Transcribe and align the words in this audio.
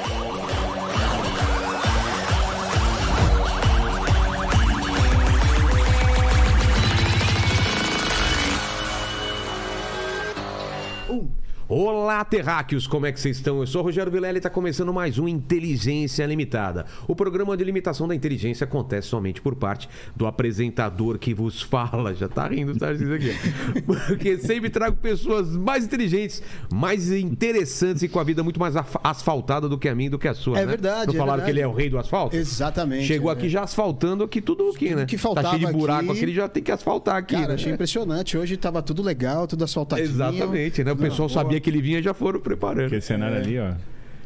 Oh, 0.00 0.37
Olá, 11.80 12.24
terráqueos, 12.24 12.88
como 12.88 13.06
é 13.06 13.12
que 13.12 13.20
vocês 13.20 13.36
estão? 13.36 13.60
Eu 13.60 13.66
sou 13.68 13.82
o 13.82 13.84
Rogério 13.84 14.10
Vilela 14.10 14.36
e 14.36 14.38
está 14.38 14.50
começando 14.50 14.92
mais 14.92 15.16
um 15.16 15.28
Inteligência 15.28 16.26
Limitada. 16.26 16.86
O 17.06 17.14
programa 17.14 17.56
de 17.56 17.62
limitação 17.62 18.08
da 18.08 18.16
inteligência 18.16 18.64
acontece 18.64 19.06
somente 19.06 19.40
por 19.40 19.54
parte 19.54 19.88
do 20.16 20.26
apresentador 20.26 21.20
que 21.20 21.32
vos 21.32 21.62
fala. 21.70 22.12
Já 22.16 22.26
tá 22.28 22.48
rindo, 22.48 22.76
tá 22.76 22.92
isso 22.92 23.12
aqui. 23.12 23.32
Porque 24.08 24.38
sempre 24.38 24.70
trago 24.70 24.96
pessoas 24.96 25.56
mais 25.56 25.84
inteligentes, 25.84 26.42
mais 26.68 27.12
interessantes 27.12 28.02
e 28.02 28.08
com 28.08 28.18
a 28.18 28.24
vida 28.24 28.42
muito 28.42 28.58
mais 28.58 28.74
asfaltada 29.04 29.68
do 29.68 29.78
que 29.78 29.88
a 29.88 29.94
minha 29.94 30.08
e 30.08 30.10
do 30.10 30.18
que 30.18 30.26
a 30.26 30.34
sua, 30.34 30.58
É 30.58 30.62
né? 30.62 30.66
verdade, 30.66 31.06
Não 31.06 31.14
é 31.14 31.16
falaram 31.16 31.44
que 31.44 31.52
verdade. 31.52 31.58
ele 31.58 31.60
é 31.60 31.68
o 31.68 31.72
rei 31.72 31.88
do 31.88 31.96
asfalto? 31.96 32.34
Exatamente. 32.34 33.04
Chegou 33.06 33.30
é. 33.30 33.34
aqui 33.34 33.48
já 33.48 33.62
asfaltando 33.62 34.24
aqui 34.24 34.40
tudo 34.40 34.68
aqui, 34.70 34.96
né? 34.96 35.06
que 35.06 35.14
tá 35.16 35.22
faltava 35.22 35.50
cheio 35.50 35.64
de 35.64 35.72
buraco 35.72 36.10
aqui. 36.10 36.22
ele 36.24 36.34
já 36.34 36.48
tem 36.48 36.60
que 36.60 36.72
asfaltar 36.72 37.14
aqui. 37.14 37.36
Cara, 37.36 37.46
né? 37.46 37.54
achei 37.54 37.72
impressionante. 37.72 38.36
Hoje 38.36 38.56
tava 38.56 38.82
tudo 38.82 39.00
legal, 39.00 39.46
tudo 39.46 39.62
asfaltadinho. 39.62 40.08
Exatamente, 40.08 40.82
né? 40.82 40.90
O 40.90 40.96
pessoal 40.96 41.28
boa. 41.28 41.40
sabia 41.40 41.60
que 41.60 41.67
ele 41.68 41.80
vinha 41.80 41.98
e 41.98 42.02
já 42.02 42.14
foram 42.14 42.40
preparando. 42.40 42.86
Aquele 42.86 43.00
cenário 43.00 43.36
ali, 43.36 43.58
ó. 43.58 43.72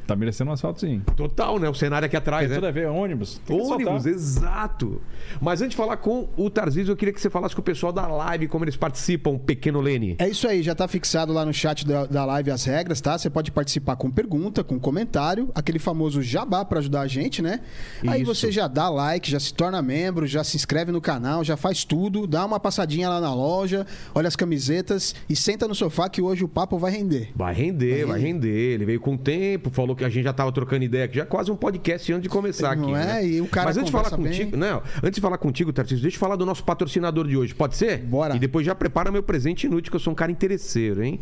Tá 0.07 0.17
merecendo 0.17 0.51
um 0.51 0.55
asfalto, 0.55 0.81
sim. 0.81 1.01
Total, 1.17 1.59
né? 1.59 1.69
O 1.69 1.75
cenário 1.75 2.07
aqui 2.07 2.17
atrás, 2.17 2.43
Tem 2.43 2.51
né? 2.51 2.55
tudo 2.57 2.67
a 2.67 2.71
ver, 2.71 2.87
ônibus. 2.89 3.41
Ônibus, 3.49 4.07
exato. 4.07 5.01
Mas 5.41 5.61
antes 5.61 5.71
de 5.71 5.77
falar 5.77 5.97
com 5.97 6.29
o 6.37 6.51
Tarcísio, 6.51 6.93
eu 6.93 6.97
queria 6.97 7.13
que 7.13 7.21
você 7.21 7.31
falasse 7.31 7.55
com 7.55 7.61
o 7.61 7.65
pessoal 7.65 7.93
da 7.93 8.07
live, 8.07 8.49
como 8.49 8.65
eles 8.65 8.77
participam, 8.77 9.39
pequeno 9.39 9.81
Lene. 9.81 10.17
É 10.19 10.29
isso 10.29 10.47
aí, 10.49 10.63
já 10.63 10.75
tá 10.75 10.87
fixado 10.89 11.33
lá 11.33 11.45
no 11.45 11.53
chat 11.53 11.87
da, 11.87 12.07
da 12.07 12.25
live 12.25 12.51
as 12.51 12.65
regras, 12.65 13.01
tá? 13.01 13.17
Você 13.17 13.31
pode 13.31 13.51
participar 13.51 13.97
com 13.97 14.11
pergunta, 14.11 14.63
com 14.65 14.79
comentário, 14.79 15.51
aquele 15.55 15.79
famoso 15.79 16.23
jabá 16.23 16.65
pra 16.65 16.79
ajudar 16.79 17.03
a 17.03 17.07
gente, 17.07 17.41
né? 17.43 17.61
Aí 18.07 18.23
Isso. 18.23 18.35
você 18.35 18.53
já 18.53 18.69
dá 18.69 18.89
like, 18.89 19.31
já 19.31 19.41
se 19.41 19.55
torna 19.55 19.81
membro, 19.83 20.27
já 20.27 20.43
se 20.45 20.57
inscreve 20.57 20.93
no 20.93 21.01
canal, 21.01 21.45
já 21.45 21.57
faz 21.57 21.85
tudo, 21.85 22.27
dá 22.27 22.45
uma 22.45 22.59
passadinha 22.61 23.09
lá 23.09 23.21
na 23.21 23.35
loja, 23.35 23.87
olha 24.15 24.29
as 24.29 24.37
camisetas 24.37 25.15
e 25.29 25.37
senta 25.37 25.67
no 25.69 25.75
sofá 25.75 26.09
que 26.09 26.21
hoje 26.21 26.45
o 26.45 26.49
papo 26.49 26.79
vai 26.79 26.93
render. 26.93 27.31
Vai 27.35 27.55
render, 27.55 28.05
vai 28.07 28.13
Vai 28.13 28.21
render. 28.21 28.75
Ele 28.75 28.85
veio 28.85 29.01
com 29.01 29.15
o 29.15 29.19
tempo, 29.19 29.71
falou 29.71 29.92
que 29.97 30.05
a 30.05 30.09
gente 30.09 30.25
já 30.25 30.33
tava 30.33 30.51
trocando 30.53 30.85
ideia, 30.85 31.07
que 31.09 31.17
já 31.17 31.23
é 31.23 31.27
quase 31.27 31.51
um 31.51 31.57
podcast 31.57 32.13
antes 32.13 32.23
de 32.23 32.29
começar 32.29 32.77
Não 32.77 32.95
aqui. 32.95 33.03
é? 33.03 33.07
né? 33.07 33.27
E 33.27 33.41
o 33.41 33.47
cara 33.47 33.67
Mas 33.67 33.77
antes 33.77 33.87
de 33.87 33.93
falar 33.93 34.11
contigo, 34.11 34.51
bem. 34.53 34.61
não, 34.61 34.83
antes 35.03 35.15
de 35.17 35.21
falar 35.21 35.39
contigo, 35.39 35.73
Tarcísio, 35.73 36.03
deixa 36.03 36.17
eu 36.17 36.21
falar 36.21 36.37
do 36.37 36.47
nosso 36.47 36.65
patrocinador 36.65 37.27
de 37.27 37.37
hoje. 37.37 37.55
Pode 37.55 37.77
ser? 37.77 37.99
Bora. 37.99 38.35
E 38.37 38.39
depois 38.39 38.65
já 38.67 38.75
prepara 38.75 39.11
meu 39.11 39.23
presente 39.23 39.67
inútil, 39.67 39.91
que 39.91 39.97
eu 39.97 40.01
sou 40.01 40.13
um 40.13 40.17
cara 40.17 40.31
interesseiro, 40.33 41.03
hein? 41.03 41.21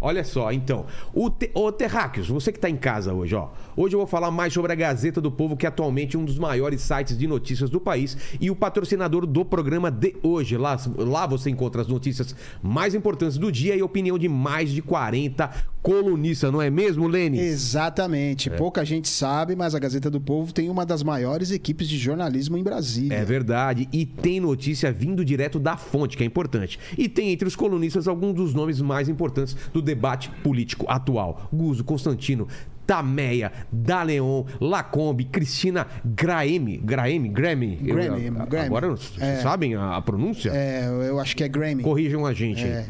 Olha 0.00 0.24
só, 0.24 0.52
então, 0.52 0.86
o, 1.12 1.28
te, 1.28 1.50
ô 1.54 1.72
Terráqueos, 1.72 2.28
você 2.28 2.52
que 2.52 2.58
tá 2.58 2.70
em 2.70 2.76
casa 2.76 3.12
hoje, 3.12 3.34
ó. 3.34 3.48
Hoje 3.76 3.94
eu 3.94 3.98
vou 3.98 4.06
falar 4.06 4.30
mais 4.30 4.52
sobre 4.52 4.72
a 4.72 4.74
Gazeta 4.74 5.20
do 5.20 5.30
Povo, 5.30 5.56
que 5.56 5.66
é 5.66 5.68
atualmente 5.68 6.16
um 6.16 6.24
dos 6.24 6.38
maiores 6.38 6.82
sites 6.82 7.16
de 7.16 7.26
notícias 7.26 7.70
do 7.70 7.80
país 7.80 8.16
e 8.40 8.50
o 8.50 8.56
patrocinador 8.56 9.26
do 9.26 9.44
programa 9.44 9.90
de 9.90 10.16
hoje. 10.22 10.56
Lá, 10.56 10.76
lá 10.96 11.26
você 11.26 11.50
encontra 11.50 11.82
as 11.82 11.88
notícias 11.88 12.34
mais 12.62 12.94
importantes 12.94 13.38
do 13.38 13.50
dia 13.50 13.76
e 13.76 13.80
a 13.80 13.84
opinião 13.84 14.18
de 14.18 14.28
mais 14.28 14.70
de 14.70 14.82
40 14.82 15.50
colunistas, 15.82 16.52
não 16.52 16.60
é 16.60 16.70
mesmo, 16.70 17.06
Lene? 17.06 17.38
Exatamente. 17.38 18.50
Pouca 18.50 18.84
gente 18.84 19.08
sabe, 19.08 19.56
mas 19.56 19.74
a 19.74 19.78
Gazeta 19.78 20.10
do 20.10 20.20
Povo 20.20 20.52
tem 20.52 20.68
uma 20.68 20.84
das 20.84 21.02
maiores 21.02 21.50
equipes 21.50 21.88
de 21.88 21.96
jornalismo 21.96 22.56
em 22.56 22.62
Brasília. 22.62 23.14
É 23.16 23.24
verdade. 23.24 23.88
E 23.92 24.04
tem 24.04 24.40
notícia 24.40 24.92
vindo 24.92 25.24
direto 25.24 25.58
da 25.58 25.76
fonte, 25.76 26.16
que 26.16 26.22
é 26.22 26.26
importante. 26.26 26.78
E 26.96 27.08
tem 27.08 27.30
entre 27.30 27.46
os 27.46 27.56
colunistas 27.56 28.08
alguns 28.08 28.34
dos 28.34 28.54
nomes 28.54 28.80
mais 28.80 29.08
importantes 29.08 29.56
do 29.72 29.80
debate 29.88 30.30
político 30.42 30.84
atual: 30.88 31.48
Guzo, 31.52 31.82
Constantino. 31.84 32.46
Tameia, 32.86 33.52
Daleon, 33.70 34.44
Lacombe, 34.58 35.24
Cristina 35.26 35.86
Graeme. 36.02 36.78
Graeme? 36.78 37.28
Graham. 37.28 38.16
Agora, 38.64 38.88
vocês 38.88 39.20
É. 39.20 39.36
sabem 39.42 39.74
a, 39.74 39.96
a 39.96 40.00
pronúncia? 40.00 40.50
É, 40.54 40.86
eu 40.88 41.20
acho 41.20 41.36
que 41.36 41.44
é 41.44 41.48
Grammy. 41.48 41.82
Corrijam 41.82 42.24
a 42.24 42.32
gente. 42.32 42.64
É. 42.64 42.86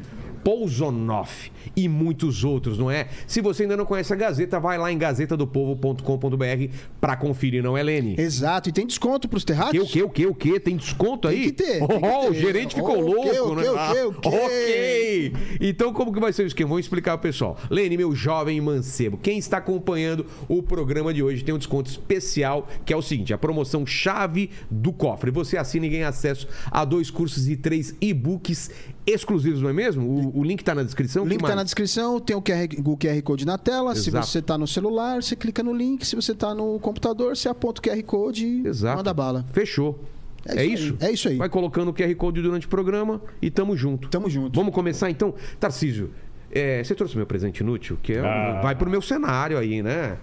aí. 0.49 0.59
Pousonoff 0.59 1.53
e 1.77 1.89
muitos 1.89 2.45
outros, 2.45 2.79
não 2.79 2.91
é? 2.91 3.09
Se 3.27 3.41
você 3.41 3.63
ainda 3.65 3.77
não 3.77 3.85
conhece 3.85 4.13
a 4.13 4.17
Gazeta, 4.17 4.59
vai 4.59 4.79
lá 4.79 4.91
em 4.91 4.99
gazetadopovo.com.br 4.99 6.73
pra 7.01 7.17
conferir, 7.17 7.63
não 7.63 7.77
é, 7.77 7.83
Lene? 7.83 8.15
Exato. 8.19 8.69
E 8.69 8.73
tem 8.73 8.87
desconto 8.87 9.29
pros 9.29 9.43
Que, 9.45 9.53
terráqueos? 9.53 9.89
o 9.89 9.93
que, 9.93 10.03
o 10.03 10.09
que, 10.09 10.27
o 10.27 10.35
que? 10.35 10.61
Tem 10.61 10.77
desconto 10.77 11.29
aí? 11.29 11.53
Tem 11.53 11.67
que 11.67 11.79
ter, 11.79 11.83
Oh, 11.83 11.87
que 11.89 12.29
o 12.29 12.33
ter. 12.33 12.41
gerente 12.41 12.75
ficou 12.75 12.99
O 12.99 13.01
louco, 13.01 13.29
o 13.51 13.55
né? 13.55 13.71
o 13.71 13.93
quê, 13.93 14.03
o 14.03 14.13
quê? 14.13 14.29
ok. 14.29 15.33
Então, 15.61 15.93
como 15.93 16.13
que 16.13 16.21
vai 16.21 16.33
ser 16.33 16.43
o 16.43 16.47
esquema? 16.47 16.69
Vamos 16.71 16.85
explicar 16.87 17.17
pro 17.19 17.29
pessoal. 17.29 17.57
Lene, 17.71 17.97
meu 17.97 18.15
jovem 18.15 18.61
mancebo, 18.61 19.19
quem 19.19 19.39
está 19.39 19.59
acompanhando 19.59 20.27
o 20.49 20.63
programa 20.63 21.13
de 21.13 21.23
hoje 21.23 21.45
tem 21.45 21.55
um 21.55 21.59
desconto 21.59 21.91
especial, 21.91 22.69
que 22.85 22.93
é 22.93 22.97
o 22.97 23.03
seguinte, 23.03 23.33
a 23.33 23.39
promoção 23.39 23.87
chave 23.87 24.51
do 24.71 24.93
cofre. 24.93 25.31
Você 25.31 25.57
assina 25.57 25.87
e 25.87 25.89
ganha 25.91 26.09
acesso 26.09 26.47
a 26.71 26.85
dois 26.85 27.11
cursos 27.11 27.49
e 27.49 27.57
três 27.57 27.95
e-books 28.01 28.71
exclusivos, 29.11 29.61
não 29.63 29.71
é 29.71 29.73
mesmo? 29.73 30.05
O, 30.07 30.41
o 30.41 30.45
link 30.45 30.63
tá 30.63 30.75
na 30.75 30.83
descrição. 30.83 31.25
O 31.25 31.27
link 31.29 31.41
tá 31.41 31.47
mais? 31.49 31.57
na 31.57 31.63
descrição, 31.65 32.19
tem 32.21 32.37
o 32.37 32.43
QR, 32.43 32.69
o 32.85 32.97
QR 32.97 33.23
Code 33.23 33.47
na 33.47 33.57
tela. 33.59 33.95
Se 33.95 34.09
Exato. 34.11 34.27
você 34.27 34.43
tá 34.43 34.57
no 34.59 34.67
celular, 34.67 35.23
você 35.23 35.35
clica 35.37 35.63
no 35.63 35.73
link. 35.75 36.07
Se 36.07 36.15
você 36.17 36.35
tá 36.35 36.55
no 36.55 36.79
computador, 36.81 37.37
você 37.37 37.49
aponta 37.49 37.81
o 37.81 37.83
QR 37.85 38.03
Code 38.05 38.47
e 38.47 38.67
Exato. 38.67 38.97
manda 38.99 39.13
bala. 39.15 39.45
Fechou. 39.53 39.99
É, 40.47 40.59
É 40.61 40.65
isso? 40.65 40.97
aí, 41.01 41.09
é 41.09 41.13
isso 41.13 41.29
aí. 41.29 41.37
Vai 41.37 41.49
colocando 41.49 41.89
o 41.89 41.93
QR 41.95 42.15
Code 42.15 42.41
durante 42.41 42.67
o 42.67 42.69
programa 42.69 43.21
e 43.43 43.51
tamo 43.51 43.77
junto. 43.77 44.09
Tamo 44.09 44.31
junto. 44.31 44.59
Vamos 44.59 44.73
começar 44.75 45.11
então? 45.11 45.35
Tarcísio, 45.61 46.11
é, 46.51 46.83
você 46.83 46.95
trouxe 46.95 47.17
meu 47.17 47.27
presente 47.27 47.59
inútil? 47.61 47.99
Que 48.03 48.15
é, 48.15 48.21
Ah. 48.21 48.61
vai 48.63 48.75
pro 48.75 48.89
meu 48.89 49.03
cenário 49.03 49.59
aí, 49.59 49.83
né? 49.83 50.17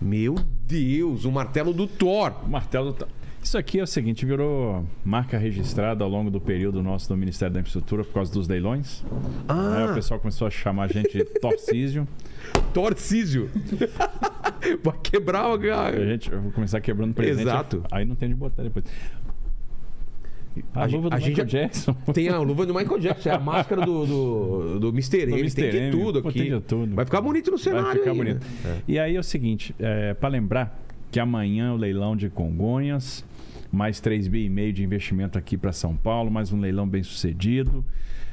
Meu 0.00 0.34
Deus, 0.66 1.24
o 1.24 1.30
martelo 1.30 1.72
do 1.72 1.86
Thor. 1.86 2.32
O 2.44 2.48
martelo. 2.50 2.92
tá- 2.92 3.06
Isso 3.42 3.58
aqui 3.58 3.80
é 3.80 3.82
o 3.82 3.86
seguinte, 3.86 4.24
virou 4.24 4.84
marca 5.04 5.36
registrada 5.36 6.04
ao 6.04 6.08
longo 6.10 6.30
do 6.30 6.40
período 6.40 6.80
nosso 6.82 7.08
do 7.08 7.16
Ministério 7.16 7.52
da 7.52 7.60
Infraestrutura 7.60 8.04
por 8.04 8.14
causa 8.14 8.32
dos 8.32 8.46
leilões. 8.46 9.04
Aí 9.48 9.82
o 9.84 9.90
Ah, 9.90 9.94
pessoal 9.94 10.20
começou 10.20 10.46
a 10.46 10.50
chamar 10.50 10.84
a 10.84 10.88
gente 10.88 11.18
de 11.18 11.24
Torcísio. 11.24 12.06
Torcísio. 12.72 13.50
vai 14.82 14.94
quebrar 15.02 15.48
o... 15.50 15.62
E 15.62 15.70
a 15.70 16.04
gente 16.06 16.30
vou 16.30 16.52
começar 16.52 16.80
quebrando 16.80 17.14
presente. 17.14 17.42
Exato. 17.42 17.82
Aí 17.90 18.04
não 18.04 18.14
tem 18.14 18.28
de 18.28 18.34
botar 18.36 18.62
depois. 18.62 18.84
A, 20.74 20.82
A 20.82 20.86
luva 20.86 20.90
gente- 20.90 21.02
do 21.10 21.14
a 21.14 21.18
gente 21.18 21.28
Michael 21.30 21.48
já- 21.48 21.58
Jackson. 21.62 21.94
Tem 22.14 22.28
a 22.28 22.38
luva 22.38 22.64
do 22.64 22.74
Michael 22.74 22.98
Jackson, 23.00 23.28
é 23.28 23.32
a 23.34 23.38
máscara 23.40 23.84
do, 23.84 24.06
do, 24.06 24.80
do 24.80 24.88
Mr. 24.90 25.22
M, 25.22 25.50
tem 25.50 25.70
de 25.70 25.90
tudo 25.90 26.18
aqui. 26.20 26.38
tem 26.42 26.50
de 26.54 26.60
tudo. 26.60 26.94
Vai 26.94 27.04
ficar 27.04 27.20
bonito 27.20 27.50
no 27.50 27.58
cenário 27.58 27.86
Vai 27.86 27.96
ficar 27.98 28.10
aí, 28.12 28.16
bonito. 28.16 28.46
né? 28.64 28.82
E 28.86 28.98
aí 29.00 29.16
é 29.16 29.18
o 29.18 29.22
seguinte, 29.22 29.74
é, 29.80 30.14
para 30.14 30.28
lembrar 30.28 30.78
que 31.10 31.18
amanhã 31.18 31.68
é 31.68 31.72
o 31.72 31.76
leilão 31.76 32.14
de 32.16 32.28
Congonhas, 32.30 33.24
mais 33.72 33.98
3 34.00 34.28
bi 34.28 34.44
e 34.44 34.48
meio 34.50 34.72
de 34.72 34.84
investimento 34.84 35.38
aqui 35.38 35.56
para 35.56 35.72
São 35.72 35.96
Paulo, 35.96 36.30
mais 36.30 36.52
um 36.52 36.60
leilão 36.60 36.86
bem 36.86 37.02
sucedido. 37.02 37.84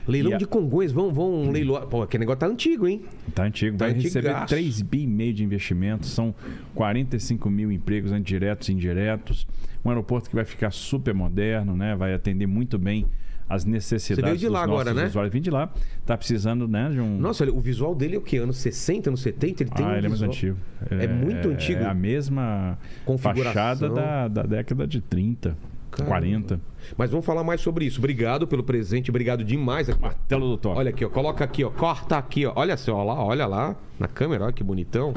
Leilão 0.07 0.33
a- 0.33 0.37
de 0.37 0.45
Congonhas, 0.45 0.91
vão, 0.91 1.11
vão 1.13 1.49
leiloar. 1.51 1.85
Pô, 1.87 2.01
aquele 2.01 2.21
negócio 2.21 2.39
tá 2.39 2.47
antigo, 2.47 2.87
hein? 2.87 3.01
Tá 3.33 3.43
antigo, 3.43 3.77
Tá 3.77 3.85
vai 3.85 3.93
receber 3.93 4.29
antigaço. 4.29 4.47
3 4.53 4.81
bi 4.81 5.03
e 5.03 5.07
meio 5.07 5.33
de 5.33 5.43
investimento, 5.43 6.05
são 6.07 6.33
45 6.75 7.49
mil 7.49 7.71
empregos 7.71 8.11
né, 8.11 8.19
diretos 8.19 8.69
e 8.69 8.73
indiretos. 8.73 9.47
Um 9.85 9.89
aeroporto 9.89 10.29
que 10.29 10.35
vai 10.35 10.45
ficar 10.45 10.71
super 10.71 11.13
moderno, 11.13 11.75
né? 11.75 11.95
Vai 11.95 12.13
atender 12.13 12.47
muito 12.47 12.77
bem 12.77 13.05
as 13.49 13.65
necessidades 13.65 14.23
Você 14.23 14.25
veio 14.25 14.37
de 14.37 14.47
lá 14.47 14.63
agora, 14.63 14.93
né? 14.93 15.05
usuários. 15.07 15.33
Vim 15.33 15.41
de 15.41 15.49
lá, 15.49 15.73
tá 16.05 16.15
precisando, 16.15 16.67
né, 16.67 16.89
de 16.91 16.99
um 16.99 17.17
Nossa, 17.17 17.43
olha, 17.43 17.51
o 17.53 17.59
visual 17.59 17.95
dele 17.95 18.15
é 18.15 18.19
o 18.19 18.21
quê? 18.21 18.37
Anos 18.37 18.57
60, 18.57 19.09
anos 19.09 19.21
70? 19.21 19.63
Ele 19.63 19.69
tem 19.71 19.85
ah, 19.85 19.89
um 19.89 19.91
ele 19.95 20.05
é 20.05 20.09
mais 20.09 20.21
visual- 20.21 20.29
antigo. 20.29 20.57
É 20.91 21.07
muito 21.07 21.49
antigo. 21.49 21.81
É 21.81 21.85
a 21.87 21.93
mesma 21.93 22.77
Configuração. 23.05 23.51
fachada 23.53 23.89
da, 23.89 24.27
da 24.27 24.43
década 24.43 24.85
de 24.85 25.01
30, 25.01 25.57
Caramba. 25.89 26.09
40. 26.11 26.61
Mas 26.95 27.09
vamos 27.09 27.25
falar 27.25 27.43
mais 27.43 27.59
sobre 27.59 27.85
isso. 27.85 27.99
Obrigado 27.99 28.47
pelo 28.47 28.63
presente, 28.63 29.09
obrigado 29.09 29.43
demais. 29.43 29.89
Aqui. 29.89 29.99
Martelo 30.01 30.47
do 30.49 30.57
Thor. 30.57 30.77
Olha 30.77 30.91
aqui, 30.91 31.03
ó. 31.03 31.09
Coloca 31.09 31.43
aqui, 31.43 31.63
ó. 31.63 31.69
Corta 31.71 32.17
aqui, 32.17 32.45
ó. 32.45 32.53
Olha 32.55 32.77
só, 32.77 32.95
ó 32.95 33.03
lá, 33.03 33.23
olha 33.23 33.47
lá. 33.47 33.75
Na 33.99 34.07
câmera, 34.07 34.45
ó, 34.45 34.51
que 34.51 34.63
bonitão. 34.63 35.13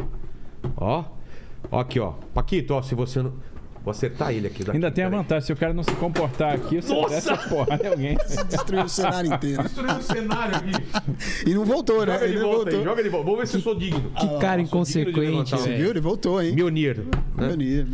Ó. 0.76 1.04
Ó 1.70 1.78
aqui, 1.81 2.00
ó. 2.00 2.12
Paquito, 2.34 2.75
ó, 2.75 2.82
se 2.82 2.94
você 2.94 3.23
não. 3.23 3.32
Vou 3.84 3.90
acertar 3.90 4.31
ele 4.32 4.46
aqui. 4.46 4.61
daqui, 4.62 4.76
Ainda 4.76 4.90
tem 4.90 5.05
a 5.05 5.08
vantagem, 5.08 5.46
se 5.46 5.52
o 5.52 5.56
cara 5.56 5.73
não 5.73 5.82
se 5.82 5.90
comportar 5.96 6.55
aqui, 6.55 6.81
você 6.81 6.94
Nossa! 6.94 7.14
desce 7.14 7.31
a 7.31 7.37
porrada 7.37 7.84
em 7.84 7.90
alguém. 7.90 8.17
Destruiu 8.49 8.84
o 8.84 8.88
cenário 8.88 9.34
inteiro. 9.34 9.62
Destruiu 9.64 9.96
o 9.96 10.02
cenário 10.02 10.56
aqui. 10.56 11.50
E 11.50 11.55
não 11.55 11.64
voltou, 11.64 12.06
né? 12.06 12.12
Joga 12.14 12.26
de 12.26 12.32
Ele 12.32 12.40
não 12.40 12.49
volta 12.49 12.69
aí, 12.70 12.75
voltou. 12.76 12.84
joga 12.84 13.02
de 13.02 13.08
volta. 13.08 13.25
Vamos 13.25 13.40
ver 13.40 13.46
se 13.49 13.56
eu 13.56 13.61
sou 13.61 13.75
digno. 13.75 14.11
Que 14.12 14.26
cara 14.38 14.56
digno 14.56 14.56
de 14.56 14.62
inconsequente. 14.62 15.50
Você 15.50 15.75
viu? 15.76 15.90
Ele 15.90 16.00
voltou, 16.00 16.40
hein? 16.43 16.55
Mionir. 16.55 17.00
né? 17.37 17.56
Mionir. 17.56 17.87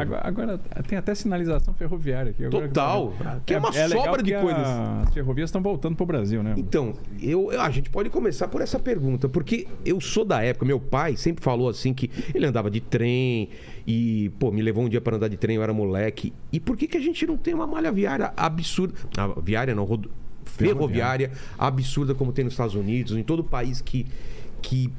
Agora, 0.00 0.20
agora 0.26 0.58
tem 0.88 0.96
até 0.98 1.14
sinalização 1.14 1.74
ferroviária 1.74 2.30
aqui. 2.30 2.44
Agora 2.46 2.68
Total. 2.68 3.12
Que 3.44 3.54
é 3.54 3.58
uma 3.58 3.70
legal 3.70 4.02
sobra 4.04 4.22
de 4.22 4.32
que 4.32 4.40
coisas. 4.40 4.62
As 5.06 5.12
ferrovias 5.14 5.48
estão 5.48 5.62
voltando 5.62 5.94
pro 5.96 6.06
Brasil, 6.06 6.42
né? 6.42 6.54
Então, 6.56 6.94
eu, 7.20 7.52
eu- 7.52 7.60
a 7.60 7.70
gente 7.70 7.90
pode 7.90 8.08
começar 8.08 8.48
por 8.48 8.60
essa 8.60 8.78
pergunta, 8.78 9.28
porque 9.28 9.66
eu 9.84 10.00
sou 10.00 10.24
da 10.24 10.42
época, 10.42 10.64
meu 10.64 10.80
pai 10.80 11.16
sempre 11.16 11.44
falou 11.44 11.68
assim 11.68 11.92
que 11.92 12.10
ele 12.34 12.46
andava 12.46 12.70
de 12.70 12.80
trem 12.80 13.50
e, 13.86 14.30
pô, 14.38 14.50
me 14.50 14.62
levou 14.62 14.84
um 14.84 14.88
dia 14.88 15.00
para 15.00 15.16
andar 15.16 15.28
de 15.28 15.36
trem, 15.36 15.56
eu 15.56 15.62
era 15.62 15.72
moleque. 15.72 16.32
E 16.52 16.58
por 16.58 16.76
que, 16.76 16.86
que 16.86 16.96
a 16.96 17.00
gente 17.00 17.26
não 17.26 17.36
tem 17.36 17.52
uma 17.54 17.66
malha 17.66 17.92
viária 17.92 18.32
absurda? 18.36 18.94
Ah, 19.16 19.28
viária 19.42 19.74
não, 19.74 19.84
rodo- 19.84 20.10
ferroviária 20.44 21.32
absurda 21.58 22.14
como 22.14 22.32
tem 22.32 22.44
nos 22.44 22.54
Estados 22.54 22.74
Unidos, 22.74 23.16
em 23.16 23.22
todo 23.22 23.42
país 23.44 23.80
que, 23.80 24.06
que, 24.62 24.90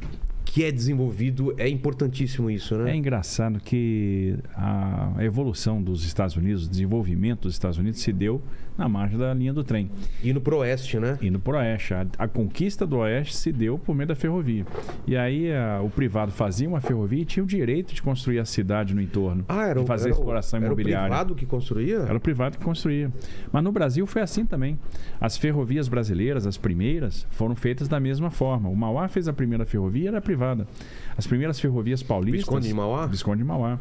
que 0.55 0.63
é 0.63 0.71
desenvolvido. 0.71 1.53
É 1.57 1.67
importantíssimo 1.67 2.49
isso, 2.49 2.77
né? 2.77 2.93
É 2.93 2.95
engraçado 2.95 3.59
que 3.59 4.37
a 4.55 5.13
evolução 5.19 5.83
dos 5.83 6.05
Estados 6.05 6.37
Unidos, 6.37 6.65
o 6.65 6.69
desenvolvimento 6.69 7.41
dos 7.41 7.55
Estados 7.55 7.77
Unidos 7.77 7.99
se 7.99 8.13
deu 8.13 8.41
na 8.77 8.87
margem 8.87 9.17
da 9.17 9.33
linha 9.33 9.53
do 9.53 9.65
trem. 9.65 9.89
Indo 10.23 10.39
pro 10.39 10.57
oeste, 10.57 10.97
né? 10.97 11.17
Indo 11.21 11.39
pro 11.39 11.57
oeste. 11.57 11.93
A, 11.93 12.05
a 12.17 12.27
conquista 12.27 12.85
do 12.85 12.97
oeste 12.97 13.35
se 13.35 13.51
deu 13.51 13.77
por 13.77 13.93
meio 13.93 14.07
da 14.07 14.15
ferrovia. 14.15 14.65
E 15.05 15.15
aí 15.15 15.51
a, 15.53 15.81
o 15.81 15.89
privado 15.89 16.31
fazia 16.31 16.67
uma 16.67 16.79
ferrovia 16.79 17.21
e 17.21 17.25
tinha 17.25 17.43
o 17.43 17.47
direito 17.47 17.93
de 17.93 18.01
construir 18.01 18.39
a 18.39 18.45
cidade 18.45 18.93
no 18.93 19.01
entorno. 19.01 19.43
Ah, 19.49 19.67
era, 19.67 19.81
de 19.81 19.85
fazer 19.85 20.09
era, 20.09 20.17
exploração 20.17 20.57
era 20.57 20.67
imobiliária. 20.67 21.05
Era 21.05 21.05
o 21.05 21.09
privado 21.09 21.35
que 21.35 21.45
construía? 21.45 21.97
Era 21.97 22.15
o 22.15 22.19
privado 22.19 22.57
que 22.57 22.63
construía. 22.63 23.11
Mas 23.51 23.61
no 23.61 23.73
Brasil 23.73 24.05
foi 24.05 24.21
assim 24.21 24.45
também. 24.45 24.79
As 25.19 25.37
ferrovias 25.37 25.89
brasileiras, 25.89 26.45
as 26.45 26.57
primeiras, 26.57 27.25
foram 27.29 27.55
feitas 27.55 27.89
da 27.89 27.99
mesma 27.99 28.29
forma. 28.31 28.69
O 28.69 28.75
Mauá 28.75 29.07
fez 29.09 29.27
a 29.27 29.33
primeira 29.33 29.65
ferrovia, 29.65 30.09
era 30.09 30.21
As 31.17 31.25
primeiras 31.25 31.59
ferrovias 31.59 32.03
paulistas... 32.03 32.41
Visconde 32.41 32.67
de 32.67 32.73
Mauá? 32.73 33.05
Visconde 33.07 33.37
de 33.37 33.43
Mauá. 33.43 33.79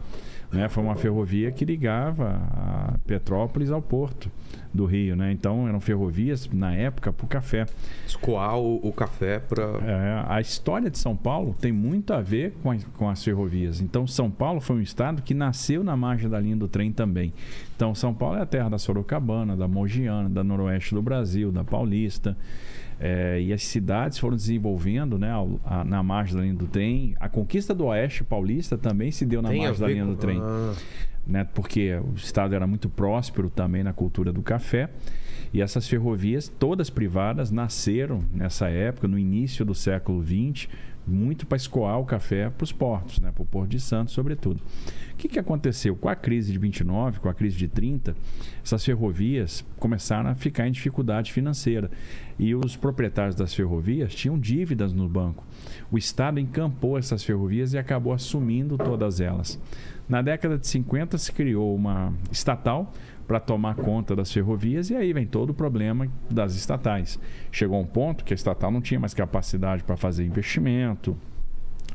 Né? 0.52 0.68
Foi 0.68 0.82
uma 0.82 0.94
ferrovia 0.94 1.50
que 1.50 1.64
ligava 1.64 2.40
a 2.52 2.94
Petrópolis 3.06 3.70
ao 3.70 3.82
porto 3.82 4.30
do 4.72 4.84
Rio, 4.86 5.14
né? 5.16 5.30
Então 5.30 5.68
eram 5.68 5.80
ferrovias 5.80 6.48
na 6.52 6.74
época 6.74 7.12
para 7.12 7.24
o 7.24 7.28
café. 7.28 7.66
Escoar 8.06 8.58
o, 8.58 8.76
o 8.82 8.92
café 8.92 9.38
para. 9.38 9.62
É, 9.62 10.24
a 10.28 10.40
história 10.40 10.90
de 10.90 10.98
São 10.98 11.16
Paulo 11.16 11.56
tem 11.60 11.72
muito 11.72 12.12
a 12.12 12.20
ver 12.20 12.54
com, 12.62 12.70
a, 12.70 12.76
com 12.96 13.08
as 13.08 13.22
ferrovias. 13.22 13.80
Então 13.80 14.06
São 14.06 14.30
Paulo 14.30 14.60
foi 14.60 14.76
um 14.76 14.80
estado 14.80 15.22
que 15.22 15.32
nasceu 15.32 15.84
na 15.84 15.96
margem 15.96 16.28
da 16.28 16.40
linha 16.40 16.56
do 16.56 16.66
trem 16.66 16.92
também. 16.92 17.32
Então 17.76 17.94
São 17.94 18.12
Paulo 18.12 18.36
é 18.36 18.42
a 18.42 18.46
terra 18.46 18.68
da 18.68 18.78
Sorocabana, 18.78 19.56
da 19.56 19.68
Mogiana, 19.68 20.28
da 20.28 20.42
Noroeste 20.42 20.94
do 20.94 21.02
Brasil, 21.02 21.52
da 21.52 21.62
Paulista. 21.62 22.36
É, 23.06 23.38
e 23.38 23.52
as 23.52 23.62
cidades 23.62 24.16
foram 24.16 24.34
desenvolvendo 24.34 25.18
né, 25.18 25.30
a, 25.30 25.80
a, 25.80 25.84
na 25.84 26.02
margem 26.02 26.34
da 26.34 26.40
linha 26.40 26.54
do 26.54 26.66
trem. 26.66 27.14
A 27.20 27.28
conquista 27.28 27.74
do 27.74 27.84
Oeste 27.84 28.24
Paulista 28.24 28.78
também 28.78 29.10
se 29.10 29.26
deu 29.26 29.42
na 29.42 29.50
Tem 29.50 29.58
margem 29.58 29.78
da 29.78 29.86
linha 29.88 30.06
do 30.06 30.16
trem. 30.16 30.40
Ah. 30.40 30.74
Né, 31.26 31.44
porque 31.44 31.94
o 31.96 32.14
estado 32.16 32.54
era 32.54 32.66
muito 32.66 32.88
próspero 32.88 33.50
também 33.50 33.82
na 33.82 33.92
cultura 33.92 34.32
do 34.32 34.40
café. 34.40 34.88
E 35.52 35.60
essas 35.60 35.86
ferrovias, 35.86 36.48
todas 36.48 36.88
privadas, 36.88 37.50
nasceram 37.50 38.24
nessa 38.32 38.70
época, 38.70 39.06
no 39.06 39.18
início 39.18 39.66
do 39.66 39.74
século 39.74 40.24
XX, 40.24 40.66
muito 41.06 41.46
para 41.46 41.56
escoar 41.56 41.98
o 41.98 42.04
café 42.04 42.50
para 42.50 42.64
os 42.64 42.72
portos, 42.72 43.18
né, 43.18 43.30
para 43.32 43.42
o 43.42 43.46
Porto 43.46 43.70
de 43.70 43.80
Santos, 43.80 44.14
sobretudo. 44.14 44.60
O 45.12 45.16
que, 45.16 45.28
que 45.28 45.38
aconteceu? 45.38 45.94
Com 45.94 46.08
a 46.08 46.16
crise 46.16 46.52
de 46.52 46.58
29, 46.58 47.20
com 47.20 47.28
a 47.28 47.34
crise 47.34 47.56
de 47.56 47.68
30, 47.68 48.16
essas 48.64 48.84
ferrovias 48.84 49.64
começaram 49.78 50.30
a 50.30 50.34
ficar 50.34 50.66
em 50.66 50.72
dificuldade 50.72 51.32
financeira. 51.32 51.90
E 52.38 52.54
os 52.54 52.76
proprietários 52.76 53.36
das 53.36 53.54
ferrovias 53.54 54.14
tinham 54.14 54.38
dívidas 54.38 54.92
no 54.92 55.08
banco. 55.08 55.44
O 55.90 55.96
Estado 55.96 56.40
encampou 56.40 56.98
essas 56.98 57.22
ferrovias 57.22 57.74
e 57.74 57.78
acabou 57.78 58.12
assumindo 58.12 58.76
todas 58.76 59.20
elas. 59.20 59.60
Na 60.08 60.20
década 60.20 60.58
de 60.58 60.66
50 60.66 61.16
se 61.16 61.32
criou 61.32 61.74
uma 61.74 62.12
estatal 62.30 62.92
para 63.26 63.40
tomar 63.40 63.74
conta 63.76 64.14
das 64.14 64.32
ferrovias 64.32 64.90
e 64.90 64.96
aí 64.96 65.12
vem 65.12 65.26
todo 65.26 65.50
o 65.50 65.54
problema 65.54 66.08
das 66.30 66.54
estatais. 66.54 67.18
Chegou 67.50 67.80
um 67.80 67.86
ponto 67.86 68.24
que 68.24 68.32
a 68.32 68.36
estatal 68.36 68.70
não 68.70 68.80
tinha 68.80 69.00
mais 69.00 69.14
capacidade 69.14 69.82
para 69.82 69.96
fazer 69.96 70.24
investimento, 70.24 71.16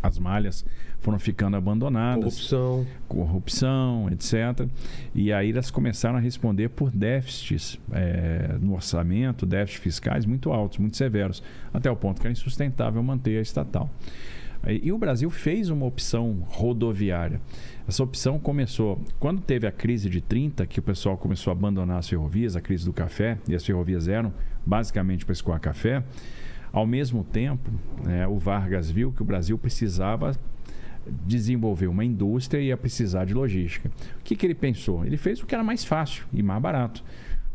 as 0.02 0.18
malhas 0.18 0.66
foram 1.00 1.20
ficando 1.20 1.58
abandonadas. 1.58 2.24
Corrupção. 2.24 2.88
Corrupção, 3.08 4.10
etc. 4.10 4.68
E 5.14 5.32
aí 5.32 5.52
elas 5.52 5.72
começaram 5.72 6.18
a 6.18 6.20
responder 6.20 6.70
por 6.70 6.92
déficits 6.92 7.80
é, 7.92 8.58
no 8.60 8.74
orçamento, 8.74 9.46
déficits 9.46 9.84
fiscais 9.84 10.26
muito 10.26 10.52
altos, 10.52 10.78
muito 10.78 10.98
severos, 10.98 11.44
até 11.74 11.90
o 11.90 11.96
ponto 11.96 12.20
que 12.20 12.28
era 12.28 12.32
insustentável 12.32 13.02
manter 13.04 13.38
a 13.40 13.42
estatal. 13.42 13.90
E 14.68 14.92
o 14.92 14.98
Brasil 14.98 15.30
fez 15.30 15.70
uma 15.70 15.86
opção 15.86 16.44
rodoviária. 16.50 17.40
Essa 17.90 18.04
opção 18.04 18.38
começou 18.38 19.02
quando 19.20 19.42
teve 19.42 19.66
a 19.66 19.72
crise 19.72 20.12
de 20.12 20.22
30, 20.22 20.64
que 20.68 20.78
o 20.78 20.84
pessoal 20.84 21.18
começou 21.18 21.50
a 21.50 21.56
abandonar 21.56 21.98
as 21.98 22.08
ferrovias, 22.08 22.56
a 22.56 22.62
crise 22.62 22.86
do 22.86 22.94
café, 22.94 23.40
e 23.48 23.56
as 23.56 23.66
ferrovias 23.66 24.08
eram 24.08 24.32
basicamente 24.64 25.26
para 25.26 25.34
escoar 25.34 25.60
café. 25.60 26.04
Ao 26.72 26.86
mesmo 26.86 27.24
tempo, 27.24 27.68
né, 28.04 28.28
o 28.28 28.38
Vargas 28.38 28.92
viu 28.92 29.12
que 29.12 29.24
o 29.24 29.26
Brasil 29.26 29.58
precisava 29.58 30.38
desenvolver 31.26 31.88
uma 31.88 32.06
indústria 32.06 32.62
e 32.62 32.68
ia 32.68 32.78
precisar 32.78 33.26
de 33.26 33.34
logística. 33.34 33.90
O 34.20 34.24
que, 34.24 34.36
que 34.36 34.46
ele 34.46 34.54
pensou? 34.54 35.04
Ele 35.04 35.18
fez 35.18 35.42
o 35.42 35.48
que 35.48 35.56
era 35.56 35.64
mais 35.64 35.84
fácil 35.84 36.26
e 36.32 36.44
mais 36.44 36.62
barato. 36.62 37.04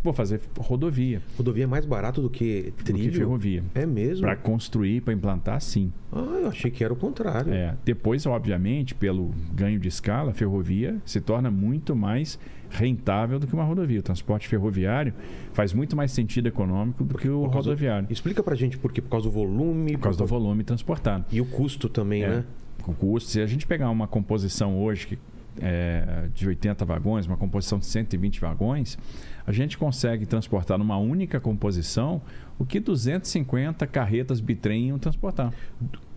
Vou 0.04 0.12
fazer 0.12 0.38
rodovia. 0.58 1.22
Rodovia 1.34 1.64
é 1.64 1.66
mais 1.66 1.86
barato 1.86 2.20
do 2.20 2.28
que 2.28 2.74
trilho? 2.84 3.04
Do 3.04 3.10
que 3.10 3.16
ferrovia. 3.16 3.64
É 3.74 3.86
mesmo? 3.86 4.26
Para 4.26 4.36
construir, 4.36 5.00
para 5.00 5.14
implantar, 5.14 5.58
sim. 5.62 5.90
Ah, 6.12 6.40
eu 6.42 6.48
achei 6.48 6.70
que 6.70 6.84
era 6.84 6.92
o 6.92 6.96
contrário. 6.96 7.50
É. 7.50 7.74
Depois, 7.86 8.26
obviamente, 8.26 8.94
pelo 8.94 9.30
ganho 9.54 9.80
de 9.80 9.88
escala, 9.88 10.32
a 10.32 10.34
ferrovia 10.34 10.98
se 11.06 11.22
torna 11.22 11.50
muito 11.50 11.96
mais 11.96 12.38
rentável 12.68 13.38
do 13.38 13.46
que 13.46 13.54
uma 13.54 13.64
rodovia. 13.64 14.00
O 14.00 14.02
transporte 14.02 14.46
ferroviário 14.46 15.14
faz 15.54 15.72
muito 15.72 15.96
mais 15.96 16.12
sentido 16.12 16.48
econômico 16.48 17.02
do 17.02 17.16
que 17.16 17.30
o 17.30 17.46
rodoviário. 17.46 18.06
Explica 18.10 18.42
pra 18.42 18.54
gente 18.54 18.76
por 18.76 18.92
quê? 18.92 19.00
Por 19.00 19.08
causa 19.08 19.26
do 19.26 19.32
volume? 19.32 19.92
Por 19.92 20.02
causa 20.02 20.18
do 20.18 20.26
volume 20.26 20.64
transportado. 20.64 21.24
E 21.32 21.40
o 21.40 21.46
custo 21.46 21.88
também, 21.88 22.24
é. 22.24 22.28
né? 22.28 22.44
O 22.86 22.92
custo, 22.92 23.30
se 23.30 23.40
a 23.40 23.46
gente 23.46 23.66
pegar 23.66 23.88
uma 23.88 24.06
composição 24.06 24.78
hoje 24.78 25.06
que 25.06 25.18
é, 25.60 26.28
de 26.34 26.46
80 26.48 26.84
vagões, 26.84 27.26
uma 27.26 27.36
composição 27.36 27.78
de 27.78 27.86
120 27.86 28.40
vagões, 28.40 28.98
a 29.46 29.52
gente 29.52 29.76
consegue 29.76 30.26
transportar 30.26 30.78
numa 30.78 30.96
única 30.96 31.38
composição 31.40 32.22
o 32.58 32.64
que 32.64 32.78
250 32.80 33.86
carretas 33.86 34.40
bitrem 34.40 34.88
iam 34.88 34.98
transportar. 34.98 35.52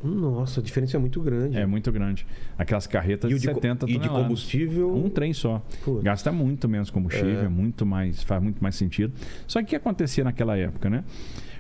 Nossa, 0.03 0.59
a 0.59 0.63
diferença 0.63 0.95
é 0.95 0.99
muito 0.99 1.19
grande. 1.21 1.57
É 1.57 1.65
muito 1.65 1.91
grande. 1.91 2.25
Aquelas 2.57 2.85
carretas 2.85 3.31
e 3.31 3.33
de, 3.33 3.39
de 3.39 3.45
70 3.47 3.59
e 3.59 3.63
toneladas. 3.63 3.95
E 3.95 3.99
de 3.99 4.09
combustível? 4.09 4.95
Um 4.95 5.09
trem 5.09 5.33
só. 5.33 5.61
Putz. 5.83 6.03
Gasta 6.03 6.31
muito 6.31 6.69
menos 6.69 6.89
combustível, 6.89 7.45
é. 7.45 7.47
muito 7.47 7.85
mais, 7.85 8.21
faz 8.23 8.41
muito 8.41 8.61
mais 8.61 8.75
sentido. 8.75 9.13
Só 9.47 9.59
que 9.59 9.65
o 9.65 9.67
que 9.69 9.75
acontecia 9.75 10.23
naquela 10.23 10.55
época, 10.55 10.89
né? 10.89 11.03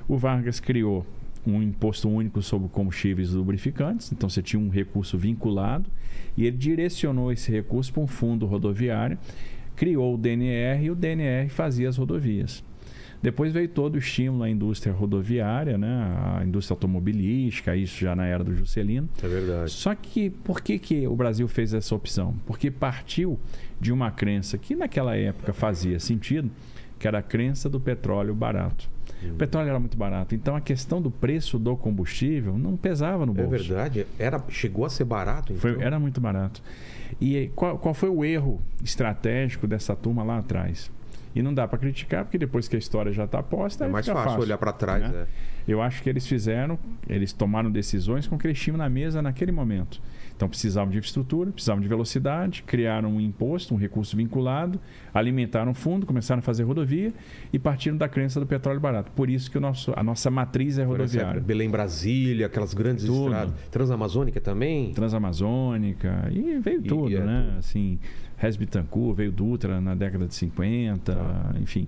O 0.07 0.17
Vargas 0.17 0.59
criou 0.59 1.05
um 1.45 1.61
imposto 1.61 2.09
único 2.09 2.41
sobre 2.41 2.67
combustíveis 2.69 3.31
lubrificantes, 3.31 4.11
então 4.11 4.29
você 4.29 4.41
tinha 4.41 4.59
um 4.61 4.69
recurso 4.69 5.17
vinculado 5.17 5.89
e 6.35 6.45
ele 6.45 6.57
direcionou 6.57 7.31
esse 7.31 7.51
recurso 7.51 7.91
para 7.93 8.03
um 8.03 8.07
fundo 8.07 8.45
rodoviário, 8.45 9.17
criou 9.77 10.15
o 10.15 10.17
DNR 10.17 10.83
e 10.83 10.91
o 10.91 10.95
DNR 10.95 11.47
fazia 11.47 11.87
as 11.87 11.95
rodovias. 11.95 12.61
Depois 13.21 13.51
veio 13.51 13.67
todo 13.67 13.95
o 13.95 13.97
estímulo 13.97 14.43
à 14.43 14.49
indústria 14.49 14.93
rodoviária, 14.93 15.77
né? 15.77 16.37
a 16.37 16.43
indústria 16.43 16.75
automobilística, 16.75 17.75
isso 17.75 17.99
já 17.99 18.15
na 18.15 18.25
era 18.25 18.43
do 18.43 18.55
Juscelino. 18.55 19.09
É 19.23 19.27
verdade. 19.27 19.71
Só 19.71 19.95
que 19.95 20.29
por 20.29 20.61
que, 20.61 20.77
que 20.77 21.07
o 21.07 21.15
Brasil 21.15 21.47
fez 21.47 21.73
essa 21.73 21.95
opção? 21.95 22.35
Porque 22.45 22.69
partiu 22.69 23.39
de 23.79 23.91
uma 23.91 24.11
crença 24.11 24.57
que 24.57 24.75
naquela 24.75 25.15
época 25.15 25.51
fazia 25.53 25.99
sentido, 25.99 26.49
que 26.99 27.07
era 27.07 27.19
a 27.19 27.23
crença 27.23 27.69
do 27.69 27.79
petróleo 27.79 28.35
barato. 28.35 28.87
O 29.23 29.35
petróleo 29.35 29.69
era 29.69 29.79
muito 29.79 29.97
barato. 29.97 30.35
Então 30.35 30.55
a 30.55 30.61
questão 30.61 31.01
do 31.01 31.09
preço 31.09 31.57
do 31.57 31.75
combustível 31.75 32.57
não 32.57 32.77
pesava 32.77 33.25
no 33.25 33.33
bolso. 33.33 33.55
É 33.55 33.57
verdade. 33.57 34.07
Era, 34.19 34.43
chegou 34.49 34.85
a 34.85 34.89
ser 34.89 35.05
barato. 35.05 35.53
Então. 35.53 35.73
Foi, 35.73 35.83
era 35.83 35.99
muito 35.99 36.21
barato. 36.21 36.61
E 37.19 37.51
qual, 37.55 37.77
qual 37.77 37.93
foi 37.93 38.09
o 38.09 38.23
erro 38.23 38.61
estratégico 38.83 39.67
dessa 39.67 39.95
turma 39.95 40.23
lá 40.23 40.37
atrás? 40.39 40.91
E 41.35 41.41
não 41.41 41.53
dá 41.53 41.67
para 41.67 41.77
criticar, 41.77 42.23
porque 42.23 42.37
depois 42.37 42.67
que 42.67 42.75
a 42.75 42.79
história 42.79 43.11
já 43.11 43.25
está 43.25 43.43
posta. 43.43 43.85
É 43.85 43.87
mais 43.87 44.07
fácil, 44.07 44.23
fácil, 44.23 44.41
olhar 44.41 44.57
para 44.57 44.73
trás. 44.73 45.03
Né? 45.03 45.25
É. 45.67 45.71
Eu 45.71 45.81
acho 45.81 46.01
que 46.01 46.09
eles 46.09 46.25
fizeram, 46.25 46.79
eles 47.07 47.31
tomaram 47.33 47.69
decisões 47.69 48.25
com 48.27 48.35
o 48.35 48.39
que 48.39 48.47
eles 48.47 48.59
tinham 48.59 48.77
na 48.77 48.89
mesa 48.89 49.21
naquele 49.21 49.51
momento. 49.51 50.01
Então 50.37 50.47
precisavam 50.47 50.91
de 50.91 50.99
infraestrutura, 50.99 51.51
precisavam 51.51 51.81
de 51.81 51.87
velocidade, 51.87 52.61
criaram 52.61 53.09
um 53.15 53.19
imposto, 53.19 53.73
um 53.73 53.77
recurso 53.77 54.15
vinculado, 54.15 54.79
alimentaram 55.11 55.71
o 55.71 55.73
fundo, 55.73 56.05
começaram 56.05 56.37
a 56.39 56.41
fazer 56.43 56.61
rodovia 56.61 57.11
e 57.51 57.57
partiram 57.57 57.97
da 57.97 58.07
crença 58.07 58.39
do 58.39 58.45
petróleo 58.45 58.79
barato. 58.79 59.11
Por 59.13 59.31
isso 59.31 59.49
que 59.49 59.57
o 59.57 59.61
nosso, 59.61 59.91
a 59.95 60.03
nossa 60.03 60.29
matriz 60.29 60.77
é 60.77 60.83
rodoviária. 60.83 61.41
Belém 61.41 61.71
Brasília, 61.71 62.45
aquelas 62.45 62.75
grandes 62.75 63.05
Tudo. 63.05 63.23
estradas. 63.25 63.53
Transamazônica 63.71 64.39
também? 64.39 64.93
Transamazônica, 64.93 66.29
e 66.31 66.59
veio 66.59 66.81
E- 66.81 66.87
tudo, 66.87 67.09
e 67.11 67.15
é 67.15 67.19
né? 67.25 67.45
tudo. 67.47 67.57
Assim, 67.57 67.99
Resbitancourt, 68.37 69.17
veio 69.17 69.31
Dutra 69.31 69.81
na 69.81 69.95
década 69.95 70.27
de 70.27 70.35
50, 70.35 71.15
Tá. 71.15 71.55
enfim. 71.59 71.87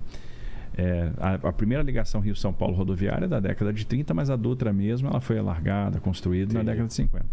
É, 0.76 1.10
a, 1.18 1.34
a 1.34 1.52
primeira 1.52 1.82
ligação 1.84 2.20
Rio-São 2.20 2.52
Paulo 2.52 2.74
rodoviária 2.74 3.26
é 3.26 3.28
da 3.28 3.38
década 3.38 3.72
de 3.72 3.84
30, 3.86 4.12
mas 4.14 4.28
a 4.30 4.34
Dutra 4.36 4.72
mesmo 4.72 5.08
ela 5.08 5.20
foi 5.20 5.38
alargada, 5.38 6.00
construída 6.00 6.52
na 6.54 6.60
Entendi. 6.60 6.66
década 6.72 6.88
de 6.88 6.94
50. 6.94 7.26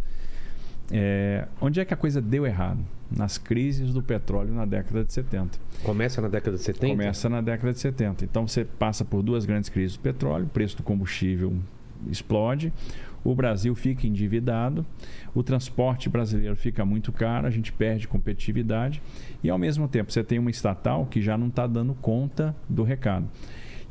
É, 0.91 1.47
onde 1.59 1.79
é 1.79 1.85
que 1.85 1.93
a 1.93 1.97
coisa 1.97 2.21
deu 2.21 2.45
errado? 2.45 2.79
Nas 3.09 3.37
crises 3.37 3.93
do 3.93 4.01
petróleo 4.01 4.53
na 4.53 4.65
década 4.65 5.03
de 5.03 5.13
70. 5.13 5.57
Começa 5.83 6.21
na 6.21 6.27
década 6.27 6.57
de 6.57 6.63
70? 6.63 6.87
Começa 6.87 7.29
na 7.29 7.41
década 7.41 7.73
de 7.73 7.79
70. 7.79 8.25
Então 8.25 8.47
você 8.47 8.65
passa 8.65 9.05
por 9.05 9.21
duas 9.21 9.45
grandes 9.45 9.69
crises 9.69 9.95
do 9.95 10.01
petróleo, 10.01 10.45
o 10.45 10.49
preço 10.49 10.77
do 10.77 10.83
combustível 10.83 11.53
explode, 12.09 12.71
o 13.23 13.33
Brasil 13.33 13.73
fica 13.75 14.05
endividado, 14.05 14.85
o 15.33 15.41
transporte 15.41 16.09
brasileiro 16.09 16.55
fica 16.55 16.85
muito 16.85 17.11
caro, 17.11 17.47
a 17.47 17.49
gente 17.49 17.73
perde 17.73 18.07
competitividade 18.07 19.01
e 19.43 19.49
ao 19.49 19.57
mesmo 19.57 19.87
tempo 19.87 20.11
você 20.11 20.23
tem 20.23 20.39
uma 20.39 20.51
estatal 20.51 21.05
que 21.05 21.21
já 21.21 21.37
não 21.37 21.47
está 21.47 21.65
dando 21.65 21.93
conta 21.95 22.55
do 22.69 22.83
recado. 22.83 23.27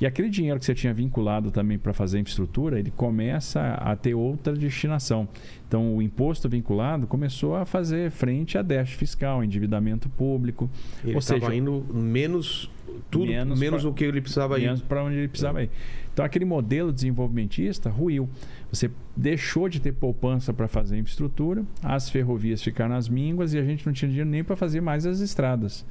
E 0.00 0.06
aquele 0.06 0.28
dinheiro 0.28 0.58
que 0.58 0.66
você 0.66 0.74
tinha 0.74 0.92
vinculado 0.92 1.50
também 1.50 1.78
para 1.78 1.92
fazer 1.92 2.18
infraestrutura, 2.18 2.78
ele 2.78 2.90
começa 2.90 3.62
a 3.74 3.96
ter 3.96 4.14
outra 4.14 4.52
destinação. 4.52 5.26
Então, 5.66 5.96
o 5.96 6.02
imposto 6.02 6.48
vinculado 6.48 7.06
começou 7.06 7.56
a 7.56 7.64
fazer 7.64 8.10
frente 8.10 8.58
a 8.58 8.62
déficit 8.62 8.98
fiscal, 8.98 9.42
endividamento 9.42 10.08
público. 10.10 10.70
Ele 11.02 11.14
ou 11.14 11.18
estava 11.18 11.40
seja, 11.40 11.54
indo 11.54 11.84
menos 11.92 12.70
tudo 13.10 13.26
menos, 13.26 13.58
menos 13.58 13.82
pra, 13.82 13.90
o 13.90 13.94
que 13.94 14.04
ele 14.04 14.20
precisava 14.20 14.58
ir. 14.58 14.64
Menos 14.64 14.82
para 14.82 15.02
onde 15.02 15.16
ele 15.16 15.28
precisava 15.28 15.62
ir. 15.62 15.70
Então, 16.12 16.24
aquele 16.24 16.44
modelo 16.44 16.92
desenvolvimentista 16.92 17.90
ruiu. 17.90 18.28
Você 18.70 18.90
deixou 19.16 19.68
de 19.68 19.80
ter 19.80 19.92
poupança 19.92 20.52
para 20.52 20.68
fazer 20.68 20.98
infraestrutura, 20.98 21.64
as 21.82 22.10
ferrovias 22.10 22.62
ficaram 22.62 22.94
nas 22.94 23.08
mínguas 23.08 23.54
e 23.54 23.58
a 23.58 23.62
gente 23.62 23.86
não 23.86 23.92
tinha 23.92 24.08
dinheiro 24.08 24.28
nem 24.28 24.42
para 24.42 24.56
fazer 24.56 24.80
mais 24.80 25.06
as 25.06 25.20
estradas. 25.20 25.84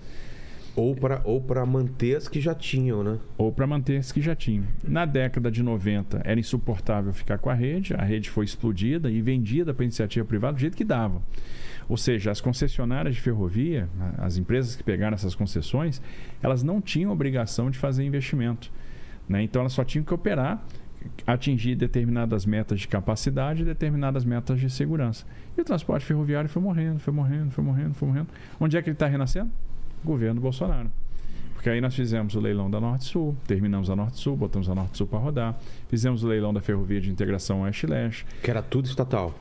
Ou 0.75 0.95
para 0.95 1.21
ou 1.23 1.41
manter 1.65 2.17
as 2.17 2.27
que 2.27 2.41
já 2.41 2.53
tinham, 2.53 3.03
né? 3.03 3.17
Ou 3.37 3.51
para 3.51 3.65
manter 3.65 3.97
as 3.97 4.11
que 4.11 4.21
já 4.21 4.35
tinham. 4.35 4.65
Na 4.83 5.05
década 5.05 5.49
de 5.49 5.63
90 5.63 6.21
era 6.23 6.39
insuportável 6.39 7.13
ficar 7.13 7.37
com 7.37 7.49
a 7.49 7.53
rede, 7.53 7.93
a 7.93 8.03
rede 8.03 8.29
foi 8.29 8.43
explodida 8.43 9.09
e 9.09 9.21
vendida 9.21 9.73
para 9.73 9.85
iniciativa 9.85 10.25
privada 10.25 10.53
do 10.53 10.59
jeito 10.59 10.75
que 10.75 10.83
dava. 10.83 11.21
Ou 11.87 11.97
seja, 11.97 12.31
as 12.31 12.41
concessionárias 12.41 13.15
de 13.15 13.21
ferrovia, 13.21 13.87
as 14.17 14.37
empresas 14.37 14.75
que 14.75 14.83
pegaram 14.83 15.13
essas 15.13 15.35
concessões, 15.35 16.01
elas 16.41 16.63
não 16.63 16.81
tinham 16.81 17.11
obrigação 17.11 17.69
de 17.69 17.77
fazer 17.77 18.03
investimento. 18.03 18.71
Né? 19.29 19.43
Então 19.43 19.61
elas 19.61 19.73
só 19.73 19.83
tinham 19.83 20.03
que 20.03 20.13
operar, 20.13 20.65
atingir 21.25 21.75
determinadas 21.75 22.45
metas 22.45 22.79
de 22.79 22.87
capacidade 22.87 23.61
e 23.61 23.65
determinadas 23.65 24.25
metas 24.25 24.59
de 24.59 24.69
segurança. 24.69 25.25
E 25.55 25.61
o 25.61 25.63
transporte 25.63 26.05
ferroviário 26.05 26.49
foi 26.49 26.61
morrendo, 26.61 26.99
foi 26.99 27.13
morrendo, 27.13 27.51
foi 27.51 27.63
morrendo, 27.63 27.93
foi 27.93 28.07
morrendo. 28.07 28.27
Onde 28.59 28.77
é 28.77 28.81
que 28.81 28.89
ele 28.89 28.95
está 28.95 29.07
renascendo? 29.07 29.51
Governo 30.05 30.39
Bolsonaro. 30.39 30.89
Porque 31.53 31.69
aí 31.69 31.81
nós 31.81 31.95
fizemos 31.95 32.35
o 32.35 32.39
leilão 32.39 32.69
da 32.69 32.79
Norte 32.79 33.05
Sul, 33.05 33.35
terminamos 33.47 33.89
a 33.89 33.95
Norte 33.95 34.19
Sul, 34.19 34.37
botamos 34.37 34.69
a 34.69 34.75
Norte 34.75 34.97
Sul 34.97 35.07
para 35.07 35.17
rodar, 35.17 35.59
fizemos 35.89 36.23
o 36.23 36.27
leilão 36.27 36.53
da 36.53 36.61
Ferrovia 36.61 37.01
de 37.01 37.09
Integração 37.09 37.61
Oeste-Leste. 37.61 38.25
Que 38.43 38.51
era 38.51 38.61
tudo 38.61 38.85
estatal. 38.85 39.33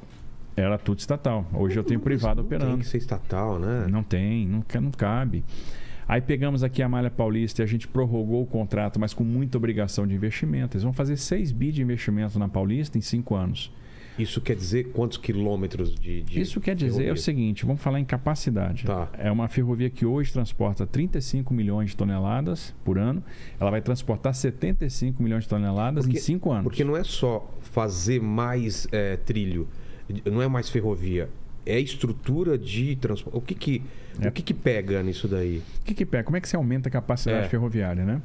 Era 0.57 0.79
tudo 0.79 1.01
estatal. 1.01 1.45
Hoje 1.53 1.79
eu 1.79 1.85
tenho 1.85 2.01
privado 2.01 2.41
não 2.41 2.47
operando. 2.47 2.71
Tem 2.71 2.79
que 2.81 2.87
ser 2.87 2.99
estatal, 2.99 3.59
né? 3.59 3.87
Não 3.91 4.03
tem, 4.03 4.47
não, 4.47 4.65
não 4.81 4.91
cabe. 4.91 5.45
Aí 6.07 6.21
pegamos 6.21 6.63
aqui 6.63 6.83
a 6.83 6.89
Malha 6.89 7.11
Paulista 7.11 7.63
e 7.63 7.65
a 7.65 7.67
gente 7.67 7.89
prorrogou 7.89 8.43
o 8.43 8.47
contrato, 8.47 9.01
mas 9.01 9.15
com 9.15 9.25
muita 9.25 9.57
obrigação 9.57 10.07
de 10.07 10.15
investimento. 10.15 10.77
Eles 10.77 10.83
vão 10.83 10.93
fazer 10.93 11.17
6 11.17 11.51
bi 11.53 11.73
de 11.73 11.83
investimento 11.83 12.39
na 12.39 12.49
Paulista 12.49 12.99
em 12.99 13.01
5 13.01 13.35
anos. 13.35 13.73
Isso 14.19 14.41
quer 14.41 14.55
dizer 14.55 14.85
quantos 14.93 15.19
quilômetros 15.19 15.95
de. 15.95 16.23
de 16.23 16.41
Isso 16.41 16.61
quer 16.61 16.75
dizer 16.75 16.91
ferrovia? 16.91 17.11
é 17.11 17.13
o 17.13 17.17
seguinte: 17.17 17.67
vamos 17.67 17.83
falar 17.83 17.99
em 17.99 18.05
capacidade. 18.05 18.85
Tá. 18.85 19.09
É 19.19 19.31
uma 19.31 19.49
ferrovia 19.49 19.91
que 19.91 20.07
hoje 20.07 20.33
transporta 20.33 20.87
35 20.87 21.53
milhões 21.53 21.91
de 21.91 21.97
toneladas 21.97 22.75
por 22.85 22.99
ano. 22.99 23.23
Ela 23.59 23.71
vai 23.71 23.81
transportar 23.81 24.35
75 24.35 25.23
milhões 25.23 25.45
de 25.45 25.49
toneladas 25.49 26.05
porque, 26.05 26.19
em 26.19 26.21
5 26.21 26.53
anos. 26.53 26.63
Porque 26.65 26.85
não 26.85 26.97
é 26.97 27.03
só 27.03 27.51
fazer 27.61 28.21
mais 28.21 28.87
é, 28.93 29.17
trilho, 29.17 29.69
não 30.31 30.41
é 30.41 30.49
mais 30.49 30.69
ferrovia. 30.69 31.29
É 31.67 31.81
estrutura 31.81 32.59
de 32.59 32.95
transporte. 32.97 33.37
O 33.37 33.41
que 33.41 33.55
que, 33.55 33.83
é. 34.21 34.29
o 34.29 34.33
que 34.33 34.43
que 34.43 34.55
pega 34.55 35.03
nisso 35.03 35.27
daí? 35.27 35.63
O 35.81 35.85
que 35.85 35.95
que 35.95 36.05
pega? 36.05 36.23
Como 36.23 36.37
é 36.37 36.41
que 36.41 36.49
você 36.49 36.57
aumenta 36.57 36.89
a 36.89 36.93
capacidade 36.93 37.47
é. 37.47 37.49
ferroviária, 37.49 38.05
né? 38.05 38.21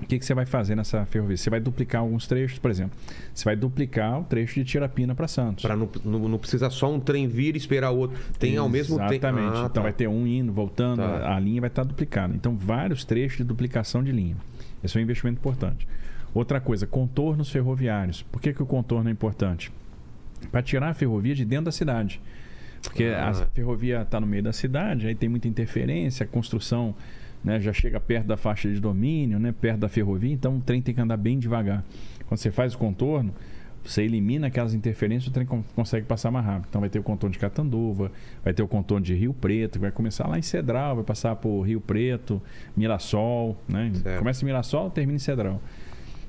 O 0.00 0.06
que, 0.06 0.18
que 0.18 0.24
você 0.24 0.32
vai 0.32 0.46
fazer 0.46 0.76
nessa 0.76 1.04
ferrovia? 1.06 1.36
Você 1.36 1.50
vai 1.50 1.58
duplicar 1.58 2.02
alguns 2.02 2.26
trechos, 2.26 2.58
por 2.58 2.70
exemplo. 2.70 2.96
Você 3.34 3.44
vai 3.44 3.56
duplicar 3.56 4.20
o 4.20 4.24
trecho 4.24 4.54
de 4.54 4.64
Tirapina 4.64 5.14
para 5.14 5.26
Santos. 5.26 5.62
Para 5.62 5.76
não, 5.76 5.88
não, 6.04 6.28
não 6.28 6.38
precisar 6.38 6.70
só 6.70 6.92
um 6.92 7.00
trem 7.00 7.26
vir 7.26 7.56
e 7.56 7.58
esperar 7.58 7.90
o 7.90 7.98
outro. 7.98 8.16
Tem 8.38 8.56
ao 8.56 8.68
mesmo 8.68 8.96
tempo. 8.96 9.12
Exatamente. 9.12 9.56
Ah, 9.56 9.58
então 9.58 9.68
tá. 9.70 9.80
vai 9.80 9.92
ter 9.92 10.06
um 10.06 10.26
indo, 10.26 10.52
voltando, 10.52 10.98
tá. 11.02 11.34
a, 11.34 11.40
linha 11.40 11.60
vai 11.60 11.68
estar 11.68 11.82
duplicada. 11.82 12.32
Então, 12.34 12.56
vários 12.56 13.04
trechos 13.04 13.38
de 13.38 13.44
duplicação 13.44 14.02
de 14.02 14.12
linha. 14.12 14.36
Esse 14.84 14.96
é 14.96 15.00
um 15.00 15.02
investimento 15.02 15.40
importante. 15.40 15.86
Outra 16.32 16.60
coisa, 16.60 16.86
contornos 16.86 17.50
ferroviários. 17.50 18.22
Por 18.22 18.40
que, 18.40 18.52
que 18.52 18.62
o 18.62 18.66
contorno 18.66 19.08
é 19.08 19.12
importante? 19.12 19.72
Para 20.52 20.62
tirar 20.62 20.90
a 20.90 20.94
ferrovia 20.94 21.34
de 21.34 21.44
dentro 21.44 21.66
da 21.66 21.72
cidade. 21.72 22.20
Porque 22.82 23.04
ah. 23.04 23.30
a 23.30 23.34
ferrovia 23.46 24.02
está 24.02 24.20
no 24.20 24.26
meio 24.26 24.44
da 24.44 24.52
cidade, 24.52 25.08
aí 25.08 25.14
tem 25.14 25.28
muita 25.28 25.48
interferência, 25.48 26.22
a 26.22 26.26
construção 26.26 26.94
né, 27.42 27.60
já 27.60 27.72
chega 27.72 28.00
perto 28.00 28.26
da 28.26 28.36
faixa 28.36 28.70
de 28.70 28.80
domínio, 28.80 29.38
né, 29.38 29.52
perto 29.52 29.78
da 29.78 29.88
ferrovia, 29.88 30.32
então 30.32 30.56
o 30.56 30.60
trem 30.60 30.82
tem 30.82 30.94
que 30.94 31.00
andar 31.00 31.16
bem 31.16 31.38
devagar. 31.38 31.84
Quando 32.26 32.38
você 32.38 32.50
faz 32.50 32.74
o 32.74 32.78
contorno, 32.78 33.32
você 33.84 34.02
elimina 34.02 34.48
aquelas 34.48 34.74
interferências, 34.74 35.28
o 35.28 35.32
trem 35.32 35.46
consegue 35.74 36.04
passar 36.04 36.30
mais 36.30 36.44
rápido. 36.44 36.66
Então 36.68 36.80
vai 36.80 36.90
ter 36.90 36.98
o 36.98 37.02
contorno 37.02 37.32
de 37.32 37.38
Catanduva, 37.38 38.12
vai 38.44 38.52
ter 38.52 38.62
o 38.62 38.68
contorno 38.68 39.04
de 39.04 39.14
Rio 39.14 39.32
Preto, 39.32 39.78
vai 39.78 39.90
começar 39.90 40.26
lá 40.26 40.38
em 40.38 40.42
Cedral, 40.42 40.96
vai 40.96 41.04
passar 41.04 41.36
por 41.36 41.62
Rio 41.62 41.80
Preto, 41.80 42.42
Mirassol, 42.76 43.56
né? 43.66 43.90
Começa 44.18 44.44
em 44.44 44.46
Mirassol, 44.46 44.90
termina 44.90 45.16
em 45.16 45.20
Cedral. 45.20 45.60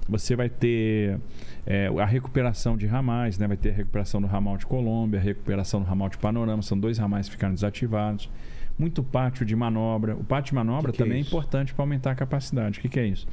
Você 0.08 0.36
vai 0.36 0.50
ter 0.50 1.20
é, 1.66 1.88
a 1.88 2.06
recuperação 2.06 2.78
de 2.78 2.88
ramais, 2.88 3.38
né? 3.38 3.46
vai 3.46 3.58
ter 3.58 3.70
a 3.70 3.74
recuperação 3.74 4.22
do 4.22 4.28
ramal 4.28 4.58
de 4.58 4.66
Colômbia, 4.66 5.20
a 5.20 5.24
recuperação 5.24 5.82
do 5.82 5.86
ramal 5.86 6.10
de 6.10 6.18
Panorama, 6.18 6.62
são 6.62 6.80
dois 6.80 6.98
ramais 6.98 7.28
que 7.28 7.34
ficaram 7.34 7.54
desativados 7.54 8.30
muito 8.80 9.04
pátio 9.04 9.46
de 9.46 9.56
manobra. 9.56 10.16
O 10.16 10.24
pátio 10.24 10.52
de 10.52 10.56
manobra 10.56 10.92
que 10.92 10.98
que 10.98 11.04
é 11.04 11.06
também 11.06 11.20
é, 11.20 11.22
é 11.22 11.28
importante 11.28 11.74
para 11.74 11.84
aumentar 11.84 12.12
a 12.12 12.16
capacidade. 12.16 12.80
O 12.80 12.82
que, 12.82 12.88
que, 12.88 13.00
é 13.00 13.06
isso? 13.06 13.28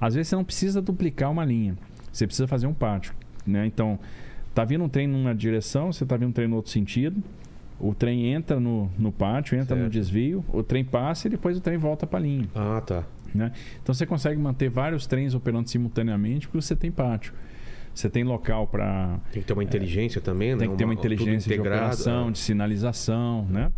Às 0.00 0.14
vezes 0.14 0.28
você 0.28 0.36
não 0.36 0.44
precisa 0.44 0.80
duplicar 0.80 1.30
uma 1.30 1.44
linha, 1.44 1.76
você 2.10 2.26
precisa 2.26 2.48
fazer 2.48 2.66
um 2.66 2.74
pátio. 2.74 3.14
Né? 3.46 3.66
Então, 3.66 3.98
tá 4.54 4.64
vindo 4.64 4.82
um 4.82 4.88
trem 4.88 5.06
numa 5.06 5.34
direção, 5.34 5.92
você 5.92 6.04
tá 6.06 6.16
vindo 6.16 6.30
um 6.30 6.32
trem 6.32 6.48
no 6.48 6.56
outro 6.56 6.72
sentido. 6.72 7.22
O 7.78 7.94
trem 7.94 8.32
entra 8.32 8.58
no, 8.58 8.90
no 8.98 9.12
pátio, 9.12 9.54
entra 9.54 9.76
certo. 9.76 9.84
no 9.84 9.90
desvio, 9.90 10.42
o 10.50 10.62
trem 10.62 10.82
passa 10.82 11.28
e 11.28 11.30
depois 11.30 11.58
o 11.58 11.60
trem 11.60 11.76
volta 11.76 12.06
para 12.06 12.18
a 12.18 12.22
linha. 12.22 12.48
Ah, 12.54 12.80
tá. 12.80 13.04
Né? 13.34 13.52
Então 13.82 13.94
você 13.94 14.06
consegue 14.06 14.40
manter 14.40 14.70
vários 14.70 15.06
trens 15.06 15.34
operando 15.34 15.68
simultaneamente 15.68 16.48
porque 16.48 16.62
você 16.62 16.74
tem 16.74 16.90
pátio. 16.90 17.34
Você 17.94 18.10
tem 18.10 18.24
local 18.24 18.66
para. 18.66 19.18
Tem 19.32 19.40
que 19.40 19.46
ter 19.46 19.54
uma 19.54 19.64
inteligência 19.64 20.18
é, 20.18 20.22
também, 20.22 20.52
né? 20.52 20.58
Tem 20.58 20.70
que 20.70 20.76
ter 20.76 20.84
uma, 20.84 20.92
uma 20.92 20.98
inteligência 20.98 21.50
de 21.50 21.58
operação, 21.58 22.28
é. 22.28 22.32
de 22.32 22.38
sinalização, 22.38 23.46
né? 23.46 23.72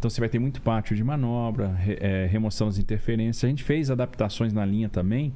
Então 0.00 0.08
você 0.08 0.18
vai 0.18 0.30
ter 0.30 0.38
muito 0.38 0.62
pátio 0.62 0.96
de 0.96 1.04
manobra, 1.04 1.74
re, 1.74 1.98
é, 2.00 2.24
remoção 2.24 2.68
das 2.68 2.78
interferências. 2.78 3.44
A 3.44 3.48
gente 3.48 3.62
fez 3.62 3.90
adaptações 3.90 4.50
na 4.50 4.64
linha 4.64 4.88
também 4.88 5.30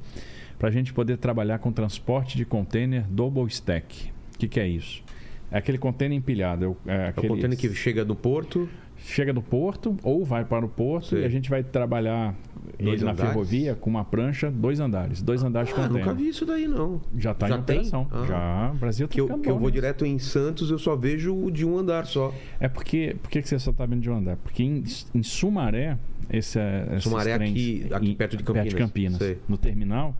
para 0.57 0.69
a 0.69 0.71
gente 0.71 0.91
poder 0.91 1.19
trabalhar 1.19 1.59
com 1.59 1.71
transporte 1.71 2.35
de 2.35 2.45
container 2.45 3.05
double 3.07 3.45
stack. 3.45 4.09
O 4.33 4.39
que, 4.39 4.47
que 4.47 4.59
é 4.59 4.67
isso? 4.67 5.03
É 5.51 5.59
aquele 5.59 5.77
container 5.77 6.17
empilhado. 6.17 6.75
É, 6.87 6.95
é 6.95 7.07
aquele... 7.09 7.27
é 7.27 7.29
o 7.29 7.33
container 7.35 7.55
que 7.55 7.71
chega 7.75 8.03
do 8.03 8.15
porto 8.15 8.67
chega 8.97 9.33
do 9.33 9.41
porto 9.41 9.95
ou 10.03 10.23
vai 10.23 10.45
para 10.45 10.65
o 10.65 10.69
porto 10.69 11.09
Sim. 11.09 11.17
e 11.17 11.25
a 11.25 11.29
gente 11.29 11.49
vai 11.49 11.63
trabalhar 11.63 12.35
dois 12.79 13.01
ele 13.01 13.05
na 13.05 13.15
ferrovia 13.15 13.75
com 13.75 13.89
uma 13.89 14.03
prancha, 14.03 14.49
dois 14.51 14.79
andares. 14.79 15.21
Dois 15.21 15.43
ah, 15.43 15.47
andares 15.47 15.69
de 15.69 15.75
container. 15.75 16.05
nunca 16.05 16.13
vi 16.13 16.27
isso 16.27 16.45
daí, 16.45 16.67
não. 16.67 17.01
Já 17.17 17.31
está 17.31 17.49
em 17.49 17.53
operação. 17.53 18.07
Ah. 18.11 18.25
Já, 18.27 18.71
o 18.73 18.77
Brasil 18.77 19.07
tá 19.07 19.13
que 19.13 19.21
eu, 19.21 19.39
que 19.39 19.49
eu 19.49 19.59
vou 19.59 19.69
direto 19.69 20.05
em 20.05 20.19
Santos, 20.19 20.71
eu 20.71 20.79
só 20.79 20.95
vejo 20.95 21.35
o 21.35 21.51
de 21.51 21.65
um 21.65 21.77
andar 21.77 22.05
só. 22.05 22.33
É 22.59 22.67
porque... 22.67 23.15
Por 23.21 23.29
que 23.29 23.41
você 23.41 23.59
só 23.59 23.71
está 23.71 23.85
vendo 23.85 24.01
de 24.01 24.09
um 24.09 24.17
andar? 24.17 24.37
Porque 24.37 24.63
em, 24.63 24.83
em 25.13 25.23
Sumaré, 25.23 25.97
esse, 26.29 26.59
é, 26.59 26.99
Sumaré 26.99 27.33
aqui, 27.33 27.87
aqui 27.91 28.11
em, 28.11 28.15
perto 28.15 28.37
de 28.37 28.43
Campinas. 28.43 28.63
Perto 28.63 28.77
de 28.77 28.83
Campinas. 28.83 29.37
No 29.47 29.57
terminal, 29.57 30.15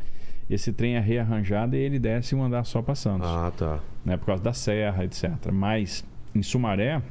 esse 0.50 0.72
trem 0.72 0.96
é 0.96 1.00
rearranjado 1.00 1.76
e 1.76 1.80
ele 1.80 2.00
desce 2.00 2.36
um 2.36 2.44
andar 2.44 2.64
só 2.66 2.82
para 2.82 2.96
Santos. 2.96 3.28
Ah, 3.28 3.52
tá. 3.56 3.80
Né, 4.04 4.18
por 4.18 4.28
causa 4.28 4.44
da 4.44 4.54
serra, 4.54 5.04
etc. 5.04 5.32
Mas 5.52 6.06
em 6.34 6.44
Sumaré 6.44 7.02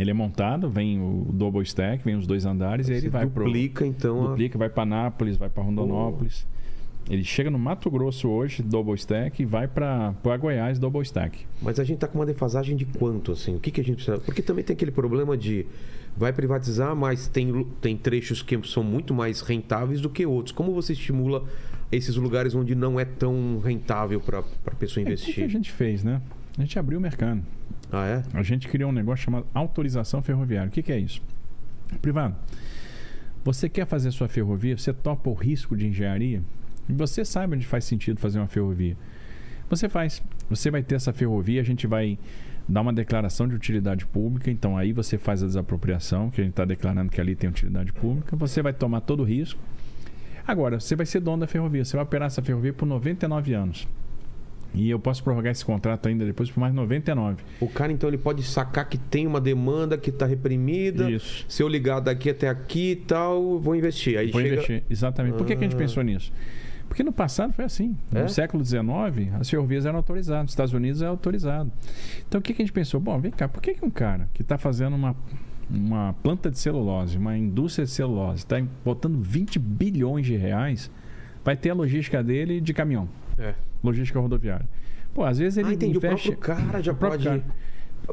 ele 0.00 0.10
é 0.10 0.14
montado, 0.14 0.68
vem 0.68 1.00
o 1.00 1.26
double 1.32 1.62
stack, 1.62 2.04
vem 2.04 2.16
os 2.16 2.26
dois 2.26 2.46
andares 2.46 2.86
Você 2.86 2.94
e 2.94 2.96
ele 2.96 3.08
vai 3.08 3.26
para 3.26 3.44
duplica 3.44 3.86
então 3.86 4.28
duplica, 4.28 4.56
a... 4.56 4.60
vai 4.60 4.70
para 4.70 4.86
Nápoles, 4.86 5.36
vai 5.36 5.48
para 5.50 5.62
Rondonópolis. 5.62 6.46
Oh. 6.56 6.60
Ele 7.12 7.24
chega 7.24 7.50
no 7.50 7.58
Mato 7.58 7.90
Grosso 7.90 8.28
hoje, 8.28 8.62
double 8.62 8.94
stack, 8.94 9.42
e 9.42 9.44
vai 9.44 9.66
para 9.66 10.14
Goiás, 10.38 10.78
double 10.78 11.02
stack. 11.02 11.44
Mas 11.60 11.80
a 11.80 11.84
gente 11.84 11.98
tá 11.98 12.06
com 12.06 12.18
uma 12.18 12.26
defasagem 12.26 12.76
de 12.76 12.84
quanto 12.84 13.32
assim? 13.32 13.56
O 13.56 13.58
que 13.58 13.70
que 13.70 13.80
a 13.80 13.84
gente 13.84 13.96
precisa? 13.96 14.18
Porque 14.18 14.40
também 14.40 14.62
tem 14.62 14.74
aquele 14.74 14.92
problema 14.92 15.36
de 15.36 15.66
vai 16.16 16.32
privatizar, 16.32 16.94
mas 16.94 17.26
tem 17.26 17.66
tem 17.80 17.96
trechos 17.96 18.42
que 18.42 18.58
são 18.68 18.84
muito 18.84 19.12
mais 19.12 19.40
rentáveis 19.40 20.00
do 20.00 20.08
que 20.08 20.24
outros. 20.24 20.52
Como 20.52 20.72
você 20.72 20.92
estimula 20.92 21.44
esses 21.90 22.14
lugares 22.16 22.54
onde 22.54 22.74
não 22.74 23.00
é 23.00 23.04
tão 23.04 23.58
rentável 23.58 24.20
para 24.20 24.38
a 24.66 24.74
pessoa 24.76 25.02
investir? 25.02 25.30
É, 25.30 25.32
o 25.32 25.34
que 25.34 25.42
a 25.42 25.48
gente 25.48 25.72
fez, 25.72 26.04
né? 26.04 26.20
A 26.56 26.60
gente 26.60 26.78
abriu 26.78 26.98
o 26.98 27.02
mercado. 27.02 27.42
Ah, 27.92 28.06
é? 28.06 28.22
A 28.32 28.42
gente 28.42 28.68
criou 28.68 28.90
um 28.90 28.92
negócio 28.92 29.24
chamado 29.24 29.46
autorização 29.52 30.22
ferroviária. 30.22 30.68
O 30.68 30.72
que, 30.72 30.82
que 30.82 30.92
é 30.92 30.98
isso? 30.98 31.20
Privado. 32.00 32.36
Você 33.44 33.68
quer 33.68 33.86
fazer 33.86 34.10
sua 34.10 34.28
ferrovia? 34.28 34.76
Você 34.76 34.92
topa 34.92 35.30
o 35.30 35.34
risco 35.34 35.76
de 35.76 35.86
engenharia? 35.86 36.42
Você 36.88 37.24
sabe 37.24 37.56
onde 37.56 37.66
faz 37.66 37.84
sentido 37.84 38.20
fazer 38.20 38.38
uma 38.38 38.46
ferrovia. 38.46 38.96
Você 39.68 39.88
faz. 39.88 40.22
Você 40.48 40.70
vai 40.70 40.82
ter 40.82 40.96
essa 40.96 41.12
ferrovia, 41.12 41.60
a 41.60 41.64
gente 41.64 41.86
vai 41.86 42.18
dar 42.68 42.82
uma 42.82 42.92
declaração 42.92 43.48
de 43.48 43.54
utilidade 43.54 44.04
pública. 44.06 44.50
Então 44.50 44.76
aí 44.76 44.92
você 44.92 45.16
faz 45.16 45.42
a 45.42 45.46
desapropriação, 45.46 46.30
que 46.30 46.40
a 46.40 46.44
gente 46.44 46.52
está 46.52 46.64
declarando 46.64 47.10
que 47.10 47.20
ali 47.20 47.34
tem 47.34 47.48
utilidade 47.48 47.92
pública. 47.92 48.36
Você 48.36 48.62
vai 48.62 48.72
tomar 48.72 49.00
todo 49.00 49.20
o 49.20 49.24
risco. 49.24 49.60
Agora, 50.46 50.80
você 50.80 50.96
vai 50.96 51.06
ser 51.06 51.20
dono 51.20 51.40
da 51.40 51.46
ferrovia. 51.46 51.84
Você 51.84 51.96
vai 51.96 52.04
operar 52.04 52.26
essa 52.26 52.42
ferrovia 52.42 52.72
por 52.72 52.86
99 52.86 53.54
anos. 53.54 53.86
E 54.72 54.88
eu 54.88 54.98
posso 54.98 55.22
prorrogar 55.22 55.50
esse 55.50 55.64
contrato 55.64 56.08
ainda 56.08 56.24
depois 56.24 56.50
por 56.50 56.60
mais 56.60 56.72
99. 56.72 57.42
O 57.60 57.68
cara, 57.68 57.92
então, 57.92 58.08
ele 58.08 58.18
pode 58.18 58.42
sacar 58.42 58.88
que 58.88 58.96
tem 58.96 59.26
uma 59.26 59.40
demanda 59.40 59.98
que 59.98 60.10
está 60.10 60.26
reprimida. 60.26 61.10
Isso. 61.10 61.44
Se 61.48 61.62
eu 61.62 61.68
ligar 61.68 62.00
daqui 62.00 62.30
até 62.30 62.48
aqui 62.48 62.92
e 62.92 62.96
tal, 62.96 63.58
vou 63.58 63.74
investir. 63.74 64.16
Aí 64.16 64.30
vou 64.30 64.40
chega... 64.40 64.54
investir, 64.54 64.82
exatamente. 64.88 65.36
Por 65.36 65.46
que, 65.46 65.56
que 65.56 65.64
a 65.64 65.68
gente 65.68 65.76
ah. 65.76 65.78
pensou 65.78 66.02
nisso? 66.02 66.32
Porque 66.90 67.04
no 67.04 67.12
passado 67.12 67.52
foi 67.52 67.64
assim. 67.64 67.96
É? 68.12 68.22
No 68.22 68.28
século 68.28 68.64
XIX, 68.64 68.82
as 69.38 69.48
ferrovias 69.48 69.86
eram 69.86 69.98
autorizadas. 69.98 70.42
Nos 70.42 70.52
Estados 70.52 70.72
Unidos 70.72 71.00
é 71.02 71.06
autorizado. 71.06 71.70
Então 72.28 72.40
o 72.40 72.42
que, 72.42 72.52
que 72.52 72.62
a 72.62 72.64
gente 72.64 72.72
pensou? 72.72 73.00
Bom, 73.00 73.18
vem 73.20 73.30
cá, 73.30 73.48
por 73.48 73.62
que, 73.62 73.74
que 73.74 73.84
um 73.84 73.90
cara 73.90 74.28
que 74.34 74.42
está 74.42 74.58
fazendo 74.58 74.96
uma, 74.96 75.14
uma 75.70 76.14
planta 76.20 76.50
de 76.50 76.58
celulose, 76.58 77.16
uma 77.16 77.38
indústria 77.38 77.84
de 77.84 77.92
celulose, 77.92 78.38
está 78.38 78.60
botando 78.84 79.20
20 79.22 79.56
bilhões 79.60 80.26
de 80.26 80.34
reais, 80.34 80.90
vai 81.44 81.56
ter 81.56 81.70
a 81.70 81.74
logística 81.74 82.24
dele 82.24 82.60
de 82.60 82.74
caminhão, 82.74 83.08
É. 83.40 83.54
logística 83.82 84.20
rodoviária? 84.20 84.68
Pô, 85.14 85.24
às 85.24 85.38
vezes 85.38 85.56
ele 85.58 85.68
Ah, 85.70 85.72
entendi. 85.74 85.96
investe... 85.96 86.30
O 86.30 86.36
próprio 86.36 86.64
cara 86.66 86.82
já 86.82 86.92
próprio 86.94 87.20
pode... 87.22 87.40
cara. 87.40 87.70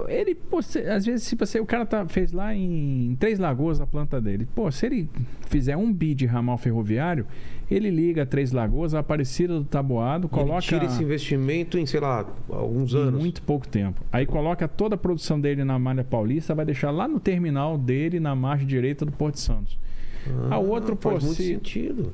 Ele, 0.10 0.36
pô, 0.36 0.62
se- 0.62 0.80
às 0.82 1.06
vezes, 1.06 1.24
se 1.24 1.36
você. 1.36 1.60
O 1.60 1.66
cara 1.66 1.84
tá, 1.84 2.06
fez 2.08 2.32
lá 2.32 2.54
em, 2.54 3.16
Três 3.20 3.40
Lagoas 3.40 3.82
a 3.82 3.88
planta 3.88 4.22
dele. 4.22 4.48
Pô, 4.54 4.70
se 4.72 4.86
ele 4.86 5.10
fizer 5.50 5.76
um 5.76 5.92
bi 5.92 6.14
de 6.14 6.26
ramal 6.28 6.56
ferroviário, 6.58 7.26
ele 7.72 7.90
liga 7.90 8.24
Três 8.24 8.52
Lagoas, 8.52 8.94
a 8.94 9.00
Aparecida 9.00 9.56
do 9.58 9.64
Taboado, 9.64 10.28
Ele 10.28 10.34
coloca. 10.34 10.62
tira 10.62 10.86
esse 10.86 11.02
investimento 11.02 11.80
em, 11.80 11.86
sei 11.88 12.00
lá, 12.00 12.28
alguns 12.50 12.94
em 12.94 12.98
anos. 12.98 13.20
muito 13.20 13.42
pouco 13.42 13.68
tempo. 13.68 14.02
Aí 14.12 14.26
coloca 14.28 14.68
toda 14.68 14.94
a 14.94 14.98
produção 14.98 15.40
dele 15.42 15.64
na 15.64 15.80
malha 15.80 16.04
paulista, 16.04 16.54
vai 16.54 16.66
deixar 16.66 16.92
lá 16.92 17.08
no 17.08 17.20
terminal 17.20 17.76
dele, 17.76 18.20
na 18.20 18.36
margem 18.36 18.68
direita 18.68 19.04
do 19.04 19.12
Porto 19.12 19.40
Santos. 19.40 19.80
Ah, 20.52 20.60
o 20.60 20.70
outro, 20.70 20.96
pô, 20.96 21.12
faz 21.12 21.24
muito 21.24 21.38
se- 21.38 21.48
sentido. 21.48 22.14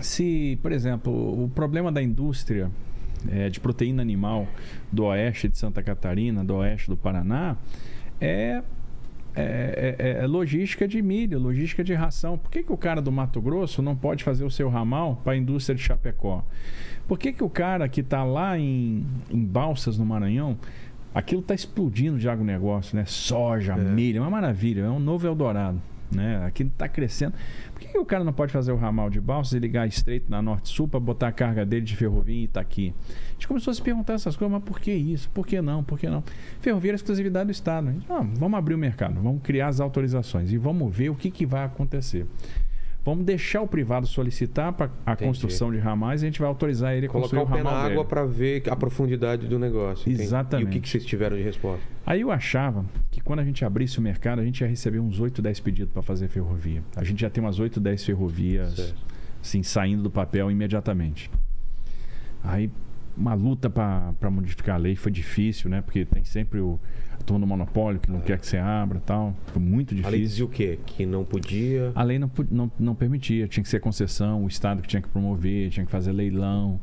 Se, 0.00 0.58
por 0.62 0.72
exemplo, 0.72 1.12
o 1.44 1.48
problema 1.48 1.90
da 1.92 2.02
indústria 2.02 2.70
eh, 3.28 3.48
de 3.48 3.58
proteína 3.60 4.02
animal 4.02 4.46
do 4.92 5.04
oeste 5.04 5.48
de 5.48 5.58
Santa 5.58 5.82
Catarina, 5.82 6.44
do 6.44 6.56
oeste 6.56 6.88
do 6.88 6.96
Paraná, 6.96 7.56
é, 8.20 8.62
é, 9.34 9.96
é- 9.98 10.18
é 10.24 10.26
logística 10.26 10.86
de 10.88 11.00
milho, 11.02 11.38
logística 11.38 11.82
de 11.84 11.94
ração. 11.94 12.36
Por 12.38 12.50
que, 12.50 12.62
que 12.62 12.72
o 12.72 12.76
cara 12.76 13.00
do 13.00 13.10
Mato 13.12 13.40
Grosso 13.40 13.82
não 13.82 13.94
pode 13.96 14.24
fazer 14.24 14.44
o 14.44 14.50
seu 14.50 14.68
ramal 14.68 15.20
para 15.24 15.32
a 15.32 15.36
indústria 15.36 15.74
de 15.76 15.82
Chapecó? 15.82 16.44
Por 17.06 17.18
que, 17.18 17.32
que 17.32 17.42
o 17.44 17.48
cara 17.50 17.88
que 17.88 18.00
está 18.00 18.22
lá 18.24 18.58
em, 18.58 19.04
em 19.30 19.44
Balsas, 19.44 19.96
no 19.98 20.04
Maranhão, 20.04 20.56
aquilo 21.14 21.40
está 21.40 21.54
explodindo 21.54 22.18
de 22.18 22.28
agronegócio, 22.28 22.96
né? 22.96 23.04
Soja, 23.06 23.74
milho, 23.94 24.18
é 24.18 24.20
uma 24.20 24.30
maravilha, 24.30 24.82
é 24.82 24.90
um 24.90 24.98
novo 25.00 25.26
Eldorado. 25.26 25.80
Né? 26.10 26.42
Aquilo 26.46 26.70
está 26.70 26.88
crescendo. 26.88 27.34
Que, 27.88 27.92
que 27.92 27.98
o 27.98 28.04
cara 28.04 28.22
não 28.22 28.32
pode 28.32 28.52
fazer 28.52 28.70
o 28.70 28.76
ramal 28.76 29.08
de 29.08 29.20
Balsas 29.20 29.54
e 29.54 29.58
ligar 29.58 29.86
estreito 29.86 30.30
na 30.30 30.42
Norte-Sul 30.42 30.86
para 30.88 31.00
botar 31.00 31.28
a 31.28 31.32
carga 31.32 31.64
dele 31.64 31.84
de 31.84 31.96
ferrovia 31.96 32.36
em 32.36 32.44
Itaqui? 32.44 32.94
A 33.08 33.32
gente 33.32 33.48
começou 33.48 33.70
a 33.70 33.74
se 33.74 33.82
perguntar 33.82 34.14
essas 34.14 34.36
coisas, 34.36 34.52
mas 34.52 34.62
por 34.62 34.78
que 34.78 34.92
isso? 34.92 35.28
Por 35.30 35.46
que 35.46 35.60
não? 35.62 35.82
Por 35.82 35.98
que 35.98 36.08
não? 36.08 36.22
Ferrovia 36.60 36.92
é 36.92 36.94
exclusividade 36.94 37.46
do 37.46 37.52
Estado. 37.52 37.90
Gente, 37.90 38.06
ah, 38.10 38.24
vamos 38.34 38.58
abrir 38.58 38.74
o 38.74 38.78
mercado, 38.78 39.20
vamos 39.20 39.42
criar 39.42 39.68
as 39.68 39.80
autorizações 39.80 40.52
e 40.52 40.58
vamos 40.58 40.94
ver 40.94 41.08
o 41.08 41.14
que, 41.14 41.30
que 41.30 41.46
vai 41.46 41.64
acontecer. 41.64 42.26
Vamos 43.04 43.24
deixar 43.24 43.62
o 43.62 43.66
privado 43.66 44.06
solicitar 44.06 44.72
para 44.72 44.90
a 45.06 45.12
Entendi. 45.12 45.28
construção 45.28 45.70
de 45.72 45.78
ramais 45.78 46.22
e 46.22 46.26
a 46.26 46.28
gente 46.28 46.40
vai 46.40 46.48
autorizar 46.48 46.94
ele 46.94 47.06
a 47.06 47.08
construir 47.08 47.38
Colocar 47.40 47.54
o 47.54 47.54
o 47.54 47.58
pé 47.58 47.64
na 47.64 47.70
ramal 47.70 47.90
água 47.92 48.04
para 48.04 48.24
ver 48.26 48.62
a 48.68 48.76
profundidade 48.76 49.46
do 49.46 49.58
negócio. 49.58 50.08
entendi. 50.10 50.22
Exatamente. 50.24 50.66
E 50.66 50.68
o 50.68 50.72
que, 50.72 50.80
que 50.80 50.88
vocês 50.88 51.06
tiveram 51.06 51.36
de 51.36 51.42
resposta? 51.42 51.82
Aí 52.04 52.20
eu 52.20 52.30
achava 52.30 52.84
que 53.10 53.20
quando 53.20 53.38
a 53.40 53.44
gente 53.44 53.64
abrisse 53.64 53.98
o 53.98 54.02
mercado, 54.02 54.40
a 54.40 54.44
gente 54.44 54.60
ia 54.60 54.66
receber 54.66 54.98
uns 54.98 55.20
8, 55.20 55.40
10 55.40 55.60
pedidos 55.60 55.92
para 55.92 56.02
fazer 56.02 56.28
ferrovia. 56.28 56.82
A 56.96 57.02
gente 57.04 57.20
já 57.22 57.30
tem 57.30 57.42
umas 57.42 57.58
8, 57.58 57.80
10 57.80 58.04
ferrovias 58.04 58.72
Certo. 58.74 58.94
assim, 59.42 59.62
saindo 59.62 60.02
do 60.02 60.10
papel 60.10 60.50
imediatamente. 60.50 61.30
Aí 62.44 62.70
uma 63.16 63.34
luta 63.34 63.68
para 63.70 64.30
modificar 64.30 64.74
a 64.76 64.78
lei 64.78 64.94
foi 64.96 65.10
difícil, 65.10 65.68
né? 65.70 65.80
Porque 65.80 66.04
tem 66.04 66.24
sempre 66.24 66.60
o 66.60 66.78
turma 67.28 67.40
do 67.40 67.46
monopólio 67.46 68.00
que 68.00 68.10
não 68.10 68.20
quer 68.20 68.38
que 68.38 68.46
você 68.46 68.56
abra 68.56 69.00
tal. 69.04 69.34
Foi 69.48 69.60
muito 69.60 69.92
A 70.04 70.08
lei 70.08 70.20
difícil. 70.20 70.28
dizia 70.28 70.44
o 70.46 70.48
quê? 70.48 70.78
Que 70.86 71.04
não 71.04 71.24
podia. 71.24 71.92
A 71.94 72.02
lei 72.02 72.18
não, 72.18 72.30
não, 72.50 72.72
não 72.78 72.94
permitia, 72.94 73.46
tinha 73.46 73.62
que 73.62 73.68
ser 73.68 73.80
concessão, 73.80 74.44
o 74.44 74.48
Estado 74.48 74.80
que 74.80 74.88
tinha 74.88 75.02
que 75.02 75.08
promover, 75.08 75.70
tinha 75.70 75.84
que 75.84 75.92
fazer 75.92 76.12
leilão, 76.12 76.80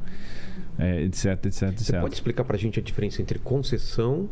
é, 0.78 1.02
etc, 1.04 1.46
etc, 1.46 1.64
etc. 1.64 1.78
Você 1.80 2.00
pode 2.00 2.14
explicar 2.14 2.44
para 2.44 2.56
a 2.56 2.60
gente 2.60 2.80
a 2.80 2.84
diferença 2.84 3.22
entre 3.22 3.40
concessão, 3.40 4.30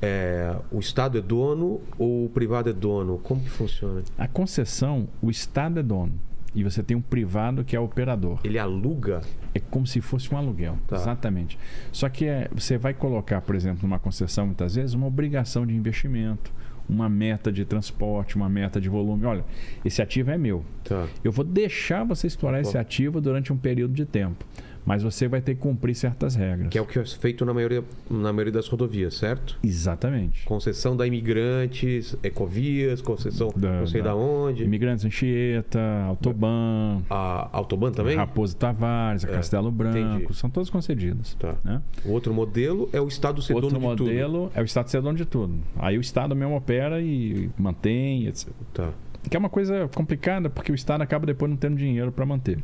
é, 0.00 0.54
o 0.70 0.78
Estado 0.78 1.18
é 1.18 1.20
dono 1.20 1.80
ou 1.98 2.26
o 2.26 2.28
privado 2.28 2.70
é 2.70 2.72
dono? 2.72 3.18
Como 3.18 3.40
que 3.42 3.50
funciona? 3.50 4.02
A 4.16 4.28
concessão, 4.28 5.08
o 5.20 5.28
Estado 5.28 5.80
é 5.80 5.82
dono. 5.82 6.12
E 6.54 6.64
você 6.64 6.82
tem 6.82 6.96
um 6.96 7.00
privado 7.00 7.62
que 7.62 7.76
é 7.76 7.80
operador. 7.80 8.40
Ele 8.42 8.58
aluga? 8.58 9.20
É 9.54 9.60
como 9.60 9.86
se 9.86 10.00
fosse 10.00 10.32
um 10.34 10.36
aluguel. 10.38 10.78
Tá. 10.86 10.96
Exatamente. 10.96 11.58
Só 11.92 12.08
que 12.08 12.24
é, 12.24 12.48
você 12.52 12.78
vai 12.78 12.94
colocar, 12.94 13.40
por 13.40 13.54
exemplo, 13.54 13.80
numa 13.82 13.98
concessão, 13.98 14.46
muitas 14.46 14.74
vezes, 14.74 14.94
uma 14.94 15.06
obrigação 15.06 15.66
de 15.66 15.74
investimento, 15.74 16.50
uma 16.88 17.08
meta 17.08 17.52
de 17.52 17.64
transporte, 17.64 18.34
uma 18.34 18.48
meta 18.48 18.80
de 18.80 18.88
volume. 18.88 19.26
Olha, 19.26 19.44
esse 19.84 20.00
ativo 20.00 20.30
é 20.30 20.38
meu. 20.38 20.64
Tá. 20.84 21.06
Eu 21.22 21.30
vou 21.30 21.44
deixar 21.44 22.02
você 22.04 22.26
explorar 22.26 22.60
esse 22.60 22.78
ativo 22.78 23.20
durante 23.20 23.52
um 23.52 23.56
período 23.56 23.92
de 23.92 24.06
tempo. 24.06 24.44
Mas 24.88 25.02
você 25.02 25.28
vai 25.28 25.42
ter 25.42 25.54
que 25.54 25.60
cumprir 25.60 25.94
certas 25.94 26.34
regras. 26.34 26.70
Que 26.70 26.78
é 26.78 26.80
o 26.80 26.86
que 26.86 26.98
é 26.98 27.04
feito 27.04 27.44
na 27.44 27.52
maioria, 27.52 27.84
na 28.10 28.32
maioria 28.32 28.52
das 28.54 28.66
rodovias, 28.68 29.14
certo? 29.14 29.58
Exatamente. 29.62 30.44
Concessão 30.46 30.96
da 30.96 31.06
imigrantes, 31.06 32.16
ecovias, 32.22 33.02
concessão 33.02 33.52
Da- 33.54 33.80
não 33.80 33.86
sei 33.86 34.00
da- 34.00 34.10
da 34.10 34.16
onde. 34.16 34.64
Imigrantes 34.64 35.04
Anchieta, 35.04 35.78
Autoban, 36.06 37.02
A 37.10 37.50
Autoban 37.52 37.92
também? 37.92 38.16
Raposo 38.16 38.56
Tavares, 38.56 39.26
a 39.26 39.28
É, 39.28 39.32
Castelo 39.32 39.70
Branco, 39.70 39.98
entendi. 39.98 40.34
são 40.34 40.48
todas 40.48 40.70
concedidas. 40.70 41.34
Tá. 41.38 41.54
né? 41.62 41.82
O 42.04 42.10
outro 42.12 42.32
modelo 42.32 42.88
é 42.92 43.00
o 43.00 43.06
Estado 43.08 43.42
ser 43.42 43.52
Outro 43.52 43.68
dono 43.70 43.80
de 43.90 43.96
tudo. 43.96 44.06
modelo 44.08 44.50
é 44.54 44.62
o 44.62 44.64
Estado 44.64 44.88
ser 44.90 45.02
dono 45.02 45.18
de 45.18 45.26
tudo. 45.26 45.54
Aí 45.76 45.98
o 45.98 46.00
Estado 46.00 46.34
mesmo 46.34 46.56
opera 46.56 46.98
e 47.00 47.50
mantém, 47.58 48.26
etc. 48.26 48.48
Tá. 48.72 48.90
Que 49.28 49.36
é 49.36 49.38
uma 49.38 49.50
coisa 49.50 49.86
complicada, 49.94 50.48
porque 50.48 50.72
o 50.72 50.74
Estado 50.74 51.02
acaba 51.02 51.26
depois 51.26 51.50
não 51.50 51.56
tendo 51.58 51.76
dinheiro 51.76 52.10
para 52.10 52.24
manter. 52.24 52.58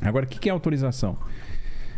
Agora, 0.00 0.24
o 0.24 0.28
que 0.28 0.38
que 0.38 0.48
é 0.48 0.52
autorização? 0.52 1.16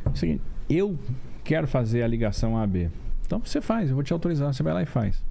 É 0.04 0.16
seguinte, 0.16 0.42
eu 0.68 0.98
quero 1.44 1.66
fazer 1.66 2.02
a 2.02 2.06
ligação 2.06 2.56
AB. 2.56 2.90
Então 3.26 3.40
você 3.44 3.60
faz, 3.60 3.90
eu 3.90 3.94
vou 3.94 4.02
te 4.02 4.12
autorizar, 4.12 4.52
você 4.52 4.62
vai 4.62 4.72
lá 4.72 4.82
e 4.82 4.86
faz. 4.86 5.22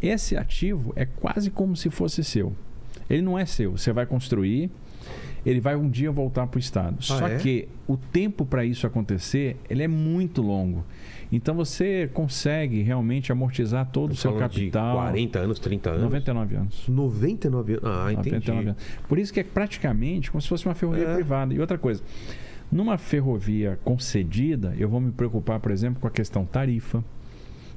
Esse 0.00 0.36
ativo 0.36 0.92
é 0.96 1.06
quase 1.06 1.50
como 1.50 1.76
se 1.76 1.90
fosse 1.90 2.22
seu. 2.22 2.52
Ele 3.08 3.22
não 3.22 3.38
é 3.38 3.44
seu, 3.44 3.72
você 3.72 3.92
vai 3.92 4.06
construir, 4.06 4.70
ele 5.44 5.60
vai 5.60 5.76
um 5.76 5.88
dia 5.88 6.10
voltar 6.10 6.46
para 6.46 6.56
o 6.56 6.60
Estado. 6.60 7.02
Só 7.02 7.26
é? 7.26 7.36
que 7.36 7.68
o 7.86 7.96
tempo 7.96 8.44
para 8.44 8.64
isso 8.64 8.86
acontecer, 8.86 9.56
ele 9.68 9.82
é 9.82 9.88
muito 9.88 10.40
longo. 10.40 10.84
Então 11.32 11.54
você 11.54 12.10
consegue 12.12 12.82
realmente 12.82 13.32
amortizar 13.32 13.90
todo 13.90 14.12
o 14.12 14.14
seu 14.14 14.32
Falando 14.32 14.50
de 14.50 14.58
capital. 14.60 14.96
40 14.96 15.38
anos, 15.38 15.58
30 15.58 15.90
anos. 15.90 16.02
99 16.02 16.56
anos. 16.56 16.88
99 16.88 17.72
anos. 17.72 17.84
Ah, 17.84 18.12
entendi. 18.12 18.30
99 18.30 18.68
anos. 18.68 18.82
Por 19.08 19.18
isso 19.18 19.32
que 19.32 19.40
é 19.40 19.44
praticamente 19.44 20.30
como 20.30 20.42
se 20.42 20.48
fosse 20.48 20.66
uma 20.66 20.74
ferrovia 20.74 21.08
É. 21.08 21.14
privada. 21.14 21.54
E 21.54 21.58
outra 21.60 21.78
coisa, 21.78 22.02
numa 22.70 22.98
ferrovia 22.98 23.78
concedida, 23.82 24.74
eu 24.78 24.88
vou 24.88 25.00
me 25.00 25.10
preocupar, 25.10 25.58
por 25.58 25.72
exemplo, 25.72 26.00
com 26.00 26.06
a 26.06 26.10
questão 26.10 26.44
tarifa. 26.44 27.02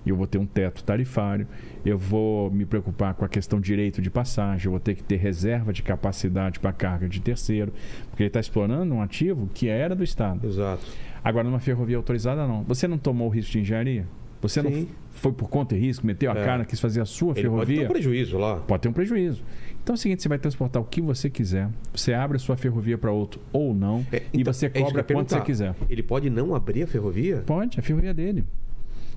Eu 0.05 0.15
vou 0.15 0.27
ter 0.27 0.37
um 0.37 0.45
teto 0.45 0.83
tarifário, 0.83 1.47
eu 1.85 1.97
vou 1.97 2.51
me 2.51 2.65
preocupar 2.65 3.13
com 3.15 3.25
a 3.25 3.29
questão 3.29 3.59
direito 3.59 4.01
de 4.01 4.09
passagem, 4.09 4.65
eu 4.65 4.71
vou 4.71 4.79
ter 4.79 4.95
que 4.95 5.03
ter 5.03 5.15
reserva 5.17 5.73
de 5.73 5.81
capacidade 5.81 6.59
para 6.59 6.71
carga 6.71 7.07
de 7.09 7.19
terceiro, 7.19 7.73
porque 8.09 8.23
ele 8.23 8.27
está 8.27 8.39
explorando 8.39 8.93
um 8.93 9.01
ativo 9.01 9.49
que 9.53 9.67
era 9.67 9.95
do 9.95 10.03
Estado. 10.03 10.45
Exato. 10.47 10.85
Agora, 11.23 11.43
numa 11.47 11.59
ferrovia 11.59 11.97
autorizada, 11.97 12.45
não. 12.47 12.63
Você 12.63 12.87
não 12.87 12.97
tomou 12.99 13.27
o 13.27 13.31
risco 13.31 13.51
de 13.53 13.59
engenharia? 13.59 14.05
Você 14.41 14.61
não 14.61 14.69
Sim. 14.71 14.81
f- 14.83 14.91
foi 15.11 15.31
por 15.31 15.49
conta 15.49 15.75
e 15.75 15.79
risco, 15.79 16.05
meteu 16.05 16.31
a 16.31 16.35
É. 16.35 16.45
cara, 16.45 16.65
quis 16.65 16.79
fazer 16.79 17.01
a 17.01 17.05
sua 17.05 17.31
Ele 17.35 17.49
pode 17.49 17.61
ter 17.65 17.65
ferrovia? 17.77 17.85
um 17.85 17.87
prejuízo 17.87 18.37
lá. 18.37 18.57
Pode 18.57 18.81
ter 18.83 18.89
um 18.89 18.93
prejuízo. 18.93 19.43
Então 19.81 19.93
é 19.93 19.95
o 19.95 19.97
seguinte, 19.97 20.21
você 20.21 20.29
vai 20.29 20.37
transportar 20.37 20.79
o 20.81 20.85
que 20.85 21.01
você 21.01 21.29
quiser, 21.31 21.67
você 21.93 22.13
abre 22.13 22.37
a 22.37 22.39
sua 22.39 22.55
ferrovia 22.55 22.95
para 22.97 23.11
outro 23.11 23.41
ou 23.51 23.73
não, 23.73 24.05
É, 24.11 24.21
e 24.33 24.41
então, 24.41 24.53
você 24.53 24.67
é 24.67 24.69
cobra 24.69 24.99
ia 24.99 25.03
quanto 25.15 25.29
você 25.31 25.41
quiser. 25.41 25.73
Ele 25.89 26.03
pode 26.03 26.29
não 26.29 26.53
abrir 26.53 26.83
a 26.83 26.87
ferrovia? 26.87 27.37
Pode, 27.45 27.79
a 27.79 27.81
ferrovia 27.81 28.11
é 28.11 28.13
dele. 28.13 28.43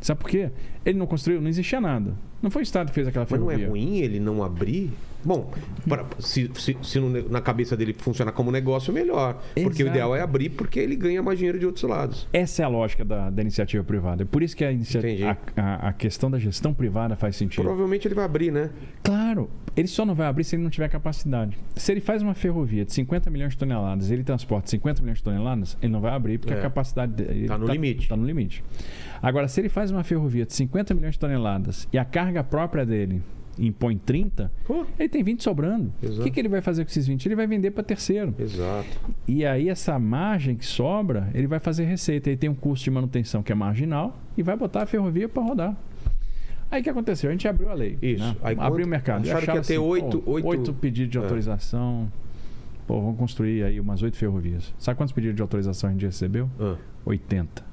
Sabe 0.01 0.21
por 0.21 0.31
quê? 0.31 0.51
Ele 0.85 0.99
não 0.99 1.07
construiu, 1.07 1.41
não 1.41 1.49
existia 1.49 1.81
nada. 1.81 2.13
Não 2.41 2.51
foi 2.51 2.63
o 2.63 2.65
Estado 2.65 2.89
que 2.89 2.95
fez 2.95 3.07
aquela 3.09 3.27
Mas 3.29 3.39
não 3.41 3.47
ferrovia. 3.49 3.67
é 3.67 3.69
ruim 3.69 3.99
ele 3.99 4.21
não 4.21 4.43
abrir? 4.45 4.91
Bom, 5.29 5.51
pra- 5.87 6.07
se, 6.19 6.51
se- 6.55 6.77
se 6.83 6.99
no- 6.99 7.29
na 7.29 7.41
cabeça 7.43 7.77
dele 7.77 7.93
funciona 7.93 8.33
como 8.33 8.51
negócio, 8.51 8.91
melhor. 8.95 9.35
Porque 9.55 9.83
o 9.83 9.85
Exato. 9.85 9.91
ideal 9.91 10.17
é 10.17 10.23
abrir 10.23 10.49
porque 10.49 10.81
ele 10.81 10.97
ganha 10.97 11.23
mais 11.23 11.37
dinheiro 11.39 11.59
de 11.59 11.67
outros 11.67 11.85
lados. 11.85 12.27
Essa 12.33 12.63
é 12.63 12.65
a 12.65 12.69
lógica 12.69 13.05
da, 13.05 13.29
da 13.29 13.43
iniciativa 13.43 13.85
privada. 13.85 14.23
É 14.23 14.25
por 14.25 14.43
isso 14.43 14.57
que 14.57 14.65
a, 14.65 14.73
inicia- 14.73 15.03
a, 15.55 15.61
a- 15.61 15.89
a 15.89 15.93
questão 15.93 16.31
da 16.31 16.39
gestão 16.39 16.73
privada 16.73 17.15
faz 17.15 17.37
sentido. 17.37 17.63
Provavelmente 17.63 18.09
ele 18.09 18.15
vai 18.15 18.25
abrir, 18.25 18.51
né? 18.51 18.71
Claro, 19.03 19.51
ele 19.77 19.87
só 19.87 20.07
não 20.07 20.15
vai 20.15 20.27
abrir 20.27 20.45
se 20.45 20.57
ele 20.57 20.63
não 20.63 20.71
tiver 20.71 20.89
capacidade. 20.89 21.59
Se 21.77 21.93
ele 21.93 22.01
faz 22.01 22.23
uma 22.23 22.33
ferrovia 22.35 22.87
de 22.87 22.93
50 22.95 23.29
milhões 23.29 23.53
de 23.53 23.59
toneladas, 23.59 24.11
ele 24.11 24.25
transporta 24.25 24.71
50 24.71 25.03
milhões 25.03 25.19
de 25.19 25.25
toneladas, 25.25 25.77
ele 25.83 25.93
não 25.93 26.01
vai 26.01 26.13
abrir 26.13 26.39
porque 26.39 26.55
É. 26.55 26.59
a 26.59 26.63
capacidade 26.63 27.13
dele 27.13 27.47
Tá 27.49 27.59
no 27.59 27.67
limite. 27.67 28.03
Está 28.05 28.17
no 28.17 28.25
limite. 28.25 28.65
Agora, 29.21 29.47
se 29.47 29.61
ele 29.61 29.69
faz 29.69 29.91
uma 29.91 30.03
ferrovia 30.03 30.47
de 30.47 30.55
50 30.55 30.95
milhões 30.95 31.13
de 31.15 31.19
toneladas 31.19 31.87
e 31.93 31.99
a 31.99 32.05
carga 32.05 32.43
própria 32.43 32.87
dele 32.87 33.21
impõe 33.59 33.97
30, 33.99 34.51
Pô, 34.67 34.87
ele 34.99 35.09
tem 35.09 35.23
20 35.23 35.43
sobrando. 35.43 35.93
O 36.03 36.23
que, 36.23 36.31
que 36.31 36.41
ele 36.41 36.49
vai 36.49 36.61
fazer 36.61 36.85
com 36.85 36.91
esses 36.91 37.07
20? 37.07 37.27
Ele 37.27 37.35
vai 37.37 37.47
vender 37.47 37.71
para 37.73 37.83
terceiro. 37.83 38.35
exato. 38.39 38.89
E 39.27 39.45
aí, 39.45 39.69
essa 39.69 39.99
margem 39.99 40.55
que 40.57 40.65
sobra, 40.67 41.29
ele 41.35 41.47
vai 41.47 41.59
fazer 41.59 41.85
receita. 41.85 42.31
Ele 42.31 42.37
tem 42.37 42.49
um 42.51 42.55
custo 42.55 42.85
de 42.85 42.91
manutenção 42.91 43.43
que 43.43 43.51
é 43.51 43.55
marginal 43.55 44.19
e 44.37 44.43
vai 44.43 44.57
botar 44.57 44.83
a 44.83 44.87
ferrovia 44.87 45.29
para 45.29 45.43
rodar. 45.43 45.77
Aí 46.71 46.81
o 46.81 46.85
que 46.85 46.91
aconteceu? 46.91 47.31
A 47.31 47.33
gente 47.33 47.49
abriu 47.49 47.71
a 47.71 47.75
lei. 47.75 47.97
Isso. 48.03 48.23
né? 48.23 48.37
Aí 48.43 48.53
abriu 48.55 48.71
quanto- 48.71 48.85
o 48.85 48.89
mercado. 48.89 49.23
acharam 49.23 49.39
que 49.41 49.45
Acharam 49.45 49.59
ia 49.59 49.63
ter 49.65 49.75
assim, 49.75 49.83
oito- 49.83 50.23
oito- 50.27 50.47
oito 50.49 50.73
pedidos 50.75 51.11
de 51.11 51.19
É. 51.19 51.21
autorização. 51.23 52.13
Pô, 52.87 53.01
vamos 53.01 53.19
construir 53.19 53.63
aí 53.65 53.81
umas 53.81 54.03
oito 54.03 54.17
ferrovias. 54.17 54.73
Sabe 54.79 54.97
quantos 54.97 55.13
pedidos 55.13 55.37
de 55.37 55.43
autorização 55.43 55.91
a 55.91 55.93
gente 55.93 56.05
recebeu? 56.07 56.49
Ah, 56.61 56.77
80. 57.05 57.68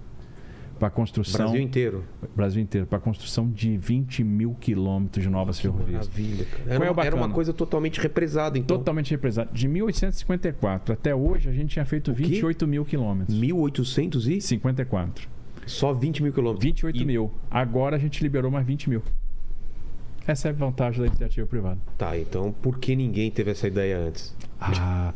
Para 0.80 0.90
construção. 0.90 1.46
Brasil 1.46 1.62
inteiro. 1.62 2.04
Brasil 2.36 2.62
inteiro. 2.62 2.86
Para 2.88 3.00
construção 3.00 3.50
de 3.50 3.78
20 3.78 4.24
mil 4.24 4.54
quilômetros 4.60 5.24
de 5.24 5.30
novas 5.30 5.60
ferrovias. 5.60 6.08
Maravilha, 6.08 6.46
cara. 6.46 6.64
Qual 6.64 6.72
é 6.72 6.76
Era, 6.76 6.90
o 6.90 6.94
uma- 6.94 7.06
era 7.06 7.16
coisa 7.30 7.54
totalmente 7.54 8.00
represada, 8.02 8.58
então. 8.58 8.78
Totalmente 8.78 9.12
represado. 9.12 9.50
De 9.54 9.68
1854 9.68 10.94
até 10.94 11.16
hoje, 11.16 11.50
a 11.50 11.52
gente 11.54 11.72
tinha 11.72 11.86
feito 11.86 12.14
quê? 12.14 12.24
28 12.24 12.68
mil 12.68 12.84
quilômetros. 12.86 13.38
1800 13.38 14.28
e 14.28 14.42
54. 14.42 15.28
só 15.66 15.94
20 15.94 16.22
mil 16.22 16.32
quilômetros. 16.32 16.64
28 16.64 17.02
E- 17.02 17.06
mil. 17.06 17.32
Agora 17.50 17.96
a 17.96 18.00
gente 18.00 18.22
liberou 18.22 18.52
mais 18.52 18.66
20 18.68 18.90
mil. 18.90 19.02
Essa 20.28 20.48
é 20.48 20.52
a 20.52 20.54
vantagem 20.54 21.02
da 21.02 21.08
iniciativa 21.08 21.46
privada. 21.46 21.78
Tá, 21.98 22.18
então 22.18 22.52
por 22.52 22.80
que 22.80 22.96
ninguém 22.96 23.30
teve 23.30 23.52
essa 23.52 23.68
ideia 23.68 23.98
antes? 24.00 24.34
Ah. 24.60 25.14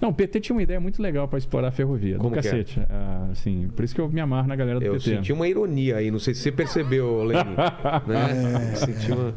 Não, 0.00 0.10
o 0.10 0.12
PT 0.14 0.38
tinha 0.40 0.54
uma 0.54 0.62
ideia 0.62 0.78
muito 0.78 1.02
legal 1.02 1.26
para 1.26 1.38
explorar 1.38 1.68
a 1.68 1.72
ferrovia. 1.72 2.16
Como 2.18 2.28
do 2.30 2.40
que 2.40 2.46
é? 2.46 2.50
cacete. 2.50 2.80
Ah, 2.88 3.28
assim, 3.32 3.68
por 3.74 3.84
isso 3.84 3.94
que 3.94 4.00
eu 4.00 4.08
me 4.08 4.20
amarro 4.20 4.46
na 4.46 4.54
galera 4.54 4.78
do 4.78 4.84
Eu 4.84 4.92
PT. 4.94 5.16
senti 5.16 5.32
uma 5.32 5.48
ironia 5.48 5.96
aí, 5.96 6.10
não 6.10 6.18
sei 6.20 6.34
se 6.34 6.42
você 6.42 6.52
percebeu, 6.52 7.24
Lenin. 7.24 7.56
né? 8.06 8.74
Senti 8.76 9.10
uma... 9.10 9.34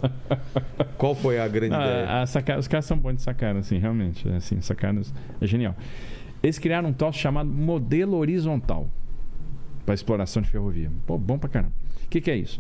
Qual 0.98 1.16
foi 1.16 1.40
a 1.40 1.48
grande 1.48 1.74
ideia? 1.74 2.06
Ah, 2.08 2.22
a 2.22 2.26
saca- 2.28 2.60
Os 2.60 2.68
caras 2.68 2.86
são 2.86 2.98
bons 2.98 3.16
de 3.16 3.22
sacar, 3.24 3.56
assim, 3.56 3.78
realmente. 3.80 4.28
é, 4.30 4.36
Assim, 4.36 4.62
sacadas 4.62 5.12
é 5.42 5.48
genial. 5.48 5.76
Eles 6.44 6.60
criaram 6.60 6.90
um 6.90 6.94
troço 6.94 7.18
chamado 7.18 7.50
modelo 7.50 8.18
horizontal 8.18 8.88
para 9.86 9.96
exploração 9.96 10.42
de 10.42 10.50
ferrovia. 10.50 10.92
Pô, 11.08 11.18
bom 11.18 11.40
pra 11.40 11.50
caramba. 11.50 11.72
O 12.06 12.10
que, 12.10 12.22
que 12.22 12.30
é 12.30 12.36
isso? 12.36 12.60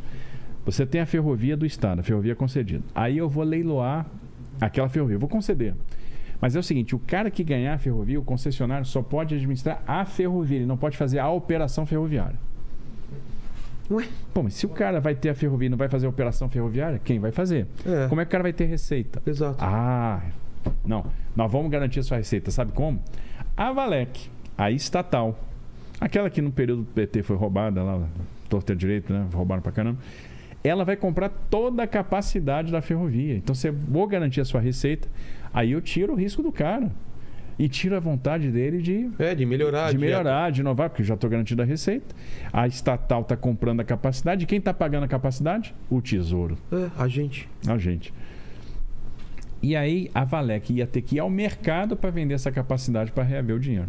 Você 0.65 0.85
tem 0.85 0.99
a 0.99 1.05
ferrovia 1.05 1.55
do 1.55 1.65
Estado, 1.65 1.99
a 1.99 2.03
ferrovia 2.03 2.35
concedida. 2.35 2.83
Aí 2.93 3.17
eu 3.17 3.29
vou 3.29 3.43
leiloar 3.43 4.05
aquela 4.59 4.89
ferrovia, 4.89 5.15
eu 5.15 5.19
vou 5.19 5.29
conceder. 5.29 5.75
Mas 6.41 6.55
é 6.55 6.59
o 6.59 6.63
seguinte: 6.63 6.95
o 6.95 6.99
cara 6.99 7.29
que 7.29 7.43
ganhar 7.43 7.75
a 7.75 7.77
ferrovia, 7.77 8.19
o 8.19 8.23
concessionário, 8.23 8.85
só 8.85 9.01
pode 9.01 9.35
administrar 9.35 9.83
a 9.87 10.05
ferrovia, 10.05 10.57
ele 10.57 10.65
não 10.65 10.77
pode 10.77 10.97
fazer 10.97 11.19
a 11.19 11.29
operação 11.29 11.85
ferroviária. 11.85 12.37
Ué? 13.89 14.07
Pô, 14.33 14.41
mas 14.41 14.55
se 14.55 14.65
o 14.65 14.69
cara 14.69 14.99
vai 14.99 15.13
ter 15.13 15.29
a 15.29 15.35
ferrovia 15.35 15.67
e 15.67 15.69
não 15.69 15.77
vai 15.77 15.87
fazer 15.87 16.07
a 16.07 16.09
operação 16.09 16.49
ferroviária, 16.49 16.99
quem 17.03 17.19
vai 17.19 17.31
fazer? 17.31 17.67
É. 17.85 18.07
Como 18.07 18.19
é 18.19 18.25
que 18.25 18.29
o 18.29 18.31
cara 18.31 18.41
vai 18.41 18.53
ter 18.53 18.65
receita? 18.65 19.21
Exato. 19.25 19.57
Ah, 19.59 20.21
não. 20.83 21.05
Nós 21.35 21.51
vamos 21.51 21.69
garantir 21.69 21.99
a 21.99 22.03
sua 22.03 22.17
receita. 22.17 22.49
Sabe 22.49 22.71
como? 22.71 22.99
A 23.55 23.71
Valec, 23.71 24.27
a 24.57 24.71
estatal, 24.71 25.39
aquela 26.01 26.29
que 26.31 26.41
no 26.41 26.51
período 26.51 26.81
do 26.81 26.91
PT 26.91 27.21
foi 27.21 27.35
roubada 27.35 27.83
lá, 27.83 28.07
torta 28.49 28.75
direito, 28.75 29.13
né? 29.13 29.27
Roubaram 29.31 29.61
pra 29.61 29.71
caramba. 29.71 29.99
Ela 30.67 30.83
vai 30.83 30.95
comprar 30.95 31.29
toda 31.29 31.83
a 31.83 31.87
capacidade 31.87 32.71
da 32.71 32.81
ferrovia. 32.81 33.35
Então, 33.35 33.53
você 33.53 33.69
vou 33.71 34.07
garantir 34.07 34.41
a 34.41 34.45
sua 34.45 34.59
receita, 34.61 35.07
aí 35.53 35.71
eu 35.73 35.81
tiro 35.81 36.13
o 36.13 36.15
risco 36.15 36.41
do 36.41 36.51
cara. 36.51 36.91
E 37.57 37.69
tiro 37.69 37.95
a 37.95 37.99
vontade 38.01 38.51
dele 38.51 38.81
de 38.81 39.09
É, 39.17 39.33
de 39.33 39.45
melhorar. 39.45 39.89
de 39.89 39.97
melhorar, 39.97 40.51
de 40.51 40.59
inovar, 40.59 40.89
porque 40.89 41.01
eu 41.03 41.05
já 41.05 41.13
estou 41.13 41.29
garantindo 41.29 41.61
a 41.61 41.65
receita. 41.65 42.13
A 42.51 42.67
estatal 42.67 43.21
está 43.21 43.37
comprando 43.37 43.79
a 43.79 43.83
capacidade. 43.85 44.43
E 44.43 44.45
quem 44.45 44.57
está 44.59 44.73
pagando 44.73 45.05
a 45.05 45.07
capacidade? 45.07 45.73
O 45.89 46.01
Tesouro, 46.01 46.57
É, 46.69 46.89
a 47.01 47.07
gente. 47.07 47.47
a 47.65 47.77
gente. 47.77 48.13
E 49.63 49.73
aí 49.75 50.11
a 50.13 50.25
Valec 50.25 50.73
ia 50.73 50.85
ter 50.85 51.01
que 51.01 51.15
ir 51.15 51.19
ao 51.19 51.29
mercado 51.29 51.95
para 51.95 52.09
vender 52.09 52.33
essa 52.33 52.51
capacidade 52.51 53.11
para 53.13 53.23
reaver 53.23 53.55
o 53.55 53.59
dinheiro. 53.59 53.87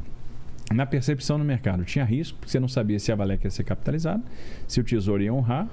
Na 0.72 0.86
percepção 0.86 1.36
no 1.36 1.44
mercado 1.44 1.84
tinha 1.84 2.04
risco, 2.04 2.38
porque 2.38 2.50
você 2.52 2.60
não 2.60 2.68
sabia 2.68 2.98
se 3.00 3.10
a 3.10 3.16
Valec 3.16 3.44
ia 3.44 3.50
ser 3.50 3.64
capitalizada, 3.64 4.22
se 4.68 4.80
o 4.80 4.84
Tesouro 4.84 5.22
ia 5.22 5.32
honrar 5.34 5.66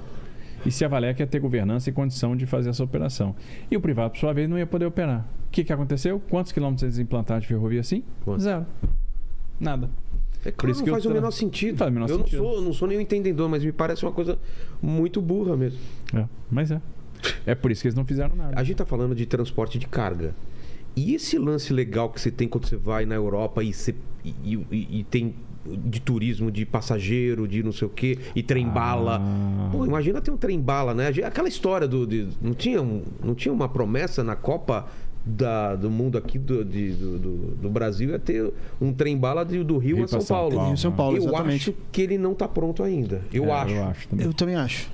e 0.65 0.71
se 0.71 0.83
a 0.85 0.87
Valec 0.87 1.19
ia 1.21 1.27
ter 1.27 1.39
governança 1.39 1.89
e 1.89 1.93
condição 1.93 2.35
de 2.35 2.45
fazer 2.45 2.69
essa 2.69 2.83
operação. 2.83 3.35
E 3.69 3.75
o 3.77 3.81
privado, 3.81 4.11
por 4.11 4.19
sua 4.19 4.33
vez, 4.33 4.49
não 4.49 4.57
ia 4.57 4.65
poder 4.67 4.85
operar. 4.85 5.25
O 5.47 5.51
que, 5.51 5.63
que 5.63 5.71
aconteceu? 5.73 6.21
Quantos 6.29 6.51
quilômetros 6.51 6.83
eles 6.83 6.97
implantaram 6.99 7.39
de 7.41 7.47
ferrovia 7.47 7.79
assim? 7.81 8.03
Quantos? 8.23 8.43
Zero. 8.43 8.65
Nada. 9.59 9.89
É 10.45 10.51
claro, 10.51 10.71
isso 10.71 10.79
não 10.81 10.85
que 10.85 10.89
eu 10.89 10.93
faz 10.95 11.05
o 11.05 11.11
menor 11.11 11.31
sentido. 11.31 11.77
Faz 11.77 11.89
o 11.89 11.93
menor 11.93 12.09
eu 12.09 12.17
sentido. 12.17 12.43
Não, 12.43 12.49
sou, 12.51 12.61
não 12.61 12.73
sou 12.73 12.87
nenhum 12.87 13.01
entendedor, 13.01 13.47
mas 13.49 13.63
me 13.63 13.71
parece 13.71 14.03
uma 14.03 14.11
coisa 14.11 14.37
muito 14.81 15.21
burra 15.21 15.55
mesmo. 15.55 15.79
É, 16.13 16.25
mas 16.51 16.69
é. 16.71 16.81
É 17.45 17.55
por 17.55 17.71
isso 17.71 17.81
que 17.81 17.87
eles 17.87 17.95
não 17.95 18.03
fizeram 18.03 18.35
nada. 18.35 18.59
A 18.59 18.63
gente 18.63 18.75
tá 18.77 18.85
falando 18.85 19.15
de 19.15 19.25
transporte 19.25 19.79
de 19.79 19.87
carga. 19.87 20.35
E 20.95 21.15
esse 21.15 21.37
lance 21.37 21.71
legal 21.71 22.09
que 22.09 22.19
você 22.19 22.29
tem 22.29 22.47
quando 22.47 22.67
você 22.67 22.75
vai 22.75 23.05
na 23.05 23.15
Europa 23.15 23.63
e, 23.63 23.71
você, 23.73 23.95
e, 24.23 24.29
e- 24.69 24.99
e 24.99 25.03
tem 25.05 25.33
de 25.65 25.99
turismo, 26.01 26.51
de 26.51 26.65
passageiro, 26.65 27.47
de 27.47 27.63
não 27.63 27.71
sei 27.71 27.87
o 27.87 27.89
quê, 27.91 28.17
e 28.35 28.43
trem-bala. 28.43 29.21
Ah. 29.23 29.69
Pô, 29.71 29.85
imagina 29.85 30.19
ter 30.21 30.31
um 30.31 30.37
trem-bala, 30.37 30.93
né? 30.93 31.07
Aquela 31.25 31.47
história 31.47 31.87
do. 31.87 32.05
de- 32.05 32.27
não, 32.41 32.53
tinha 32.53 32.81
um- 32.81 33.01
não 33.23 33.33
tinha 33.33 33.53
uma 33.53 33.69
promessa 33.69 34.23
na 34.23 34.35
Copa 34.35 34.85
da- 35.25 35.75
do 35.77 35.89
mundo 35.89 36.17
aqui 36.17 36.37
do, 36.37 36.65
de- 36.65 36.91
do, 36.91 37.17
do- 37.17 37.55
do 37.55 37.69
Brasil 37.69 38.09
ia 38.09 38.19
ter 38.19 38.51
um 38.81 38.91
trem-bala 38.91 39.45
de- 39.45 39.63
do 39.63 39.77
Rio, 39.77 39.95
Rio 39.97 40.05
a 40.05 40.07
São 40.09 40.19
São 40.19 40.35
Paulo. 40.35 40.55
Paulo. 40.55 40.67
Rio, 40.69 40.77
São 40.77 40.91
Paulo, 40.91 41.17
eu 41.17 41.35
acho 41.37 41.73
que 41.93 42.01
ele 42.01 42.17
não 42.17 42.33
tá 42.33 42.47
pronto 42.47 42.83
ainda. 42.83 43.21
Eu 43.31 43.45
É, 43.45 43.51
acho. 43.51 43.73
Eu 43.73 43.83
acho 43.85 44.07
também. 44.09 44.25
Eu 44.25 44.33
também 44.33 44.55
acho. 44.55 44.89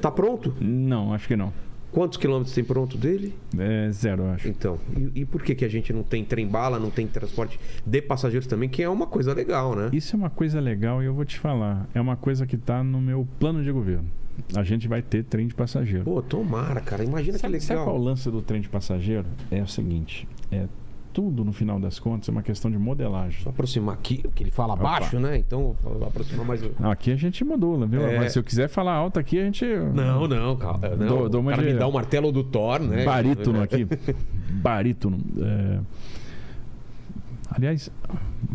Tá 0.00 0.10
pronto? 0.10 0.54
Não, 0.60 1.12
acho 1.12 1.28
que 1.28 1.36
não. 1.36 1.52
Quantos 1.92 2.16
quilômetros 2.18 2.54
tem 2.54 2.62
pronto 2.62 2.96
dele? 2.96 3.34
É 3.58 3.90
zero, 3.90 4.22
eu 4.22 4.30
acho. 4.30 4.48
Então, 4.48 4.78
e, 4.96 5.20
e 5.20 5.24
por 5.24 5.42
que, 5.42 5.54
que 5.54 5.64
a 5.64 5.68
gente 5.68 5.92
não 5.92 6.02
tem 6.02 6.24
trem-bala, 6.24 6.78
não 6.78 6.90
tem 6.90 7.06
transporte 7.06 7.58
de 7.84 8.02
passageiros 8.02 8.46
também, 8.46 8.68
que 8.68 8.82
é 8.82 8.88
uma 8.88 9.06
coisa 9.06 9.34
legal, 9.34 9.74
né? 9.74 9.90
Isso 9.92 10.14
é 10.14 10.18
uma 10.18 10.30
coisa 10.30 10.60
legal 10.60 11.02
e 11.02 11.06
eu 11.06 11.14
vou 11.14 11.24
te 11.24 11.38
falar. 11.38 11.88
É 11.94 12.00
uma 12.00 12.16
coisa 12.16 12.46
que 12.46 12.54
está 12.56 12.84
no 12.84 13.00
meu 13.00 13.26
plano 13.38 13.62
de 13.62 13.72
governo. 13.72 14.06
A 14.54 14.62
gente 14.62 14.88
vai 14.88 15.02
ter 15.02 15.24
trem 15.24 15.46
de 15.46 15.54
passageiro. 15.54 16.04
Pô, 16.04 16.22
tomara, 16.22 16.80
cara. 16.80 17.04
Imagina 17.04 17.38
sabe, 17.38 17.58
que 17.58 17.64
sabe 17.64 17.80
legal. 17.80 17.86
qual 17.92 17.96
é 17.96 18.00
o 18.00 18.02
lance 18.02 18.30
do 18.30 18.40
trem 18.40 18.60
de 18.60 18.68
passageiro? 18.68 19.26
É 19.50 19.60
o 19.62 19.66
seguinte: 19.66 20.26
é 20.50 20.66
tudo 21.12 21.44
no 21.44 21.52
final 21.52 21.78
das 21.80 21.98
contas 21.98 22.28
é 22.28 22.32
uma 22.32 22.42
questão 22.42 22.70
de 22.70 22.78
modelagem. 22.78 23.42
Só 23.42 23.50
aproximar 23.50 23.94
aqui, 23.94 24.18
porque 24.22 24.42
ele 24.42 24.50
fala 24.50 24.74
Opa. 24.74 24.82
baixo, 24.82 25.18
né? 25.18 25.36
Então, 25.38 25.76
aproximar 26.06 26.46
mais. 26.46 26.62
Não, 26.78 26.90
aqui 26.90 27.10
a 27.12 27.16
gente 27.16 27.44
modula, 27.44 27.86
viu? 27.86 28.06
É. 28.06 28.18
Mas 28.18 28.32
se 28.32 28.38
eu 28.38 28.42
quiser 28.44 28.68
falar 28.68 28.92
alto 28.94 29.18
aqui, 29.18 29.38
a 29.38 29.44
gente. 29.44 29.64
Não, 29.94 30.26
não, 30.26 30.56
calma. 30.56 30.88
Não, 30.90 31.06
Dou- 31.06 31.28
dou 31.28 31.40
o 31.40 31.44
uma 31.44 31.50
cara 31.52 31.62
de- 31.66 31.72
me 31.72 31.78
dá 31.78 31.86
o 31.86 31.92
martelo 31.92 32.30
do 32.32 32.42
Thor, 32.44 32.80
né? 32.80 33.04
Barítono 33.04 33.62
aqui. 33.62 33.86
Barítono. 34.62 35.18
É... 35.38 35.78
Aliás, 37.50 37.90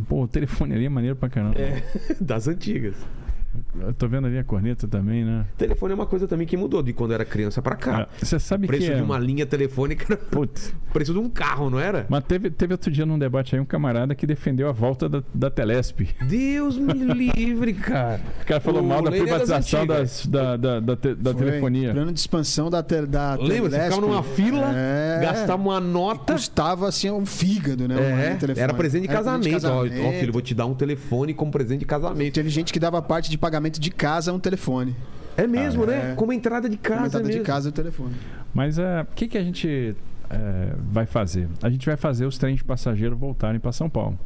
pô, 0.08 0.24
o 0.24 0.28
telefone 0.28 0.74
ali 0.74 0.86
é 0.86 0.89
maneiro 0.89 1.15
pra 1.15 1.30
caramba. 1.30 1.60
É, 1.60 1.84
das 2.20 2.48
antigas. 2.48 2.96
Eu 3.82 3.94
tô 3.94 4.08
vendo 4.08 4.28
ali 4.28 4.38
a 4.38 4.44
corneta 4.44 4.88
também, 4.88 5.24
né? 5.26 5.46
Telefone 5.58 5.92
é 5.92 5.96
uma 5.96 6.06
coisa 6.06 6.28
também 6.28 6.46
que 6.48 6.56
mudou 6.58 6.82
de 6.82 6.94
quando 6.94 7.14
era 7.14 7.26
criança 7.26 7.62
pra 7.62 7.76
cá. 7.76 8.02
Ah, 8.04 8.08
Você 8.22 8.40
sabe 8.40 8.66
o 8.66 8.68
preço 8.68 8.86
que 8.88 8.92
é... 8.92 8.96
de 8.96 9.02
uma 9.02 9.18
linha 9.20 9.46
telefônica 9.46 10.06
era 10.10 10.18
Putz, 10.18 10.74
o 10.90 10.92
preço 10.94 11.14
de 11.14 11.20
um 11.20 11.30
carro, 11.30 11.70
não 11.70 11.80
era? 11.80 12.06
mas 12.10 12.24
teve, 12.24 12.50
teve 12.50 12.74
outro 12.74 12.90
dia 12.92 13.06
num 13.06 13.18
debate 13.20 13.56
aí 13.56 13.62
um 13.62 13.66
camarada 13.66 14.16
que 14.16 14.26
defendeu 14.26 14.70
a 14.70 14.72
volta 14.72 15.08
da, 15.10 15.24
da 15.34 15.50
Telesp. 15.50 16.02
Deus 16.28 16.78
me 16.78 16.94
livre, 17.34 17.74
cara. 17.74 18.22
O 18.42 18.46
cara 18.46 18.60
falou 18.62 18.82
O 18.82 18.86
mal 18.86 19.02
da 19.02 19.10
é 19.10 19.12
das 19.12 19.22
privatização 19.22 19.86
das, 19.86 20.26
da, 20.26 20.58
da, 20.58 20.80
da, 20.80 20.96
te- 20.96 21.16
da 21.16 21.34
Foi 21.34 21.46
telefonia. 21.46 21.92
Plano 21.94 22.12
de 22.14 22.20
expansão 22.20 22.70
da, 22.70 22.82
te, 22.84 23.06
da 23.06 23.36
Lembra? 23.36 23.70
Telesp. 23.70 23.84
ficava 23.84 24.02
numa 24.02 24.24
fila, 24.24 24.72
É. 24.76 25.20
gastava 25.22 25.62
uma 25.62 25.80
nota. 25.80 26.34
Custava 26.34 26.88
assim 26.88 27.10
um 27.12 27.26
fígado, 27.26 27.88
né? 27.88 27.96
É, 27.96 28.38
um 28.54 28.60
era 28.60 28.74
presente 28.74 29.04
de 29.04 29.10
Era 29.10 29.18
casamento. 29.18 29.68
Ó, 29.68 29.86
ó, 29.86 30.12
filho, 30.20 30.32
vou 30.34 30.42
te 30.42 30.54
dar 30.54 30.66
um 30.66 30.74
telefone 30.74 31.34
como 31.34 31.52
presente 31.52 31.80
de 31.80 31.86
casamento. 31.86 32.34
Teve 32.34 32.50
gente 32.50 32.72
que 32.72 32.80
dava 32.80 33.02
parte 33.02 33.30
de 33.30 33.38
pagamento 33.38 33.64
de 33.69 33.91
casa 33.91 34.32
a 34.32 34.34
um 34.34 34.39
telefone. 34.39 34.95
É 35.38 35.45
mesmo, 35.45 35.84
Ah, 35.84 35.88
né? 35.88 36.12
é. 36.12 36.15
Como 36.15 36.32
entrada 36.32 36.69
de 36.69 36.78
casa 36.78 36.97
Comentada 37.01 37.23
de 37.25 37.30
mesmo. 37.30 37.43
casa 37.45 37.69
o 37.69 37.71
telefone. 37.71 38.15
Mas 38.54 38.80
é, 38.80 39.01
o 39.01 39.06
que, 39.15 39.28
que 39.28 39.38
a 39.38 39.43
gente 39.43 39.95
é, 40.30 40.73
vai 40.91 41.06
fazer? 41.06 41.47
A 41.62 41.69
gente 41.69 41.86
vai 41.86 41.97
fazer 41.97 42.25
os 42.25 42.38
trens 42.38 42.58
de 42.58 42.63
passageiro 42.63 43.15
voltarem 43.17 43.60
para 43.60 43.71
São 43.73 43.89
Paulo. 43.89 44.17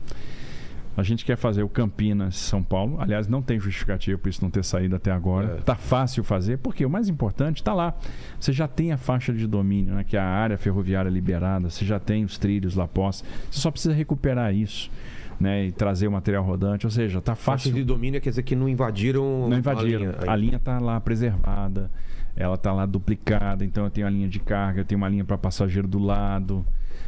A 0.98 1.04
gente 1.04 1.24
quer 1.24 1.38
fazer 1.38 1.64
o 1.64 1.70
Campinas 1.70 2.36
São 2.36 2.62
Paulo. 2.62 2.98
Aliás, 3.00 3.26
não 3.28 3.42
tem 3.42 3.58
justificativa 3.58 4.18
por 4.18 4.28
isso 4.28 4.44
não 4.44 4.50
ter 4.52 4.64
saído 4.66 4.98
até 4.98 5.12
agora. 5.12 5.56
É. 5.58 5.62
Tá 5.62 5.74
fácil 5.76 6.24
fazer, 6.26 6.58
porque 6.58 6.86
o 6.86 6.90
mais 6.90 7.08
importante 7.08 7.58
está 7.62 7.74
lá. 7.74 7.94
Você 8.38 8.52
já 8.52 8.68
tem 8.68 8.92
a 8.92 8.98
faixa 8.98 9.32
de 9.34 9.48
domínio, 9.48 9.94
né, 9.96 10.04
que 10.04 10.18
é 10.18 10.20
a 10.20 10.26
área 10.26 10.58
ferroviária 10.58 11.10
liberada. 11.10 11.70
Você 11.70 11.86
já 11.86 12.00
tem 12.00 12.26
os 12.26 12.38
trilhos 12.38 12.76
lá 12.76 12.86
postos. 12.88 13.28
Você 13.50 13.62
só 13.62 13.72
precisa 13.72 13.94
recuperar 13.94 14.54
isso. 14.54 14.92
Né, 15.40 15.68
e 15.68 15.72
trazer 15.72 16.06
o 16.08 16.12
material 16.12 16.44
rodante, 16.44 16.86
ou 16.86 16.92
seja, 16.92 17.22
tá 17.22 17.34
Faixa 17.34 17.70
fácil. 17.70 17.74
de 17.74 17.84
domínio 17.84 18.20
quer 18.20 18.30
dizer 18.30 18.44
que 18.44 18.56
não 18.58 18.68
invadiram. 18.68 19.48
Não 19.48 19.58
invadiram. 19.58 20.14
A 20.28 20.36
linha. 20.36 20.58
está 20.58 20.80
lá 20.80 21.00
preservada, 21.00 21.90
ela 22.36 22.56
está 22.56 22.74
lá 22.74 22.86
duplicada, 22.86 23.64
então 23.64 23.86
eu 23.86 23.90
tenho 23.90 24.06
a 24.06 24.10
linha 24.10 24.28
de 24.28 24.40
carga, 24.40 24.82
eu 24.82 24.86
tenho 24.86 24.98
uma 25.00 25.08
linha 25.08 25.24
para 25.24 25.38
passageiro 25.38 25.88
do 25.88 25.98
lado. 25.98 26.66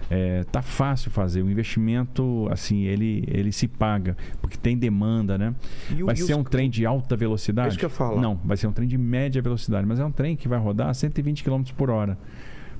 É, 0.09 0.43
tá 0.45 0.61
fácil 0.61 1.09
fazer. 1.11 1.41
O 1.41 1.49
investimento, 1.49 2.47
assim, 2.51 2.83
ele, 2.83 3.23
ele 3.27 3.51
se 3.51 3.65
paga, 3.67 4.15
porque 4.41 4.57
tem 4.57 4.77
demanda, 4.77 5.37
né? 5.37 5.53
E 5.89 6.03
vai 6.03 6.13
e 6.13 6.17
ser 6.17 6.33
os- 6.33 6.39
um 6.39 6.43
trem 6.43 6.69
de 6.69 6.85
alta 6.85 7.15
velocidade? 7.15 7.67
É 7.67 7.69
isso 7.69 7.79
que 7.79 7.85
eu 7.85 7.89
falar. 7.89 8.19
Não, 8.21 8.35
vai 8.43 8.57
ser 8.57 8.67
um 8.67 8.73
trem 8.73 8.87
de 8.87 8.97
média 8.97 9.41
velocidade, 9.41 9.85
mas 9.85 9.99
é 9.99 10.05
um 10.05 10.11
trem 10.11 10.35
que 10.35 10.47
vai 10.49 10.59
rodar 10.59 10.89
a 10.89 10.93
120 10.93 11.43
km 11.43 11.63
por 11.77 11.89
hora. 11.89 12.17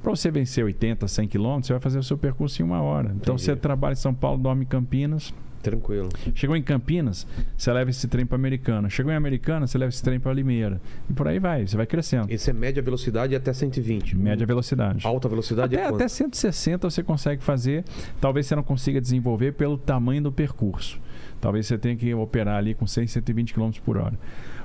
Para 0.02 0.10
você 0.10 0.32
vencer 0.32 0.66
80, 0.66 1.08
100 1.08 1.28
km, 1.28 1.62
você 1.62 1.74
vai 1.74 1.80
fazer 1.80 2.00
o 2.00 2.04
seu 2.04 2.18
percurso 2.18 2.62
em 2.62 2.66
uma 2.66 2.82
hora. 2.82 3.12
Então 3.16 3.36
Entendi. 3.36 3.44
você 3.44 3.56
trabalha 3.56 3.94
em 3.94 3.98
São 3.98 4.14
Paulo, 4.14 4.38
dorme 4.38 4.64
em 4.64 4.68
Campinas, 4.68 5.34
Tranquilo. 5.62 6.10
Chegou 6.34 6.56
em 6.56 6.64
Campinas, 6.64 7.28
você 7.56 7.72
leva 7.72 7.90
esse 7.90 8.08
trem 8.08 8.26
para 8.26 8.36
Americana. 8.36 8.90
Chegou 8.90 9.12
em 9.12 9.16
Americana, 9.16 9.68
você 9.68 9.78
leva 9.78 9.90
esse 9.90 10.02
trem 10.02 10.20
para 10.20 10.34
Limeira. 10.34 10.82
E 11.10 11.14
por 11.14 11.28
aí 11.28 11.40
vai, 11.40 11.68
você 11.68 11.78
vai 11.78 11.86
crescendo. 11.86 12.32
Esse 12.32 12.50
é 12.50 12.54
média 12.54 12.82
velocidade 12.82 13.36
até 13.36 13.54
120. 13.54 14.18
Média 14.18 14.46
velocidade. 14.46 15.06
Alta 15.06 15.30
velocidade 15.30 15.76
até, 15.76 15.86
é 15.86 15.88
até 15.88 16.08
160 16.08 16.90
você 16.90 17.04
consegue 17.04 17.44
fazer. 17.44 17.86
Talvez 18.20 18.48
você 18.48 18.56
não 18.56 18.64
consiga 18.64 19.00
desenvolver 19.00 19.54
pelo 19.54 19.78
tamanho 19.78 20.24
do 20.24 20.32
percurso. 20.32 21.00
Talvez 21.40 21.68
você 21.68 21.78
tenha 21.78 21.96
que 21.96 22.14
operar 22.14 22.58
ali 22.58 22.74
com 22.74 22.88
100, 22.88 23.08
120 23.08 23.54
km 23.54 23.72
por 23.86 23.98
hora. 23.98 24.18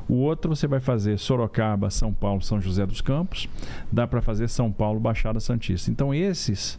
O 0.09 0.15
outro 0.15 0.55
você 0.55 0.67
vai 0.67 0.81
fazer 0.81 1.19
Sorocaba, 1.19 1.91
São 1.91 2.13
Paulo, 2.13 2.41
São 2.41 2.61
José 2.61 2.87
dos 2.87 3.01
Campos. 3.01 3.49
Dá 3.91 4.07
para 4.07 4.23
fazer 4.23 4.49
São 4.49 4.71
Paulo, 4.71 5.01
Baixada 5.01 5.41
Santista. 5.41 5.91
Então 5.91 6.15
esses 6.15 6.79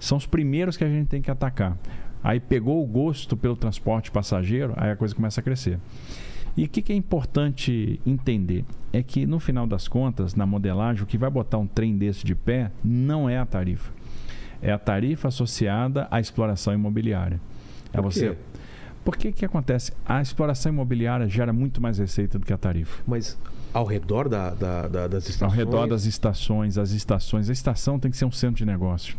são 0.00 0.18
os 0.18 0.26
primeiros 0.26 0.76
que 0.76 0.84
a 0.84 0.88
gente 0.88 1.08
tem 1.08 1.20
que 1.20 1.30
atacar. 1.30 1.76
Aí 2.24 2.40
pegou 2.40 2.82
o 2.82 2.86
gosto 2.86 3.36
pelo 3.36 3.56
transporte 3.56 4.10
passageiro, 4.10 4.72
aí 4.76 4.90
a 4.90 4.96
coisa 4.96 5.14
começa 5.14 5.40
a 5.40 5.44
crescer. 5.44 5.78
E 6.56 6.64
o 6.64 6.68
que, 6.68 6.82
que, 6.82 6.92
é 6.92 6.96
importante 6.96 7.98
entender? 8.06 8.64
É 8.92 9.02
que 9.02 9.26
no 9.26 9.40
final 9.40 9.66
das 9.66 9.88
contas, 9.88 10.34
na 10.34 10.44
modelagem, 10.44 11.02
o 11.02 11.06
que 11.06 11.16
vai 11.16 11.30
botar 11.30 11.58
um 11.58 11.66
trem 11.66 11.96
desse 11.96 12.24
de 12.24 12.34
pé 12.34 12.70
não 12.84 13.28
é 13.28 13.38
a 13.38 13.46
tarifa. 13.46 13.90
É 14.60 14.70
a 14.70 14.78
tarifa 14.78 15.28
associada 15.28 16.06
à 16.10 16.20
exploração 16.20 16.74
imobiliária. 16.74 17.40
É 17.92 18.00
você. 18.00 18.36
Por 19.04 19.16
que 19.16 19.32
que 19.32 19.44
acontece? 19.44 19.92
A 20.06 20.22
exploração 20.22 20.72
imobiliária 20.72 21.28
gera 21.28 21.52
muito 21.52 21.80
mais 21.80 21.98
receita 21.98 22.38
do 22.38 22.46
que 22.46 22.52
a 22.52 22.58
tarifa. 22.58 23.02
Mas 23.06 23.36
ao 23.74 23.84
redor 23.84 24.28
da, 24.28 24.50
da- 24.50 24.86
da- 24.88 25.08
das 25.08 25.24
Ao 25.24 25.30
estações. 25.30 25.56
redor 25.56 25.86
das 25.88 26.04
estações, 26.04 26.78
as 26.78 26.90
estações, 26.92 27.50
a 27.50 27.52
estação 27.52 27.98
tem 27.98 28.10
que 28.10 28.16
ser 28.16 28.24
um 28.26 28.30
centro 28.30 28.56
de 28.56 28.64
negócio. 28.66 29.16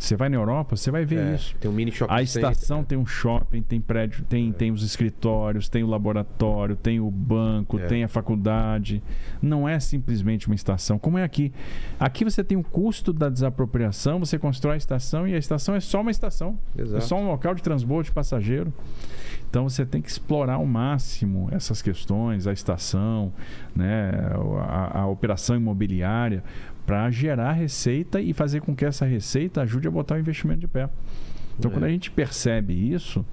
Você 0.00 0.16
vai 0.16 0.30
na 0.30 0.36
Europa, 0.36 0.76
você 0.76 0.90
vai 0.90 1.04
ver 1.04 1.18
É, 1.18 1.34
isso. 1.34 1.54
Tem 1.60 1.70
um 1.70 1.74
mini 1.74 1.92
shopping 1.92 2.14
A 2.14 2.26
center. 2.26 2.50
estação 2.50 2.82
tem 2.82 2.96
um 2.96 3.04
shopping, 3.04 3.60
tem 3.60 3.80
prédio, 3.82 4.24
tem, 4.24 4.48
É. 4.48 4.52
tem 4.52 4.70
os 4.72 4.82
escritórios, 4.82 5.68
tem 5.68 5.82
o 5.84 5.86
laboratório, 5.86 6.74
tem 6.74 6.98
o 6.98 7.10
banco, 7.10 7.78
É. 7.78 7.86
tem 7.86 8.02
a 8.02 8.08
faculdade. 8.08 9.02
Não 9.42 9.68
é 9.68 9.78
simplesmente 9.78 10.46
uma 10.46 10.54
estação, 10.54 10.98
como 10.98 11.18
é 11.18 11.22
aqui. 11.22 11.52
Aqui 11.98 12.24
você 12.24 12.42
tem 12.42 12.56
o 12.56 12.62
custo 12.64 13.12
da 13.12 13.28
desapropriação, 13.28 14.18
você 14.18 14.38
constrói 14.38 14.74
a 14.74 14.78
estação 14.78 15.28
e 15.28 15.34
a 15.34 15.38
estação 15.38 15.74
é 15.74 15.80
só 15.80 16.00
uma 16.00 16.10
estação. 16.10 16.58
É 16.78 16.80
Exato. 16.80 17.04
só 17.04 17.16
um 17.18 17.26
local 17.28 17.54
de 17.54 17.62
transbordo 17.62 18.04
de 18.06 18.12
passageiro. 18.12 18.72
Então 19.50 19.68
você 19.68 19.84
tem 19.84 20.00
que 20.00 20.08
explorar 20.08 20.54
ao 20.54 20.64
máximo 20.64 21.48
essas 21.50 21.82
questões, 21.82 22.46
a 22.46 22.52
estação, 22.52 23.32
né, 23.74 24.12
a, 24.66 25.00
a 25.00 25.06
operação 25.08 25.56
imobiliária, 25.56 26.42
para 26.90 27.08
gerar 27.12 27.52
receita 27.52 28.20
e 28.20 28.32
fazer 28.32 28.60
com 28.62 28.74
que 28.74 28.84
essa 28.84 29.04
receita 29.06 29.62
ajude 29.62 29.86
a 29.86 29.90
botar 29.92 30.16
o 30.16 30.18
investimento 30.18 30.58
de 30.58 30.66
pé. 30.66 30.88
Então, 31.56 31.70
É. 31.70 31.74
quando 31.74 31.84
a 31.84 31.88
gente 31.88 32.10
percebe 32.10 32.72
isso, 32.74 33.24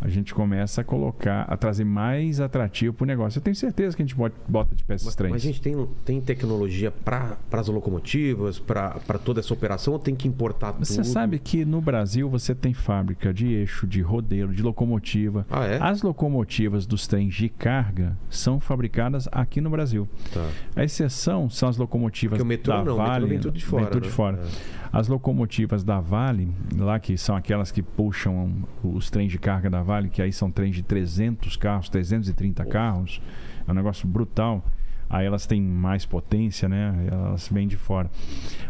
a 0.00 0.08
gente 0.08 0.34
começa 0.34 0.80
a 0.80 0.84
colocar, 0.84 1.42
a 1.42 1.56
trazer 1.56 1.84
mais 1.84 2.40
atrativo 2.40 2.94
para 2.94 3.04
o 3.04 3.06
negócio. 3.06 3.38
Eu 3.38 3.42
tenho 3.42 3.56
certeza 3.56 3.96
que 3.96 4.02
a 4.02 4.06
gente 4.06 4.14
bota, 4.14 4.74
de 4.74 4.84
pé 4.84 4.94
esses 4.94 5.16
Mas, 5.16 5.34
a 5.34 5.38
gente 5.38 5.60
tem, 5.60 5.88
tem 6.04 6.20
tecnologia 6.20 6.90
para 6.90 7.36
as 7.50 7.68
locomotivas, 7.68 8.58
para 8.58 9.18
toda 9.24 9.40
essa 9.40 9.52
operação, 9.52 9.92
ou 9.92 9.98
tem 9.98 10.14
que 10.14 10.28
importar 10.28 10.72
tudo? 10.72 10.84
Você 10.84 11.04
sabe 11.04 11.38
que 11.38 11.64
no 11.64 11.80
Brasil 11.80 12.28
você 12.28 12.54
tem 12.54 12.72
fábrica 12.72 13.32
de 13.32 13.48
eixo, 13.48 13.86
de 13.86 14.00
rodeiro, 14.00 14.54
de 14.54 14.62
locomotiva. 14.62 15.46
Ah, 15.50 15.64
é? 15.64 15.78
As 15.80 16.02
locomotivas 16.02 16.86
dos 16.86 17.06
trens 17.06 17.34
de 17.34 17.48
carga 17.48 18.16
são 18.30 18.60
fabricadas 18.60 19.28
aqui 19.32 19.60
no 19.60 19.70
Brasil. 19.70 20.08
Tá. 20.32 20.48
A 20.76 20.84
exceção 20.84 21.50
são 21.50 21.68
as 21.68 21.76
locomotivas 21.76 22.38
Porque 22.38 22.42
o 22.42 22.46
metrô 22.46 22.72
da 22.72 22.84
não, 22.84 22.94
o 22.94 22.98
metrô 22.98 23.12
Vale. 23.12 23.26
vem 23.26 23.38
tudo 23.38 23.58
de 23.58 23.64
fora, 23.64 23.90
de 23.90 24.06
né? 24.06 24.12
fora. 24.12 24.38
É. 24.38 24.87
As 24.92 25.06
locomotivas 25.08 25.84
da 25.84 26.00
Vale, 26.00 26.48
lá 26.76 26.98
que 26.98 27.16
são 27.18 27.36
aquelas 27.36 27.70
que 27.70 27.82
puxam 27.82 28.52
os 28.82 29.10
trens 29.10 29.30
de 29.30 29.38
carga 29.38 29.68
da 29.68 29.82
Vale, 29.82 30.08
que 30.08 30.22
aí 30.22 30.32
são 30.32 30.50
trens 30.50 30.74
de 30.74 30.82
300 30.82 31.56
carros, 31.56 31.88
330 31.88 32.64
carros, 32.64 33.20
é 33.66 33.70
um 33.70 33.74
negócio 33.74 34.08
brutal. 34.08 34.64
Aí 35.10 35.24
elas 35.26 35.46
têm 35.46 35.60
mais 35.62 36.04
potência, 36.04 36.68
né? 36.68 36.94
Elas 37.10 37.48
vêm 37.48 37.66
de 37.66 37.76
fora. 37.76 38.10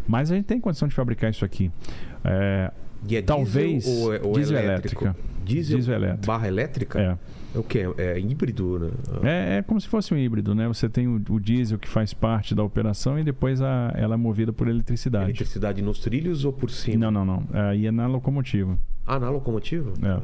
Mas 0.07 0.31
a 0.31 0.37
gente 0.37 0.44
tem 0.44 0.61
condição 0.61 0.87
de 0.87 0.94
fabricar 0.94 1.31
isso 1.31 1.44
aqui. 1.44 1.70
É, 2.24 2.70
E 3.09 3.16
é 3.16 3.22
Talvez 3.22 3.85
diesel 3.85 4.02
ou, 4.04 4.14
é- 4.14 4.20
ou 4.22 4.33
diesel 4.33 4.59
elétrico? 4.59 5.04
elétrica. 5.04 5.28
Diesel, 5.44 5.76
Diesel 5.78 5.94
elétrica. 5.94 6.26
barra 6.26 6.46
elétrica? 6.48 7.00
é. 7.00 7.18
É 7.59 7.61
o 7.61 7.64
quê? 7.64 7.81
É 7.99 8.18
híbrido, 8.21 8.79
né? 8.79 8.90
É, 9.55 9.59
é 9.59 9.62
como 9.62 9.81
se 9.81 9.88
fosse 9.88 10.14
um 10.14 10.16
híbrido, 10.16 10.55
né? 10.55 10.68
Você 10.68 10.88
tem 10.88 11.09
o, 11.09 11.21
o 11.29 11.40
diesel 11.40 11.79
que 11.79 11.88
faz 11.88 12.14
parte 12.14 12.55
da 12.55 12.62
operação 12.62 13.18
e 13.18 13.25
depois 13.25 13.61
a- 13.61 13.92
ela 13.97 14.14
é 14.14 14.16
movida 14.16 14.53
por 14.53 14.68
eletricidade. 14.68 15.25
Eletricidade 15.31 15.83
nos 15.83 15.99
trilhos 15.99 16.44
ou 16.44 16.53
por 16.53 16.71
cima? 16.71 17.11
Não, 17.11 17.25
não, 17.25 17.25
não. 17.25 17.42
Aí 17.68 17.87
é 17.87 17.90
na 17.90 18.07
locomotiva. 18.07 18.79
Ah, 19.07 19.18
na 19.18 19.29
locomotiva? 19.31 19.92
É. 20.03 20.21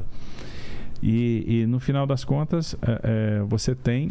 E, 1.03 1.63
e 1.63 1.67
no 1.67 1.81
final 1.81 2.07
das 2.07 2.25
contas, 2.25 2.77
é, 2.81 3.01
é, 3.41 3.43
você 3.43 3.75
tem, 3.75 4.11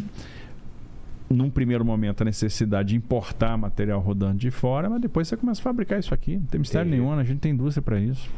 num 1.30 1.48
primeiro 1.50 1.84
momento, 1.84 2.20
a 2.20 2.24
necessidade 2.24 2.90
de 2.90 2.96
importar 2.96 3.56
material 3.56 4.00
rodando 4.00 4.38
de 4.38 4.50
fora, 4.50 4.88
mas 4.90 5.00
depois 5.00 5.26
você 5.26 5.36
começa 5.36 5.60
a 5.60 5.64
fabricar 5.64 5.98
isso 5.98 6.12
aqui. 6.12 6.36
Não 6.36 6.44
tem 6.46 6.60
mistério 6.60 6.86
Entendi. 6.88 7.02
nenhum, 7.02 7.12
a 7.18 7.24
gente 7.24 7.38
tem 7.40 7.52
indústria 7.52 7.82
para 7.82 7.98
isso. 7.98 8.28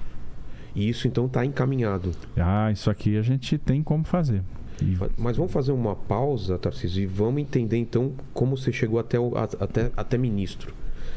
E 0.75 0.88
isso 0.88 1.09
então 1.09 1.27
está 1.27 1.44
encaminhado. 1.44 2.12
Ah, 2.37 2.70
isso 2.70 2.90
aqui 2.90 3.16
a 3.16 3.22
gente 3.22 3.59
tem 3.59 3.83
como 3.83 4.05
fazer. 4.05 4.42
E- 4.83 4.97
Mas 5.17 5.37
vamos 5.37 5.53
fazer 5.53 5.73
uma 5.73 5.95
pausa, 5.97 6.59
Tarcísio, 6.59 7.03
e 7.03 7.07
vamos 7.07 7.41
entender 7.41 7.77
então 7.79 8.12
como 8.35 8.57
você 8.57 8.73
chegou 8.73 8.99
até, 8.99 9.19
o, 9.19 9.33
até, 9.37 9.91
até 9.97 10.19
ministro. 10.19 10.75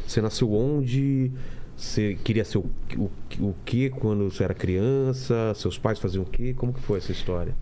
Você 0.07 0.21
nasceu 0.21 0.51
onde? 0.53 1.31
Você 1.75 2.17
queria 2.23 2.43
ser 2.43 2.57
o, 2.57 2.65
o, 2.97 3.09
o 3.39 3.55
que 3.65 3.89
quando 3.89 4.29
você 4.29 4.43
era 4.43 4.53
criança? 4.53 5.53
Seus 5.55 5.77
pais 5.77 5.97
faziam 5.99 6.23
o 6.23 6.25
quê? 6.25 6.53
Como 6.53 6.73
que 6.73 6.81
foi 6.81 6.97
essa 6.97 7.11
história? 7.11 7.53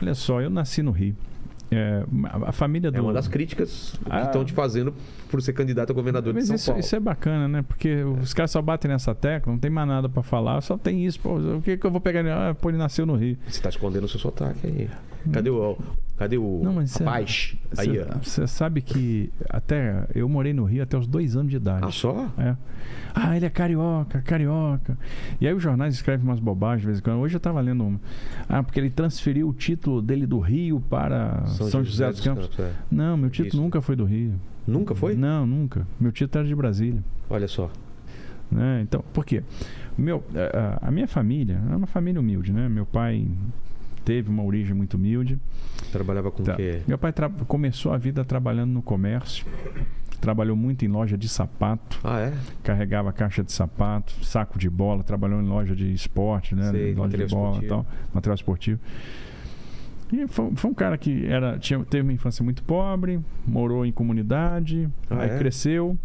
olha 0.00 0.14
só, 0.14 0.40
eu 0.42 0.50
nasci 0.50 0.82
no 0.82 0.90
Rio. 0.90 1.16
É, 1.68 2.04
a 2.44 2.52
família 2.52 2.92
do. 2.92 2.96
É 2.98 3.00
uma 3.00 3.12
das 3.12 3.26
críticas 3.26 3.94
Ah. 4.08 4.20
que 4.20 4.26
estão 4.26 4.44
te 4.44 4.52
fazendo 4.52 4.94
por 5.28 5.42
ser 5.42 5.52
candidato 5.52 5.90
a 5.90 5.94
governador 5.94 6.32
de 6.32 6.44
São 6.46 6.54
isso, 6.54 6.66
Paulo. 6.66 6.80
isso 6.80 6.94
é 6.94 7.00
bacana, 7.00 7.48
né? 7.48 7.62
Porque 7.66 8.04
os 8.04 8.32
caras 8.32 8.52
só 8.52 8.62
batem 8.62 8.88
nessa 8.88 9.14
tecla, 9.16 9.50
não 9.52 9.58
tem 9.58 9.68
mais 9.70 9.88
nada 9.88 10.08
pra 10.08 10.22
falar, 10.22 10.60
só 10.60 10.78
tem 10.78 11.04
isso. 11.04 11.18
Pô, 11.18 11.34
o 11.36 11.60
que, 11.62 11.76
que 11.76 11.84
eu 11.84 11.90
vou 11.90 12.00
pegar? 12.00 12.24
Ah, 12.28 12.54
pô, 12.54 12.68
ele 12.70 12.78
nasceu 12.78 13.04
no 13.04 13.16
Rio. 13.16 13.36
Você 13.48 13.56
está 13.56 13.68
escondendo 13.68 14.04
o 14.04 14.08
seu 14.08 14.20
sotaque 14.20 14.64
aí. 14.64 14.88
Cadê 15.32 15.50
o, 15.50 15.76
cadê 16.16 16.36
o 16.38 16.60
Não, 16.62 16.72
mas 16.74 17.00
é- 17.00 17.04
paz? 17.04 17.56
Você 18.22 18.46
sabe 18.46 18.80
que 18.82 19.30
até 19.48 20.06
eu 20.14 20.28
morei 20.28 20.52
no 20.52 20.64
Rio 20.64 20.82
até 20.82 20.96
os 20.96 21.06
dois 21.06 21.36
anos 21.36 21.50
de 21.50 21.56
idade. 21.56 21.84
Ah, 21.86 21.90
só? 21.90 22.28
É. 22.38 22.56
Ah, 23.14 23.36
ele 23.36 23.46
é 23.46 23.50
carioca, 23.50 24.20
carioca. 24.22 24.96
E 25.40 25.46
aí 25.46 25.54
os 25.54 25.62
jornais 25.62 25.94
escrevem 25.94 26.26
umas 26.26 26.38
bobagens 26.40 26.80
de 26.82 26.86
vez 26.86 26.98
em 26.98 27.02
quando. 27.02 27.18
Hoje 27.20 27.34
eu 27.34 27.38
estava 27.38 27.60
lendo 27.60 27.84
uma. 27.84 28.00
Ah, 28.48 28.62
porque 28.62 28.78
ele 28.78 28.90
transferiu 28.90 29.48
o 29.48 29.52
título 29.54 30.00
dele 30.02 30.26
do 30.26 30.38
Rio 30.38 30.80
para 30.88 31.44
São, 31.46 31.82
José, 31.84 32.08
dos 32.10 32.20
Campos. 32.20 32.50
é. 32.58 32.70
Não, 32.90 33.16
meu 33.16 33.30
título 33.30 33.48
Isso. 33.48 33.56
nunca 33.62 33.80
foi 33.80 33.96
do 33.96 34.04
Rio. 34.04 34.34
Nunca 34.66 34.94
foi? 34.94 35.14
Não, 35.14 35.46
nunca. 35.46 35.86
Meu 35.98 36.10
título 36.12 36.40
era 36.40 36.48
de 36.48 36.54
Brasília. 36.54 37.02
Olha 37.30 37.48
só. 37.48 37.70
né? 38.50 38.80
Então, 38.82 39.02
por 39.12 39.24
quê? 39.24 39.42
Meu, 39.98 40.22
a, 40.34 40.84
a- 40.84 40.88
a 40.88 40.90
minha 40.90 41.08
família 41.08 41.58
é 41.70 41.74
uma 41.76 41.86
família 41.86 42.20
humilde, 42.20 42.52
né? 42.52 42.68
Meu 42.68 42.84
pai 42.86 43.26
teve 44.06 44.30
uma 44.30 44.44
origem 44.44 44.72
muito 44.72 44.94
humilde. 44.94 45.36
Trabalhava 45.90 46.30
com 46.30 46.40
o 46.42 46.46
Tá. 46.46 46.54
quê? 46.54 46.80
Meu 46.86 46.96
pai 46.96 47.12
começou 47.48 47.92
a 47.92 47.98
vida 47.98 48.24
trabalhando 48.24 48.70
no 48.70 48.80
comércio. 48.80 49.44
Trabalhou 50.20 50.56
muito 50.56 50.84
em 50.84 50.88
loja 50.88 51.18
de 51.18 51.28
sapato, 51.28 51.98
Ah, 52.02 52.20
é? 52.20 52.32
carregava 52.62 53.12
caixa 53.12 53.42
de 53.44 53.52
sapato, 53.52 54.12
saco 54.24 54.58
de 54.58 54.70
bola, 54.70 55.02
trabalhou 55.02 55.42
em 55.42 55.46
loja 55.46 55.74
de 55.76 55.92
esporte, 55.92 56.54
né? 56.54 56.70
Sei, 56.70 56.94
loja 56.94 57.18
de 57.18 57.26
bola 57.26 57.48
e 57.48 57.64
esportivo. 57.64 57.68
tal, 57.68 57.86
material 58.14 58.34
esportivo. 58.36 58.80
E 60.12 60.26
foi, 60.28 60.52
foi 60.54 60.70
um 60.70 60.74
cara 60.74 60.96
que 60.96 61.26
era, 61.26 61.58
tinha, 61.58 61.84
teve 61.84 62.02
uma 62.04 62.12
infância 62.12 62.42
muito 62.44 62.62
pobre, 62.62 63.20
morou 63.46 63.84
em 63.84 63.90
comunidade, 63.92 64.88
Ah, 65.10 65.22
aí 65.22 65.30
é? 65.30 65.38
cresceu, 65.38 65.98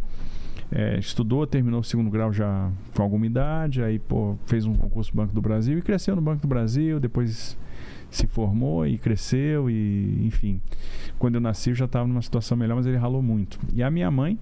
é, 0.71 0.97
estudou, 0.99 1.45
terminou 1.47 1.79
o 1.79 1.83
segundo 1.83 2.09
grau 2.09 2.33
já 2.33 2.69
com 2.95 3.03
alguma 3.03 3.25
idade, 3.27 3.81
aí 3.83 3.97
pô, 3.99 4.35
fez 4.45 4.65
um 4.65 4.73
concurso 4.73 5.11
do 5.11 5.15
Banco 5.17 5.33
do 5.33 5.41
Brasil 5.41 5.77
e 5.77 5.81
cresceu 5.81 6.15
no 6.15 6.21
Banco 6.21 6.41
do 6.41 6.47
Brasil, 6.47 6.99
depois 6.99 7.55
se 8.11 8.27
formou 8.27 8.85
e 8.85 8.97
cresceu 8.97 9.69
e 9.69 10.25
enfim. 10.25 10.61
Quando 11.17 11.35
eu 11.35 11.41
nasci 11.41 11.69
eu 11.71 11.75
já 11.75 11.85
estava 11.85 12.07
numa 12.07 12.21
situação 12.21 12.55
melhor, 12.57 12.75
mas 12.75 12.85
ele 12.85 12.97
ralou 12.97 13.21
muito. 13.21 13.57
E 13.73 13.81
a 13.81 13.89
minha 13.89 14.11
mãe 14.11 14.37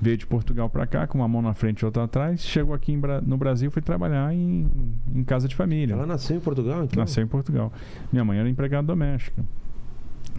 veio 0.00 0.16
de 0.18 0.26
Portugal 0.26 0.68
para 0.68 0.86
cá 0.86 1.06
com 1.06 1.18
uma 1.18 1.28
mão 1.28 1.40
na 1.40 1.54
frente 1.54 1.80
e 1.80 1.84
outra 1.86 2.04
atrás, 2.04 2.42
chegou 2.44 2.74
aqui 2.74 2.94
Bra- 2.96 3.20
no 3.22 3.38
Brasil 3.38 3.68
e 3.68 3.72
foi 3.72 3.80
trabalhar 3.80 4.34
em, 4.34 4.68
em 5.14 5.24
casa 5.24 5.46
de 5.48 5.54
família. 5.54 5.94
Ela 5.94 6.04
nasceu 6.06 6.36
em 6.36 6.40
Portugal, 6.40 6.84
então? 6.84 7.00
Nasceu 7.00 7.22
em 7.24 7.26
Portugal. 7.28 7.72
Minha 8.12 8.24
mãe 8.24 8.38
era 8.38 8.48
empregada 8.48 8.86
doméstica. 8.86 9.42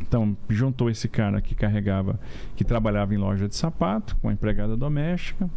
Então, 0.01 0.35
juntou 0.49 0.89
esse 0.89 1.07
cara 1.07 1.41
que 1.41 1.55
carregava, 1.55 2.19
que 2.55 2.65
trabalhava 2.65 3.15
em 3.15 3.17
loja 3.17 3.47
de 3.47 3.55
sapato, 3.55 4.15
com 4.21 4.27
a 4.29 4.33
empregada 4.33 4.75
doméstica, 4.75 5.49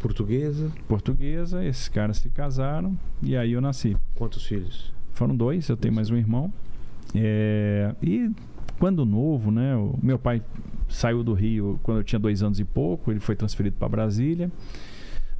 Portuguesa. 0.00 0.70
portuguesa. 0.88 1.64
Esses 1.64 1.88
caras 1.88 2.18
se 2.18 2.30
casaram 2.30 2.96
e 3.20 3.36
aí 3.36 3.52
eu 3.52 3.60
nasci. 3.60 3.96
Quantos 4.14 4.44
filhos? 4.46 4.92
Foram 5.12 5.36
dois, 5.36 5.68
eu 5.68 5.76
tenho 5.76 5.94
mais 5.94 6.10
um 6.10 6.16
irmão. 6.16 6.52
É, 7.14 7.94
e 8.02 8.30
quando 8.78 9.04
novo, 9.04 9.50
né? 9.50 9.76
O 9.76 9.98
meu 10.02 10.18
pai 10.18 10.42
saiu 10.88 11.22
do 11.22 11.34
Rio 11.34 11.78
quando 11.82 11.98
eu 11.98 12.04
tinha 12.04 12.18
dois 12.18 12.42
anos 12.42 12.58
e 12.58 12.64
pouco, 12.64 13.10
ele 13.10 13.20
foi 13.20 13.36
transferido 13.36 13.76
para 13.78 13.88
Brasília. 13.88 14.50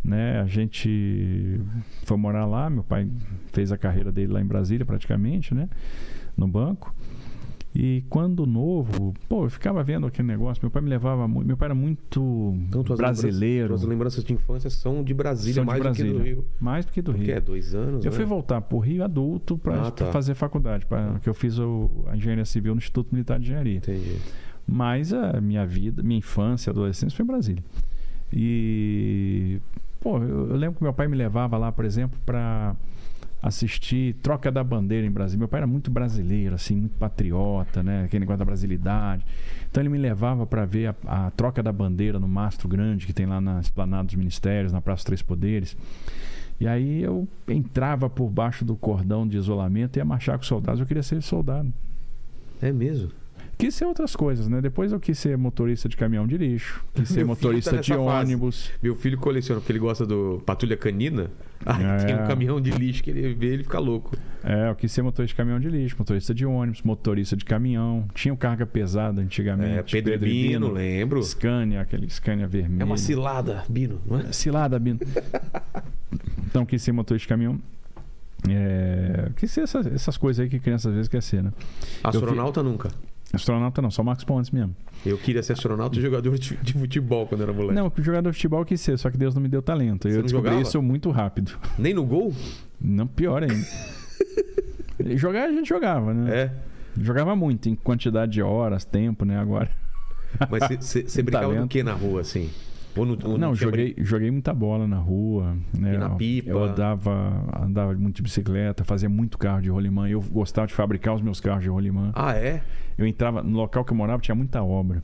Né? 0.04 0.40
A 0.40 0.46
gente 0.46 1.60
foi 2.04 2.16
morar 2.16 2.44
lá, 2.44 2.68
meu 2.68 2.82
pai 2.82 3.08
fez 3.52 3.70
a 3.70 3.78
carreira 3.78 4.10
dele 4.10 4.32
lá 4.32 4.40
em 4.40 4.46
Brasília 4.46 4.84
praticamente, 4.84 5.54
né? 5.54 5.68
No 6.36 6.48
banco. 6.48 6.94
E 7.74 8.04
quando 8.10 8.44
novo, 8.44 9.14
pô, 9.28 9.44
eu 9.46 9.50
ficava 9.50 9.82
vendo 9.82 10.06
aquele 10.06 10.28
negócio. 10.28 10.62
Meu 10.62 10.70
pai 10.70 10.82
me 10.82 10.90
levava 10.90 11.26
muito. 11.26 11.46
Meu 11.46 11.56
pai 11.56 11.66
era 11.68 11.74
muito 11.74 12.54
Então, 12.68 12.82
tuas 12.82 12.98
brasileiro. 12.98 13.38
Lembranças, 13.62 13.80
tuas 13.80 13.90
lembranças 13.90 14.24
de 14.24 14.32
infância 14.34 14.68
são 14.68 15.02
de 15.02 15.14
Brasília, 15.14 15.54
São 15.54 15.64
de 15.64 15.66
mais 15.70 15.82
do 15.82 15.92
que 15.92 16.02
do 16.02 16.08
Brasília. 16.14 16.34
Rio. 16.34 16.44
Mais 16.60 16.84
do 16.84 16.92
que 16.92 17.00
do 17.00 17.12
Porque 17.12 17.26
Rio. 17.26 17.34
é 17.36 17.40
dois 17.40 17.74
anos, 17.74 18.04
Eu 18.04 18.10
né? 18.10 18.16
fui 18.16 18.26
voltar 18.26 18.60
pro 18.60 18.78
Rio 18.78 19.02
adulto 19.02 19.56
para 19.56 19.86
Ah, 19.86 19.90
tá. 19.90 20.12
fazer 20.12 20.34
faculdade, 20.34 20.84
pra, 20.84 21.18
que 21.22 21.28
eu 21.28 21.32
fiz 21.34 21.58
o- 21.58 21.90
a 22.08 22.16
engenharia 22.16 22.44
civil 22.44 22.74
no 22.74 22.78
Instituto 22.78 23.08
Militar 23.10 23.38
de 23.38 23.46
Engenharia. 23.46 23.78
Entendi. 23.78 24.16
Mas 24.66 25.12
a 25.14 25.40
minha 25.40 25.64
vida, 25.66 26.02
minha 26.02 26.18
infância, 26.18 26.70
adolescência 26.70 27.16
foi 27.16 27.24
em 27.24 27.26
Brasília. 27.26 27.64
E 28.32 29.60
pô, 30.00 30.18
eu, 30.18 30.50
eu 30.50 30.56
lembro 30.56 30.76
que 30.76 30.82
meu 30.82 30.92
pai 30.92 31.08
me 31.08 31.16
levava 31.16 31.56
lá, 31.56 31.70
por 31.72 31.84
exemplo, 31.84 32.18
para 32.26 32.74
assistir 33.42 34.14
troca 34.22 34.52
da 34.52 34.62
bandeira 34.62 35.04
em 35.06 35.10
Brasília. 35.10 35.40
Meu 35.40 35.48
pai 35.48 35.58
era 35.58 35.66
muito 35.66 35.90
brasileiro, 35.90 36.54
assim, 36.54 36.76
muito 36.76 36.96
patriota, 36.96 37.82
né? 37.82 38.04
Aquele 38.04 38.20
negócio 38.20 38.38
da 38.38 38.44
brasilidade. 38.44 39.26
Então 39.68 39.82
ele 39.82 39.88
me 39.88 39.98
levava 39.98 40.46
para 40.46 40.64
ver 40.64 40.94
a, 41.06 41.26
a 41.26 41.30
troca 41.32 41.62
da 41.62 41.72
bandeira 41.72 42.20
no 42.20 42.28
mastro 42.28 42.68
grande 42.68 43.04
que 43.04 43.12
tem 43.12 43.26
lá 43.26 43.40
na 43.40 43.58
esplanada 43.60 44.04
dos 44.04 44.14
ministérios, 44.14 44.72
na 44.72 44.80
Praça 44.80 45.04
Três 45.04 45.20
Poderes. 45.20 45.76
E 46.60 46.68
aí 46.68 47.02
eu 47.02 47.26
entrava 47.48 48.08
por 48.08 48.30
baixo 48.30 48.64
do 48.64 48.76
cordão 48.76 49.26
de 49.26 49.36
isolamento 49.36 49.96
e 49.96 49.98
ia 49.98 50.04
marchar 50.04 50.38
com 50.38 50.44
soldados. 50.44 50.80
Eu 50.80 50.86
queria 50.86 51.02
ser 51.02 51.20
soldado. 51.20 51.72
É 52.60 52.70
mesmo? 52.70 53.10
Quis 53.62 53.74
ser 53.76 53.84
outras 53.84 54.16
coisas, 54.16 54.48
né? 54.48 54.60
Depois 54.60 54.90
eu 54.90 54.98
quis 54.98 55.16
ser 55.16 55.38
motorista 55.38 55.88
de 55.88 55.96
caminhão 55.96 56.26
de 56.26 56.36
lixo, 56.36 56.84
quis 56.92 57.06
ser 57.08 57.24
Meu 57.24 57.36
filho 57.36 57.48
motorista 57.48 57.70
tá 57.76 57.80
de 57.80 57.88
fase. 57.90 58.00
ônibus. 58.00 58.70
Meu 58.82 58.96
filho 58.96 59.16
coleciona, 59.18 59.60
porque 59.60 59.70
ele 59.70 59.78
gosta 59.78 60.04
do 60.04 60.42
Patrulha 60.44 60.76
Canina. 60.76 61.30
Aí 61.64 61.84
É. 61.84 61.96
tem 62.06 62.14
um 62.16 62.26
caminhão 62.26 62.60
de 62.60 62.72
lixo 62.72 63.04
que 63.04 63.10
ele 63.10 63.32
vê 63.34 63.46
ele 63.54 63.62
fica 63.62 63.78
louco. 63.78 64.16
É, 64.42 64.68
eu 64.68 64.74
quis 64.74 64.90
ser 64.90 65.02
motorista 65.02 65.32
de 65.32 65.36
caminhão 65.36 65.60
de 65.60 65.68
lixo, 65.68 65.94
motorista 65.96 66.34
de 66.34 66.44
ônibus, 66.44 66.82
motorista 66.82 67.36
de 67.36 67.44
caminhão. 67.44 68.04
Tinha 68.14 68.34
o 68.34 68.36
carga 68.36 68.66
pesada 68.66 69.20
antigamente. 69.22 69.96
É, 69.96 70.02
Pedro, 70.02 70.18
Bino, 70.18 70.66
Bino, 70.66 70.72
lembro. 70.72 71.22
Scania, 71.22 71.82
aquele 71.82 72.10
Scania 72.10 72.48
vermelho. 72.48 72.82
É 72.82 72.84
uma 72.84 72.96
cilada, 72.96 73.62
Bino, 73.68 74.00
não 74.04 74.18
é? 74.18 74.32
Cilada, 74.32 74.76
Bino. 74.76 74.98
então, 76.48 76.66
quis 76.66 76.82
ser 76.82 76.90
motorista 76.90 77.26
de 77.26 77.28
caminhão. 77.28 77.60
É, 78.48 79.30
quis 79.36 79.52
ser 79.52 79.60
essas, 79.60 79.86
essas 79.86 80.16
coisas 80.16 80.42
aí 80.42 80.50
que 80.50 80.58
criança 80.58 80.88
às 80.88 80.94
vezes 80.96 81.08
quer 81.08 81.22
ser, 81.22 81.44
né? 81.44 81.52
Astronauta 82.02 82.60
nunca. 82.60 82.90
Astronauta 83.32 83.80
não, 83.80 83.90
só 83.90 84.02
Max 84.02 84.24
Pontes 84.24 84.50
mesmo. 84.50 84.76
Eu 85.06 85.16
queria 85.16 85.42
ser 85.42 85.54
astronauta 85.54 85.98
e 85.98 86.02
jogador 86.02 86.38
de 86.38 86.56
de 86.56 86.72
futebol 86.74 87.26
quando 87.26 87.42
era 87.42 87.52
moleque. 87.52 87.74
Não, 87.74 87.90
jogador 87.98 88.30
de 88.30 88.36
futebol 88.36 88.60
eu 88.60 88.64
quis 88.66 88.80
ser, 88.80 88.98
só 88.98 89.10
que 89.10 89.16
Deus 89.16 89.34
não 89.34 89.40
me 89.42 89.48
deu 89.48 89.62
talento. 89.62 90.08
Você 90.08 90.18
Eu 90.18 90.22
descobri 90.22 90.50
jogava? 90.50 90.62
isso 90.68 90.82
muito 90.82 91.10
rápido. 91.10 91.52
Nem 91.78 91.94
no 91.94 92.04
gol? 92.04 92.34
Não, 92.80 93.06
pior 93.06 93.42
ainda. 93.42 93.66
Jogar 95.16 95.48
a 95.48 95.52
gente 95.52 95.68
jogava, 95.68 96.12
né? 96.14 96.36
É. 96.36 96.52
Jogava 97.00 97.34
muito, 97.34 97.68
em 97.68 97.74
quantidade 97.74 98.32
de 98.32 98.42
horas, 98.42 98.84
tempo, 98.84 99.24
né? 99.24 99.38
Agora. 99.38 99.70
Mas 100.50 100.62
você 100.80 101.22
brincava 101.22 101.54
do 101.54 101.66
que 101.68 101.82
na 101.82 101.92
rua, 101.92 102.20
assim? 102.20 102.50
Ou 102.96 103.06
no, 103.06 103.18
ou 103.24 103.38
Não, 103.38 103.54
tinha 103.54 103.70
joguei, 103.70 103.94
joguei 103.98 104.30
muita 104.30 104.52
bola 104.52 104.86
na 104.86 104.98
rua. 104.98 105.56
Né? 105.76 105.94
E 105.94 105.98
na 105.98 106.10
pipa? 106.10 106.50
Eu 106.50 106.62
andava, 106.62 107.44
andava 107.62 107.94
muito 107.94 108.16
de 108.16 108.22
bicicleta, 108.22 108.84
fazia 108.84 109.08
muito 109.08 109.38
carro 109.38 109.62
de 109.62 109.70
rolimã. 109.70 110.08
Eu 110.08 110.20
gostava 110.20 110.66
de 110.66 110.74
fabricar 110.74 111.14
os 111.14 111.22
meus 111.22 111.40
carros 111.40 111.62
de 111.62 111.70
rolimã. 111.70 112.12
Ah, 112.14 112.34
é? 112.34 112.62
Eu 112.98 113.06
entrava, 113.06 113.42
no 113.42 113.56
local 113.56 113.84
que 113.84 113.92
eu 113.92 113.96
morava 113.96 114.20
tinha 114.20 114.34
muita 114.34 114.62
obra. 114.62 115.02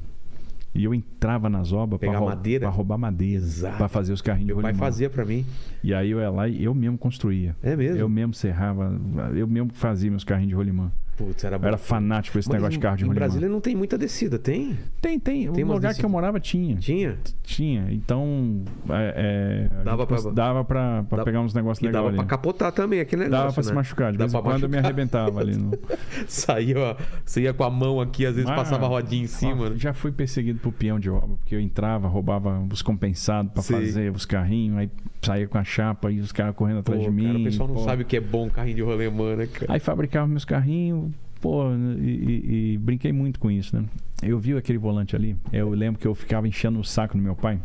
E 0.74 0.84
eu 0.84 0.94
entrava 0.94 1.48
nas 1.48 1.72
obras 1.72 1.98
para 1.98 2.68
roubar 2.68 2.98
madeira, 2.98 3.50
para 3.76 3.88
fazer 3.88 4.12
os 4.12 4.20
carrinhos 4.20 4.48
Meu 4.48 4.56
de 4.56 4.62
pai 4.62 4.72
rolimã. 4.72 4.86
fazia 4.86 5.08
pra 5.08 5.24
mim. 5.24 5.44
E 5.82 5.94
aí 5.94 6.10
eu 6.10 6.20
ia 6.20 6.30
lá 6.30 6.46
e 6.46 6.62
eu 6.62 6.74
mesmo 6.74 6.98
construía. 6.98 7.56
É 7.62 7.74
mesmo? 7.74 7.98
Eu 7.98 8.08
mesmo 8.08 8.34
serrava, 8.34 8.94
eu 9.34 9.46
mesmo 9.46 9.70
fazia 9.72 10.10
meus 10.10 10.24
carrinhos 10.24 10.50
de 10.50 10.54
rolimã. 10.54 10.92
Putz, 11.18 11.42
era 11.44 11.56
Eu 11.56 11.64
era 11.66 11.76
fanático 11.76 12.34
por 12.34 12.38
esse 12.38 12.48
Mas 12.48 12.54
negócio 12.54 12.72
de 12.72 12.78
carro 12.78 12.96
de 12.96 13.04
Em. 13.04 13.08
Brasília 13.08 13.48
não 13.48 13.60
tem 13.60 13.74
muita 13.74 13.98
descida, 13.98 14.38
tem? 14.38 14.78
Tem, 15.00 15.18
tem. 15.18 15.50
Tem 15.52 15.64
o 15.64 15.72
lugar 15.72 15.92
que 15.94 16.04
eu 16.04 16.08
morava 16.08 16.38
tinha. 16.38 16.76
Tinha? 16.76 17.18
Tinha. 17.42 17.86
Então, 17.92 18.62
é, 18.88 19.68
é, 19.76 19.82
Dava 19.84 20.06
pra- 20.06 20.18
dava 20.32 20.64
pra, 20.64 21.02
pra 21.08 21.18
dá- 21.18 21.24
pegar 21.24 21.40
uns 21.40 21.52
negócios 21.52 21.80
legais 21.82 21.92
dava 21.94 22.08
ali. 22.08 22.16
pra 22.18 22.24
capotar 22.26 22.70
também 22.70 23.00
aquele 23.00 23.24
negócio, 23.24 23.42
Dava 23.42 23.52
pra 23.52 23.62
se 23.64 23.68
né? 23.70 23.74
machucar. 23.74 24.12
De 24.12 24.18
vez 24.18 24.32
em 24.32 24.40
quando 24.40 24.62
eu 24.62 24.68
me 24.68 24.78
arrebentava 24.78 25.40
ali. 25.40 25.56
No... 25.56 25.72
Saía, 26.28 26.96
você 27.24 27.42
ia 27.42 27.52
com 27.52 27.64
a 27.64 27.70
mão 27.70 28.00
aqui, 28.00 28.24
às 28.24 28.34
vezes 28.36 28.48
Ah, 28.50 28.54
passava 28.54 28.86
a 28.86 28.88
rodinha 28.88 29.24
em 29.24 29.26
cima. 29.26 29.70
Né? 29.70 29.76
Já 29.76 29.92
fui 29.92 30.12
perseguido 30.12 30.60
por 30.60 30.72
peão 30.72 31.00
de 31.00 31.10
obra, 31.10 31.36
porque 31.36 31.54
eu 31.54 31.60
entrava, 31.60 32.06
roubava 32.08 32.60
os 32.72 32.82
compensados 32.82 33.52
pra 33.52 33.62
Sim. 33.62 33.74
fazer 33.74 34.12
os 34.12 34.24
carrinhos, 34.24 34.78
aí 34.78 34.90
saía 35.22 35.46
com 35.48 35.58
a 35.58 35.64
chapa 35.64 36.10
e 36.12 36.20
os 36.20 36.32
caras 36.32 36.54
correndo 36.54 36.82
Pô, 36.82 36.92
atrás 36.92 37.02
de 37.02 37.10
mim. 37.10 37.24
cara, 37.26 37.38
o 37.38 37.44
pessoal 37.44 37.68
não 37.68 37.74
pô. 37.76 37.84
sabe 37.84 38.02
o 38.02 38.06
que 38.06 38.16
é 38.16 38.20
bom 38.20 38.48
carrinho 38.48 38.76
de 38.76 38.82
rolemã, 38.82 39.36
né, 39.36 39.46
cara? 39.46 39.72
Aí 39.72 39.80
fabricava 39.80 40.26
meus 40.26 40.44
carrinhos, 40.44 41.10
pô, 41.40 41.64
e, 42.00 42.08
e- 42.08 42.72
e 42.74 42.78
brinquei 42.78 43.12
muito 43.12 43.38
com 43.40 43.50
isso, 43.50 43.76
né? 43.76 43.84
Eu 44.22 44.38
vi 44.38 44.56
aquele 44.56 44.78
volante 44.78 45.14
ali, 45.16 45.36
eu 45.52 45.70
lembro 45.70 46.00
que 46.00 46.06
eu 46.06 46.14
ficava 46.14 46.46
enchendo 46.48 46.78
o 46.80 46.84
saco 46.84 47.16
do 47.16 47.22
meu 47.22 47.34
pai, 47.36 47.58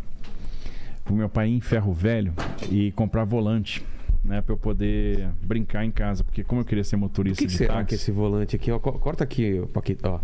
pro 1.05 1.15
meu 1.15 1.29
pai 1.29 1.49
ir 1.49 1.55
em 1.55 1.61
ferro 1.61 1.93
velho 1.93 2.33
e 2.71 2.91
comprar 2.91 3.23
volante, 3.23 3.83
né? 4.23 4.41
Pra 4.41 4.53
eu 4.53 4.57
poder 4.57 5.29
brincar 5.43 5.83
em 5.85 5.91
casa, 5.91 6.23
porque 6.23 6.43
como 6.43 6.61
eu 6.61 6.65
queria 6.65 6.83
ser 6.83 6.95
motorista 6.95 7.37
que, 7.39 7.45
que 7.45 7.51
de 7.51 7.57
será 7.57 7.73
táxi... 7.75 7.87
que 7.89 7.95
esse 7.95 8.11
volante 8.11 8.55
aqui, 8.55 8.71
ó? 8.71 8.79
co- 8.79 8.93
Corta 8.93 9.23
aqui, 9.23 9.61
Paquito, 9.73 10.07
ó. 10.07 10.19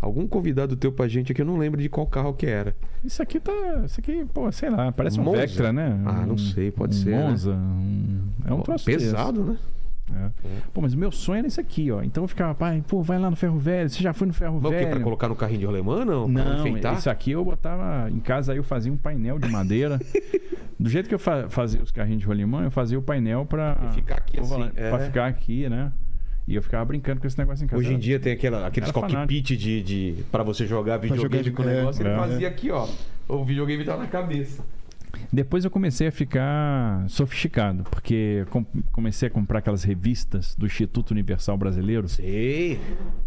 Algum 0.00 0.26
convidado 0.28 0.76
teu 0.76 0.92
pra 0.92 1.08
gente 1.08 1.32
aqui, 1.32 1.42
eu 1.42 1.46
não 1.46 1.56
lembro 1.58 1.80
de 1.82 1.88
qual 1.88 2.06
carro 2.06 2.32
que 2.32 2.46
era. 2.46 2.74
Isso 3.04 3.20
aqui 3.22 3.40
tá. 3.40 3.52
Isso 3.84 3.98
aqui, 3.98 4.24
pô, 4.32 4.50
sei 4.52 4.70
lá, 4.70 4.92
parece 4.92 5.18
um, 5.18 5.24
Monza? 5.24 5.38
Vectra, 5.38 5.72
né? 5.72 6.00
Ah, 6.06 6.24
não 6.24 6.34
Um- 6.34 6.38
sei, 6.38 6.70
pode 6.70 6.94
um 6.96 6.98
ser, 7.00 7.10
né? 7.16 7.28
Monza. 7.28 7.52
um- 7.52 8.20
É 8.46 8.52
um 8.54 8.58
Ó, 8.60 8.62
troço 8.62 8.84
Pesado, 8.84 9.42
né? 9.44 9.52
desse. 9.52 9.78
É. 10.10 10.30
Pô, 10.72 10.80
mas 10.80 10.94
o 10.94 10.98
meu 10.98 11.12
sonho 11.12 11.40
era 11.40 11.48
isso 11.48 11.60
aqui, 11.60 11.90
ó. 11.90 12.02
Então 12.02 12.24
eu 12.24 12.28
ficava, 12.28 12.54
pai, 12.54 12.82
pô, 12.88 13.02
vai 13.02 13.18
lá 13.18 13.28
no 13.28 13.36
ferro 13.36 13.58
velho. 13.58 13.90
Você 13.90 14.02
já 14.02 14.14
foi 14.14 14.26
no 14.26 14.32
ferro 14.32 14.54
Mas 14.54 14.64
o 14.64 14.68
quê? 14.70 14.76
velho? 14.76 14.90
Pra 14.92 15.00
colocar 15.00 15.28
no 15.28 15.36
carrinho 15.36 15.58
de 15.60 15.66
rolemã, 15.66 16.02
não? 16.04 16.26
Não, 16.26 16.66
isso 16.96 17.10
aqui 17.10 17.32
eu 17.32 17.44
botava 17.44 18.08
em 18.10 18.18
casa, 18.20 18.52
aí 18.52 18.58
eu 18.58 18.64
fazia 18.64 18.90
um 18.92 18.96
painel 18.96 19.38
de 19.38 19.48
madeira. 19.50 19.98
Do 20.80 20.88
jeito 20.88 21.08
que 21.08 21.14
eu 21.14 21.18
fa- 21.18 21.50
fazia 21.50 21.82
os 21.82 21.90
carrinhos 21.90 22.20
de 22.20 22.26
rolimã, 22.26 22.62
eu 22.62 22.70
fazia 22.70 22.96
o 22.98 23.02
painel 23.02 23.44
pra, 23.44 23.76
E 23.90 23.94
ficar 23.96 24.14
aqui 24.14 24.38
assim, 24.40 24.70
é. 24.76 24.88
pra 24.90 24.98
ficar 25.00 25.26
aqui, 25.26 25.68
né? 25.68 25.92
E 26.48 26.54
eu 26.54 26.62
ficava 26.62 26.82
brincando 26.86 27.20
com 27.20 27.26
esse 27.26 27.38
negócio 27.38 27.62
em 27.62 27.68
casa. 27.68 27.78
Hoje 27.78 27.92
em 27.92 27.98
dia 27.98 28.18
tem 28.18 28.32
aquela, 28.32 28.66
aqueles 28.66 28.88
Era 28.88 28.98
cockpit 28.98 29.50
de, 29.54 29.82
de 29.82 30.14
para 30.32 30.42
você 30.42 30.66
jogar 30.66 30.96
videogame 30.96 31.44
jogar- 31.44 31.56
com 31.56 31.62
o 31.62 31.70
é, 31.70 31.74
negócio. 31.76 32.02
ele 32.02 32.08
é. 32.08 32.16
fazia 32.16 32.48
aqui, 32.48 32.70
ó. 32.70 32.88
O 33.28 33.44
videogame 33.44 33.84
tá 33.84 33.98
na 33.98 34.06
cabeça. 34.06 34.64
Depois 35.32 35.64
eu 35.64 35.70
comecei 35.70 36.08
a 36.08 36.12
ficar 36.12 37.04
sofisticado, 37.08 37.84
porque 37.90 38.46
com- 38.50 38.64
comecei 38.92 39.28
a 39.28 39.30
comprar 39.30 39.58
aquelas 39.58 39.84
revistas 39.84 40.54
do 40.56 40.64
Instituto 40.66 41.10
Universal 41.10 41.56
Brasileiro. 41.58 42.08
Sei. 42.08 42.80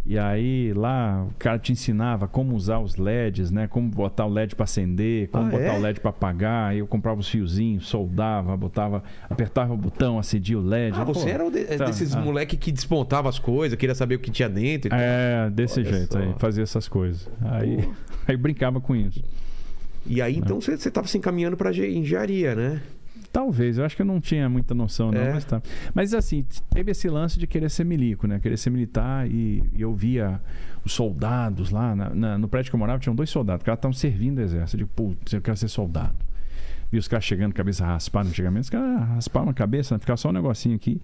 E 0.05 0.17
aí 0.17 0.73
lá 0.73 1.25
o 1.29 1.33
cara 1.37 1.59
te 1.59 1.71
ensinava 1.71 2.27
como 2.27 2.55
usar 2.55 2.79
os 2.79 2.95
LEDs, 2.95 3.51
né? 3.51 3.67
Como 3.67 3.87
botar 3.89 4.25
o 4.25 4.29
LED 4.29 4.55
para 4.55 4.63
acender, 4.63 5.27
como 5.29 5.45
Ah, 5.47 5.49
botar 5.51 5.63
é? 5.63 5.77
o 5.77 5.81
LED 5.81 5.99
para 5.99 6.09
apagar. 6.09 6.69
Aí 6.71 6.79
eu 6.79 6.87
comprava 6.87 7.19
os 7.19 7.29
fiozinhos, 7.29 7.87
soldava, 7.87 8.57
botava, 8.57 9.03
apertava 9.29 9.73
o 9.73 9.77
botão, 9.77 10.17
acendia 10.17 10.57
o 10.57 10.61
LED. 10.61 10.97
Ah, 10.99 11.05
Pô, 11.05 11.13
você 11.13 11.29
era 11.29 11.45
o 11.45 11.51
de- 11.51 11.65
tá, 11.65 11.85
desses 11.85 12.15
ah. 12.15 12.19
moleque 12.21 12.57
que 12.57 12.71
despontava 12.71 13.29
as 13.29 13.37
coisas, 13.37 13.77
queria 13.77 13.93
saber 13.95 14.15
o 14.15 14.19
que 14.19 14.31
tinha 14.31 14.49
dentro. 14.49 14.89
e. 14.91 14.97
É, 14.99 15.49
desse 15.51 15.79
Olha 15.81 15.93
jeito 15.93 16.13
só. 16.13 16.19
aí, 16.19 16.33
fazia 16.39 16.63
essas 16.63 16.87
coisas. 16.87 17.29
Aí, 17.41 17.87
aí 18.27 18.35
brincava 18.37 18.81
com 18.81 18.95
isso. 18.95 19.21
E 20.05 20.21
aí, 20.21 20.37
então, 20.37 20.59
você, 20.59 20.75
você 20.77 20.89
tava 20.91 21.07
se 21.07 21.17
encaminhando 21.17 21.55
pra 21.55 21.71
ge- 21.71 21.89
engenharia, 21.91 22.55
né? 22.55 22.81
Talvez, 23.31 23.77
eu 23.77 23.85
acho 23.85 23.95
que 23.95 24.01
eu 24.01 24.05
não 24.05 24.19
tinha 24.19 24.49
muita 24.49 24.73
noção, 24.73 25.09
não, 25.11 25.21
É. 25.21 25.33
mas 25.33 25.45
tá. 25.45 25.61
Mas 25.93 26.13
assim, 26.13 26.45
teve 26.73 26.91
esse 26.91 27.07
lance 27.07 27.39
de 27.39 27.47
querer 27.47 27.69
ser 27.69 27.85
milico, 27.85 28.27
né? 28.27 28.39
Querer 28.39 28.57
ser 28.57 28.69
militar 28.71 29.25
e, 29.29 29.63
e 29.73 29.81
eu 29.81 29.93
via 29.93 30.41
os 30.83 30.91
soldados 30.91 31.69
lá 31.69 31.95
na- 31.95 32.09
na- 32.13 32.37
no 32.37 32.47
prédio 32.49 32.71
que 32.71 32.75
eu 32.75 32.79
morava, 32.79 32.99
tinham 32.99 33.15
dois 33.15 33.29
soldados, 33.29 33.63
que 33.63 33.69
elas 33.69 33.77
estavam 33.77 33.93
servindo 33.93 34.39
o 34.39 34.41
exército. 34.41 34.75
Eu 34.75 34.79
digo, 34.79 34.89
putz, 34.93 35.31
eu 35.31 35.41
quero 35.41 35.55
ser 35.55 35.69
soldado. 35.69 36.15
Vi 36.91 36.97
os 36.97 37.07
caras 37.07 37.23
chegando, 37.23 37.53
cabeça 37.53 37.85
raspada 37.85 38.27
antigamente, 38.27 38.63
os 38.63 38.69
caras 38.69 38.99
raspavam 39.09 39.49
a 39.49 39.53
cabeça, 39.53 39.97
ficava 39.97 40.17
só 40.17 40.27
um 40.27 40.33
negocinho 40.33 40.75
aqui. 40.75 40.99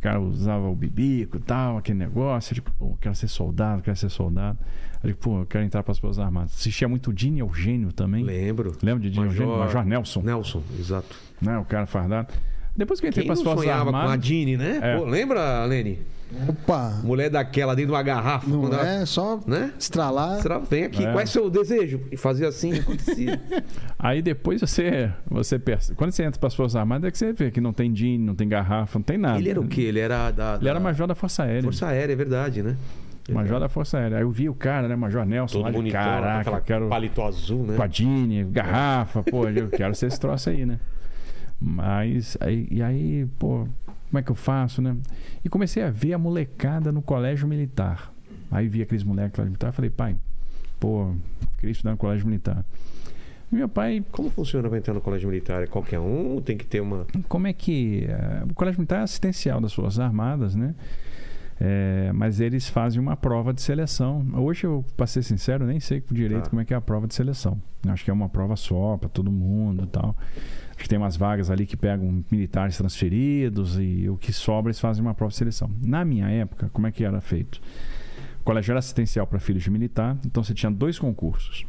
O 0.00 0.02
cara 0.02 0.18
usava 0.18 0.66
o 0.66 0.74
bibico 0.74 1.36
e 1.36 1.40
tal, 1.40 1.76
aquele 1.76 1.98
negócio. 1.98 2.52
Eu 2.52 2.54
digo, 2.54 2.70
pô, 2.78 2.96
quero 2.98 3.14
ser 3.14 3.28
soldado, 3.28 3.82
quero 3.82 3.94
ser 3.98 4.08
soldado. 4.08 4.58
Eu 5.04 5.14
pô, 5.14 5.40
eu 5.40 5.46
quero 5.46 5.62
entrar 5.62 5.82
para 5.82 5.92
as 5.92 5.98
Forças 5.98 6.18
Armadas. 6.18 6.52
Assistia 6.54 6.88
muito 6.88 7.12
Dini 7.12 7.40
Eugênio 7.40 7.92
também. 7.92 8.24
Lembro. 8.24 8.74
Lembra 8.82 9.02
de 9.02 9.10
Dini 9.10 9.26
Major- 9.26 9.42
Eugênio? 9.42 9.58
Major 9.58 9.84
Nelson 9.84 10.22
Nelson, 10.22 10.62
exato. 10.78 11.14
né? 11.40 11.58
O 11.58 11.66
cara 11.66 11.84
fardado. 11.84 12.32
Depois 12.76 13.00
que 13.00 13.06
eu 13.06 13.08
entrei 13.08 13.24
Quem 13.24 13.28
para 13.28 13.34
as 13.34 13.38
não 13.40 13.44
Forças 13.44 13.64
sonhava 13.64 13.90
com 13.90 13.96
a 13.96 14.00
Armadas. 14.00 14.24
Dini, 14.26 14.56
né? 14.56 14.78
É. 14.82 14.96
Pô, 14.96 15.04
lembra, 15.04 15.64
Lene? 15.64 15.98
Opa! 16.48 17.00
Mulher 17.02 17.28
daquela 17.28 17.74
dentro 17.74 17.88
de 17.88 17.92
uma 17.96 18.02
garrafa. 18.04 18.48
Não 18.48 18.60
quando 18.60 18.74
ela- 18.74 18.88
é 18.88 19.04
só 19.04 19.40
Né? 19.44 19.72
estralar. 19.76 20.40
Será? 20.40 20.58
Vem 20.60 20.84
aqui, 20.84 21.04
É. 21.04 21.10
qual 21.10 21.20
é 21.20 21.26
seu 21.26 21.50
desejo? 21.50 22.00
E 22.12 22.16
fazia 22.16 22.46
assim, 22.46 22.72
acontecia. 22.78 23.40
Aí 23.98 24.22
depois 24.22 24.60
você, 24.60 25.10
você 25.28 25.58
percebe. 25.58 25.96
Quando 25.96 26.12
você 26.12 26.22
entra 26.22 26.38
para 26.38 26.46
as 26.46 26.54
Forças 26.54 26.76
Armadas, 26.76 27.08
é 27.08 27.10
que 27.10 27.18
você 27.18 27.32
vê 27.32 27.50
que 27.50 27.60
não 27.60 27.72
tem 27.72 27.92
DIN, 27.92 28.18
não 28.18 28.36
tem 28.36 28.48
garrafa, 28.48 28.96
não 29.00 29.02
tem 29.02 29.18
nada. 29.18 29.38
Ele 29.40 29.50
era 29.50 29.60
o 29.60 29.66
quê? 29.66 29.80
Ele 29.82 29.98
era 29.98 30.30
da. 30.30 30.56
Ele 30.60 30.68
era 30.68 30.78
major 30.78 31.08
da 31.08 31.16
Força 31.16 31.42
Aérea. 31.42 31.62
Força 31.64 31.88
Aérea, 31.88 32.12
é 32.12 32.16
verdade, 32.16 32.62
né? 32.62 32.76
Major 33.28 33.58
da 33.60 33.68
Força 33.68 33.98
Aérea. 33.98 34.18
Aí 34.18 34.22
eu 34.22 34.30
vi 34.30 34.48
o 34.48 34.54
cara, 34.54 34.86
né? 34.88 34.94
Major 34.96 35.24
Nelson, 35.26 35.54
Todo 35.54 35.64
lá 35.64 35.70
de 35.70 35.76
bonitão, 35.76 36.00
caraca, 36.00 36.50
eu 36.50 36.60
quero 36.62 36.88
palito 36.88 37.22
azul, 37.22 37.64
né? 37.66 37.76
Padini, 37.76 38.44
garrafa, 38.44 39.22
pô, 39.24 39.48
eu 39.48 39.68
quero 39.68 39.94
ser 39.96 40.06
esse 40.06 40.18
troço 40.18 40.48
aí, 40.50 40.64
né? 40.64 40.78
Mas, 41.60 42.36
aí, 42.40 42.66
e 42.70 42.82
aí, 42.82 43.26
pô, 43.38 43.66
como 44.08 44.18
é 44.18 44.22
que 44.22 44.30
eu 44.30 44.34
faço, 44.34 44.80
né? 44.80 44.96
E 45.44 45.48
comecei 45.48 45.82
a 45.82 45.90
ver 45.90 46.14
a 46.14 46.18
molecada 46.18 46.90
no 46.90 47.02
colégio 47.02 47.46
militar. 47.46 48.12
Aí 48.50 48.66
vi 48.68 48.82
aqueles 48.82 49.04
moleques 49.04 49.38
lá 49.38 49.44
militar, 49.44 49.72
falei, 49.72 49.90
pai, 49.90 50.16
pô, 50.80 51.12
queria 51.58 51.72
estudar 51.72 51.92
no 51.92 51.96
colégio 51.96 52.26
militar. 52.26 52.64
E 53.52 53.54
meu 53.56 53.68
pai, 53.68 54.02
Como 54.12 54.30
funciona 54.30 54.68
pra 54.68 54.78
entrar 54.78 54.94
no 54.94 55.00
colégio 55.00 55.28
militar? 55.28 55.62
É 55.62 55.66
qualquer 55.66 55.98
um? 55.98 56.40
Tem 56.40 56.56
que 56.56 56.64
ter 56.64 56.80
uma. 56.80 57.06
como 57.28 57.46
é 57.46 57.52
que. 57.52 58.04
eh, 58.08 58.44
o 58.48 58.54
colégio 58.54 58.78
militar 58.80 59.00
é 59.00 59.02
assistencial 59.02 59.60
das 59.60 59.72
Forças 59.72 59.98
Armadas, 59.98 60.54
né? 60.54 60.74
É, 61.62 62.10
mas 62.14 62.40
eles 62.40 62.68
fazem 62.68 62.98
uma 63.00 63.16
prova 63.16 63.52
de 63.52 63.60
seleção. 63.60 64.24
Hoje, 64.34 64.64
eu, 64.64 64.82
pra 64.96 65.06
ser 65.06 65.22
sincero, 65.22 65.66
nem 65.66 65.78
sei 65.78 66.02
direito 66.10 66.44
Tá. 66.44 66.50
como 66.50 66.62
é 66.62 66.64
que 66.64 66.72
é 66.72 66.76
a 66.76 66.80
prova 66.80 67.06
de 67.06 67.14
seleção. 67.14 67.60
Acho 67.86 68.02
que 68.04 68.10
é 68.10 68.14
uma 68.14 68.28
prova 68.30 68.56
só 68.56 68.96
para 68.96 69.08
todo 69.10 69.30
mundo 69.30 69.84
e 69.84 69.86
tal. 69.88 70.16
Que 70.80 70.88
tem 70.88 70.96
umas 70.98 71.14
vagas 71.14 71.50
ali 71.50 71.66
que 71.66 71.76
pegam 71.76 72.24
militares 72.30 72.76
transferidos 72.78 73.78
e 73.78 74.08
o 74.08 74.16
que 74.16 74.32
sobra 74.32 74.70
eles 74.70 74.80
fazem 74.80 75.02
uma 75.04 75.12
prova 75.14 75.30
de 75.30 75.36
seleção. 75.36 75.70
Na 75.84 76.04
minha 76.06 76.26
época, 76.30 76.70
como 76.72 76.86
é 76.86 76.90
que 76.90 77.04
era 77.04 77.20
feito? 77.20 77.60
O 78.40 78.44
colégio 78.44 78.72
era 78.72 78.78
assistencial 78.78 79.26
para 79.26 79.38
filhos 79.38 79.62
de 79.62 79.70
militar, 79.70 80.16
então 80.24 80.42
você 80.42 80.54
tinha 80.54 80.72
dois 80.72 80.98
concursos. 80.98 81.66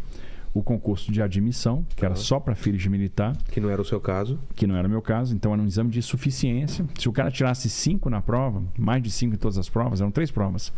O 0.54 0.64
concurso 0.64 1.12
de 1.12 1.22
admissão, 1.22 1.86
que 1.96 2.06
era 2.06 2.14
Tá. 2.16 2.20
só 2.22 2.40
para 2.40 2.56
filhos 2.56 2.82
de 2.82 2.90
militar, 2.90 3.36
Que 3.52 3.60
não 3.60 3.70
era 3.70 3.82
o 3.82 3.86
seu 3.86 4.00
caso. 4.00 4.40
que 4.56 4.66
não 4.66 4.76
era 4.78 4.88
o 4.88 4.90
meu 4.92 5.02
caso, 5.02 5.36
então 5.36 5.52
era 5.54 5.62
um 5.62 5.66
exame 5.66 5.90
de 5.92 6.02
suficiência. 6.02 6.86
Se 6.98 7.10
o 7.10 7.12
cara 7.12 7.30
tirasse 7.30 7.70
cinco 7.70 8.10
na 8.10 8.22
prova, 8.22 8.64
mais 8.78 9.04
de 9.04 9.12
cinco 9.12 9.36
em 9.36 9.38
todas 9.38 9.58
as 9.58 9.68
provas, 9.70 10.00
eram 10.00 10.12
três 10.12 10.32
provas: 10.32 10.72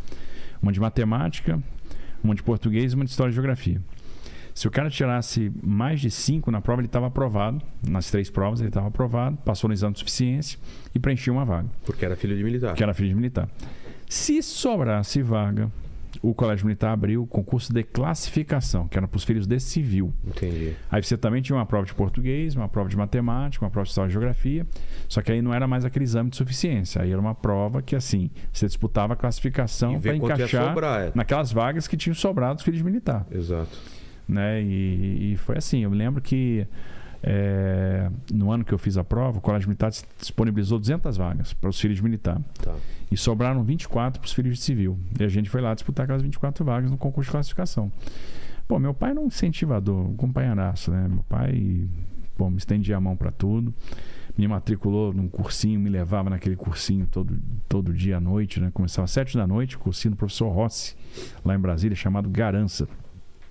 uma 0.61 0.71
de 0.71 0.79
matemática, 0.79 1.61
uma 2.23 2.33
de 2.33 2.41
português 2.41 2.93
e 2.93 2.95
uma 2.95 3.05
de 3.05 3.11
história 3.11 3.29
e 3.31 3.33
geografia. 3.33 3.79
Se 4.53 4.67
o 4.67 4.71
cara 4.71 4.89
tirasse 4.89 5.51
mais 5.61 5.99
de 5.99 6.11
cinco 6.11 6.51
na 6.51 6.61
prova, 6.61 6.81
ele 6.81 6.87
estava 6.87 7.07
aprovado. 7.07 7.61
Nas 7.87 8.09
três 8.11 8.29
provas, 8.29 8.59
ele 8.59 8.69
estava 8.69 8.87
aprovado, 8.87 9.37
passou 9.37 9.67
no 9.67 9.73
exame 9.73 9.93
de 9.93 9.99
suficiência 9.99 10.59
e 10.93 10.99
preenchia 10.99 11.33
uma 11.33 11.45
vaga, 11.45 11.69
Porque 11.85 12.05
era 12.05 12.15
filho 12.15 12.37
de 12.37 12.43
militar. 12.43 12.75
que 12.75 12.83
era 12.83 12.93
filho 12.93 13.09
de 13.09 13.15
militar. 13.15 13.49
Se 14.07 14.43
sobrasse 14.43 15.21
vaga, 15.23 15.71
o 16.21 16.33
Colégio 16.33 16.65
Militar 16.65 16.93
abriu 16.93 17.23
o 17.23 17.27
concurso 17.27 17.73
de 17.73 17.83
classificação, 17.83 18.87
que 18.87 18.97
era 18.97 19.07
para 19.07 19.17
os 19.17 19.23
filhos 19.23 19.47
de 19.47 19.59
civil. 19.59 20.13
Entendi. 20.25 20.73
Aí 20.89 21.01
você 21.03 21.17
também 21.17 21.41
tinha 21.41 21.55
uma 21.55 21.65
prova 21.65 21.85
de 21.85 21.93
português, 21.93 22.55
uma 22.55 22.69
prova 22.69 22.87
de 22.87 22.95
matemática, 22.95 23.65
uma 23.65 23.71
prova 23.71 23.83
de 23.83 23.89
história 23.89 24.09
e 24.09 24.11
geografia. 24.11 24.65
Só 25.07 25.21
que 25.21 25.31
aí 25.31 25.41
não 25.41 25.53
era 25.53 25.67
mais 25.67 25.83
aquele 25.83 26.05
exame 26.05 26.29
de 26.29 26.37
suficiência. 26.37 27.01
Aí 27.01 27.11
era 27.11 27.19
uma 27.19 27.35
prova 27.35 27.81
que, 27.81 27.95
assim, 27.95 28.29
você 28.51 28.67
disputava 28.67 29.13
a 29.13 29.15
classificação 29.15 29.99
para 29.99 30.15
encaixar 30.15 30.69
sobrar, 30.69 31.01
é. 31.01 31.11
naquelas 31.15 31.51
vagas 31.51 31.87
que 31.87 31.97
tinham 31.97 32.13
sobrado 32.13 32.57
os 32.57 32.63
filhos 32.63 32.77
de 32.77 32.85
militar. 32.85 33.25
Exato. 33.31 33.77
Né? 34.27 34.61
E, 34.61 35.33
e 35.33 35.37
foi 35.37 35.57
assim. 35.57 35.83
Eu 35.83 35.91
me 35.91 35.97
lembro 35.97 36.21
que 36.21 36.67
é, 37.25 38.09
no 38.33 38.51
ano 38.51 38.65
que 38.65 38.73
eu 38.73 38.77
fiz 38.77 38.97
a 38.97 39.03
prova, 39.03 39.37
o 39.37 39.41
Colégio 39.41 39.69
Militar 39.69 39.89
disponibilizou 40.19 40.77
200 40.77 41.15
vagas 41.15 41.53
para 41.53 41.69
os 41.69 41.79
filhos 41.79 41.97
de 41.97 42.03
militar. 42.03 42.41
Tá. 42.61 42.75
E 43.09 43.15
sobraram 43.15 43.63
24 43.63 44.19
para 44.19 44.27
os 44.27 44.33
filhos 44.33 44.57
de 44.57 44.63
civil. 44.63 44.97
E 45.17 45.23
a 45.23 45.29
gente 45.29 45.49
foi 45.49 45.61
lá 45.61 45.73
disputar 45.73 46.03
aquelas 46.03 46.21
24 46.21 46.65
vagas 46.65 46.91
no 46.91 46.97
concurso 46.97 47.29
de 47.29 47.31
classificação. 47.31 47.89
Pô, 48.67 48.77
meu 48.77 48.93
pai 48.93 49.11
era 49.11 49.21
um 49.21 49.27
incentivador, 49.27 50.09
um 50.09 50.15
companheiraço, 50.15 50.91
né? 50.91 51.07
Meu 51.07 51.23
pai, 51.29 51.87
pô, 52.35 52.49
me 52.49 52.57
estendia 52.57 52.97
a 52.97 52.99
mão 52.99 53.15
para 53.15 53.31
tudo. 53.31 53.73
Me 54.37 54.47
matriculou 54.47 55.13
num 55.13 55.29
cursinho, 55.29 55.79
me 55.79 55.89
levava 55.89 56.29
naquele 56.29 56.55
cursinho 56.55 57.07
todo, 57.09 57.39
todo 57.69 57.93
dia 57.93 58.17
à 58.17 58.19
noite, 58.19 58.59
né? 58.59 58.69
Começava 58.73 59.05
às 59.05 59.11
7 59.11 59.37
da 59.37 59.47
noite, 59.47 59.77
cursinho 59.77 60.13
do 60.13 60.17
professor 60.17 60.49
Rossi, 60.49 60.95
lá 61.45 61.55
em 61.55 61.59
Brasília, 61.59 61.95
chamado 61.95 62.29
Garança. 62.29 62.87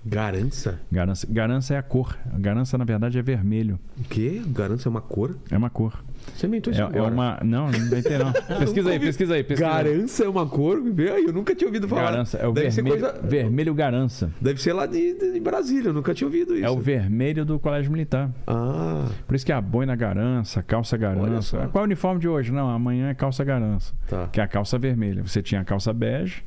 Garança? 0.05 0.80
Garança, 0.90 1.26
Garança 1.30 1.74
é 1.74 1.78
a 1.78 1.82
cor. 1.82 2.16
Garança, 2.38 2.76
na 2.76 2.84
verdade, 2.84 3.18
é 3.18 3.22
vermelho. 3.22 3.78
O 3.98 4.03
quê? 4.05 4.42
Garança 4.48 4.88
é 4.88 4.90
uma 4.90 5.00
cor? 5.00 5.36
É 5.50 5.57
uma 5.57 5.70
cor. 5.70 6.03
Você 6.36 6.46
inventou 6.46 6.72
É, 6.72 6.74
isso 6.76 6.82
é 6.82 6.86
agora. 6.86 7.12
uma. 7.12 7.38
Não, 7.44 7.70
não 7.70 7.78
inventei, 7.78 8.16
não. 8.18 8.32
Pesquisa 8.61 8.90
aí, 8.90 8.98
pesquisa 9.00 9.34
aí, 9.34 9.42
pesquisa 9.44 9.70
aí. 9.76 9.84
Garança 9.94 10.24
é 10.24 10.28
uma 10.28 10.46
cor? 10.46 10.80
Aí, 11.14 11.24
Eu 11.24 11.32
nunca 11.32 11.55
tinha 11.55 11.66
ouvido 11.68 11.88
falar. 11.88 12.03
Garança, 12.11 12.36
é 12.38 12.46
o 12.46 12.53
Deve 12.53 12.70
vermelho, 12.70 13.00
coisa- 13.00 13.20
vermelho 13.22 13.74
Garança. 13.74 14.30
Deve 14.40 14.61
ser 14.61 14.72
lá 14.72 14.86
de, 14.86 15.32
de 15.32 15.40
Brasília, 15.40 15.88
eu 15.88 15.92
nunca 15.94 16.12
tinha 16.14 16.26
ouvido 16.26 16.55
isso. 16.57 16.64
É 16.64 16.70
o 16.70 16.78
vermelho 16.78 17.44
do 17.44 17.59
colégio 17.59 17.90
militar. 17.90 18.30
Ah, 18.46 19.07
Por 19.26 19.34
isso 19.36 19.44
que 19.46 19.53
é 19.53 19.55
a 19.55 19.61
boina 19.61 19.94
garança, 19.96 20.62
calça 20.62 20.96
garança. 20.96 21.68
Qual 21.72 21.82
é 21.82 21.84
o 21.84 21.86
uniforme 21.86 22.20
de 22.20 22.28
hoje? 22.28 22.53
Não, 22.53 22.68
amanhã 22.68 23.09
é 23.11 23.14
calça 23.14 23.42
garança. 23.44 23.92
tá. 24.09 24.28
Que 24.28 24.40
é 24.40 24.44
a 24.44 24.48
calça 24.48 24.78
vermelha. 24.78 25.22
Você 25.22 25.42
tinha 25.42 25.61
a 25.61 25.64
calça 25.64 25.92
bege, 25.92 26.44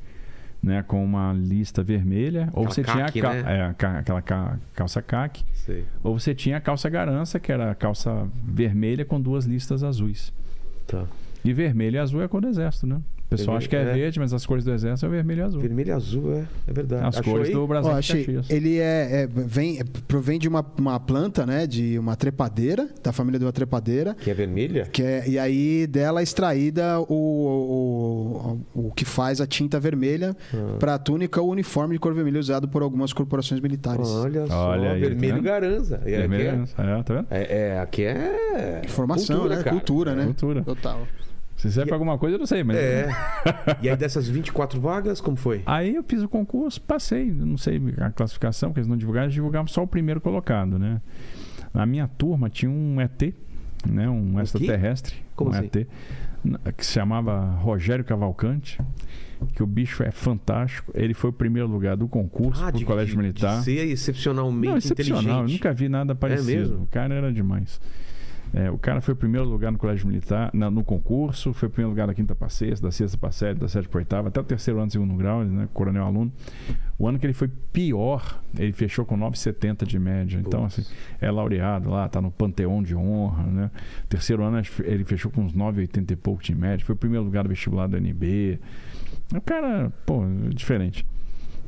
né? 0.66 0.84
Com 0.84 1.03
uma 1.05 1.32
lista 1.32 1.84
vermelha. 1.84 2.49
Ou 2.53 2.63
Aquela 2.66 2.70
você 2.74 2.84
tinha 2.84 2.95
a 2.95 3.05
caque, 3.05 3.22
cal- 3.22 3.34
né? 3.34 3.70
é, 3.70 3.74
ca- 3.74 3.99
aquela 3.99 4.22
ca- 4.22 4.57
calça 4.74 5.01
caque. 5.01 5.43
Sei. 5.53 5.86
Ou 6.03 6.18
você 6.20 6.34
tinha 6.34 6.57
a 6.57 6.59
calça 6.61 6.89
garança, 6.89 7.39
que 7.39 7.51
era 7.51 7.72
a 7.72 7.76
calça 7.76 8.28
vermelha 8.43 9.05
com 9.05 9.22
duas 9.22 9.45
listas 9.45 9.84
azuis. 9.84 10.34
Tá. 10.88 11.05
E 11.43 11.53
vermelho 11.53 11.95
e 11.95 11.99
azul 11.99 12.22
é 12.22 12.26
a 12.26 12.28
cor 12.28 12.41
do 12.41 12.47
exército, 12.47 12.88
né? 12.88 12.99
O 13.26 13.28
pessoal 13.28 13.57
Vermelho, 13.57 13.57
acha 13.57 13.67
que 13.69 13.76
é, 13.76 13.82
é. 13.82 13.93
verde, 14.03 14.19
mas 14.19 14.34
as 14.34 14.45
cores 14.45 14.63
do 14.63 14.71
exército 14.71 15.05
é 15.07 15.09
vermelho 15.09 15.39
e 15.39 15.43
azul. 15.43 15.59
Vermelho 15.61 15.89
e 15.89 15.91
azul, 15.91 16.34
é, 16.34 16.45
é 16.67 16.73
verdade. 16.73 17.05
As 17.07 17.17
Achou 17.17 17.34
cores 17.34 17.47
aí? 17.49 17.53
do 17.55 17.67
Brasil 17.67 17.91
de 17.91 17.97
achei. 17.97 18.19
Caxias. 18.23 18.49
Ele 18.51 18.78
é, 18.78 19.23
é- 19.23 19.28
vem, 19.28 19.80
é, 19.80 19.84
provém 20.07 20.38
de 20.38 20.47
uma, 20.47 20.63
uma 20.78 20.99
planta, 20.99 21.43
né? 21.45 21.65
De 21.65 21.97
uma 21.97 22.15
trepadeira, 22.15 22.88
da 23.03 23.11
família 23.11 23.39
de 23.39 23.45
uma 23.45 23.51
trepadeira. 23.51 24.13
Que 24.13 24.30
é 24.30 24.34
vermelha? 24.34 24.86
Que 24.86 25.01
é, 25.01 25.28
e 25.28 25.39
aí 25.39 25.88
dela 25.88 26.19
é 26.19 26.23
extraída 26.23 26.99
o, 26.99 27.13
o, 27.13 28.61
o, 28.76 28.88
o 28.88 28.91
que 28.91 29.03
faz 29.05 29.41
a 29.41 29.47
tinta 29.47 29.80
vermelha 29.80 30.36
Ah. 30.53 30.78
para 30.80 30.93
a 30.93 30.99
túnica 30.99 31.41
ou 31.41 31.49
uniforme 31.49 31.95
de 31.95 31.99
cor 31.99 32.13
vermelha 32.13 32.39
usado 32.39 32.67
por 32.67 32.82
algumas 32.84 33.11
corporações 33.11 33.59
militares. 33.59 34.07
Olha 34.07 34.45
só, 34.47 34.69
Olha 34.69 34.91
aí, 34.91 35.01
tá 35.01 35.07
vermelho 35.09 35.34
vendo? 35.36 35.43
garança. 35.43 35.95
E 36.05 36.09
aqui 36.09 36.28
Vermelho, 36.28 36.49
é, 36.78 36.99
é, 36.99 37.03
tá 37.03 37.13
vendo? 37.15 37.28
é, 37.32 37.57
é, 37.57 37.80
aqui 37.80 38.03
é 38.03 38.82
Informação, 38.86 39.38
cultura, 39.38 39.55
né? 39.57 39.63
cara. 39.63 39.76
Cultura, 39.76 40.15
né? 40.15 40.26
Cultura. 40.26 40.61
Total. 40.63 41.07
Se 41.56 41.72
serve 41.72 41.88
pra 41.88 41.95
alguma 41.95 42.18
coisa, 42.18 42.36
eu 42.36 42.39
não 42.39 42.45
sei, 42.45 42.64
mas. 42.64 42.76
É. 42.78 43.08
e 43.82 43.89
aí 43.89 43.95
dessas 43.95 44.28
24 44.28 44.80
vagas, 44.80 45.22
como 45.22 45.38
foi? 45.38 45.62
Aí 45.66 45.95
eu 45.95 46.03
fiz 46.03 46.22
o 46.22 46.28
concurso, 46.30 46.82
passei, 46.82 47.32
não 47.32 47.58
sei 47.58 47.82
a 47.99 48.12
classificação, 48.12 48.70
porque 48.70 48.80
eles 48.82 48.88
não 48.89 48.97
divulgaram, 48.97 49.26
eles 49.26 49.34
divulgavam 49.34 49.68
só 49.68 49.82
o 49.82 49.88
primeiro 49.88 50.20
colocado, 50.20 50.78
né? 50.78 51.01
Na 51.74 51.86
minha 51.86 52.08
turma 52.08 52.49
tinha 52.49 52.70
um 52.70 52.99
ET, 52.99 53.34
né? 53.89 54.10
Um 54.10 54.36
quê? 54.36 54.41
extraterrestre, 54.41 55.16
Como 55.36 55.51
um 55.51 55.53
assim? 55.53 55.66
ET, 55.66 55.88
que 56.78 56.86
se 56.86 56.91
chamava 56.93 57.39
Rogério 57.56 58.03
Cavalcante, 58.03 58.80
que 59.53 59.64
o 59.64 59.66
bicho 59.68 60.03
é 60.03 60.12
fantástico. 60.12 60.91
Ele 60.93 61.14
foi 61.14 61.30
o 61.30 61.34
primeiro 61.34 61.68
lugar 61.70 61.95
do 61.95 62.08
concurso 62.08 62.64
Ah, 62.64 62.70
pro 62.70 62.80
de, 62.80 62.86
colégio 62.86 63.12
de- 63.16 63.18
militar. 63.22 63.60
de 63.60 63.64
ser 63.66 63.88
excepcionalmente 63.88 64.68
Não, 64.72 64.78
excepcional. 64.78 65.22
Eu 65.24 65.30
inteligente. 65.30 65.53
nunca 65.53 65.74
vi 65.74 65.89
nada 65.89 66.14
parecido. 66.16 66.47
mesmo? 66.47 66.84
O 66.84 66.88
cara 66.88 67.14
era 67.14 67.32
demais. 67.32 67.80
É, 68.54 68.72
o 68.72 68.78
cara 68.78 69.02
foi 69.02 69.14
o 69.14 69.18
primeiro 69.18 69.46
lugar 69.48 69.72
no 69.72 69.78
colégio 69.78 70.08
militar, 70.08 70.50
na- 70.54 70.72
no 70.72 70.82
concurso, 70.84 71.52
foi 71.54 71.68
o 71.68 71.72
primeiro 71.72 71.89
lugar 71.89 72.08
da 72.08 72.14
quinta 72.14 72.34
para 72.34 72.48
sexta, 72.48 72.88
da 72.88 72.91
sexta 72.91 73.18
para 73.18 73.32
sétima, 73.32 73.60
da 73.62 73.68
sétima 73.68 73.91
para 73.91 73.98
oitava, 74.00 74.28
até 74.30 74.39
o 74.39 74.43
terceiro 74.43 74.80
ano, 74.80 74.89
segundo 74.89 75.14
grau, 75.16 75.41
ele, 75.41 75.52
né, 75.52 75.68
coronel 75.74 76.06
aluno. 76.06 76.32
O 76.98 77.06
ano 77.08 77.20
que 77.20 77.26
ele 77.26 77.34
foi 77.34 77.50
pior, 77.74 78.41
ele 78.58 78.72
fechou 78.72 79.04
com 79.06 79.18
9,70 79.18 79.86
de 79.86 80.00
média. 80.00 80.39
Então, 80.39 80.64
assim, 80.64 80.84
é 81.20 81.30
laureado 81.30 81.89
lá, 81.89 82.08
tá 82.08 82.22
no 82.22 82.32
panteão 82.32 82.82
de 82.82 82.96
honra, 82.96 83.43
né? 83.43 83.72
Terceiro 84.08 84.41
ano 84.43 84.62
ele 84.86 85.04
fechou 85.04 85.30
com 85.30 85.41
uns 85.41 85.54
9,80 85.54 86.12
e 86.12 86.16
pouco 86.16 86.41
de 86.41 86.56
média, 86.56 86.86
foi 86.86 86.96
o 86.96 86.98
primeiro 86.98 87.26
lugar 87.26 87.43
do 87.43 87.50
vestibular 87.50 87.88
do 87.88 87.98
NB. 87.98 88.58
O 89.36 89.41
cara, 89.41 89.91
pô, 90.06 90.22
diferente. 90.54 91.06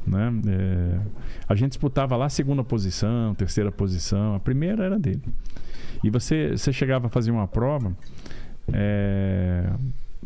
Né? 0.06 0.32
É, 0.48 1.00
a 1.50 1.54
gente 1.56 1.72
disputava 1.72 2.16
lá 2.16 2.28
a 2.28 2.30
segunda 2.30 2.64
posição, 2.64 3.36
terceira 3.36 3.70
posição, 3.74 4.36
a 4.36 4.40
primeira 4.40 4.86
era 4.86 4.98
dele. 4.98 5.22
E 6.04 6.10
você, 6.10 6.52
você 6.52 6.72
chegava 6.72 7.08
a 7.08 7.10
fazer 7.10 7.32
uma 7.32 7.48
prova, 7.48 7.92
é, 8.74 9.70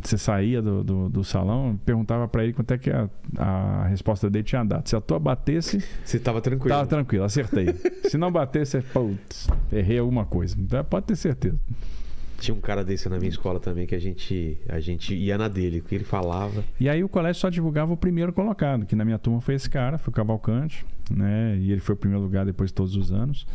você 0.02 0.18
saía 0.18 0.62
do, 0.62 0.84
do, 0.84 1.10
do 1.10 1.24
salão, 1.24 1.80
perguntava 1.86 2.28
para 2.28 2.44
ele 2.44 2.54
quanto 2.54 2.72
é 2.74 2.78
que 2.78 2.90
a, 2.90 3.10
a 3.38 3.88
resposta 3.88 4.30
dele 4.30 4.44
tinha 4.44 4.64
dado. 4.64 4.88
Se 4.88 4.96
a 4.96 5.02
tua 5.02 5.20
batesse, 5.20 5.84
Você 6.04 6.20
tava 6.20 6.42
tranquilo. 6.42 6.70
tava 6.70 6.88
tranquilo, 6.88 7.24
acertei. 7.24 7.68
Se 8.10 8.18
não 8.18 8.32
batesse, 8.32 8.82
putz, 8.82 9.48
errei 9.72 10.00
alguma 10.00 10.26
coisa. 10.26 10.56
Então, 10.60 10.84
pode 10.84 11.06
ter 11.08 11.16
certeza. 11.16 11.60
Tinha 12.40 12.56
um 12.56 12.60
cara 12.62 12.84
desse 12.84 13.08
na 13.08 13.20
minha 13.20 13.30
escola 13.30 13.60
também 13.60 13.86
que 13.86 13.94
a 13.94 14.00
gente, 14.00 14.58
a 14.68 14.80
gente 14.80 15.14
ia 15.14 15.38
na 15.38 15.48
dele, 15.48 15.78
o 15.80 15.84
que 15.84 15.94
ele 15.94 16.04
falava. 16.04 16.64
E 16.80 16.90
aí 16.90 17.04
o 17.04 17.10
colégio 17.10 17.40
só 17.40 17.50
divulgava 17.50 17.94
o 17.94 17.98
primeiro 17.98 18.34
colocado, 18.34 18.84
que 18.84 18.96
na 18.96 19.06
minha 19.06 19.20
turma 19.20 19.40
foi 19.42 19.54
esse 19.54 19.70
cara, 19.70 20.00
foi 20.00 20.10
o 20.10 20.16
Cavalcante, 20.16 20.84
né? 21.12 21.56
E 21.60 21.72
ele 21.72 21.82
foi 21.82 21.94
o 21.94 21.98
primeiro 21.98 22.24
lugar 22.24 22.44
depois 22.44 22.72
de 22.72 22.74
todos 22.74 22.96
os 22.96 23.12
anos. 23.12 23.46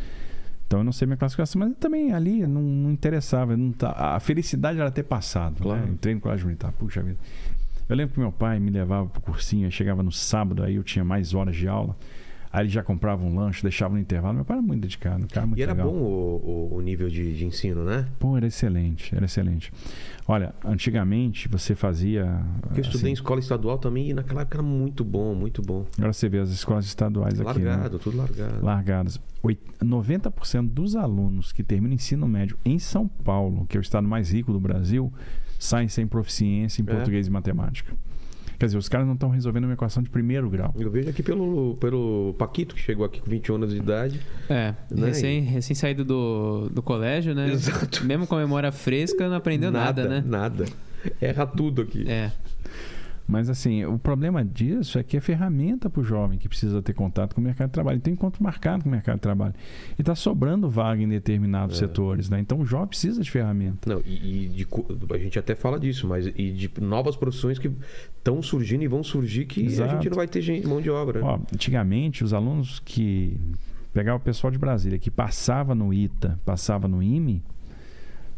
Então 0.67 0.81
eu 0.81 0.85
não 0.85 0.93
sei 0.93 1.07
minha 1.07 1.17
classificação, 1.17 1.61
mas 1.61 1.73
também 1.79 2.13
ali 2.13 2.47
não, 2.47 2.61
não 2.61 2.91
interessava. 2.91 3.57
Não 3.57 3.73
tá, 3.73 3.93
a 3.93 4.21
felicidade 4.21 4.81
era 4.81 4.91
ter 4.91 5.05
passado. 5.05 5.63
Claro. 5.63 5.83
Né? 5.83 5.93
Entrei 5.93 6.15
no 6.15 6.21
colégio 6.21 6.47
militar, 6.47 6.73
puxa 6.73 7.03
vida. 7.03 7.19
Eu 7.89 7.95
lembro 7.95 8.15
que 8.15 8.21
meu 8.21 8.33
pai 8.33 8.59
me 8.59 8.71
levava 8.71 9.09
pro 9.09 9.21
cursinho, 9.21 9.67
aí 9.67 9.71
chegava 9.71 10.03
no 10.03 10.11
sábado, 10.11 10.65
aí 10.65 10.75
eu 10.75 10.83
tinha 10.83 11.05
mais 11.05 11.35
horas 11.35 11.55
de 11.55 11.69
aula. 11.69 11.97
Aí 12.53 12.63
ele 12.63 12.69
já 12.71 12.83
comprava 12.83 13.25
um 13.25 13.35
lanche, 13.37 13.63
deixava 13.63 13.95
no 13.95 14.01
intervalo. 14.01 14.35
Meu 14.35 14.45
pai 14.45 14.57
era 14.57 14.67
muito 14.67 14.81
dedicado, 14.81 15.27
cara 15.29 15.47
muito 15.47 15.59
E 15.59 15.63
era 15.63 15.73
legal. 15.73 15.91
bom 15.91 15.97
o, 15.99 16.71
o- 16.73 16.77
o 16.77 16.81
nível 16.81 17.09
de, 17.09 17.37
de 17.37 17.45
ensino, 17.45 17.85
né? 17.85 18.07
Pô, 18.19 18.37
era 18.37 18.47
excelente, 18.47 19.15
era 19.15 19.25
excelente. 19.27 19.71
Olha, 20.29 20.55
antigamente 20.65 21.49
você 21.49 21.75
fazia. 21.75 22.41
Porque 22.63 22.81
eu 22.81 22.83
estudei 22.83 23.11
em 23.11 23.13
assim, 23.13 23.21
escola 23.23 23.41
estadual 23.41 23.79
também 23.79 24.11
e 24.11 24.15
naquela 24.15 24.41
época 24.43 24.57
era 24.59 24.63
muito 24.63 25.05
bom, 25.05 25.35
muito 25.35 25.61
bom. 25.63 25.85
agora 25.99 26.13
você 26.13 26.29
vê 26.29 26.39
as 26.39 26.51
escolas 26.51 26.85
estaduais 26.87 27.41
aqui. 27.41 27.61
né? 27.61 27.71
largado, 27.71 27.99
tudo 27.99 28.17
largado. 28.17 28.65
largadas. 28.65 29.21
Oit- 29.43 29.61
90% 29.83 30.69
dos 30.69 30.97
alunos 30.97 31.53
que 31.53 31.63
terminam 31.63 31.95
ensino 31.95 32.27
médio 32.27 32.57
em 32.65 32.79
São 32.79 33.07
Paulo, 33.07 33.67
que 33.69 33.77
é 33.77 33.81
o 33.81 33.83
estado 33.83 34.07
mais 34.09 34.33
rico 34.33 34.53
do 34.53 34.59
Brasil, 34.59 35.13
saem 35.59 35.89
sem 35.89 36.07
proficiência 36.07 36.83
em 36.83 36.85
É. 36.89 36.95
português 36.95 37.27
e 37.27 37.31
matemática. 37.31 37.93
Quer 38.59 38.67
dizer, 38.67 38.79
os 38.79 38.89
caras 38.89 39.07
não 39.07 39.15
estão 39.15 39.29
resolvendo 39.29 39.65
uma 39.65 39.75
equação 39.75 40.03
de 40.03 40.09
primeiro 40.09 40.49
grau. 40.49 40.73
Eu 40.79 40.91
vejo 40.91 41.11
aqui 41.11 41.23
pelo, 41.23 41.77
pelo 41.79 42.35
Paquito, 42.39 42.75
que 42.75 42.81
chegou 42.81 43.05
aqui 43.05 43.21
com 43.21 43.31
21 43.31 43.55
anos 43.57 43.71
de 43.73 43.77
idade. 43.79 44.21
É, 44.49 44.75
Né? 44.91 45.09
recém, 45.09 45.41
recém 45.43 45.75
saído 45.77 46.05
do, 46.05 46.69
do 46.71 46.83
colégio, 46.83 47.35
né? 47.35 47.51
Exato. 47.53 48.05
Mesmo 48.05 48.27
com 48.27 48.35
a 48.35 48.39
memória 48.39 48.73
fresca, 48.73 49.29
não 49.29 49.37
aprendeu 49.37 49.71
nada, 49.71 50.09
né? 50.09 50.25
Nada. 50.27 50.65
Erra 51.21 51.47
tudo 51.47 51.83
aqui. 51.83 52.09
É. 52.09 52.33
Mas 53.29 53.51
assim, 53.51 53.85
o 53.85 53.99
problema 53.99 54.45
disso 54.45 54.99
é 54.99 55.03
que 55.03 55.17
é 55.17 55.21
ferramenta 55.21 55.91
para 55.91 56.01
o 56.01 56.05
jovem 56.05 56.39
que 56.39 56.49
precisa 56.49 56.81
ter 56.81 56.93
contato 56.93 57.35
com 57.35 57.41
o 57.41 57.45
mercado 57.45 57.69
de 57.69 57.73
trabalho. 57.73 57.97
Ele 57.97 58.03
tem 58.03 58.15
encontro 58.15 58.43
marcado 58.43 58.85
com 58.85 58.89
o 58.89 58.93
mercado 58.93 59.17
de 59.17 59.23
trabalho. 59.23 59.55
E 59.99 60.03
está 60.03 60.15
sobrando 60.15 60.69
vaga 60.71 61.03
em 61.03 61.09
determinados 61.09 61.77
É. 61.77 61.79
setores. 61.81 62.31
Né? 62.31 62.39
Então 62.39 62.61
o 62.61 62.65
jovem 62.65 62.87
precisa 62.89 63.21
de 63.23 63.31
ferramenta. 63.31 63.93
Não, 63.93 64.01
e, 64.07 64.45
e 64.45 64.49
de 64.49 64.67
a 65.13 65.19
gente 65.19 65.39
até 65.39 65.55
fala 65.55 65.79
disso, 65.81 66.07
mas 66.07 66.27
e 66.27 66.51
de 66.53 66.71
novas 66.81 67.17
profissões 67.17 67.59
que 67.59 67.71
estão 68.19 68.41
surgindo 68.43 68.83
e 68.85 68.87
vão 68.89 69.03
surgir 69.03 69.45
que 69.47 69.61
a 69.61 69.65
Exato. 69.65 69.95
gente 69.95 70.09
não 70.11 70.17
vai 70.17 70.29
ter 70.29 70.41
gente, 70.41 70.67
mão 70.67 70.81
de 70.81 70.91
obra. 70.91 71.25
Ó, 71.25 71.39
antigamente, 71.53 72.23
os 72.23 72.33
alunos 72.33 72.81
que. 72.85 73.37
Pegar 73.93 74.15
o 74.15 74.21
pessoal 74.21 74.51
de 74.51 74.59
Brasília 74.59 74.99
que 74.99 75.11
passava 75.11 75.75
no 75.75 75.91
ITA, 75.93 76.39
passava 76.45 76.87
no 76.87 77.03
IME, 77.03 77.43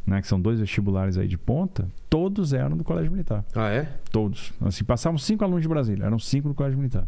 né, 0.08 0.20
que 0.20 0.26
são 0.26 0.40
dois 0.40 0.58
vestibulares 0.58 1.18
aí 1.18 1.28
de 1.28 1.38
ponta, 1.38 1.86
todos 2.08 2.52
eram 2.52 2.76
do 2.76 2.82
Colégio 2.82 3.12
Militar. 3.12 3.44
Ah, 3.54 3.68
é? 3.68 3.88
Todos. 4.10 4.52
Assim, 4.60 4.84
passavam 4.84 5.18
cinco 5.18 5.44
alunos 5.44 5.62
de 5.62 5.68
Brasília, 5.68 6.04
eram 6.04 6.18
cinco 6.18 6.48
do 6.48 6.54
Colégio 6.54 6.78
Militar. 6.78 7.06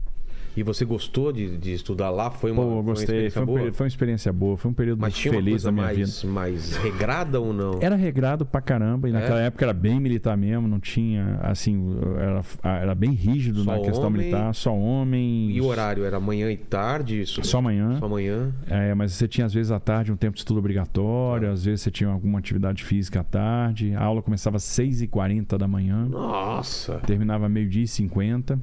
E 0.60 0.62
você 0.62 0.84
gostou 0.84 1.32
de, 1.32 1.56
de 1.56 1.72
estudar 1.72 2.10
lá? 2.10 2.30
Foi 2.30 2.50
uma, 2.50 2.62
Pô, 2.62 2.68
foi 2.68 2.74
uma 2.76 2.82
gostei. 2.82 3.04
experiência 3.04 3.32
Foi, 3.32 3.42
um 3.42 3.46
boa? 3.46 3.72
foi 3.72 3.84
uma 3.84 3.88
experiência 3.88 4.32
boa, 4.32 4.56
foi 4.58 4.70
um 4.70 4.74
período 4.74 5.00
Mas 5.00 5.14
tinha 5.14 5.32
uma 5.32 5.38
feliz 5.38 5.52
coisa 5.52 5.64
da 5.68 5.72
minha 5.72 5.86
vida. 5.88 5.98
mais, 6.00 6.24
mais 6.24 6.76
regrada 6.76 7.40
ou 7.40 7.52
não? 7.54 7.78
Era 7.80 7.96
regrado 7.96 8.44
pra 8.44 8.60
caramba, 8.60 9.08
e 9.08 9.10
É? 9.10 9.14
naquela 9.14 9.40
época 9.40 9.64
era 9.64 9.72
bem 9.72 9.98
militar 9.98 10.36
mesmo, 10.36 10.68
não 10.68 10.78
tinha, 10.78 11.38
assim, 11.42 11.96
era, 12.18 12.42
era 12.82 12.94
bem 12.94 13.12
rígido 13.12 13.64
Só 13.64 13.72
na 13.74 13.80
questão 13.80 14.08
homem? 14.08 14.20
militar, 14.20 14.54
só 14.54 14.76
homem. 14.76 15.50
E 15.50 15.60
o 15.62 15.64
horário? 15.64 16.04
Era 16.04 16.20
manhã 16.20 16.50
e 16.52 16.58
tarde? 16.58 17.22
Isso? 17.22 17.42
Só 17.42 17.56
amanhã. 17.56 17.98
Só 17.98 18.04
amanhã? 18.04 18.52
É, 18.68 18.94
mas 18.94 19.12
você 19.14 19.26
tinha 19.26 19.46
às 19.46 19.54
vezes 19.54 19.72
à 19.72 19.80
tarde 19.80 20.12
um 20.12 20.16
tempo 20.16 20.34
de 20.34 20.40
estudo 20.40 20.58
obrigatório, 20.58 21.46
Tá. 21.48 21.54
às 21.54 21.64
vezes 21.64 21.80
você 21.80 21.90
tinha 21.90 22.10
alguma 22.10 22.38
atividade 22.38 22.84
física 22.84 23.20
à 23.20 23.24
tarde. 23.24 23.94
A 23.94 24.02
aula 24.04 24.20
começava 24.20 24.58
às 24.58 24.64
6h40 24.64 25.56
da 25.56 25.66
manhã, 25.66 26.04
Nossa! 26.06 26.98
terminava 27.06 27.48
meio-dia 27.48 27.84
e 27.84 27.88
50. 27.88 28.60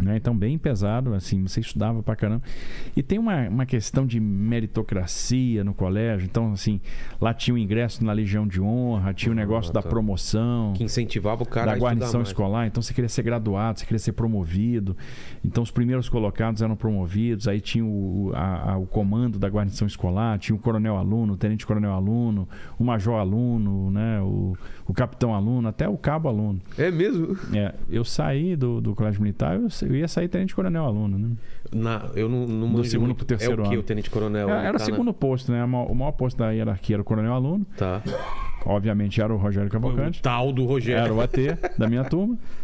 Né? 0.00 0.16
Então, 0.16 0.34
bem 0.36 0.56
pesado, 0.56 1.12
assim, 1.14 1.42
você 1.42 1.60
estudava 1.60 2.02
pra 2.02 2.16
caramba. 2.16 2.42
E 2.96 3.02
tem 3.02 3.18
uma, 3.18 3.48
uma 3.48 3.66
questão 3.66 4.06
de 4.06 4.18
meritocracia 4.18 5.62
no 5.62 5.74
colégio. 5.74 6.24
Então, 6.24 6.52
assim, 6.52 6.80
lá 7.20 7.32
tinha 7.34 7.54
o 7.54 7.58
ingresso 7.58 8.04
na 8.04 8.12
Legião 8.12 8.46
de 8.46 8.60
Honra, 8.60 9.12
tinha 9.12 9.30
o 9.32 9.34
negócio 9.34 9.70
Ah, 9.70 9.74
da 9.74 9.82
tá. 9.82 9.88
promoção 9.88 10.72
Que 10.74 10.84
incentivava 10.84 11.42
o 11.42 11.46
cara 11.46 11.72
da 11.72 11.78
guarnição 11.78 12.22
escolar, 12.22 12.66
então 12.66 12.82
você 12.82 12.94
queria 12.94 13.08
ser 13.08 13.22
graduado, 13.22 13.78
você 13.80 13.84
queria 13.86 13.98
ser 13.98 14.12
promovido. 14.12 14.96
Então 15.44 15.62
os 15.62 15.70
primeiros 15.70 16.08
colocados 16.08 16.62
eram 16.62 16.74
promovidos, 16.74 17.46
aí 17.46 17.60
tinha 17.60 17.84
o, 17.84 18.32
a- 18.34 18.72
a- 18.72 18.78
o 18.78 18.86
comando 18.86 19.38
da 19.38 19.48
guarnição 19.48 19.86
escolar, 19.86 20.38
tinha 20.38 20.56
o 20.56 20.58
coronel 20.58 20.96
aluno, 20.96 21.34
o 21.34 21.36
tenente 21.36 21.66
coronel 21.66 21.92
aluno, 21.92 22.48
o 22.78 22.84
major 22.84 23.20
aluno, 23.20 23.90
né, 23.90 24.20
o, 24.22 24.56
o 24.86 24.92
capitão 24.92 25.34
aluno, 25.34 25.68
até 25.68 25.88
o 25.88 25.96
cabo 25.96 26.28
aluno. 26.28 26.60
É 26.76 26.90
mesmo? 26.90 27.36
É, 27.54 27.72
eu 27.88 28.04
saí 28.04 28.56
do, 28.56 28.80
do 28.80 28.94
colégio 28.94 29.22
militar, 29.22 29.56
eu, 29.56 29.68
eu 29.88 29.96
ia 29.96 30.08
sair 30.08 30.28
tenente 30.28 30.54
coronel 30.54 30.84
aluno, 30.84 31.18
né? 31.18 31.30
Na, 31.72 32.02
eu 32.14 32.28
não, 32.28 32.46
não 32.46 32.72
Do 32.72 32.84
segundo 32.84 33.06
muito. 33.08 33.18
pro 33.18 33.26
terceiro 33.26 33.62
é 33.62 33.64
o 33.64 33.68
que 33.68 33.74
ano. 33.74 33.80
o 33.80 33.84
tenente 33.84 34.10
coronel? 34.10 34.48
Era, 34.48 34.58
Ele 34.58 34.66
era 34.68 34.76
o 34.76 34.78
tá 34.78 34.84
segundo 34.84 35.12
posto, 35.12 35.50
né? 35.52 35.64
O 35.64 35.68
maior, 35.68 35.90
o 35.90 35.94
maior 35.94 36.12
posto 36.12 36.36
da 36.36 36.50
hierarquia 36.50 36.96
era 36.96 37.02
o 37.02 37.04
coronel 37.04 37.32
aluno, 37.32 37.66
Na... 37.80 38.00
Tá. 38.00 38.02
obviamente 38.66 39.20
era 39.20 39.32
o 39.32 39.36
Rogério 39.36 39.68
O 39.68 39.72
Cavalcante. 39.72 40.20
tal 40.22 40.52
do 40.52 40.64
Rogério. 40.64 41.02
Era 41.04 41.14
o 41.14 41.20
AT 41.20 41.36
da 41.78 41.88
minha 41.88 42.04
turma. 42.04 42.36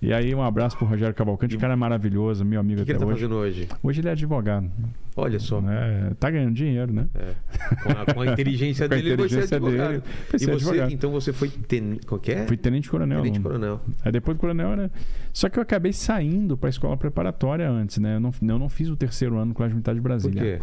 E 0.00 0.12
aí, 0.12 0.32
um 0.32 0.42
abraço 0.42 0.76
pro 0.76 0.86
Rogério 0.86 1.12
Cavalcante, 1.14 1.56
o 1.56 1.58
cara 1.58 1.72
é 1.72 1.76
maravilhoso, 1.76 2.44
meu 2.44 2.60
amigo 2.60 2.80
que, 2.80 2.86
que 2.86 2.92
até 2.92 2.98
ele 2.98 3.04
tá 3.04 3.06
hoje. 3.06 3.22
fazendo 3.22 3.34
hoje? 3.36 3.68
Hoje 3.82 4.00
ele 4.00 4.08
é 4.08 4.12
advogado. 4.12 4.70
Olha 5.16 5.40
só. 5.40 5.60
Né? 5.60 6.12
Tá 6.20 6.30
ganhando 6.30 6.54
dinheiro, 6.54 6.92
né? 6.92 7.08
É. 7.16 7.34
Com, 7.82 7.90
a, 7.90 8.14
com 8.14 8.20
a 8.20 8.26
inteligência 8.32 8.86
Com 8.88 8.94
a 8.94 8.96
dele, 8.96 9.14
inteligência 9.14 9.48
você 9.48 9.54
é 9.54 9.56
advogado. 9.56 9.88
dele, 9.90 10.02
foi 10.28 10.36
e 10.36 10.38
você, 10.44 10.50
advogado. 10.52 10.92
então 10.92 11.10
você 11.10 11.32
foi 11.32 11.48
ten... 11.48 11.98
Qual 12.06 12.20
que 12.20 12.30
é? 12.30 12.46
Fui 12.46 12.56
tenente 12.56 12.88
coronel. 12.88 13.18
tenente 13.22 13.38
aluno. 13.40 13.50
coronel. 13.50 13.80
Aí 14.04 14.12
depois 14.12 14.36
do 14.36 14.40
coronel 14.40 14.72
era. 14.72 14.90
Só 15.32 15.48
que 15.48 15.58
eu 15.58 15.62
acabei 15.62 15.92
saindo 15.92 16.56
para 16.56 16.68
a 16.68 16.70
escola 16.70 16.96
preparatória 16.96 17.68
antes, 17.68 17.98
né? 17.98 18.16
Eu 18.16 18.20
não, 18.20 18.32
eu 18.40 18.58
não 18.58 18.68
fiz 18.68 18.88
o 18.88 18.96
terceiro 18.96 19.34
ano 19.36 19.46
no 19.46 19.54
Colégio 19.54 19.74
Militar 19.74 19.94
de 19.96 20.00
Por 20.00 20.08
Brasília. 20.08 20.40
quê? 20.58 20.62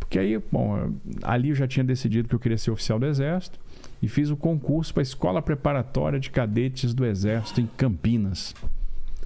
Porque 0.00 0.18
aí, 0.18 0.40
bom, 0.50 0.92
ali 1.22 1.50
eu 1.50 1.54
já 1.54 1.68
tinha 1.68 1.84
decidido 1.84 2.28
que 2.28 2.34
eu 2.34 2.40
queria 2.40 2.58
ser 2.58 2.72
oficial 2.72 2.98
do 2.98 3.06
Exército 3.06 3.58
e 4.04 4.08
fiz 4.08 4.28
o 4.28 4.36
concurso 4.36 4.92
para 4.92 5.00
a 5.00 5.02
Escola 5.02 5.40
Preparatória 5.40 6.20
de 6.20 6.30
Cadetes 6.30 6.92
do 6.92 7.06
Exército 7.06 7.58
em 7.62 7.66
Campinas. 7.66 8.54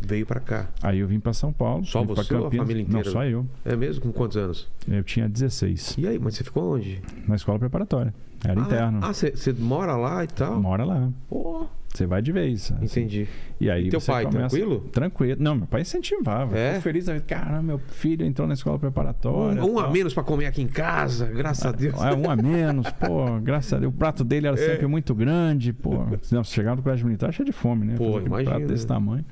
Veio 0.00 0.24
pra 0.24 0.38
cá. 0.38 0.68
Aí 0.80 1.00
eu 1.00 1.08
vim 1.08 1.18
para 1.18 1.32
São 1.32 1.52
Paulo. 1.52 1.84
Só 1.84 2.04
você 2.04 2.32
ou 2.32 2.46
a 2.46 2.50
família 2.52 2.82
inteira? 2.82 3.04
Não, 3.04 3.12
só 3.12 3.24
eu. 3.24 3.44
É 3.64 3.74
mesmo? 3.74 4.02
Com 4.02 4.12
quantos 4.12 4.36
anos? 4.36 4.68
Eu 4.86 5.02
tinha 5.02 5.28
16. 5.28 5.96
E 5.98 6.06
aí, 6.06 6.16
mas 6.16 6.36
você 6.36 6.44
ficou 6.44 6.76
onde? 6.76 7.02
Na 7.26 7.34
escola 7.34 7.58
preparatória. 7.58 8.14
Era 8.44 8.60
interno. 8.60 9.00
Ah, 9.02 9.12
você 9.12 9.32
você 9.32 9.52
mora 9.52 9.96
lá 9.96 10.22
e 10.22 10.28
tal? 10.28 10.62
Mora 10.62 10.84
lá. 10.84 11.10
Pô, 11.28 11.66
Você 11.92 12.06
vai 12.06 12.20
de 12.22 12.30
vez. 12.32 12.70
assim. 12.72 12.84
entendi. 12.84 13.26
E 13.60 13.70
aí 13.70 13.86
E 13.86 13.90
teu 13.90 13.98
você 14.00 14.12
pai, 14.12 14.24
começa- 14.24 14.48
tranquilo? 14.56 14.80
Tranquilo. 14.92 15.36
Não, 15.42 15.54
meu 15.56 15.66
pai 15.66 15.80
incentivava. 15.80 16.56
É? 16.56 16.68
Ficou 16.74 16.82
feliz. 16.82 17.08
aí, 17.08 17.20
Caramba, 17.20 17.62
meu 17.62 17.78
filho 17.78 18.24
entrou 18.26 18.46
na 18.46 18.54
escola 18.54 18.78
preparatória. 18.78 19.64
Um, 19.64 19.74
um 19.74 19.78
a 19.78 19.90
menos 19.90 20.12
pra 20.14 20.22
comer 20.22 20.46
aqui 20.46 20.60
em 20.62 20.68
casa, 20.68 21.26
graças 21.26 21.64
a 21.64 21.72
Deus. 21.72 22.00
É, 22.02 22.14
um 22.14 22.30
a 22.30 22.36
menos, 22.36 22.90
pô, 22.92 23.40
graças 23.40 23.72
a 23.72 23.78
Deus. 23.78 23.92
O 23.92 23.96
prato 23.96 24.22
dele 24.22 24.46
era 24.46 24.56
É. 24.56 24.66
sempre 24.70 24.86
muito 24.86 25.14
grande, 25.14 25.72
pô. 25.72 26.04
Não, 26.30 26.44
se 26.44 26.52
chegava 26.52 26.76
no 26.76 26.82
colégio 26.82 27.06
militar, 27.06 27.32
cheio 27.32 27.46
de 27.46 27.52
fome, 27.52 27.86
né? 27.86 27.94
Pô, 27.96 28.20
imagina. 28.20 28.50
prato 28.50 28.66
desse 28.66 28.86
tamanho. 28.86 29.24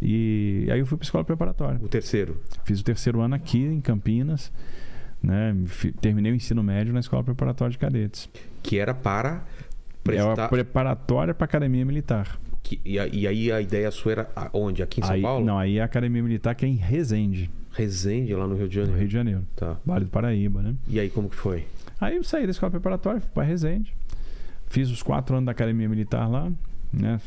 E 0.00 0.68
aí 0.70 0.78
eu 0.80 0.86
fui 0.86 0.98
pra 0.98 1.04
escola 1.04 1.24
preparatória. 1.24 1.78
O 1.82 1.88
terceiro. 1.88 2.40
Fiz 2.64 2.80
o 2.80 2.84
terceiro 2.84 3.20
ano 3.20 3.34
aqui 3.34 3.58
em 3.58 3.80
Campinas, 3.80 4.52
né? 5.22 5.54
Terminei 6.00 6.32
o 6.32 6.34
ensino 6.34 6.62
médio 6.62 6.92
na 6.92 7.00
escola 7.00 7.22
preparatória 7.22 7.70
de 7.70 7.78
cadetes. 7.78 8.28
Que 8.62 8.78
era 8.78 8.92
para 8.94 9.44
É 10.04 10.22
uma 10.22 10.34
prestar. 10.34 10.48
preparatória 10.48 11.34
para 11.34 11.44
academia 11.44 11.84
militar. 11.84 12.38
que- 12.62 12.80
e, 12.84 12.96
a- 12.98 13.06
e 13.08 13.26
aí 13.26 13.50
a 13.52 13.60
ideia 13.60 13.90
sua 13.90 14.12
era 14.12 14.30
a- 14.36 14.48
onde? 14.52 14.82
Aqui 14.84 15.00
em 15.00 15.04
São 15.04 15.14
aí, 15.14 15.20
Paulo? 15.22 15.44
Não, 15.44 15.58
aí 15.58 15.78
é 15.78 15.82
a 15.82 15.84
academia 15.84 16.22
militar 16.22 16.54
que 16.54 16.64
é 16.64 16.68
em 16.68 16.76
Resende, 16.76 17.50
Resende, 17.72 18.32
lá 18.34 18.46
no 18.46 18.54
Rio 18.54 18.68
de 18.68 18.76
no 18.78 18.84
Janeiro. 18.84 18.98
Rio 19.00 19.08
de 19.08 19.14
Janeiro. 19.14 19.42
Tá. 19.56 19.76
Vale 19.84 20.04
do 20.04 20.10
Paraíba, 20.10 20.62
né? 20.62 20.74
E 20.88 21.00
aí, 21.00 21.10
como 21.10 21.28
que 21.28 21.34
foi? 21.36 21.64
Aí 22.00 22.16
eu 22.16 22.22
saí 22.24 22.44
da 22.44 22.50
escola 22.52 22.70
preparatória, 22.70 23.20
fui 23.20 23.30
para 23.34 23.42
Resende. 23.42 23.92
Fiz 24.68 24.90
os 24.90 25.02
quatro 25.02 25.34
anos 25.36 25.46
da 25.46 25.52
academia 25.52 25.88
militar 25.88 26.28
lá, 26.30 26.50
né? 26.92 27.20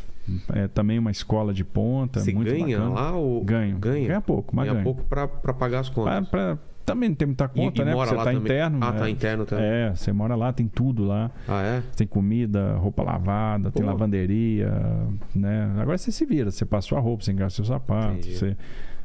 É 0.54 0.68
também 0.70 0.98
uma 0.98 1.12
escola 1.12 1.54
de 1.54 1.64
ponta, 1.64 2.20
Você 2.22 2.34
muito 2.34 2.50
ganha 2.50 2.78
bacana. 2.80 2.94
lá 2.96 3.12
ou. 3.16 3.44
Ganho. 3.44 3.78
Ganha? 3.78 4.08
Ganha 4.08 4.22
pouco, 4.22 4.56
mas 4.56 4.66
Ganha 4.66 4.74
ganho. 4.76 4.84
pouco 4.86 5.04
pra, 5.04 5.28
pra 5.28 5.54
pagar 5.54 5.82
as 5.82 5.90
Pra- 5.90 5.96
contas. 6.04 6.30
pra- 6.30 6.58
também 6.86 7.10
não 7.10 7.16
tem 7.16 7.26
muita 7.28 7.48
conta, 7.48 7.82
e, 7.82 7.82
e 7.82 7.86
né? 7.86 7.92
Porque 7.94 8.10
você 8.10 8.16
tá 8.16 8.24
também. 8.26 8.42
interno. 8.42 8.78
Ah, 8.82 8.92
né? 8.92 9.00
tá 9.00 9.10
interno 9.10 9.46
também. 9.46 9.66
É, 9.66 9.96
você 9.96 10.14
mora 10.14 10.36
lá, 10.36 10.54
tem 10.54 10.68
tudo 10.68 11.04
lá. 11.04 11.32
Ah, 11.48 11.62
é? 11.62 11.84
Tem 11.96 12.06
comida, 12.06 12.76
roupa 12.76 13.02
lavada, 13.04 13.72
tem 13.72 13.84
Pô. 13.84 13.90
lavanderia, 13.90 14.72
né? 15.34 15.72
Agora 15.80 15.98
você 15.98 16.12
se 16.12 16.26
vira, 16.26 16.52
você 16.52 16.66
passa 16.66 16.88
sua 16.90 17.00
roupa, 17.00 17.24
você 17.24 17.32
engasta 17.32 17.56
seus 17.58 17.68
sapatos, 17.70 18.20
Entendi. 18.20 18.38
você 18.38 18.58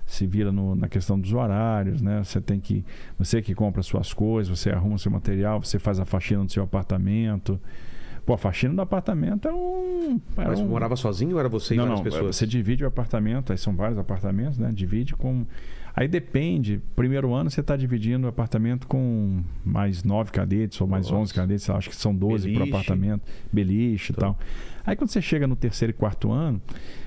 se 0.07 0.27
vira 0.27 0.51
no- 0.51 0.75
na 0.75 0.89
questão 0.89 1.19
dos 1.19 1.33
horários, 1.33 2.03
né? 2.03 2.23
Você 2.23 2.41
tem 2.41 2.59
que, 2.61 2.85
você 3.19 3.41
que 3.41 3.55
compra 3.55 3.83
suas 3.83 4.13
coisas, 4.13 4.59
você 4.59 4.71
arruma 4.71 4.99
seu 4.99 5.11
material, 5.11 5.63
você 5.63 5.79
faz 5.79 5.99
a 6.01 6.05
faxina 6.05 6.45
do 6.45 6.51
seu 6.51 6.63
apartamento. 6.65 7.61
Pô, 8.27 8.35
a 8.35 8.39
faxina 8.39 8.75
do 8.75 8.83
apartamento 8.83 9.49
é 9.49 9.53
um, 9.53 10.21
é 10.37 10.45
Mas 10.49 10.61
um... 10.61 10.67
morava 10.69 10.95
sozinho 10.95 11.33
ou 11.35 11.41
era 11.41 11.49
você 11.49 11.75
e 11.75 11.77
não, 11.79 11.85
várias 11.85 12.01
não, 12.01 12.07
é, 12.07 12.11
pessoas? 12.11 12.37
você 12.37 12.47
divide 12.47 12.85
o 12.85 12.87
apartamento, 12.89 13.51
aí 13.51 13.59
são 13.59 13.75
vários 13.75 13.99
apartamentos, 13.99 14.59
né? 14.59 14.71
Divide 14.73 15.15
com. 15.17 15.47
Aí 15.95 16.07
depende. 16.09 16.81
Primeiro 16.95 17.35
ano 17.35 17.51
você 17.51 17.61
está 17.61 17.77
dividindo 17.77 18.27
o 18.27 18.31
apartamento 18.31 18.87
com 18.87 19.43
mais 19.65 20.05
nove 20.05 20.31
cadetes 20.31 20.81
ou 20.81 20.87
mais 20.87 21.07
Nossa. 21.07 21.17
onze 21.23 21.35
cadetes, 21.35 21.69
acho 21.71 21.91
que 21.91 21.97
são 21.97 22.15
12 22.15 22.49
por 22.49 22.59
Beliche. 22.59 22.71
apartamento, 22.71 23.23
beliche 23.53 24.13
e 24.13 24.15
Tá. 24.15 24.21
tal. 24.23 24.39
Aí 24.87 24.97
quando 24.97 25.11
você 25.11 25.21
chega 25.21 25.47
no 25.47 25.57
terceiro 25.57 25.91
e 25.91 25.95
quarto 25.95 26.31
ano, 26.33 26.61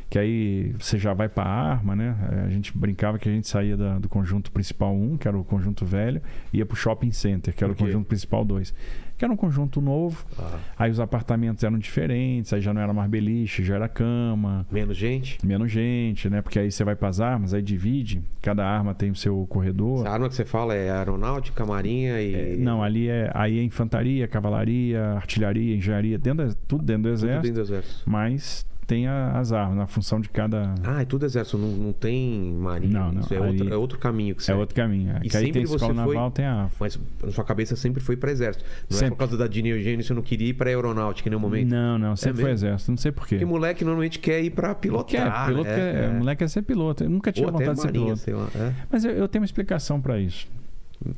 que 0.09 0.19
aí 0.19 0.73
você 0.77 0.97
já 0.99 1.11
vai 1.13 1.27
para 1.27 1.43
a 1.43 1.71
arma, 1.71 1.95
né? 1.95 2.15
É, 2.31 2.39
A 2.45 2.49
gente 2.49 2.77
brincava 2.77 3.17
que 3.17 3.27
a 3.27 3.31
gente 3.31 3.47
saía 3.47 3.75
da- 3.75 3.97
do 3.97 4.07
conjunto 4.07 4.51
principal 4.51 4.93
1, 4.95 5.17
que 5.17 5.27
era 5.27 5.35
o 5.37 5.43
conjunto 5.43 5.85
velho, 5.85 6.21
ia 6.53 6.65
pro 6.65 6.75
shopping 6.77 7.11
center, 7.11 7.53
que 7.55 7.63
era 7.63 7.73
o 7.73 7.75
Por 7.75 7.79
quê? 7.85 7.91
conjunto 7.91 8.05
principal 8.07 8.45
2, 8.45 8.73
que 9.17 9.23
era 9.23 9.33
um 9.33 9.37
conjunto 9.37 9.79
novo. 9.81 10.25
Ah, 10.39 10.57
Aí 10.77 10.91
os 10.91 10.99
apartamentos 10.99 11.63
eram 11.63 11.77
diferentes, 11.77 12.51
aí 12.53 12.61
já 12.61 12.73
não 12.73 12.81
era 12.81 12.93
mais 12.93 13.09
beliche, 13.09 13.63
já 13.63 13.75
era 13.75 13.87
cama, 13.87 14.65
menos 14.71 14.97
gente? 14.97 15.37
menos 15.45 15.71
gente, 15.71 16.29
né? 16.29 16.41
Porque 16.41 16.59
aí 16.59 16.71
você 16.71 16.83
vai 16.83 16.95
para 16.95 17.07
as 17.09 17.19
armas, 17.19 17.53
aí 17.53 17.61
divide, 17.61 18.21
cada 18.41 18.65
arma 18.65 18.93
tem 18.93 19.11
o 19.11 19.15
seu 19.15 19.45
corredor. 19.47 20.01
Essa 20.01 20.09
arma 20.09 20.29
que 20.29 20.35
você 20.35 20.45
fala 20.45 20.75
é 20.75 20.89
aeronáutica, 20.91 21.65
marinha 21.65 22.21
e. 22.21 22.33
É, 22.53 22.55
não, 22.57 22.81
ali 22.83 23.07
é 23.07 23.29
aí 23.33 23.59
é 23.59 23.63
infantaria, 23.63 24.27
cavalaria, 24.27 25.01
artilharia, 25.15 25.75
engenharia, 25.75 26.17
dentro 26.17 26.47
da- 26.47 26.53
tudo 26.67 26.83
dentro 26.83 27.03
do 27.03 27.09
Tudo 27.09 27.13
exército, 27.25 27.41
dentro 27.43 27.63
do 27.63 27.65
exército. 27.73 28.09
mas 28.09 28.65
tem 28.85 29.07
a- 29.07 29.37
as 29.39 29.51
armas, 29.51 29.77
na 29.77 29.87
função 29.87 30.19
de 30.19 30.29
cada. 30.29 30.73
Ah, 30.83 31.01
é 31.01 31.05
tudo 31.05 31.25
exército, 31.25 31.57
não, 31.57 31.67
não 31.69 31.93
tem 31.93 32.53
marinha. 32.53 32.99
Não, 32.99 33.11
não, 33.11 33.21
Isso 33.21 33.33
é, 33.33 33.37
aí- 33.37 33.47
outro, 33.47 33.73
é 33.73 33.77
outro 33.77 33.99
caminho 33.99 34.35
que 34.35 34.43
você. 34.43 34.51
É 34.51 34.55
outro 34.55 34.75
caminho. 34.75 35.11
É. 35.11 35.19
E 35.23 35.29
Que 35.29 35.37
aí 35.37 35.51
tem 35.51 35.65
você 35.65 35.75
escola 35.75 35.93
foi- 36.03 36.13
naval, 36.15 36.31
tem 36.31 36.45
a. 36.45 36.69
Mas 36.79 36.99
na 37.23 37.31
sua 37.31 37.43
cabeça 37.43 37.75
sempre 37.75 38.01
foi 38.01 38.15
para 38.17 38.31
exército. 38.31 38.65
Não 38.89 38.97
é 38.97 38.99
Sempre. 38.99 39.11
por 39.11 39.17
causa 39.19 39.37
da 39.37 39.47
dinheogênese 39.47 40.07
você 40.07 40.13
não 40.13 40.21
queria 40.21 40.49
ir 40.49 40.53
para 40.53 40.69
aeronáutica 40.69 41.27
em 41.27 41.31
nenhum 41.31 41.41
momento. 41.41 41.69
Não, 41.69 41.97
não, 41.97 42.15
sempre 42.15 42.41
foi 42.41 42.51
mesmo? 42.51 42.67
exército. 42.67 42.91
Não 42.91 42.97
sei 42.97 43.11
porquê. 43.11 43.35
Porque 43.35 43.45
moleque 43.45 43.83
normalmente 43.85 44.19
quer 44.19 44.41
ir 44.43 44.49
para 44.51 44.73
pilotar. 44.75 45.05
Quer, 45.05 45.45
piloto 45.47 45.69
né? 45.69 45.75
quer- 45.75 45.95
É. 46.03 46.13
moleque 46.13 46.39
quer 46.39 46.49
ser 46.49 46.61
piloto. 46.61 47.03
Eu 47.03 47.09
nunca 47.09 47.31
tive 47.31 47.45
Ou 47.47 47.51
vontade 47.53 47.73
de 47.75 47.81
ser 47.81 47.87
marinha, 47.87 48.15
piloto. 48.17 48.57
É. 48.57 48.73
Mas 48.91 49.05
eu, 49.05 49.11
eu 49.11 49.27
tenho 49.27 49.41
uma 49.41 49.45
explicação 49.45 50.01
para 50.01 50.19
isso. 50.19 50.47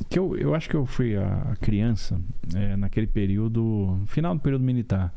Que 0.09 0.17
eu, 0.17 0.35
eu 0.35 0.55
acho 0.55 0.67
que 0.67 0.75
eu 0.75 0.83
fui 0.85 1.15
a, 1.15 1.51
a 1.51 1.55
criança 1.57 2.19
é, 2.55 2.75
naquele 2.75 3.05
período, 3.05 3.99
final 4.07 4.33
do 4.33 4.41
período 4.41 4.63
militar. 4.63 5.13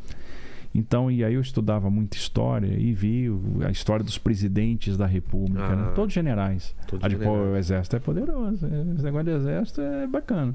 Então, 0.78 1.10
e 1.10 1.24
aí 1.24 1.34
eu 1.34 1.40
estudava 1.40 1.90
muita 1.90 2.16
história 2.16 2.68
e 2.78 2.92
vi 2.92 3.26
a 3.66 3.70
história 3.70 4.04
dos 4.04 4.16
presidentes 4.16 4.96
da 4.96 5.06
República, 5.06 5.64
Ah. 5.64 5.76
né? 5.76 5.92
todos 5.94 6.14
generais. 6.14 6.74
Todos 6.86 7.04
Aí, 7.04 7.12
pô, 7.16 7.18
generais. 7.24 7.52
o 7.52 7.56
exército 7.56 7.96
é 7.96 7.98
poderoso, 7.98 8.66
esse 8.94 9.02
negócio 9.04 9.24
de 9.24 9.30
exército 9.32 9.80
é 9.80 10.06
bacana. 10.06 10.54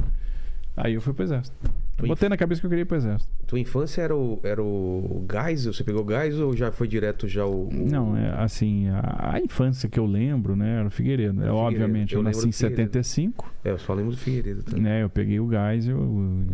Aí 0.77 0.93
eu 0.93 1.01
fui 1.01 1.13
pro 1.13 1.23
exército. 1.23 1.55
Tua 1.95 2.07
Botei 2.07 2.27
na 2.27 2.35
cabeça 2.35 2.59
que 2.59 2.65
eu 2.65 2.69
queria 2.71 2.81
ir 2.81 2.85
pro 2.85 2.97
exército. 2.97 3.31
Tua 3.45 3.59
infância 3.59 4.01
era 4.01 4.15
o, 4.15 4.39
era 4.43 4.61
o 4.63 5.23
gás? 5.27 5.65
Você 5.65 5.83
pegou 5.83 6.03
gás 6.03 6.39
ou 6.39 6.55
já 6.57 6.71
foi 6.71 6.87
direto 6.87 7.27
já 7.27 7.45
o. 7.45 7.67
o- 7.67 7.69
Não, 7.71 8.17
é 8.17 8.29
assim, 8.41 8.87
a, 8.89 9.33
a 9.35 9.39
infância 9.39 9.87
que 9.87 9.99
eu 9.99 10.05
lembro, 10.07 10.55
né, 10.55 10.79
era 10.79 10.87
o 10.87 10.89
Figueiredo. 10.89 11.43
É, 11.43 11.51
obviamente, 11.51 12.13
eu, 12.15 12.19
Eu 12.19 12.23
nasci 12.23 12.47
em 12.47 12.49
do 12.49 12.53
Figueiredo. 12.55 12.91
75, 13.03 13.53
É, 13.63 13.69
eu 13.71 13.77
só 13.77 13.93
lembro 13.93 14.11
do 14.11 14.17
Figueiredo. 14.17 14.63
Tá? 14.63 14.75
né? 14.75 15.03
Eu 15.03 15.09
peguei 15.09 15.39
o 15.39 15.45
gás, 15.45 15.87
eu, 15.87 15.99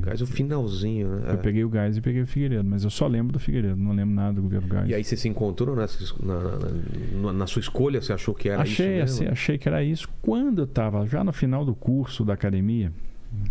Gás 0.01 0.21
o 0.21 0.27
finalzinho, 0.27 1.07
né? 1.07 1.23
eu 1.29 1.33
É. 1.35 1.37
peguei 1.37 1.63
o 1.63 1.69
gás 1.69 1.95
e 1.95 2.01
peguei 2.01 2.21
o 2.21 2.27
Figueiredo, 2.27 2.65
mas 2.65 2.83
eu 2.83 2.89
só 2.89 3.07
lembro 3.07 3.31
do 3.31 3.39
Figueiredo, 3.39 3.77
não 3.77 3.93
lembro 3.93 4.13
nada 4.13 4.33
do 4.33 4.41
governo 4.41 4.67
gás. 4.67 4.89
E 4.89 4.93
aí 4.93 5.03
você 5.05 5.15
se 5.15 5.29
encontrou 5.29 5.73
na, 5.73 5.87
na, 6.21 7.21
na- 7.21 7.33
na 7.33 7.47
sua 7.47 7.61
escolha? 7.61 8.01
Você 8.01 8.11
achou 8.11 8.33
que 8.35 8.49
era 8.49 8.61
achei, 8.61 8.95
isso 8.95 9.03
assim, 9.05 9.19
mesmo? 9.21 9.31
achei 9.33 9.57
que 9.57 9.67
era 9.69 9.81
isso. 9.83 10.07
Quando 10.21 10.59
eu 10.59 10.65
estava 10.65 11.05
já 11.07 11.23
no 11.23 11.31
final 11.31 11.63
do 11.63 11.73
curso 11.73 12.25
da 12.25 12.33
academia, 12.33 12.91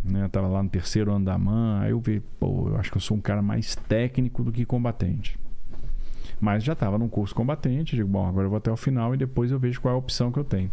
né, 0.04 0.24
eu 0.24 0.28
tava 0.28 0.48
lá 0.48 0.62
no 0.62 0.68
terceiro 0.68 1.12
ano 1.12 1.24
da 1.24 1.36
MAN, 1.38 1.80
aí 1.80 1.90
eu 1.90 2.00
vi, 2.00 2.20
pô, 2.40 2.68
eu 2.68 2.76
acho 2.76 2.90
que 2.90 2.96
eu 2.96 3.00
sou 3.00 3.16
um 3.16 3.20
cara 3.20 3.42
mais 3.42 3.74
técnico 3.74 4.42
do 4.42 4.52
que 4.52 4.64
combatente. 4.64 5.38
Mas 6.40 6.62
já 6.62 6.72
estava 6.72 6.98
num 6.98 7.08
curso 7.08 7.34
combatente, 7.34 7.96
digo, 7.96 8.08
bom, 8.08 8.26
agora 8.26 8.46
eu 8.46 8.50
vou 8.50 8.58
até 8.58 8.70
o 8.70 8.76
final 8.76 9.14
e 9.14 9.18
depois 9.18 9.50
eu 9.50 9.58
vejo 9.58 9.80
qual 9.80 9.92
é 9.92 9.96
a 9.96 9.98
opção 9.98 10.30
que 10.30 10.38
eu 10.38 10.44
tenho. 10.44 10.70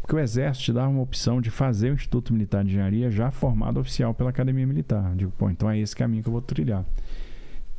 Porque 0.00 0.14
o 0.14 0.18
Exército 0.18 0.66
te 0.66 0.72
dava 0.72 0.88
uma 0.88 1.02
opção 1.02 1.40
de 1.40 1.50
fazer 1.50 1.90
o 1.90 1.94
Instituto 1.94 2.32
Militar 2.32 2.64
de 2.64 2.70
Engenharia 2.70 3.10
já 3.10 3.30
formado 3.30 3.78
oficial 3.78 4.14
pela 4.14 4.30
Academia 4.30 4.66
Militar. 4.66 5.14
Digo, 5.14 5.30
pô, 5.36 5.50
então 5.50 5.68
é 5.70 5.78
esse 5.78 5.94
caminho 5.94 6.22
que 6.22 6.28
eu 6.28 6.32
vou 6.32 6.42
trilhar. 6.42 6.84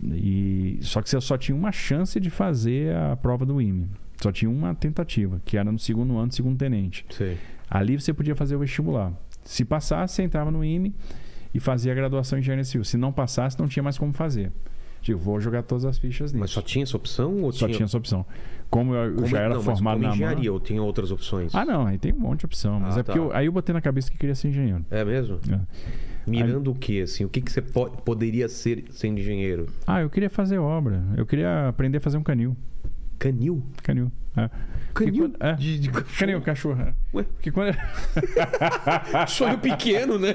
E, 0.02 0.80
só 0.82 1.02
que 1.02 1.10
você 1.10 1.20
só 1.20 1.38
tinha 1.38 1.56
uma 1.56 1.72
chance 1.72 2.20
de 2.20 2.30
fazer 2.30 2.96
a 2.96 3.16
prova 3.16 3.46
do 3.46 3.62
IME. 3.62 3.90
Só 4.22 4.32
tinha 4.32 4.50
uma 4.50 4.76
tentativa, 4.76 5.42
que 5.46 5.58
era 5.58 5.72
no 5.72 5.80
segundo 5.80 6.18
ano, 6.18 6.32
segundo 6.32 6.58
tenente. 6.58 7.06
Sei. 7.10 7.38
Ali 7.70 8.00
você 8.00 8.14
podia 8.14 8.36
fazer 8.36 8.56
o 8.56 8.60
vestibular. 8.60 9.14
Se 9.50 9.66
passasse, 9.66 10.14
você 10.14 10.22
entrava 10.22 10.52
no 10.52 10.64
IME 10.64 10.94
e 11.54 11.60
fazia 11.60 11.92
a 11.92 11.96
graduação 11.96 12.38
em 12.38 12.42
engenharia 12.42 12.64
civil. 12.64 12.84
Se 12.84 12.98
não 12.98 13.12
passasse, 13.12 13.58
não 13.60 13.68
tinha 13.68 13.82
mais 13.82 13.98
como 13.98 14.14
fazer. 14.14 14.52
Digo, 15.02 15.18
vou 15.18 15.40
jogar 15.40 15.64
todas 15.64 15.86
as 15.86 15.98
fichas 15.98 16.32
nisso. 16.32 16.40
Mas 16.40 16.52
só 16.52 16.62
tinha 16.62 16.84
essa 16.84 16.96
opção? 16.96 17.42
Ou 17.42 17.52
Só 17.52 17.68
tinha 17.68 17.86
essa 17.86 17.98
opção. 17.98 18.24
Como 18.70 18.94
eu, 18.94 19.16
Como- 19.16 19.26
já 19.28 19.40
era 19.40 19.56
não, 19.56 19.64
formado 19.64 19.96
como 19.96 20.08
na 20.08 20.14
engenharia 20.14 20.54
ou 20.54 20.60
tinha 20.60 20.84
outras 20.84 21.10
opções? 21.10 21.56
Ah, 21.56 21.66
não, 21.66 21.88
aí 21.88 21.98
tem 21.98 22.14
um 22.14 22.20
monte 22.20 22.42
de 22.42 22.46
opção. 22.46 22.80
Mas 22.80 22.96
Ah, 22.96 23.00
é 23.00 23.04
porque 23.04 23.18
tá. 23.18 23.26
eu- 23.26 23.34
aí 23.34 23.48
eu 23.48 23.52
botei 23.52 23.74
na 23.74 23.82
cabeça 23.82 24.12
que 24.12 24.18
queria 24.20 24.36
ser 24.36 24.50
engenheiro. 24.50 24.86
É 24.92 25.04
mesmo? 25.04 25.40
É. 25.52 25.60
Mirando 26.30 26.70
o 26.70 26.76
que, 26.76 27.02
assim? 27.02 27.26
O 27.26 27.30
que, 27.30 27.42
que 27.42 27.52
você 27.52 27.62
po- 27.62 27.90
poderia 27.90 28.48
ser 28.48 28.84
sendo 28.92 29.20
engenheiro? 29.20 29.66
Ah, 29.88 30.02
eu 30.02 30.10
queria 30.12 30.30
fazer 30.30 30.60
obra. 30.60 31.02
Eu 31.18 31.26
queria 31.26 31.68
aprender 31.70 31.98
a 31.98 32.02
fazer 32.02 32.18
um 32.18 32.24
canil. 32.24 32.56
Canil? 33.20 33.64
Canil. 33.84 34.12
É. 34.38 34.50
Canil? 34.94 35.30
quando- 35.30 35.38
é. 35.44 35.54
De, 35.56 35.80
de 35.80 35.90
cachorro? 35.90 36.18
Canil, 36.18 36.42
cachorro. 36.42 36.82
é. 36.82 36.94
Ué? 37.14 37.24
Porque 37.24 37.52
quando... 37.52 37.76
Sonho 39.28 39.58
pequeno, 39.60 40.18
né? 40.18 40.34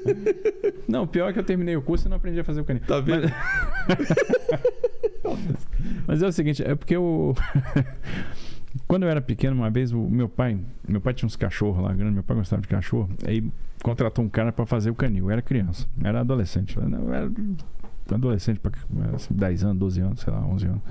Não, 0.86 1.06
pior 1.06 1.30
é 1.30 1.32
que 1.32 1.38
eu 1.38 1.44
terminei 1.44 1.76
o 1.76 1.82
curso 1.82 2.06
e 2.06 2.10
não 2.10 2.16
aprendi 2.18 2.38
a 2.38 2.44
fazer 2.44 2.60
o 2.60 2.64
canil. 2.64 2.82
Tá 2.86 3.00
vendo? 3.00 3.26
Mas 6.06 6.22
é 6.22 6.26
o 6.26 6.32
seguinte, 6.32 6.62
é 6.62 6.74
porque 6.74 6.94
eu. 6.94 7.34
Quando 8.86 9.04
eu 9.04 9.08
era 9.08 9.20
pequeno, 9.20 9.56
uma 9.56 9.70
vez, 9.70 9.92
o 9.92 9.98
meu 10.08 10.28
pai. 10.28 10.58
Meu 10.86 11.00
pai 11.00 11.14
tinha 11.14 11.26
uns 11.26 11.36
cachorros 11.36 11.82
lá 11.82 11.92
grandes, 11.92 12.14
meu 12.14 12.22
pai 12.22 12.36
gostava 12.36 12.60
de 12.62 12.68
cachorro. 12.68 13.08
Aí 13.26 13.42
contratou 13.82 14.24
um 14.24 14.28
cara 14.28 14.52
para 14.52 14.66
fazer 14.66 14.90
o 14.90 14.94
canil. 14.94 15.24
Eu 15.26 15.30
era 15.30 15.42
criança, 15.42 15.86
era 16.02 16.20
adolescente. 16.20 16.76
Eu 16.76 17.12
era 17.14 17.30
adolescente, 18.10 18.60
pra, 18.60 18.70
assim, 19.14 19.32
10 19.34 19.64
anos, 19.64 19.78
12 19.78 20.00
anos, 20.00 20.20
sei 20.20 20.32
lá, 20.32 20.40
11 20.46 20.66
anos. 20.66 20.82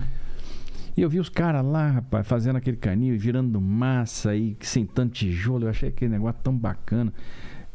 E 0.95 1.01
eu 1.01 1.09
vi 1.09 1.19
os 1.19 1.29
caras 1.29 1.65
lá, 1.65 1.89
rapaz, 1.89 2.27
fazendo 2.27 2.57
aquele 2.57 2.77
canil, 2.77 3.17
virando 3.17 3.59
massa 3.59 4.31
aí, 4.31 4.55
sentando 4.61 5.11
tijolo. 5.11 5.65
Eu 5.65 5.69
achei 5.69 5.89
aquele 5.89 6.11
negócio 6.11 6.39
tão 6.43 6.55
bacana. 6.55 7.11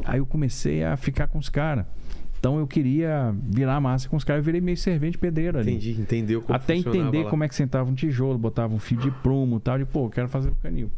Aí 0.05 0.19
eu 0.19 0.27
comecei 0.27 0.85
a 0.85 0.97
ficar 0.97 1.27
com 1.27 1.39
os 1.39 1.49
caras. 1.49 1.85
Então 2.39 2.59
eu 2.59 2.67
queria 2.69 3.35
virar 3.43 3.81
massa 3.81 4.09
com 4.09 4.17
os 4.17 4.23
caras. 4.23 4.41
Eu 4.41 4.45
virei 4.45 4.61
meio 4.61 4.77
servente 4.77 5.19
pedreiro 5.19 5.59
ali. 5.59 5.73
Entendi, 5.73 6.01
entendeu 6.01 6.43
como 6.43 6.55
Até 6.55 6.77
entender 6.77 7.25
lá. 7.25 7.31
como 7.31 7.43
é 7.43 7.49
que 7.49 7.55
sentava 7.55 7.91
um 7.91 7.95
tijolo, 7.95 8.39
botava 8.39 8.73
um 8.73 8.79
fio 8.79 8.99
de 8.99 9.11
prumo 9.11 9.57
e 9.57 9.61
tal. 9.61 9.75
Eu 9.75 9.79
digo, 9.81 9.91
pô, 9.91 10.07
eu 10.07 10.11
quero 10.11 10.29
fazer 10.29 10.51
o 10.51 10.55
canil. 10.55 10.91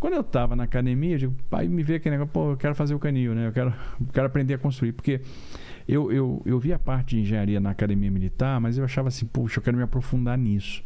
Quando 0.00 0.14
eu 0.14 0.24
tava 0.24 0.54
na 0.56 0.64
academia, 0.64 1.14
eu 1.14 1.18
digo, 1.18 1.34
pai, 1.48 1.68
me 1.68 1.82
vê 1.82 1.94
aquele 1.94 2.16
negócio, 2.16 2.32
pô, 2.32 2.50
eu 2.50 2.56
quero 2.56 2.74
fazer 2.74 2.94
o 2.94 2.98
canil, 2.98 3.34
né? 3.34 3.46
Eu 3.46 3.52
quero, 3.52 3.72
eu 4.00 4.06
quero 4.12 4.26
aprender 4.26 4.54
a 4.54 4.58
construir. 4.58 4.92
Porque 4.92 5.20
eu, 5.88 6.10
eu, 6.10 6.42
eu 6.44 6.58
vi 6.58 6.72
a 6.72 6.78
parte 6.78 7.14
de 7.14 7.22
engenharia 7.22 7.60
na 7.60 7.70
academia 7.70 8.10
militar, 8.10 8.60
mas 8.60 8.76
eu 8.76 8.84
achava 8.84 9.08
assim, 9.08 9.24
puxa, 9.24 9.60
eu 9.60 9.62
quero 9.62 9.76
me 9.76 9.84
aprofundar 9.84 10.36
nisso. 10.36 10.82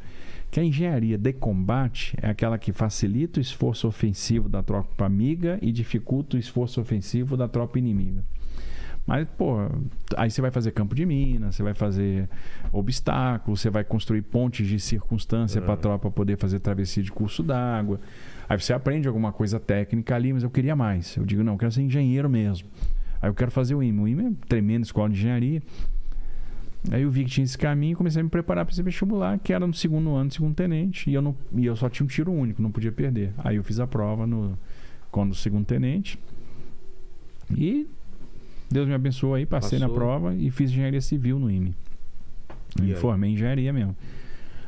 Que 0.50 0.58
a 0.58 0.64
engenharia 0.64 1.16
de 1.16 1.32
combate 1.32 2.16
é 2.20 2.28
aquela 2.28 2.58
que 2.58 2.72
facilita 2.72 3.38
o 3.38 3.42
esforço 3.42 3.86
ofensivo 3.86 4.48
da 4.48 4.62
tropa 4.62 5.06
amiga 5.06 5.58
e 5.62 5.70
dificulta 5.70 6.36
o 6.36 6.40
esforço 6.40 6.80
ofensivo 6.80 7.36
da 7.36 7.46
tropa 7.46 7.78
inimiga. 7.78 8.24
Mas, 9.06 9.26
pô, 9.36 9.56
aí 10.16 10.30
você 10.30 10.40
vai 10.40 10.50
fazer 10.50 10.72
campo 10.72 10.94
de 10.94 11.04
mina, 11.06 11.50
você 11.50 11.62
vai 11.62 11.74
fazer 11.74 12.28
obstáculos, 12.72 13.60
você 13.60 13.70
vai 13.70 13.82
construir 13.82 14.22
pontes 14.22 14.66
de 14.66 14.78
circunstância 14.78 15.60
para 15.60 15.74
a 15.74 15.76
tropa 15.76 16.10
poder 16.10 16.36
fazer 16.36 16.60
travessia 16.60 17.02
de 17.02 17.10
curso 17.10 17.42
d'água. 17.42 18.00
Aí 18.48 18.60
você 18.60 18.72
aprende 18.72 19.08
alguma 19.08 19.32
coisa 19.32 19.58
técnica 19.58 20.14
ali, 20.14 20.32
mas 20.32 20.42
eu 20.42 20.50
queria 20.50 20.76
mais. 20.76 21.16
Eu 21.16 21.24
digo, 21.24 21.42
não, 21.42 21.54
eu 21.54 21.58
quero 21.58 21.72
ser 21.72 21.82
engenheiro 21.82 22.28
mesmo. 22.28 22.68
Aí 23.22 23.28
eu 23.28 23.34
quero 23.34 23.50
fazer 23.50 23.74
o 23.74 23.82
IME. 23.82 24.00
O 24.00 24.08
IME 24.08 24.26
é 24.26 24.46
tremenda 24.48 24.84
escola 24.84 25.08
de 25.08 25.16
engenharia. 25.16 25.62
Aí 26.90 27.02
eu 27.02 27.10
vi 27.10 27.24
que 27.24 27.30
tinha 27.30 27.44
esse 27.44 27.58
caminho 27.58 27.92
e 27.92 27.96
comecei 27.96 28.20
a 28.20 28.24
me 28.24 28.30
preparar 28.30 28.64
para 28.64 28.72
esse 28.72 28.82
vestibular, 28.82 29.38
que 29.38 29.52
era 29.52 29.66
no 29.66 29.74
segundo 29.74 30.14
ano, 30.14 30.30
segundo 30.30 30.54
tenente, 30.54 31.10
e 31.10 31.14
eu, 31.14 31.20
não, 31.20 31.36
e 31.52 31.66
eu 31.66 31.76
só 31.76 31.88
tinha 31.90 32.04
um 32.04 32.08
tiro 32.08 32.32
único, 32.32 32.62
não 32.62 32.70
podia 32.70 32.90
perder. 32.90 33.32
Aí 33.38 33.56
eu 33.56 33.64
fiz 33.64 33.78
a 33.78 33.86
prova 33.86 34.26
no 34.26 34.58
quando 35.10 35.34
segundo 35.34 35.66
tenente. 35.66 36.18
E 37.54 37.86
Deus 38.70 38.88
me 38.88 38.94
abençoou 38.94 39.34
aí, 39.34 39.44
passei 39.44 39.78
na 39.78 39.86
Passou. 39.86 39.96
prova 39.96 40.34
e 40.34 40.50
fiz 40.50 40.70
engenharia 40.70 41.00
civil 41.00 41.38
no 41.38 41.50
IME. 41.50 41.74
Me 42.80 42.94
formei 42.94 43.30
em 43.30 43.34
engenharia 43.34 43.72
mesmo. 43.72 43.96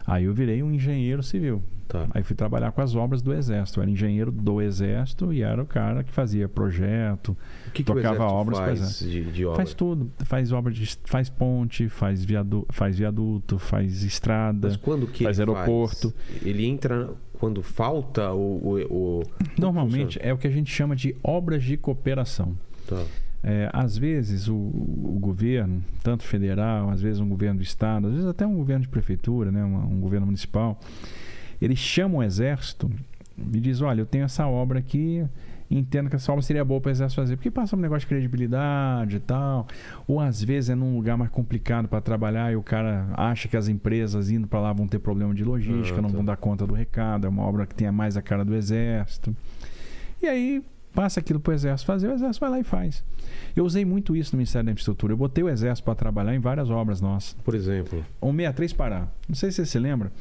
Aí 0.06 0.24
eu 0.24 0.34
virei 0.34 0.62
um 0.62 0.72
engenheiro 0.72 1.22
civil. 1.22 1.62
Tá. 1.92 2.06
Aí 2.12 2.22
fui 2.22 2.34
trabalhar 2.34 2.72
com 2.72 2.80
as 2.80 2.94
obras 2.94 3.20
do 3.20 3.34
Exército. 3.34 3.78
Eu 3.78 3.82
era 3.82 3.90
engenheiro 3.90 4.32
do 4.32 4.62
Exército 4.62 5.30
e 5.30 5.42
era 5.42 5.62
o 5.62 5.66
cara 5.66 6.02
que 6.02 6.10
fazia 6.10 6.48
projeto, 6.48 7.36
que, 7.66 7.82
que 7.82 7.84
Tocava 7.84 8.24
obras, 8.24 8.58
faz 8.58 8.98
de, 9.00 9.30
de 9.30 9.44
obra? 9.44 9.56
faz 9.58 9.74
tudo. 9.74 10.10
Faz 10.24 10.52
obra 10.52 10.72
de. 10.72 10.86
faz 11.04 11.28
ponte, 11.28 11.90
faz, 11.90 12.24
viadu, 12.24 12.66
faz 12.70 12.96
viaduto, 12.98 13.58
faz 13.58 14.04
estrada. 14.04 14.68
Mas 14.68 14.76
quando 14.78 15.06
que 15.06 15.22
faz 15.22 15.38
aeroporto. 15.38 16.14
Ele 16.40 16.64
entra 16.64 17.10
quando 17.34 17.62
falta 17.62 18.32
o... 18.32 18.38
o, 18.88 19.18
o- 19.20 19.22
Normalmente 19.58 20.18
é 20.22 20.32
o 20.32 20.38
que 20.38 20.46
a 20.46 20.50
gente 20.50 20.70
chama 20.72 20.96
de 20.96 21.14
obras 21.22 21.62
de 21.62 21.76
cooperação. 21.76 22.56
Tá. 22.88 23.04
É, 23.44 23.68
às 23.72 23.98
vezes 23.98 24.48
o, 24.48 24.54
o 24.54 25.18
governo, 25.20 25.82
tanto 26.02 26.22
federal, 26.22 26.88
às 26.88 27.02
vezes 27.02 27.20
um 27.20 27.28
governo 27.28 27.58
do 27.58 27.62
estado, 27.62 28.06
às 28.06 28.12
vezes 28.14 28.26
até 28.28 28.46
um 28.46 28.54
governo 28.54 28.82
de 28.82 28.88
prefeitura, 28.88 29.50
né, 29.52 29.62
uma- 29.62 29.84
um 29.84 30.00
governo 30.00 30.24
municipal, 30.26 30.78
eles 31.64 31.78
chamam 31.78 32.18
o 32.18 32.22
exército 32.22 32.90
e 33.52 33.60
diz, 33.60 33.80
olha, 33.80 34.00
eu 34.02 34.06
tenho 34.06 34.24
essa 34.24 34.46
obra 34.46 34.78
aqui 34.78 35.24
entendo 35.70 36.10
que 36.10 36.16
essa 36.16 36.30
obra 36.30 36.42
seria 36.42 36.64
boa 36.64 36.80
para 36.80 36.90
o 36.90 36.92
Exército 36.92 37.20
fazer, 37.20 37.36
porque 37.36 37.50
passa 37.50 37.74
um 37.74 37.78
negócio 37.78 38.00
de 38.00 38.06
credibilidade 38.08 39.16
e 39.16 39.20
tal, 39.20 39.66
ou 40.06 40.20
às 40.20 40.42
vezes 40.42 40.70
é 40.70 40.74
num 40.74 40.94
lugar 40.94 41.16
mais 41.16 41.30
complicado 41.30 41.88
para 41.88 42.00
trabalhar 42.00 42.52
e 42.52 42.56
o 42.56 42.62
cara 42.62 43.08
acha 43.14 43.48
que 43.48 43.56
as 43.56 43.68
empresas 43.68 44.30
indo 44.30 44.46
para 44.46 44.60
lá 44.60 44.72
vão 44.72 44.86
ter 44.86 44.98
problema 44.98 45.34
de 45.34 45.44
logística, 45.44 45.98
Ah, 45.98 46.02
não 46.02 46.10
tá. 46.10 46.16
vão 46.16 46.24
dar 46.24 46.36
conta 46.36 46.66
do 46.66 46.74
recado, 46.74 47.26
é 47.26 47.30
uma 47.30 47.42
obra 47.42 47.66
que 47.66 47.74
tenha 47.74 47.90
mais 47.92 48.16
a 48.16 48.22
cara 48.22 48.44
do 48.44 48.54
Exército. 48.54 49.34
E 50.20 50.26
aí 50.26 50.62
passa 50.94 51.20
aquilo 51.20 51.40
para 51.40 51.52
o 51.52 51.54
Exército 51.54 51.86
fazer, 51.86 52.08
o 52.08 52.12
Exército 52.12 52.40
vai 52.40 52.50
lá 52.50 52.60
e 52.60 52.64
faz. 52.64 53.02
Eu 53.56 53.64
usei 53.64 53.84
muito 53.84 54.14
isso 54.14 54.34
no 54.34 54.38
Ministério 54.38 54.66
da 54.66 54.72
Infraestrutura. 54.72 55.14
Eu 55.14 55.16
botei 55.16 55.42
o 55.42 55.48
Exército 55.48 55.84
para 55.86 55.94
trabalhar 55.94 56.34
em 56.34 56.38
várias 56.38 56.68
obras 56.68 57.00
nossas. 57.00 57.32
Por 57.42 57.54
exemplo. 57.54 58.04
163 58.20 58.72
Pará. 58.74 59.08
Não 59.26 59.34
sei 59.34 59.50
se 59.50 59.56
você 59.56 59.66
se 59.66 59.78
lembra. 59.78 60.12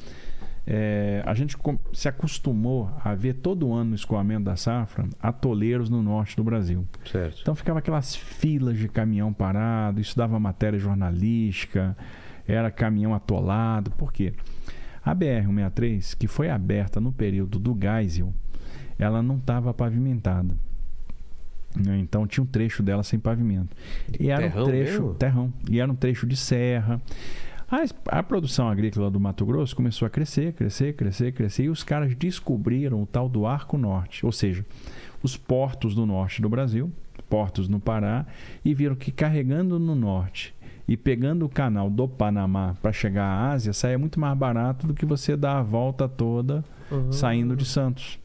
É, 0.66 1.24
a 1.26 1.34
gente 1.34 1.58
se 1.92 2.08
acostumou 2.08 2.90
a 3.04 3.16
ver 3.16 3.34
todo 3.36 3.74
ano 3.74 3.90
no 3.92 3.96
escoamento 3.96 4.44
da 4.44 4.56
safra 4.56 5.08
atoleiros 5.20 5.90
no 5.90 6.04
norte 6.04 6.36
do 6.36 6.44
Brasil. 6.44 6.88
Certo. 7.12 7.40
Então 7.42 7.56
ficava 7.56 7.80
aquelas 7.80 8.16
filas 8.16 8.78
de 8.78 8.88
caminhão 8.88 9.34
parado, 9.34 10.00
isso 10.00 10.16
dava 10.16 10.40
matéria 10.40 10.78
jornalística, 10.78 11.98
era 12.48 12.70
caminhão 12.70 13.14
atolado. 13.14 13.92
Por 13.92 14.14
quê? 14.14 14.34
A 15.04 15.16
BR-163, 15.16 16.16
que 16.16 16.28
foi 16.28 16.50
aberta 16.50 17.02
no 17.02 17.12
período 17.12 17.58
do 17.58 17.76
Geisel, 17.80 18.32
ela 19.00 19.24
não 19.24 19.38
estava 19.38 19.74
pavimentada. 19.74 20.56
né? 21.76 21.98
Então 21.98 22.28
tinha 22.28 22.44
um 22.44 22.48
trecho 22.48 22.84
dela 22.84 23.02
sem 23.02 23.18
pavimento. 23.20 23.76
E 24.20 24.30
era 24.30 24.44
Terrão 24.44 24.62
um 24.62 24.66
trecho 24.68 24.92
mesmo? 25.02 25.14
terrão. 25.16 25.54
E 25.68 25.80
era 25.80 25.92
um 25.92 25.96
trecho 25.96 26.28
de 26.28 26.36
serra. 26.36 27.02
A, 27.72 27.84
es- 27.84 27.96
a 28.08 28.22
produção 28.22 28.68
agrícola 28.68 29.10
do 29.10 29.20
Mato 29.20 29.46
Grosso 29.46 29.76
começou 29.76 30.06
a 30.06 30.10
crescer, 30.10 30.52
crescer, 30.54 30.94
crescer, 30.94 31.32
crescer. 31.32 31.64
E 31.64 31.70
os 31.70 31.84
caras 31.84 32.14
descobriram 32.16 33.02
o 33.02 33.06
tal 33.06 33.30
do 33.30 33.46
Arco 33.46 33.78
Norte. 33.78 34.26
Ou 34.26 34.32
seja, 34.32 34.66
os 35.24 35.38
portos 35.38 35.96
do 35.96 36.06
norte 36.06 36.42
do 36.42 36.50
Brasil, 36.50 36.92
portos 37.30 37.70
no 37.70 37.80
Pará, 37.80 38.26
e 38.66 38.74
viram 38.74 38.96
que 38.96 39.12
carregando 39.12 39.80
no 39.80 39.96
norte 39.96 40.54
e 40.88 40.98
pegando 40.98 41.46
o 41.46 41.50
canal 41.50 41.90
do 41.90 42.08
Panamá 42.10 42.76
para 42.82 42.92
chegar 42.92 43.24
à 43.24 43.52
Ásia, 43.52 43.72
saia 43.72 43.98
muito 43.98 44.20
mais 44.20 44.38
barato 44.38 44.86
do 44.86 44.94
que 44.94 45.06
você 45.06 45.38
dar 45.38 45.60
a 45.60 45.64
volta 45.64 46.10
toda 46.10 46.66
saindo 47.14 47.56
de 47.56 47.64
Santos. 47.64 48.20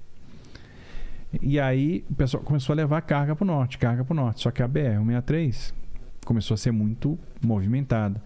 E 1.40 1.60
aí 1.60 2.04
o 2.10 2.14
pessoal 2.14 2.42
começou 2.42 2.72
a 2.72 2.76
levar 2.76 3.00
carga 3.02 3.36
para 3.36 3.44
o 3.44 3.46
norte, 3.46 3.78
carga 3.78 4.04
para 4.04 4.12
o 4.12 4.16
norte. 4.16 4.40
Só 4.40 4.50
que 4.50 4.60
a 4.62 4.68
BR-163 4.68 5.72
começou 6.24 6.54
a 6.54 6.58
ser 6.58 6.72
muito 6.72 7.16
movimentada. 7.44 8.20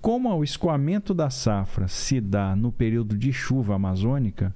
Como 0.00 0.34
o 0.34 0.42
escoamento 0.42 1.12
da 1.12 1.28
safra 1.28 1.86
se 1.86 2.20
dá 2.20 2.56
no 2.56 2.72
período 2.72 3.16
de 3.16 3.32
chuva 3.32 3.74
amazônica, 3.74 4.54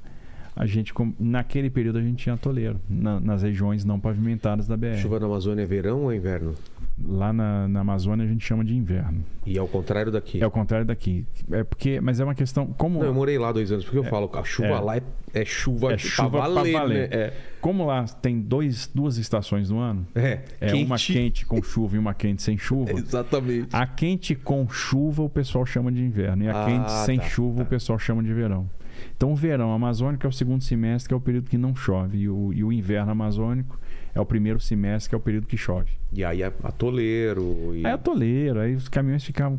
a 0.57 0.65
gente 0.67 0.93
naquele 1.19 1.69
período 1.69 1.99
a 1.99 2.03
gente 2.03 2.23
tinha 2.23 2.35
atoleiro 2.35 2.81
na- 2.89 3.21
nas 3.21 3.43
regiões 3.43 3.85
não 3.85 4.01
pavimentadas 4.01 4.67
da 4.67 4.77
BR. 4.77 4.97
Chuva 4.97 5.21
na 5.21 5.27
Amazônia 5.27 5.63
é 5.63 5.67
verão 5.67 6.03
ou 6.05 6.13
é 6.13 6.17
inverno? 6.17 6.55
Lá 6.97 7.33
na, 7.33 7.67
na 7.67 7.81
Amazônia 7.81 8.25
a 8.25 8.29
gente 8.29 8.45
chama 8.45 8.65
de 8.65 8.73
inverno. 8.77 9.25
E 9.45 9.59
ao 9.59 9.67
contrário 9.67 10.13
daqui. 10.13 10.41
É 10.41 10.47
o 10.47 10.51
contrário 10.51 10.87
daqui. 10.87 11.27
É 11.51 11.65
porque, 11.65 12.01
mas 12.01 12.21
é 12.21 12.25
uma 12.25 12.37
questão 12.37 12.69
como 12.69 13.01
Não, 13.01 13.07
eu 13.07 13.13
morei 13.15 13.37
lá 13.37 13.51
dois 13.51 13.73
anos, 13.73 13.85
porque 13.85 13.99
eu 13.99 14.05
falo, 14.05 14.31
a 14.33 14.45
chuva 14.45 14.69
é. 14.69 14.81
lá 14.81 14.97
é, 14.97 15.03
é 15.33 15.45
chuva, 15.45 15.87
É 15.87 15.97
pra 15.97 15.99
chuva 15.99 16.31
pra 16.31 16.49
valer, 16.49 16.73
valer. 16.73 17.11
né? 17.11 17.17
É, 17.17 17.33
como 17.61 17.85
lá 17.85 18.05
tem 18.05 18.41
dois, 18.41 18.89
duas 18.95 19.19
estações 19.19 19.71
no 19.71 19.81
ano, 19.81 20.07
é, 20.15 20.43
é 20.61 20.73
uma 20.75 20.97
quente 20.97 21.45
com 21.45 21.61
chuva 21.61 21.97
e 21.97 21.99
uma 21.99 22.15
quente 22.15 22.43
sem 22.43 22.57
chuva. 22.57 22.93
Exatamente. 22.97 23.75
A 23.75 23.87
quente 23.89 24.37
com 24.37 24.69
chuva 24.69 25.23
o 25.25 25.29
pessoal 25.29 25.67
chama 25.67 25.91
de 25.91 26.01
inverno 26.01 26.45
e 26.45 26.49
a 26.49 26.63
Ah, 26.63 26.67
quente 26.67 26.93
sem 27.05 27.19
tá, 27.19 27.25
chuva 27.25 27.63
o 27.63 27.65
tá. 27.65 27.71
pessoal 27.71 27.99
chama 27.99 28.23
de 28.23 28.33
verão. 28.33 28.71
Então 29.17 29.33
o 29.33 29.37
verão 29.37 29.73
amazônico 29.73 30.25
é 30.25 30.29
o 30.29 30.33
segundo 30.33 30.63
semestre, 30.63 31.09
que 31.09 31.15
é 31.15 31.17
o 31.17 31.21
período 31.21 31.51
que 31.51 31.59
não 31.59 31.75
chove, 31.75 32.19
e 32.19 32.29
o, 32.29 32.53
e 32.53 32.63
o 32.63 32.73
inverno 32.73 33.11
amazônico 33.11 33.79
é 34.15 34.21
o 34.21 34.27
primeiro 34.27 34.61
semestre, 34.61 35.09
que 35.11 35.15
é 35.15 35.19
o 35.19 35.21
período 35.21 35.47
que 35.47 35.57
chove. 35.57 35.91
E 36.13 36.25
aí 36.25 36.43
é 36.43 36.53
atoleiro. 36.63 37.75
E... 37.75 37.79
Aí 37.79 37.93
é 37.93 37.95
atoleiro, 37.95 38.61
aí 38.61 38.75
os 38.75 38.89
caminhões 38.89 39.25
ficavam. 39.25 39.59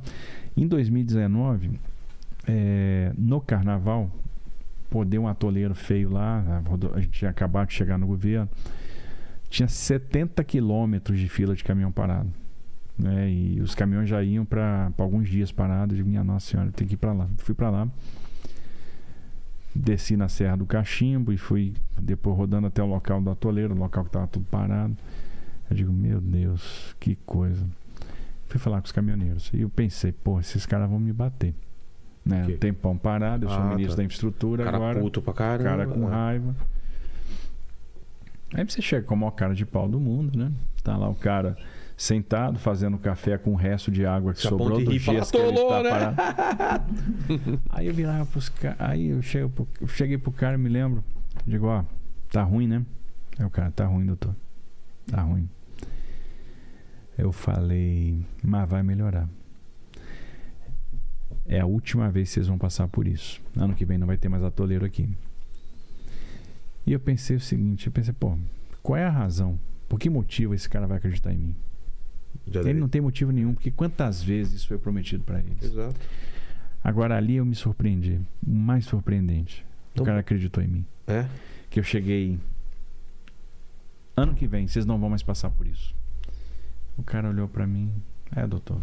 Em 0.55 0.65
2019, 0.67 1.79
é, 2.47 3.11
no 3.17 3.41
carnaval, 3.41 4.09
pô, 4.89 5.03
deu 5.03 5.23
um 5.23 5.27
atoleiro 5.27 5.75
feio 5.75 6.09
lá, 6.09 6.63
a 6.93 6.99
gente 7.01 7.11
tinha 7.11 7.31
acabado 7.31 7.67
de 7.67 7.73
chegar 7.73 7.97
no 7.97 8.07
governo, 8.07 8.49
tinha 9.49 9.67
70 9.67 10.43
quilômetros 10.43 11.19
de 11.19 11.27
fila 11.27 11.55
de 11.55 11.63
caminhão 11.63 11.91
parado. 11.91 12.29
Né? 12.97 13.29
E 13.29 13.61
os 13.61 13.75
caminhões 13.75 14.07
já 14.07 14.23
iam 14.23 14.45
para 14.45 14.91
alguns 14.97 15.27
dias 15.27 15.51
parados. 15.51 15.93
Eu 15.93 15.97
digo, 15.97 16.09
minha 16.09 16.23
Nossa 16.23 16.49
Senhora, 16.49 16.71
tem 16.71 16.87
que 16.87 16.93
ir 16.93 16.97
para 16.97 17.11
lá. 17.11 17.27
Fui 17.37 17.53
para 17.53 17.69
lá, 17.69 17.87
desci 19.75 20.15
na 20.15 20.29
Serra 20.29 20.55
do 20.55 20.65
Cachimbo 20.65 21.33
e 21.33 21.37
fui 21.37 21.73
depois 22.01 22.37
rodando 22.37 22.67
até 22.67 22.81
o 22.81 22.85
local 22.85 23.21
do 23.21 23.29
atoleiro, 23.29 23.73
o 23.75 23.77
local 23.77 24.03
que 24.03 24.09
estava 24.09 24.27
tudo 24.27 24.45
parado. 24.49 24.95
Eu 25.69 25.75
digo, 25.75 25.91
meu 25.91 26.21
Deus, 26.21 26.95
que 26.99 27.15
coisa. 27.25 27.65
Fui 28.47 28.59
falar 28.59 28.79
com 28.81 28.85
os 28.85 28.91
caminhoneiros. 28.91 29.49
E 29.53 29.61
eu 29.61 29.69
pensei, 29.69 30.11
pô, 30.11 30.39
esses 30.39 30.65
caras 30.65 30.89
vão 30.89 30.99
me 30.99 31.11
bater. 31.11 31.53
Né? 32.23 32.45
Que? 32.45 32.53
Um 32.53 32.57
tempão 32.57 32.97
parado, 32.97 33.45
eu 33.45 33.49
sou 33.49 33.59
Ah, 33.59 33.69
ministro 33.69 33.95
tá. 33.95 33.97
da 33.97 34.03
infraestrutura 34.03 34.63
cara 34.63 34.77
agora. 34.77 34.99
puto 34.99 35.21
pra 35.21 35.33
caramba. 35.33 35.63
cara 35.63 35.87
com 35.87 36.05
raiva. 36.05 36.55
Aí 38.53 38.63
você 38.63 38.81
chega 38.81 39.05
com 39.05 39.15
o 39.15 39.17
maior 39.17 39.31
cara 39.31 39.53
de 39.53 39.65
pau 39.65 39.87
do 39.89 39.99
mundo, 39.99 40.37
né? 40.37 40.51
Tá 40.83 40.95
lá 40.95 41.09
o 41.09 41.15
cara 41.15 41.57
sentado 41.97 42.59
fazendo 42.59 42.97
café 42.97 43.37
com 43.37 43.51
o 43.53 43.55
resto 43.55 43.89
de 43.89 44.05
água 44.05 44.33
que 44.33 44.41
Se 44.41 44.47
sobrou 44.49 44.79
e 44.81 44.85
do 44.85 44.97
gesso 44.99 45.31
que 45.31 45.37
ele 45.37 45.49
"Atolou, 45.51 45.77
está 45.77 45.83
né?" 45.83 46.15
parado. 46.15 46.93
Aí 47.69 47.87
eu 47.87 47.93
virava 47.93 48.25
pros 48.25 48.49
caras. 48.49 48.77
Aí 48.81 49.07
eu, 49.07 49.21
chego 49.21 49.49
pro- 49.49 49.67
eu 49.79 49.87
cheguei 49.87 50.17
pro 50.17 50.31
cara 50.31 50.55
e 50.55 50.57
me 50.57 50.69
lembro. 50.69 51.03
Digo, 51.47 51.67
ó, 51.67 51.83
tá 52.31 52.43
ruim, 52.43 52.67
né? 52.67 52.85
Aí 53.39 53.45
o 53.45 53.49
cara, 53.49 53.71
tá 53.71 53.85
ruim, 53.85 54.05
doutor. 54.05 54.35
Tá 55.07 55.21
ruim. 55.21 55.47
Eu 57.17 57.31
falei, 57.31 58.25
mas 58.43 58.69
vai 58.69 58.83
melhorar. 58.83 59.27
É 61.47 61.59
a 61.59 61.65
última 61.65 62.09
vez 62.09 62.27
que 62.29 62.33
vocês 62.33 62.47
vão 62.47 62.57
passar 62.57 62.87
por 62.87 63.07
isso. 63.07 63.41
Ano 63.55 63.73
que 63.75 63.85
vem 63.85 63.97
não 63.97 64.07
vai 64.07 64.17
ter 64.17 64.27
mais 64.27 64.43
atoleiro 64.43 64.83
aqui. 64.85 65.07
E 66.85 66.91
eu 66.91 66.99
pensei 66.99 67.35
o 67.35 67.39
seguinte, 67.39 67.87
eu 67.87 67.93
pensei, 67.93 68.13
pô, 68.13 68.37
qual 68.83 68.97
é 68.97 69.05
a 69.05 69.09
razão? 69.09 69.57
Por 69.87 69.99
que 69.99 70.09
motivo 70.09 70.53
esse 70.53 70.67
cara 70.69 70.87
vai 70.87 70.97
acreditar 70.97 71.31
em 71.31 71.37
mim? 71.37 71.55
Ele 72.53 72.79
não 72.79 72.87
tem 72.89 73.01
motivo 73.01 73.31
nenhum, 73.31 73.53
porque 73.53 73.71
quantas 73.71 74.21
vezes 74.21 74.53
isso 74.53 74.67
foi 74.67 74.77
prometido 74.77 75.23
pra 75.23 75.39
eles? 75.39 75.63
Exato. 75.63 75.95
Agora 76.83 77.15
ali 77.17 77.35
eu 77.35 77.45
me 77.45 77.55
surpreendi. 77.55 78.19
O 78.45 78.51
mais 78.51 78.85
surpreendente. 78.85 79.65
Então- 79.93 80.03
o 80.03 80.05
cara 80.05 80.19
acreditou 80.19 80.63
em 80.63 80.67
mim. 80.67 80.85
É? 81.07 81.25
Que 81.69 81.79
eu 81.79 81.83
cheguei. 81.83 82.37
Ano 84.15 84.33
que 84.33 84.47
vem, 84.47 84.67
vocês 84.67 84.85
não 84.85 84.99
vão 84.99 85.09
mais 85.09 85.23
passar 85.23 85.49
por 85.49 85.67
isso. 85.67 85.93
O 86.97 87.03
cara 87.03 87.29
olhou 87.29 87.47
pra 87.47 87.67
mim. 87.67 87.91
É, 88.35 88.45
doutor. 88.47 88.81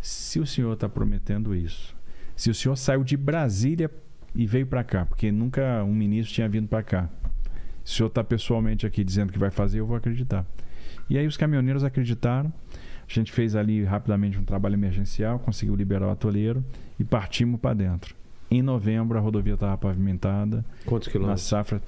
Se 0.00 0.40
o 0.40 0.46
senhor 0.46 0.76
tá 0.76 0.88
prometendo 0.88 1.54
isso, 1.54 1.94
se 2.36 2.50
o 2.50 2.54
senhor 2.54 2.76
saiu 2.76 3.04
de 3.04 3.16
Brasília 3.16 3.90
e 4.34 4.46
veio 4.46 4.66
pra 4.66 4.82
cá, 4.82 5.04
porque 5.04 5.30
nunca 5.30 5.84
um 5.84 5.94
ministro 5.94 6.34
tinha 6.34 6.48
vindo 6.48 6.66
pra 6.66 6.82
cá. 6.82 7.08
Se 7.84 7.92
o 7.94 7.96
senhor 7.96 8.10
tá 8.10 8.24
pessoalmente 8.24 8.86
aqui 8.86 9.04
dizendo 9.04 9.32
que 9.32 9.38
vai 9.38 9.50
fazer, 9.50 9.80
eu 9.80 9.86
vou 9.86 9.96
acreditar. 9.96 10.46
E 11.08 11.18
aí 11.18 11.26
os 11.26 11.36
caminhoneiros 11.36 11.84
acreditaram. 11.84 12.50
A 13.08 13.12
gente 13.12 13.30
fez 13.32 13.54
ali 13.54 13.84
rapidamente 13.84 14.38
um 14.38 14.44
trabalho 14.44 14.74
emergencial, 14.74 15.38
conseguiu 15.38 15.74
liberar 15.76 16.06
o 16.06 16.10
atoleiro 16.10 16.64
e 16.98 17.04
partimos 17.04 17.60
para 17.60 17.74
dentro. 17.74 18.14
Em 18.50 18.62
novembro 18.62 19.18
a 19.18 19.20
rodovia 19.20 19.54
estava 19.54 19.76
pavimentada, 19.76 20.64
Quantos 20.86 21.08
na 21.08 21.12
quilômetros? 21.12 21.42
safra. 21.42 21.82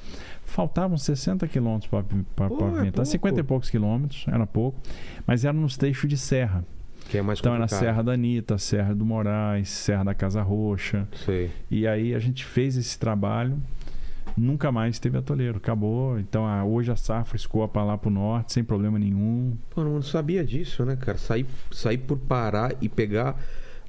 Faltavam 0.44 0.96
60 0.96 1.46
quilômetros 1.46 1.88
para 1.88 2.00
é 2.00 2.48
pavimentar, 2.48 2.92
pouco. 2.92 3.04
50 3.06 3.40
e 3.40 3.42
poucos 3.42 3.70
quilômetros, 3.70 4.24
era 4.26 4.46
pouco, 4.46 4.78
mas 5.26 5.44
era 5.44 5.52
nos 5.52 5.76
trechos 5.76 6.08
de 6.08 6.16
serra. 6.16 6.64
Que 7.08 7.18
é 7.18 7.22
mais 7.22 7.38
Então 7.38 7.54
era 7.54 7.64
a 7.64 7.68
complicado. 7.68 7.86
Serra 7.86 8.02
da 8.02 8.12
Anitta, 8.12 8.58
Serra 8.58 8.94
do 8.94 9.04
Moraes, 9.04 9.68
Serra 9.68 10.04
da 10.04 10.14
Casa 10.14 10.42
Roxa. 10.42 11.06
Sei. 11.24 11.52
E 11.70 11.86
aí 11.86 12.12
a 12.14 12.18
gente 12.18 12.44
fez 12.44 12.76
esse 12.76 12.98
trabalho, 12.98 13.56
nunca 14.36 14.70
mais 14.70 14.98
teve 14.98 15.16
atoleiro, 15.18 15.56
acabou. 15.58 16.18
Então 16.18 16.46
a- 16.46 16.64
hoje 16.64 16.90
a 16.90 16.96
safra 16.96 17.36
escoa 17.36 17.66
para 17.68 17.82
lá 17.84 17.96
para 17.98 18.08
o 18.08 18.12
norte, 18.12 18.52
sem 18.52 18.62
problema 18.64 18.98
nenhum. 18.98 19.56
Pô, 19.70 19.82
não 19.84 20.02
sabia 20.02 20.44
disso, 20.44 20.84
né, 20.84 20.96
cara? 20.96 21.18
Sair, 21.18 21.46
sair 21.72 21.98
por 21.98 22.18
Pará 22.18 22.70
e 22.80 22.88
pegar 22.88 23.36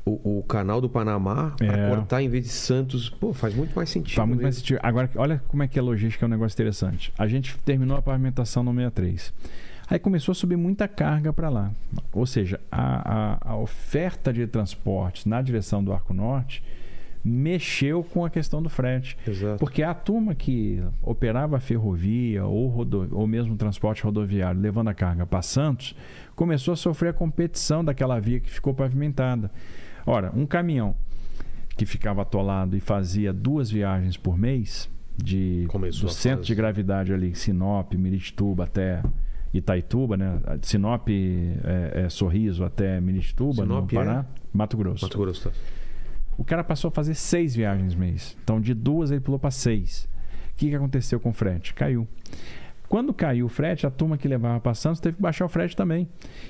o, 0.05 0.39
o 0.39 0.43
canal 0.43 0.79
do 0.79 0.87
Panamá 0.89 1.53
É. 1.59 1.89
cortar 1.89 2.21
em 2.21 2.29
vez 2.29 2.45
de 2.45 2.51
Santos. 2.51 3.09
Pô, 3.09 3.33
faz 3.33 3.53
muito 3.53 3.75
mais 3.75 3.89
sentido. 3.89 4.15
Faz 4.15 4.27
muito 4.27 4.41
mais 4.41 4.55
mesmo. 4.55 4.67
sentido. 4.67 4.79
Agora, 4.81 5.09
olha 5.15 5.43
como 5.49 5.63
é 5.63 5.67
que 5.67 5.77
a 5.77 5.83
logística 5.83 6.23
é 6.23 6.27
um 6.27 6.29
negócio 6.29 6.55
interessante. 6.55 7.11
A 7.17 7.27
gente 7.27 7.57
terminou 7.59 7.97
a 7.97 8.01
pavimentação 8.01 8.63
no 8.63 8.71
63. 8.73 9.33
Aí 9.89 9.99
começou 9.99 10.33
a 10.33 10.35
subir 10.35 10.57
muita 10.57 10.85
carga 10.87 11.31
para 11.33 11.47
lá. 11.49 11.71
Ou 12.13 12.25
seja, 12.25 12.59
a, 12.71 13.35
a- 13.35 13.51
a 13.51 13.55
oferta 13.57 14.31
de 14.33 14.45
transportes 14.47 15.25
na 15.25 15.41
direção 15.41 15.81
do 15.83 15.91
Arco 15.93 16.13
Norte 16.13 16.61
mexeu 17.27 18.03
com 18.03 18.23
a 18.25 18.29
questão 18.29 18.61
do 18.61 18.69
frete. 18.69 19.17
Exato. 19.27 19.59
Porque 19.59 19.83
a 19.83 19.93
turma 19.93 20.33
que 20.33 20.81
operava 21.01 21.57
a 21.57 21.59
ferrovia 21.59 22.45
ou, 22.45 22.67
rodo- 22.67 23.07
ou 23.11 23.27
mesmo 23.27 23.55
transporte 23.55 24.03
rodoviário 24.03 24.59
levando 24.59 24.87
a 24.87 24.93
carga 24.93 25.25
para 25.25 25.41
Santos 25.41 25.95
começou 26.35 26.73
a 26.73 26.77
sofrer 26.77 27.09
a 27.09 27.13
competição 27.13 27.83
daquela 27.83 28.19
via 28.19 28.39
que 28.39 28.49
ficou 28.49 28.73
pavimentada. 28.73 29.51
Ora, 30.05 30.31
um 30.35 30.45
caminhão 30.45 30.95
que 31.75 31.85
ficava 31.85 32.21
atolado 32.21 32.75
e 32.75 32.79
fazia 32.79 33.31
duas 33.33 33.69
viagens 33.69 34.15
por 34.17 34.37
mês, 34.37 34.89
de 35.15 35.65
Começou 35.67 36.07
do 36.07 36.13
centro 36.13 36.37
fase. 36.39 36.47
de 36.47 36.55
gravidade 36.55 37.11
ali, 37.13 37.33
Sinop, 37.35 37.91
Miritituba 37.95 38.65
até 38.65 39.01
Itaituba, 39.53 40.15
né? 40.15 40.39
Sinop, 40.61 41.07
é, 41.09 42.03
é, 42.05 42.09
Sorriso 42.09 42.63
até 42.63 43.01
Miritituba, 43.01 43.63
Sinop 43.63 43.91
no 43.91 43.97
Pará, 43.99 44.25
Mato 44.53 44.77
Grosso. 44.77 45.05
Mato 45.05 45.17
Grosso. 45.17 45.49
tá. 45.49 45.55
O 46.37 46.43
cara 46.43 46.63
passou 46.63 46.89
a 46.89 46.91
fazer 46.91 47.15
seis 47.15 47.55
viagens 47.55 47.95
mês. 47.95 48.37
Então, 48.43 48.61
de 48.61 48.73
duas, 48.73 49.11
ele 49.11 49.19
pulou 49.19 49.39
para 49.39 49.51
seis. 49.51 50.07
O 50.53 50.57
que, 50.57 50.69
que 50.69 50.75
aconteceu 50.75 51.19
com 51.19 51.29
o 51.29 51.33
frete? 51.33 51.73
Caiu. 51.73 52.07
Quando 52.87 53.13
caiu 53.13 53.47
o 53.47 53.49
frete, 53.49 53.85
a 53.85 53.91
turma 53.91 54.17
que 54.17 54.27
levava 54.27 54.59
para 54.59 54.73
Santos 54.73 54.99
teve 54.99 55.17
que 55.17 55.21
baixar 55.21 55.45
o 55.45 55.49
frete 55.49 55.75
também. 55.75 56.07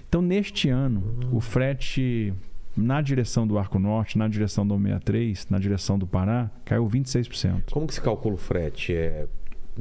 Então, 0.08 0.22
neste 0.22 0.70
ano, 0.70 1.20
o 1.32 1.40
frete 1.40 2.34
na 2.76 3.02
direção 3.02 3.48
do 3.48 3.58
Arco 3.58 3.80
Norte, 3.80 4.18
na 4.18 4.28
direção 4.28 4.66
do 4.66 4.76
163, 4.76 5.48
na 5.50 5.58
direção 5.58 5.98
do 5.98 6.06
Pará, 6.06 6.52
caiu 6.64 6.88
26%. 6.88 7.72
Como 7.72 7.88
que 7.88 7.96
se 7.96 8.02
calcula 8.02 8.36
o 8.36 8.38
frete? 8.38 8.94
É 8.94 9.28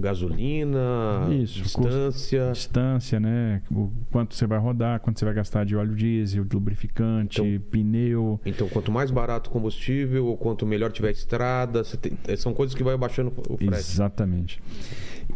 gasolina, 0.00 1.28
Isso, 1.30 1.62
distância. 1.62 2.50
Distância, 2.52 3.20
né? 3.20 3.62
O 3.70 3.90
quanto 4.10 4.34
você 4.34 4.46
vai 4.46 4.58
rodar, 4.58 5.00
quanto 5.00 5.18
você 5.18 5.24
vai 5.24 5.34
gastar 5.34 5.64
de 5.64 5.76
óleo 5.76 5.94
diesel, 5.94 6.44
de 6.44 6.54
lubrificante, 6.54 7.42
Então- 7.42 7.66
pneu. 7.70 8.40
Então, 8.44 8.68
quanto 8.68 8.90
mais 8.92 9.10
barato 9.10 9.50
o 9.50 9.52
combustível, 9.52 10.26
ou 10.26 10.36
quanto 10.36 10.66
melhor 10.66 10.90
tiver 10.92 11.08
a 11.08 11.12
estrada, 11.12 11.82
tem- 12.00 12.18
eh, 12.28 12.36
são 12.36 12.52
coisas 12.54 12.74
que 12.74 12.82
vai 12.82 12.96
baixando 12.96 13.32
o 13.48 13.56
frete. 13.56 13.72
Exatamente. 13.74 14.60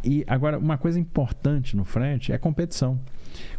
E 0.05 0.25
agora, 0.27 0.59
uma 0.59 0.79
coisa 0.79 0.99
importante 0.99 1.77
no 1.77 1.85
frete 1.85 2.33
é 2.33 2.35
a 2.35 2.39
competição. 2.39 2.99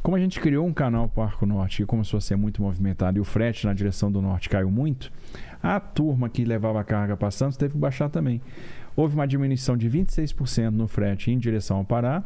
Como 0.02 0.16
a 0.18 0.20
gente 0.20 0.40
criou 0.40 0.66
um 0.66 0.74
canal 0.74 1.08
para 1.08 1.22
o 1.22 1.24
Arco 1.24 1.46
Norte 1.46 1.78
que 1.78 1.86
começou 1.86 2.18
a 2.18 2.22
ser 2.22 2.36
muito 2.36 2.62
movimentado 2.62 3.18
e 3.18 3.22
o 3.22 3.24
frete 3.24 3.66
na 3.66 3.74
direção 3.74 4.12
do 4.12 4.22
norte 4.22 4.50
caiu 4.50 4.70
muito, 4.70 5.12
a 5.64 5.80
turma 5.80 6.28
que 6.28 6.44
levava 6.44 6.80
a 6.82 6.84
carga 6.84 7.16
para 7.16 7.32
Santos 7.32 7.56
teve 7.58 7.74
que 7.74 7.80
baixar 7.80 8.10
também. 8.10 8.42
Houve 9.02 9.16
uma 9.16 9.28
diminuição 9.28 9.76
de 9.76 9.90
26% 9.90 10.70
no 10.70 10.88
frete 10.88 11.32
em 11.32 11.40
direção 11.40 11.78
ao 11.78 11.84
Pará, 11.84 12.24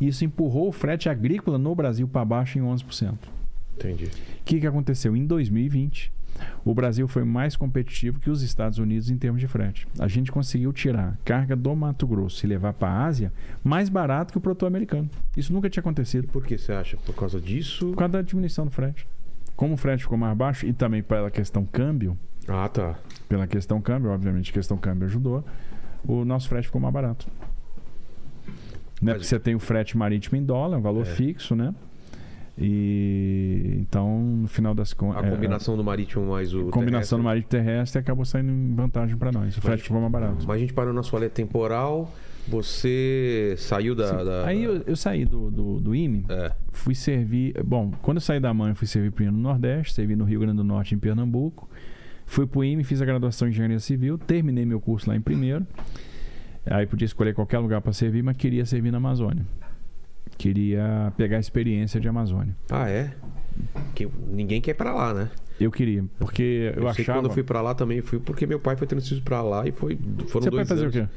e 0.00 0.08
isso 0.08 0.24
empurrou 0.24 0.68
o 0.68 0.72
frete 0.72 1.08
agrícola 1.08 1.56
no 1.56 1.72
Brasil 1.72 2.08
para 2.08 2.24
baixo 2.24 2.58
em 2.58 2.62
11%. 2.62 3.14
Entendi. 3.76 4.06
O 4.06 4.10
que, 4.44 4.58
que 4.58 4.66
aconteceu? 4.66 5.14
Em 5.16 5.24
2020, 5.24 6.10
o 6.64 6.74
Brasil 6.74 7.06
foi 7.06 7.22
mais 7.22 7.54
competitivo 7.54 8.18
que 8.18 8.28
os 8.28 8.42
Estados 8.42 8.78
Unidos 8.78 9.08
em 9.08 9.16
termos 9.16 9.40
de 9.40 9.46
frete. 9.46 9.86
A 10.00 10.08
gente 10.08 10.32
conseguiu 10.32 10.72
tirar 10.72 11.16
carga 11.24 11.54
do 11.54 11.76
Mato 11.76 12.08
Grosso 12.08 12.44
e 12.44 12.48
levar 12.48 12.72
para 12.72 12.88
a 12.88 13.04
Ásia 13.04 13.32
mais 13.62 13.88
barato 13.88 14.32
que 14.32 14.38
o 14.38 14.40
produtor 14.40 14.66
americano. 14.66 15.08
Isso 15.36 15.52
nunca 15.52 15.70
tinha 15.70 15.80
E 15.80 15.84
acontecido 15.84 16.26
por 16.26 16.44
que 16.44 16.58
você 16.58 16.72
acha? 16.72 16.96
Por 16.96 17.14
causa 17.14 17.40
disso? 17.40 17.86
por 17.90 17.98
causa 17.98 18.14
da 18.14 18.22
diminuição 18.22 18.64
do 18.64 18.72
frete. 18.72 19.06
Como 19.54 19.74
o 19.74 19.76
frete 19.76 20.02
ficou 20.02 20.18
mais 20.18 20.36
baixo 20.36 20.66
e 20.66 20.72
também 20.72 21.04
pela 21.04 21.30
questão 21.30 21.64
câmbio, 21.64 22.18
Ah, 22.48 22.68
tá. 22.68 22.98
pela 23.28 23.46
questão 23.46 23.80
câmbio, 23.80 24.10
obviamente 24.10 24.50
a 24.50 24.54
questão 24.54 24.76
câmbio 24.76 25.06
ajudou, 25.06 25.44
o 26.06 26.24
nosso 26.24 26.48
frete 26.48 26.66
ficou 26.66 26.80
mais 26.80 26.92
barato. 26.94 27.26
Né? 29.00 29.12
Porque 29.12 29.26
você 29.26 29.38
tem 29.38 29.54
o 29.54 29.58
frete 29.60 29.96
marítimo 29.96 30.38
em 30.38 30.44
dólar, 30.44 30.78
um 30.78 30.82
valor 30.82 31.02
É. 31.02 31.04
fixo, 31.04 31.54
né? 31.54 31.74
E 32.58 33.76
então, 33.80 34.18
no 34.18 34.48
final 34.48 34.74
das 34.74 34.92
A 34.92 34.96
contas. 34.96 35.28
combinação 35.30 35.76
do 35.76 35.84
marítimo 35.84 36.26
mais 36.30 36.54
o 36.54 36.64
combinação 36.70 36.90
terrestre. 36.90 37.16
do 37.18 37.22
marítimo 37.22 37.50
terrestre 37.50 37.98
acabou 38.00 38.24
saindo 38.24 38.50
em 38.50 38.74
vantagem 38.74 39.16
para 39.16 39.30
nós. 39.30 39.56
O 39.56 39.60
frete 39.60 39.82
ficou 39.82 40.00
mais 40.00 40.10
barato. 40.12 40.44
Mas 40.46 40.56
a 40.56 40.58
gente 40.58 40.72
parou 40.72 40.94
na 40.94 41.02
sua 41.02 41.18
linha 41.18 41.30
temporal, 41.30 42.10
você 42.48 43.54
saiu 43.58 43.94
da... 43.94 44.10
Da- 44.24 44.46
Aí 44.46 44.64
eu, 44.64 44.82
eu 44.86 44.96
saí 44.96 45.26
do, 45.26 45.50
do, 45.50 45.80
do 45.80 45.94
IME, 45.94 46.24
É. 46.30 46.50
fui 46.72 46.94
servir. 46.94 47.54
Bom, 47.62 47.92
quando 48.00 48.16
eu 48.16 48.22
saí 48.22 48.40
da 48.40 48.54
mãe, 48.54 48.70
eu 48.70 48.76
fui 48.76 48.86
servir 48.86 49.10
primeiro 49.10 49.36
no 49.36 49.42
Nordeste, 49.42 49.92
servi 49.92 50.16
no 50.16 50.24
Rio 50.24 50.40
Grande 50.40 50.56
do 50.56 50.64
Norte, 50.64 50.94
em 50.94 50.98
Pernambuco. 50.98 51.68
Fui 52.26 52.46
pro 52.46 52.62
IME, 52.64 52.82
fiz 52.84 53.00
a 53.00 53.04
graduação 53.04 53.46
em 53.48 53.50
Engenharia 53.52 53.78
Civil, 53.78 54.18
terminei 54.18 54.66
meu 54.66 54.80
curso 54.80 55.08
lá 55.08 55.16
em 55.16 55.20
primeiro. 55.20 55.66
Aí 56.68 56.84
podia 56.86 57.06
escolher 57.06 57.32
qualquer 57.34 57.58
lugar 57.60 57.80
para 57.80 57.92
servir, 57.92 58.22
mas 58.22 58.36
queria 58.36 58.66
servir 58.66 58.90
na 58.90 58.98
Amazônia. 58.98 59.46
Queria 60.36 61.12
pegar 61.16 61.36
a 61.38 61.40
experiência 61.40 62.00
de 62.00 62.08
Amazônia. 62.08 62.54
Ah, 62.70 62.88
é? 62.90 63.14
Que 63.94 64.06
ninguém 64.28 64.60
quer 64.60 64.72
ir 64.72 64.74
pra 64.74 64.92
lá, 64.92 65.14
né? 65.14 65.30
Eu 65.58 65.70
queria, 65.70 66.04
porque 66.18 66.72
eu, 66.76 66.82
Eu, 66.82 66.88
achava. 66.88 67.18
quando 67.18 67.26
eu 67.26 67.30
fui 67.32 67.42
pra 67.42 67.62
lá 67.62 67.74
também 67.74 68.02
fui 68.02 68.18
porque 68.20 68.46
meu 68.46 68.60
pai 68.60 68.76
foi 68.76 68.86
transferido 68.86 69.24
pra 69.24 69.40
lá 69.40 69.66
e 69.66 69.72
foi 69.72 69.96
foram 70.28 70.44
Você 70.44 70.50
dois 70.50 70.68
foi 70.68 70.76
fazer 70.76 70.82
anos. 70.82 70.94
o 70.96 71.00
quê? 71.00 71.08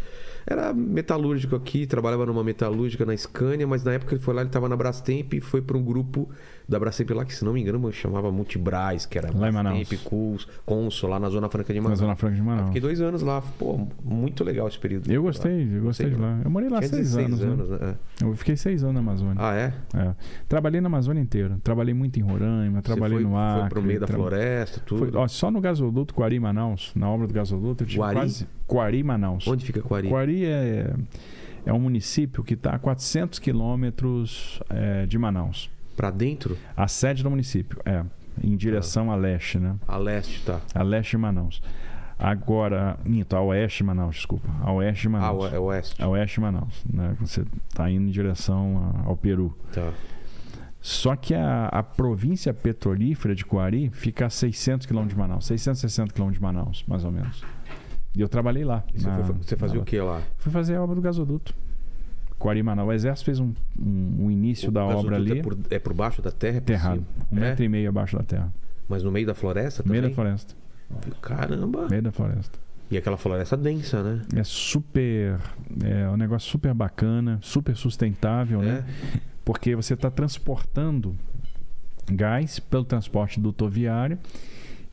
Era 0.47 0.73
metalúrgico 0.73 1.57
aqui, 1.57 1.85
trabalhava 1.85 2.25
numa 2.25 2.41
metalúrgica 2.43 3.05
na 3.05 3.15
Scania, 3.17 3.67
mas 3.67 3.83
na 3.83 3.91
época 3.93 4.15
ele 4.15 4.21
foi 4.23 4.33
lá, 4.33 4.41
ele 4.41 4.49
tava 4.49 4.69
na 4.69 4.77
Brastemp 4.77 5.33
e 5.33 5.41
foi 5.41 5.61
para 5.61 5.77
um 5.77 5.83
grupo 5.83 6.29
da 6.69 6.79
lá, 7.15 7.25
que 7.25 7.33
se 7.33 7.43
não 7.43 7.53
me 7.53 7.61
engano 7.61 7.91
chamava 7.91 8.31
Multibras, 8.31 9.05
que 9.05 9.17
era 9.17 9.29
Lá 9.35 9.49
em 9.49 9.51
Manaus. 9.51 9.77
Brastemp, 9.79 10.01
Cus, 10.03 10.47
Consul, 10.65 11.09
lá 11.09 11.19
na 11.19 11.29
Zona 11.29 11.49
Franca 11.49 11.73
de 11.73 11.79
Na 11.79 11.83
Manaus. 11.83 11.99
Zona 11.99 12.15
Franca 12.15 12.35
de 12.35 12.41
Eu 12.41 12.45
Manaus. 12.45 12.67
Fiquei 12.67 12.81
dois 12.81 13.01
anos 13.01 13.21
lá, 13.21 13.41
pô, 13.57 13.87
muito 14.03 14.43
legal 14.43 14.67
esse 14.67 14.77
período. 14.77 15.11
Eu 15.11 15.23
gostei, 15.23 15.67
eu 15.77 15.81
gostei 15.81 16.09
de 16.09 16.15
lá. 16.15 16.39
Eu 16.43 16.49
morei 16.51 16.69
lá 16.69 16.79
Tinha 16.79 16.89
seis 16.89 17.13
16 17.15 17.41
anos, 17.43 17.69
né? 17.69 17.77
né? 17.81 17.95
É. 18.21 18.23
Eu 18.25 18.35
fiquei 18.35 18.55
seis 18.55 18.83
anos 18.83 18.93
na 18.95 18.99
Amazônia. 18.99 19.35
Ah, 19.37 19.55
é? 19.55 19.73
É. 19.95 20.15
Trabalhei 20.47 20.79
na 20.81 20.87
Amazônia 20.87 21.21
inteira. 21.21 21.57
Trabalhei 21.63 21.93
muito 21.93 22.19
em 22.19 22.21
Roraima, 22.21 22.81
trabalhei 22.81 23.17
foi, 23.19 23.27
no 23.27 23.37
Acre. 23.37 23.59
Foi 23.61 23.69
pro 23.69 23.81
meio 23.81 23.99
da 23.99 24.05
tra- 24.07 24.15
floresta, 24.15 24.81
tudo. 24.85 24.99
Foi- 25.11 25.11
ó, 25.21 25.27
só 25.27 25.49
no 25.49 25.59
gasoduto 25.59 26.13
Quari 26.13 26.39
Manaus, 26.39 26.91
na 26.95 27.09
obra 27.09 27.25
do 27.27 27.33
gasoduto, 27.33 27.83
eu 27.83 27.87
tive 27.87 27.99
Guari? 27.99 28.15
quase 28.15 28.47
Quari 28.67 29.03
Manaus. 29.03 29.47
Onde 29.47 29.65
fica 29.65 29.81
Quari? 29.81 30.07
Quari 30.09 30.45
é, 30.45 30.93
é 31.65 31.73
um 31.73 31.79
município 31.79 32.43
que 32.43 32.53
está 32.53 32.71
a 32.75 32.79
400 32.79 33.39
quilômetros 33.39 34.59
é, 34.69 35.05
de 35.05 35.17
Manaus. 35.17 35.69
Pra 35.99 36.11
dentro? 36.11 36.57
A 36.77 36.87
sede 36.87 37.23
do 37.23 37.29
município, 37.29 37.77
é, 37.85 38.05
em 38.41 38.55
direção 38.55 39.11
a 39.11 39.17
leste, 39.17 39.59
né? 39.59 39.75
A 39.85 39.97
leste, 39.97 40.41
tá. 40.45 40.61
A 40.73 40.81
leste 40.81 41.11
de 41.11 41.17
Manaus. 41.17 41.61
Agora, 42.17 42.97
minto, 43.05 43.35
a 43.35 43.41
oeste 43.41 43.79
de 43.79 43.83
Manaus, 43.83 44.15
desculpa. 44.15 44.47
A 44.61 44.71
oeste 44.71 45.01
de 45.01 45.07
Ah, 45.07 45.11
Manaus. 45.11 45.43
o- 45.43 45.47
é 45.55 45.59
oeste. 45.59 46.01
A 46.01 46.07
oeste 46.07 46.35
de 46.35 46.39
Manaus, 46.41 46.85
né? 46.89 47.17
Você 47.19 47.45
está 47.69 47.91
indo 47.91 48.07
em 48.07 48.11
direção 48.11 48.93
a- 49.05 49.09
ao 49.09 49.17
Peru. 49.17 49.53
Tá. 49.73 49.91
Só 50.79 51.17
que 51.17 51.33
a, 51.33 51.67
a 51.67 51.83
província 51.83 52.53
petrolífera 52.53 53.35
de 53.35 53.43
Coari 53.45 53.89
fica 53.89 54.27
a 54.27 54.29
600 54.29 54.87
quilômetros 54.87 55.15
de 55.15 55.19
Manaus, 55.19 55.45
660 55.47 56.13
quilômetros 56.13 56.39
de 56.39 56.41
Manaus, 56.41 56.85
mais 56.87 57.03
ou 57.03 57.11
menos. 57.11 57.43
E 58.15 58.21
eu 58.21 58.29
trabalhei 58.29 58.63
lá. 58.63 58.85
Você, 58.95 59.05
na- 59.05 59.23
foi- 59.25 59.35
você 59.35 59.57
fazia 59.57 59.75
na- 59.75 59.81
o 59.81 59.85
que 59.85 59.99
lá? 59.99 60.21
Fui 60.37 60.49
fazer 60.49 60.75
a 60.75 60.81
obra 60.81 60.95
do 60.95 61.01
gasoduto. 61.01 61.53
Coari 62.39 62.63
Manaus. 62.63 62.87
O 62.89 62.91
Exército 62.93 63.25
fez 63.25 63.39
um, 63.39 63.53
um- 63.77 64.15
um 64.25 64.31
início 64.31 64.69
O 64.69 64.71
da 64.71 64.83
obra 64.83 64.95
gasoduto 65.17 65.31
ali, 65.31 65.39
É 65.39 65.43
por, 65.43 65.57
é 65.69 65.79
por 65.79 65.93
baixo 65.93 66.21
da 66.21 66.31
terra? 66.31 66.57
É 66.57 66.61
terrado. 66.61 67.05
Um 67.31 67.37
É? 67.37 67.41
metro 67.41 67.63
e 67.63 67.69
meio 67.69 67.89
abaixo 67.89 68.17
da 68.17 68.23
terra. 68.23 68.51
Mas 68.87 69.03
no 69.03 69.11
meio 69.11 69.27
da 69.27 69.35
floresta 69.35 69.83
No 69.83 69.87
também? 69.89 70.01
meio 70.01 70.09
da 70.11 70.15
floresta. 70.15 70.55
Caramba! 71.21 71.87
Meio 71.89 72.01
da 72.01 72.11
floresta. 72.11 72.57
E 72.89 72.97
aquela 72.97 73.17
floresta 73.17 73.55
densa, 73.55 74.01
né? 74.01 74.21
É 74.35 74.43
super. 74.43 75.37
É 75.83 76.09
um 76.09 76.17
negócio 76.17 76.49
super 76.49 76.73
bacana, 76.73 77.37
super 77.41 77.75
sustentável, 77.75 78.61
né? 78.63 78.83
É. 79.15 79.19
Porque 79.45 79.75
você 79.75 79.93
está 79.93 80.09
transportando 80.09 81.15
gás 82.11 82.59
pelo 82.59 82.83
transporte 82.83 83.39
dutoviário 83.39 84.17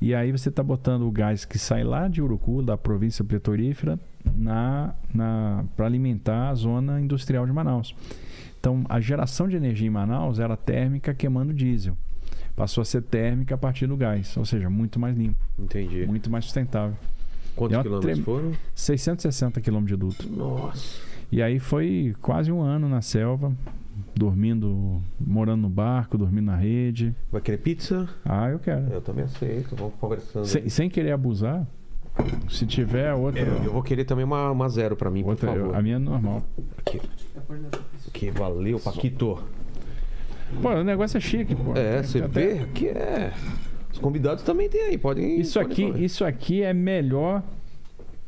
e 0.00 0.14
aí 0.14 0.30
você 0.30 0.50
está 0.50 0.62
botando 0.62 1.02
o 1.06 1.10
gás 1.10 1.46
que 1.46 1.58
sai 1.58 1.82
lá 1.84 2.06
de 2.08 2.20
Urucu, 2.20 2.62
da 2.62 2.76
província 2.76 3.24
petrolífera, 3.24 3.98
na, 4.34 4.94
na, 5.14 5.64
para 5.76 5.86
alimentar 5.86 6.48
a 6.50 6.54
zona 6.54 7.00
industrial 7.00 7.46
de 7.46 7.52
Manaus. 7.52 7.94
Então, 8.58 8.84
a 8.88 9.00
geração 9.00 9.48
de 9.48 9.56
energia 9.56 9.86
em 9.86 9.90
Manaus 9.90 10.38
era 10.38 10.56
térmica 10.56 11.14
queimando 11.14 11.52
diesel. 11.52 11.96
Passou 12.56 12.82
a 12.82 12.84
ser 12.84 13.02
térmica 13.02 13.54
a 13.54 13.58
partir 13.58 13.86
do 13.86 13.96
gás, 13.96 14.36
ou 14.36 14.44
seja, 14.44 14.68
muito 14.70 14.98
mais 14.98 15.16
limpo, 15.16 15.38
Entendi. 15.58 16.06
muito 16.06 16.30
mais 16.30 16.44
sustentável. 16.46 16.96
Quantos 17.54 17.76
É 17.78 17.82
quilômetros 17.82 18.18
foram? 18.20 18.52
660 18.74 19.60
quilômetros 19.60 19.98
de 19.98 20.00
duto. 20.00 20.28
Nossa. 20.36 20.98
E 21.30 21.42
aí 21.42 21.58
foi 21.58 22.14
quase 22.20 22.50
um 22.50 22.60
ano 22.62 22.88
na 22.88 23.02
selva, 23.02 23.52
dormindo, 24.14 25.02
morando 25.20 25.62
no 25.62 25.68
barco, 25.68 26.16
dormindo 26.16 26.46
na 26.46 26.56
rede. 26.56 27.14
Vai 27.30 27.40
querer 27.40 27.58
pizza? 27.58 28.08
Ah, 28.24 28.48
eu 28.48 28.58
quero. 28.58 28.86
Eu 28.90 29.00
também 29.00 29.24
aceito. 29.24 29.74
Vamos 29.76 29.94
conversando. 30.00 30.46
Sem, 30.46 30.68
sem 30.68 30.88
querer 30.90 31.12
abusar, 31.12 31.66
se 32.48 32.66
tiver 32.66 33.12
outra. 33.14 33.42
É, 33.42 33.46
eu 33.64 33.72
vou 33.72 33.82
querer 33.82 34.04
também 34.04 34.24
uma, 34.24 34.50
uma 34.50 34.68
zero 34.68 34.96
pra 34.96 35.10
mim, 35.10 35.22
outra 35.24 35.50
por 35.52 35.58
favor. 35.58 35.76
a 35.76 35.82
minha 35.82 35.96
é 35.96 35.98
normal. 35.98 36.42
Aqui. 36.78 37.00
Aqui, 38.08 38.30
valeu, 38.30 38.78
Paquito. 38.80 39.38
Pô, 40.62 40.70
o 40.70 40.84
negócio 40.84 41.18
é 41.18 41.20
chique, 41.20 41.54
pô. 41.54 41.72
É, 41.76 42.02
você 42.02 42.22
Até- 42.22 42.46
vê? 42.54 42.58
Aqui 42.60 42.88
é. 42.88 43.32
Os 43.92 43.98
convidados 43.98 44.42
também 44.44 44.68
tem 44.68 44.82
aí, 44.82 44.98
podem. 44.98 45.40
Isso 45.40 45.58
podem 45.60 45.90
aqui, 45.90 46.04
isso 46.04 46.24
aqui 46.24 46.62
é 46.62 46.72
melhor 46.72 47.42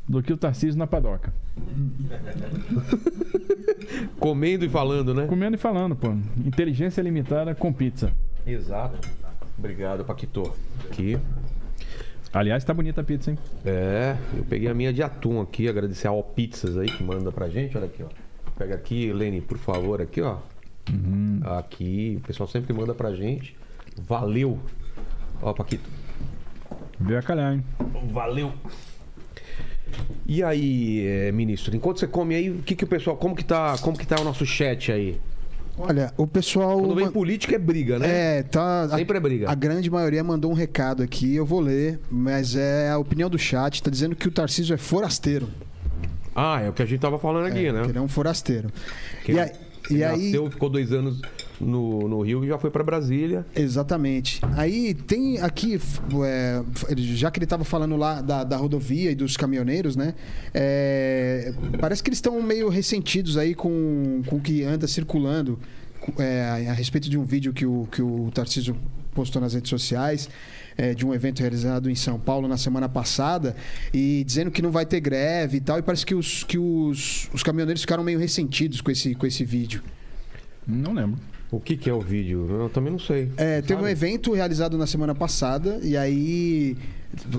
do 0.07 0.21
que 0.21 0.33
o 0.33 0.37
Tarcísio 0.37 0.77
na 0.77 0.87
padoca. 0.87 1.33
Comendo 4.19 4.65
e 4.65 4.69
falando, 4.69 5.13
né? 5.13 5.25
Comendo 5.27 5.55
e 5.55 5.59
falando, 5.59 5.95
pô. 5.95 6.09
Inteligência 6.45 7.01
limitada 7.01 7.53
com 7.55 7.71
pizza. 7.71 8.11
Exato. 8.45 9.07
Obrigado, 9.57 10.03
Paquito. 10.05 10.53
Aqui. 10.85 11.17
Aliás, 12.31 12.63
tá 12.63 12.73
bonita 12.73 13.01
a 13.01 13.03
pizza, 13.03 13.31
hein? 13.31 13.39
É, 13.65 14.15
eu 14.35 14.43
peguei 14.43 14.69
a 14.69 14.73
minha 14.73 14.93
de 14.93 15.01
atum 15.01 15.41
aqui, 15.41 15.67
agradecer 15.67 16.07
a 16.07 16.11
All 16.11 16.23
Pizzas 16.23 16.77
aí 16.77 16.87
que 16.87 17.03
manda 17.03 17.31
pra 17.31 17.49
gente. 17.49 17.75
Olha 17.75 17.87
aqui, 17.87 18.03
ó. 18.03 18.07
Pega 18.57 18.75
aqui, 18.75 19.11
Lene, 19.11 19.41
por 19.41 19.57
favor, 19.57 20.01
aqui, 20.01 20.21
ó. 20.21 20.37
Uhum. 20.91 21.41
Aqui, 21.57 22.19
o 22.21 22.27
pessoal 22.27 22.47
sempre 22.47 22.71
manda 22.71 22.93
pra 22.93 23.13
gente. 23.15 23.55
Valeu. 23.97 24.59
Ó, 25.41 25.53
Paquito. 25.53 25.89
Veio 26.99 27.19
a 27.19 27.23
calhar, 27.23 27.53
hein? 27.53 27.63
Valeu. 28.11 28.53
E 30.27 30.43
aí, 30.43 31.07
eh, 31.07 31.31
ministro, 31.31 31.75
enquanto 31.75 31.99
você 31.99 32.07
come 32.07 32.35
aí, 32.35 32.51
o 32.51 32.61
que, 32.61 32.75
que 32.75 32.83
o 32.83 32.87
pessoal. 32.87 33.17
Como 33.17 33.35
que, 33.35 33.43
tá, 33.43 33.75
como 33.79 33.97
que 33.97 34.05
tá 34.05 34.19
o 34.21 34.23
nosso 34.23 34.45
chat 34.45 34.91
aí? 34.91 35.19
Olha, 35.81 36.13
o 36.17 36.27
pessoal. 36.27 36.77
Quando 36.79 36.95
vem 36.95 37.09
política 37.09 37.55
é 37.55 37.57
briga, 37.57 37.97
né? 37.97 38.39
É, 38.39 38.43
tá. 38.43 38.81
a- 38.83 38.89
Sempre 38.97 39.17
é 39.17 39.19
briga. 39.21 39.49
A 39.49 39.55
grande 39.55 39.89
maioria 39.89 40.21
mandou 40.23 40.51
um 40.51 40.53
recado 40.53 41.01
aqui, 41.01 41.35
eu 41.35 41.45
vou 41.45 41.61
ler, 41.61 41.99
mas 42.11 42.55
é 42.55 42.89
a 42.89 42.97
opinião 42.97 43.29
do 43.29 43.39
chat, 43.39 43.81
tá 43.81 43.89
dizendo 43.89 44.15
que 44.15 44.27
o 44.27 44.31
Tarcísio 44.31 44.73
é 44.73 44.77
forasteiro. 44.77 45.47
Ah, 46.35 46.61
é 46.61 46.69
o 46.69 46.73
que 46.73 46.81
a 46.81 46.85
gente 46.85 46.99
tava 46.99 47.17
falando 47.17 47.45
aqui, 47.47 47.65
é, 47.67 47.71
né? 47.71 47.81
Que 47.83 47.89
ele 47.91 47.97
é 47.97 48.01
um 48.01 48.07
forasteiro. 48.09 48.69
Que 49.23 49.31
e 49.33 49.39
aí, 49.39 49.51
e 49.89 49.93
ele 49.95 50.03
aí- 50.03 50.23
nasceu, 50.25 50.51
ficou 50.51 50.69
dois 50.69 50.91
anos 50.91 51.21
no, 51.59 52.07
no 52.07 52.21
Rio 52.21 52.43
e 52.43 52.47
já 52.47 52.57
foi 52.57 52.69
pra 52.71 52.83
Brasília. 52.83 53.45
Exatamente. 53.55 54.39
Aí 54.55 54.93
tem 54.93 55.39
aqui, 55.39 55.79
é, 56.25 56.63
já 56.97 57.29
que 57.31 57.39
ele 57.39 57.45
estava 57.45 57.63
falando 57.63 57.95
lá 57.95 58.21
da, 58.21 58.43
da 58.43 58.57
rodovia 58.57 59.11
e 59.11 59.15
dos 59.15 59.35
caminhoneiros, 59.37 59.95
né? 59.95 60.13
é, 60.53 61.53
parece 61.79 62.01
que 62.03 62.09
eles 62.09 62.17
estão 62.17 62.41
meio 62.41 62.69
ressentidos 62.69 63.37
aí 63.37 63.53
com, 63.55 64.21
com 64.25 64.37
o 64.37 64.39
que 64.41 64.63
anda 64.63 64.87
circulando 64.87 65.59
cu- 65.99 66.21
é, 66.21 66.67
a 66.69 66.73
respeito 66.73 67.09
de 67.09 67.17
um 67.17 67.23
vídeo 67.23 67.51
que 67.53 67.65
o, 67.65 67.87
que 67.91 68.01
o 68.01 68.29
Tarcísio 68.33 68.75
postou 69.13 69.41
nas 69.41 69.53
redes 69.53 69.69
sociais. 69.69 70.29
é, 70.77 70.93
de 70.93 71.05
um 71.05 71.13
evento 71.13 71.41
realizado 71.41 71.89
em 71.89 71.95
São 71.95 72.17
Paulo 72.17 72.47
na 72.47 72.55
semana 72.57 72.87
passada 72.87 73.53
e 73.93 74.23
dizendo 74.25 74.49
que 74.49 74.61
não 74.61 74.71
vai 74.71 74.85
ter 74.85 75.01
greve 75.01 75.57
e 75.57 75.59
tal 75.59 75.77
e 75.77 75.81
parece 75.81 76.05
que 76.05 76.15
os, 76.15 76.43
que 76.45 76.57
os, 76.57 77.27
os 77.33 77.43
caminhoneiros 77.43 77.81
ficaram 77.81 78.01
meio 78.01 78.17
ressentidos 78.17 78.79
com 78.79 78.89
esse, 78.89 79.13
com 79.13 79.27
esse 79.27 79.43
vídeo. 79.43 79.81
Não 80.65 80.93
lembro. 80.93 81.19
O 81.51 81.59
que, 81.59 81.75
que 81.75 81.89
é 81.89 81.93
o 81.93 81.99
vídeo? 81.99 82.47
Eu 82.49 82.69
também 82.69 82.91
não 82.91 82.99
sei. 82.99 83.31
É, 83.35 83.61
teve 83.61 83.75
um 83.75 83.79
Sabe? 83.79 83.91
evento 83.91 84.33
realizado 84.33 84.77
na 84.77 84.85
semana 84.85 85.15
passada 85.15 85.79
e 85.81 85.97
aí 85.97 86.77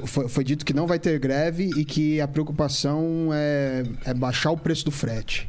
foi, 0.04 0.28
foi 0.28 0.42
dito 0.42 0.64
que 0.64 0.74
não 0.74 0.86
vai 0.86 0.98
ter 0.98 1.18
greve 1.20 1.70
e 1.76 1.84
que 1.84 2.20
a 2.20 2.26
preocupação 2.26 3.30
é, 3.32 3.84
é 4.04 4.12
baixar 4.12 4.50
o 4.50 4.56
preço 4.56 4.84
do 4.84 4.90
frete. 4.90 5.48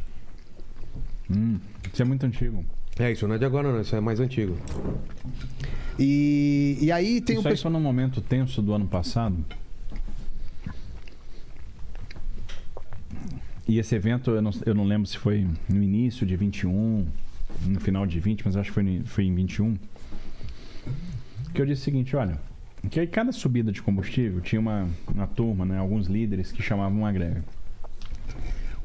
Hum, 1.30 1.60
isso 1.92 2.02
é 2.02 2.06
muito 2.06 2.26
antigo. 2.26 2.64
É, 3.00 3.12
isso 3.12 3.28
não 3.28 3.36
é 3.36 3.38
de 3.40 3.46
agora, 3.46 3.72
não. 3.72 3.82
Isso 3.82 3.96
é 3.96 4.00
mais 4.00 4.20
antigo. 4.20 4.56
E, 5.98 6.78
e 6.80 6.92
aí 6.92 7.20
tem 7.20 7.36
isso 7.38 7.44
o 7.44 7.48
aí 7.48 7.54
pessoal. 7.54 7.72
foi 7.72 7.80
num 7.80 7.84
momento 7.84 8.22
tenso 8.22 8.62
do 8.62 8.74
ano 8.74 8.86
passado. 8.86 9.44
E 13.68 13.80
esse 13.80 13.96
evento, 13.96 14.32
eu 14.32 14.42
não, 14.42 14.52
eu 14.66 14.76
não 14.76 14.84
lembro 14.84 15.08
se 15.08 15.18
foi 15.18 15.48
no 15.70 15.82
início 15.82 16.26
de 16.26 16.36
21, 16.36 17.08
no 17.66 17.80
final 17.80 18.06
de 18.06 18.20
20, 18.20 18.44
mas 18.46 18.56
acho 18.56 18.70
que 18.70 18.74
foi, 18.74 19.02
foi 19.06 19.24
em 19.26 19.34
21. 19.36 19.76
Que 21.54 21.62
eu 21.62 21.66
disse 21.66 21.82
o 21.82 21.86
seguinte: 21.86 22.16
olha, 22.16 22.40
que 22.90 23.00
aí 23.00 23.08
cada 23.08 23.32
subida 23.32 23.72
de 23.72 23.82
combustível 23.82 24.42
tinha 24.42 24.60
uma, 24.60 24.88
uma 25.14 25.28
turma, 25.28 25.66
né, 25.66 25.78
alguns 25.78 26.08
líderes 26.08 26.52
que 26.52 26.62
chamavam 26.64 27.00
uma 27.00 27.12
greve. 27.12 27.42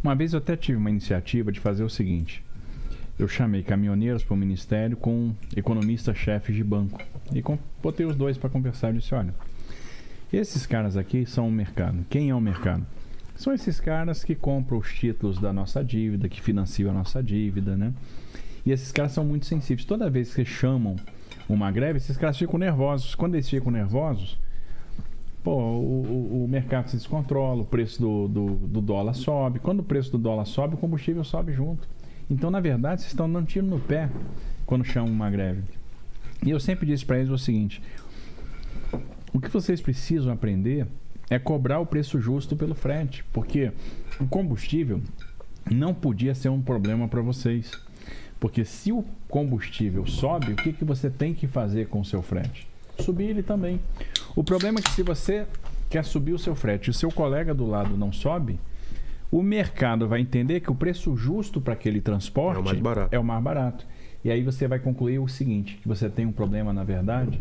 Uma 0.02 0.14
vez 0.14 0.32
eu 0.32 0.38
até 0.38 0.56
tive 0.56 0.78
uma 0.78 0.90
iniciativa 0.90 1.50
de 1.50 1.60
fazer 1.60 1.84
o 1.84 1.90
seguinte: 1.90 2.42
eu 3.18 3.26
chamei 3.28 3.62
caminhoneiros 3.62 4.22
para 4.22 4.34
o 4.34 4.36
ministério 4.36 4.96
com 4.96 5.32
economistas-chefes 5.56 6.54
de 6.54 6.62
banco. 6.64 7.02
E 7.32 7.40
com- 7.42 7.58
botei 7.82 8.04
os 8.04 8.14
dois 8.16 8.36
para 8.36 8.50
conversar 8.50 8.94
e 8.94 8.98
disse: 8.98 9.14
olha, 9.14 9.34
esses 10.32 10.66
caras 10.66 10.96
aqui 10.96 11.24
são 11.24 11.48
o 11.48 11.52
mercado. 11.52 12.04
Quem 12.10 12.30
é 12.30 12.34
o 12.34 12.40
mercado? 12.40 12.86
São 13.36 13.52
esses 13.52 13.78
caras 13.78 14.24
que 14.24 14.34
compram 14.34 14.78
os 14.78 14.92
títulos 14.92 15.38
da 15.38 15.52
nossa 15.52 15.84
dívida, 15.84 16.26
que 16.28 16.40
financiam 16.40 16.90
a 16.90 16.94
nossa 16.94 17.22
dívida, 17.22 17.76
né? 17.76 17.92
E 18.66 18.72
esses 18.72 18.90
caras 18.90 19.12
são 19.12 19.24
muito 19.24 19.46
sensíveis. 19.46 19.84
Toda 19.86 20.10
vez 20.10 20.34
que 20.34 20.44
chamam 20.44 20.96
uma 21.48 21.70
greve, 21.70 21.98
esses 21.98 22.16
caras 22.16 22.36
ficam 22.36 22.58
nervosos. 22.58 23.14
Quando 23.14 23.34
eles 23.36 23.48
ficam 23.48 23.70
nervosos, 23.70 24.36
pô, 25.44 25.52
o, 25.54 26.42
o- 26.44 26.48
mercado 26.48 26.88
se 26.88 26.96
descontrola, 26.96 27.62
o 27.62 27.64
preço 27.64 28.00
do, 28.00 28.26
do, 28.28 28.46
do 28.56 28.80
dólar 28.80 29.14
sobe. 29.14 29.60
Quando 29.60 29.80
o 29.80 29.84
preço 29.84 30.10
do 30.10 30.18
dólar 30.18 30.44
sobe, 30.46 30.74
o 30.74 30.78
combustível 30.78 31.22
sobe 31.22 31.52
junto. 31.52 31.86
Então, 32.28 32.50
na 32.50 32.58
verdade, 32.58 33.02
vocês 33.02 33.12
estão 33.12 33.30
dando 33.32 33.46
tiro 33.46 33.64
no 33.66 33.78
pé 33.78 34.10
quando 34.66 34.84
chamam 34.84 35.12
uma 35.12 35.30
greve. 35.30 35.62
E 36.44 36.50
eu 36.50 36.58
sempre 36.58 36.86
disse 36.86 37.06
para 37.06 37.18
eles 37.18 37.30
o 37.30 37.38
seguinte: 37.38 37.80
o 39.32 39.40
que 39.40 39.48
vocês 39.48 39.80
precisam 39.80 40.32
aprender 40.32 40.86
é 41.30 41.38
cobrar 41.38 41.78
o 41.78 41.86
preço 41.86 42.20
justo 42.20 42.56
pelo 42.56 42.74
frete, 42.74 43.24
porque 43.32 43.70
o 44.20 44.26
combustível 44.26 45.00
não 45.70 45.94
podia 45.94 46.34
ser 46.34 46.48
um 46.48 46.60
problema 46.60 47.06
para 47.06 47.20
vocês. 47.20 47.70
Porque 48.38 48.64
se 48.64 48.92
o 48.92 49.04
combustível 49.28 50.06
sobe, 50.06 50.52
o 50.52 50.56
que, 50.56 50.72
que 50.72 50.84
você 50.84 51.08
tem 51.10 51.32
que 51.34 51.46
fazer 51.46 51.88
com 51.88 52.00
o 52.00 52.04
seu 52.04 52.22
frete? 52.22 52.66
Subir 53.00 53.24
ele 53.30 53.42
também. 53.42 53.80
O 54.34 54.44
problema 54.44 54.78
é 54.78 54.82
que 54.82 54.90
se 54.90 55.02
você 55.02 55.46
quer 55.88 56.04
subir 56.04 56.32
o 56.32 56.38
seu 56.38 56.54
frete 56.54 56.88
e 56.88 56.90
o 56.90 56.94
seu 56.94 57.10
colega 57.10 57.54
do 57.54 57.66
lado 57.66 57.96
não 57.96 58.12
sobe, 58.12 58.58
o 59.30 59.42
mercado 59.42 60.06
vai 60.06 60.20
entender 60.20 60.60
que 60.60 60.70
o 60.70 60.74
preço 60.74 61.16
justo 61.16 61.60
para 61.60 61.72
aquele 61.72 62.00
transporte 62.00 62.58
É 62.58 62.60
o 62.60 62.64
mais 62.64 62.78
barato. 62.80 63.14
é 63.14 63.18
o 63.18 63.24
mais 63.24 63.42
barato. 63.42 63.86
E 64.24 64.30
aí 64.30 64.42
você 64.42 64.66
vai 64.66 64.78
concluir 64.78 65.18
o 65.18 65.28
seguinte, 65.28 65.78
que 65.80 65.86
você 65.88 66.08
tem 66.08 66.26
um 66.26 66.32
problema, 66.32 66.72
na 66.72 66.84
verdade, 66.84 67.40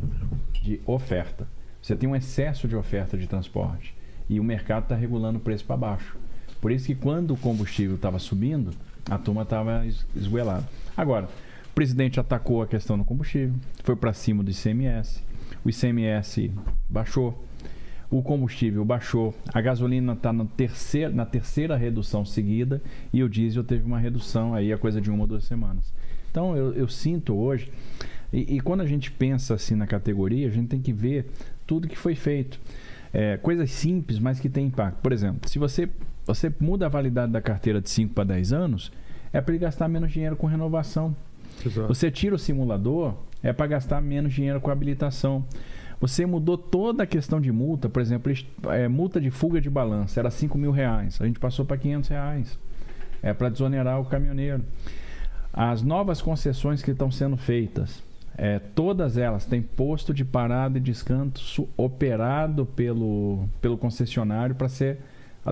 de 0.61 0.79
oferta. 0.85 1.47
Você 1.81 1.95
tem 1.95 2.07
um 2.07 2.15
excesso 2.15 2.67
de 2.67 2.75
oferta 2.75 3.17
de 3.17 3.27
transporte. 3.27 3.93
E 4.29 4.39
o 4.39 4.43
mercado 4.43 4.83
está 4.83 4.95
regulando 4.95 5.37
o 5.37 5.41
preço 5.41 5.63
para 5.65 5.77
baixo. 5.77 6.15
Por 6.61 6.71
isso 6.71 6.85
que 6.87 6.95
quando 6.95 7.31
o 7.33 7.37
combustível 7.37 7.95
estava 7.95 8.17
subindo, 8.19 8.71
a 9.09 9.17
turma 9.17 9.43
estava 9.43 9.85
es- 9.85 10.05
esgoelada. 10.15 10.67
Agora, 10.97 11.27
o 11.69 11.73
presidente 11.75 12.19
atacou 12.19 12.61
a 12.61 12.67
questão 12.67 12.97
do 12.97 13.03
combustível, 13.03 13.55
foi 13.83 13.95
para 13.95 14.13
cima 14.13 14.43
do 14.43 14.49
ICMS. 14.49 15.21
O 15.63 15.69
ICMS 15.69 16.51
baixou. 16.89 17.43
O 18.09 18.21
combustível 18.21 18.85
baixou, 18.85 19.33
a 19.51 19.59
gasolina 19.59 20.13
está 20.13 20.31
na 20.31 20.45
terceira, 20.45 21.11
na 21.11 21.25
terceira 21.25 21.75
redução 21.75 22.23
seguida 22.23 22.81
e 23.11 23.23
o 23.23 23.27
diesel 23.27 23.63
teve 23.63 23.83
uma 23.83 23.97
redução 23.97 24.53
aí 24.53 24.71
a 24.71 24.77
coisa 24.77 25.01
de 25.01 25.09
uma 25.09 25.21
ou 25.21 25.27
duas 25.27 25.43
semanas. 25.43 25.91
Então 26.29 26.55
eu, 26.55 26.71
eu 26.73 26.87
sinto 26.87 27.35
hoje, 27.35 27.71
e, 28.31 28.55
e 28.55 28.59
quando 28.59 28.81
a 28.81 28.85
gente 28.85 29.11
pensa 29.11 29.55
assim 29.55 29.75
na 29.75 29.87
categoria, 29.87 30.47
a 30.47 30.51
gente 30.51 30.67
tem 30.67 30.81
que 30.81 30.93
ver 30.93 31.25
tudo 31.65 31.87
que 31.87 31.97
foi 31.97 32.15
feito. 32.15 32.59
É, 33.11 33.37
coisas 33.37 33.71
simples, 33.71 34.19
mas 34.19 34.39
que 34.39 34.49
têm 34.49 34.67
impacto. 34.67 35.01
Por 35.01 35.11
exemplo, 35.11 35.49
se 35.49 35.57
você, 35.57 35.89
você 36.25 36.53
muda 36.59 36.85
a 36.85 36.89
validade 36.89 37.31
da 37.31 37.41
carteira 37.41 37.81
de 37.81 37.89
5 37.89 38.13
para 38.13 38.25
10 38.25 38.53
anos, 38.53 38.91
é 39.35 39.41
para 39.41 39.53
ele 39.53 39.61
gastar 39.61 39.89
menos 39.89 40.13
dinheiro 40.13 40.37
com 40.37 40.47
renovação. 40.47 41.13
Exato. 41.63 41.89
Você 41.89 42.09
tira 42.09 42.35
o 42.35 42.39
simulador, 42.39 43.15
é 43.43 43.51
para 43.51 43.67
gastar 43.67 43.99
menos 43.99 44.33
dinheiro 44.33 44.61
com 44.61 44.71
habilitação. 44.71 45.43
Você 45.99 46.25
mudou 46.25 46.57
toda 46.57 47.03
a 47.03 47.05
questão 47.05 47.41
de 47.41 47.51
multa, 47.51 47.89
por 47.89 48.01
exemplo, 48.01 48.31
é, 48.69 48.87
multa 48.87 49.19
de 49.19 49.29
fuga 49.29 49.59
de 49.59 49.69
balança 49.69 50.21
era 50.21 50.31
5 50.31 50.57
mil 50.57 50.71
reais, 50.71 51.19
a 51.21 51.25
gente 51.25 51.37
passou 51.37 51.65
para 51.65 51.77
500 51.77 52.09
reais. 52.09 52.59
É 53.21 53.33
para 53.33 53.49
desonerar 53.49 53.99
o 53.99 54.05
caminhoneiro. 54.05 54.63
As 55.51 55.81
novas 55.81 56.21
concessões 56.21 56.81
que 56.81 56.91
estão 56.91 57.11
sendo 57.11 57.35
feitas, 57.35 58.01
é, 58.37 58.59
todas 58.59 59.17
elas 59.17 59.45
têm 59.45 59.61
posto 59.61 60.13
de 60.13 60.23
parada 60.23 60.77
e 60.77 60.81
descanso 60.81 61.67
operado 61.75 62.65
pelo, 62.65 63.49
pelo 63.61 63.77
concessionário 63.77 64.55
para 64.55 64.69
ser 64.69 64.99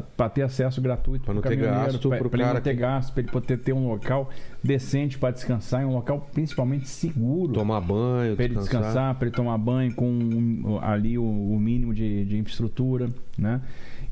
para 0.02 0.30
ter 0.30 0.42
acesso 0.42 0.82
gratuito 0.82 1.24
Pra 1.24 1.34
pro 1.34 1.36
não 1.36 1.42
ter 1.42 1.56
gasto 1.56 2.10
pra 2.10 2.18
ele 2.18 2.54
não 2.54 2.62
ter 2.62 2.74
que- 2.74 2.82
gasto, 2.82 3.14
para 3.14 3.22
ele 3.22 3.32
poder 3.32 3.58
ter 3.60 3.74
um 3.74 3.88
local 3.88 4.30
decente 4.64 5.18
para 5.20 5.32
descansar, 5.32 5.84
e 5.84 5.86
um 5.86 5.94
local 5.94 6.30
principalmente 6.34 6.88
seguro 6.88 7.54
Tomar 7.54 7.80
banho, 7.82 8.36
para 8.36 8.46
ele 8.46 8.56
descansar, 8.56 9.14
para 9.16 9.28
ele 9.28 9.36
tomar 9.36 9.58
banho 9.58 9.94
com 9.94 10.80
ali 10.82 11.18
o, 11.18 11.24
o 11.24 11.60
mínimo 11.60 11.94
de, 11.94 12.26
de 12.26 12.38
infraestrutura, 12.38 13.10
né? 13.38 13.62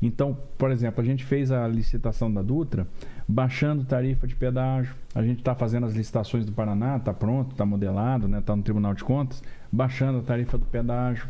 Então, 0.00 0.36
por 0.58 0.70
exemplo, 0.72 1.00
a 1.00 1.04
gente 1.04 1.24
fez 1.24 1.52
a 1.52 1.66
licitação 1.68 2.32
da 2.32 2.42
Dutra 2.42 2.86
baixando 3.28 3.84
tarifa 3.84 4.26
de 4.26 4.34
pedágio. 4.34 4.94
A 5.14 5.22
gente 5.22 5.38
está 5.38 5.54
fazendo 5.54 5.86
as 5.86 5.94
licitações 5.94 6.44
do 6.44 6.50
Paraná, 6.50 6.96
está 6.96 7.12
pronto, 7.14 7.52
está 7.52 7.64
modelado, 7.64 8.26
né? 8.26 8.40
Está 8.40 8.56
no 8.56 8.62
Tribunal 8.64 8.94
de 8.94 9.04
Contas, 9.04 9.42
baixando 9.70 10.18
a 10.18 10.22
tarifa 10.22 10.58
do 10.58 10.64
pedágio. 10.66 11.28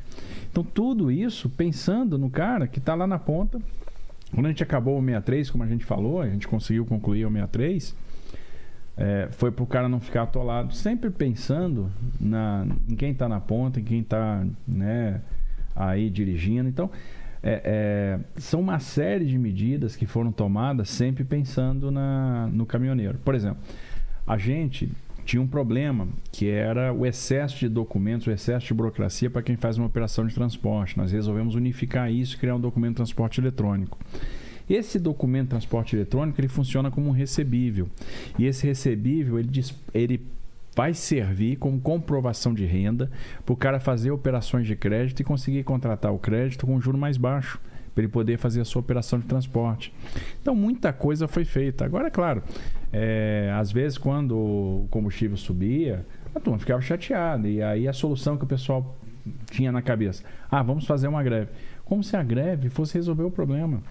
Então, 0.51 0.65
tudo 0.65 1.11
isso 1.11 1.51
pensando 1.51 2.17
no 2.17 2.31
cara 2.31 2.67
que 2.67 2.79
está 2.79 2.95
lá 2.95 3.07
na 3.07 3.19
ponta. 3.19 3.61
Quando 4.35 4.47
a 4.47 4.49
gente 4.49 4.63
acabou 4.63 4.99
o 4.99 5.05
63, 5.05 5.51
como 5.51 5.65
a 5.65 5.67
gente 5.67 5.85
falou, 5.85 6.21
a 6.21 6.29
gente 6.29 6.49
conseguiu 6.49 6.87
concluir 6.87 7.27
o 7.27 7.31
63, 7.31 7.95
é, 8.97 9.29
foi 9.33 9.51
para 9.51 9.63
o 9.63 9.67
cara 9.67 9.89
não 9.89 10.01
ficar 10.01 10.23
atolado, 10.23 10.75
sempre 10.75 11.11
pensando 11.11 11.91
na, 12.21 12.67
em 12.89 12.97
quem 12.97 13.13
está 13.13 13.29
na 13.29 13.41
ponta, 13.41 13.81
em 13.81 13.85
quem 13.85 14.01
está 14.01 14.45
né, 14.67 15.21
aí 15.75 16.09
dirigindo. 16.09 16.69
Então, 16.69 16.91
é, 17.43 17.61
é, 17.65 18.41
são 18.41 18.61
uma 18.61 18.79
série 18.79 19.27
de 19.27 19.37
medidas 19.37 19.97
que 19.97 20.07
foram 20.07 20.31
tomadas 20.31 20.89
sempre 20.89 21.25
pensando 21.25 21.91
na, 21.91 22.49
no 22.53 22.65
caminhoneiro. 22.65 23.19
Por 23.19 23.35
exemplo, 23.35 23.63
a 24.27 24.39
gente 24.39 24.91
tinha 25.25 25.41
um 25.41 25.47
problema 25.47 26.09
que 26.31 26.49
era 26.49 26.93
o 26.93 27.07
excesso 27.07 27.59
de 27.59 27.69
documentos, 27.69 28.27
o 28.27 28.31
excesso 28.31 28.67
de 28.67 28.75
burocracia 28.75 29.31
para 29.31 29.43
quem 29.43 29.57
faz 29.57 29.79
uma 29.79 29.87
operação 29.87 30.27
de 30.27 30.35
transporte. 30.35 30.97
Nós 30.97 31.13
resolvemos 31.13 31.55
unificar 31.55 32.11
isso 32.11 32.35
e 32.37 32.39
criar 32.39 32.57
um 32.57 32.61
documento 32.61 32.91
de 32.91 32.97
transporte 32.97 33.41
eletrônico. 33.41 33.99
Esse 34.69 34.99
documento 34.99 35.45
de 35.45 35.51
transporte 35.51 35.97
eletrônico 35.97 36.41
ele 36.41 36.49
funciona 36.49 36.91
como 36.91 37.09
um 37.09 37.13
recebível. 37.13 37.89
E 38.39 38.47
esse 38.47 38.67
recebível 38.67 39.39
ele, 39.39 39.51
ele 39.93 40.21
vai 40.75 40.95
servir 40.95 41.57
como 41.57 41.81
comprovação 41.81 42.55
de 42.55 42.65
renda 42.65 43.11
para 43.45 43.53
o 43.53 43.57
cara 43.57 43.81
fazer 43.81 44.11
operações 44.11 44.67
de 44.67 44.75
crédito 44.75 45.21
e 45.21 45.25
conseguir 45.25 45.63
contratar 45.65 46.13
o 46.13 46.19
crédito 46.19 46.67
com 46.67 46.75
um 46.75 46.81
juro 46.81 46.99
mais 46.99 47.17
baixo. 47.17 47.61
para 47.95 48.05
ele 48.05 48.11
poder 48.11 48.39
fazer 48.39 48.61
a 48.61 48.65
sua 48.65 48.81
operação 48.81 49.19
de 49.19 49.27
transporte. 49.27 49.93
Então, 50.41 50.55
muita 50.55 50.95
coisa 50.95 51.29
foi 51.29 51.45
feita. 51.45 51.85
Agora, 51.85 52.07
é 52.07 52.11
claro, 52.11 52.43
é, 52.93 53.51
às 53.57 53.73
vezes, 53.73 53.97
quando 53.97 54.37
o 54.37 54.87
combustível 54.91 55.37
subia, 55.37 56.05
a 56.35 56.41
turma 56.41 56.59
ficava 56.59 56.81
chateada. 56.81 57.49
E 57.49 57.63
aí, 57.63 57.89
a 57.89 57.93
solução 57.93 58.37
que 58.37 58.45
o 58.45 58.47
pessoal 58.47 58.97
tinha 59.51 59.73
na 59.73 59.81
cabeça: 59.81 60.23
ah, 60.51 60.63
vamos 60.63 60.87
fazer 60.87 61.09
uma 61.09 61.23
greve. 61.23 61.51
Como 61.85 62.03
se 62.05 62.17
a 62.17 62.23
greve 62.23 62.69
fosse 62.69 62.95
resolver 62.95 63.25
o 63.25 63.31
problema. 63.31 63.83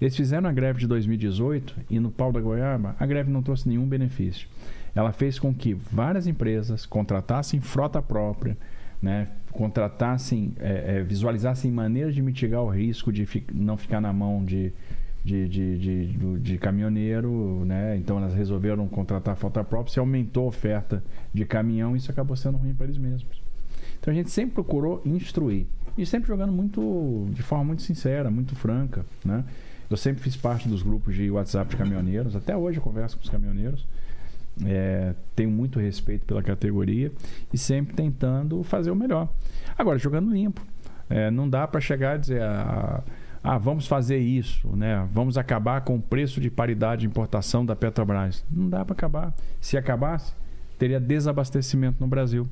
Eles 0.00 0.16
fizeram 0.16 0.48
a 0.48 0.52
greve 0.52 0.80
de 0.80 0.86
2018 0.86 1.76
e 1.90 2.00
no 2.00 2.10
pau 2.10 2.32
da 2.32 2.40
goiaba, 2.40 2.96
a 2.98 3.04
greve 3.04 3.30
não 3.30 3.42
trouxe 3.42 3.68
nenhum 3.68 3.86
benefício. 3.86 4.48
Ela 4.94 5.12
fez 5.12 5.38
com 5.38 5.52
que 5.52 5.74
várias 5.74 6.26
empresas 6.26 6.86
contratassem 6.86 7.60
frota 7.60 8.00
própria, 8.00 8.56
né, 9.02 9.28
contratassem, 9.52 10.52
é, 10.58 10.96
é, 10.96 11.02
visualizassem 11.02 11.70
maneiras 11.70 12.14
de 12.14 12.22
mitigar 12.22 12.62
o 12.62 12.70
risco 12.70 13.12
de 13.12 13.26
fi 13.26 13.44
não 13.52 13.76
ficar 13.76 14.00
na 14.00 14.12
mão 14.12 14.42
de, 14.42 14.72
de, 15.24 15.48
de, 15.48 15.78
de, 15.78 16.38
de 16.38 16.58
caminhoneiro, 16.58 17.64
né? 17.64 17.96
Então 17.96 18.18
elas 18.18 18.34
resolveram 18.34 18.86
contratar 18.86 19.34
frota 19.36 19.64
própria, 19.64 19.92
se 19.92 19.98
aumentou 19.98 20.44
a 20.44 20.48
oferta 20.48 21.02
de 21.32 21.46
caminhão, 21.46 21.96
isso 21.96 22.10
acabou 22.10 22.36
sendo 22.36 22.58
ruim 22.58 22.74
para 22.74 22.84
eles 22.84 22.98
mesmos. 22.98 23.42
Então 23.98 24.12
a 24.12 24.14
gente 24.14 24.30
sempre 24.30 24.54
procurou 24.54 25.00
instruir 25.04 25.66
e 25.96 26.04
sempre 26.04 26.28
jogando 26.28 26.52
muito 26.52 27.26
de 27.30 27.42
forma 27.42 27.64
muito 27.64 27.82
sincera, 27.82 28.30
muito 28.30 28.54
franca, 28.54 29.06
né? 29.24 29.44
Eu 29.88 29.96
sempre 29.96 30.22
fiz 30.22 30.36
parte 30.36 30.68
dos 30.68 30.82
grupos 30.82 31.14
de 31.14 31.30
WhatsApp 31.30 31.70
de 31.70 31.76
caminhoneiros, 31.76 32.36
até 32.36 32.54
hoje 32.56 32.78
eu 32.78 32.82
converso 32.82 33.16
com 33.16 33.22
os 33.22 33.30
caminhoneiros. 33.30 33.86
É, 34.64 35.14
tenho 35.34 35.50
muito 35.50 35.80
respeito 35.80 36.24
pela 36.26 36.42
categoria 36.42 37.10
e 37.52 37.58
sempre 37.58 37.94
tentando 37.94 38.62
fazer 38.62 38.90
o 38.90 38.94
melhor. 38.94 39.28
Agora, 39.76 39.98
jogando 39.98 40.30
limpo. 40.30 40.64
É, 41.08 41.30
não 41.30 41.48
dá 41.48 41.66
para 41.66 41.80
chegar 41.80 42.16
e 42.16 42.20
dizer, 42.20 42.40
ah, 42.40 43.02
ah, 43.46 43.58
vamos 43.58 43.86
fazer 43.86 44.16
isso, 44.16 44.74
né? 44.74 45.06
vamos 45.12 45.36
acabar 45.36 45.82
com 45.82 45.96
o 45.96 46.00
preço 46.00 46.40
de 46.40 46.50
paridade 46.50 47.02
de 47.02 47.06
importação 47.06 47.64
da 47.64 47.76
Petrobras. 47.76 48.42
Não 48.50 48.70
dá 48.70 48.82
para 48.82 48.94
acabar. 48.94 49.34
Se 49.60 49.76
acabasse, 49.76 50.32
teria 50.78 50.98
desabastecimento 50.98 51.98
no 52.00 52.06
Brasil. 52.06 52.48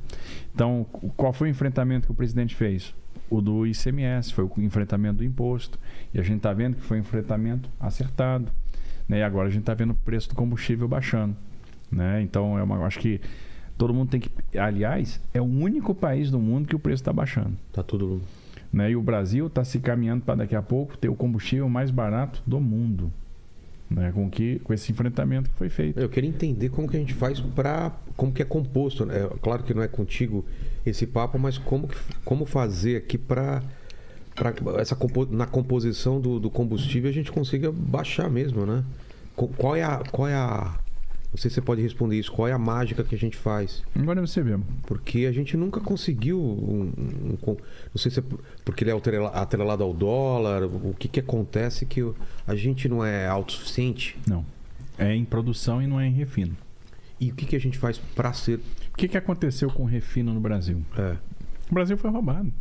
Então, 0.54 0.84
qual 1.16 1.32
foi 1.32 1.48
o 1.48 1.50
enfrentamento 1.50 2.06
que 2.06 2.12
o 2.12 2.14
presidente 2.14 2.54
fez? 2.54 2.94
O 3.30 3.40
do 3.40 3.66
ICMS, 3.66 4.34
foi 4.34 4.44
o 4.44 4.52
enfrentamento 4.58 5.16
do 5.16 5.24
imposto. 5.24 5.78
E 6.12 6.20
a 6.20 6.22
gente 6.22 6.36
está 6.36 6.52
vendo 6.52 6.76
que 6.76 6.82
foi 6.82 6.98
um 6.98 7.00
enfrentamento 7.00 7.70
acertado. 7.80 8.52
Né? 9.08 9.20
E 9.20 9.22
agora 9.22 9.48
a 9.48 9.50
gente 9.50 9.62
está 9.62 9.72
vendo 9.72 9.92
o 9.92 9.94
preço 9.94 10.28
do 10.28 10.34
combustível 10.34 10.86
baixando. 10.86 11.34
Né? 11.90 12.20
Então, 12.20 12.58
é 12.58 12.62
uma, 12.62 12.84
acho 12.84 12.98
que 12.98 13.18
todo 13.78 13.94
mundo 13.94 14.10
tem 14.10 14.20
que. 14.20 14.30
Aliás, 14.58 15.18
é 15.32 15.40
o 15.40 15.44
único 15.44 15.94
país 15.94 16.30
do 16.30 16.38
mundo 16.38 16.68
que 16.68 16.76
o 16.76 16.78
preço 16.78 17.00
está 17.00 17.14
baixando. 17.14 17.56
Tá 17.72 17.82
tudo. 17.82 18.20
Né? 18.72 18.92
E 18.92 18.96
o 18.96 19.02
Brasil 19.02 19.46
está 19.46 19.64
se 19.64 19.78
caminhando 19.78 20.22
para 20.24 20.36
daqui 20.36 20.56
a 20.56 20.62
pouco 20.62 20.96
ter 20.96 21.08
o 21.08 21.14
combustível 21.14 21.68
mais 21.68 21.90
barato 21.90 22.42
do 22.46 22.58
mundo. 22.60 23.12
Né? 23.90 24.10
Com, 24.12 24.30
que, 24.30 24.58
com 24.60 24.72
esse 24.72 24.90
enfrentamento 24.90 25.50
que 25.50 25.56
foi 25.56 25.68
feito. 25.68 26.00
Eu 26.00 26.08
queria 26.08 26.30
entender 26.30 26.70
como 26.70 26.88
que 26.88 26.96
a 26.96 27.00
gente 27.00 27.12
faz 27.12 27.38
para. 27.40 27.92
como 28.16 28.32
que 28.32 28.40
é 28.40 28.44
composto. 28.44 29.04
Né? 29.04 29.28
Claro 29.42 29.62
que 29.62 29.74
não 29.74 29.82
é 29.82 29.88
contigo 29.88 30.44
esse 30.86 31.06
papo, 31.06 31.38
mas 31.38 31.58
como, 31.58 31.86
que, 31.86 31.96
como 32.24 32.46
fazer 32.46 32.96
aqui 32.96 33.18
para. 33.18 33.62
essa 34.78 34.96
na 35.30 35.46
composição 35.46 36.18
do, 36.18 36.40
do 36.40 36.48
combustível 36.48 37.10
a 37.10 37.12
gente 37.12 37.30
consiga 37.30 37.70
baixar 37.70 38.30
mesmo, 38.30 38.64
né? 38.64 38.82
Qual 39.34 39.76
é 39.76 39.82
a, 39.82 39.98
qual 40.10 40.28
é 40.28 40.34
a 40.34 40.78
não 41.32 41.38
sei 41.38 41.48
se 41.48 41.54
você 41.54 41.62
pode 41.62 41.80
responder 41.80 42.18
isso. 42.18 42.30
Qual 42.30 42.46
é 42.46 42.52
a 42.52 42.58
mágica 42.58 43.02
que 43.02 43.14
a 43.14 43.18
gente 43.18 43.38
faz? 43.38 43.82
Agora 43.98 44.20
você 44.20 44.42
vê. 44.42 44.58
Porque 44.86 45.20
a 45.20 45.32
gente 45.32 45.56
nunca 45.56 45.80
conseguiu. 45.80 46.38
Um, 46.38 46.92
um, 46.98 47.38
um, 47.50 47.56
não 47.56 47.96
sei 47.96 48.10
se 48.10 48.20
é 48.20 48.22
porque 48.66 48.84
ele 48.84 48.90
é 48.90 49.00
atrelado 49.32 49.82
ao 49.82 49.94
dólar. 49.94 50.64
O 50.64 50.94
que, 50.98 51.08
que 51.08 51.20
acontece 51.20 51.86
que 51.86 52.02
a 52.46 52.54
gente 52.54 52.86
não 52.86 53.02
é 53.02 53.26
autossuficiente? 53.26 54.18
Não. 54.28 54.44
É 54.98 55.14
em 55.14 55.24
produção 55.24 55.80
e 55.80 55.86
não 55.86 55.98
é 55.98 56.06
em 56.06 56.12
refino. 56.12 56.54
E 57.18 57.30
o 57.30 57.34
que, 57.34 57.46
que 57.46 57.56
a 57.56 57.60
gente 57.60 57.78
faz 57.78 57.96
para 57.96 58.30
ser. 58.34 58.60
O 58.92 58.96
que, 58.98 59.08
que 59.08 59.16
aconteceu 59.16 59.70
com 59.70 59.84
o 59.84 59.86
refino 59.86 60.34
no 60.34 60.40
Brasil? 60.40 60.84
É. 60.98 61.16
O 61.70 61.72
Brasil 61.74 61.96
foi 61.96 62.10
roubado. 62.10 62.52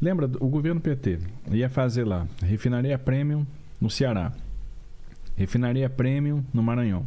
Lembra, 0.00 0.26
o 0.38 0.48
governo 0.48 0.80
PT 0.80 1.18
ia 1.50 1.68
fazer 1.68 2.04
lá 2.04 2.28
refinaria 2.42 2.96
premium 2.96 3.44
no 3.80 3.90
Ceará, 3.90 4.32
refinaria 5.36 5.90
premium 5.90 6.44
no 6.54 6.62
Maranhão 6.62 7.04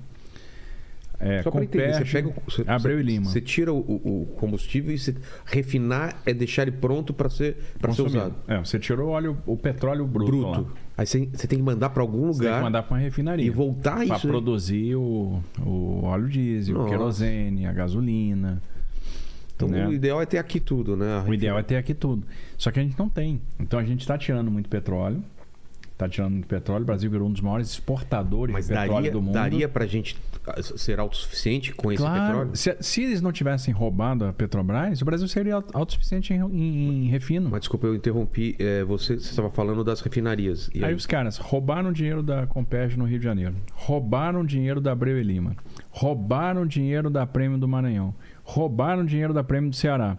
é, 1.24 1.42
Só 1.42 1.50
para 1.50 1.64
entender, 1.64 1.94
você 1.94 2.04
pega 2.04 2.34
você, 2.46 2.64
Abreu 2.68 2.98
você, 2.98 3.04
e 3.04 3.06
Lima. 3.06 3.26
Você 3.26 3.40
tira 3.40 3.72
o, 3.72 3.80
o, 3.80 4.26
combustível 4.36 4.94
e 4.94 5.00
você 5.00 5.16
refinar 5.46 6.22
é 6.26 6.34
deixar 6.34 6.64
ele 6.64 6.72
pronto 6.72 7.14
para 7.14 7.30
ser 7.30 7.58
ser 7.94 8.02
usado. 8.02 8.36
É, 8.46 8.60
você 8.60 8.78
tirou 8.78 9.08
o 9.08 9.12
óleo, 9.12 9.38
o 9.46 9.56
petróleo 9.56 10.06
bruto. 10.06 10.32
bruto. 10.32 10.68
Aí 10.98 11.06
você, 11.06 11.30
você, 11.34 11.48
tem 11.48 11.60
que 11.60 11.64
mandar 11.64 11.92
para 11.92 12.04
algum 12.04 12.28
lugar. 12.28 12.34
Você 12.34 12.44
tem 12.44 12.58
que 12.58 12.64
mandar 12.64 12.84
para 12.84 12.94
uma 12.94 13.00
refinaria. 13.00 13.46
E 13.46 13.50
voltar 13.50 13.96
pra 13.96 14.04
isso. 14.04 14.20
Para 14.20 14.30
produzir 14.30 14.96
o, 14.96 15.42
o 15.66 16.04
óleo 16.04 16.28
diesel, 16.28 16.76
Nossa. 16.76 16.88
o 16.88 16.90
querosene, 16.92 17.66
a 17.66 17.72
gasolina. 17.72 18.62
Então 19.56 19.70
né? 19.70 19.88
o 19.88 19.94
ideal 19.94 20.22
é 20.22 20.26
ter 20.26 20.40
aqui 20.40 20.60
tudo, 20.60 20.98
né? 20.98 21.24
O 21.26 21.34
ideal 21.34 21.58
é 21.58 21.64
ter 21.64 21.78
aqui 21.78 21.94
tudo. 21.94 22.28
Só 22.58 22.70
que 22.70 22.82
a 22.82 22.84
gente 22.84 23.00
não 23.00 23.08
tem. 23.08 23.42
Então 23.58 23.80
a 23.80 23.84
gente 23.86 24.02
está 24.02 24.18
tirando 24.18 24.52
muito 24.52 24.68
petróleo 24.68 25.24
está 25.94 26.10
tirando 26.10 26.34
muito 26.34 26.48
petróleo. 26.48 26.84
O 26.84 26.86
Brasil 26.86 27.10
virou 27.10 27.28
um 27.28 27.32
dos 27.32 27.42
maiores 27.42 27.70
exportadores 27.70 28.52
Mas 28.52 28.68
de 28.68 28.74
petróleo 28.74 28.94
daria, 28.94 29.12
do 29.12 29.22
mundo. 29.22 29.34
Daria 29.34 29.70
para 29.70 29.84
a 29.86 29.88
gente 29.88 30.18
ser 30.76 31.00
autossuficiente 31.00 31.74
com 31.74 31.92
esse 31.92 32.02
claro, 32.02 32.26
petróleo? 32.26 32.56
Se, 32.56 32.76
se, 32.82 33.04
eles 33.04 33.22
não 33.22 33.32
tivessem 33.32 33.74
roubado 33.74 34.26
a 34.26 34.34
Petrobras, 34.34 35.02
o 35.02 35.06
Brasil 35.06 35.28
seria 35.28 35.56
autossuficiente 35.74 36.34
em, 36.34 36.42
em, 36.42 37.06
em 37.06 37.08
refino. 37.08 37.50
Mas 37.50 37.62
desculpa, 37.62 37.88
eu 37.88 37.96
interrompi. 37.96 38.56
É, 38.60 38.84
você 38.84 39.14
estava 39.14 39.50
falando 39.50 39.84
das 39.84 40.02
refinarias. 40.02 40.70
Aí, 40.76 40.84
aí, 40.84 40.94
os 40.94 41.06
caras 41.06 41.38
roubaram 41.38 41.92
dinheiro 41.92 42.22
da 42.22 42.46
Compérgio 42.48 42.98
no 42.98 43.06
Rio 43.06 43.20
de 43.20 43.26
Janeiro, 43.26 43.56
roubaram 43.74 44.46
dinheiro 44.46 44.82
da 44.82 44.92
Abreu 44.92 45.18
e 45.18 45.24
Lima, 45.24 45.56
roubaram 45.90 46.66
dinheiro 46.66 47.10
da 47.10 47.26
Prêmio 47.26 47.58
do 47.58 47.68
Maranhão, 47.68 48.14
roubaram 48.44 49.06
dinheiro 49.06 49.34
da 49.34 49.44
Prêmio 49.44 49.70
do 49.70 49.76
Ceará. 49.76 50.18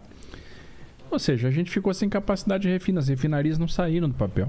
Ou 1.14 1.18
seja, 1.20 1.46
a 1.46 1.50
gente 1.52 1.70
ficou 1.70 1.94
sem 1.94 2.08
capacidade 2.08 2.64
de 2.64 2.68
refinar. 2.68 3.00
As 3.00 3.06
refinarias 3.06 3.56
não 3.56 3.68
saíram 3.68 4.08
do 4.08 4.16
papel. 4.16 4.48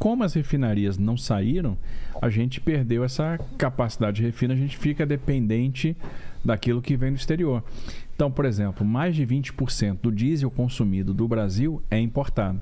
Como 0.00 0.24
as 0.24 0.34
refinarias 0.34 0.98
não 0.98 1.16
saíram, 1.16 1.78
a 2.20 2.28
gente 2.28 2.60
perdeu 2.60 3.04
essa 3.04 3.38
capacidade 3.56 4.16
de 4.16 4.24
refina, 4.24 4.52
a 4.52 4.56
gente 4.56 4.76
fica 4.76 5.06
dependente 5.06 5.96
daquilo 6.44 6.82
que 6.82 6.96
vem 6.96 7.12
do 7.12 7.16
exterior. 7.16 7.62
Então, 8.16 8.32
por 8.32 8.46
exemplo, 8.46 8.84
mais 8.84 9.14
de 9.14 9.24
20% 9.24 9.98
do 10.02 10.10
diesel 10.10 10.50
consumido 10.50 11.14
do 11.14 11.28
Brasil 11.28 11.80
é 11.88 12.00
importado. 12.00 12.60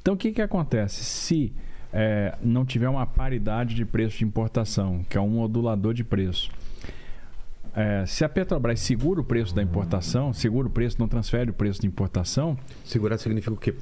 Então, 0.00 0.14
o 0.14 0.16
que, 0.16 0.32
que 0.32 0.42
acontece? 0.42 1.04
Se 1.04 1.52
é, 1.92 2.36
não 2.42 2.64
tiver 2.64 2.88
uma 2.88 3.06
paridade 3.06 3.72
de 3.72 3.84
preço 3.84 4.18
de 4.18 4.24
importação, 4.24 5.06
que 5.08 5.16
é 5.16 5.20
um 5.20 5.28
modulador 5.28 5.94
de 5.94 6.02
preço, 6.02 6.50
é, 7.74 8.04
se 8.06 8.24
a 8.24 8.28
Petrobras 8.28 8.80
segura 8.80 9.20
o 9.20 9.24
preço 9.24 9.54
da 9.54 9.62
importação, 9.62 10.32
segura 10.32 10.68
o 10.68 10.70
preço, 10.70 10.96
não 10.98 11.08
transfere 11.08 11.50
o 11.50 11.54
preço 11.54 11.80
de 11.80 11.86
importação. 11.86 12.56
Segurar 12.84 13.18
significa 13.18 13.52
o 13.52 13.56
quê? 13.56 13.74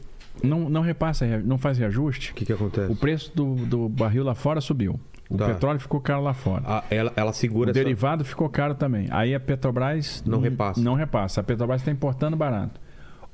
Não, 0.42 0.70
não 0.70 0.80
repassa, 0.80 1.26
não 1.38 1.58
faz 1.58 1.78
reajuste. 1.78 2.32
O 2.32 2.34
que, 2.34 2.44
que 2.44 2.52
acontece? 2.52 2.90
O 2.92 2.96
preço 2.96 3.32
do, 3.34 3.54
do 3.66 3.88
barril 3.88 4.24
lá 4.24 4.34
fora 4.34 4.60
subiu. 4.60 4.98
O 5.28 5.36
tá. 5.36 5.46
petróleo 5.46 5.78
ficou 5.78 6.00
caro 6.00 6.22
lá 6.22 6.34
fora. 6.34 6.62
Ah, 6.66 6.84
ela, 6.90 7.12
ela 7.14 7.32
segura 7.32 7.68
O 7.68 7.70
essa... 7.70 7.78
derivado 7.78 8.24
ficou 8.24 8.48
caro 8.48 8.74
também. 8.74 9.06
Aí 9.10 9.34
a 9.34 9.40
Petrobras 9.40 10.22
não 10.26 10.40
repassa. 10.40 10.80
Não 10.80 10.94
repassa. 10.94 11.40
A 11.40 11.44
Petrobras 11.44 11.80
está 11.80 11.90
importando 11.90 12.36
barato. 12.36 12.80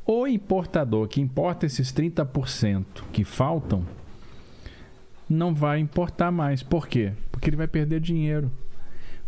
O 0.05 0.27
importador 0.27 1.09
que 1.09 1.21
importa 1.21 1.67
esses 1.67 1.93
30% 1.93 2.85
que 3.13 3.25
faltam 3.25 3.85
não 5.29 5.55
vai 5.55 5.79
importar 5.81 6.31
mais. 6.31 6.63
Por 6.63 6.87
quê? 6.87 7.13
Porque 7.33 7.49
ele 7.49 7.57
vai 7.57 7.67
perder 7.67 8.01
dinheiro. 8.01 8.51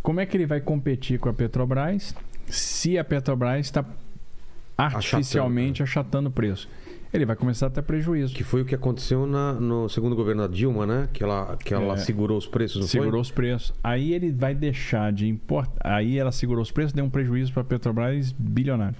Como 0.01 0.19
é 0.19 0.25
que 0.25 0.35
ele 0.37 0.45
vai 0.45 0.61
competir 0.61 1.19
com 1.19 1.29
a 1.29 1.33
Petrobras 1.33 2.15
se 2.47 2.97
a 2.97 3.03
Petrobras 3.03 3.65
está 3.65 3.85
artificialmente 4.77 5.83
achatando, 5.83 6.29
o 6.29 6.31
preço? 6.31 6.69
Ele 7.11 7.25
vai 7.25 7.35
começar 7.35 7.67
a 7.67 7.69
ter 7.71 7.81
prejuízo. 7.81 8.35
Que 8.35 8.43
foi 8.43 8.61
o 8.61 8.65
que 8.65 8.75
aconteceu 8.75 9.25
na, 9.25 9.53
no 9.53 9.89
segundo 9.89 10.15
governo 10.15 10.47
da 10.47 10.53
Dilma, 10.53 10.85
né? 10.85 11.09
Que 11.11 11.23
ela, 11.23 11.57
que 11.57 11.73
ela 11.73 11.95
é, 11.95 11.97
segurou 11.97 12.37
os 12.37 12.45
preços, 12.45 12.81
não 12.81 12.87
Segurou 12.87 13.13
foi? 13.13 13.21
os 13.21 13.31
preços. 13.31 13.73
Aí 13.83 14.13
ele 14.13 14.31
vai 14.31 14.53
deixar 14.53 15.11
de 15.11 15.27
importar. 15.27 15.81
Aí 15.83 16.19
ela 16.19 16.31
segurou 16.31 16.61
os 16.61 16.71
preços, 16.71 16.93
deu 16.93 17.03
um 17.03 17.09
prejuízo 17.09 17.51
para 17.51 17.63
a 17.63 17.65
Petrobras 17.65 18.31
bilionário. 18.31 18.95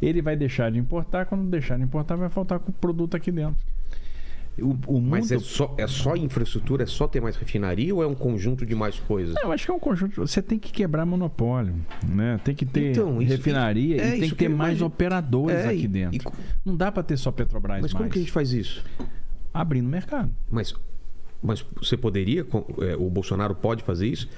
Ele 0.00 0.22
vai 0.22 0.34
deixar 0.34 0.70
de 0.70 0.78
importar. 0.78 1.26
Quando 1.26 1.48
deixar 1.50 1.76
de 1.76 1.84
importar, 1.84 2.16
vai 2.16 2.30
faltar 2.30 2.58
com 2.58 2.70
o 2.70 2.74
produto 2.74 3.16
aqui 3.16 3.30
dentro. 3.30 3.56
O, 4.58 4.76
o 4.86 5.00
mundo... 5.00 5.10
Mas 5.10 5.32
é 5.32 5.38
só, 5.38 5.74
é 5.78 5.86
só 5.86 6.14
infraestrutura, 6.14 6.82
é 6.82 6.86
só 6.86 7.08
ter 7.08 7.20
mais 7.20 7.36
refinaria 7.36 7.94
ou 7.94 8.02
é 8.02 8.06
um 8.06 8.14
conjunto 8.14 8.66
de 8.66 8.74
mais 8.74 8.98
coisas? 9.00 9.34
Não, 9.34 9.44
eu 9.44 9.52
acho 9.52 9.64
que 9.64 9.70
é 9.70 9.74
um 9.74 9.78
conjunto. 9.78 10.20
Você 10.20 10.42
tem 10.42 10.58
que 10.58 10.70
quebrar 10.70 11.06
monopólio, 11.06 11.74
né? 12.06 12.38
Tem 12.44 12.54
que 12.54 12.66
ter 12.66 12.90
então, 12.90 13.22
isso, 13.22 13.32
refinaria 13.32 14.02
é, 14.02 14.16
e 14.16 14.20
tem 14.20 14.28
que 14.28 14.34
ter 14.36 14.44
que 14.44 14.48
mais 14.48 14.72
imagino. 14.72 14.86
operadores 14.86 15.56
é, 15.56 15.68
aqui 15.68 15.88
dentro. 15.88 16.32
E, 16.32 16.42
Não 16.64 16.76
dá 16.76 16.92
para 16.92 17.02
ter 17.02 17.16
só 17.16 17.32
Petrobras 17.32 17.80
Mas 17.80 17.92
mais. 17.92 17.94
como 17.94 18.10
que 18.10 18.18
a 18.18 18.22
gente 18.22 18.32
faz 18.32 18.52
isso? 18.52 18.84
Abrindo 19.54 19.88
mercado. 19.88 20.30
Mas 20.50 20.74
Mas 21.42 21.64
você 21.76 21.96
poderia, 21.96 22.46
é, 22.82 22.94
o 22.96 23.10
Bolsonaro 23.10 23.52
pode 23.54 23.82
fazer 23.82 24.06
isso? 24.06 24.28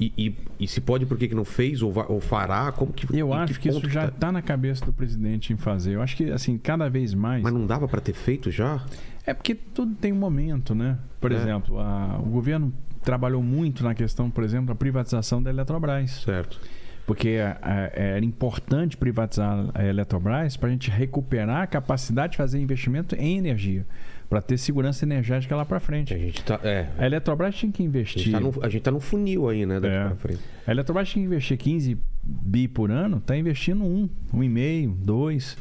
E, 0.00 0.12
e- 0.18 0.34
e 0.58 0.66
se 0.66 0.80
pode, 0.80 1.06
por 1.06 1.16
que, 1.16 1.28
que 1.28 1.34
não 1.34 1.44
fez 1.44 1.80
ou, 1.80 1.92
ou 2.08 2.20
fará? 2.20 2.72
Como 2.72 2.92
que, 2.92 3.06
Eu 3.16 3.32
acho 3.32 3.60
que 3.60 3.68
isso 3.68 3.80
ponto 3.80 3.92
já 3.92 4.02
tá? 4.02 4.08
está 4.08 4.32
na 4.32 4.42
cabeça 4.42 4.84
do 4.84 4.92
presidente 4.92 5.52
em 5.52 5.56
fazer. 5.56 5.94
Eu 5.94 6.02
acho 6.02 6.16
que, 6.16 6.30
assim, 6.30 6.58
cada 6.58 6.88
vez 6.90 7.14
mais. 7.14 7.42
Mas 7.42 7.52
não 7.52 7.66
dava 7.66 7.86
para 7.86 8.00
ter 8.00 8.14
feito 8.14 8.50
já? 8.50 8.84
É 9.24 9.32
porque 9.32 9.54
tudo 9.54 9.94
tem 9.94 10.12
um 10.12 10.16
momento, 10.16 10.74
né? 10.74 10.98
Por 11.20 11.30
É. 11.30 11.36
exemplo, 11.36 11.78
a- 11.78 12.18
o 12.18 12.28
governo 12.28 12.72
trabalhou 13.04 13.42
muito 13.42 13.84
na 13.84 13.94
questão, 13.94 14.28
por 14.28 14.42
exemplo, 14.42 14.66
da 14.66 14.74
privatização 14.74 15.40
da 15.40 15.50
Eletrobras. 15.50 16.10
Certo. 16.24 16.60
Porque 17.06 17.38
a- 17.42 17.58
a- 17.62 17.90
era 17.94 18.24
importante 18.24 18.96
privatizar 18.96 19.66
a 19.74 19.84
Eletrobras 19.84 20.56
para 20.56 20.68
a 20.68 20.72
gente 20.72 20.90
recuperar 20.90 21.62
a 21.62 21.66
capacidade 21.66 22.32
de 22.32 22.36
fazer 22.36 22.60
investimento 22.60 23.14
em 23.16 23.38
energia, 23.38 23.86
para 24.30 24.40
ter 24.40 24.56
segurança 24.58 25.04
energética 25.04 25.54
lá 25.56 25.64
para 25.64 25.78
A 25.78 25.80
frente. 25.80 26.16
gente 26.16 26.42
tá, 26.44 26.58
é, 26.62 26.86
A 26.96 27.04
Eletrobras 27.04 27.54
tinha 27.56 27.70
que 27.72 27.82
a 27.82 27.84
gente 27.84 27.88
investir. 27.88 28.30
tá 28.32 28.38
no, 28.40 28.54
a 28.62 28.68
gente 28.68 28.82
tá 28.82 28.90
no 28.92 29.00
funil 29.00 29.48
aí, 29.48 29.66
né? 29.66 29.80
Daqui 29.80 29.94
É. 29.94 30.04
pra 30.06 30.14
frente. 30.16 30.40
A 30.66 30.70
Eletrobras 30.70 31.08
tinha 31.08 31.22
que 31.22 31.26
investir 31.26 31.58
15 31.58 31.98
bi 32.22 32.68
por 32.68 32.92
ano, 32.92 33.18
está 33.18 33.36
investindo 33.36 33.82
um, 33.84 34.08
um 34.32 34.42
e 34.42 34.48
meio, 34.48 34.92
dois. 34.92 35.58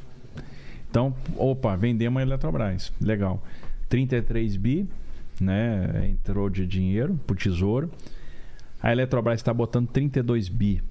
Então, 0.90 1.16
opa, 1.36 1.76
vendemos 1.76 2.20
a 2.20 2.24
Eletrobras. 2.24 2.94
Legal. 3.02 3.44
33 3.90 4.56
bi, 4.56 4.88
né? 5.42 6.08
Entrou 6.12 6.48
de 6.50 6.66
dinheiro 6.68 7.20
pro 7.26 7.36
tesouro. 7.36 7.90
A 8.82 8.92
Eletrobras 8.92 9.40
está 9.40 9.52
botando 9.54 9.88
32 9.88 10.48
bi 10.48 10.82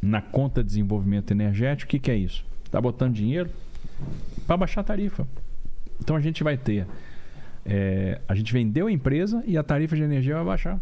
na 0.00 0.20
conta 0.22 0.62
de 0.62 0.68
desenvolvimento 0.68 1.32
energético. 1.32 1.88
O 1.88 1.90
que, 1.90 1.98
que 1.98 2.10
é 2.12 2.16
isso? 2.16 2.44
Está 2.64 2.80
botando 2.80 3.12
dinheiro 3.14 3.50
para 4.46 4.56
baixar 4.56 4.82
a 4.82 4.84
tarifa. 4.84 5.26
Então 6.00 6.14
a 6.14 6.20
gente 6.20 6.44
vai 6.44 6.56
ter. 6.56 6.86
É, 7.68 8.20
a 8.26 8.34
gente 8.34 8.52
vendeu 8.52 8.86
a 8.86 8.92
empresa 8.92 9.42
e 9.46 9.58
a 9.58 9.62
tarifa 9.62 9.94
de 9.94 10.02
energia 10.02 10.34
vai 10.36 10.44
baixar. 10.44 10.80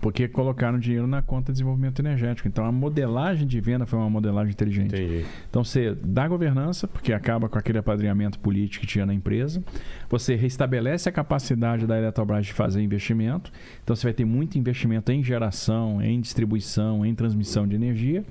Porque 0.00 0.28
colocaram 0.28 0.78
dinheiro 0.78 1.06
na 1.06 1.20
conta 1.20 1.46
de 1.46 1.54
desenvolvimento 1.54 1.98
energético. 1.98 2.46
Então 2.46 2.64
a 2.64 2.70
modelagem 2.70 3.46
de 3.46 3.60
venda 3.60 3.86
foi 3.86 3.98
uma 3.98 4.08
modelagem 4.08 4.52
inteligente. 4.52 4.94
Entendi. 4.94 5.24
Então 5.48 5.64
você 5.64 5.96
dá 6.00 6.28
governança, 6.28 6.86
porque 6.86 7.12
acaba 7.12 7.48
com 7.48 7.58
aquele 7.58 7.78
apadrinhamento 7.78 8.38
político 8.38 8.82
que 8.82 8.86
tinha 8.86 9.04
na 9.04 9.12
empresa. 9.12 9.62
Você 10.08 10.36
restabelece 10.36 11.08
a 11.08 11.12
capacidade 11.12 11.86
da 11.86 11.98
Eletrobras 11.98 12.46
de 12.46 12.52
fazer 12.52 12.80
investimento. 12.80 13.50
Então 13.82 13.96
você 13.96 14.06
vai 14.06 14.14
ter 14.14 14.24
muito 14.24 14.56
investimento 14.56 15.10
em 15.10 15.24
geração, 15.24 16.00
em 16.00 16.20
distribuição, 16.20 17.04
em 17.04 17.14
transmissão 17.14 17.66
de 17.66 17.74
energia. 17.74 18.24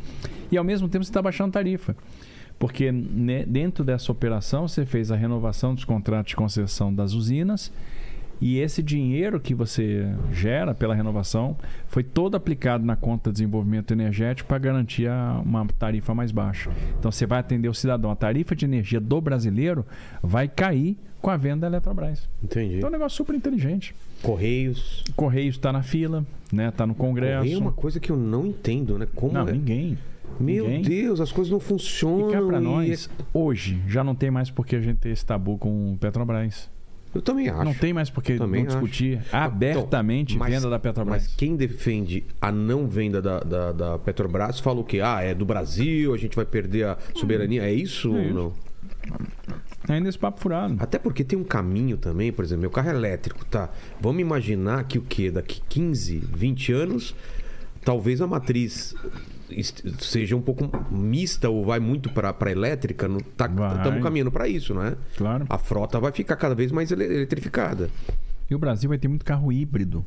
E 0.49 0.57
ao 0.57 0.63
mesmo 0.63 0.87
tempo 0.87 1.03
você 1.03 1.09
está 1.09 1.21
baixando 1.21 1.51
tarifa. 1.51 1.93
Porque 2.59 2.91
né, 2.91 3.45
dentro 3.47 3.83
dessa 3.85 4.11
operação 4.11 4.67
você 4.67 4.85
fez 4.85 5.11
a 5.11 5.15
renovação 5.15 5.73
dos 5.73 5.85
contratos 5.85 6.31
de 6.31 6.35
concessão 6.35 6.93
das 6.93 7.13
usinas. 7.13 7.71
E 8.41 8.57
esse 8.59 8.81
dinheiro 8.81 9.37
que 9.37 9.53
você 9.53 10.07
gera 10.31 10.73
pela 10.73 10.95
renovação 10.95 11.57
foi 11.87 12.03
todo 12.03 12.35
aplicado 12.37 12.85
na 12.85 12.95
conta 12.95 13.29
de 13.29 13.33
desenvolvimento 13.33 13.91
energético 13.91 14.47
para 14.47 14.57
garantir 14.57 15.07
a- 15.09 15.41
uma 15.43 15.65
tarifa 15.77 16.13
mais 16.15 16.31
baixa. 16.31 16.69
Então 16.97 17.11
você 17.11 17.25
vai 17.25 17.39
atender 17.39 17.67
o 17.67 17.73
cidadão. 17.73 18.09
A 18.11 18.15
tarifa 18.15 18.55
de 18.55 18.63
energia 18.63 18.99
do 18.99 19.19
brasileiro 19.19 19.85
vai 20.23 20.47
cair 20.47 20.97
com 21.21 21.29
a 21.29 21.35
venda 21.35 21.61
da 21.61 21.67
Eletrobras. 21.75 22.29
Entendi. 22.41 22.75
Então 22.77 22.87
é 22.87 22.89
um 22.89 22.93
negócio 22.93 23.17
super 23.17 23.35
inteligente. 23.35 23.93
Correios. 24.21 25.03
Correios 25.17 25.55
está 25.55 25.73
na 25.73 25.83
fila, 25.83 26.25
né? 26.51 26.69
Está 26.69 26.87
no 26.87 26.95
Congresso. 26.95 27.39
Correio 27.39 27.57
é 27.57 27.61
uma 27.61 27.73
coisa 27.73 27.99
que 27.99 28.09
eu 28.09 28.15
não 28.15 28.45
entendo, 28.45 28.97
né? 28.97 29.05
Como 29.15 29.33
Não, 29.33 29.49
é? 29.49 29.51
ninguém. 29.51 29.97
Meu 30.39 30.67
ninguém. 30.67 30.81
Deus, 31.03 31.19
as 31.21 31.31
coisas 31.31 31.51
não 31.51 31.59
E 31.59 31.61
funcionam. 31.61 32.31
cá 32.31 32.41
para 32.41 32.59
e 32.59 32.63
nós, 32.63 33.09
hoje, 33.33 33.81
já 33.87 34.03
não 34.03 34.15
tem 34.15 34.29
mais 34.31 34.49
porque 34.51 34.75
a 34.75 34.81
gente 34.81 34.97
ter 34.97 35.09
esse 35.09 35.25
tabu 35.25 35.57
com 35.57 35.93
o 35.93 35.97
Petrobras. 35.97 36.69
Eu 37.13 37.21
também 37.23 37.49
acho. 37.49 37.63
Não 37.65 37.73
tem 37.73 37.91
mais 37.91 38.09
porque 38.11 38.33
não 38.33 38.39
Também 38.45 38.61
acho. 38.67 38.69
discutir 38.77 39.19
abertamente 39.31 40.35
Então, 40.35 40.45
mas- 40.47 40.55
venda 40.55 40.69
da 40.69 40.77
Petrobras. 40.77 41.23
Mas 41.23 41.35
quem 41.35 41.55
defende 41.55 42.23
a 42.39 42.51
não 42.51 42.87
venda 42.87 43.19
da, 43.21 43.39
da, 43.39 43.71
da 43.71 43.97
Petrobras 43.99 44.59
fala 44.59 44.79
o 44.79 44.83
quê? 44.83 45.01
Ah, 45.03 45.21
é 45.21 45.33
do 45.33 45.43
Brasil, 45.43 46.13
a 46.13 46.17
gente 46.17 46.35
vai 46.35 46.45
perder 46.45 46.85
a 46.85 46.97
soberania. 47.15 47.63
É 47.63 47.73
isso 47.73 48.09
É 48.09 48.11
ou 48.11 48.21
isso. 48.21 48.33
não? 48.35 48.53
Ainda 49.87 50.07
esse 50.07 50.19
papo 50.19 50.39
furado. 50.39 50.75
Até 50.79 50.99
porque 50.99 51.23
tem 51.23 51.37
um 51.39 51.43
caminho 51.43 51.97
também, 51.97 52.31
por 52.31 52.45
exemplo, 52.45 52.61
meu 52.61 52.69
carro 52.69 52.89
é 52.89 52.93
elétrico, 52.93 53.43
tá? 53.45 53.69
Vamos 53.99 54.21
imaginar 54.21 54.83
que 54.83 54.99
o 54.99 55.01
quê? 55.01 55.31
Daqui 55.31 55.61
15, 55.67 56.17
20 56.19 56.71
anos, 56.73 57.15
talvez 57.83 58.21
a 58.21 58.27
matriz 58.27 58.93
seja 59.99 60.35
um 60.35 60.41
pouco 60.41 60.69
mista 60.91 61.49
ou 61.49 61.65
vai 61.65 61.79
muito 61.79 62.09
para 62.09 62.51
elétrica. 62.51 63.07
não- 63.07 63.19
tá-. 63.19 63.49
Estamos 63.77 64.03
caminhando 64.03 64.31
para 64.31 64.47
isso, 64.47 64.73
não 64.73 64.83
é? 64.83 64.95
Claro. 65.17 65.45
A 65.49 65.57
frota 65.57 65.99
vai 65.99 66.11
ficar 66.11 66.35
cada 66.35 66.55
vez 66.55 66.71
mais 66.71 66.91
ele- 66.91 67.03
eletrificada. 67.05 67.89
E 68.49 68.55
o 68.55 68.59
Brasil 68.59 68.89
vai 68.89 68.97
ter 68.97 69.07
muito 69.07 69.23
carro 69.25 69.51
híbrido. 69.51 70.03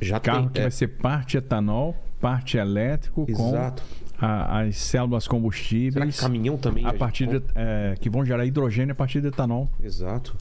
Já 0.00 0.20
Carro 0.20 0.42
tem. 0.44 0.48
que 0.50 0.58
é, 0.60 0.62
vai 0.62 0.70
ser 0.70 0.88
parte 0.88 1.36
etanol, 1.36 1.96
parte 2.20 2.56
elétrico 2.58 3.24
Exato. 3.28 3.82
com 4.18 4.24
a- 4.24 4.60
as 4.60 4.76
células 4.76 5.24
Será 5.24 5.30
que 5.34 5.36
combustíveis 5.36 6.20
caminhão 6.20 6.56
também? 6.58 6.84
a 6.86 6.92
partir 6.92 7.26
de, 7.26 7.42
é, 7.54 7.94
que 7.98 8.10
vão 8.10 8.24
gerar 8.24 8.44
hidrogênio 8.44 8.92
a 8.92 8.94
partir 8.94 9.20
de 9.22 9.28
etanol. 9.28 9.70
Exato. 9.82 10.36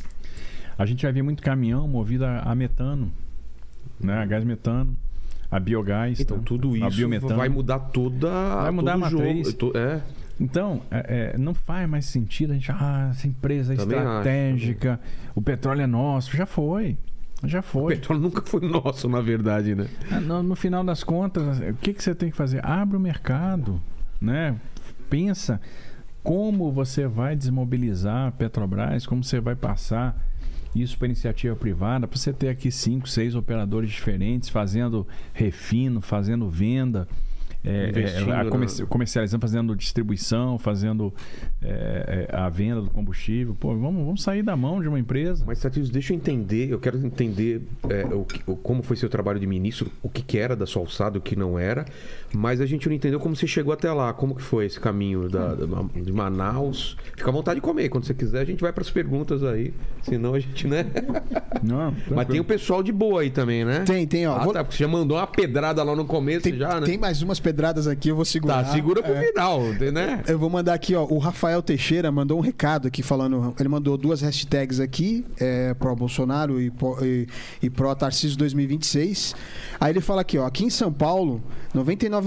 A 0.77 0.85
gente 0.85 1.03
vai 1.03 1.11
ver 1.11 1.21
muito 1.21 1.41
caminhão 1.41 1.87
movido 1.87 2.25
a, 2.25 2.39
a 2.39 2.53
metano, 2.55 3.11
né? 3.99 4.13
A 4.13 4.25
gás 4.25 4.43
metano, 4.43 4.95
a 5.51 5.59
biogás. 5.59 6.19
Então 6.19 6.37
né? 6.37 6.43
tudo 6.45 6.75
isso 6.75 6.97
biometano. 6.97 7.35
vai 7.35 7.49
mudar 7.49 7.79
toda. 7.79 8.29
Vai 8.61 8.71
mudar 8.71 8.93
a 8.93 8.97
o 8.97 9.09
jogo. 9.09 9.23
matriz. 9.23 9.53
Tô- 9.53 9.71
É. 9.75 10.01
Então, 10.41 10.81
é, 10.89 11.33
é, 11.33 11.37
não 11.37 11.53
faz 11.53 11.89
mais 11.89 12.05
sentido 12.05 12.51
a 12.51 12.53
gente. 12.53 12.71
Ah, 12.71 13.09
essa 13.11 13.27
empresa 13.27 13.73
é 13.73 13.75
Também 13.77 13.97
acho, 13.99 14.07
estratégica, 14.07 14.99
o 15.35 15.41
petróleo 15.41 15.81
é 15.81 15.87
nosso. 15.87 16.35
Já 16.35 16.45
foi. 16.45 16.97
Já 17.43 17.59
O 17.59 17.63
foi. 17.63 17.95
petróleo 17.95 18.21
nunca 18.21 18.41
foi 18.41 18.61
nosso, 18.61 19.09
na 19.09 19.19
verdade, 19.21 19.75
né? 19.75 19.87
Ah, 20.09 20.19
No, 20.21 20.41
no 20.41 20.55
final 20.55 20.81
das 20.83 21.03
contas, 21.03 21.59
o 21.59 21.73
que, 21.75 21.93
que 21.93 22.01
você 22.01 22.15
tem 22.15 22.29
que 22.31 22.37
fazer? 22.37 22.65
Abre 22.65 22.95
o 22.95 22.99
mercado, 23.01 23.81
né? 24.21 24.55
Pensa 25.09 25.59
como 26.23 26.71
você 26.71 27.05
vai 27.07 27.35
desmobilizar 27.35 28.27
a 28.27 28.31
Petrobras, 28.31 29.05
como 29.05 29.23
você 29.23 29.39
vai 29.41 29.55
passar 29.55 30.15
isso 30.75 30.97
para 30.97 31.07
iniciativa 31.07 31.55
privada, 31.55 32.07
para 32.07 32.17
você 32.17 32.31
ter 32.33 32.49
aqui 32.49 32.71
cinco, 32.71 33.07
seis 33.09 33.35
operadores 33.35 33.89
diferentes 33.89 34.49
fazendo 34.49 35.07
refino, 35.33 36.01
fazendo 36.01 36.49
venda. 36.49 37.07
é, 37.61 37.89
é, 37.89 38.85
comercializando, 38.87 39.41
fazendo 39.41 39.75
distribuição, 39.75 40.57
fazendo 40.57 41.13
é, 41.61 42.27
é, 42.31 42.35
a 42.35 42.47
venda 42.47 42.81
do 42.81 42.89
combustível. 42.89 43.53
Pô, 43.59 43.75
vamos, 43.75 44.05
vamos 44.05 44.23
sair 44.23 44.41
da 44.41 44.55
mão 44.55 44.81
de 44.81 44.87
uma 44.87 44.97
empresa. 44.97 45.43
Mas, 45.45 45.59
Tatius, 45.59 45.89
deixa 45.89 46.13
eu 46.13 46.17
entender, 46.17 46.69
eu 46.71 46.79
quero 46.79 46.97
entender 47.05 47.61
é, 47.89 48.05
o 48.15 48.25
o- 48.47 48.55
como 48.55 48.81
foi 48.81 48.95
seu 48.95 49.09
trabalho 49.09 49.39
de 49.41 49.45
ministro, 49.45 49.91
o 50.01 50.07
que, 50.07 50.21
que 50.21 50.37
era 50.37 50.55
da 50.55 50.65
sua 50.65 50.81
alçada, 50.81 51.17
o 51.17 51.21
que 51.21 51.35
não 51.35 51.59
era, 51.59 51.83
mas 52.33 52.61
a 52.61 52.65
gente 52.65 52.87
não 52.87 52.95
entendeu 52.95 53.19
como 53.19 53.35
você 53.35 53.47
chegou 53.47 53.73
até 53.73 53.91
lá, 53.91 54.13
como 54.13 54.35
que 54.35 54.41
foi 54.41 54.65
esse 54.65 54.79
caminho 54.79 55.27
da, 55.29 55.55
da- 55.55 55.65
de 55.95 56.11
Manaus. 56.13 56.95
Fica 57.15 57.29
à 57.29 57.33
vontade 57.33 57.55
de 57.55 57.61
comer, 57.61 57.89
quando 57.89 58.05
você 58.05 58.13
quiser 58.13 58.41
a 58.41 58.45
gente 58.45 58.61
vai 58.61 58.71
para 58.71 58.81
as 58.81 58.89
perguntas 58.89 59.43
aí, 59.43 59.73
senão 60.03 60.33
a 60.35 60.39
gente, 60.39 60.67
né? 60.67 60.85
Não, 61.63 61.93
Mas 62.15 62.27
tem 62.27 62.39
o 62.39 62.43
pessoal 62.43 62.81
de 62.83 62.91
boa 62.91 63.21
aí 63.21 63.29
também, 63.29 63.65
né? 63.65 63.79
Tem, 63.85 64.05
tem, 64.07 64.27
ó. 64.27 64.35
Ah, 64.35 64.43
Vou- 64.43 64.53
tá, 64.53 64.63
porque 64.63 64.77
você 64.77 64.83
já 64.83 64.87
mandou 64.87 65.17
uma 65.17 65.27
pedrada 65.27 65.83
lá 65.83 65.95
no 65.95 66.05
começo 66.05 66.43
Tem, 66.43 66.55
já, 66.55 66.79
né? 66.79 66.85
tem 66.85 66.97
mais 66.97 67.21
umas 67.21 67.39
pedradas 67.39 67.87
aqui, 67.87 68.09
eu 68.09 68.15
vou 68.15 68.25
segurar. 68.25 68.63
Tá, 68.63 68.71
segura 68.71 69.01
pro 69.01 69.13
É. 69.13 69.23
final, 69.27 69.61
né? 69.91 70.23
Eu 70.27 70.37
vou 70.39 70.49
mandar 70.49 70.73
aqui, 70.73 70.95
ó. 70.95 71.05
O 71.09 71.17
Rafael 71.17 71.61
Teixeira 71.61 72.11
mandou 72.11 72.37
um 72.37 72.41
recado 72.41 72.87
aqui 72.87 73.01
falando. 73.01 73.53
Ele 73.59 73.69
mandou 73.69 73.97
duas 73.97 74.21
hashtags 74.21 74.79
aqui, 74.79 75.25
é, 75.39 75.73
pró 75.73 75.95
Bolsonaro 75.95 76.61
e, 76.61 76.69
pró- 76.69 76.97
e, 77.01 77.27
e 77.61 77.69
pró 77.69 77.93
Tarcísio 77.95 78.37
2026. 78.37 79.35
Aí 79.79 79.91
ele 79.91 80.01
fala 80.01 80.21
aqui, 80.21 80.37
ó. 80.37 80.45
Aqui 80.45 80.63
em 80.65 80.69
São 80.69 80.91
Paulo, 80.91 81.41
99% 81.75 82.18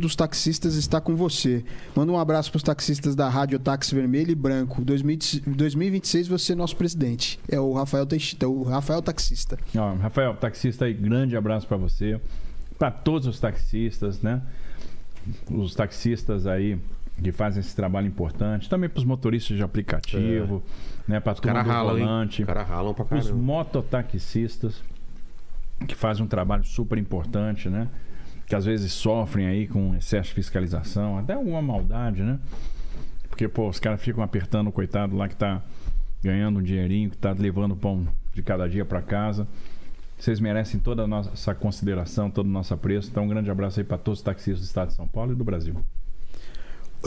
dos 0.00 0.16
taxistas 0.16 0.74
está 0.76 1.00
com 1.00 1.14
você. 1.14 1.64
Manda 1.94 2.12
um 2.12 2.18
abraço 2.18 2.50
pros 2.50 2.62
taxistas 2.62 3.14
da 3.14 3.28
Rádio 3.28 3.58
Táxi 3.58 3.94
Vermelho 3.94 4.30
e 4.30 4.34
Branco. 4.34 4.82
2000 4.82 5.18
2026 5.46 6.28
você 6.28 6.52
é 6.52 6.56
nosso 6.56 6.76
presidente. 6.76 7.38
É 7.48 7.58
o 7.58 7.72
Rafael 7.72 8.06
Teixeira, 8.06 8.48
o 8.48 8.62
Rafael 8.62 9.02
Taxista. 9.02 9.58
Ó, 9.76 9.94
Rafael, 9.94 10.34
taxista 10.36 10.84
aí, 10.84 10.94
grande 10.94 11.36
abraço 11.36 11.66
para 11.66 11.76
você. 11.76 12.20
Para 12.78 12.90
todos 12.90 13.26
os 13.26 13.38
taxistas, 13.38 14.20
né? 14.20 14.42
Os 15.50 15.74
taxistas 15.74 16.46
aí 16.46 16.78
que 17.22 17.32
fazem 17.32 17.60
esse 17.60 17.74
trabalho 17.74 18.06
importante. 18.06 18.68
Também 18.68 18.88
para 18.88 18.98
os 18.98 19.04
motoristas 19.04 19.56
de 19.56 19.62
aplicativo, 19.62 20.62
né? 21.06 21.20
Para 21.20 21.34
Os 21.34 21.40
do 21.40 21.48
ralam, 21.48 21.98
hein? 21.98 22.04
volante. 22.04 22.42
Os 22.42 22.46
caras 22.46 22.68
ralam 22.68 22.94
pra 22.94 23.18
Os 23.18 23.30
mototaxistas 23.30 24.82
que 25.86 25.94
fazem 25.94 26.24
um 26.24 26.28
trabalho 26.28 26.64
super 26.64 26.98
importante, 26.98 27.68
né? 27.68 27.88
Que 28.46 28.54
às 28.54 28.64
vezes 28.64 28.92
sofrem 28.92 29.46
aí 29.46 29.66
com 29.66 29.94
excesso 29.94 30.28
de 30.28 30.34
fiscalização, 30.34 31.18
até 31.18 31.32
alguma 31.32 31.62
maldade, 31.62 32.22
né? 32.22 32.38
Porque, 33.28 33.48
pô, 33.48 33.68
os 33.68 33.80
caras 33.80 34.00
ficam 34.00 34.22
apertando 34.22 34.68
o 34.68 34.72
coitado 34.72 35.16
lá 35.16 35.28
que 35.28 35.36
tá 35.36 35.62
ganhando 36.22 36.60
um 36.60 36.62
dinheirinho, 36.62 37.10
que 37.10 37.16
tá 37.16 37.32
levando 37.32 37.72
o 37.72 37.76
pão 37.76 38.06
de 38.32 38.42
cada 38.42 38.68
dia 38.68 38.84
para 38.84 39.02
casa. 39.02 39.46
Vocês 40.18 40.40
merecem 40.40 40.78
toda 40.78 41.02
a 41.02 41.06
nossa 41.06 41.54
consideração, 41.54 42.30
todo 42.30 42.46
o 42.46 42.50
nosso 42.50 42.72
apreço. 42.72 43.10
Então, 43.10 43.24
um 43.24 43.28
grande 43.28 43.50
abraço 43.50 43.80
aí 43.80 43.84
para 43.84 43.98
todos 43.98 44.20
os 44.20 44.24
taxistas 44.24 44.60
do 44.60 44.64
estado 44.64 44.88
de 44.88 44.94
São 44.94 45.08
Paulo 45.08 45.32
e 45.32 45.34
do 45.34 45.44
Brasil. 45.44 45.74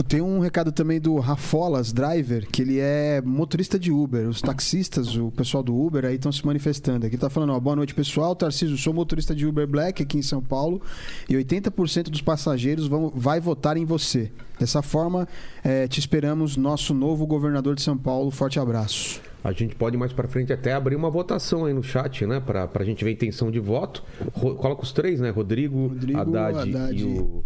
Tem 0.06 0.20
um 0.20 0.38
recado 0.38 0.70
também 0.70 1.00
do 1.00 1.18
Rafolas 1.18 1.92
Driver, 1.92 2.46
que 2.50 2.62
ele 2.62 2.78
é 2.78 3.20
motorista 3.20 3.78
de 3.78 3.90
Uber. 3.90 4.28
Os 4.28 4.40
taxistas, 4.40 5.16
o 5.16 5.30
pessoal 5.30 5.62
do 5.62 5.76
Uber 5.76 6.04
aí 6.04 6.14
estão 6.14 6.30
se 6.30 6.46
manifestando. 6.46 7.06
Aqui 7.06 7.16
tá 7.16 7.28
falando, 7.28 7.52
ó, 7.52 7.60
boa 7.60 7.74
noite 7.74 7.94
pessoal, 7.94 8.34
Tarcísio, 8.36 8.76
sou 8.78 8.94
motorista 8.94 9.34
de 9.34 9.44
Uber 9.46 9.66
Black 9.66 10.02
aqui 10.02 10.18
em 10.18 10.22
São 10.22 10.40
Paulo 10.40 10.80
e 11.28 11.34
80% 11.34 12.10
dos 12.10 12.22
passageiros 12.22 12.86
vão 12.86 13.10
vai 13.14 13.40
votar 13.40 13.76
em 13.76 13.84
você. 13.84 14.30
Dessa 14.58 14.82
forma, 14.82 15.28
é, 15.62 15.86
te 15.86 16.00
esperamos, 16.00 16.56
nosso 16.56 16.94
novo 16.94 17.26
governador 17.26 17.74
de 17.74 17.82
São 17.82 17.96
Paulo. 17.96 18.30
Forte 18.30 18.58
abraço. 18.58 19.20
A 19.42 19.52
gente 19.52 19.74
pode 19.74 19.96
mais 19.96 20.12
para 20.12 20.26
frente 20.26 20.52
até 20.52 20.72
abrir 20.72 20.96
uma 20.96 21.10
votação 21.10 21.64
aí 21.64 21.72
no 21.72 21.82
chat, 21.82 22.26
né? 22.26 22.40
Pra, 22.40 22.66
pra 22.66 22.84
gente 22.84 23.04
ver 23.04 23.10
a 23.10 23.12
intenção 23.12 23.50
de 23.50 23.60
voto. 23.60 24.02
Ro 24.32 24.54
coloca 24.56 24.82
os 24.82 24.92
três, 24.92 25.20
né? 25.20 25.30
Rodrigo, 25.30 25.88
Rodrigo 25.88 26.18
Haddad, 26.18 26.70
Haddad 26.70 27.00
e 27.00 27.04
o, 27.04 27.44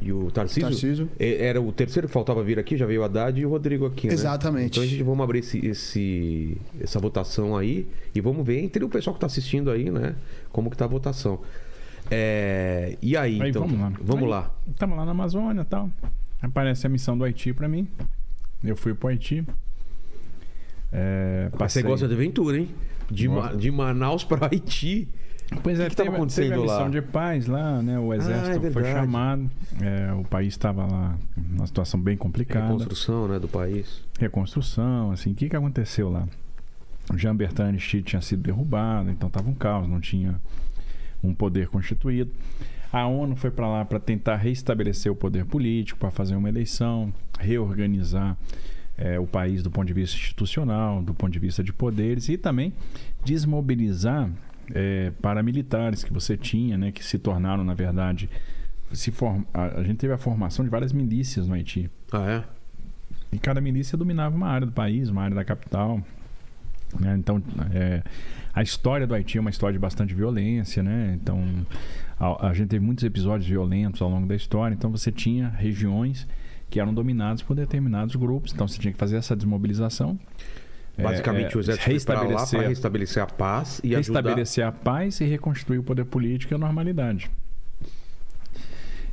e 0.00 0.12
o 0.12 0.30
Tarcísio. 0.30 0.62
Tarcísio. 0.68 1.08
E- 1.18 1.34
Era 1.40 1.60
o 1.60 1.72
terceiro 1.72 2.06
que 2.06 2.12
faltava 2.14 2.42
vir 2.42 2.58
aqui, 2.58 2.76
já 2.76 2.84
veio 2.86 3.00
o 3.00 3.04
Haddad 3.04 3.40
e 3.40 3.46
o 3.46 3.48
Rodrigo 3.50 3.86
aqui, 3.86 4.06
né? 4.08 4.12
Exatamente. 4.14 4.70
Então 4.72 4.82
a 4.82 4.86
gente 4.86 5.02
vamos 5.02 5.22
abrir 5.24 5.38
esse, 5.40 5.58
esse- 5.66 6.56
essa 6.80 6.98
votação 7.00 7.56
aí 7.56 7.86
e 8.14 8.20
vamos 8.20 8.46
ver 8.46 8.60
entre 8.62 8.84
o 8.84 8.88
pessoal 8.88 9.14
que 9.14 9.18
está 9.18 9.26
assistindo 9.26 9.70
aí, 9.70 9.90
né? 9.90 10.14
Como 10.52 10.70
que 10.70 10.76
tá 10.76 10.84
a 10.84 10.88
votação. 10.88 11.40
É, 12.10 12.96
E 13.02 13.16
aí, 13.16 13.40
Aí 13.42 13.50
então? 13.50 13.62
vamos 13.66 13.80
lá. 13.80 13.92
Vamos 14.00 14.22
Aí, 14.24 14.28
lá. 14.30 14.54
Estamos 14.70 14.96
lá 14.96 15.04
na 15.04 15.10
Amazônia 15.10 15.62
e 15.62 15.64
tal. 15.64 15.90
Aparece 16.40 16.86
a 16.86 16.90
missão 16.90 17.16
do 17.18 17.24
Haiti 17.24 17.52
pra 17.52 17.68
mim. 17.68 17.88
Eu 18.62 18.76
fui 18.76 18.94
pro 18.94 19.08
Haiti. 19.08 19.44
É, 20.92 21.48
Você 21.50 21.56
passei... 21.58 21.82
gosta 21.82 22.06
de 22.06 22.14
aventura, 22.14 22.58
hein? 22.58 22.68
De, 23.10 23.28
Ma- 23.28 23.52
de 23.52 23.70
Manaus 23.70 24.24
para 24.24 24.46
Haiti. 24.46 25.08
Pois 25.62 25.78
é, 25.78 25.88
que 25.88 25.96
tava 25.96 26.08
teve, 26.08 26.16
acontecendo 26.16 26.48
teve 26.48 26.54
a 26.54 26.62
missão 26.62 26.82
lá? 26.82 26.88
de 26.88 27.02
paz 27.02 27.46
lá, 27.46 27.82
né? 27.82 27.98
O 27.98 28.12
exército 28.12 28.66
é 28.66 28.70
foi 28.70 28.84
chamado. 28.84 29.50
é, 29.80 30.12
o 30.12 30.24
país 30.24 30.48
estava 30.48 30.84
lá 30.84 31.16
numa 31.36 31.66
situação 31.66 32.00
bem 32.00 32.16
complicada. 32.16 32.66
Reconstrução, 32.66 33.28
né, 33.28 33.38
do 33.38 33.48
país. 33.48 34.02
reconstrução, 34.18 35.12
assim, 35.12 35.32
o 35.32 35.34
que, 35.34 35.48
que 35.48 35.56
aconteceu 35.56 36.10
lá? 36.10 36.26
O 37.12 37.16
Jean 37.16 37.36
Bertrand 37.36 37.68
Aristide 37.68 38.02
tinha 38.02 38.22
sido 38.22 38.42
derrubado, 38.42 39.10
então 39.10 39.28
estava 39.28 39.48
um 39.48 39.54
caos, 39.54 39.88
não 39.88 40.00
tinha 40.00 40.40
um 41.22 41.32
poder 41.32 41.68
constituído. 41.68 42.30
A 42.92 43.06
ONU 43.06 43.36
foi 43.36 43.50
para 43.50 43.68
lá 43.68 43.84
para 43.84 44.00
tentar 44.00 44.36
restabelecer 44.36 45.10
o 45.10 45.16
poder 45.16 45.44
político, 45.44 45.98
para 45.98 46.10
fazer 46.10 46.34
uma 46.34 46.48
eleição, 46.48 47.12
reorganizar 47.38 48.36
eh, 48.96 49.18
o 49.18 49.26
país 49.26 49.62
do 49.62 49.70
ponto 49.70 49.86
de 49.86 49.92
vista 49.92 50.16
institucional, 50.16 51.02
do 51.02 51.12
ponto 51.12 51.32
de 51.32 51.38
vista 51.38 51.62
de 51.62 51.72
poderes 51.72 52.28
e 52.28 52.36
também 52.36 52.72
desmobilizar 53.24 54.30
eh, 54.74 55.12
paramilitares 55.20 56.02
que 56.04 56.12
você 56.12 56.36
tinha, 56.36 56.76
né, 56.76 56.92
que 56.92 57.04
se 57.04 57.18
tornaram, 57.18 57.64
na 57.64 57.74
verdade, 57.74 58.28
se 58.92 59.10
form... 59.10 59.42
a, 59.52 59.80
a 59.80 59.82
gente 59.82 59.96
teve 59.96 60.12
a 60.12 60.18
formação 60.18 60.64
de 60.64 60.70
várias 60.70 60.92
milícias 60.92 61.46
no 61.46 61.54
Haiti. 61.54 61.90
Ah, 62.12 62.28
é? 62.28 62.44
E 63.32 63.38
cada 63.38 63.60
milícia 63.60 63.98
dominava 63.98 64.34
uma 64.34 64.48
área 64.48 64.66
do 64.66 64.72
país, 64.72 65.08
uma 65.08 65.22
área 65.22 65.34
da 65.34 65.44
capital. 65.44 66.00
né? 66.98 67.16
Então, 67.18 67.42
é, 67.72 68.02
a 68.54 68.62
história 68.62 69.06
do 69.06 69.14
Haiti 69.14 69.38
é 69.38 69.40
uma 69.40 69.50
história 69.50 69.72
de 69.72 69.78
bastante 69.78 70.14
violência, 70.14 70.82
né? 70.82 71.18
Então, 71.20 71.42
a, 72.18 72.48
a 72.48 72.54
gente 72.54 72.68
teve 72.68 72.84
muitos 72.84 73.04
episódios 73.04 73.48
violentos 73.48 74.00
ao 74.00 74.08
longo 74.08 74.26
da 74.26 74.34
história. 74.34 74.74
Então, 74.74 74.90
você 74.90 75.10
tinha 75.10 75.48
regiões 75.48 76.26
que 76.70 76.80
eram 76.80 76.94
dominadas 76.94 77.42
por 77.42 77.54
determinados 77.54 78.14
grupos. 78.16 78.52
Então, 78.52 78.66
você 78.66 78.78
tinha 78.78 78.92
que 78.92 78.98
fazer 78.98 79.16
essa 79.16 79.34
desmobilização. 79.34 80.18
É, 80.98 81.02
Basicamente, 81.02 81.54
é, 81.54 81.56
o 81.56 81.60
exército 81.60 81.84
foi 81.84 82.00
para 82.00 82.14
lá 82.14 82.40
restabelecer- 82.40 82.58
para 82.60 82.68
restabelecer 82.68 83.22
a 83.22 83.26
paz 83.26 83.80
e 83.84 83.94
ajudar. 83.94 84.20
restabelecer 84.20 84.66
a 84.66 84.72
paz 84.72 85.20
e 85.20 85.24
reconstruir 85.24 85.78
o 85.78 85.82
poder 85.82 86.04
político 86.04 86.52
e 86.52 86.56
a 86.56 86.58
normalidade. 86.58 87.30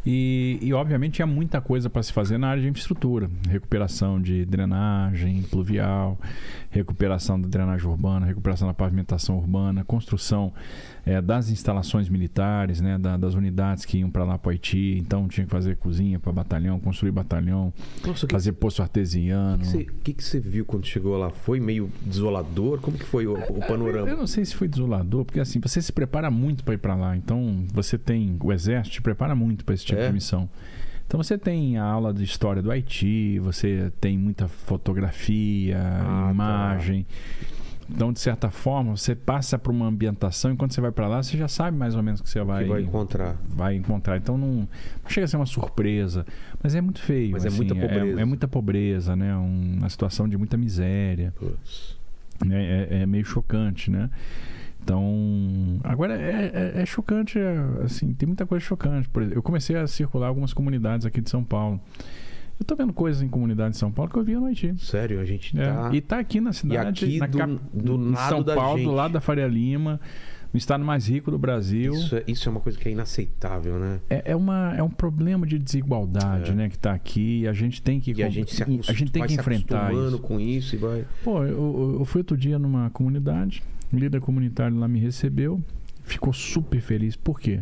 E, 0.05 0.59
e, 0.61 0.73
obviamente 0.73 1.13
tinha 1.13 1.25
muita 1.25 1.61
coisa 1.61 1.89
para 1.89 2.03
se 2.03 2.11
fazer 2.11 2.37
na 2.37 2.49
área 2.49 2.61
de 2.61 2.67
infraestrutura, 2.67 3.29
recuperação 3.49 4.21
de 4.21 4.43
drenagem 4.43 5.41
pluvial, 5.43 6.19
recuperação 6.69 7.39
da 7.39 7.47
drenagem 7.47 7.87
urbana, 7.87 8.25
recuperação 8.25 8.67
da 8.67 8.73
pavimentação 8.73 9.37
urbana, 9.37 9.85
construção 9.85 10.51
eh, 11.05 11.21
das 11.21 11.49
instalações 11.49 12.07
militares, 12.07 12.79
né, 12.79 12.97
da- 12.97 13.17
das 13.17 13.33
unidades 13.33 13.83
que 13.83 13.97
iam 13.97 14.09
para 14.09 14.23
lá 14.23 14.37
para 14.37 14.49
o 14.49 14.51
Haiti. 14.51 14.97
Então 14.99 15.27
tinha 15.27 15.45
que 15.45 15.51
fazer 15.51 15.75
cozinha 15.75 16.17
para 16.19 16.31
batalhão, 16.31 16.79
construir 16.79 17.11
batalhão, 17.11 17.73
Nossa, 18.05 18.25
o 18.25 18.29
que, 18.29 18.33
fazer 18.33 18.53
poço 18.53 18.81
artesiano. 18.81 19.59
que, 19.59 19.65
você, 19.67 19.83
que, 20.03 20.13
que 20.13 20.23
você 20.23 20.39
viu 20.39 20.63
quando 20.65 20.85
chegou 20.85 21.17
lá? 21.17 21.29
Foi 21.29 21.59
meio 21.59 21.91
desolador? 22.01 22.79
Como 22.79 22.97
que 22.97 23.05
foi 23.05 23.27
o, 23.27 23.33
o 23.33 23.59
panorama? 23.67 24.07
Eu 24.09 24.15
não 24.17 24.27
sei 24.27 24.45
se 24.45 24.55
foi 24.55 24.67
desolador, 24.67 25.25
porque 25.25 25.39
assim, 25.39 25.59
você 25.59 25.81
se 25.81 25.91
prepara 25.91 26.31
muito 26.31 26.63
para 26.63 26.73
ir 26.73 26.77
para 26.77 26.95
lá. 26.95 27.17
Então, 27.17 27.65
você 27.73 27.97
tem. 27.97 28.37
O 28.39 28.51
exército 28.53 28.93
te 28.93 29.01
prepara 29.01 29.35
muito 29.35 29.65
para 29.65 29.73
esse 29.75 29.85
tipo 29.85 29.99
É? 29.99 30.07
de 30.07 30.13
missão. 30.13 30.49
Então, 31.05 31.21
você 31.21 31.37
tem 31.37 31.77
a 31.77 31.83
aula 31.83 32.13
de 32.13 32.23
história 32.23 32.61
do 32.61 32.71
Haiti, 32.71 33.37
você 33.39 33.91
tem 34.01 34.17
muita 34.17 34.47
fotografia, 34.47 35.77
Ah, 35.79 36.33
tá. 36.35 36.79
Então, 37.89 38.13
de 38.13 38.19
certa 38.19 38.49
forma, 38.49 38.95
você 38.95 39.13
passa 39.15 39.57
por 39.59 39.71
uma 39.71 39.85
ambientação 39.87 40.53
e 40.53 40.55
quando 40.55 40.71
você 40.73 40.79
vai 40.81 40.91
para 40.91 41.07
lá, 41.07 41.21
você 41.21 41.37
já 41.37 41.47
sabe 41.47 41.77
mais 41.77 41.95
ou 41.95 42.01
menos 42.03 42.19
o 42.21 42.23
que 42.23 42.29
você 42.29 42.41
vai, 42.43 42.63
que 42.63 42.69
vai 42.69 42.81
encontrar. 42.81 43.35
vai 43.47 43.75
encontrar. 43.75 44.17
Então, 44.17 44.37
não, 44.37 44.47
não 44.53 44.67
chega 45.09 45.25
a 45.25 45.27
ser 45.27 45.35
uma 45.37 45.45
surpresa, 45.45 46.25
mas 46.63 46.75
é 46.75 46.81
muito 46.81 47.01
feio. 47.01 47.31
Mas 47.31 47.43
é 47.45 47.49
assim, 47.49 47.57
muita 47.57 47.75
pobreza. 47.75 48.21
É, 48.21 48.25
muita 48.25 48.47
pobreza, 48.47 49.15
né? 49.15 49.35
Um- 49.35 49.77
uma 49.79 49.89
situação 49.89 50.27
de 50.29 50.37
muita 50.37 50.55
miséria 50.57 51.33
né? 52.45 52.87
É, 52.89 53.01
é 53.01 53.05
meio 53.05 53.25
chocante, 53.25 53.91
né? 53.91 54.09
Então, 54.81 55.79
agora 55.83 56.13
é, 56.19 56.73
é- 56.75 56.81
é 56.81 56.85
chocante, 56.85 57.39
é, 57.39 57.55
assim, 57.85 58.13
tem 58.13 58.27
muita 58.27 58.45
coisa 58.45 58.63
chocante. 58.65 59.07
Por 59.07 59.21
exemplo, 59.21 59.37
eu 59.37 59.43
comecei 59.43 59.77
a 59.77 59.87
circular 59.87 60.27
algumas 60.27 60.53
comunidades 60.53 61.05
aqui 61.05 61.21
de 61.21 61.29
São 61.29 61.43
Paulo. 61.43 61.79
Eu 62.59 62.65
tô 62.65 62.75
vendo 62.75 62.93
coisas 62.93 63.21
em 63.21 63.27
comunidade 63.27 63.71
de 63.71 63.77
São 63.77 63.91
Paulo 63.91 64.09
que 64.11 64.17
eu 64.17 64.23
via 64.23 64.39
no 64.39 64.45
Haiti. 64.45 64.73
Sério, 64.77 65.19
a 65.19 65.25
gente 65.25 65.59
É, 65.59 65.65
tá. 65.65 65.89
E 65.93 66.01
tá 66.01 66.19
aqui 66.19 66.39
na 66.39 66.53
cidade, 66.53 67.05
aqui 67.05 67.17
na 67.17 67.27
do- 67.27 67.37
cap- 67.37 67.59
do 67.73 67.97
lado 67.97 68.29
São 68.29 68.43
da 68.43 68.55
Paulo, 68.55 68.77
gente. 68.77 68.87
do 68.87 68.93
lado 68.93 69.11
da 69.13 69.19
Faria 69.21 69.47
Lima, 69.47 69.99
no 70.53 70.57
estado 70.57 70.83
mais 70.85 71.07
rico 71.09 71.29
do 71.31 71.37
Brasil. 71.37 71.93
Isso 71.93 72.15
é, 72.15 72.23
isso 72.27 72.47
é 72.47 72.51
uma 72.51 72.61
coisa 72.61 72.77
que 72.77 72.87
é 72.87 72.91
inaceitável, 72.91 73.77
né? 73.79 73.99
É, 74.09 74.31
é, 74.31 74.35
uma, 74.35 74.73
é 74.77 74.83
um 74.83 74.89
problema 74.89 75.45
de 75.47 75.57
desigualdade, 75.59 76.51
É. 76.51 76.53
né, 76.53 76.69
que 76.69 76.77
tá 76.77 76.93
aqui. 76.93 77.41
E 77.41 77.47
a 77.47 77.53
gente 77.53 77.81
tem 77.81 77.99
que 77.99 78.11
E 78.13 78.23
a 78.23 78.29
gente 78.29 78.53
se, 78.53 78.61
e 78.61 78.63
acostuma, 78.63 78.83
a 78.87 78.97
gente 78.97 79.11
tem 79.11 79.25
que 79.25 79.33
enfrentar 79.33 79.91
isso. 79.93 80.19
com 80.19 80.39
isso 80.39 80.75
e 80.75 80.77
vai. 80.77 81.05
Pô, 81.23 81.43
eu, 81.43 81.49
eu- 81.57 81.95
eu 81.99 82.05
fui 82.05 82.19
outro 82.21 82.37
dia 82.37 82.57
numa 82.59 82.89
comunidade, 82.91 83.61
o 83.91 83.97
líder 83.97 84.21
comunitário 84.21 84.77
lá 84.77 84.87
me 84.87 84.99
recebeu, 84.99 85.61
ficou 86.03 86.31
super 86.31 86.79
feliz. 86.79 87.15
Por 87.15 87.39
quê? 87.39 87.61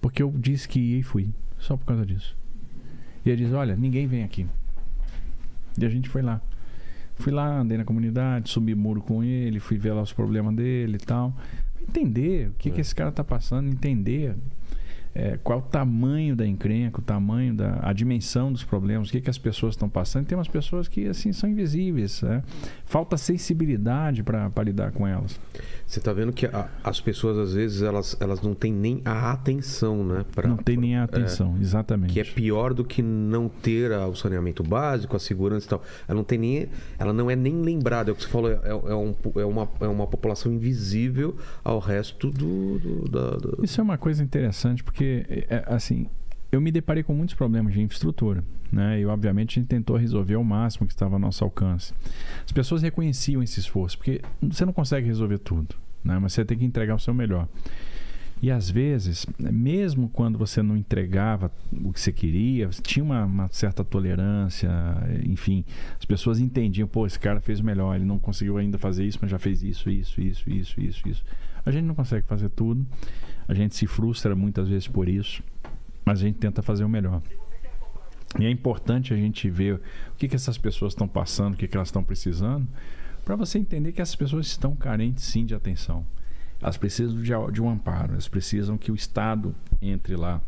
Porque 0.00 0.22
eu 0.22 0.32
disse 0.36 0.68
que 0.68 0.78
ia 0.78 0.98
e 0.98 1.02
fui. 1.02 1.30
Só 1.58 1.76
por 1.76 1.86
causa 1.86 2.04
disso. 2.04 2.36
E 3.24 3.30
ele 3.30 3.44
diz: 3.44 3.52
Olha, 3.52 3.74
ninguém 3.76 4.06
vem 4.06 4.22
aqui. 4.24 4.46
E 5.78 5.84
a 5.84 5.88
gente 5.88 6.08
foi 6.08 6.22
lá. 6.22 6.40
Fui 7.16 7.32
lá, 7.32 7.60
andei 7.60 7.78
na 7.78 7.84
comunidade, 7.84 8.50
subi 8.50 8.74
muro 8.74 9.00
com 9.00 9.22
ele, 9.22 9.60
fui 9.60 9.78
ver 9.78 9.92
lá 9.92 10.02
os 10.02 10.12
problemas 10.12 10.54
dele 10.54 10.96
e 11.00 11.04
tal. 11.04 11.34
Entender 11.80 12.48
o 12.48 12.52
que, 12.54 12.68
É. 12.70 12.72
que 12.72 12.80
esse 12.80 12.94
cara 12.94 13.12
tá 13.12 13.22
passando, 13.22 13.68
entender 13.68 14.34
é, 15.14 15.38
qual 15.42 15.60
o 15.60 15.62
tamanho 15.62 16.34
da 16.34 16.46
encrenca, 16.46 17.00
o 17.00 17.02
tamanho 17.02 17.54
da 17.54 17.78
a 17.82 17.92
dimensão 17.92 18.52
dos 18.52 18.64
problemas, 18.64 19.08
o 19.08 19.12
que, 19.12 19.20
que 19.20 19.30
as 19.30 19.38
pessoas 19.38 19.74
estão 19.74 19.88
passando. 19.88 20.26
Tem 20.26 20.36
umas 20.36 20.48
pessoas 20.48 20.88
que 20.88 21.06
assim 21.06 21.32
são 21.32 21.48
invisíveis, 21.48 22.20
né? 22.22 22.42
falta 22.84 23.16
sensibilidade 23.16 24.22
para 24.22 24.50
lidar 24.64 24.90
com 24.92 25.06
elas. 25.06 25.38
Você 25.86 26.00
tá 26.00 26.12
vendo 26.12 26.32
que 26.32 26.46
a- 26.46 26.68
as 26.82 27.00
pessoas, 27.00 27.36
às 27.38 27.54
vezes, 27.54 27.82
elas, 27.82 28.16
elas 28.20 28.40
não 28.40 28.54
têm 28.54 28.72
nem 28.72 29.00
a 29.04 29.32
atenção, 29.32 30.04
né? 30.04 30.24
Pra, 30.34 30.48
Não 30.48 30.56
tem 30.56 30.76
nem 30.76 30.96
a 30.96 31.04
atenção, 31.04 31.56
exatamente. 31.60 32.12
Que 32.12 32.20
é 32.20 32.24
pior 32.24 32.72
do 32.74 32.84
que 32.84 33.02
não 33.02 33.48
ter 33.48 33.92
a- 33.92 34.06
o 34.06 34.14
saneamento 34.14 34.62
básico, 34.62 35.16
a 35.16 35.18
segurança 35.18 35.66
e 35.66 35.68
tal. 35.70 35.82
Ela 36.08 36.16
não 36.16 36.24
tem 36.24 36.38
nem. 36.38 36.68
Ela 36.98 37.12
não 37.12 37.30
é 37.30 37.36
nem 37.36 37.60
lembrada. 37.62 38.10
É 38.10 38.12
o 38.12 38.16
que 38.16 38.22
você 38.22 38.28
falou, 38.28 38.50
é, 38.50 38.58
é 38.64 38.94
um- 38.94 39.14
é 39.36 39.44
uma, 39.44 39.68
é 39.80 39.86
uma 39.86 40.06
população 40.06 40.52
invisível 40.52 41.36
ao 41.62 41.78
resto 41.78 42.30
do. 42.30 42.78
do- 42.78 43.08
da- 43.08 43.36
do- 43.36 43.64
Isso 43.64 43.80
é 43.80 43.84
uma 43.84 43.98
coisa 43.98 44.22
interessante 44.22 44.82
porque, 44.82 45.03
é, 45.48 45.64
assim, 45.66 46.08
eu 46.50 46.60
me 46.60 46.70
deparei 46.70 47.02
com 47.02 47.14
muitos 47.14 47.34
problemas 47.34 47.72
de 47.72 47.80
infraestrutura, 47.80 48.44
né? 48.70 49.00
E 49.00 49.06
obviamente 49.06 49.58
a 49.58 49.60
gente 49.60 49.68
tentou 49.68 49.96
resolver 49.96 50.34
ao 50.34 50.44
máximo 50.44 50.86
que 50.86 50.92
estava 50.92 51.16
ao 51.16 51.18
nosso 51.18 51.42
alcance. 51.44 51.92
As 52.44 52.52
pessoas 52.52 52.82
reconheciam 52.82 53.42
esse 53.42 53.60
esforço, 53.60 53.98
porque 53.98 54.20
você 54.40 54.64
não 54.64 54.72
consegue 54.72 55.06
resolver 55.06 55.38
tudo, 55.38 55.74
né? 56.02 56.18
Mas 56.18 56.32
você 56.32 56.44
tem 56.44 56.56
que 56.58 56.64
entregar 56.64 56.94
o 56.94 57.00
seu 57.00 57.12
melhor. 57.14 57.48
E 58.44 58.50
às 58.50 58.68
vezes, 58.68 59.24
mesmo 59.38 60.06
quando 60.06 60.36
você 60.36 60.62
não 60.62 60.76
entregava 60.76 61.50
o 61.82 61.94
que 61.94 61.98
você 61.98 62.12
queria, 62.12 62.68
tinha 62.82 63.02
uma, 63.02 63.24
uma 63.24 63.48
certa 63.50 63.82
tolerância, 63.82 64.70
enfim, 65.24 65.64
as 65.98 66.04
pessoas 66.04 66.38
entendiam, 66.38 66.86
pô, 66.86 67.06
esse 67.06 67.18
cara 67.18 67.40
fez 67.40 67.62
melhor, 67.62 67.96
ele 67.96 68.04
não 68.04 68.18
conseguiu 68.18 68.58
ainda 68.58 68.76
fazer 68.76 69.06
isso, 69.06 69.18
mas 69.22 69.30
já 69.30 69.38
fez 69.38 69.62
isso, 69.62 69.88
isso, 69.88 70.20
isso, 70.20 70.50
isso, 70.50 70.78
isso, 70.78 71.08
isso. 71.08 71.24
A 71.64 71.70
gente 71.70 71.86
não 71.86 71.94
consegue 71.94 72.26
fazer 72.26 72.50
tudo, 72.50 72.86
a 73.48 73.54
gente 73.54 73.74
se 73.74 73.86
frustra 73.86 74.36
muitas 74.36 74.68
vezes 74.68 74.86
por 74.86 75.08
isso, 75.08 75.42
mas 76.04 76.18
a 76.18 76.26
gente 76.26 76.36
tenta 76.36 76.60
fazer 76.60 76.84
o 76.84 76.88
melhor. 76.88 77.22
E 78.38 78.44
é 78.44 78.50
importante 78.50 79.14
a 79.14 79.16
gente 79.16 79.48
ver 79.48 79.76
o 79.76 80.16
que, 80.18 80.28
que 80.28 80.36
essas 80.36 80.58
pessoas 80.58 80.92
estão 80.92 81.08
passando, 81.08 81.54
o 81.54 81.56
que, 81.56 81.66
que 81.66 81.78
elas 81.78 81.88
estão 81.88 82.04
precisando, 82.04 82.68
para 83.24 83.36
você 83.36 83.58
entender 83.58 83.92
que 83.92 84.02
essas 84.02 84.16
pessoas 84.16 84.48
estão 84.48 84.76
carentes 84.76 85.24
sim 85.24 85.46
de 85.46 85.54
atenção. 85.54 86.04
Elas 86.64 86.78
precisam 86.78 87.20
de, 87.20 87.52
de 87.52 87.60
um 87.62 87.68
amparo, 87.68 88.12
elas 88.12 88.26
precisam 88.26 88.78
que 88.78 88.90
o 88.90 88.94
Estado 88.94 89.54
entre 89.82 90.16
lá 90.16 90.40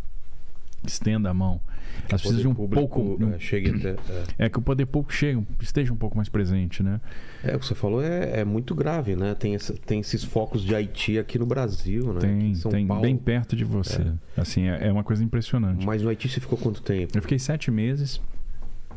estenda 0.83 1.29
a 1.29 1.35
mão. 1.35 1.61
Elas 2.09 2.23
precisam 2.23 2.41
de 2.41 2.49
um 2.49 2.55
pouco. 2.55 3.03
público, 3.03 3.35
é, 3.35 3.39
chegue 3.39 3.71
até. 3.71 3.91
É. 4.39 4.47
É 4.47 4.49
que 4.49 4.59
o 4.59 4.63
poder 4.63 4.87
público 4.87 5.13
chegue, 5.13 5.47
esteja 5.61 5.93
um 5.93 5.97
pouco 5.97 6.17
mais 6.17 6.31
presente, 6.31 6.83
né? 6.83 7.03
É, 7.45 7.55
o 7.55 7.59
que 7.61 7.67
você 7.67 7.75
falou 7.75 8.03
é, 8.03 8.41
é 8.41 8.45
muito 8.47 8.75
grave, 8.75 9.15
né? 9.15 9.35
Tem, 9.35 9.55
essa- 9.55 9.75
tem 9.75 10.01
esses 10.01 10.25
focos 10.25 10.63
de 10.63 10.75
Haiti 10.75 11.19
aqui 11.19 11.39
no 11.39 11.45
Brasil, 11.45 12.15
né? 12.15 12.21
Tem, 12.21 12.53
tem 12.71 12.87
Paulo. 12.87 13.03
bem 13.03 13.17
perto 13.19 13.55
de 13.55 13.65
você. 13.65 14.07
Assim, 14.37 14.69
é, 14.69 14.89
é 14.89 14.93
uma 14.93 15.05
coisa 15.05 15.23
impressionante. 15.23 15.85
Mas 15.85 16.01
no 16.01 16.09
Haiti 16.09 16.31
você 16.31 16.41
ficou 16.41 16.57
quanto 16.57 16.81
tempo? 16.81 17.17
Eu 17.17 17.21
fiquei 17.21 17.39
sete 17.39 17.71
meses 17.71 18.21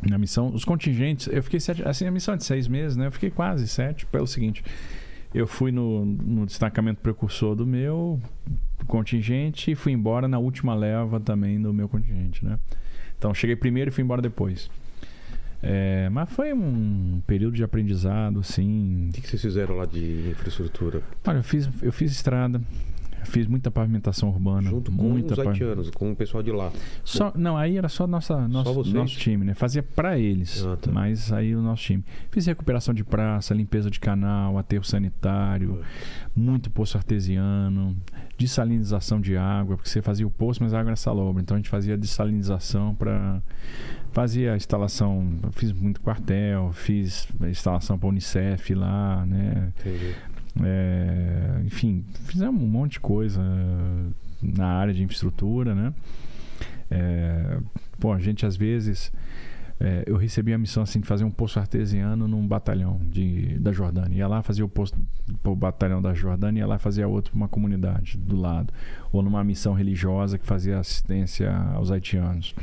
na 0.08 0.18
missão. 0.18 0.54
Os 0.54 0.64
contingentes, 0.64 1.28
eu 1.28 1.44
fiquei 1.44 1.60
sete. 1.60 1.84
Assim, 1.86 2.06
a 2.06 2.12
missão 2.12 2.34
é 2.34 2.38
de 2.38 2.46
seis 2.46 2.66
meses, 2.66 2.96
né? 2.96 3.08
Eu 3.08 3.12
fiquei 3.12 3.30
quase 3.30 3.68
sete, 3.68 4.06
pelo 4.06 4.26
seguinte. 4.28 4.64
Eu 5.34 5.46
fui 5.46 5.72
no, 5.72 6.06
no 6.06 6.46
destacamento 6.46 7.02
precursor 7.02 7.56
do 7.56 7.66
meu 7.66 8.20
contingente 8.88 9.72
e 9.72 9.76
fui 9.76 9.92
embora 9.92 10.28
na 10.28 10.40
última 10.40 10.74
leva 10.74 11.20
também 11.20 11.62
do 11.62 11.72
meu 11.72 11.88
contingente, 11.88 12.44
né? 12.44 12.58
Então 13.18 13.34
cheguei 13.34 13.56
primeiro 13.56 13.90
e 13.90 13.94
fui 13.94 14.04
embora 14.04 14.22
depois. 14.22 14.70
É, 15.62 16.08
mas 16.10 16.32
foi 16.32 16.54
um 16.54 17.22
período 17.28 17.56
de 17.56 17.64
aprendizado, 17.64 18.40
assim. 18.40 19.10
O 19.10 19.14
que, 19.14 19.22
que 19.22 19.28
vocês 19.28 19.42
fizeram 19.42 19.76
lá 19.76 19.86
de 19.86 20.30
infraestrutura? 20.32 21.02
Olha, 21.28 21.38
eu 21.38 21.44
fiz, 21.44 21.70
eu 21.82 21.92
fiz 21.92 22.12
estrada, 22.12 22.62
fiz 23.26 23.48
muita 23.48 23.70
pavimentação 23.72 24.30
urbana. 24.30 24.70
Junto 24.70 24.92
com 24.92 25.04
muita 25.04 25.34
os 25.34 25.40
haitianos, 25.40 25.90
com 25.92 26.12
o 26.12 26.16
pessoal 26.16 26.42
de 26.44 26.52
lá. 26.52 26.72
Só, 27.04 27.32
não, 27.36 27.58
aí 27.58 27.78
era 27.78 27.90
só 27.90 28.06
nossa, 28.08 28.48
nosso, 28.48 28.74
vocês? 28.74 28.94
nosso 28.94 29.18
time, 29.18 29.46
né? 29.46 29.54
Fazia 29.54 29.84
pra 29.84 30.18
eles, 30.18 30.66
Ah, 30.66 30.78
tá. 30.78 30.92
mas 30.92 31.32
aí 31.32 31.56
o 31.56 31.62
nosso 31.62 31.84
time. 31.84 32.04
Fiz 32.32 32.46
recuperação 32.46 32.94
de 32.94 33.04
praça, 33.04 33.54
limpeza 33.54 33.90
de 33.90 34.00
canal, 34.00 34.58
aterro 34.58 34.84
sanitário, 34.84 35.82
muito 36.36 36.70
poço 36.70 36.98
artesiano, 36.98 37.96
dessalinização 38.38 39.20
de 39.20 39.36
água, 39.38 39.76
porque 39.76 39.90
você 39.90 40.02
fazia 40.02 40.26
o 40.26 40.32
poço, 40.32 40.64
mas 40.64 40.74
a 40.74 40.80
água 40.80 40.90
era 40.90 40.96
salobra. 40.96 41.42
Então 41.42 41.56
a 41.56 41.58
gente 41.58 41.70
fazia 41.70 41.98
dessalinização 41.98 42.96
para 42.96 43.42
fazia 44.12 44.56
instalação, 44.56 45.36
fiz 45.52 45.72
muito 45.72 46.02
quartel, 46.02 46.72
fiz 46.74 47.28
instalação 47.50 47.98
para 47.98 48.10
Unicef 48.10 48.74
lá, 48.74 49.26
né? 49.26 49.72
Entendi. 49.80 50.16
É, 50.64 51.62
enfim, 51.66 52.04
fizemos 52.26 52.62
um 52.62 52.68
monte 52.68 52.94
de 52.94 53.00
coisa 53.00 53.42
na 54.42 54.68
área 54.68 54.94
de 54.94 55.04
infraestrutura, 55.04 55.76
né? 55.76 55.94
É, 56.90 57.60
a 58.14 58.20
gente 58.20 58.46
às 58.46 58.56
vezes. 58.56 59.12
é, 59.80 60.04
eu 60.06 60.18
recebi 60.18 60.54
a 60.54 60.58
missão 60.58 60.84
assim 60.84 61.00
de 61.00 61.08
fazer 61.08 61.24
um 61.24 61.32
poço 61.32 61.58
artesiano 61.58 62.28
num 62.28 62.46
batalhão 62.46 63.00
de, 63.04 63.58
da 63.60 63.72
Jordânia. 63.72 64.18
Ia 64.18 64.28
lá 64.28 64.42
fazer 64.42 64.64
o 64.64 64.68
poço 64.68 64.94
pro 65.42 65.56
batalhão 65.56 66.02
da 66.02 66.14
Jordânia, 66.14 66.62
ia 66.62 66.68
lá 66.68 66.78
fazer 66.78 67.06
outro 67.06 67.32
para 67.32 67.38
uma 67.38 67.48
comunidade 67.48 68.18
do 68.18 68.36
lado. 68.36 68.74
Ou 69.12 69.22
numa 69.22 69.44
missão 69.44 69.74
religiosa 69.74 70.38
que 70.38 70.46
fazia 70.46 70.80
assistência 70.80 71.54
aos 71.74 71.92
haitianos. 71.92 72.54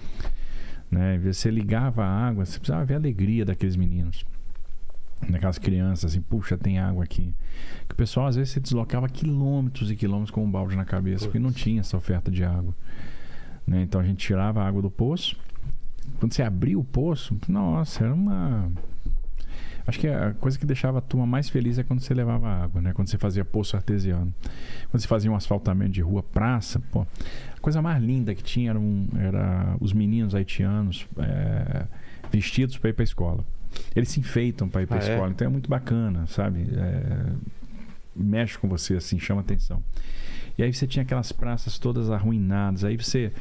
Né? 0.91 1.19
Você 1.19 1.51
ligava 1.51 2.05
a 2.05 2.29
água, 2.29 2.45
você 2.45 2.59
precisava 2.59 2.85
ver 2.85 2.95
a 2.95 2.99
alegria 2.99 3.45
daqueles 3.45 3.77
meninos. 3.77 4.25
Daquelas 5.29 5.59
crianças, 5.59 6.13
assim, 6.13 6.21
puxa, 6.21 6.57
tem 6.59 6.79
água 6.79 7.03
aqui. 7.05 7.33
Que 7.89 7.95
o 7.95 7.97
pessoal 7.97 8.27
às 8.27 8.37
vezes 8.37 8.53
se 8.53 8.61
deslocava 8.61 9.09
quilômetros 9.09 9.91
e 9.91 9.97
quilômetros 9.97 10.31
com 10.31 10.45
um 10.45 10.51
balde 10.51 10.77
na 10.77 10.85
cabeça, 10.85 11.25
porque 11.25 11.39
não 11.39 11.53
tinha 11.53 11.81
essa 11.81 11.97
oferta 11.97 12.31
de 12.31 12.45
água. 12.45 12.75
Né? 13.67 13.83
Então 13.83 14.01
a 14.01 14.05
gente 14.05 14.19
tirava 14.19 14.63
a 14.63 14.67
água 14.69 14.83
do 14.83 14.91
poço. 14.91 15.37
Quando 16.21 16.33
você 16.33 16.43
abria 16.43 16.79
o 16.79 16.85
poço, 16.85 17.37
nossa, 17.49 18.05
era 18.05 18.15
uma. 18.15 18.71
Acho 19.87 20.01
que 20.01 20.09
a 20.09 20.35
coisa 20.35 20.59
que 20.59 20.67
deixava 20.67 20.99
a 20.99 21.01
turma 21.01 21.27
mais 21.27 21.49
feliz 21.49 21.79
é 21.79 21.83
quando 21.85 22.01
você 22.01 22.13
levava 22.13 22.49
água, 22.49 22.81
né? 22.83 22.93
Quando 22.93 23.09
você 23.09 23.17
fazia 23.19 23.45
poço 23.45 23.77
artesiano. 23.77 24.33
Quando 24.91 25.01
você 25.01 25.07
fazia 25.09 25.31
um 25.31 25.37
asfaltamento 25.37 25.93
de 25.93 26.01
rua, 26.03 26.23
praça, 26.23 26.81
pô. 26.93 27.07
A 27.57 27.61
coisa 27.61 27.81
mais 27.81 28.03
linda 28.03 28.35
que 28.35 28.43
tinha 28.43 28.71
era, 28.71 28.79
um- 28.81 29.09
era 29.17 29.77
os 29.81 29.93
meninos 29.93 30.35
haitianos 30.35 31.07
é, 31.19 31.87
vestidos 32.31 32.77
para 32.79 32.91
ir 32.91 32.93
para 32.95 33.05
escola. 33.05 33.45
Eles 33.95 34.09
se 34.11 34.21
enfeitam 34.21 34.69
para 34.69 34.83
ir 34.83 34.87
para 34.87 34.99
Ah, 34.99 35.07
é? 35.07 35.13
escola, 35.13 35.31
então 35.31 35.47
é 35.47 35.51
muito 35.51 35.69
bacana, 35.71 36.27
sabe? 36.27 36.67
É, 36.77 37.33
mexe 38.15 38.59
com 38.59 38.69
você, 38.69 38.95
assim, 38.97 39.19
chama 39.19 39.41
atenção. 39.41 39.83
E 40.59 40.63
aí 40.63 40.73
você 40.73 40.87
tinha 40.87 41.03
aquelas 41.03 41.33
praças 41.33 41.79
todas 41.79 42.11
arruinadas. 42.11 42.85
Aí 42.85 42.97
você. 42.97 43.33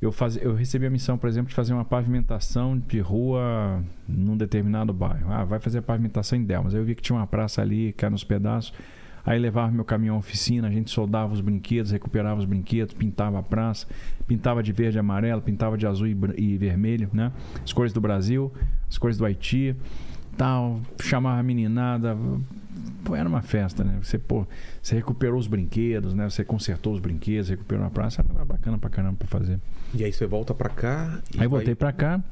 Eu, 0.00 0.10
faz, 0.10 0.36
eu 0.36 0.54
recebi 0.54 0.86
a 0.86 0.90
missão, 0.90 1.18
por 1.18 1.28
exemplo, 1.28 1.50
de 1.50 1.54
fazer 1.54 1.74
uma 1.74 1.84
pavimentação 1.84 2.78
de 2.78 3.00
rua 3.00 3.82
num 4.08 4.34
determinado 4.36 4.94
bairro. 4.94 5.30
Ah, 5.30 5.44
vai 5.44 5.60
fazer 5.60 5.78
a 5.78 5.82
pavimentação 5.82 6.38
em 6.38 6.44
Delmas. 6.44 6.74
Aí 6.74 6.80
eu 6.80 6.84
vi 6.84 6.94
que 6.94 7.02
tinha 7.02 7.16
uma 7.16 7.26
praça 7.26 7.60
ali, 7.60 7.92
caiu 7.92 8.10
nos 8.10 8.24
pedaços. 8.24 8.72
Aí 9.24 9.38
levava 9.38 9.70
meu 9.70 9.84
caminhão 9.84 10.16
à 10.16 10.18
oficina, 10.18 10.68
a 10.68 10.70
gente 10.70 10.90
soldava 10.90 11.32
os 11.32 11.40
brinquedos, 11.40 11.90
recuperava 11.90 12.40
os 12.40 12.44
brinquedos, 12.44 12.94
pintava 12.94 13.38
a 13.38 13.42
praça, 13.42 13.86
pintava 14.26 14.62
de 14.62 14.72
verde 14.72 14.98
e 14.98 15.00
amarelo, 15.00 15.42
pintava 15.42 15.76
de 15.76 15.86
azul 15.86 16.06
e, 16.06 16.16
e 16.36 16.56
vermelho, 16.56 17.10
né? 17.12 17.32
As 17.62 17.72
cores 17.72 17.92
do 17.92 18.00
Brasil, 18.00 18.52
as 18.88 18.98
cores 18.98 19.16
do 19.16 19.24
Haiti, 19.24 19.76
tal, 20.36 20.80
chamava 21.00 21.38
a 21.38 21.42
meninada. 21.42 22.16
Pô, 23.04 23.16
era 23.16 23.28
uma 23.28 23.42
festa, 23.42 23.82
né? 23.82 23.98
Você, 24.02 24.18
pô, 24.18 24.46
você 24.82 24.94
recuperou 24.94 25.38
os 25.38 25.46
brinquedos, 25.46 26.14
né? 26.14 26.28
Você 26.28 26.44
consertou 26.44 26.92
os 26.92 27.00
brinquedos, 27.00 27.48
recuperou 27.48 27.84
a 27.84 27.90
praça, 27.90 28.24
era 28.34 28.44
bacana 28.44 28.78
pra 28.78 28.90
caramba 28.90 29.16
pra 29.18 29.28
fazer. 29.28 29.58
E 29.94 30.04
aí 30.04 30.12
você 30.12 30.26
volta 30.26 30.54
pra 30.54 30.68
cá. 30.68 31.18
e 31.32 31.34
Aí 31.34 31.38
vai- 31.40 31.48
voltei 31.48 31.74
pra 31.74 31.92
cá, 31.92 32.22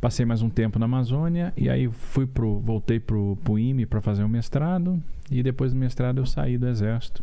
passei 0.00 0.24
mais 0.26 0.42
um 0.42 0.48
tempo 0.48 0.78
na 0.78 0.86
Amazônia 0.86 1.52
e 1.56 1.68
aí 1.68 1.88
fui 1.88 2.26
pro, 2.26 2.58
voltei 2.60 2.98
pro, 2.98 3.36
pro 3.44 3.58
IME 3.58 3.86
para 3.86 4.00
fazer 4.00 4.24
o 4.24 4.28
mestrado 4.28 5.00
e 5.30 5.42
depois 5.42 5.72
do 5.72 5.78
mestrado 5.78 6.18
eu 6.18 6.26
saí 6.26 6.58
do 6.58 6.66
exército. 6.66 7.22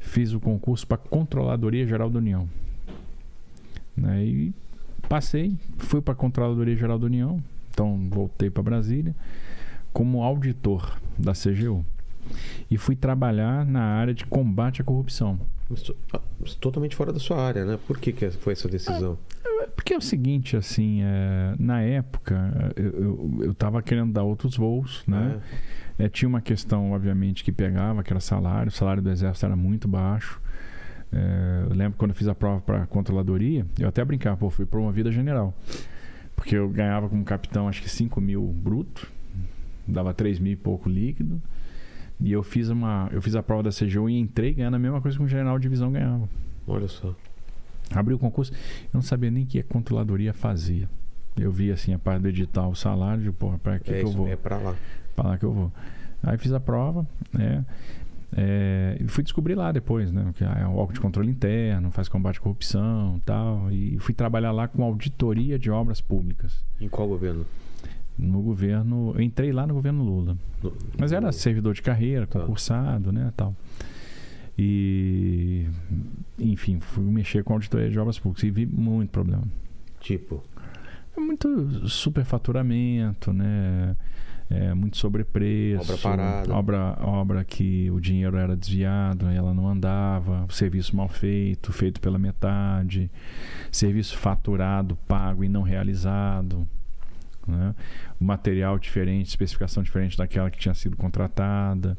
Fiz 0.00 0.32
o 0.32 0.40
concurso 0.40 0.86
para 0.86 0.96
Controladoria 0.98 1.86
Geral 1.86 2.10
da 2.10 2.18
União. 2.18 2.48
Né? 3.96 4.24
E 4.24 4.52
passei, 5.08 5.54
fui 5.78 6.00
para 6.00 6.14
Controladoria 6.14 6.76
Geral 6.76 6.98
da 6.98 7.06
União, 7.06 7.42
então 7.70 8.08
voltei 8.10 8.50
para 8.50 8.62
Brasília 8.62 9.14
como 9.92 10.22
auditor 10.22 10.98
da 11.18 11.32
CGU. 11.32 11.84
E 12.70 12.78
fui 12.78 12.96
trabalhar 12.96 13.66
na 13.66 13.82
área 13.82 14.14
de 14.14 14.24
combate 14.24 14.80
à 14.80 14.84
corrupção. 14.84 15.38
Ah, 16.12 16.20
Totalmente 16.60 16.94
fora 16.94 17.12
da 17.12 17.18
sua 17.18 17.40
área, 17.40 17.64
né? 17.64 17.78
Por 17.86 17.98
que, 17.98 18.12
que 18.12 18.30
foi 18.30 18.52
essa 18.52 18.68
decisão? 18.68 19.18
Porque 19.74 19.94
é 19.94 19.96
o 19.96 20.00
seguinte, 20.00 20.56
assim, 20.56 21.00
é, 21.02 21.54
na 21.58 21.80
época 21.80 22.72
eu, 22.76 22.84
eu, 22.84 23.38
eu 23.42 23.54
tava 23.54 23.82
querendo 23.82 24.12
dar 24.12 24.22
outros 24.22 24.56
voos, 24.56 25.02
né? 25.06 25.40
É, 25.98 26.08
tinha 26.08 26.28
uma 26.28 26.40
questão, 26.40 26.92
obviamente, 26.92 27.44
que 27.44 27.52
pegava, 27.52 28.02
que 28.02 28.12
era 28.12 28.20
salário. 28.20 28.68
O 28.68 28.72
salário 28.72 29.02
do 29.02 29.10
exército 29.10 29.46
era 29.46 29.56
muito 29.56 29.86
baixo. 29.86 30.40
É, 31.12 31.66
eu 31.70 31.74
lembro 31.76 31.96
quando 31.96 32.10
eu 32.10 32.16
fiz 32.16 32.26
a 32.26 32.34
prova 32.34 32.60
para 32.60 32.86
controladoria, 32.86 33.64
eu 33.78 33.88
até 33.88 34.04
brincava, 34.04 34.36
pô, 34.36 34.50
fui 34.50 34.66
promovido 34.66 35.08
a 35.08 35.12
general. 35.12 35.54
Porque 36.34 36.56
eu 36.56 36.68
ganhava 36.68 37.08
como 37.08 37.24
capitão, 37.24 37.68
acho 37.68 37.80
que 37.80 37.88
5 37.88 38.20
mil 38.20 38.42
bruto, 38.42 39.10
dava 39.86 40.14
3 40.14 40.38
mil 40.38 40.52
e 40.52 40.56
pouco 40.56 40.88
líquido. 40.88 41.40
E 42.20 42.30
eu 42.30 42.42
fiz, 42.42 42.68
uma, 42.68 43.08
eu 43.12 43.20
fiz 43.20 43.34
a 43.34 43.42
prova 43.42 43.64
da 43.64 43.70
CGU 43.70 44.08
e 44.08 44.18
entrei 44.18 44.54
ganhando 44.54 44.74
a 44.74 44.78
mesma 44.78 45.00
coisa 45.00 45.16
que 45.16 45.22
um 45.22 45.28
general 45.28 45.58
de 45.58 45.64
divisão 45.64 45.90
ganhava. 45.90 46.28
Olha 46.66 46.88
só. 46.88 47.14
Abri 47.90 48.14
o 48.14 48.18
concurso, 48.18 48.52
eu 48.52 48.90
não 48.94 49.02
sabia 49.02 49.30
nem 49.30 49.44
o 49.44 49.46
que 49.46 49.58
a 49.58 49.64
controladoria 49.64 50.32
fazia. 50.32 50.88
Eu 51.36 51.50
vi 51.50 51.72
assim 51.72 51.92
a 51.92 51.98
parte 51.98 52.22
do 52.22 52.28
edital, 52.28 52.70
o 52.70 52.76
salário, 52.76 53.32
pô, 53.32 53.50
para 53.58 53.78
que, 53.78 53.92
é 53.92 54.00
que 54.00 54.06
eu 54.06 54.12
vou? 54.12 54.28
é 54.28 54.36
pra 54.36 54.56
lá. 54.58 54.74
Pra 55.14 55.28
lá 55.30 55.38
que 55.38 55.44
eu 55.44 55.52
vou. 55.52 55.72
Aí 56.22 56.38
fiz 56.38 56.52
a 56.52 56.60
prova, 56.60 57.06
né? 57.32 57.64
É, 58.36 58.96
e 59.00 59.06
fui 59.06 59.22
descobrir 59.22 59.54
lá 59.54 59.70
depois, 59.70 60.10
né? 60.10 60.32
Que 60.34 60.44
é 60.44 60.66
um 60.66 60.76
órgão 60.76 60.94
de 60.94 61.00
controle 61.00 61.30
interno, 61.30 61.90
faz 61.90 62.08
combate 62.08 62.38
à 62.38 62.40
corrupção 62.40 63.20
tal. 63.24 63.70
E 63.70 63.98
fui 63.98 64.14
trabalhar 64.14 64.52
lá 64.52 64.66
com 64.66 64.82
auditoria 64.82 65.58
de 65.58 65.70
obras 65.70 66.00
públicas. 66.00 66.64
Em 66.80 66.88
qual 66.88 67.06
governo? 67.06 67.44
No 68.16 68.40
governo. 68.42 69.12
Eu 69.16 69.20
entrei 69.22 69.52
lá 69.52 69.66
no 69.66 69.74
governo 69.74 70.02
Lula. 70.04 70.36
Mas 70.98 71.12
era 71.12 71.30
servidor 71.32 71.74
de 71.74 71.82
carreira, 71.82 72.26
Tá. 72.26 72.40
concursado, 72.40 73.10
né, 73.12 73.32
tal. 73.36 73.54
E 74.56 75.66
enfim, 76.38 76.78
fui 76.80 77.02
mexer 77.04 77.42
com 77.42 77.54
auditoria 77.54 77.90
de 77.90 77.98
obras 77.98 78.18
públicas 78.18 78.44
e 78.44 78.50
vi 78.50 78.66
muito 78.66 79.10
problema. 79.10 79.42
Tipo. 80.00 80.42
É 81.16 81.20
muito 81.20 81.88
superfaturamento, 81.88 83.32
né? 83.32 83.96
É 84.50 84.74
muito 84.74 84.96
sobrepreço. 84.96 85.82
Obra 85.82 85.96
parada. 85.98 86.54
Obra, 86.54 86.98
obra 87.00 87.44
que 87.44 87.90
o 87.90 87.98
dinheiro 88.00 88.36
era 88.36 88.54
desviado, 88.56 89.26
ela 89.28 89.54
não 89.54 89.68
andava. 89.68 90.46
Serviço 90.50 90.94
mal 90.94 91.08
feito, 91.08 91.72
feito 91.72 92.00
pela 92.00 92.18
metade. 92.18 93.10
Serviço 93.72 94.16
faturado, 94.18 94.96
pago 95.08 95.42
e 95.42 95.48
não 95.48 95.62
realizado. 95.62 96.68
Né? 97.46 97.74
Material 98.18 98.78
diferente, 98.78 99.28
especificação 99.28 99.82
diferente 99.82 100.16
daquela 100.16 100.50
que 100.50 100.58
tinha 100.58 100.74
sido 100.74 100.96
contratada. 100.96 101.96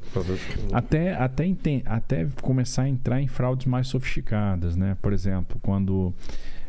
Até, 0.74 1.14
até, 1.14 1.46
até 1.86 2.28
começar 2.42 2.84
a 2.84 2.90
entrar 2.90 3.22
em 3.22 3.28
fraudes 3.28 3.68
mais 3.68 3.88
sofisticadas, 3.88 4.76
né? 4.76 4.98
Por 5.02 5.14
exemplo, 5.14 5.60
quando 5.62 6.14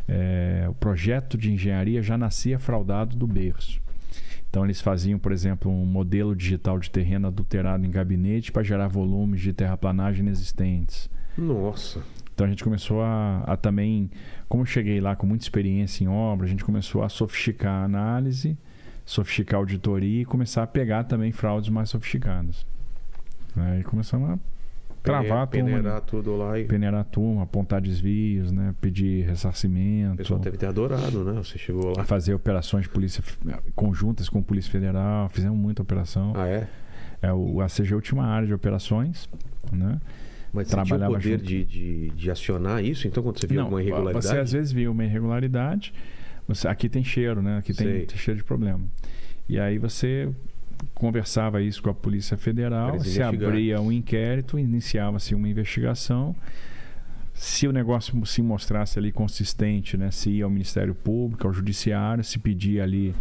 é, 0.08 0.66
o 0.68 0.74
projeto 0.74 1.36
de 1.36 1.52
engenharia 1.52 2.02
já 2.02 2.16
nascia 2.16 2.58
fraudado 2.58 3.16
do 3.16 3.26
berço. 3.26 3.80
Então 4.48 4.64
eles 4.64 4.80
faziam, 4.80 5.18
por 5.18 5.32
exemplo, 5.32 5.70
um 5.70 5.84
modelo 5.84 6.34
digital 6.34 6.78
de 6.78 6.90
terreno 6.90 7.26
adulterado 7.26 7.84
em 7.84 7.90
gabinete 7.90 8.50
para 8.52 8.62
gerar 8.62 8.88
volumes 8.88 9.40
de 9.40 9.52
terraplanagem 9.52 10.22
inexistentes. 10.22 11.10
Nossa. 11.36 12.02
Então 12.34 12.46
a 12.46 12.50
gente 12.50 12.62
começou 12.62 13.02
a, 13.02 13.42
a 13.46 13.56
também, 13.56 14.10
como 14.48 14.62
eu 14.62 14.66
cheguei 14.66 15.00
lá 15.00 15.16
com 15.16 15.26
muita 15.26 15.44
experiência 15.44 16.04
em 16.04 16.08
obra, 16.08 16.46
a 16.46 16.48
gente 16.48 16.64
começou 16.64 17.02
a 17.02 17.08
sofisticar 17.08 17.82
a 17.82 17.84
análise, 17.84 18.56
sofisticar 19.06 19.58
a 19.58 19.60
auditoria 19.60 20.22
e 20.22 20.24
começar 20.24 20.64
a 20.64 20.66
pegar 20.66 21.04
também 21.04 21.30
fraudes 21.30 21.70
mais 21.70 21.88
sofisticadas. 21.88 22.66
Aí 23.56 23.82
começamos 23.84 24.30
a 24.30 24.38
travar 25.02 25.42
a 25.42 25.46
turma. 25.46 25.68
peneirar 25.68 26.00
tudo 26.00 26.36
lá 26.36 26.58
e 26.58 26.64
peneirar 26.64 27.00
a 27.00 27.04
turma, 27.04 27.44
apontar 27.44 27.80
desvios, 27.80 28.50
né? 28.50 28.74
pedir 28.80 29.24
o 29.24 29.28
ressarcimento, 29.28 30.16
pessoal 30.16 30.40
deve 30.40 30.56
ter 30.56 30.66
adorado, 30.66 31.24
né? 31.24 31.32
Você 31.42 31.56
chegou 31.56 31.96
lá. 31.96 32.04
fazer 32.04 32.34
operações 32.34 32.82
de 32.82 32.90
polícia 32.90 33.22
conjuntas 33.74 34.28
com 34.28 34.40
a 34.40 34.42
Polícia 34.42 34.70
Federal, 34.70 35.28
fizemos 35.28 35.56
muita 35.56 35.80
operação. 35.80 36.32
Ah, 36.34 36.48
é? 36.48 36.68
É, 37.22 37.32
o, 37.32 37.60
a 37.60 37.66
CG 37.66 37.92
é 37.92 37.94
última 37.94 38.26
área 38.26 38.46
de 38.46 38.52
operações, 38.52 39.28
né? 39.72 40.00
Mas 40.52 40.68
você 40.68 40.72
tinha 40.72 40.82
o 40.82 40.86
Trabalhava 40.86 41.14
poder 41.14 41.38
de, 41.38 41.64
de, 41.64 42.10
de 42.10 42.30
acionar 42.30 42.82
isso? 42.82 43.06
Então, 43.06 43.22
quando 43.22 43.38
você 43.38 43.46
viu 43.46 43.56
Não, 43.56 43.64
alguma 43.64 43.82
irregularidade? 43.82 44.26
Você 44.26 44.38
às 44.38 44.52
vezes 44.52 44.72
viu 44.72 44.90
uma 44.90 45.04
irregularidade, 45.04 45.92
você, 46.46 46.68
aqui 46.68 46.88
tem 46.88 47.02
cheiro, 47.02 47.42
né? 47.42 47.58
Aqui 47.58 47.72
tem, 47.74 48.06
tem 48.06 48.18
cheiro 48.18 48.38
de 48.38 48.44
problema. 48.44 48.80
E 49.48 49.58
aí 49.58 49.78
você 49.78 50.28
conversava 50.94 51.62
isso 51.62 51.82
com 51.82 51.90
a 51.90 51.94
Polícia 51.94 52.36
Federal, 52.36 52.92
Para 52.92 53.00
se 53.00 53.22
abria 53.22 53.80
um 53.80 53.90
inquérito, 53.90 54.58
iniciava-se 54.58 55.34
uma 55.34 55.48
investigação. 55.48 56.34
Se 57.34 57.66
o 57.66 57.72
negócio 57.72 58.24
se 58.26 58.40
mostrasse 58.40 58.98
ali 58.98 59.12
consistente, 59.12 59.96
né? 59.96 60.10
Se 60.10 60.30
ia 60.30 60.44
ao 60.44 60.50
Ministério 60.50 60.94
Público, 60.94 61.46
ao 61.46 61.52
Judiciário, 61.52 62.24
se 62.24 62.38
pedia 62.38 62.82
ali. 62.82 63.14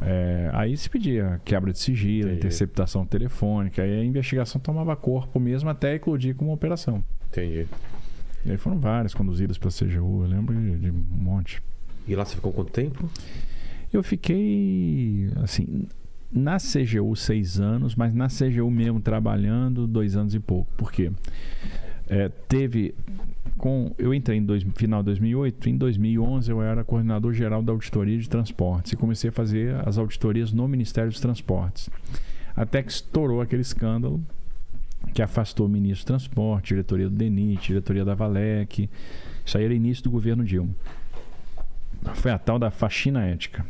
é, 0.00 0.50
aí 0.52 0.76
se 0.76 0.90
pedia 0.90 1.40
quebra 1.44 1.72
de 1.72 1.78
sigilo, 1.78 2.28
Entendi. 2.28 2.38
interceptação 2.38 3.06
telefônica, 3.06 3.82
aí 3.82 4.00
a 4.00 4.04
investigação 4.04 4.60
tomava 4.60 4.96
corpo 4.96 5.38
mesmo 5.38 5.70
até 5.70 5.94
eclodir 5.94 6.34
como 6.34 6.52
operação. 6.52 7.04
Entendi. 7.30 7.66
E 8.44 8.50
aí 8.50 8.56
foram 8.56 8.78
várias 8.80 9.14
conduzidas 9.14 9.56
pela 9.58 9.70
CGU, 9.70 10.24
eu 10.24 10.28
lembro 10.28 10.54
de, 10.54 10.76
de 10.78 10.90
um 10.90 11.04
monte. 11.10 11.62
E 12.06 12.14
lá 12.14 12.24
você 12.24 12.34
ficou 12.34 12.52
quanto 12.52 12.72
tempo? 12.72 13.08
Eu 13.92 14.02
fiquei, 14.02 15.28
assim, 15.42 15.86
na 16.32 16.56
CGU 16.56 17.14
seis 17.14 17.60
anos, 17.60 17.94
mas 17.94 18.14
na 18.14 18.28
CGU 18.28 18.70
mesmo 18.70 19.00
trabalhando 19.00 19.86
dois 19.86 20.16
anos 20.16 20.34
e 20.34 20.40
pouco. 20.40 20.72
Por 20.76 20.90
quê? 20.90 21.12
É, 22.08 22.28
teve. 22.48 22.94
Com, 23.58 23.94
eu 23.96 24.12
entrei 24.12 24.38
em 24.38 24.44
dois, 24.44 24.64
final 24.74 25.02
de 25.02 25.06
2008, 25.06 25.68
em 25.68 25.76
2011 25.76 26.50
eu 26.50 26.62
era 26.62 26.82
coordenador 26.82 27.32
geral 27.32 27.62
da 27.62 27.72
auditoria 27.72 28.18
de 28.18 28.28
transportes 28.28 28.92
e 28.92 28.96
comecei 28.96 29.30
a 29.30 29.32
fazer 29.32 29.76
as 29.86 29.98
auditorias 29.98 30.52
no 30.52 30.66
Ministério 30.66 31.10
dos 31.10 31.20
Transportes. 31.20 31.88
Até 32.56 32.82
que 32.82 32.90
estourou 32.90 33.40
aquele 33.40 33.62
escândalo 33.62 34.20
que 35.14 35.22
afastou 35.22 35.66
o 35.66 35.68
ministro 35.68 36.04
do 36.04 36.08
Transporte, 36.08 36.68
diretoria 36.68 37.08
do 37.08 37.14
DENIT, 37.14 37.68
diretoria 37.68 38.04
da 38.04 38.14
Valec. 38.14 38.88
Isso 39.44 39.58
aí 39.58 39.64
era 39.64 39.74
início 39.74 40.02
do 40.04 40.10
governo 40.10 40.44
Dilma. 40.44 40.74
Foi 42.14 42.30
a 42.30 42.38
tal 42.38 42.58
da 42.58 42.70
faxina 42.70 43.24
ética. 43.26 43.64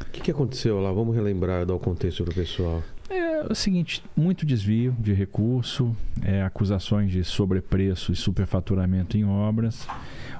O 0.00 0.04
que, 0.12 0.20
que 0.20 0.30
aconteceu 0.30 0.80
lá? 0.80 0.92
Vamos 0.92 1.14
relembrar, 1.14 1.64
dar 1.64 1.74
o 1.74 1.78
contexto 1.78 2.22
pro 2.24 2.34
pessoal. 2.34 2.82
É 3.08 3.44
o 3.50 3.54
seguinte, 3.54 4.02
muito 4.16 4.46
desvio 4.46 4.94
de 4.98 5.12
recurso, 5.12 5.94
é, 6.22 6.42
acusações 6.42 7.10
de 7.10 7.24
sobrepreço 7.24 8.12
e 8.12 8.16
superfaturamento 8.16 9.16
em 9.16 9.24
obras, 9.24 9.86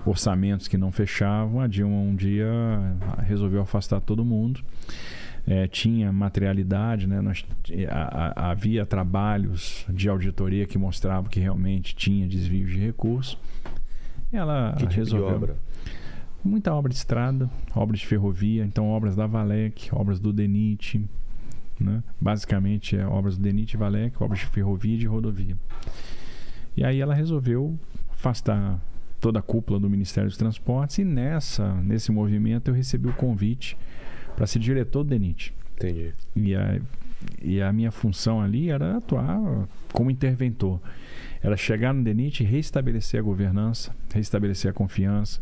orçamentos 0.07 0.69
que 0.69 0.77
não 0.79 0.91
fechavam. 0.93 1.61
A 1.61 1.67
Dilma 1.67 1.97
um 1.97 2.15
dia 2.15 2.49
resolveu 3.27 3.61
afastar 3.63 4.01
todo 4.01 4.25
mundo. 4.25 4.61
É, 5.47 5.67
tinha 5.67 6.13
materialidade, 6.13 7.07
né? 7.09 7.21
Nós, 7.21 7.45
a- 7.91 8.33
a- 8.47 8.51
havia 8.53 8.87
trabalhos 8.87 9.85
de 9.89 10.09
auditoria 10.09 10.67
que 10.67 10.79
mostravam 10.79 11.29
que 11.29 11.41
realmente 11.41 11.97
tinha 11.97 12.27
desvio 12.29 12.67
de 12.67 12.79
recurso. 12.79 13.39
Ela 14.33 14.73
Que 14.79 14.87
tipo 14.87 14.93
resolveu 14.95 15.29
de 15.29 15.35
obra? 15.35 15.57
Muita 16.45 16.75
obra 16.75 16.91
de 16.91 16.99
estrada, 16.99 17.51
obras 17.75 18.01
de 18.01 18.07
ferrovia, 18.07 18.65
então 18.65 18.89
obras 18.89 19.15
da 19.15 19.27
Valec, 19.27 19.89
obras 19.95 20.19
do 20.19 20.33
DENIT, 20.33 21.05
né? 21.79 22.03
basicamente 22.21 22.97
é 22.97 23.07
obras 23.07 23.37
do 23.37 23.43
DENIT 23.43 23.75
e 23.75 23.77
Valec, 23.77 24.23
obras 24.23 24.41
de 24.41 24.47
ferrovia 24.47 24.95
e 24.95 24.99
de 24.99 25.07
rodovia. 25.07 25.57
E 26.77 26.85
aí 26.85 27.01
ela 27.01 27.15
resolveu 27.15 27.79
afastar 28.13 28.81
toda 29.21 29.39
a 29.39 29.43
cúpula 29.43 29.79
do 29.79 29.89
Ministério 29.89 30.29
dos 30.29 30.37
Transportes 30.37 30.99
e 30.99 31.05
nessa 31.05 31.75
nesse 31.83 32.11
movimento 32.11 32.69
eu 32.69 32.75
recebi 32.75 33.09
o 33.09 33.13
convite 33.13 33.77
para 34.35 34.47
ser 34.47 34.59
diretor 34.59 35.05
do 35.05 35.11
DENIT. 35.11 35.55
Entendi. 35.77 36.13
E 36.35 36.55
a, 36.55 36.81
e 37.41 37.63
a 37.63 37.73
minha 37.73 37.91
função 37.91 38.41
ali 38.41 38.71
era 38.71 38.97
atuar 38.97 39.69
como 39.93 40.11
interventor. 40.11 40.81
Era 41.43 41.57
chegar 41.57 41.93
no 41.93 42.03
DENIT 42.03 42.43
e 42.43 42.47
restabelecer 42.47 43.21
a 43.21 43.23
governança, 43.23 43.95
restabelecer 44.13 44.71
a 44.71 44.75
confiança, 44.75 45.41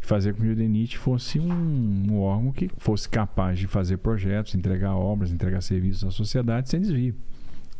fazer 0.00 0.34
com 0.34 0.42
que 0.42 0.48
o 0.48 0.56
DENIT 0.56 0.98
fosse 0.98 1.38
um, 1.38 2.06
um 2.10 2.20
órgão 2.20 2.52
que 2.52 2.70
fosse 2.78 3.08
capaz 3.08 3.58
de 3.58 3.66
fazer 3.66 3.98
projetos, 3.98 4.54
entregar 4.54 4.94
obras, 4.96 5.30
entregar 5.30 5.60
serviços 5.60 6.04
à 6.04 6.10
sociedade 6.10 6.68
sem 6.68 6.80
desvio. 6.80 7.14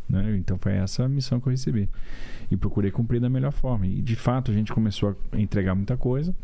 né? 0.08 0.36
Então 0.36 0.58
foi 0.58 0.72
essa 0.74 1.04
a 1.04 1.08
missão 1.08 1.40
que 1.40 1.48
eu 1.48 1.50
recebi. 1.50 1.88
E 2.50 2.56
procurei 2.56 2.90
cumprir 2.90 3.20
da 3.20 3.30
melhor 3.30 3.52
forma. 3.52 3.86
E 3.86 4.02
de 4.02 4.16
fato 4.16 4.50
a 4.50 4.54
gente 4.54 4.72
começou 4.72 5.16
a 5.32 5.40
entregar 5.40 5.74
muita 5.74 5.96
coisa 5.96 6.34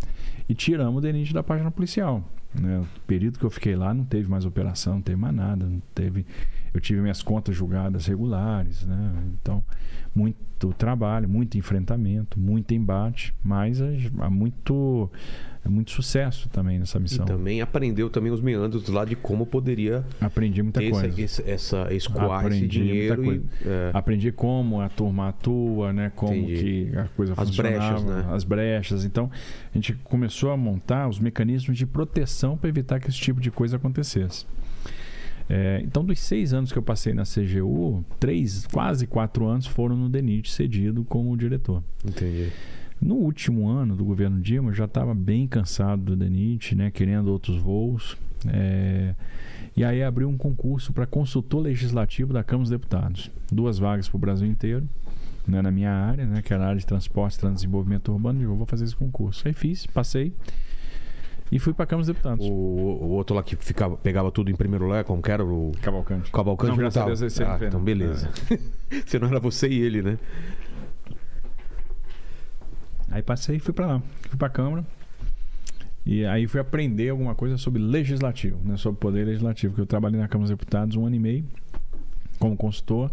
e 0.49 0.55
tiramos 0.55 0.99
o 0.99 1.01
DENIT 1.01 1.35
da 1.35 1.43
página 1.43 1.71
policial. 1.71 2.25
né? 2.55 2.79
O 2.79 3.01
período 3.07 3.39
que 3.39 3.45
eu 3.45 3.51
fiquei 3.51 3.75
lá 3.77 3.93
não 3.93 4.05
teve 4.05 4.29
mais 4.29 4.45
operação, 4.45 4.95
não 4.95 5.03
teve 5.03 5.21
mais 5.21 5.35
nada. 5.35 5.67
Não 5.67 5.83
teve... 5.95 6.25
Eu 6.73 6.81
tive 6.81 7.01
minhas 7.01 7.23
contas 7.23 7.57
julgadas 7.57 8.07
regulares. 8.07 8.85
Né? 8.85 9.13
Então, 9.41 9.65
muito 10.15 10.73
trabalho, 10.75 11.29
muito 11.29 11.59
enfrentamento, 11.59 12.39
muito 12.39 12.73
embate, 12.73 13.35
mas 13.43 13.81
há 13.81 14.31
muito, 14.31 15.11
há 15.67 15.71
muito 15.71 15.91
sucesso 15.91 16.49
também 16.49 16.79
nessa 16.79 16.99
E 16.99 17.03
missão. 17.03 17.27
também 17.27 17.61
aprendeu 17.61 18.09
também 18.09 18.33
os 18.33 18.41
meandros 18.41 18.89
lá 18.89 19.05
de 19.05 19.15
como 19.17 19.45
poderia 19.47 20.05
Aprendi 20.21 20.63
muita 20.63 20.81
coisa. 20.81 21.07
esse, 21.09 21.21
esse, 21.23 21.51
essa, 21.51 21.93
escoar 21.95 22.39
esse 22.41 22.47
Aprendi 22.47 22.67
dinheiro 22.69 23.23
muita 23.23 23.45
e, 23.65 23.69
é, 23.69 23.91
Aprendi 23.93 24.33
como 24.33 24.81
a 24.81 24.89
turma 24.89 25.29
atua, 25.29 25.93
né? 25.93 26.11
Como 26.15 26.35
Entendi. 26.35 26.91
que 26.91 26.97
a 26.99 27.05
coisa 27.09 27.33
As 27.37 27.49
funcionava, 27.49 27.79
brechas, 27.79 28.05
né? 28.05 28.35
as 28.35 28.45
brechas. 28.45 29.05
Então, 29.05 29.31
a 29.75 29.77
gente 29.77 29.93
começou 30.05 30.51
a 30.51 30.57
montar 30.57 31.09
os 31.09 31.19
mecanismos 31.19 31.77
de 31.77 31.87
proteção 31.87 32.57
para 32.57 32.69
evitar 32.69 33.01
que 33.01 33.09
esse 33.09 33.19
tipo 33.19 33.41
de 33.41 33.51
coisa 33.51 33.77
acontecesse. 33.77 34.47
É, 35.49 35.81
então, 35.85 36.05
dos 36.05 36.19
seis 36.19 36.53
anos 36.53 36.73
que 36.73 36.79
eu 36.79 36.83
passei 36.83 37.15
na 37.15 37.23
CGU, 37.23 38.05
três, 38.19 38.67
quase 38.67 39.07
quatro 39.07 39.47
anos 39.47 39.67
foram 39.67 39.97
no 39.97 40.09
DENIT, 40.09 40.51
cedido 40.51 41.05
como 41.05 41.37
diretor. 41.37 41.83
entendi. 42.05 42.51
No 43.01 43.15
último 43.17 43.69
ano 43.69 43.95
do 43.95 44.05
governo 44.05 44.41
Dilma, 44.41 44.71
eu 44.71 44.75
já 44.75 44.87
estava 44.87 45.15
bem 45.15 45.47
cansado 45.47 46.03
do 46.03 46.17
DENIT, 46.17 46.75
né, 46.75 46.91
querendo 46.91 47.29
outros 47.29 47.57
voos. 47.57 48.17
é, 48.49 49.15
e 49.77 49.85
aí 49.85 50.03
abriu 50.03 50.27
um 50.29 50.39
concurso 50.39 50.91
para 50.93 51.07
consultor 51.07 51.61
legislativo 51.61 52.33
da 52.33 52.43
Câmara 52.43 52.63
dos 52.63 52.71
Deputados. 52.71 53.31
Duas 53.53 53.79
vagas 53.79 54.09
para 54.09 54.17
o 54.17 54.19
Brasil 54.19 54.49
inteiro, 54.49 54.89
né, 55.47 55.61
na 55.61 55.71
minha 55.71 55.93
área, 55.93 56.25
né, 56.25 56.41
que 56.41 56.55
era 56.55 56.65
a 56.65 56.69
área 56.69 56.79
de 56.79 56.87
transporte 56.87 57.45
e 57.45 57.51
desenvolvimento 57.51 58.11
urbano. 58.11 58.43
Eu 58.43 58.55
vou 58.55 58.67
fazer 58.67 58.85
esse 58.85 58.97
concurso. 58.97 59.47
Aí 59.47 59.53
fiz, 59.53 59.87
passei 59.87 60.33
e 61.51 61.59
fui 61.59 61.73
para 61.73 61.85
a 61.85 61.87
Câmara 61.87 62.07
dos 62.07 62.09
Deputados. 62.09 62.45
O, 62.45 62.51
o 62.51 63.09
outro 63.11 63.37
lá 63.37 63.43
que 63.43 63.55
ficava, 63.55 63.97
pegava 63.97 64.31
tudo 64.33 64.51
em 64.51 64.55
primeiro 64.55 64.87
lugar, 64.87 65.05
como 65.05 65.23
que 65.23 65.31
era? 65.31 65.45
O 65.45 65.73
Cavalcante. 65.81 66.31
Cavalcante 66.31 66.81
Não, 66.81 66.91
tava. 66.91 67.15
Deus, 67.15 67.41
ah, 67.41 67.59
então 67.63 67.81
beleza. 67.81 68.31
Se 69.07 69.19
não 69.19 69.29
era 69.29 69.39
você 69.39 69.69
e 69.69 69.81
ele, 69.81 70.03
né? 70.03 70.19
Aí 73.11 73.23
passei 73.23 73.57
e 73.57 73.61
fui 73.61 73.73
para 73.73 73.87
lá. 73.87 74.03
Fui 74.29 74.37
para 74.37 74.49
a 74.49 74.51
Câmara. 74.51 74.85
E 76.05 76.25
aí 76.25 76.47
fui 76.47 76.61
aprender 76.61 77.09
alguma 77.09 77.35
coisa 77.35 77.59
sobre 77.59 77.83
legislativo, 77.83 78.61
né? 78.65 78.77
sobre 78.77 79.01
poder 79.01 79.25
legislativo. 79.25 79.75
Que 79.75 79.81
eu 79.81 79.87
trabalhei 79.87 80.21
na 80.21 80.29
Câmara 80.29 80.49
dos 80.49 80.57
Deputados 80.57 80.97
um 80.97 81.07
ano 81.07 81.17
e 81.17 81.19
meio 81.19 81.45
como 82.39 82.57
consultor. 82.57 83.11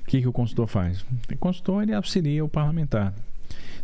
O 0.00 0.06
que, 0.06 0.20
que 0.20 0.28
o 0.28 0.32
consultor 0.32 0.66
faz? 0.66 1.04
O 1.30 1.36
consultor 1.36 1.82
ele 1.82 1.92
auxilia 1.92 2.44
o 2.44 2.48
parlamentar. 2.48 3.12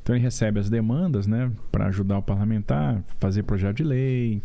Então 0.03 0.15
ele 0.15 0.23
recebe 0.23 0.59
as 0.59 0.69
demandas 0.69 1.27
né, 1.27 1.51
para 1.71 1.87
ajudar 1.87 2.19
o 2.19 2.23
parlamentar, 2.23 3.03
fazer 3.19 3.43
projeto 3.45 3.79
de 3.79 3.85
lei, 3.85 4.43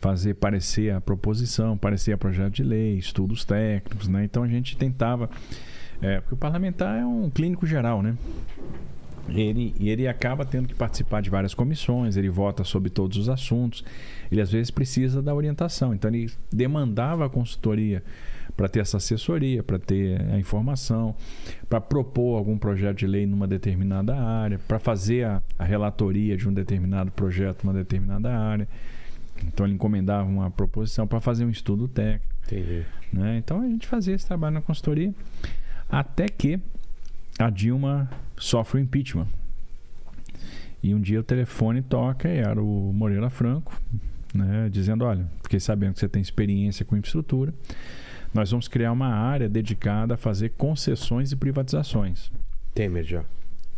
fazer 0.00 0.34
parecer 0.34 0.92
a 0.92 1.00
proposição, 1.00 1.76
parecer 1.76 2.12
a 2.12 2.18
projeto 2.18 2.54
de 2.54 2.64
lei, 2.64 2.96
estudos 2.96 3.44
técnicos. 3.44 4.08
Né? 4.08 4.24
Então 4.24 4.42
a 4.42 4.48
gente 4.48 4.76
tentava. 4.76 5.28
É, 6.02 6.20
porque 6.20 6.34
o 6.34 6.36
parlamentar 6.36 6.98
é 6.98 7.04
um 7.04 7.28
clínico 7.28 7.66
geral, 7.66 8.02
né? 8.02 8.16
Ele, 9.30 9.74
e 9.78 9.88
ele 9.88 10.08
acaba 10.08 10.44
tendo 10.44 10.68
que 10.68 10.74
participar 10.74 11.20
de 11.20 11.30
várias 11.30 11.54
comissões, 11.54 12.16
ele 12.16 12.28
vota 12.28 12.64
sobre 12.64 12.90
todos 12.90 13.16
os 13.16 13.28
assuntos, 13.28 13.84
ele 14.30 14.40
às 14.40 14.50
vezes 14.50 14.70
precisa 14.70 15.22
da 15.22 15.34
orientação. 15.34 15.94
Então 15.94 16.10
ele 16.10 16.30
demandava 16.52 17.26
a 17.26 17.28
consultoria 17.28 18.02
para 18.56 18.68
ter 18.68 18.80
essa 18.80 18.96
assessoria, 18.96 19.62
para 19.62 19.78
ter 19.78 20.20
a 20.32 20.38
informação, 20.38 21.14
para 21.68 21.80
propor 21.80 22.36
algum 22.36 22.58
projeto 22.58 22.98
de 22.98 23.06
lei 23.06 23.26
numa 23.26 23.46
determinada 23.46 24.14
área, 24.16 24.58
para 24.66 24.78
fazer 24.78 25.24
a, 25.24 25.42
a 25.58 25.64
relatoria 25.64 26.36
de 26.36 26.48
um 26.48 26.52
determinado 26.52 27.10
projeto 27.10 27.64
numa 27.64 27.72
determinada 27.72 28.36
área. 28.36 28.68
Então 29.46 29.64
ele 29.64 29.74
encomendava 29.74 30.28
uma 30.28 30.50
proposição 30.50 31.06
para 31.06 31.20
fazer 31.20 31.44
um 31.44 31.50
estudo 31.50 31.88
técnico. 31.88 32.26
Entendi. 32.46 32.84
Né? 33.12 33.38
Então 33.38 33.60
a 33.62 33.66
gente 33.66 33.86
fazia 33.86 34.14
esse 34.14 34.26
trabalho 34.26 34.54
na 34.54 34.60
consultoria 34.60 35.14
até 35.88 36.28
que 36.28 36.60
a 37.38 37.50
Dilma 37.50 38.10
sofre 38.40 38.80
o 38.80 38.82
impeachment. 38.82 39.28
E 40.82 40.94
um 40.94 41.00
dia 41.00 41.20
o 41.20 41.22
telefone 41.22 41.82
toca 41.82 42.28
e 42.28 42.38
era 42.38 42.60
o 42.60 42.92
Moreira 42.92 43.30
Franco, 43.30 43.80
né, 44.34 44.68
dizendo: 44.70 45.04
Olha, 45.04 45.26
fiquei 45.42 45.60
sabendo 45.60 45.94
que 45.94 46.00
você 46.00 46.08
tem 46.08 46.22
experiência 46.22 46.84
com 46.84 46.96
infraestrutura. 46.96 47.52
Nós 48.32 48.50
vamos 48.50 48.68
criar 48.68 48.92
uma 48.92 49.08
área 49.08 49.48
dedicada 49.48 50.14
a 50.14 50.16
fazer 50.16 50.50
concessões 50.50 51.32
e 51.32 51.36
privatizações. 51.36 52.30
Temer 52.74 53.04
já. 53.04 53.24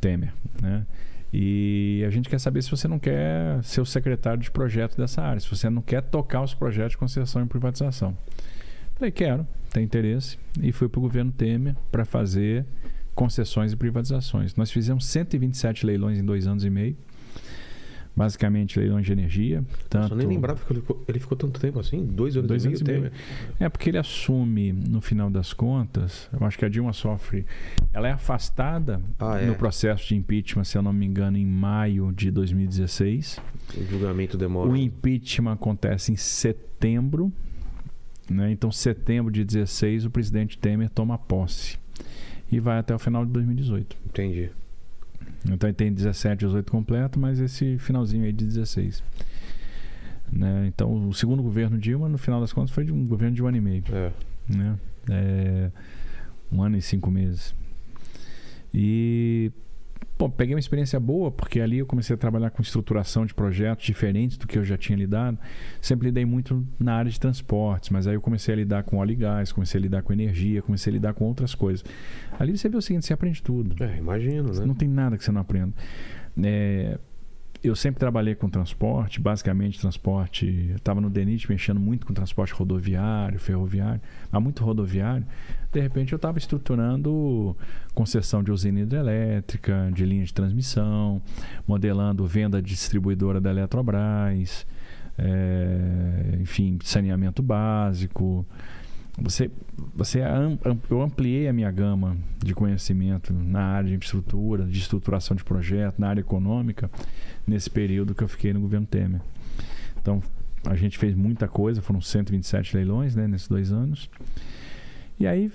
Temer, 0.00 0.32
né? 0.60 0.86
E 1.32 2.04
a 2.06 2.10
gente 2.10 2.28
quer 2.28 2.38
saber 2.38 2.62
se 2.62 2.70
você 2.70 2.86
não 2.86 2.98
quer 2.98 3.64
ser 3.64 3.80
o 3.80 3.86
secretário 3.86 4.38
de 4.38 4.50
projeto 4.50 4.98
dessa 4.98 5.22
área, 5.22 5.40
se 5.40 5.48
você 5.48 5.70
não 5.70 5.80
quer 5.80 6.02
tocar 6.02 6.42
os 6.42 6.52
projetos 6.52 6.92
de 6.92 6.98
concessão 6.98 7.42
e 7.42 7.46
privatização. 7.46 8.16
Falei, 8.96 9.10
quero, 9.10 9.46
tem 9.70 9.82
interesse. 9.82 10.38
E 10.60 10.70
fui 10.70 10.88
para 10.88 10.98
o 10.98 11.02
governo 11.02 11.32
Temer 11.32 11.74
para 11.90 12.04
fazer 12.04 12.66
concessões 13.14 13.72
e 13.72 13.76
privatizações. 13.76 14.54
Nós 14.56 14.70
fizemos 14.70 15.04
127 15.06 15.86
leilões 15.86 16.18
em 16.18 16.24
dois 16.24 16.46
anos 16.46 16.64
e 16.64 16.70
meio. 16.70 16.96
Basicamente, 18.14 18.78
leilões 18.78 19.06
de 19.06 19.12
energia. 19.12 19.64
Tanto... 19.88 20.08
Só 20.10 20.14
nem 20.14 20.26
lembrava 20.26 20.62
que 20.62 20.70
ele 21.08 21.18
ficou, 21.18 21.36
tanto 21.36 21.58
tempo 21.58 21.80
assim, 21.80 22.04
dois 22.04 22.36
anos, 22.36 22.46
Dois 22.46 22.62
e, 22.64 22.68
anos 22.68 22.82
meio, 22.82 22.98
e 22.98 23.00
meio. 23.02 23.12
É 23.58 23.70
porque 23.70 23.88
ele 23.88 23.96
assume, 23.96 24.70
no 24.70 25.00
final 25.00 25.30
das 25.30 25.54
contas, 25.54 26.28
eu 26.30 26.46
acho 26.46 26.58
que 26.58 26.64
a 26.66 26.68
Dilma 26.68 26.92
sofre. 26.92 27.46
Ela 27.90 28.08
é 28.08 28.12
afastada 28.12 29.00
Ah, 29.18 29.38
é. 29.40 29.46
no 29.46 29.54
processo 29.54 30.08
de 30.08 30.14
impeachment, 30.14 30.64
se 30.64 30.76
eu 30.76 30.82
não 30.82 30.92
me 30.92 31.06
engano, 31.06 31.38
em 31.38 31.46
maio 31.46 32.12
de 32.12 32.30
2016. 32.30 33.40
O 33.78 33.84
julgamento 33.84 34.36
demora. 34.36 34.68
O 34.68 34.76
impeachment 34.76 35.52
acontece 35.52 36.12
em 36.12 36.16
setembro. 36.16 37.32
Né? 38.28 38.52
Então, 38.52 38.70
setembro 38.70 39.32
de 39.32 39.42
16, 39.42 40.04
o 40.04 40.10
presidente 40.10 40.58
Temer 40.58 40.90
toma 40.90 41.16
posse. 41.16 41.78
E 42.52 42.60
vai 42.60 42.78
até 42.78 42.94
o 42.94 42.98
final 42.98 43.24
de 43.24 43.32
2018. 43.32 43.96
Entendi. 44.06 44.50
Então 45.50 45.68
ele 45.68 45.74
tem 45.74 45.92
17, 45.92 46.44
18 46.44 46.70
completo, 46.70 47.18
mas 47.18 47.40
esse 47.40 47.78
finalzinho 47.78 48.24
aí 48.24 48.32
de 48.32 48.44
16. 48.44 49.02
Né? 50.30 50.66
Então 50.68 51.08
o 51.08 51.14
segundo 51.14 51.42
governo 51.42 51.78
Dilma, 51.78 52.08
no 52.08 52.18
final 52.18 52.40
das 52.40 52.52
contas, 52.52 52.70
foi 52.70 52.84
de 52.84 52.92
um 52.92 53.06
governo 53.06 53.34
de 53.34 53.42
um 53.42 53.46
ano 53.46 53.56
e 53.56 53.60
meio. 53.60 53.84
É. 53.90 54.12
Né? 54.48 54.78
É, 55.10 55.70
um 56.52 56.62
ano 56.62 56.76
e 56.76 56.82
cinco 56.82 57.10
meses. 57.10 57.54
E 58.72 59.50
pô, 60.22 60.30
peguei 60.30 60.54
uma 60.54 60.60
experiência 60.60 61.00
boa, 61.00 61.32
porque 61.32 61.60
ali 61.60 61.78
eu 61.78 61.86
comecei 61.86 62.14
a 62.14 62.16
trabalhar 62.16 62.50
com 62.50 62.62
estruturação 62.62 63.26
de 63.26 63.34
projetos 63.34 63.84
diferentes 63.84 64.36
do 64.36 64.46
que 64.46 64.56
eu 64.56 64.64
já 64.64 64.76
tinha 64.76 64.96
lidado. 64.96 65.36
Sempre 65.80 66.08
lidei 66.08 66.24
muito 66.24 66.64
na 66.78 66.94
área 66.94 67.10
de 67.10 67.18
transportes, 67.18 67.90
mas 67.90 68.06
aí 68.06 68.14
eu 68.14 68.20
comecei 68.20 68.54
a 68.54 68.56
lidar 68.56 68.84
com 68.84 68.98
óleo 68.98 69.12
e 69.12 69.16
gás, 69.16 69.50
comecei 69.50 69.80
a 69.80 69.82
lidar 69.82 70.02
com 70.02 70.12
energia, 70.12 70.62
comecei 70.62 70.92
a 70.92 70.94
lidar 70.94 71.14
com 71.14 71.24
outras 71.24 71.56
coisas. 71.56 71.84
Ali 72.38 72.56
você 72.56 72.68
vê 72.68 72.76
o 72.76 72.82
seguinte, 72.82 73.04
você 73.04 73.12
aprende 73.12 73.42
tudo. 73.42 73.82
É, 73.82 73.98
imagino, 73.98 74.52
né? 74.52 74.64
Não 74.64 74.74
tem 74.74 74.88
nada 74.88 75.18
que 75.18 75.24
você 75.24 75.32
não 75.32 75.40
aprenda. 75.40 75.74
É, 76.40 76.98
eu 77.62 77.76
sempre 77.76 78.00
trabalhei 78.00 78.34
com 78.34 78.48
transporte, 78.48 79.20
basicamente 79.20 79.78
transporte. 79.78 80.72
Estava 80.74 81.00
no 81.00 81.08
DENIT 81.08 81.48
mexendo 81.48 81.78
muito 81.78 82.04
com 82.06 82.12
transporte 82.12 82.52
rodoviário, 82.52 83.38
ferroviário, 83.38 84.00
mas 84.30 84.42
muito 84.42 84.64
rodoviário. 84.64 85.24
De 85.72 85.80
repente 85.80 86.12
eu 86.12 86.16
estava 86.16 86.38
estruturando 86.38 87.56
concessão 87.94 88.42
de 88.42 88.50
usina 88.50 88.80
hidrelétrica, 88.80 89.90
de 89.94 90.04
linha 90.04 90.24
de 90.24 90.34
transmissão, 90.34 91.22
modelando 91.66 92.26
venda 92.26 92.60
distribuidora 92.60 93.40
da 93.40 93.50
Eletrobras, 93.50 94.66
é, 95.16 96.38
enfim, 96.40 96.78
saneamento 96.82 97.42
básico. 97.42 98.44
Você, 99.20 99.50
você 99.94 100.20
eu 100.90 101.02
ampliei 101.02 101.46
a 101.46 101.52
minha 101.52 101.70
gama 101.70 102.16
de 102.42 102.54
conhecimento 102.54 103.32
na 103.32 103.60
área 103.62 103.88
de 103.90 103.94
infraestrutura, 103.94 104.64
de 104.64 104.78
estruturação 104.78 105.36
de 105.36 105.44
projeto, 105.44 105.98
na 105.98 106.08
área 106.08 106.20
econômica, 106.20 106.90
nesse 107.46 107.68
período 107.68 108.14
que 108.14 108.24
eu 108.24 108.28
fiquei 108.28 108.52
no 108.52 108.60
governo 108.60 108.86
Temer. 108.86 109.20
Então, 110.00 110.22
a 110.66 110.74
gente 110.74 110.96
fez 110.98 111.14
muita 111.14 111.46
coisa, 111.46 111.82
foram 111.82 112.00
127 112.00 112.74
leilões 112.76 113.14
né, 113.14 113.28
nesses 113.28 113.48
dois 113.48 113.70
anos. 113.70 114.08
E 115.20 115.26
aí 115.26 115.52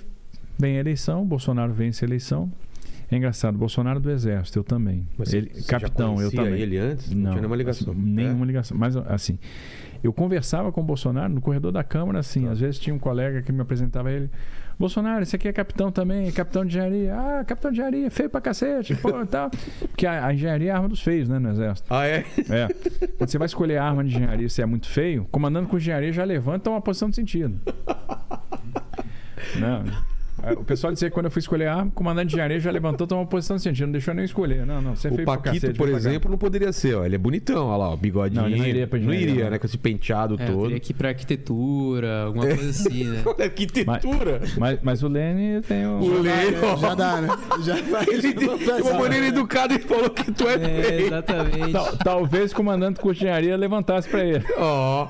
vem 0.57 0.77
a 0.77 0.79
eleição, 0.79 1.25
Bolsonaro 1.25 1.73
vence 1.73 2.05
a 2.05 2.07
eleição. 2.07 2.51
É 3.09 3.15
engraçado, 3.15 3.57
Bolsonaro 3.57 4.01
do 4.01 4.11
Exército, 4.11 4.59
eu 4.59 4.63
também. 4.65 5.07
Mas 5.17 5.33
ele, 5.33 5.49
capitão, 5.63 6.21
eu 6.21 6.29
também. 6.29 6.59
ele 6.59 6.77
antes? 6.77 7.09
Não, 7.09 7.31
tinha 7.31 7.35
nenhuma 7.35 7.55
ligação. 7.55 7.91
assim, 7.93 8.01
nenhuma 8.01 8.43
É? 8.43 8.47
ligação. 8.47 8.77
Mas 8.77 8.97
assim, 8.97 9.39
eu 10.03 10.13
conversava 10.13 10.71
com 10.71 10.81
o 10.81 10.83
Bolsonaro 10.83 11.33
no 11.33 11.41
corredor 11.41 11.71
da 11.71 11.83
Câmara, 11.83 12.19
assim. 12.19 12.45
Tá. 12.45 12.51
Às 12.51 12.59
vezes 12.59 12.79
tinha 12.79 12.95
um 12.95 12.99
colega 12.99 13.41
que 13.41 13.51
me 13.51 13.61
apresentava 13.61 14.11
ele. 14.11 14.29
Bolsonaro, 14.79 15.23
esse 15.23 15.35
aqui 15.35 15.47
é 15.47 15.53
capitão 15.53 15.91
também, 15.91 16.31
capitão 16.31 16.63
de 16.63 16.77
engenharia. 16.77 17.15
Ah, 17.15 17.43
capitão 17.43 17.71
de 17.71 17.77
engenharia, 17.77 18.11
feio 18.11 18.29
pra 18.29 18.39
cacete, 18.39 18.95
pô, 18.95 19.21
e 19.21 19.25
tal. 19.25 19.49
Porque 19.79 20.05
a, 20.05 20.27
a 20.27 20.33
engenharia 20.33 20.69
é 20.69 20.71
a 20.71 20.75
arma 20.75 20.87
dos 20.87 21.01
feios, 21.01 21.27
né, 21.27 21.39
no 21.39 21.49
exército. 21.49 21.91
Ah, 21.91 22.05
é? 22.05 22.23
É. 22.49 22.67
Quando 23.17 23.29
você 23.29 23.37
vai 23.39 23.47
escolher 23.47 23.77
a 23.77 23.85
arma 23.85 24.03
de 24.03 24.15
engenharia 24.15 24.47
se 24.49 24.61
é 24.61 24.65
muito 24.65 24.87
feio, 24.87 25.27
comandando 25.31 25.67
com 25.67 25.77
engenharia 25.77 26.13
já 26.13 26.23
levanta 26.23 26.69
uma 26.69 26.79
posição 26.79 27.09
de 27.09 27.15
sentido. 27.15 27.59
Não. 29.59 29.83
Aí 30.47 30.55
O 30.55 30.63
pessoal 30.63 30.93
dizia 30.93 31.09
que 31.09 31.13
quando 31.13 31.25
eu 31.25 31.31
fui 31.31 31.39
escolher 31.39 31.67
a 31.67 31.75
arma, 31.75 31.87
o 31.87 31.91
comandante 31.91 32.27
de 32.29 32.35
engenharia 32.35 32.59
já 32.59 32.71
levantou, 32.71 33.05
tomou 33.07 33.23
uma 33.23 33.29
posição 33.29 33.55
de 33.57 33.61
sentido, 33.63 33.85
não 33.87 33.91
deixou 33.93 34.13
nem 34.13 34.25
escolher. 34.25 34.65
Não, 34.65 34.81
não, 34.81 34.95
você 34.95 35.07
é 35.07 35.11
O 35.11 35.25
Paquito, 35.25 35.53
cacete, 35.55 35.77
por 35.77 35.89
exemplo, 35.89 36.29
não 36.31 36.37
poderia 36.37 36.71
ser. 36.71 36.95
Ó. 36.95 37.05
Ele 37.05 37.15
é 37.15 37.17
bonitão, 37.17 37.67
olha 37.67 37.77
lá, 37.77 37.93
o 37.93 37.97
bigodinho. 37.97 38.41
Não, 38.41 38.49
ele 38.49 38.57
não 38.59 38.65
iria 38.67 38.87
pra 38.87 38.99
Não 38.99 39.13
iria, 39.13 39.43
não. 39.45 39.51
né? 39.51 39.59
Com 39.59 39.65
esse 39.65 39.77
penteado 39.77 40.35
É, 40.39 40.45
todo. 40.45 40.63
teria 40.63 40.79
que 40.79 40.91
ir 40.91 40.95
pra 40.95 41.09
arquitetura, 41.09 42.23
alguma 42.23 42.45
coisa 42.45 42.69
assim, 42.69 43.03
né? 43.05 43.23
Arquitetura. 43.43 44.41
Mas, 44.57 44.79
mas 44.81 45.03
o 45.03 45.07
Lene 45.07 45.61
tem 45.61 45.85
um. 45.87 45.99
O 45.99 46.21
Lê, 46.21 46.31
ó. 46.63 46.77
Já 46.77 46.95
dá, 46.95 47.21
né? 47.21 47.27
Já 47.63 47.75
vai. 47.89 48.05
Ele 48.07 48.33
de 48.33 48.45
uma 48.81 48.99
maneira 48.99 49.27
educada 49.27 49.73
ele 49.73 49.83
falou 49.83 50.09
que 50.09 50.31
tu 50.31 50.47
é, 50.47 50.55
É, 50.55 51.01
exatamente. 51.01 51.71
Tal- 51.71 51.97
talvez 51.97 52.51
o 52.51 52.55
comandante 52.55 52.99
com 52.99 53.11
engenharia 53.11 53.55
levantasse 53.57 54.07
pra 54.07 54.23
ele. 54.23 54.43
Ó. 54.57 55.07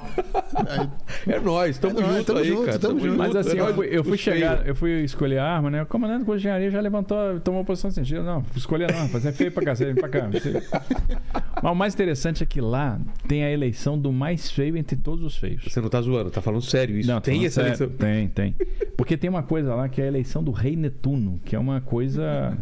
É 1.28 1.40
nóis, 1.40 1.78
tamo 1.78 2.00
É 2.00 2.02
nóis, 2.02 2.16
junto 2.18 2.26
tamo 2.26 2.40
aí, 2.40 2.48
junto, 2.48 2.66
cara. 2.66 2.80
tamo 2.80 3.00
junto. 3.00 3.18
Mas 3.18 3.36
assim, 3.36 3.58
é 3.60 3.62
eu 3.92 4.04
fui, 4.04 4.18
chegar, 4.18 4.66
eu 4.68 4.76
fui 4.76 5.04
escolher 5.04 5.27
a 5.36 5.44
arma, 5.46 5.70
né? 5.70 5.82
O 5.82 5.86
comandante 5.86 6.24
com 6.24 6.36
engenharia 6.36 6.70
já 6.72 6.80
levantou, 6.80 7.18
tomou 7.44 7.66
posição 7.66 7.92
sentido. 7.92 8.24
Não, 8.24 8.44
escolher 8.56 8.92
não, 8.92 9.00
rapaz, 9.00 9.26
é 9.26 9.32
feio 9.32 9.52
pra 9.52 9.64
cacete, 9.66 9.94
vem 9.94 9.96
pra 10.02 10.08
cá. 10.10 10.30
Mas 11.62 11.72
o 11.72 11.76
mais 11.76 11.94
interessante 11.96 12.44
é 12.44 12.46
que 12.46 12.62
lá 12.62 13.00
tem 13.28 13.44
a 13.44 13.52
eleição 13.52 13.98
do 13.98 14.12
mais 14.14 14.50
feio 14.52 14.78
entre 14.78 14.96
todos 14.96 15.26
os 15.26 15.36
feios. 15.36 15.64
Você 15.68 15.82
não 15.82 15.90
tá 15.90 16.00
zoando, 16.00 16.30
tá 16.30 16.40
falando 16.40 16.62
sério 16.62 16.96
isso. 16.98 17.10
Não, 17.10 17.20
Tem 17.20 17.44
essa 17.46 17.62
sério. 17.64 17.68
eleição. 17.70 17.90
Tem, 17.98 18.28
tem. 18.28 18.56
Porque 18.96 19.18
tem 19.18 19.28
uma 19.30 19.42
coisa 19.42 19.74
lá 19.74 19.90
que 19.90 20.00
é 20.00 20.04
a 20.06 20.08
eleição 20.08 20.44
do 20.44 20.52
rei 20.52 20.76
Netuno, 20.76 21.42
que 21.44 21.56
é 21.56 21.60
uma 21.60 21.82
coisa. 21.82 22.56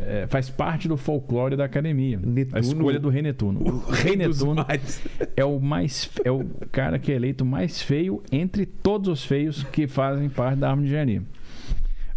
é, 0.00 0.26
faz 0.28 0.50
parte 0.50 0.88
do 0.88 0.96
folclore 0.96 1.54
da 1.56 1.64
academia. 1.64 2.18
Netuno- 2.20 2.56
A 2.56 2.60
escolha 2.60 2.98
do 2.98 3.08
rei 3.08 3.22
Netuno. 3.22 3.60
O 3.60 3.90
rei 3.92 4.16
dos 4.16 4.40
Netuno 4.40 4.54
mares. 4.66 5.00
é 5.36 5.44
o 5.44 5.60
mais 5.60 6.10
é 6.24 6.30
o 6.30 6.44
cara 6.72 6.98
que 6.98 7.12
é 7.12 7.14
eleito 7.14 7.44
mais 7.44 7.80
feio 7.80 8.22
entre 8.32 8.66
todos 8.66 9.08
os 9.08 9.24
feios 9.24 9.62
que 9.62 9.86
fazem 9.86 10.28
parte 10.28 10.58
da 10.58 10.68
árvore 10.70 10.86
de 10.88 10.92
engenharia. 10.92 11.22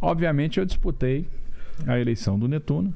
Obviamente 0.01 0.59
eu 0.59 0.65
disputei 0.65 1.25
a 1.87 1.99
eleição 1.99 2.37
do 2.39 2.47
Netuno. 2.47 2.93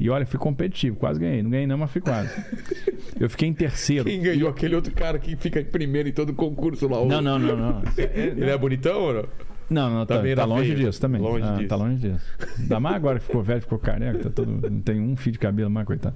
E 0.00 0.08
olha, 0.08 0.24
fui 0.24 0.38
competitivo, 0.38 0.96
quase 0.96 1.18
ganhei. 1.18 1.42
Não 1.42 1.50
ganhei 1.50 1.66
não, 1.66 1.76
mas 1.76 1.90
fui 1.90 2.00
quase. 2.00 2.30
Eu 3.18 3.28
fiquei 3.28 3.48
em 3.48 3.52
terceiro. 3.52 4.04
Quem 4.04 4.22
ganhou? 4.22 4.48
Aquele 4.48 4.76
outro 4.76 4.92
cara 4.94 5.18
que 5.18 5.34
fica 5.34 5.60
em 5.60 5.64
primeiro 5.64 6.08
em 6.08 6.12
todo 6.12 6.32
concurso 6.32 6.86
lá. 6.86 7.00
o- 7.00 7.08
Não, 7.08 7.20
não, 7.20 7.36
não, 7.36 7.56
não. 7.56 7.82
Ele 8.14 8.48
é 8.48 8.56
bonitão 8.56 9.00
ou 9.02 9.12
não? 9.14 9.24
Não, 9.68 9.90
não, 9.90 10.06
tá, 10.06 10.16
Também 10.18 10.36
tá 10.36 10.42
era 10.42 10.44
longe 10.48 10.72
feio. 10.72 10.86
disso 10.86 11.00
também. 11.00 11.20
Longe 11.20 11.42
Ah, 11.44 11.56
disso. 11.56 11.68
Tá 11.68 11.74
longe 11.74 11.96
disso. 11.96 12.24
Ainda 12.60 12.78
mais 12.78 12.94
agora 12.94 13.18
que 13.18 13.26
ficou 13.26 13.42
velho, 13.42 13.60
ficou 13.60 13.76
careca, 13.78 14.18
tá 14.20 14.30
todo, 14.30 14.70
não 14.70 14.80
tem 14.80 15.00
um 15.00 15.16
fio 15.16 15.32
de 15.32 15.38
cabelo 15.40 15.68
mais, 15.68 15.84
coitado. 15.84 16.14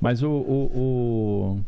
Mas 0.00 0.22
o, 0.22 0.30
o- 0.30 0.70
o- 1.58 1.60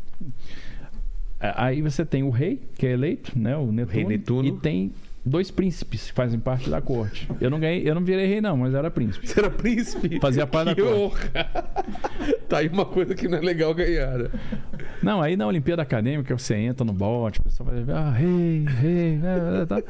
Aí 1.39 1.81
você 1.81 2.05
tem 2.05 2.23
o 2.23 2.29
rei, 2.29 2.61
que 2.77 2.85
é 2.87 2.91
eleito, 2.91 3.37
né? 3.37 3.57
O 3.57 3.71
Netuno. 3.71 3.91
Rei 3.93 4.05
Netuno. 4.05 4.47
E 4.47 4.51
tem 4.59 4.91
dois 5.25 5.51
príncipes 5.51 6.07
que 6.07 6.13
fazem 6.13 6.39
parte 6.39 6.69
da 6.69 6.81
corte. 6.81 7.27
Eu 7.39 7.49
não 7.49 7.59
ganhei, 7.59 7.87
eu 7.87 7.93
não 7.95 8.03
virei 8.03 8.25
rei, 8.27 8.41
não, 8.41 8.57
mas 8.57 8.73
era 8.73 8.89
príncipe. 8.89 9.27
Você 9.27 9.39
era 9.39 9.49
príncipe? 9.49 10.19
Fazia 10.19 10.47
parte 10.47 10.75
que 10.75 10.81
da 10.83 10.91
corte. 10.91 11.31
tá 12.49 12.57
aí 12.57 12.67
uma 12.67 12.85
coisa 12.85 13.13
que 13.13 13.27
não 13.27 13.37
é 13.37 13.41
legal 13.41 13.73
ganhar. 13.73 14.17
né? 14.17 14.29
Não, 15.01 15.21
aí 15.21 15.35
na 15.35 15.47
Olimpíada 15.47 15.81
Acadêmica 15.81 16.37
você 16.37 16.55
entra 16.55 16.83
no 16.85 16.93
bote, 16.93 17.39
o 17.39 17.43
pessoal 17.43 17.69
vai 17.69 17.83
ver, 17.83 17.93
ah, 17.93 18.11
rei, 18.11 18.65
rei, 18.65 19.17
né, 19.17 19.65
tá. 19.67 19.81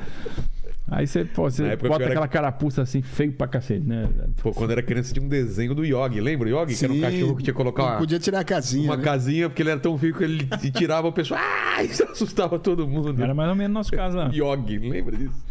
Aí 0.88 1.08
você, 1.08 1.24
pô, 1.24 1.44
você 1.50 1.76
bota 1.78 2.04
era- 2.04 2.12
aquela 2.12 2.28
carapuça 2.28 2.82
assim, 2.82 3.02
feio 3.02 3.32
pra 3.32 3.48
cacete, 3.48 3.86
né? 3.88 4.10
Pô, 4.42 4.52
quando 4.52 4.72
era 4.72 4.82
criança 4.84 5.14
tinha 5.14 5.26
um 5.26 5.30
desenho 5.30 5.74
do 5.74 5.86
Yogi, 5.86 6.20
lembra 6.20 6.50
o 6.50 6.52
Yogi? 6.64 6.76
Que 6.78 6.84
era 6.84 6.92
um 6.94 6.96
Sim. 6.98 7.02
cachorro 7.02 7.36
que 7.38 7.44
tinha 7.44 7.54
que 7.54 7.58
colocar 7.58 7.84
uma, 7.84 7.98
podia 7.98 8.20
tirar 8.20 8.40
a 8.40 8.44
casinha. 8.44 8.90
uma 8.90 8.98
né? 8.98 9.04
casinha 9.04 9.48
porque 9.50 9.62
ele 9.62 9.70
era 9.70 9.80
tão 9.80 9.98
feio 9.98 10.14
que 10.14 10.24
ele 10.24 10.46
tirava 10.74 11.08
o 11.08 11.14
pessoal. 11.14 11.40
Ah, 11.42 11.82
isso 11.86 12.04
assustava 12.04 12.60
todo 12.60 12.86
mundo. 12.88 13.22
Era 13.24 13.34
mais 13.34 13.50
ou 13.50 13.56
menos 13.56 13.72
o 13.72 13.74
nosso 13.76 13.92
caso 13.92 14.18
lá. 14.18 14.30
Yogi, 14.34 14.80
lembra 14.80 15.16
disso? 15.16 15.46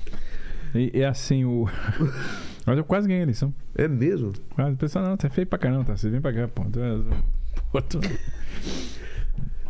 E, 0.74 0.98
e 0.98 1.05
assim, 1.05 1.44
o. 1.44 1.66
Mas 2.66 2.77
eu 2.77 2.85
quase 2.85 3.09
ganhei 3.09 3.20
a 3.20 3.24
eleição. 3.24 3.55
É 3.74 3.89
mesmo? 3.89 4.32
Quase. 4.55 4.74
O 4.74 4.77
pessoal, 4.77 5.05
não, 5.07 5.16
tá 5.16 5.31
feio 5.31 5.47
pra 5.47 5.59
caramba, 5.59 5.85
tá? 5.85 5.97
Você 5.97 6.11
vem 6.11 6.20
pra 6.20 6.32
cá, 6.32 6.47
pô. 6.48 6.65
Tu 6.70 6.78
é- 6.78 6.98
pô, 7.73 7.81
tu- 7.82 8.01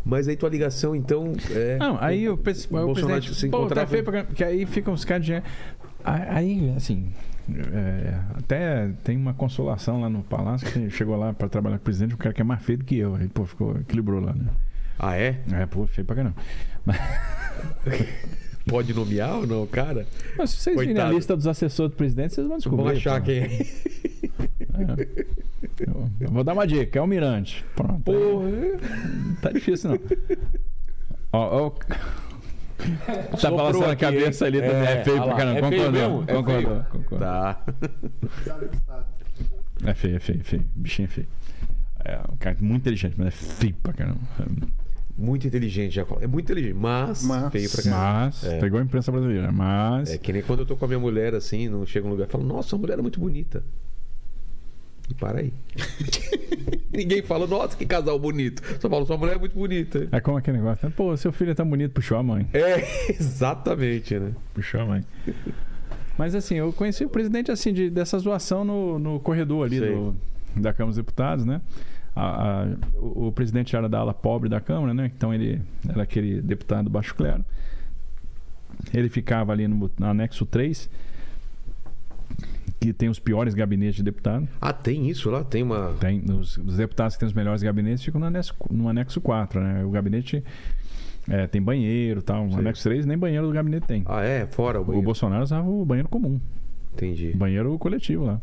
Mas 0.03 0.27
aí 0.27 0.35
tua 0.35 0.49
ligação, 0.49 0.95
então. 0.95 1.33
É... 1.51 1.77
Não, 1.77 1.97
aí 2.01 2.27
O 2.27 2.33
o 2.33 2.37
Bolsonaro 2.37 2.91
presidente, 2.93 3.35
se 3.35 3.49
pô, 3.49 3.67
tá 3.67 3.85
feio 3.85 4.03
pra 4.03 4.13
caramba. 4.13 4.33
Que 4.33 4.43
aí 4.43 4.65
ficam 4.65 4.93
os 4.93 5.05
caras 5.05 5.25
de. 5.25 5.41
Aí, 6.03 6.73
assim, 6.75 7.11
é, 7.73 8.19
até 8.37 8.89
tem 9.03 9.17
uma 9.17 9.33
consolação 9.33 10.01
lá 10.01 10.09
no 10.09 10.23
palácio, 10.23 10.67
que 10.71 10.89
chegou 10.89 11.15
lá 11.15 11.33
pra 11.33 11.47
trabalhar 11.47 11.77
com 11.77 11.81
o 11.81 11.85
presidente, 11.85 12.13
um 12.13 12.17
cara 12.17 12.33
que 12.33 12.41
é 12.41 12.43
mais 12.43 12.61
feio 12.63 12.79
do 12.79 12.85
que 12.85 12.97
eu. 12.97 13.15
Aí, 13.15 13.27
pô, 13.27 13.45
ficou, 13.45 13.77
equilibrou 13.77 14.19
lá, 14.19 14.33
né? 14.33 14.45
Ah, 14.97 15.17
é? 15.17 15.39
É, 15.51 15.65
pô, 15.65 15.85
feio 15.87 16.05
pra 16.05 16.15
caramba. 16.15 16.35
Pode 18.67 18.93
nomear 18.93 19.37
ou 19.37 19.47
não, 19.47 19.65
cara? 19.65 20.05
Mas 20.37 20.51
se 20.51 20.57
vocês 20.57 20.79
virem 20.79 20.99
a 20.99 21.09
lista 21.09 21.35
dos 21.35 21.47
assessores 21.47 21.91
do 21.91 21.97
presidente, 21.97 22.35
vocês 22.35 22.47
vão 22.47 22.57
descobrir. 22.57 22.83
Vamos 22.83 22.97
achar 22.99 23.19
pô. 23.19 23.25
quem 23.25 23.39
é. 23.39 23.65
É. 24.81 25.25
Eu, 25.87 26.09
eu 26.19 26.29
vou 26.31 26.43
dar 26.43 26.53
uma 26.53 26.65
dica, 26.67 26.97
é 26.99 27.01
o 27.01 27.07
Mirante. 27.07 27.63
Pronto. 27.75 28.01
Porra. 28.03 28.49
Não 28.49 29.35
tá 29.35 29.51
difícil, 29.51 29.91
não. 29.91 29.99
Ó, 31.33 31.67
ó, 31.67 31.71
Tá 33.39 33.51
balançando 33.51 33.85
a 33.91 33.95
cabeça 33.95 34.45
ali 34.45 34.59
também. 34.59 34.75
É, 34.75 35.03
feio 35.03 35.17
olha 35.21 35.25
pra 35.27 35.35
caramba. 35.37 35.59
É 35.59 35.69
feio 35.69 35.83
concordou? 35.85 36.23
É 36.27 36.33
concordou, 36.33 36.61
feio? 36.71 36.85
concordou. 36.91 37.19
Tá. 37.19 37.61
É 39.85 39.93
feio, 39.93 40.15
é 40.15 40.19
feio, 40.19 40.39
é 40.39 40.43
feio. 40.43 40.65
Bichinho 40.75 41.05
é 41.05 41.09
feio. 41.09 41.27
É 42.03 42.19
um 42.31 42.35
cara 42.37 42.57
muito 42.59 42.81
inteligente, 42.81 43.15
mas 43.17 43.27
é 43.27 43.31
feio 43.31 43.75
pra 43.81 43.93
caramba. 43.93 44.19
Muito 45.17 45.45
inteligente, 45.45 45.93
Jacó. 45.93 46.17
É 46.21 46.25
muito 46.27 46.45
inteligente, 46.45 46.73
mas, 46.73 47.23
Mas- 47.23 47.51
feio 47.51 47.69
pra 47.69 47.83
caramba. 47.83 48.25
Mas, 48.25 48.43
É. 48.43 48.59
pegou 48.59 48.79
a 48.79 48.83
imprensa 48.83 49.11
brasileira. 49.11 49.51
Mas. 49.51 50.09
É 50.09 50.17
que 50.17 50.33
nem 50.33 50.41
quando 50.41 50.59
eu 50.61 50.65
tô 50.65 50.75
com 50.75 50.85
a 50.85 50.87
minha 50.87 50.99
mulher 50.99 51.35
assim, 51.35 51.69
não 51.69 51.85
chega 51.85 52.07
um 52.07 52.09
lugar 52.11 52.27
e 52.27 52.31
falo, 52.31 52.43
nossa, 52.43 52.75
a 52.75 52.79
mulher 52.79 52.97
é 52.97 53.01
muito 53.01 53.19
bonita. 53.19 53.63
E 55.11 55.13
para 55.13 55.39
aí. 55.39 55.53
Ninguém 56.91 57.21
fala, 57.21 57.45
nossa, 57.47 57.75
que 57.77 57.85
casal 57.85 58.17
bonito. 58.19 58.61
Só 58.79 58.89
fala, 58.89 59.05
sua 59.05 59.17
mulher 59.17 59.35
é 59.35 59.39
muito 59.39 59.53
bonita. 59.57 60.07
É 60.11 60.19
como 60.19 60.37
aquele 60.37 60.57
negócio, 60.57 60.87
né? 60.87 60.93
Pô, 60.95 61.15
seu 61.17 61.31
filho 61.31 61.51
é 61.51 61.53
tão 61.53 61.67
bonito, 61.69 61.91
puxou 61.91 62.17
a 62.17 62.23
mãe. 62.23 62.47
É, 62.53 63.11
exatamente, 63.11 64.17
né? 64.17 64.31
Puxou 64.53 64.81
a 64.81 64.85
mãe. 64.85 65.03
Mas 66.17 66.35
assim, 66.35 66.55
eu 66.55 66.71
conheci 66.73 67.05
o 67.05 67.09
presidente 67.09 67.51
assim, 67.51 67.73
de, 67.73 67.89
dessa 67.89 68.17
zoação 68.19 68.63
no, 68.63 68.99
no 68.99 69.19
corredor 69.19 69.65
ali 69.65 69.79
do, 69.79 70.15
da 70.55 70.73
Câmara 70.73 70.87
dos 70.91 70.97
Deputados, 70.97 71.45
né? 71.45 71.61
A- 72.15 72.63
a- 72.63 72.67
o, 72.97 73.27
o 73.27 73.31
presidente 73.31 73.75
era 73.75 73.87
da 73.87 73.99
ala 73.99 74.13
pobre 74.13 74.49
da 74.49 74.59
Câmara, 74.59 74.93
né? 74.93 75.11
Então 75.15 75.33
ele 75.33 75.61
era 75.87 76.03
aquele 76.03 76.41
deputado 76.41 76.89
baixo 76.89 77.15
clero. 77.15 77.43
Ele 78.93 79.09
ficava 79.09 79.51
ali 79.53 79.67
no, 79.67 79.89
no 79.97 80.05
anexo 80.05 80.45
3, 80.45 80.89
que 82.81 82.91
tem 82.91 83.07
os 83.09 83.19
piores 83.19 83.53
gabinetes 83.53 83.95
de 83.97 84.03
deputado. 84.03 84.47
Ah, 84.59 84.73
tem 84.73 85.07
isso 85.07 85.29
lá? 85.29 85.43
Tem 85.43 85.61
uma. 85.61 85.93
Tem, 85.99 86.19
os, 86.31 86.57
os 86.57 86.77
deputados 86.77 87.15
que 87.15 87.19
têm 87.19 87.27
os 87.27 87.33
melhores 87.33 87.61
gabinetes 87.61 88.03
ficam 88.03 88.19
no 88.19 88.25
anexo, 88.25 88.55
no 88.71 88.89
anexo 88.89 89.21
4, 89.21 89.61
né? 89.61 89.85
O 89.85 89.91
gabinete 89.91 90.43
é, 91.29 91.45
tem 91.45 91.61
banheiro 91.61 92.21
e 92.21 92.23
tal. 92.23 92.45
O 92.47 92.49
Sei. 92.49 92.59
anexo 92.59 92.81
3 92.83 93.05
nem 93.05 93.15
banheiro 93.17 93.45
do 93.45 93.53
gabinete 93.53 93.85
tem. 93.85 94.03
Ah, 94.07 94.23
é? 94.23 94.47
Fora 94.47 94.79
o 94.79 94.81
o 94.81 94.85
banheiro. 94.85 95.05
Bolsonaro 95.05 95.43
usava 95.43 95.69
o 95.69 95.85
banheiro 95.85 96.09
comum, 96.09 96.41
Entendi. 96.93 97.33
banheiro 97.35 97.77
coletivo 97.77 98.25
lá. 98.25 98.41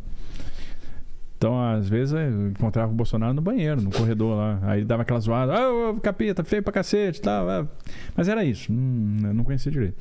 Então, 1.36 1.60
às 1.60 1.88
vezes, 1.88 2.12
eu 2.14 2.48
encontrava 2.50 2.90
o 2.92 2.94
Bolsonaro 2.94 3.32
no 3.34 3.40
banheiro, 3.42 3.80
no 3.80 3.90
corredor 3.90 4.36
lá. 4.36 4.58
Aí 4.62 4.80
ele 4.80 4.86
dava 4.86 5.02
aquela 5.02 5.20
zoada, 5.20 5.54
ah, 5.56 5.70
ô, 5.90 5.94
capeta, 6.00 6.42
feio 6.44 6.62
pra 6.62 6.72
cacete 6.72 7.18
e 7.18 7.22
tal. 7.22 7.48
ah. 7.48 7.66
Mas 8.16 8.28
era 8.28 8.44
isso, 8.44 8.72
não, 8.72 9.34
não 9.34 9.44
conhecia 9.44 9.70
direito. 9.70 9.96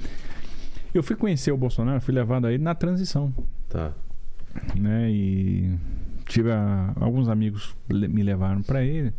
Eu 0.93 1.01
fui 1.03 1.15
conhecer 1.15 1.51
o 1.51 1.57
Bolsonaro, 1.57 2.01
fui 2.01 2.13
levado 2.13 2.45
a 2.47 2.51
ele 2.53 2.63
na 2.63 2.73
transição 2.75 3.33
Tá. 3.69 3.91
Né? 4.75 5.09
E 5.11 5.75
tive 6.27 6.51
a- 6.51 6.93
alguns 6.99 7.29
amigos 7.29 7.75
me 7.89 8.23
levaram 8.23 8.61
para 8.61 8.83
ele. 8.83 9.13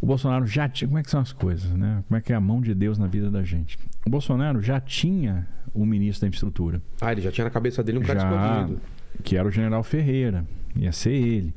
O 0.00 0.06
Bolsonaro 0.06 0.46
já 0.46 0.68
tinha. 0.68 0.86
Como 0.88 0.98
é 0.98 1.02
que 1.02 1.10
são 1.10 1.20
as 1.20 1.32
coisas, 1.32 1.70
né? 1.72 2.02
Como 2.08 2.16
é 2.18 2.20
que 2.20 2.32
é 2.32 2.36
a 2.36 2.40
mão 2.40 2.60
de 2.60 2.74
Deus 2.74 2.98
na 2.98 3.06
vida 3.06 3.30
da 3.30 3.42
gente? 3.42 3.78
O 4.06 4.10
Bolsonaro 4.10 4.60
já 4.62 4.80
tinha 4.80 5.46
o 5.74 5.84
ministro 5.84 6.22
da 6.22 6.28
infraestrutura, 6.28 6.80
Ah, 7.00 7.12
ele 7.12 7.20
já 7.20 7.30
tinha 7.30 7.44
na 7.44 7.50
cabeça 7.50 7.82
dele 7.82 7.98
um 7.98 8.02
cara 8.02 8.20
Já. 8.20 8.30
escondido. 8.62 8.80
que 9.24 9.36
era 9.36 9.46
o 9.48 9.50
General 9.50 9.82
Ferreira. 9.82 10.44
Ia 10.76 10.92
ser 10.92 11.12
ele. 11.12 11.52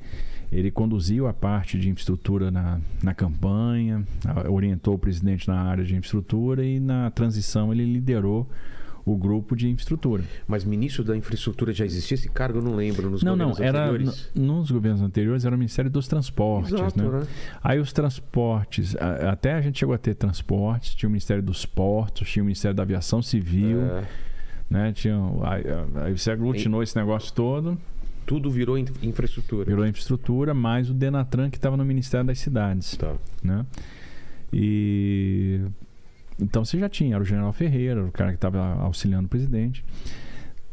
Ele 0.51 0.69
conduziu 0.71 1.27
a 1.27 1.33
parte 1.33 1.79
de 1.79 1.87
infraestrutura 1.89 2.49
na, 2.51 2.79
na 3.01 3.13
campanha, 3.13 4.03
orientou 4.49 4.95
o 4.95 4.99
presidente 4.99 5.47
na 5.47 5.61
área 5.61 5.83
de 5.83 5.95
infraestrutura 5.95 6.65
e 6.65 6.79
na 6.79 7.09
transição 7.11 7.71
ele 7.71 7.85
liderou 7.85 8.49
o 9.05 9.15
grupo 9.17 9.55
de 9.55 9.67
infraestrutura. 9.69 10.23
Mas 10.47 10.63
ministro 10.63 11.03
da 11.03 11.15
infraestrutura 11.17 11.73
já 11.73 11.85
existia 11.85 12.15
esse 12.15 12.29
cargo? 12.29 12.59
Eu 12.59 12.61
não 12.63 12.75
lembro 12.75 13.09
nos 13.09 13.23
Não, 13.23 13.35
não, 13.35 13.49
governos 13.49 13.59
era 13.75 13.85
anteriores. 13.89 14.31
nos 14.35 14.71
governos 14.71 15.01
anteriores 15.01 15.45
era 15.45 15.55
o 15.55 15.57
Ministério 15.57 15.89
dos 15.89 16.07
Transportes, 16.07 16.73
Exato, 16.73 17.01
né? 17.01 17.19
né? 17.19 17.27
Aí 17.63 17.79
os 17.79 17.91
transportes, 17.93 18.95
a- 18.97 19.31
até 19.31 19.53
a 19.53 19.61
gente 19.61 19.79
chegou 19.79 19.95
a 19.95 19.97
ter 19.97 20.13
transportes, 20.15 20.93
tinha 20.95 21.07
o 21.07 21.11
Ministério 21.11 21.41
dos 21.43 21.65
Portos, 21.65 22.29
tinha 22.29 22.43
o 22.43 22.45
Ministério 22.45 22.75
da 22.75 22.83
Aviação 22.83 23.21
Civil, 23.21 23.81
É, 23.81 24.03
né? 24.69 24.91
Tinha, 24.93 25.15
aí, 25.43 25.63
aí 26.05 26.17
você 26.17 26.31
aglutinou 26.31 26.81
esse 26.83 26.95
negócio 26.95 27.33
todo, 27.33 27.77
tudo 28.25 28.49
virou 28.51 28.77
in- 28.77 28.85
infraestrutura. 29.01 29.65
virou 29.65 29.85
infraestrutura, 29.85 30.53
mais 30.53 30.89
o 30.89 30.93
Denatran 30.93 31.49
que 31.49 31.57
estava 31.57 31.75
no 31.75 31.83
Ministério 31.83 32.25
das 32.27 32.39
Cidades, 32.39 32.95
Tá. 32.95 33.15
né? 33.43 33.65
E 34.53 35.59
então 36.39 36.63
você 36.65 36.77
já 36.79 36.89
tinha, 36.89 37.15
era 37.15 37.23
o 37.23 37.25
General 37.25 37.51
Ferreira, 37.53 38.03
o 38.05 38.11
cara 38.11 38.29
que 38.31 38.35
estava 38.35 38.59
auxiliando 38.81 39.25
o 39.25 39.29
presidente. 39.29 39.83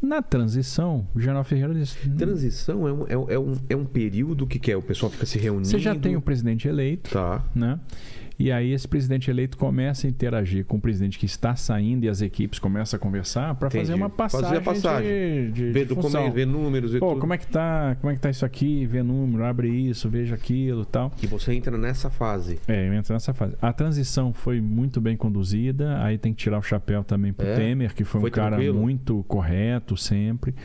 Na 0.01 0.21
transição, 0.21 1.05
o 1.13 1.19
General 1.19 1.43
Ferreira 1.43 1.73
disse: 1.73 2.09
Transição 2.11 2.87
é 2.87 2.93
um, 2.93 3.05
é, 3.07 3.17
um- 3.17 3.29
é 3.31 3.39
um, 3.39 3.55
é 3.71 3.75
um 3.75 3.85
período 3.85 4.47
que, 4.47 4.57
que 4.57 4.71
é? 4.71 4.77
O 4.77 4.81
pessoal 4.81 5.11
fica 5.11 5.25
se 5.25 5.37
reunindo. 5.37 5.67
Você 5.67 5.77
já 5.77 5.93
tem 5.93 6.15
o 6.15 6.21
presidente 6.21 6.67
eleito, 6.69 7.11
Tá. 7.11 7.43
né? 7.53 7.77
E 8.39 8.53
aí 8.53 8.71
esse 8.71 8.87
presidente 8.87 9.29
eleito 9.29 9.57
começa 9.57 10.07
a 10.07 10.09
interagir 10.09 10.63
com 10.65 10.77
o 10.77 10.79
presidente 10.79 11.19
que 11.19 11.25
está 11.25 11.57
saindo 11.57 12.05
e 12.05 12.09
as 12.09 12.21
equipes 12.21 12.57
começam 12.57 12.97
a 12.97 12.99
conversar 12.99 13.53
para 13.55 13.69
fazer 13.69 13.93
uma 13.93 14.09
Fazer 14.09 14.17
passagem, 14.17 14.57
a 14.57 14.61
passagem. 14.61 15.07
de, 15.09 15.51
de, 15.51 15.71
Ver, 15.71 15.85
de 15.85 15.91
é, 15.91 15.95
função. 15.95 16.31
ver 16.31 16.47
números 16.47 16.95
e 16.95 16.99
Pô, 16.99 17.09
tudo. 17.09 17.19
como 17.19 17.33
é 17.33 17.37
que 17.37 17.45
tá? 17.47 17.97
Como 17.99 18.09
é 18.11 18.15
que 18.15 18.21
tá 18.21 18.29
isso 18.29 18.45
aqui? 18.45 18.85
Vê 18.85 19.03
número, 19.03 19.43
abre 19.43 19.67
isso, 19.69 20.09
veja 20.09 20.35
aquilo, 20.35 20.85
tal. 20.85 21.11
E 21.21 21.27
você 21.27 21.53
entra 21.53 21.77
nessa 21.77 22.09
fase. 22.09 22.59
É, 22.65 22.87
eu 22.87 22.93
entro 22.93 23.11
nessa 23.13 23.33
fase. 23.33 23.55
A 23.61 23.73
transição 23.73 24.31
foi 24.31 24.61
muito 24.61 25.01
bem 25.01 25.17
conduzida. 25.17 26.01
Aí 26.01 26.17
tem 26.17 26.33
que 26.33 26.39
tirar 26.41 26.59
o 26.59 26.63
chapéu 26.63 27.03
também 27.03 27.33
pro 27.33 27.45
É? 27.45 27.55
Temer, 27.57 27.93
que 27.93 28.05
foi, 28.05 28.21
Foi 28.21 28.29
um 28.29 28.33
cara 28.33 28.51
tranquilo? 28.55 28.79
muito 28.79 29.21
correto 29.27 29.97
sempre. 29.97 30.55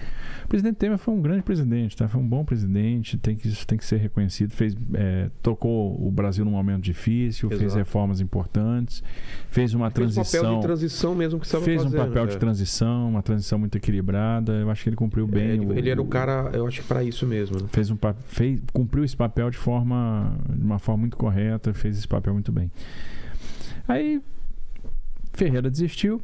O 0.44 0.48
presidente 0.48 0.76
Temer 0.76 0.98
foi 0.98 1.12
um 1.12 1.20
grande 1.20 1.42
presidente, 1.42 1.96
tá? 1.96 2.06
Foi 2.06 2.20
um 2.20 2.28
bom 2.28 2.44
presidente, 2.44 3.18
tem 3.18 3.34
que, 3.34 3.48
isso 3.48 3.66
tem 3.66 3.76
que 3.76 3.84
ser 3.84 3.96
reconhecido. 3.96 4.52
Fez, 4.52 4.76
é, 4.94 5.28
tocou 5.42 6.01
o 6.06 6.10
Brasil 6.12 6.44
num 6.44 6.52
momento 6.52 6.82
difícil, 6.82 7.48
fez 7.65 7.73
Exato. 7.73 7.78
reformas 7.85 8.20
importantes, 8.20 9.03
fez 9.51 9.74
uma 9.74 9.91
Fez 9.91 10.11
um 10.11 10.12
transição. 10.15 10.43
papel 10.43 10.57
de 10.61 10.62
transição 10.66 11.15
mesmo 11.15 11.41
que 11.41 11.47
estava 11.47 11.65
Fez 11.65 11.81
um 11.81 11.85
fazendo. 11.85 12.07
papel 12.07 12.27
de 12.27 12.35
é. 12.35 12.39
transição, 12.39 13.09
uma 13.09 13.23
transição 13.23 13.59
muito 13.59 13.77
equilibrada. 13.77 14.53
Eu 14.53 14.70
acho 14.70 14.82
que 14.82 14.89
ele 14.89 14.97
cumpriu 14.97 15.27
bem. 15.27 15.43
É, 15.43 15.53
ele, 15.55 15.66
o- 15.66 15.73
ele 15.78 15.91
era 15.91 16.01
o 16.03 16.07
cara, 16.07 16.51
eu 16.53 16.66
acho 16.66 16.82
que 16.82 16.86
para 16.89 17.03
isso 17.03 17.27
mesmo. 17.27 17.61
Né? 17.61 17.69
fez 17.70 17.91
um 17.91 17.99
fez, 18.27 18.61
cumpriu 18.73 19.05
esse 19.05 19.16
papel 19.16 19.51
de 19.51 19.57
forma 19.57 20.36
de 20.49 20.62
uma 20.65 20.78
forma 20.78 21.01
muito 21.01 21.16
correta, 21.16 21.73
fez 21.74 21.97
esse 21.99 22.09
papel 22.09 22.32
muito 22.32 22.53
bem. 22.53 22.70
Aí 23.89 24.23
Ferreira 25.32 25.70
desistiu, 25.70 26.23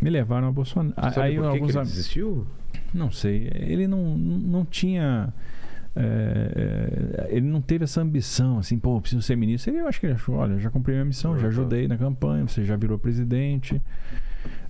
me 0.00 0.08
levaram 0.10 0.48
a 0.48 0.52
Bolsonaro. 0.52 0.94
Sabe 1.14 1.20
Aí 1.20 1.34
por 1.36 1.42
que, 1.42 1.48
que 1.48 1.54
alguns 1.54 1.70
ele 1.70 1.78
am- 1.78 1.84
desistiu? 1.84 2.46
não 2.94 3.10
sei, 3.10 3.50
ele 3.54 3.86
não, 3.88 4.16
não 4.16 4.64
tinha 4.64 5.32
é, 5.96 7.24
é, 7.24 7.34
ele 7.34 7.46
não 7.46 7.62
teve 7.62 7.84
essa 7.84 8.02
ambição 8.02 8.58
assim, 8.58 8.78
pô, 8.78 9.00
preciso 9.00 9.22
ser 9.22 9.34
ministro. 9.34 9.72
Ele, 9.72 9.80
eu 9.80 9.88
acho 9.88 9.98
que 9.98 10.06
ele 10.06 10.12
achou, 10.12 10.34
olha, 10.34 10.58
já 10.58 10.70
cumpri 10.70 10.92
minha 10.92 11.04
missão, 11.06 11.38
já 11.38 11.48
ajudei 11.48 11.88
na 11.88 11.96
campanha, 11.96 12.46
você 12.46 12.64
já 12.64 12.76
virou 12.76 12.98
presidente. 12.98 13.80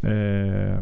É, 0.03 0.81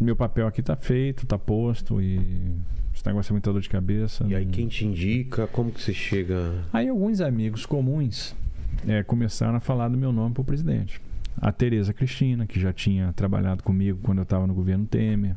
meu 0.00 0.14
papel 0.14 0.46
aqui 0.46 0.62
tá 0.62 0.76
feito, 0.76 1.26
tá 1.26 1.36
posto 1.36 2.00
e 2.00 2.54
esse 2.94 3.04
negócio 3.04 3.32
é 3.32 3.34
muita 3.34 3.52
dor 3.52 3.60
de 3.60 3.68
cabeça. 3.68 4.24
E 4.28 4.36
aí 4.36 4.46
quem 4.46 4.68
te 4.68 4.86
indica, 4.86 5.48
como 5.48 5.72
que 5.72 5.80
você 5.80 5.92
chega... 5.92 6.64
Aí 6.72 6.88
alguns 6.88 7.20
amigos 7.20 7.66
comuns 7.66 8.36
é, 8.86 9.02
começaram 9.02 9.56
a 9.56 9.60
falar 9.60 9.88
do 9.88 9.98
meu 9.98 10.12
nome 10.12 10.32
para 10.32 10.42
o 10.42 10.44
presidente. 10.44 11.00
A 11.40 11.50
Tereza 11.50 11.92
Cristina, 11.92 12.46
que 12.46 12.58
já 12.60 12.72
tinha 12.72 13.12
trabalhado 13.14 13.64
comigo 13.64 13.98
quando 14.02 14.18
eu 14.18 14.22
estava 14.24 14.46
no 14.46 14.54
governo 14.54 14.86
Temer, 14.86 15.34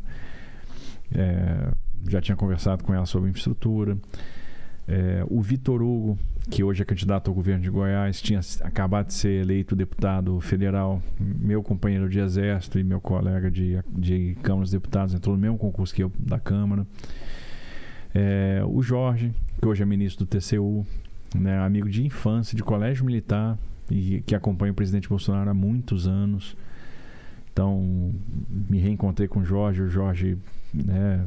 é, 1.14 1.72
já 2.08 2.22
tinha 2.22 2.36
conversado 2.36 2.84
com 2.84 2.94
ela 2.94 3.06
sobre 3.06 3.30
infraestrutura. 3.30 3.98
É, 4.88 5.24
o 5.30 5.42
Vitor 5.42 5.82
Hugo, 5.82 6.18
que 6.50 6.64
hoje 6.64 6.82
é 6.82 6.86
candidato 6.86 7.30
ao 7.30 7.34
governo 7.34 7.64
de 7.64 7.70
Goiás, 7.70 8.22
tinha 8.22 8.42
acabado 8.62 9.08
de 9.08 9.14
ser 9.14 9.42
eleito 9.42 9.76
deputado 9.76 10.40
federal, 10.42 11.02
meu 11.20 11.64
companheiro 11.64 12.10
de 12.10 12.20
exército 12.20 12.80
e 12.80 12.84
meu 12.84 13.00
colega 13.00 13.50
de, 13.50 13.80
de 13.88 14.36
Câmara 14.42 14.64
dos 14.64 14.72
Deputados, 14.72 15.14
entrou 15.14 15.36
no 15.36 15.42
mesmo 15.42 15.58
concurso 15.58 15.94
que 15.94 16.04
eu 16.04 16.12
da 16.20 16.40
Câmara. 16.40 16.86
É, 18.14 18.62
o 18.68 18.82
Jorge, 18.82 19.32
que 19.62 19.68
hoje 19.68 19.84
é 19.84 19.86
ministro 19.86 20.26
do 20.26 20.30
TCU, 20.30 20.86
né, 21.34 21.60
amigo 21.60 21.88
de 21.88 22.06
infância, 22.06 22.56
de 22.56 22.64
colégio 22.64 23.06
militar, 23.06 23.58
e 23.90 24.22
que 24.26 24.36
acompanha 24.36 24.72
o 24.72 24.76
presidente 24.76 25.08
Bolsonaro 25.08 25.50
há 25.50 25.54
muitos 25.54 26.08
anos. 26.08 26.56
Então, 27.54 28.14
me 28.50 28.80
reencontrei 28.80 29.28
com 29.28 29.42
o 29.42 29.46
Jorge, 29.46 29.82
o 29.82 29.90
Jorge 29.90 30.38
né, 30.74 31.26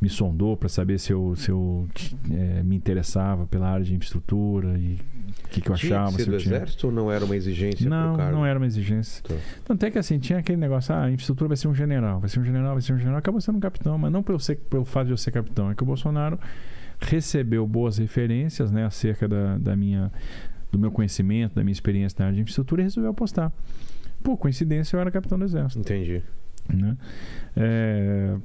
me 0.00 0.08
sondou 0.08 0.56
para 0.56 0.68
saber 0.68 0.98
se 0.98 1.12
eu, 1.12 1.34
se 1.34 1.50
eu 1.50 1.88
é, 2.30 2.62
me 2.62 2.76
interessava 2.76 3.46
pela 3.46 3.68
área 3.68 3.84
de 3.84 3.94
infraestrutura 3.94 4.78
e 4.78 4.94
o 4.94 5.48
que, 5.50 5.60
que 5.60 5.70
eu 5.70 5.74
Tinha 5.74 5.96
achava. 5.96 6.10
que 6.12 6.16
ser 6.18 6.22
se 6.24 6.30
do 6.30 6.36
eu 6.36 6.40
tinha... 6.40 6.54
exército 6.54 6.86
ou 6.86 6.92
não 6.92 7.10
era 7.10 7.24
uma 7.24 7.34
exigência 7.34 7.88
Não, 7.88 8.16
não 8.16 8.46
era 8.46 8.58
uma 8.58 8.66
exigência. 8.66 9.22
Tá. 9.24 9.34
Tanto 9.64 9.84
é 9.84 9.90
que 9.90 9.98
assim, 9.98 10.18
tinha 10.18 10.38
aquele 10.38 10.58
negócio, 10.58 10.94
ah, 10.94 11.04
a 11.04 11.10
infraestrutura 11.10 11.48
vai 11.48 11.56
ser 11.56 11.66
um 11.66 11.74
general, 11.74 12.20
vai 12.20 12.28
ser 12.28 12.38
um 12.38 12.44
general, 12.44 12.74
vai 12.74 12.82
ser 12.82 12.92
um 12.92 12.98
general, 12.98 13.18
acabou 13.18 13.40
sendo 13.40 13.56
um 13.56 13.60
capitão, 13.60 13.98
mas 13.98 14.12
não 14.12 14.22
pelo, 14.22 14.38
ser, 14.38 14.56
pelo 14.56 14.84
fato 14.84 15.06
de 15.06 15.12
eu 15.12 15.16
ser 15.16 15.32
capitão, 15.32 15.70
é 15.70 15.74
que 15.74 15.82
o 15.82 15.86
Bolsonaro 15.86 16.38
recebeu 17.00 17.66
boas 17.66 17.98
referências, 17.98 18.70
né, 18.70 18.84
acerca 18.84 19.26
da, 19.26 19.58
da 19.58 19.74
minha, 19.74 20.12
do 20.70 20.78
meu 20.78 20.92
conhecimento, 20.92 21.56
da 21.56 21.64
minha 21.64 21.72
experiência 21.72 22.16
na 22.20 22.26
área 22.26 22.36
de 22.36 22.42
infraestrutura 22.42 22.82
e 22.82 22.84
resolveu 22.84 23.10
apostar. 23.10 23.52
Por 24.22 24.36
coincidência, 24.36 24.96
eu 24.96 25.00
era 25.00 25.10
capitão 25.10 25.38
do 25.38 25.44
exército. 25.44 25.80
Entendi. 25.80 26.22
Né? 26.72 26.96
É, 27.56 28.36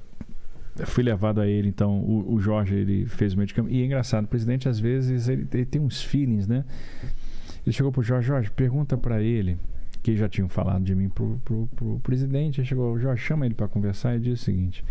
fui 0.85 1.03
levado 1.03 1.39
a 1.39 1.47
ele, 1.47 1.67
então, 1.67 1.99
o, 1.99 2.33
o 2.33 2.39
Jorge, 2.39 2.75
ele 2.75 3.05
fez 3.05 3.33
o 3.33 3.53
campo. 3.53 3.69
E 3.69 3.81
é 3.81 3.85
engraçado, 3.85 4.25
o 4.25 4.27
presidente, 4.27 4.67
às 4.67 4.79
vezes, 4.79 5.27
ele, 5.27 5.47
ele 5.53 5.65
tem 5.65 5.81
uns 5.81 6.01
feelings, 6.01 6.47
né? 6.47 6.65
Ele 7.65 7.73
chegou 7.73 7.91
pro 7.91 8.01
Jorge, 8.01 8.27
Jorge, 8.27 8.51
pergunta 8.51 8.97
para 8.97 9.21
ele, 9.21 9.57
que 10.01 10.15
já 10.17 10.27
tinham 10.27 10.49
falado 10.49 10.83
de 10.83 10.93
mim 10.95 11.09
pro, 11.09 11.39
pro, 11.45 11.69
pro 11.75 11.99
presidente, 11.99 12.59
ele 12.59 12.67
chegou, 12.67 12.99
Jorge, 12.99 13.23
chama 13.23 13.45
ele 13.45 13.53
para 13.53 13.67
conversar 13.67 14.15
e 14.15 14.19
diz 14.19 14.41
o 14.41 14.43
seguinte, 14.43 14.83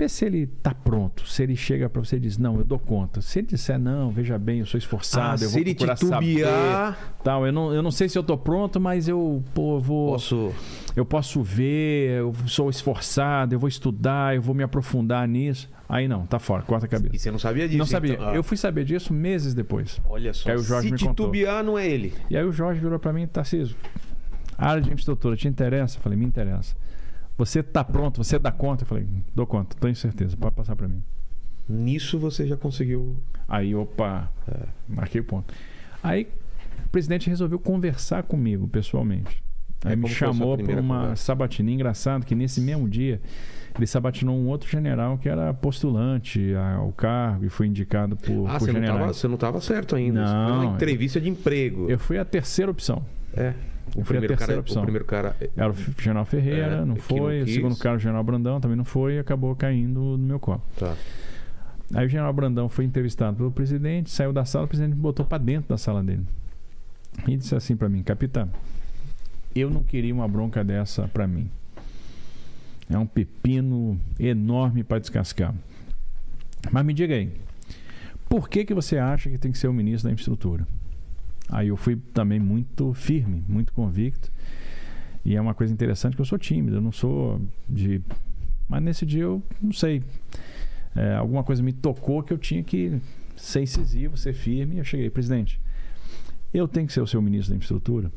vê 0.00 0.08
se 0.08 0.24
ele 0.24 0.46
tá 0.46 0.72
pronto, 0.74 1.28
se 1.28 1.42
ele 1.42 1.54
chega 1.54 1.88
para 1.88 2.02
você 2.02 2.16
e 2.16 2.20
diz, 2.20 2.38
não, 2.38 2.56
eu 2.56 2.64
dou 2.64 2.78
conta. 2.78 3.20
Se 3.20 3.40
ele 3.40 3.48
disser, 3.48 3.78
não, 3.78 4.10
veja 4.10 4.38
bem, 4.38 4.60
eu 4.60 4.66
sou 4.66 4.78
esforçado, 4.78 5.42
Ah, 5.42 5.44
eu 5.44 5.48
se 5.48 5.52
vou 5.52 5.60
ele 5.60 5.74
procurar 5.74 5.94
titubear, 5.96 6.94
saber, 6.94 7.22
tal, 7.22 7.46
eu 7.46 7.52
não, 7.52 7.74
eu 7.74 7.82
não 7.82 7.90
sei 7.90 8.08
se 8.08 8.16
eu 8.16 8.22
tô 8.22 8.38
pronto, 8.38 8.80
mas 8.80 9.08
eu, 9.08 9.42
pô, 9.54 9.76
eu 9.76 9.80
vou 9.80 10.12
posso... 10.12 10.52
eu 10.96 11.04
posso 11.04 11.42
ver, 11.42 12.20
eu 12.20 12.34
sou 12.46 12.70
esforçado, 12.70 13.54
eu 13.54 13.58
vou 13.58 13.68
estudar, 13.68 14.34
eu 14.34 14.40
vou 14.40 14.54
me 14.54 14.62
aprofundar 14.62 15.28
nisso. 15.28 15.68
Aí 15.86 16.08
não, 16.08 16.24
tá 16.24 16.38
fora, 16.38 16.62
corta 16.62 16.86
a 16.86 16.88
cabeça. 16.88 17.14
E 17.14 17.18
você 17.18 17.30
não 17.30 17.38
sabia 17.38 17.66
disso? 17.66 17.78
não 17.78 17.86
sabia. 17.86 18.14
então? 18.14 18.28
Ah, 18.30 18.34
Eu 18.34 18.42
fui 18.42 18.56
saber 18.56 18.84
disso 18.84 19.12
meses 19.12 19.52
depois. 19.54 20.00
Olha 20.08 20.32
só, 20.32 20.48
Aí 20.50 20.56
o 20.56 20.62
Jorge 20.62 20.86
se 20.88 20.92
me 20.94 20.98
contou. 21.00 21.26
titubear 21.26 21.62
não 21.64 21.78
é 21.78 21.86
ele. 21.86 22.14
E 22.30 22.36
aí 22.36 22.44
o 22.44 22.52
Jorge 22.52 22.80
virou 22.80 22.98
pra 22.98 23.12
mim, 23.12 23.26
Tarcísio, 23.26 23.76
área 24.56 24.80
de 24.80 24.88
infraestrutura 24.88 25.36
te 25.36 25.46
interessa? 25.48 25.98
Eu 25.98 26.02
falei, 26.02 26.16
me 26.18 26.24
interessa. 26.24 26.74
Você 27.40 27.62
tá 27.62 27.82
pronto, 27.82 28.22
você 28.22 28.38
dá 28.38 28.52
conta? 28.52 28.82
Eu 28.84 28.86
falei, 28.86 29.06
dou 29.34 29.46
conta, 29.46 29.74
tenho 29.80 29.96
certeza, 29.96 30.36
pode 30.36 30.54
passar 30.54 30.76
pra 30.76 30.86
mim. 30.86 31.02
Nisso 31.68 32.18
você 32.18 32.46
já 32.46 32.56
conseguiu... 32.56 33.16
Aí, 33.48 33.74
opa, 33.74 34.30
é, 34.46 34.66
marquei 34.88 35.20
o 35.20 35.24
ponto. 35.24 35.52
Aí 36.02 36.28
o 36.84 36.88
presidente 36.90 37.28
resolveu 37.30 37.58
conversar 37.58 38.22
comigo 38.24 38.68
pessoalmente. 38.68 39.42
Aí 39.84 39.92
Aí 39.92 39.96
me 39.96 40.02
foi 40.02 40.10
essa 40.10 40.18
chamou 40.18 40.58
para 40.58 40.80
uma 40.80 41.00
conversa? 41.00 41.24
sabatina. 41.24 41.70
Engraçado 41.70 42.26
que 42.26 42.34
nesse 42.34 42.60
mesmo 42.60 42.86
dia 42.88 43.20
ele 43.74 43.86
sabatinou 43.86 44.36
um 44.36 44.46
outro 44.48 44.68
general 44.68 45.16
que 45.16 45.28
era 45.28 45.54
postulante 45.54 46.52
ao 46.76 46.92
cargo 46.92 47.46
e 47.46 47.48
foi 47.48 47.66
indicado 47.68 48.16
por, 48.16 48.46
Ah, 48.46 48.58
por 48.58 48.66
você 48.68 48.72
não, 48.72 48.82
tava, 48.82 49.06
você 49.06 49.28
não 49.28 49.36
tava 49.38 49.60
certo 49.60 49.96
ainda. 49.96 50.22
Isso 50.22 50.32
foi 50.32 50.42
Não, 50.52 50.60
uma 50.66 50.74
entrevista 50.74 51.18
de 51.20 51.30
emprego. 51.30 51.88
Eu 51.90 51.98
fui 51.98 52.18
a 52.18 52.24
terceira 52.24 52.70
opção. 52.70 53.02
É. 53.34 53.54
O 53.96 54.04
primeiro, 54.04 54.36
cara, 54.36 54.60
opção. 54.60 54.82
o 54.82 54.84
primeiro 54.84 55.04
cara... 55.04 55.36
Era 55.56 55.70
o 55.70 55.74
general 55.74 56.24
Ferreira, 56.24 56.76
É, 56.76 56.84
não 56.84 56.96
foi. 56.96 57.38
não 57.38 57.44
o 57.44 57.48
segundo 57.48 57.76
cara, 57.76 57.96
o 57.96 57.98
general 57.98 58.22
Brandão, 58.22 58.60
também 58.60 58.76
não 58.76 58.84
foi 58.84 59.14
e 59.14 59.18
acabou 59.18 59.54
caindo 59.56 60.00
no 60.00 60.18
meu 60.18 60.38
colo. 60.38 60.62
Tá. 60.78 60.96
Aí 61.92 62.06
o 62.06 62.08
general 62.08 62.32
Brandão 62.32 62.68
foi 62.68 62.84
entrevistado 62.84 63.36
pelo 63.36 63.50
presidente, 63.50 64.10
saiu 64.10 64.32
da 64.32 64.44
sala, 64.44 64.64
o 64.64 64.68
presidente 64.68 64.94
me 64.94 65.00
botou 65.00 65.26
para 65.26 65.38
dentro 65.38 65.68
da 65.68 65.76
sala 65.76 66.02
dele. 66.02 66.24
E 67.26 67.36
disse 67.36 67.54
assim 67.54 67.76
para 67.76 67.88
mim, 67.88 68.02
capitão, 68.02 68.48
eu 69.54 69.68
não 69.68 69.82
queria 69.82 70.14
uma 70.14 70.28
bronca 70.28 70.62
dessa 70.62 71.08
para 71.08 71.26
mim. 71.26 71.50
É 72.88 72.96
um 72.96 73.06
pepino 73.06 73.98
enorme 74.18 74.84
para 74.84 74.98
descascar. 74.98 75.54
Mas 76.70 76.84
me 76.84 76.94
diga 76.94 77.14
aí, 77.14 77.30
por 78.28 78.48
que, 78.48 78.64
que 78.64 78.74
você 78.74 78.98
acha 78.98 79.28
que 79.28 79.38
tem 79.38 79.50
que 79.50 79.58
ser 79.58 79.68
o 79.68 79.72
ministro 79.72 80.08
da 80.08 80.12
infraestrutura? 80.12 80.66
Aí 81.50 81.68
eu 81.68 81.76
fui 81.76 81.96
também 81.96 82.38
muito 82.38 82.94
firme, 82.94 83.44
muito 83.48 83.72
convicto. 83.72 84.30
E 85.24 85.34
é 85.34 85.40
uma 85.40 85.52
coisa 85.52 85.72
interessante 85.72 86.14
que 86.14 86.22
eu 86.22 86.26
sou 86.26 86.38
tímido, 86.38 86.76
eu 86.76 86.80
não 86.80 86.92
sou 86.92 87.40
de. 87.68 88.00
Mas 88.68 88.82
nesse 88.82 89.04
dia 89.04 89.24
eu 89.24 89.42
não 89.60 89.72
sei. 89.72 90.02
É, 90.94 91.14
alguma 91.14 91.44
coisa 91.44 91.62
me 91.62 91.72
tocou 91.72 92.22
que 92.22 92.32
eu 92.32 92.38
tinha 92.38 92.62
que 92.62 93.00
ser 93.36 93.62
incisivo, 93.62 94.16
ser 94.16 94.32
firme. 94.32 94.76
E 94.76 94.78
eu 94.78 94.84
cheguei, 94.84 95.10
presidente, 95.10 95.60
eu 96.54 96.66
tenho 96.68 96.86
que 96.86 96.92
ser 96.92 97.00
o 97.00 97.06
seu 97.06 97.20
ministro 97.20 97.50
da 97.50 97.56
infraestrutura, 97.56 98.10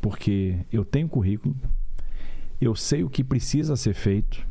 porque 0.00 0.58
eu 0.72 0.84
tenho 0.84 1.08
currículo, 1.08 1.54
eu 2.60 2.74
sei 2.74 3.02
o 3.02 3.10
que 3.10 3.24
precisa 3.24 3.76
ser 3.76 3.94
feito, 3.94 4.44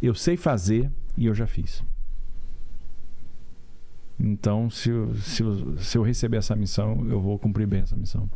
eu 0.00 0.14
sei 0.14 0.36
fazer 0.36 0.90
e 1.16 1.26
eu 1.26 1.34
já 1.34 1.46
fiz. 1.46 1.82
Então, 4.22 4.68
se 4.68 4.90
eu, 4.90 5.14
se 5.16 5.42
eu, 5.42 5.78
se 5.78 5.96
eu 5.96 6.02
receber 6.02 6.36
essa 6.36 6.54
missão, 6.54 7.06
eu 7.08 7.20
vou 7.20 7.38
cumprir 7.38 7.66
bem 7.66 7.80
essa 7.80 7.96
missão. 7.96 8.28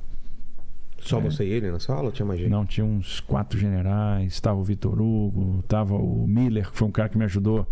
Só 1.01 1.19
É. 1.19 1.23
você 1.23 1.44
e 1.44 1.51
ele 1.52 1.70
na 1.70 1.78
sala 1.78 2.05
ou 2.05 2.12
tinha 2.12 2.24
mais 2.24 2.40
gente? 2.40 2.48
Não, 2.51 2.65
tinha 2.65 2.85
uns 2.86 3.20
quatro 3.20 3.59
generais, 3.59 4.32
estava 4.32 4.59
o 4.59 4.65
Vitor 4.65 4.98
Hugo, 5.01 5.61
estava 5.61 5.94
o 5.94 6.27
Miller, 6.27 6.70
que 6.70 6.78
foi 6.78 6.89
um 6.89 6.90
cara 6.90 7.11
que 7.11 7.19
me 7.19 7.24
ajudou 7.24 7.66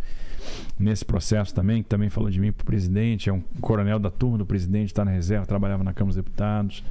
nesse 0.79 1.05
processo 1.05 1.55
também, 1.55 1.83
que 1.83 1.89
também 1.89 2.11
falou 2.11 2.29
de 2.29 2.39
mim 2.39 2.53
para 2.53 2.63
o 2.63 2.67
presidente, 2.67 3.31
é 3.31 3.33
um 3.33 3.41
coronel 3.61 3.99
da 3.99 4.11
turma 4.11 4.37
do 4.37 4.45
presidente, 4.45 4.89
está 4.89 5.05
na 5.05 5.11
reserva, 5.13 5.47
trabalhava 5.47 5.83
na 5.83 5.95
Câmara 5.95 6.09
dos 6.15 6.17
Deputados. 6.17 6.85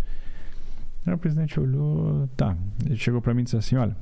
Aí 1.06 1.14
o 1.14 1.18
presidente 1.18 1.60
olhou, 1.60 2.28
tá, 2.36 2.56
ele 2.86 2.96
chegou 2.96 3.22
para 3.22 3.34
mim 3.34 3.42
e 3.42 3.44
disse 3.44 3.58
assim, 3.58 3.76
olha, 3.76 3.96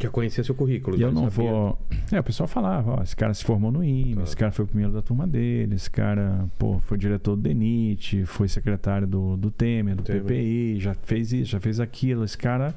Já 0.00 0.08
conhecia 0.08 0.42
seu 0.42 0.54
currículo. 0.54 0.96
e 0.96 1.02
eu 1.02 1.12
não 1.12 1.30
sabia. 1.30 1.50
vou... 1.50 1.78
É, 2.10 2.18
o 2.18 2.24
pessoal 2.24 2.46
falava, 2.48 2.96
ó, 2.98 3.02
esse 3.02 3.14
cara 3.14 3.34
se 3.34 3.44
formou 3.44 3.70
no 3.70 3.84
IME, 3.84 4.16
Tá. 4.16 4.22
esse 4.22 4.36
cara 4.36 4.50
foi 4.50 4.64
o 4.64 4.68
primeiro 4.68 4.92
da 4.92 5.02
turma 5.02 5.26
dele, 5.26 5.74
esse 5.74 5.90
cara, 5.90 6.46
pô, 6.58 6.78
foi 6.80 6.96
diretor 6.96 7.36
do 7.36 7.42
DENIT, 7.42 8.24
foi 8.24 8.48
secretário 8.48 9.06
do, 9.06 9.36
do 9.36 9.50
Temer, 9.50 9.96
do 9.96 10.02
Temer. 10.02 10.22
PPI, 10.22 10.80
já 10.80 10.94
fez 10.94 11.32
isso, 11.32 11.50
já 11.50 11.60
fez 11.60 11.78
aquilo, 11.80 12.24
esse 12.24 12.36
cara... 12.38 12.74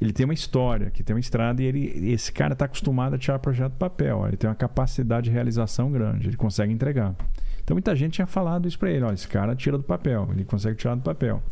Ele 0.00 0.12
tem 0.12 0.24
uma 0.24 0.32
história, 0.34 0.90
que 0.90 1.02
tem 1.02 1.12
uma 1.14 1.18
estrada 1.18 1.60
e 1.60 1.66
ele, 1.66 2.12
esse 2.12 2.32
cara 2.32 2.52
está 2.52 2.66
acostumado 2.66 3.14
a 3.14 3.18
tirar 3.18 3.38
projeto 3.40 3.72
do 3.72 3.78
papel. 3.78 4.18
ó, 4.18 4.28
Ele 4.28 4.36
tem 4.36 4.48
uma 4.48 4.54
capacidade 4.54 5.24
de 5.24 5.32
realização 5.32 5.90
grande, 5.90 6.28
ele 6.28 6.36
consegue 6.36 6.72
entregar. 6.72 7.16
Então 7.64 7.74
muita 7.74 7.96
gente 7.96 8.12
tinha 8.12 8.26
falado 8.26 8.68
isso 8.68 8.78
para 8.78 8.90
ele: 8.92 9.04
ó, 9.04 9.12
esse 9.12 9.26
cara 9.26 9.56
tira 9.56 9.76
do 9.76 9.82
papel, 9.82 10.28
ele 10.32 10.44
consegue 10.44 10.76
tirar 10.76 10.94
do 10.94 11.02
papel. 11.02 11.42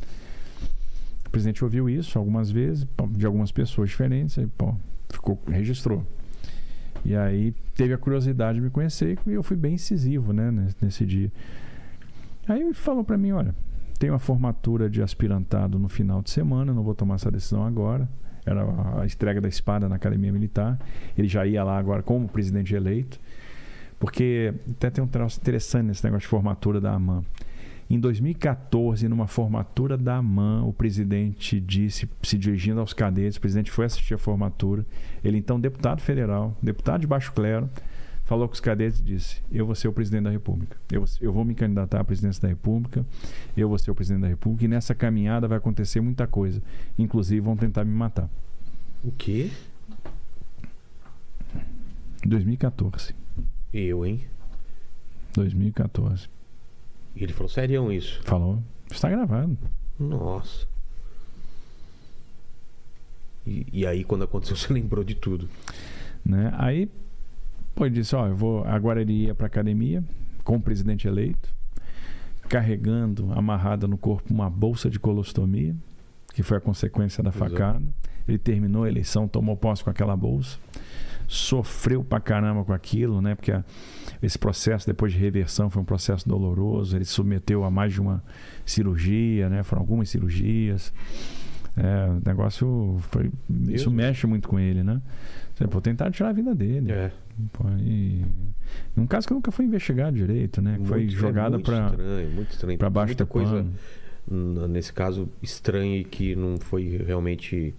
Presidente 1.37 1.63
ouviu 1.63 1.87
isso 1.91 2.19
algumas 2.19 2.51
vezes, 2.51 2.87
de 3.11 3.27
algumas 3.27 3.53
pessoas 3.53 3.91
diferentes, 3.91 4.39
aí, 4.39 4.47
pô, 4.47 4.75
ficou, 5.11 5.39
registrou. 5.47 6.03
E 7.05 7.15
aí 7.15 7.53
teve 7.75 7.93
a 7.93 7.99
curiosidade 7.99 8.57
de 8.57 8.65
me 8.65 8.71
conhecer 8.71 9.19
e 9.27 9.33
eu 9.33 9.43
fui 9.43 9.55
bem 9.55 9.75
incisivo 9.75 10.33
né, 10.33 10.51
nesse, 10.81 11.05
dia. 11.05 11.31
Aí 12.49 12.63
ele 12.63 12.73
falou 12.73 13.05
para 13.05 13.19
mim: 13.19 13.33
olha, 13.33 13.55
tem 13.99 14.09
uma 14.09 14.19
formatura 14.19 14.89
de 14.89 15.03
aspirantado 15.03 15.79
no 15.79 15.91
final 15.91 16.23
de 16.23 16.31
semana, 16.31 16.73
não 16.73 16.83
vou 16.83 16.95
tomar 16.95 17.17
essa 17.17 17.31
decisão 17.31 17.67
agora. 17.67 18.09
Era 18.47 18.63
a- 18.63 19.03
a 19.03 19.05
entrega 19.05 19.39
da 19.39 19.49
espada 19.49 19.91
na 19.91 19.97
academia 19.97 20.33
militar. 20.33 20.79
Ele 21.19 21.29
já 21.29 21.45
ia 21.47 21.63
lá 21.63 21.77
agora 21.77 22.03
como 22.03 22.27
presidente 22.29 22.75
eleito. 22.75 23.21
Porque 24.01 24.55
até 24.71 24.89
tem 24.89 25.05
um 25.05 25.07
troço 25.07 25.39
interessante 25.39 25.87
nesse 25.89 26.03
negócio 26.03 26.23
de 26.23 26.29
formatura 26.29 26.81
da 26.81 26.93
AMAN. 26.95 27.23
Em 27.89 28.01
2014, 28.01 29.09
numa 29.09 29.29
formatura 29.29 29.97
da 29.97 30.17
AMAN, 30.17 30.65
o 30.65 30.73
presidente 30.73 31.61
disse, 31.61 32.09
se 32.23 32.37
dirigindo 32.37 32.81
aos 32.81 32.93
cadetes, 32.93 33.37
o 33.39 33.41
presidente 33.41 33.71
foi 33.71 33.85
assistir 33.85 34.15
a 34.15 34.19
formatura. 34.19 34.85
Ele, 35.23 35.39
então, 35.39 35.61
deputado 35.61 36.01
federal, 36.01 36.57
deputado 36.61 37.03
de 37.03 37.07
baixo 37.07 37.33
clero, 37.33 37.71
falou 38.25 38.49
com 38.49 38.55
os 38.55 38.61
cadetes 38.61 38.99
e 38.99 39.05
disse: 39.05 39.41
Eu 39.53 39.65
vou 39.67 39.75
ser 39.77 39.87
o 39.87 39.93
presidente 39.93 40.25
da 40.25 40.31
República. 40.31 40.77
Eu, 40.91 41.03
vou- 41.03 41.09
eu 41.21 41.33
vou 41.33 41.45
me 41.45 41.55
candidatar 41.55 42.01
à 42.01 42.05
presidência 42.05 42.43
da 42.43 42.49
República. 42.49 43.07
Eu 43.57 43.69
vou 43.69 43.79
ser 43.79 43.93
o 43.93 43.95
presidente 43.95 44.23
da 44.23 44.29
República. 44.29 44.65
E 44.65 44.69
nessa 44.69 44.93
caminhada 44.93 45.47
vai 45.47 45.59
acontecer 45.59 46.01
muita 46.01 46.27
coisa. 46.27 46.61
Inclusive, 46.99 47.41
vão 47.41 47.57
tentar 47.57 47.85
me 47.85 47.93
matar. 47.95 48.29
O 49.05 49.13
quê? 49.13 49.49
2014. 52.25 53.15
Eu, 53.73 54.05
hein? 54.05 54.23
2014. 55.35 56.29
E 57.17 57.25
ele 57.25 57.33
falou, 57.33 57.49
serião 57.49 57.91
isso? 57.91 58.21
Falou. 58.25 58.63
Está 58.91 59.09
gravado. 59.09 59.57
Nossa. 59.99 60.67
E, 63.47 63.67
e 63.73 63.87
aí, 63.87 64.05
quando 64.05 64.25
aconteceu, 64.25 64.55
você 64.57 64.73
lembrou 64.73 65.03
de 65.05 65.15
tudo. 65.15 65.49
né? 66.25 66.53
Aí, 66.57 66.89
pô, 67.75 67.87
ele 67.87 67.95
disse, 67.97 68.15
ó, 68.15 68.27
eu 68.27 68.37
vou, 68.37 68.65
agora 68.65 69.01
ele 69.01 69.13
ia 69.13 69.35
para 69.35 69.47
academia 69.47 70.05
com 70.45 70.57
o 70.57 70.61
presidente 70.61 71.09
eleito, 71.09 71.49
carregando 72.49 73.33
amarrada 73.33 73.87
no 73.89 73.97
corpo 73.99 74.33
uma 74.33 74.49
bolsa 74.51 74.89
de 74.89 75.01
colostomia, 75.01 75.75
que 76.33 76.43
foi 76.43 76.59
a 76.59 76.61
consequência 76.61 77.23
da 77.23 77.31
Exato. 77.31 77.51
facada. 77.51 77.85
Ele 78.29 78.39
terminou 78.39 78.85
a 78.85 78.89
eleição, 78.89 79.27
tomou 79.27 79.57
posse 79.57 79.83
com 79.83 79.91
aquela 79.91 80.17
bolsa, 80.17 80.59
sofreu 81.29 82.05
pra 82.05 82.21
caramba 82.21 82.65
com 82.65 82.73
aquilo, 82.73 83.21
né? 83.21 83.35
Porque 83.35 83.53
a- 83.53 83.65
esse 84.23 84.39
processo 84.39 84.87
depois 84.87 85.13
de 85.13 85.19
reversão 85.19 85.69
foi 85.69 85.83
um 85.83 85.85
processo 85.85 86.29
doloroso. 86.29 86.97
Ele 86.97 87.05
se 87.05 87.13
submeteu 87.13 87.65
a 87.65 87.71
mais 87.71 87.93
de 87.93 88.01
uma 88.01 88.23
cirurgia, 88.65 89.49
né? 89.49 89.63
Foram 89.63 89.83
algumas 89.83 90.09
cirurgias. 90.09 90.93
É, 91.77 92.09
o 92.11 92.23
negócio 92.27 92.97
foi. 93.11 93.25
Isso 93.69 93.91
Mesmo? 93.91 93.93
mexe 93.93 94.27
muito 94.27 94.49
com 94.49 94.59
ele, 94.59 94.83
né? 94.83 95.01
Você, 95.55 95.67
Pô, 95.69 95.81
tentar 95.81 96.11
tirar 96.11 96.31
a 96.31 96.33
vida 96.33 96.55
dele. 96.55 96.91
É. 96.93 97.11
Pô, 97.53 97.65
e... 97.81 98.25
Um 98.97 99.07
caso 99.07 99.27
que 99.29 99.35
nunca 99.35 99.51
foi 99.51 99.65
investigado 99.67 100.17
direito, 100.17 100.63
né? 100.63 100.79
Que 100.81 100.87
foi 100.87 101.01
Muito- 101.05 101.19
é 101.19 101.49
muito 101.51 101.65
para 101.65 101.87
estranho, 101.89 102.31
muito 102.31 102.51
estranho. 102.53 102.79
para 102.79 102.91
baixo 102.91 103.09
Muita 103.11 103.27
coisa 103.27 103.67
pano. 104.27 104.69
nesse 104.69 104.91
caso 104.93 105.29
estranha 105.43 105.99
e 105.99 106.05
que 106.05 106.35
não 106.35 106.57
foi 106.59 107.03
realmente 107.07 107.75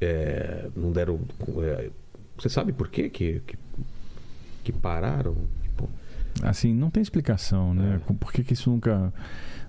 é, 0.00 0.68
não 0.74 0.90
deram 0.92 1.20
é, 1.62 1.90
você 2.38 2.48
sabe 2.48 2.72
por 2.72 2.88
quê 2.88 3.08
que 3.08 3.40
que, 3.46 3.56
que 4.64 4.72
pararam 4.72 5.34
Tipo, 5.62 5.88
Assim, 6.42 6.74
não 6.74 6.90
tem 6.90 7.02
explicação, 7.02 7.72
né? 7.74 8.00
É. 8.10 8.12
Por 8.14 8.32
que, 8.32 8.42
que 8.42 8.52
isso 8.54 8.68
nunca. 8.70 9.12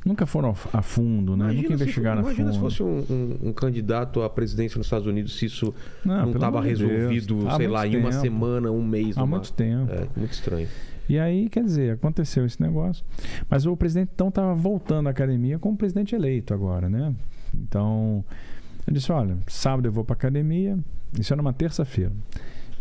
Nunca 0.03 0.25
foram 0.27 0.55
a- 0.71 0.81
fundo, 0.83 1.35
né? 1.35 1.45
imagina 1.45 1.61
nunca 1.63 1.67
se- 1.77 1.83
investigaram 1.83 2.19
a 2.19 2.23
imagina 2.23 2.51
se 2.51 2.59
fundo. 2.59 2.69
fosse 2.69 2.83
um, 2.83 3.05
um- 3.43 3.49
um 3.49 3.53
candidato 3.53 4.21
à 4.21 4.29
presidência 4.29 4.77
nos 4.77 4.85
Estados 4.85 5.07
Unidos 5.07 5.35
se 5.37 5.47
isso 5.47 5.73
não 6.03 6.31
estava 6.31 6.61
Deus. 6.61 6.79
resolvido 6.79 7.47
Há 7.49 7.55
sei 7.57 7.67
lá 7.67 7.87
em 7.87 7.97
uma 7.97 8.11
semana 8.11 8.69
um 8.71 8.83
mês 8.85 9.17
Há 9.17 9.25
muito 9.25 9.51
tempo. 9.53 9.91
é 9.91 10.07
muito 10.15 10.31
estranho 10.33 10.67
E 11.09 11.17
aí, 11.17 11.49
quer 11.49 11.63
dizer, 11.63 11.93
aconteceu 11.93 12.45
esse 12.45 12.61
negócio. 12.61 13.03
Mas 13.49 13.65
o 13.65 13.75
presidente 13.75 14.11
então 14.13 14.27
estava 14.29 14.53
voltando 14.53 15.07
à 15.07 15.09
academia 15.11 15.57
como 15.57 15.75
presidente 15.75 16.13
eleito 16.15 16.53
agora, 16.53 16.87
né? 16.87 17.11
Então, 17.53 18.23
eu 18.85 18.93
disse: 18.93 19.11
olha, 19.11 19.37
sábado 19.47 19.87
eu 19.87 19.91
vou 19.91 20.03
para 20.03 20.13
academia, 20.15 20.77
isso 21.19 21.33
era 21.33 21.41
uma 21.41 21.53
terça-feira. 21.53 22.11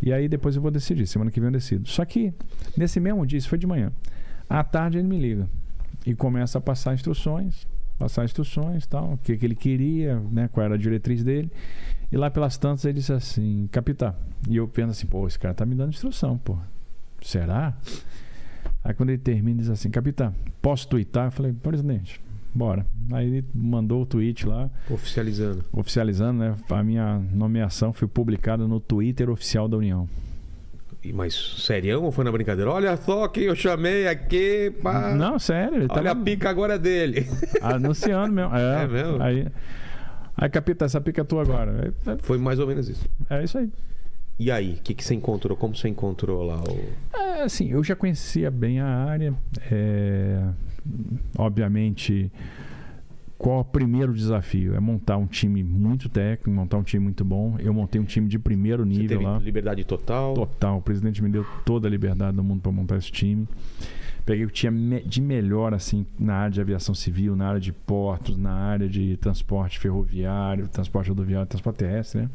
E 0.03 0.13
aí 0.13 0.29
depois 0.29 0.57
eu 0.57 0.63
vou 0.63 0.71
decidir, 0.71 1.07
semana 1.07 1.31
que 1.31 1.41
vem 1.41 1.49
eu 1.49 1.53
decido. 1.53 1.89
Só 1.89 2.05
que 2.05 2.33
nesse 2.77 3.01
mesmo 3.01 3.27
dia, 3.27 3.39
isso 3.39 3.49
foi 3.49 3.59
de 3.59 3.67
manhã, 3.67 3.93
à 4.49 4.63
tarde 4.63 4.99
ele 4.99 5.09
me 5.09 5.19
liga 5.19 5.49
e 6.07 6.15
começa 6.15 6.59
a 6.59 6.61
passar 6.61 6.95
instruções, 6.95 7.67
passar 7.99 8.25
instruções, 8.25 8.87
tal, 8.87 9.15
o 9.15 9.19
que, 9.19 9.37
que 9.37 9.47
ele 9.47 9.55
queria, 9.55 10.21
né, 10.31 10.49
qual 10.49 10.65
era 10.65 10.75
a 10.75 10.79
diretriz 10.79 11.23
dele. 11.25 11.51
E 12.13 12.17
lá 12.17 12.31
pelas 12.31 12.59
tantas 12.59 12.85
ele 12.85 12.95
disse 12.95 13.13
assim, 13.13 13.69
capitão. 13.73 14.15
E 14.49 14.57
eu 14.57 14.69
penso 14.69 14.91
assim, 14.91 15.07
pô, 15.07 15.27
esse 15.27 15.39
cara 15.39 15.55
tá 15.55 15.65
me 15.65 15.75
dando 15.75 15.91
instrução, 15.91 16.39
pô. 16.39 16.59
Será? 17.23 17.75
Aí 18.83 18.93
quando 18.93 19.11
ele 19.11 19.19
termina, 19.19 19.61
diz 19.61 19.71
assim, 19.71 19.91
capitão, 19.91 20.35
posso 20.61 20.87
twittar? 20.87 21.27
Eu 21.27 21.31
falei, 21.31 21.53
presidente, 21.53 22.21
bora. 22.55 22.87
Aí 23.13 23.27
ele 23.27 23.45
mandou 23.53 24.03
o 24.03 24.07
tweet 24.07 24.47
lá, 24.47 24.71
oficializando 24.89 25.65
oficializando, 25.73 26.39
né? 26.39 26.55
A 26.71 26.83
minha 26.83 27.19
nomeação 27.33 27.93
foi 27.93 28.07
publicada 28.07 28.67
no 28.67 28.81
Twitter 28.81 29.29
oficial 29.29 29.69
da 29.69 29.77
União. 29.77 30.09
Mas 31.13 31.35
serião 31.59 32.03
ou 32.05 32.11
foi 32.11 32.25
na 32.25 32.33
brincadeira 32.33 32.71
olha 32.71 32.97
só 32.97 33.29
quem 33.29 33.45
eu 33.45 33.55
chamei 33.55 34.09
aqui 34.09 34.71
pá. 34.83 35.15
Não, 35.15 35.39
sério, 35.39 35.77
ele 35.77 35.89
olha 35.91 36.03
tava 36.03 36.11
a 36.11 36.17
pica 36.17 36.49
agora 36.49 36.79
dele 36.79 37.27
anunciando 37.61 38.33
mesmo. 38.33 38.55
É, 38.57 38.85
É 38.85 38.87
mesmo? 38.87 39.23
Aí, 39.23 39.47
aí 40.35 40.49
capitão, 40.49 40.87
essa 40.87 41.01
pica 41.01 41.21
é 41.21 41.25
tua 41.25 41.43
agora. 41.43 41.93
É, 42.07 42.17
foi 42.23 42.39
mais 42.39 42.59
ou 42.59 42.67
menos 42.67 42.89
isso 42.89 43.07
é 43.29 43.45
isso 43.45 43.59
aí. 43.59 43.71
E 44.37 44.51
aí, 44.51 44.73
o 44.73 44.83
que, 44.83 44.95
que 44.95 45.05
você 45.05 45.15
encontrou? 45.15 45.57
Como 45.57 45.77
você 45.77 45.89
encontrou 45.89 46.43
lá 46.43 46.61
o. 46.61 47.17
É, 47.17 47.43
assim, 47.43 47.71
eu 47.71 47.85
já 47.85 47.95
conhecia 47.95 48.51
bem 48.51 48.81
a 48.81 48.87
área. 48.87 49.33
é, 49.71 50.43
obviamente, 51.37 52.31
qual 53.37 53.61
o 53.61 53.65
primeiro 53.65 54.15
desafio? 54.15 54.75
É 54.75 54.81
montar 54.81 55.17
um 55.17 55.27
time 55.27 55.63
muito 55.63 56.09
técnico, 56.09 56.51
montar 56.51 56.79
um 56.79 56.83
time 56.83 57.05
muito 57.05 57.25
bom. 57.25 57.57
Eu 57.59 57.75
montei 57.75 58.01
um 58.01 58.05
time 58.05 58.29
de 58.29 58.39
primeiro 58.39 58.85
nível 58.85 59.21
lá. 59.21 59.39
liberdade 59.39 59.85
total? 59.85 60.35
Total. 60.35 60.79
O 60.79 60.83
presidente 60.83 61.23
me 61.23 61.29
deu 61.29 61.45
toda 61.65 61.87
a 61.89 61.91
liberdade 61.91 62.37
do 62.37 62.45
mundo 62.45 62.61
para 62.61 62.73
montar 62.73 62.97
esse 62.97 63.11
time. 63.11 63.47
Peguei 64.25 64.47
o 64.47 64.49
que 64.49 64.55
tinha 64.55 64.73
de 65.05 65.21
melhor 65.21 65.75
assim 65.75 66.07
na 66.19 66.35
área 66.35 66.53
de 66.53 66.61
aviação 66.61 66.95
civil, 66.95 67.37
na 67.37 67.49
área 67.49 67.61
de 67.61 67.73
portos, 67.73 68.39
na 68.39 68.53
área 68.53 68.89
de 68.89 69.19
transporte 69.19 69.79
ferroviário, 69.79 70.67
transporte 70.67 71.11
rodoviário, 71.11 71.47
transporte 71.47 71.77
terrestre, 71.77 72.23
né? 72.23 72.31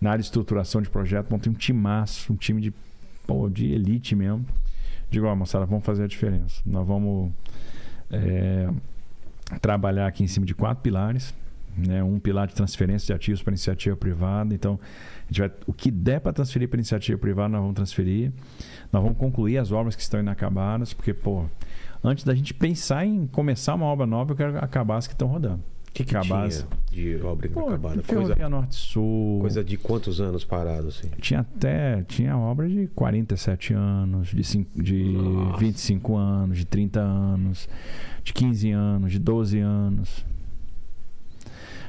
Na 0.00 0.10
área 0.10 0.20
de 0.20 0.26
estruturação 0.26 0.82
de 0.82 0.90
projeto, 0.90 1.30
montei 1.30 1.50
um 1.50 1.54
timaço, 1.54 2.30
um 2.30 2.36
time 2.36 2.60
de, 2.60 2.74
pô, 3.26 3.48
de 3.48 3.72
elite 3.72 4.14
mesmo. 4.14 4.44
Digo, 5.10 5.26
ó, 5.26 5.34
moçada, 5.34 5.66
vamos 5.66 5.84
fazer 5.84 6.04
a 6.04 6.06
diferença. 6.06 6.60
Nós 6.66 6.86
vamos 6.86 7.32
é, 8.10 8.68
trabalhar 9.60 10.06
aqui 10.06 10.22
em 10.22 10.26
cima 10.26 10.44
de 10.46 10.54
quatro 10.54 10.82
pilares. 10.82 11.34
Né? 11.76 12.02
Um 12.02 12.18
pilar 12.20 12.46
de 12.46 12.54
transferência 12.54 13.06
de 13.06 13.12
ativos 13.12 13.42
para 13.42 13.52
iniciativa 13.52 13.96
privada. 13.96 14.54
Então, 14.54 14.78
a 15.24 15.26
gente 15.26 15.40
vai, 15.40 15.50
o 15.66 15.72
que 15.72 15.90
der 15.90 16.20
para 16.20 16.32
transferir 16.32 16.68
para 16.68 16.78
iniciativa 16.78 17.18
privada, 17.18 17.48
nós 17.48 17.60
vamos 17.60 17.74
transferir. 17.74 18.32
Nós 18.92 19.02
vamos 19.02 19.18
concluir 19.18 19.58
as 19.58 19.72
obras 19.72 19.96
que 19.96 20.02
estão 20.02 20.20
inacabadas, 20.20 20.92
porque, 20.92 21.12
pô, 21.12 21.46
antes 22.02 22.24
da 22.24 22.34
gente 22.34 22.54
pensar 22.54 23.04
em 23.04 23.26
começar 23.26 23.74
uma 23.74 23.86
obra 23.86 24.06
nova, 24.06 24.32
eu 24.32 24.36
quero 24.36 24.58
acabar 24.58 24.96
as 24.96 25.06
que 25.06 25.14
estão 25.14 25.26
rodando. 25.26 25.62
Que, 25.94 26.02
que 26.04 26.16
Acabar 26.16 26.48
tinha 26.50 26.66
de 26.90 27.16
obra 27.24 27.48
Pô, 27.48 27.60
inacabada? 27.68 27.94
Coisa, 28.02 28.02
Ferrovia 28.04 28.48
Norte-Sul. 28.48 29.38
coisa 29.40 29.62
de 29.64 29.76
quantos 29.76 30.20
anos 30.20 30.44
parado, 30.44 30.88
assim? 30.88 31.08
Tinha 31.20 31.40
até 31.40 32.02
tinha 32.08 32.36
obra 32.36 32.68
de 32.68 32.88
47 32.96 33.72
anos, 33.74 34.28
de, 34.28 34.42
cin- 34.42 34.66
de 34.74 35.04
Nossa. 35.04 35.58
25 35.58 36.16
anos, 36.16 36.58
de 36.58 36.64
30 36.66 37.00
anos, 37.00 37.68
de 38.24 38.32
15 38.32 38.70
anos, 38.72 39.12
de 39.12 39.18
12 39.20 39.58
anos. 39.60 40.26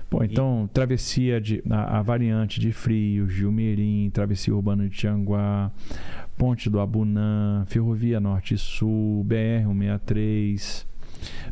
Pô, 0.08 0.24
então, 0.24 0.70
travessia 0.72 1.42
de. 1.42 1.64
A, 1.68 1.98
a 1.98 2.02
variante 2.04 2.60
de 2.60 2.72
Frios, 2.72 3.34
Gilmirim, 3.34 4.12
travessia 4.14 4.54
urbana 4.56 4.88
de 4.88 4.96
Tianguá, 4.96 5.72
Ponte 6.38 6.70
do 6.70 6.80
Abunã, 6.80 7.64
Ferrovia 7.66 8.20
Norte 8.20 8.54
e 8.54 8.58
Sul, 8.58 9.26
BR-163, 9.28 10.86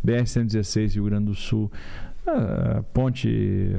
BR-116 0.05 0.93
Rio 0.93 1.05
Grande 1.05 1.25
do 1.25 1.35
Sul, 1.35 1.71
ah, 2.27 2.83
Ponte. 2.93 3.29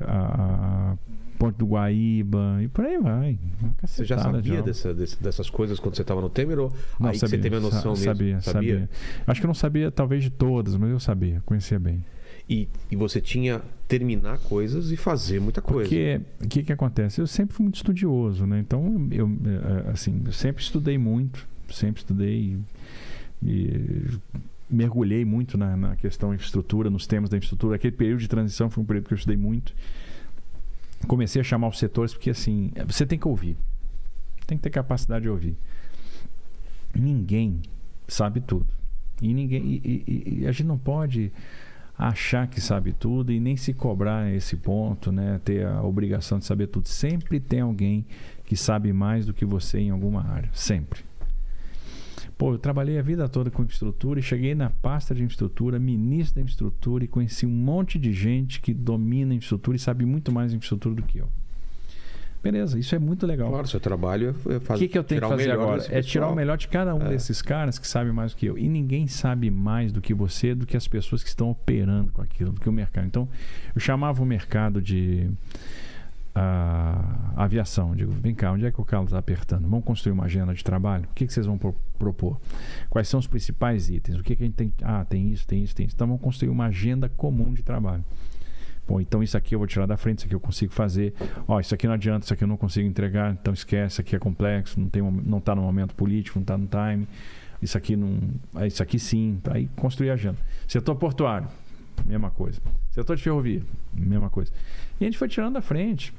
A, 0.07 0.97
Ponte 1.37 1.59
do 1.59 1.67
Guaíba 1.67 2.61
e 2.63 2.69
por 2.69 2.85
aí 2.87 2.97
vai. 2.97 3.39
Você 3.85 4.05
já 4.05 4.17
sabia 4.17 4.63
dessa- 4.63 4.95
dessas 4.95 5.51
coisas 5.51 5.81
quando 5.81 5.97
você 5.97 6.03
estava 6.03 6.21
no 6.21 6.31
Temer? 6.31 6.59
Ou 6.61 6.73
Não, 6.99 7.09
aí 7.11 7.19
que 7.19 7.27
você 7.29 7.37
teve 7.37 7.57
a 7.57 7.61
noção 7.61 7.95
sa- 7.97 8.01
mesmo? 8.01 8.05
sabia, 8.05 8.41
sabia, 8.41 8.91
Acho 9.27 9.41
que 9.41 9.45
eu 9.47 9.49
não 9.49 9.55
sabia, 9.55 9.91
talvez, 9.91 10.23
de 10.23 10.31
todas, 10.31 10.77
mas 10.77 10.91
eu 10.91 11.01
sabia, 11.01 11.43
conhecia 11.45 11.79
bem. 11.79 12.03
E, 12.49 12.69
e 12.91 12.95
você 12.97 13.21
tinha 13.21 13.61
terminar 13.89 14.39
coisas 14.39 14.93
e 14.93 14.97
fazer 14.97 15.41
muita 15.41 15.61
coisa. 15.61 15.83
Porque 15.83 16.21
o 16.43 16.49
que, 16.49 16.63
que 16.63 16.73
acontece? 16.73 17.21
Eu 17.21 17.27
sempre 17.27 17.55
fui 17.55 17.65
muito 17.65 17.77
estudioso, 17.77 18.47
né? 18.47 18.61
Então, 18.61 19.09
eu, 19.11 19.27
eh, 19.27 19.91
assim, 19.91 20.23
eu 20.25 20.33
sempre 20.33 20.63
estudei 20.63 20.97
muito, 20.97 21.47
sempre 21.69 22.01
estudei 22.01 22.57
e 23.43 24.07
mergulhei 24.71 25.25
muito 25.25 25.57
na, 25.59 25.77
na 25.77 25.97
questão 25.97 26.33
infraestrutura, 26.35 26.89
nos 26.91 27.07
temas 27.07 27.29
da 27.31 27.37
infraestrutura. 27.37 27.77
Aquele 27.77 27.97
período 27.97 28.21
de 28.21 28.29
transição 28.29 28.71
foi 28.71 28.83
um 28.83 28.87
período 28.87 29.07
que 29.09 29.15
eu 29.15 29.17
estudei 29.17 29.37
muito. 29.37 29.75
Comecei 31.07 31.41
a 31.41 31.45
chamar 31.45 31.69
os 31.69 31.79
setores 31.79 32.13
porque, 32.15 32.31
assim, 32.31 32.71
você 32.87 33.05
tem 33.05 33.19
que 33.19 33.29
ouvir. 33.29 33.57
Tem 34.47 34.57
que 34.57 34.63
ter 34.65 34.71
capacidade 34.71 35.23
de 35.25 35.29
ouvir. 35.29 35.57
Ninguém 36.95 37.61
sabe 38.09 38.41
tudo. 38.41 38.67
E, 39.21 39.33
ninguém, 39.33 39.63
e, 39.65 40.05
e- 40.07 40.39
e 40.41 40.47
a 40.47 40.53
gente 40.53 40.67
não 40.67 40.79
pode 40.79 41.33
achar 41.97 42.47
que 42.49 42.61
sabe 42.61 42.93
tudo 42.93 43.33
e 43.33 43.39
nem 43.39 43.57
se 43.57 43.73
cobrar 43.73 44.33
esse 44.35 44.57
ponto, 44.57 45.13
né? 45.13 45.41
Ter 45.45 45.65
a 45.67 45.83
obrigação 45.83 46.39
de 46.39 46.45
saber 46.45 46.67
tudo. 46.67 46.89
Sempre 46.89 47.39
tem 47.39 47.61
alguém 47.61 48.05
que 48.45 48.57
sabe 48.57 48.93
mais 48.93 49.25
do 49.27 49.33
que 49.33 49.45
você 49.45 49.79
em 49.79 49.91
alguma 49.91 50.27
área. 50.27 50.51
Sempre. 50.53 51.01
Pô, 52.37 52.53
eu 52.53 52.59
trabalhei 52.59 52.99
a 52.99 53.03
vida 53.03 53.29
toda 53.29 53.51
com 53.51 53.63
infraestrutura 53.63 54.19
e 54.19 54.23
cheguei 54.23 54.55
na 54.55 54.69
pasta 54.71 55.15
de 55.15 55.23
infraestrutura, 55.23 55.79
ministro 55.79 56.35
da 56.37 56.41
infraestrutura 56.41 57.05
e 57.05 57.09
conheci 57.09 57.47
um 57.47 57.51
monte 57.51 57.99
de 57.99 58.13
gente 58.13 58.61
que 58.61 58.75
domina 58.75 59.33
a 59.33 59.37
infraestrutura 59.37 59.77
e 59.77 59.81
sabe 59.81 60.05
muito 60.05 60.33
mais 60.33 60.53
infraestrutura 60.53 60.97
do 60.97 61.03
que 61.03 61.19
eu. 61.19 61.29
Beleza, 62.43 62.79
isso 62.79 62.95
é 62.95 62.99
muito 62.99 63.27
legal. 63.27 63.49
Claro, 63.49 63.67
seu 63.67 63.81
trabalho 63.81 64.35
é 64.51 64.57
O 64.57 64.61
fazer. 64.61 64.81
que, 64.85 64.93
que 64.93 64.99
eu 64.99 65.05
tenho 65.05 65.21
que 65.23 65.27
fazer 65.29 65.51
agora? 65.51 65.83
É 65.89 66.03
tirar 66.03 66.29
o 66.29 66.35
melhor 66.35 66.59
de 66.59 66.69
cada 66.69 66.95
um 66.95 67.01
É. 67.01 67.09
desses 67.09 67.41
caras 67.41 67.79
que 67.79 67.89
sabe 67.89 68.13
mais 68.13 68.33
do 68.33 68.37
que 68.37 68.45
eu. 68.45 68.59
E 68.59 68.69
ninguém 68.69 69.07
sabe 69.07 69.51
mais 69.51 69.91
do 69.91 70.03
que 70.03 70.13
você, 70.13 70.55
do 70.55 70.67
que 70.67 70.77
as 70.77 70.87
pessoas 70.87 71.23
que 71.23 71.29
estão 71.31 71.49
operando 71.51 72.13
com 72.13 72.21
aquilo, 72.21 72.53
do 72.53 72.61
que 72.61 72.69
o 72.69 72.73
mercado. 72.73 73.07
Então, 73.07 73.27
eu 73.75 73.81
chamava 73.81 74.23
o 74.23 74.27
mercado 74.27 74.83
de 74.83 75.31
ah, 76.35 77.33
aviação. 77.37 77.95
Digo, 77.95 78.13
vem 78.13 78.35
cá, 78.35 78.53
onde 78.53 78.67
é 78.67 78.71
que 78.73 78.81
o 78.81 78.85
Carlos 78.85 79.11
está 79.11 79.19
apertando? 79.19 79.69
Vamos 79.69 79.85
construir 79.85 80.13
uma 80.13 80.25
agenda 80.25 80.53
de 80.55 80.65
trabalho? 80.65 81.05
O 81.11 81.15
que, 81.15 81.27
que 81.27 81.33
vocês 81.33 81.47
vão 81.47 81.57
pro- 81.59 81.75
propor? 81.99 82.41
Quais 82.91 83.09
são 83.09 83.21
os 83.21 83.27
principais 83.27 83.89
itens? 83.89 84.19
O 84.19 84.23
que, 84.23 84.35
que 84.37 84.43
a 84.43 84.47
gente 84.47 84.57
tem? 84.57 84.73
Ah, 84.83 85.05
tem 85.05 85.31
isso, 85.31 85.47
tem 85.47 85.63
isso, 85.63 85.75
tem 85.75 85.87
isso. 85.87 85.95
Então, 85.95 86.07
vamos 86.07 86.23
construir 86.23 86.49
uma 86.49 86.67
agenda 86.67 87.09
comum 87.09 87.53
de 87.53 87.63
trabalho. 87.63 88.05
Bom, 88.87 89.01
então 89.01 89.23
isso 89.23 89.35
aqui 89.35 89.55
eu 89.55 89.59
vou 89.59 89.67
tirar 89.67 89.87
da 89.87 89.97
frente, 89.97 90.19
isso 90.19 90.27
aqui 90.27 90.35
eu 90.35 90.41
consigo 90.41 90.71
fazer. 90.71 91.15
Ó, 91.49 91.59
isso 91.59 91.75
aqui 91.75 91.87
não 91.87 91.95
adianta, 91.95 92.25
isso 92.27 92.35
aqui 92.35 92.45
eu 92.45 92.49
não 92.49 92.59
consigo 92.59 92.87
entregar, 92.87 93.33
então 93.33 93.55
esquece, 93.55 93.95
isso 93.95 94.01
aqui 94.03 94.15
é 94.15 94.19
complexo, 94.19 94.79
não 94.79 94.91
tem 94.91 95.03
não 95.03 95.39
está 95.39 95.55
no 95.55 95.63
momento 95.63 95.95
político, 95.95 96.39
não 96.39 96.43
está 96.43 96.59
no 96.59 96.67
time. 96.69 97.09
Isso 97.63 97.79
aqui 97.79 97.97
não, 97.97 98.19
ah, 98.55 98.67
isso 98.67 98.83
aqui 98.83 98.99
sim, 98.99 99.41
aí 99.51 99.69
construir 99.75 100.11
a 100.11 100.13
agenda. 100.13 100.37
Setor 100.69 100.97
portuário, 100.97 101.49
mesma 102.05 102.31
coisa. 102.31 102.61
Setor 102.91 103.17
de 103.17 103.23
ferrovia, 103.23 103.63
mesma 103.95 104.29
coisa. 104.29 104.53
E 105.01 105.05
a 105.05 105.07
gente 105.07 105.17
foi 105.17 105.29
tirando 105.29 105.55
da 105.55 105.63
frente. 105.63 106.13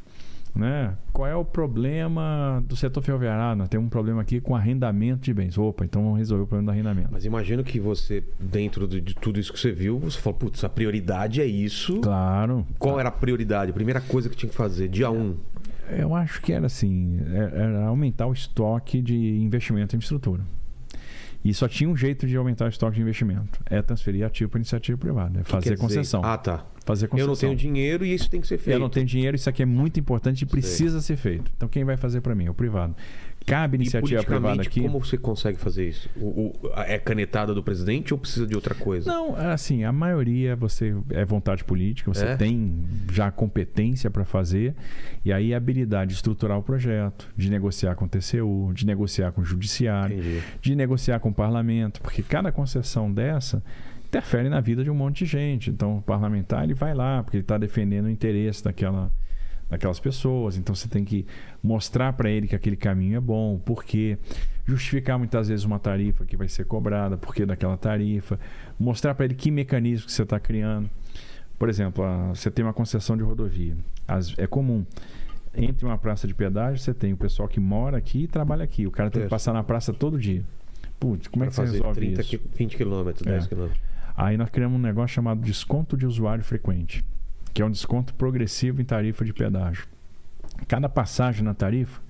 Né? 0.56 0.96
Qual 1.12 1.28
é 1.28 1.36
o 1.36 1.44
problema 1.44 2.64
do 2.66 2.78
setor 2.78 3.02
ferroviário? 3.04 3.42
Ah, 3.44 3.56
nós 3.56 3.68
temos 3.68 3.88
um 3.88 3.90
problema 3.90 4.22
aqui 4.22 4.40
com 4.40 4.56
arrendamento 4.56 5.22
de 5.24 5.34
bens. 5.34 5.58
Opa, 5.58 5.84
então 5.84 6.02
vamos 6.02 6.18
resolver 6.18 6.44
o 6.44 6.48
problema 6.48 6.72
do 6.72 6.74
arrendamento. 6.74 7.10
Mas 7.12 7.26
imagino 7.26 7.62
que 7.62 7.78
você, 7.80 8.24
dentro 8.40 8.88
de, 8.88 9.14
tudo 9.16 9.38
isso 9.40 9.52
que 9.52 9.60
você 9.60 9.74
viu, 9.74 10.00
você 10.00 10.18
falou, 10.18 10.40
putz, 10.40 10.64
a 10.64 10.70
prioridade 10.70 11.42
é 11.42 11.46
isso. 11.46 12.00
Claro. 12.00 12.66
Qual 12.80 12.98
era 13.00 13.10
a 13.10 13.12
prioridade? 13.12 13.72
A 13.72 13.74
primeira 13.74 14.00
coisa 14.00 14.30
que 14.30 14.36
tinha 14.38 14.50
que 14.50 14.56
fazer, 14.56 14.88
dia 14.88 15.10
1. 15.12 15.16
Um. 15.20 15.36
Eu 15.90 16.16
acho 16.16 16.42
que 16.42 16.54
era 16.54 16.66
assim, 16.68 17.20
é- 17.34 17.62
era 17.62 17.86
aumentar 17.86 18.26
o 18.26 18.34
estoque 18.34 19.02
de 19.02 19.16
investimento 19.42 19.94
em 19.94 19.98
infraestrutura. 19.98 20.42
E 21.44 21.54
só 21.54 21.68
tinha 21.68 21.88
um 21.90 21.96
jeito 21.96 22.26
de 22.26 22.36
aumentar 22.36 22.66
o 22.66 22.70
estoque 22.70 22.96
de 22.96 23.02
investimento. 23.02 23.60
É 23.68 23.80
transferir 23.82 24.26
ativo 24.26 24.50
para 24.50 24.58
iniciativa 24.60 24.98
privada. 24.98 25.42
É 25.42 25.44
fazer 25.44 25.70
quer 25.70 25.74
dizer- 25.76 25.78
concessão. 25.82 26.22
Ah, 26.24 26.38
tá. 26.38 26.66
Fazer 26.86 27.08
concessão. 27.08 27.26
Eu 27.26 27.28
não 27.34 27.36
tenho 27.36 27.56
dinheiro 27.56 28.06
e 28.06 28.14
isso 28.14 28.30
tem 28.30 28.40
que 28.40 28.48
ser 28.48 28.58
feito. 28.58 28.76
Eu 28.76 28.80
não 28.80 28.90
tenho 28.90 29.06
dinheiro, 29.06 29.36
isso 29.36 29.50
aqui 29.50 29.64
é 29.64 29.66
muito 29.66 30.00
importante 30.00 30.44
e 30.44 30.46
precisa 30.46 31.02
ser 31.02 31.16
feito. 31.18 31.52
Então 31.58 31.68
quem 31.68 31.84
vai 31.84 31.98
fazer 31.98 32.22
para 32.22 32.34
mim? 32.36 32.46
É 32.46 32.52
o 32.52 32.54
privado. 32.54 32.96
Cabe 33.46 33.76
iniciativa 33.76 34.24
privada 34.24 34.64
aqui. 34.64 34.82
como 34.82 35.00
você 35.00 35.20
consegue 35.20 35.60
fazer 35.60 35.88
isso? 35.88 36.10
O- 36.20 36.48
o- 36.64 36.70
é 36.88 36.98
canetada 36.98 37.54
do 37.54 37.62
presidente 37.62 38.12
ou 38.12 38.18
precisa 38.20 38.48
de 38.48 38.56
outra 38.56 38.74
coisa? 38.74 39.08
Não, 39.12 39.36
assim, 39.36 39.84
a 39.84 39.92
maioria 39.92 40.56
você 40.56 40.96
é 41.12 41.24
vontade 41.24 41.64
política, 41.64 42.12
você 42.12 42.26
É? 42.26 42.36
tem 42.36 42.84
já 43.14 43.30
competência 43.30 44.10
para 44.10 44.26
fazer, 44.26 44.74
e 45.24 45.32
aí 45.32 45.54
a 45.54 45.58
habilidade 45.58 46.10
de 46.10 46.16
estruturar 46.16 46.58
o 46.58 46.64
projeto, 46.64 47.32
de 47.38 47.52
negociar 47.52 47.94
com 47.94 48.06
o 48.06 48.08
TCU, 48.10 48.72
de 48.74 48.84
negociar 48.84 49.32
com 49.32 49.42
o 49.42 49.46
judiciário, 49.46 50.18
Entendi. 50.18 50.42
de 50.60 50.76
negociar 50.76 51.20
com 51.20 51.30
o 51.30 51.34
parlamento, 51.34 52.02
porque 52.02 52.24
cada 52.24 52.52
concessão 52.52 53.14
dessa 53.14 53.62
interfere 54.18 54.50
na 54.50 54.62
vida 54.62 54.84
de 54.84 54.90
um 54.90 54.96
monte 54.96 55.20
de 55.20 55.32
gente. 55.32 55.70
Então, 55.70 55.98
o 55.98 56.02
parlamentar 56.02 56.64
ele 56.64 56.74
vai 56.74 56.94
lá 56.94 57.22
porque 57.24 57.38
ele 57.38 57.44
está 57.44 57.58
defendendo 57.58 58.06
o 58.06 58.10
interesse 58.10 58.64
daquela, 58.64 59.12
daquelas 59.70 60.00
pessoas. 60.00 60.58
Então, 60.58 60.74
você 60.74 60.88
tem 60.88 61.04
que 61.04 61.26
mostrar 61.62 62.14
para 62.14 62.30
ele 62.30 62.48
que 62.48 62.56
aquele 62.56 62.76
caminho 62.78 63.18
é 63.18 63.20
bom, 63.20 63.58
por 63.60 63.84
quê, 63.84 64.18
justificar 64.66 65.18
muitas 65.18 65.50
vezes 65.50 65.66
uma 65.66 65.80
tarifa 65.80 66.26
que 66.26 66.38
vai 66.38 66.48
ser 66.48 66.66
cobrada, 66.66 67.18
por 67.18 67.36
que 67.36 67.46
daquela 67.46 67.78
tarifa, 67.78 68.40
mostrar 68.80 69.14
para 69.16 69.26
ele 69.26 69.36
que 69.36 69.52
mecanismo 69.52 70.06
que 70.08 70.12
você 70.14 70.24
está 70.24 70.40
criando. 70.40 70.90
Por 71.60 71.70
exemplo, 71.70 72.04
a- 72.04 72.30
você 72.30 72.50
tem 72.52 72.64
uma 72.66 72.74
concessão 72.74 73.16
de 73.16 73.24
rodovia. 73.24 73.76
As- 74.08 74.34
é 74.38 74.48
comum. 74.48 74.86
Entre 75.58 75.86
uma 75.86 75.98
praça 75.98 76.28
de 76.28 76.34
pedágio, 76.34 76.80
você 76.84 76.94
tem 76.94 77.14
o 77.14 77.18
pessoal 77.18 77.48
que 77.48 77.62
mora 77.62 77.96
aqui 77.98 78.24
e 78.24 78.28
trabalha 78.28 78.64
aqui. 78.66 78.86
O 78.86 78.92
cara 78.92 79.10
tem 79.10 79.22
que 79.24 79.30
passar 79.30 79.54
na 79.54 79.64
praça 79.64 79.94
todo 79.94 80.20
dia. 80.20 80.44
Putz, 81.00 81.28
como 81.30 81.46
é 81.46 81.48
Pra 81.48 81.64
que 81.64 81.70
você 81.70 81.78
resolve 81.78 82.00
30, 82.02 82.22
isso? 82.22 82.30
qui- 82.30 82.42
20 82.58 82.76
quilômetros, 82.76 83.26
É. 83.26 83.32
10 83.32 83.48
quilômetros. 83.48 83.80
Aí 84.18 84.38
nós 84.38 84.50
criamos 84.50 84.78
um 84.80 84.82
negócio 84.82 85.14
chamado 85.16 85.42
desconto 85.42 85.98
de 85.98 86.06
usuário 86.06 86.44
frequente, 86.44 87.04
que 87.54 87.62
é 87.62 87.66
um 87.66 87.72
desconto 87.72 88.14
progressivo 88.14 88.82
em 88.82 88.86
tarifa 88.86 89.26
de 89.26 89.34
pedágio. 89.34 89.86
Cada 90.68 90.88
passagem 90.88 91.44
na 91.44 91.54
tarifa, 91.54 92.02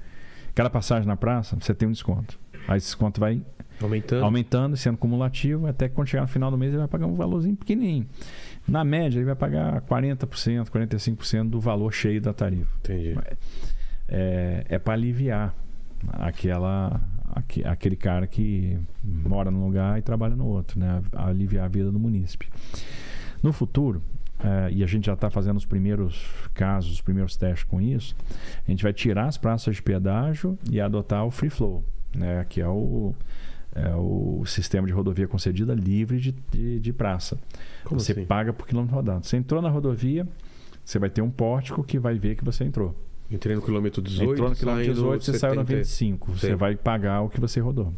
cada 0.53 0.69
passagem 0.69 1.07
na 1.07 1.15
praça, 1.15 1.57
você 1.59 1.73
tem 1.73 1.87
um 1.87 1.91
desconto. 1.91 2.39
Aí 2.67 2.77
esse 2.77 2.87
desconto 2.87 3.19
vai 3.19 3.41
Aumentando. 3.81 4.23
aumentando, 4.23 4.77
sendo 4.77 4.97
cumulativo, 4.97 5.67
até 5.67 5.89
que 5.89 5.95
quando 5.95 6.07
chegar 6.07 6.21
no 6.23 6.27
final 6.27 6.49
do 6.51 6.57
mês 6.57 6.71
ele 6.71 6.79
vai 6.79 6.87
pagar 6.87 7.07
um 7.07 7.15
valorzinho 7.15 7.55
pequenininho. 7.55 8.07
Na 8.67 8.83
média, 8.83 9.17
ele 9.19 9.25
vai 9.25 9.35
pagar 9.35 9.81
40%, 9.81 10.69
45% 10.69 11.49
do 11.49 11.59
valor 11.59 11.91
cheio 11.93 12.19
da 12.21 12.33
tarifa. 12.33 12.71
Entendi. 12.79 13.15
É, 14.07 14.65
é 14.69 14.79
para 14.79 14.93
aliviar 14.93 15.53
aquela, 16.13 16.87
aque- 16.95 17.14
aquele 17.65 17.95
cara 17.95 18.25
que 18.25 18.79
mora 19.03 19.51
num 19.51 19.65
lugar 19.65 19.99
e 19.99 20.01
trabalha 20.01 20.35
no 20.35 20.45
outro, 20.45 20.79
né? 20.79 21.01
aliviar 21.13 21.65
a 21.65 21.67
vida 21.67 21.91
do 21.91 21.99
munícipe. 21.99 22.47
No 23.43 23.51
futuro, 23.51 24.01
eh, 24.39 24.69
e 24.71 24.83
a 24.83 24.87
gente 24.87 25.05
já 25.05 25.13
está 25.13 25.29
fazendo 25.29 25.57
os 25.57 25.65
primeiros 25.65 26.25
casos, 26.53 26.93
os 26.93 27.01
primeiros 27.01 27.35
testes 27.35 27.63
com 27.63 27.81
isso, 27.81 28.15
a 28.65 28.71
gente 28.71 28.83
vai 28.83 28.93
tirar 28.93 29.25
as 29.25 29.37
praças 29.37 29.75
de 29.75 29.81
pedágio 29.81 30.57
e 30.69 30.79
adotar 30.79 31.25
o 31.25 31.31
free 31.31 31.49
flow, 31.49 31.83
né? 32.13 32.45
que 32.47 32.61
é 32.61 32.67
o, 32.67 33.13
é 33.73 33.93
o 33.95 34.43
sistema 34.45 34.87
de 34.87 34.93
rodovia 34.93 35.27
concedida 35.27 35.73
livre 35.73 36.19
de, 36.19 36.31
de, 36.51 36.79
de 36.79 36.93
praça. 36.93 37.37
Como 37.83 37.99
você 37.99 38.13
assim? 38.13 38.25
paga 38.25 38.53
por 38.53 38.65
quilômetro 38.65 38.95
rodado. 38.95 39.25
Você 39.25 39.37
entrou 39.37 39.61
na 39.61 39.69
rodovia, 39.69 40.27
você 40.83 40.97
vai 40.97 41.09
ter 41.09 41.21
um 41.21 41.29
pórtico 41.29 41.83
que 41.83 41.99
vai 41.99 42.17
ver 42.17 42.35
que 42.35 42.43
você 42.43 42.63
entrou. 42.63 42.95
Entrei 43.29 43.55
no 43.55 43.61
quilômetro 43.61 44.01
18, 44.01 44.31
Entrou 44.33 44.49
no 44.49 44.55
quilômetro 44.55 44.85
saindo 44.85 45.01
18, 45.01 45.23
você 45.23 45.39
saiu 45.39 45.55
no 45.55 45.61
70. 45.61 45.77
25. 45.77 46.31
Você 46.33 46.47
Sei. 46.47 46.55
vai 46.55 46.75
pagar 46.75 47.21
o 47.21 47.29
que 47.29 47.39
você 47.39 47.59
rodou. 47.59 47.93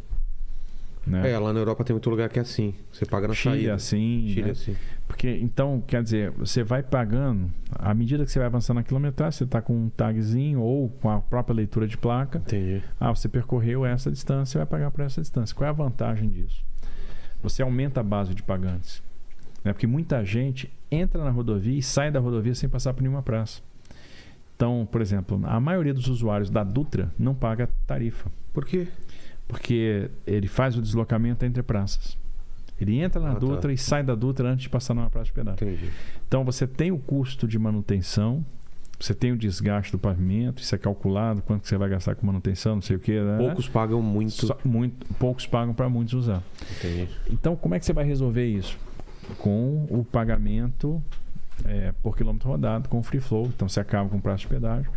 Né? 1.06 1.30
É, 1.30 1.38
lá 1.38 1.52
na 1.52 1.58
Europa 1.58 1.84
tem 1.84 1.94
muito 1.94 2.10
lugar 2.10 2.28
que 2.28 2.38
é 2.38 2.42
assim. 2.42 2.74
Você 2.92 3.06
paga 3.06 3.28
na 3.28 3.34
Chile 3.34 3.56
saída. 3.56 3.74
assim, 3.74 4.28
Chile 4.28 4.42
né? 4.42 4.50
assim. 4.50 4.76
Porque, 5.06 5.38
então, 5.42 5.82
quer 5.86 6.02
dizer, 6.02 6.30
você 6.32 6.62
vai 6.62 6.82
pagando, 6.82 7.50
à 7.72 7.94
medida 7.94 8.24
que 8.24 8.30
você 8.30 8.38
vai 8.38 8.46
avançando 8.46 8.76
na 8.76 8.82
quilometragem, 8.82 9.38
você 9.38 9.44
está 9.44 9.62
com 9.62 9.74
um 9.74 9.88
tagzinho 9.88 10.60
ou 10.60 10.90
com 10.90 11.08
a 11.10 11.20
própria 11.20 11.54
leitura 11.54 11.86
de 11.86 11.96
placa. 11.96 12.38
Entendi. 12.38 12.82
Ah, 13.00 13.14
você 13.14 13.28
percorreu 13.28 13.86
essa 13.86 14.10
distância, 14.10 14.52
você 14.52 14.58
vai 14.58 14.66
pagar 14.66 14.90
por 14.90 15.02
essa 15.02 15.20
distância. 15.20 15.56
Qual 15.56 15.66
é 15.66 15.70
a 15.70 15.72
vantagem 15.72 16.28
disso? 16.28 16.62
Você 17.42 17.62
aumenta 17.62 18.00
a 18.00 18.02
base 18.02 18.34
de 18.34 18.42
pagantes. 18.42 19.02
Né? 19.64 19.72
Porque 19.72 19.86
muita 19.86 20.22
gente 20.24 20.70
entra 20.90 21.24
na 21.24 21.30
rodovia 21.30 21.78
e 21.78 21.82
sai 21.82 22.10
da 22.10 22.20
rodovia 22.20 22.54
sem 22.54 22.68
passar 22.68 22.92
por 22.92 23.02
nenhuma 23.02 23.22
praça. 23.22 23.62
Então, 24.58 24.88
por 24.90 25.00
exemplo, 25.00 25.40
a 25.44 25.60
maioria 25.60 25.94
dos 25.94 26.08
usuários 26.08 26.50
da 26.50 26.64
Dutra 26.64 27.12
não 27.16 27.32
paga 27.32 27.68
tarifa. 27.86 28.28
Por 28.52 28.64
quê? 28.64 28.88
Porque 29.46 30.10
ele 30.26 30.48
faz 30.48 30.76
o 30.76 30.82
deslocamento 30.82 31.44
entre 31.44 31.62
praças. 31.62 32.18
Ele 32.80 32.98
entra 32.98 33.20
na 33.22 33.30
Ah, 33.30 33.34
tá. 33.34 33.38
Dutra 33.38 33.72
e 33.72 33.78
sai 33.78 34.02
da 34.02 34.16
Dutra 34.16 34.48
antes 34.50 34.64
de 34.64 34.68
passar 34.68 34.94
numa 34.94 35.08
praça 35.08 35.26
de 35.26 35.32
pedágio. 35.32 35.64
Entendi. 35.64 35.92
Então 36.26 36.44
você 36.44 36.66
tem 36.66 36.90
o 36.90 36.98
custo 36.98 37.46
de 37.46 37.56
manutenção, 37.56 38.44
você 38.98 39.14
tem 39.14 39.30
o 39.30 39.36
desgaste 39.38 39.92
do 39.92 39.98
pavimento, 39.98 40.60
isso 40.60 40.74
é 40.74 40.78
calculado, 40.78 41.40
quanto 41.42 41.62
que 41.62 41.68
você 41.68 41.78
vai 41.78 41.88
gastar 41.88 42.16
com 42.16 42.26
manutenção, 42.26 42.74
não 42.74 42.82
sei 42.82 42.96
o 42.96 42.98
que. 43.00 43.12
Né? 43.20 43.38
Poucos 43.38 43.68
pagam 43.68 44.02
muito. 44.02 44.44
Só- 44.44 44.58
muito- 44.64 45.06
poucos 45.20 45.46
pagam 45.46 45.72
para 45.72 45.88
muitos 45.88 46.14
usar. 46.14 46.42
Entendi. 46.78 47.08
Então, 47.30 47.54
como 47.54 47.76
é 47.76 47.78
que 47.78 47.86
você 47.86 47.92
vai 47.92 48.04
resolver 48.04 48.44
isso? 48.44 48.76
Com 49.38 49.86
o 49.88 50.04
pagamento 50.04 51.00
é, 51.64 51.92
por 52.02 52.16
quilômetro 52.16 52.48
rodado, 52.48 52.88
com 52.88 53.02
free 53.02 53.20
flow. 53.20 53.46
Então, 53.46 53.68
você 53.68 53.80
acaba 53.80 54.08
com 54.08 54.16
o 54.16 54.20
prazo 54.20 54.42
de 54.42 54.48
pedágio. 54.48 54.90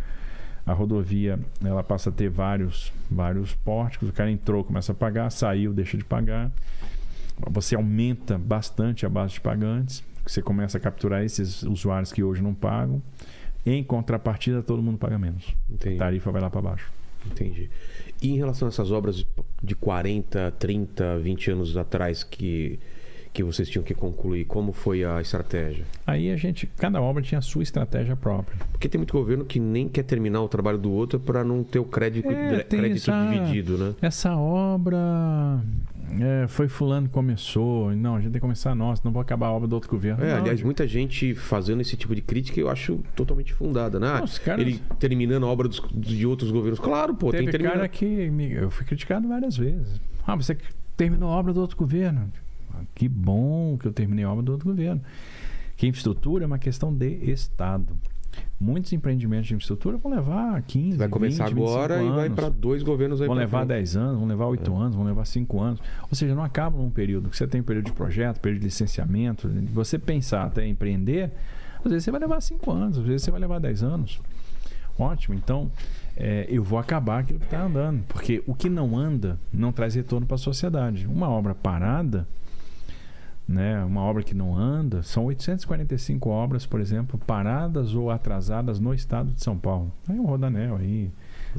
A 0.64 0.72
rodovia 0.72 1.38
ela 1.64 1.82
passa 1.82 2.10
a 2.10 2.12
ter 2.12 2.28
vários, 2.28 2.92
vários 3.10 3.52
pórticos. 3.54 4.08
O 4.08 4.12
cara 4.12 4.30
entrou, 4.30 4.62
começa 4.62 4.92
a 4.92 4.94
pagar, 4.94 5.30
saiu, 5.30 5.72
deixa 5.72 5.96
de 5.96 6.04
pagar. 6.04 6.50
Você 7.50 7.74
aumenta 7.74 8.38
bastante 8.38 9.04
a 9.04 9.08
base 9.08 9.34
de 9.34 9.40
pagantes. 9.40 10.04
Você 10.24 10.40
começa 10.40 10.78
a 10.78 10.80
capturar 10.80 11.24
esses 11.24 11.62
usuários 11.64 12.12
que 12.12 12.22
hoje 12.22 12.40
não 12.40 12.54
pagam. 12.54 13.02
Em 13.66 13.82
contrapartida, 13.82 14.62
todo 14.62 14.82
mundo 14.82 14.98
paga 14.98 15.18
menos. 15.18 15.52
A 15.68 15.74
Entendi. 15.74 15.96
tarifa 15.96 16.30
vai 16.30 16.40
lá 16.40 16.50
para 16.50 16.62
baixo. 16.62 16.92
Entendi. 17.26 17.70
E 18.20 18.30
em 18.30 18.36
relação 18.36 18.66
a 18.66 18.70
essas 18.70 18.90
obras 18.90 19.26
de 19.62 19.74
40, 19.74 20.52
30, 20.58 21.18
20 21.18 21.50
anos 21.50 21.76
atrás 21.76 22.22
que, 22.22 22.78
que 23.32 23.42
vocês 23.42 23.68
tinham 23.68 23.82
que 23.82 23.94
concluir, 23.94 24.44
como 24.44 24.72
foi 24.72 25.04
a 25.04 25.20
estratégia? 25.20 25.84
Aí 26.06 26.30
a 26.30 26.36
gente, 26.36 26.66
cada 26.76 27.00
obra 27.00 27.22
tinha 27.22 27.38
a 27.38 27.42
sua 27.42 27.62
estratégia 27.62 28.14
própria. 28.14 28.58
Porque 28.72 28.88
tem 28.88 28.98
muito 28.98 29.12
governo 29.12 29.44
que 29.44 29.58
nem 29.58 29.88
quer 29.88 30.02
terminar 30.02 30.42
o 30.42 30.48
trabalho 30.48 30.76
do 30.78 30.90
outro 30.92 31.18
para 31.18 31.42
não 31.42 31.64
ter 31.64 31.78
o 31.78 31.84
crédito, 31.84 32.28
É, 32.30 32.58
tem 32.62 32.78
crédito 32.80 33.10
essa- 33.10 33.26
dividido, 33.30 33.78
né? 33.78 33.94
Essa 34.02 34.36
obra 34.36 34.98
é, 36.20 36.46
foi 36.46 36.68
fulano 36.68 37.06
que 37.08 37.14
começou. 37.14 37.94
Não, 37.96 38.16
a 38.16 38.18
gente 38.20 38.32
tem 38.32 38.34
que 38.34 38.40
começar 38.40 38.74
nós, 38.74 39.02
não 39.02 39.10
vou 39.10 39.22
acabar 39.22 39.46
a 39.46 39.52
obra 39.52 39.66
do 39.66 39.72
outro 39.74 39.88
governo. 39.90 40.22
É, 40.22 40.28
Não, 40.32 40.36
aliás, 40.40 40.58
gente, 40.58 40.64
muita 40.66 40.86
gente 40.86 41.34
fazendo 41.34 41.80
esse 41.80 41.96
tipo 41.96 42.14
de 42.14 42.20
crítica 42.20 42.60
eu 42.60 42.68
acho 42.68 43.00
totalmente 43.16 43.54
fundada, 43.54 43.98
né? 43.98 44.08
Ah, 44.08 44.16
Não, 44.18 44.24
os 44.24 44.36
caras- 44.38 44.60
Ele 44.66 44.78
terminando 44.98 45.44
a 45.44 45.48
obra 45.48 45.68
dos- 45.68 45.82
de 45.94 46.26
outros 46.26 46.50
governos. 46.50 46.78
Claro, 46.78 47.14
pô, 47.14 47.30
tem 47.30 47.40
teve 47.40 47.46
que 47.46 47.52
terminar. 47.52 47.74
cara 47.76 47.88
que 47.88 48.04
eu 48.04 48.70
fui 48.70 48.84
criticado 48.84 49.26
várias 49.26 49.56
vezes. 49.56 49.98
Ah, 50.26 50.36
você 50.36 50.54
terminou 50.98 51.30
a 51.30 51.32
obra 51.36 51.54
do 51.54 51.60
outro 51.62 51.76
governo. 51.78 52.30
Que 52.94 53.08
bom 53.08 53.76
que 53.78 53.86
eu 53.86 53.92
terminei 53.92 54.24
a 54.24 54.30
obra 54.30 54.42
do 54.42 54.52
outro 54.52 54.68
governo. 54.68 55.00
Que 55.76 55.86
infraestrutura 55.86 56.44
é 56.44 56.46
uma 56.46 56.58
questão 56.58 56.92
de 56.92 57.08
Estado. 57.30 57.96
Muitos 58.58 58.92
empreendimentos 58.92 59.48
de 59.48 59.54
infraestrutura 59.54 59.96
vão 59.98 60.12
levar 60.12 60.62
15, 60.62 60.96
Vai 60.96 61.08
começar 61.08 61.46
20, 61.48 61.54
25 61.54 61.70
agora 61.70 62.02
e 62.02 62.08
vai 62.08 62.26
anos. 62.26 62.36
para 62.36 62.48
dois 62.48 62.82
governos 62.82 63.20
aí 63.20 63.26
Vão 63.26 63.36
levar 63.36 63.58
frente. 63.58 63.68
10 63.68 63.96
anos, 63.96 64.18
vão 64.18 64.26
levar 64.28 64.46
8 64.46 64.74
anos, 64.76 64.94
vão 64.94 65.04
levar 65.04 65.24
5 65.26 65.60
anos. 65.60 65.80
Ou 66.02 66.14
seja, 66.14 66.34
não 66.34 66.44
acaba 66.44 66.78
num 66.78 66.88
período. 66.88 67.28
Você 67.34 67.46
tem 67.46 67.60
um 67.60 67.64
período 67.64 67.86
de 67.86 67.92
projeto, 67.92 68.38
período 68.40 68.60
de 68.60 68.66
licenciamento. 68.66 69.48
Você 69.72 69.98
pensar 69.98 70.44
até 70.44 70.66
empreender, 70.66 71.30
às 71.84 71.90
vezes 71.90 72.04
você 72.04 72.10
vai 72.10 72.20
levar 72.20 72.40
5 72.40 72.70
anos, 72.70 72.98
às 72.98 73.04
vezes 73.04 73.22
você 73.22 73.30
vai 73.30 73.40
levar 73.40 73.58
10 73.58 73.82
anos. 73.82 74.20
Ótimo. 74.98 75.34
Então, 75.34 75.70
é, 76.16 76.46
eu 76.48 76.62
vou 76.62 76.78
acabar 76.78 77.20
aquilo 77.20 77.40
que 77.40 77.46
está 77.46 77.64
andando. 77.64 78.04
Porque 78.04 78.42
o 78.46 78.54
que 78.54 78.68
não 78.70 78.96
anda 78.96 79.38
não 79.52 79.72
traz 79.72 79.94
retorno 79.94 80.26
para 80.26 80.36
a 80.36 80.38
sociedade. 80.38 81.06
Uma 81.06 81.28
obra 81.28 81.54
parada, 81.54 82.28
né, 83.48 83.84
uma 83.84 84.00
obra 84.02 84.22
que 84.22 84.34
não 84.34 84.56
anda, 84.56 85.02
são 85.02 85.24
845 85.26 86.28
obras, 86.30 86.64
por 86.64 86.80
exemplo, 86.80 87.18
paradas 87.18 87.94
ou 87.94 88.10
atrasadas 88.10 88.78
no 88.78 88.94
estado 88.94 89.32
de 89.32 89.42
São 89.42 89.58
Paulo. 89.58 89.92
Aí 90.08 90.18
um 90.18 90.24
rodanel 90.26 90.76
aí. 90.76 91.10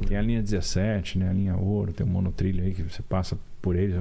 Tem 0.08 0.18
a 0.18 0.22
linha 0.22 0.42
17, 0.42 1.20
né? 1.20 1.30
A 1.30 1.34
linha 1.34 1.56
ouro, 1.56 1.94
tem 1.94 2.04
um 2.06 2.10
monotrilho 2.10 2.64
aí 2.64 2.74
que 2.74 2.82
você 2.82 3.04
passa 3.04 3.38
por 3.62 3.76
ele. 3.76 3.94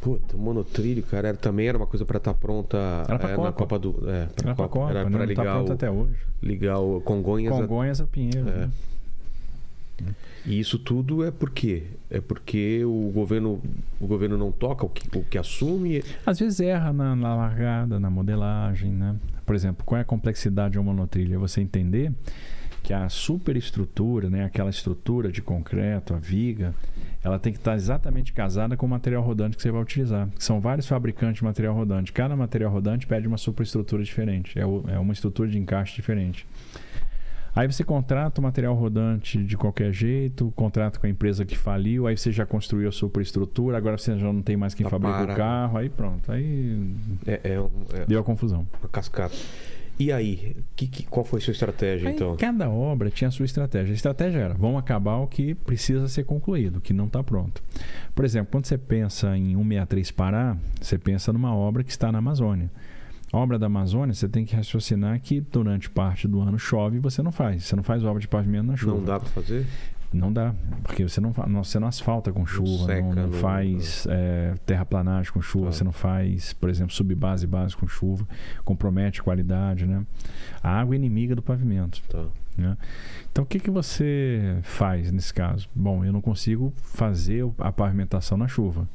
Puta, 0.00 0.36
o 0.36 0.40
monotrilho, 0.40 1.04
cara, 1.04 1.28
era, 1.28 1.36
também 1.36 1.68
era 1.68 1.78
uma 1.78 1.86
coisa 1.86 2.04
para 2.04 2.16
estar 2.16 2.34
pronta 2.34 2.76
Era 3.08 3.16
pra 3.18 3.30
é, 3.30 3.34
Copa. 3.36 3.46
na 3.48 3.52
Copa 3.52 3.78
do. 3.78 3.90
É, 4.10 4.26
pra 4.26 4.46
Era 4.46 4.54
pra 4.56 4.68
Copa, 4.68 4.90
Era 4.90 5.08
né? 5.08 5.18
tá 5.18 5.24
ligar, 5.24 5.54
pronto 5.54 5.68
o, 5.68 5.72
até 5.72 5.88
hoje. 5.90 6.16
ligar 6.42 6.78
o 6.80 7.00
Congonhas. 7.02 7.54
a- 7.54 7.60
Congonhas 7.60 8.00
a 8.00 8.06
Pinheiro. 8.08 8.48
É. 8.48 8.52
né? 8.66 8.70
E 10.46 10.58
isso 10.58 10.78
tudo 10.78 11.24
é 11.24 11.30
por 11.30 11.50
quê? 11.50 11.84
É 12.08 12.20
porque 12.20 12.84
o 12.84 13.10
governo, 13.12 13.60
o 14.00 14.06
governo 14.06 14.36
não 14.36 14.50
toca 14.50 14.86
o 14.86 14.88
que, 14.88 15.18
o 15.18 15.22
que 15.22 15.38
assume? 15.38 16.02
Às 16.24 16.38
vezes 16.38 16.60
erra 16.60 16.92
na, 16.92 17.14
na 17.14 17.34
largada, 17.34 18.00
na 18.00 18.10
modelagem, 18.10 18.90
né? 18.90 19.16
Por 19.44 19.54
exemplo, 19.54 19.84
qual 19.84 19.98
é 19.98 20.02
a 20.02 20.04
complexidade 20.04 20.72
de 20.72 20.78
uma 20.78 20.92
monotrilha? 20.92 21.34
É 21.34 21.38
você 21.38 21.60
entender 21.60 22.12
que 22.82 22.92
a 22.92 23.08
superestrutura, 23.08 24.30
né, 24.30 24.44
aquela 24.44 24.70
estrutura 24.70 25.30
de 25.30 25.42
concreto, 25.42 26.14
a 26.14 26.18
viga, 26.18 26.74
ela 27.22 27.38
tem 27.38 27.52
que 27.52 27.58
estar 27.58 27.74
exatamente 27.74 28.32
casada 28.32 28.76
com 28.76 28.86
o 28.86 28.88
material 28.88 29.22
rodante 29.22 29.56
que 29.56 29.62
você 29.62 29.70
vai 29.70 29.82
utilizar. 29.82 30.28
São 30.38 30.60
vários 30.60 30.86
fabricantes 30.86 31.36
de 31.36 31.44
material 31.44 31.74
rodante. 31.74 32.12
Cada 32.12 32.34
material 32.34 32.72
rodante 32.72 33.06
pede 33.06 33.28
uma 33.28 33.36
superestrutura 33.36 34.02
diferente. 34.02 34.58
É, 34.58 34.62
é 34.62 34.98
uma 34.98 35.12
estrutura 35.12 35.48
de 35.48 35.58
encaixe 35.58 35.94
diferente. 35.94 36.46
Aí 37.54 37.66
você 37.70 37.82
contrata 37.82 38.40
o 38.40 38.44
material 38.44 38.74
rodante 38.74 39.42
de 39.42 39.56
qualquer 39.56 39.92
jeito, 39.92 40.52
contrata 40.54 40.98
com 41.00 41.06
a 41.06 41.10
empresa 41.10 41.44
que 41.44 41.56
faliu, 41.58 42.06
aí 42.06 42.16
você 42.16 42.30
já 42.30 42.46
construiu 42.46 42.88
a 42.88 42.92
superestrutura, 42.92 43.76
agora 43.76 43.98
você 43.98 44.16
já 44.18 44.32
não 44.32 44.40
tem 44.42 44.56
mais 44.56 44.72
quem 44.74 44.84
Tá 44.84 44.90
fabrica 44.90 45.18
para. 45.24 45.32
o 45.32 45.36
carro, 45.36 45.78
aí 45.78 45.88
pronto. 45.88 46.30
Aí 46.30 46.94
É, 47.26 47.40
é, 47.44 47.60
é 48.02 48.06
deu 48.06 48.20
a 48.20 48.24
confusão. 48.24 48.66
uma 48.80 48.88
cascata. 48.88 49.34
E 49.98 50.10
aí? 50.10 50.56
Que, 50.74 50.86
que- 50.86 51.02
qual 51.04 51.22
foi 51.26 51.40
a 51.40 51.42
sua 51.42 51.52
estratégia, 51.52 52.08
Aí, 52.08 52.14
então? 52.14 52.34
cada 52.36 52.70
obra 52.70 53.10
tinha 53.10 53.28
a 53.28 53.30
sua 53.30 53.44
estratégia. 53.44 53.92
A 53.92 53.94
estratégia 53.94 54.38
era: 54.38 54.54
vamos 54.54 54.78
acabar 54.78 55.16
o 55.16 55.26
que 55.26 55.54
precisa 55.54 56.08
ser 56.08 56.24
concluído, 56.24 56.76
o 56.76 56.80
que 56.80 56.94
não 56.94 57.04
está 57.04 57.22
pronto. 57.22 57.62
Por 58.14 58.24
exemplo, 58.24 58.48
quando 58.50 58.64
você 58.64 58.78
pensa 58.78 59.36
em 59.36 59.54
163 59.54 60.10
Pará, 60.12 60.56
você 60.80 60.96
pensa 60.96 61.32
numa 61.34 61.54
obra 61.54 61.84
que 61.84 61.90
está 61.90 62.10
na 62.10 62.16
Amazônia. 62.18 62.70
Obra 63.32 63.58
da 63.58 63.66
Amazônia, 63.66 64.12
você 64.12 64.28
tem 64.28 64.44
que 64.44 64.56
raciocinar 64.56 65.20
que 65.20 65.40
durante 65.40 65.88
parte 65.88 66.26
do 66.26 66.40
ano 66.40 66.58
chove 66.58 66.96
e 66.96 67.00
você 67.00 67.22
não 67.22 67.30
faz. 67.30 67.64
Você 67.64 67.76
não 67.76 67.82
faz 67.82 68.02
obra 68.04 68.20
de 68.20 68.26
pavimento 68.26 68.66
na 68.66 68.76
chuva. 68.76 68.96
Não 68.96 69.04
dá 69.04 69.20
pra 69.20 69.28
fazer? 69.28 69.66
Não 70.12 70.32
dá, 70.32 70.52
porque 70.82 71.08
você 71.08 71.20
não, 71.20 71.32
não- 71.46 71.62
você 71.62 71.78
não 71.78 71.86
asfalta 71.86 72.32
com 72.32 72.44
chuva, 72.44 72.86
seca, 72.86 73.00
não, 73.02 73.14
não 73.14 73.22
não- 73.28 73.32
faz 73.34 74.04
é, 74.10 74.54
terraplanagem 74.66 75.32
com 75.32 75.40
chuva, 75.40 75.68
Ah. 75.68 75.72
você 75.72 75.84
não 75.84 75.92
faz, 75.92 76.52
por 76.54 76.68
exemplo, 76.68 76.92
subbase 76.92 77.44
e 77.44 77.46
base 77.46 77.76
com 77.76 77.86
chuva, 77.86 78.26
compromete 78.64 79.20
a 79.20 79.22
qualidade, 79.22 79.86
né? 79.86 80.04
A 80.60 80.80
água 80.80 80.96
é 80.96 80.98
inimiga 80.98 81.36
do 81.36 81.42
pavimento. 81.42 82.02
Tá. 82.08 82.24
né? 82.58 82.76
Então, 83.30 83.44
o 83.44 83.46
que, 83.46 83.58
que 83.60 83.70
você 83.70 84.58
faz 84.62 85.10
nesse 85.12 85.32
caso? 85.32 85.66
Bom, 85.74 86.04
eu 86.04 86.12
não 86.12 86.20
consigo 86.20 86.74
fazer 86.82 87.48
a 87.58 87.70
pavimentação 87.72 88.36
na 88.36 88.48
chuva, 88.48 88.86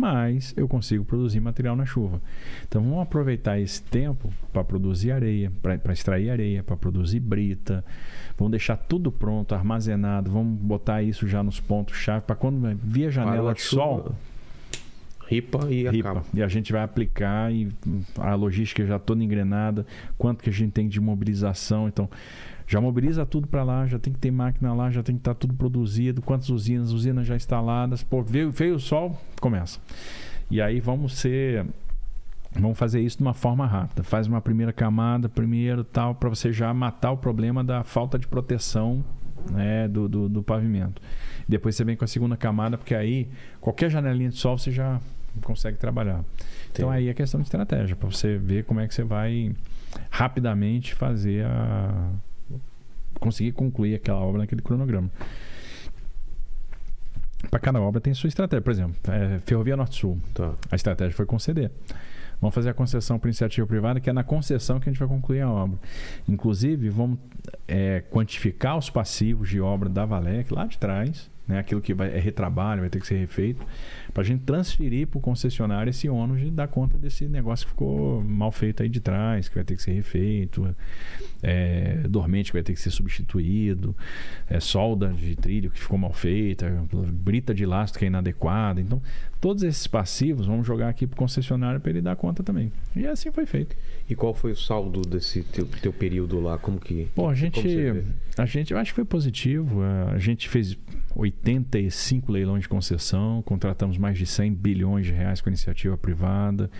mas 0.00 0.54
eu 0.56 0.66
consigo 0.66 1.04
produzir 1.04 1.40
material 1.40 1.76
na 1.76 1.84
chuva. 1.84 2.22
Então, 2.66 2.82
vamos 2.82 3.02
aproveitar 3.02 3.60
esse 3.60 3.82
tempo 3.82 4.32
para 4.50 4.64
produzir 4.64 5.12
areia, 5.12 5.52
para 5.60 5.92
extrair 5.92 6.30
areia, 6.30 6.62
para 6.62 6.74
produzir 6.74 7.20
brita. 7.20 7.84
Vamos 8.38 8.52
deixar 8.52 8.78
tudo 8.78 9.12
pronto, 9.12 9.54
armazenado. 9.54 10.30
Vamos 10.30 10.58
botar 10.58 11.02
isso 11.02 11.28
já 11.28 11.42
nos 11.42 11.60
pontos-chave 11.60 12.24
para 12.24 12.34
quando 12.34 12.74
vir 12.82 13.08
a 13.08 13.10
janela 13.10 13.52
de 13.52 13.60
sol, 13.60 14.14
Ripa 15.30 15.70
e 15.70 15.88
ripa. 15.88 16.10
acaba. 16.10 16.26
E 16.34 16.42
a 16.42 16.48
gente 16.48 16.72
vai 16.72 16.82
aplicar 16.82 17.52
e 17.52 17.68
a 18.16 18.34
logística 18.34 18.84
já 18.84 18.98
toda 18.98 19.22
engrenada, 19.22 19.86
quanto 20.18 20.42
que 20.42 20.50
a 20.50 20.52
gente 20.52 20.72
tem 20.72 20.88
de 20.88 21.00
mobilização. 21.00 21.86
Então, 21.86 22.10
já 22.70 22.80
mobiliza 22.80 23.26
tudo 23.26 23.48
para 23.48 23.64
lá, 23.64 23.84
já 23.84 23.98
tem 23.98 24.12
que 24.12 24.18
ter 24.20 24.30
máquina 24.30 24.72
lá, 24.72 24.92
já 24.92 25.02
tem 25.02 25.16
que 25.16 25.20
estar 25.20 25.34
tudo 25.34 25.52
produzido, 25.54 26.22
quantas 26.22 26.50
usinas, 26.50 26.92
usinas 26.92 27.26
já 27.26 27.34
instaladas. 27.34 28.04
Pô, 28.04 28.22
veio, 28.22 28.52
veio 28.52 28.76
o 28.76 28.78
sol, 28.78 29.20
começa. 29.40 29.80
E 30.48 30.62
aí 30.62 30.78
vamos 30.78 31.14
ser. 31.14 31.66
Vamos 32.52 32.78
fazer 32.78 33.00
isso 33.00 33.16
de 33.16 33.24
uma 33.24 33.34
forma 33.34 33.66
rápida. 33.66 34.04
Faz 34.04 34.28
uma 34.28 34.40
primeira 34.40 34.72
camada, 34.72 35.28
primeiro 35.28 35.82
tal, 35.82 36.14
para 36.14 36.28
você 36.28 36.52
já 36.52 36.72
matar 36.72 37.10
o 37.10 37.16
problema 37.16 37.64
da 37.64 37.82
falta 37.82 38.16
de 38.16 38.28
proteção 38.28 39.04
né, 39.50 39.88
do, 39.88 40.08
do, 40.08 40.28
do 40.28 40.40
pavimento. 40.40 41.02
Depois 41.48 41.74
você 41.74 41.82
vem 41.82 41.96
com 41.96 42.04
a 42.04 42.08
segunda 42.08 42.36
camada, 42.36 42.78
porque 42.78 42.94
aí 42.94 43.28
qualquer 43.60 43.90
janelinha 43.90 44.30
de 44.30 44.36
sol 44.36 44.56
você 44.56 44.70
já 44.70 45.00
consegue 45.42 45.76
trabalhar. 45.76 46.24
Então 46.70 46.86
Entendi. 46.86 46.98
aí 46.98 47.08
é 47.08 47.14
questão 47.14 47.40
de 47.40 47.46
estratégia, 47.48 47.96
para 47.96 48.08
você 48.08 48.38
ver 48.38 48.62
como 48.62 48.78
é 48.78 48.86
que 48.86 48.94
você 48.94 49.02
vai 49.02 49.52
rapidamente 50.08 50.94
fazer 50.94 51.44
a. 51.46 52.12
conseguir 53.20 53.52
concluir 53.52 53.94
aquela 53.94 54.18
obra 54.20 54.40
naquele 54.40 54.62
cronograma. 54.62 55.10
Para 57.48 57.58
cada 57.58 57.80
obra 57.80 58.00
tem 58.00 58.12
sua 58.12 58.28
estratégia. 58.28 58.60
Por 58.60 58.70
exemplo, 58.70 58.94
é, 59.08 59.38
Ferrovia 59.40 59.76
Norte-Sul. 59.76 60.18
Tá. 60.34 60.54
A 60.70 60.76
estratégia 60.76 61.14
foi 61.14 61.26
conceder. 61.26 61.70
Vamos 62.40 62.54
fazer 62.54 62.70
a 62.70 62.74
concessão 62.74 63.18
por 63.18 63.28
iniciativa 63.28 63.66
privada, 63.66 64.00
que 64.00 64.08
é 64.08 64.12
na 64.12 64.24
concessão 64.24 64.80
que 64.80 64.88
a 64.88 64.92
gente 64.92 64.98
vai 64.98 65.08
concluir 65.08 65.42
a 65.42 65.50
obra. 65.50 65.78
Inclusive, 66.26 66.88
vamos 66.88 67.18
é, 67.68 68.02
quantificar 68.10 68.78
os 68.78 68.88
passivos 68.88 69.48
de 69.48 69.60
obra 69.60 69.88
da 69.88 70.06
Valec 70.06 70.52
lá 70.52 70.64
de 70.66 70.78
trás, 70.78 71.30
né, 71.50 71.58
aquilo 71.58 71.80
que 71.80 71.92
vai, 71.92 72.16
é 72.16 72.18
retrabalho, 72.18 72.80
vai 72.80 72.88
ter 72.88 73.00
que 73.00 73.06
ser 73.06 73.16
refeito, 73.16 73.66
para 74.14 74.22
a 74.22 74.24
gente 74.24 74.42
transferir 74.44 75.06
para 75.08 75.18
o 75.18 75.20
concessionário 75.20 75.90
esse 75.90 76.08
ônus 76.08 76.40
de 76.40 76.50
dar 76.50 76.68
conta 76.68 76.96
desse 76.96 77.26
negócio 77.26 77.66
que 77.66 77.72
ficou 77.72 78.22
mal 78.22 78.52
feito 78.52 78.82
aí 78.82 78.88
de 78.88 79.00
trás, 79.00 79.48
que 79.48 79.56
vai 79.56 79.64
ter 79.64 79.76
que 79.76 79.82
ser 79.82 79.92
refeito, 79.92 80.74
é, 81.42 82.02
dormente 82.08 82.50
que 82.50 82.56
vai 82.56 82.62
ter 82.62 82.72
que 82.72 82.80
ser 82.80 82.90
substituído, 82.90 83.94
é, 84.48 84.60
solda 84.60 85.08
de 85.08 85.34
trilho 85.34 85.70
que 85.70 85.80
ficou 85.80 85.98
mal 85.98 86.12
feita, 86.12 86.66
brita 87.12 87.52
de 87.52 87.66
lastro 87.66 87.98
que 87.98 88.04
é 88.04 88.08
inadequada. 88.08 88.80
Então, 88.80 89.02
todos 89.40 89.62
esses 89.62 89.86
passivos 89.86 90.46
vamos 90.46 90.66
jogar 90.66 90.88
aqui 90.88 91.06
para 91.06 91.14
o 91.14 91.18
concessionário 91.18 91.80
para 91.80 91.90
ele 91.90 92.00
dar 92.00 92.14
conta 92.14 92.42
também. 92.42 92.72
E 92.94 93.06
assim 93.06 93.32
foi 93.32 93.46
feito. 93.46 93.76
E 94.08 94.14
qual 94.14 94.34
foi 94.34 94.52
o 94.52 94.56
saldo 94.56 95.02
desse 95.02 95.42
teu, 95.42 95.66
teu 95.66 95.92
período 95.92 96.40
lá? 96.40 96.58
Como 96.58 96.78
que. 96.78 97.08
Bom, 97.16 97.28
a 97.28 97.34
gente, 97.34 97.60
a 98.36 98.44
gente, 98.44 98.72
eu 98.72 98.78
acho 98.78 98.92
que 98.92 98.96
foi 98.96 99.04
positivo. 99.04 99.82
A 100.12 100.18
gente 100.18 100.48
fez 100.48 100.76
85 101.42 102.30
leilões 102.30 102.62
de 102.62 102.68
concessão, 102.68 103.42
contratamos 103.42 103.96
mais 103.96 104.18
de 104.18 104.26
100 104.26 104.52
bilhões 104.52 105.06
de 105.06 105.12
reais 105.12 105.40
com 105.40 105.48
iniciativa 105.48 105.96
privada, 105.96 106.70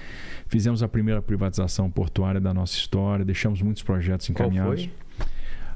fizemos 0.47 0.83
a 0.83 0.89
primeira 0.89 1.23
privatização 1.23 1.91
portuária 1.91 2.41
da 2.41 2.53
nossa 2.53 2.77
história, 2.77 3.25
deixamos 3.25 3.63
muitos 3.63 3.83
projetos 3.83 4.29
Qual 4.29 4.49
encaminhados. 4.49 4.85
foi? 4.85 4.91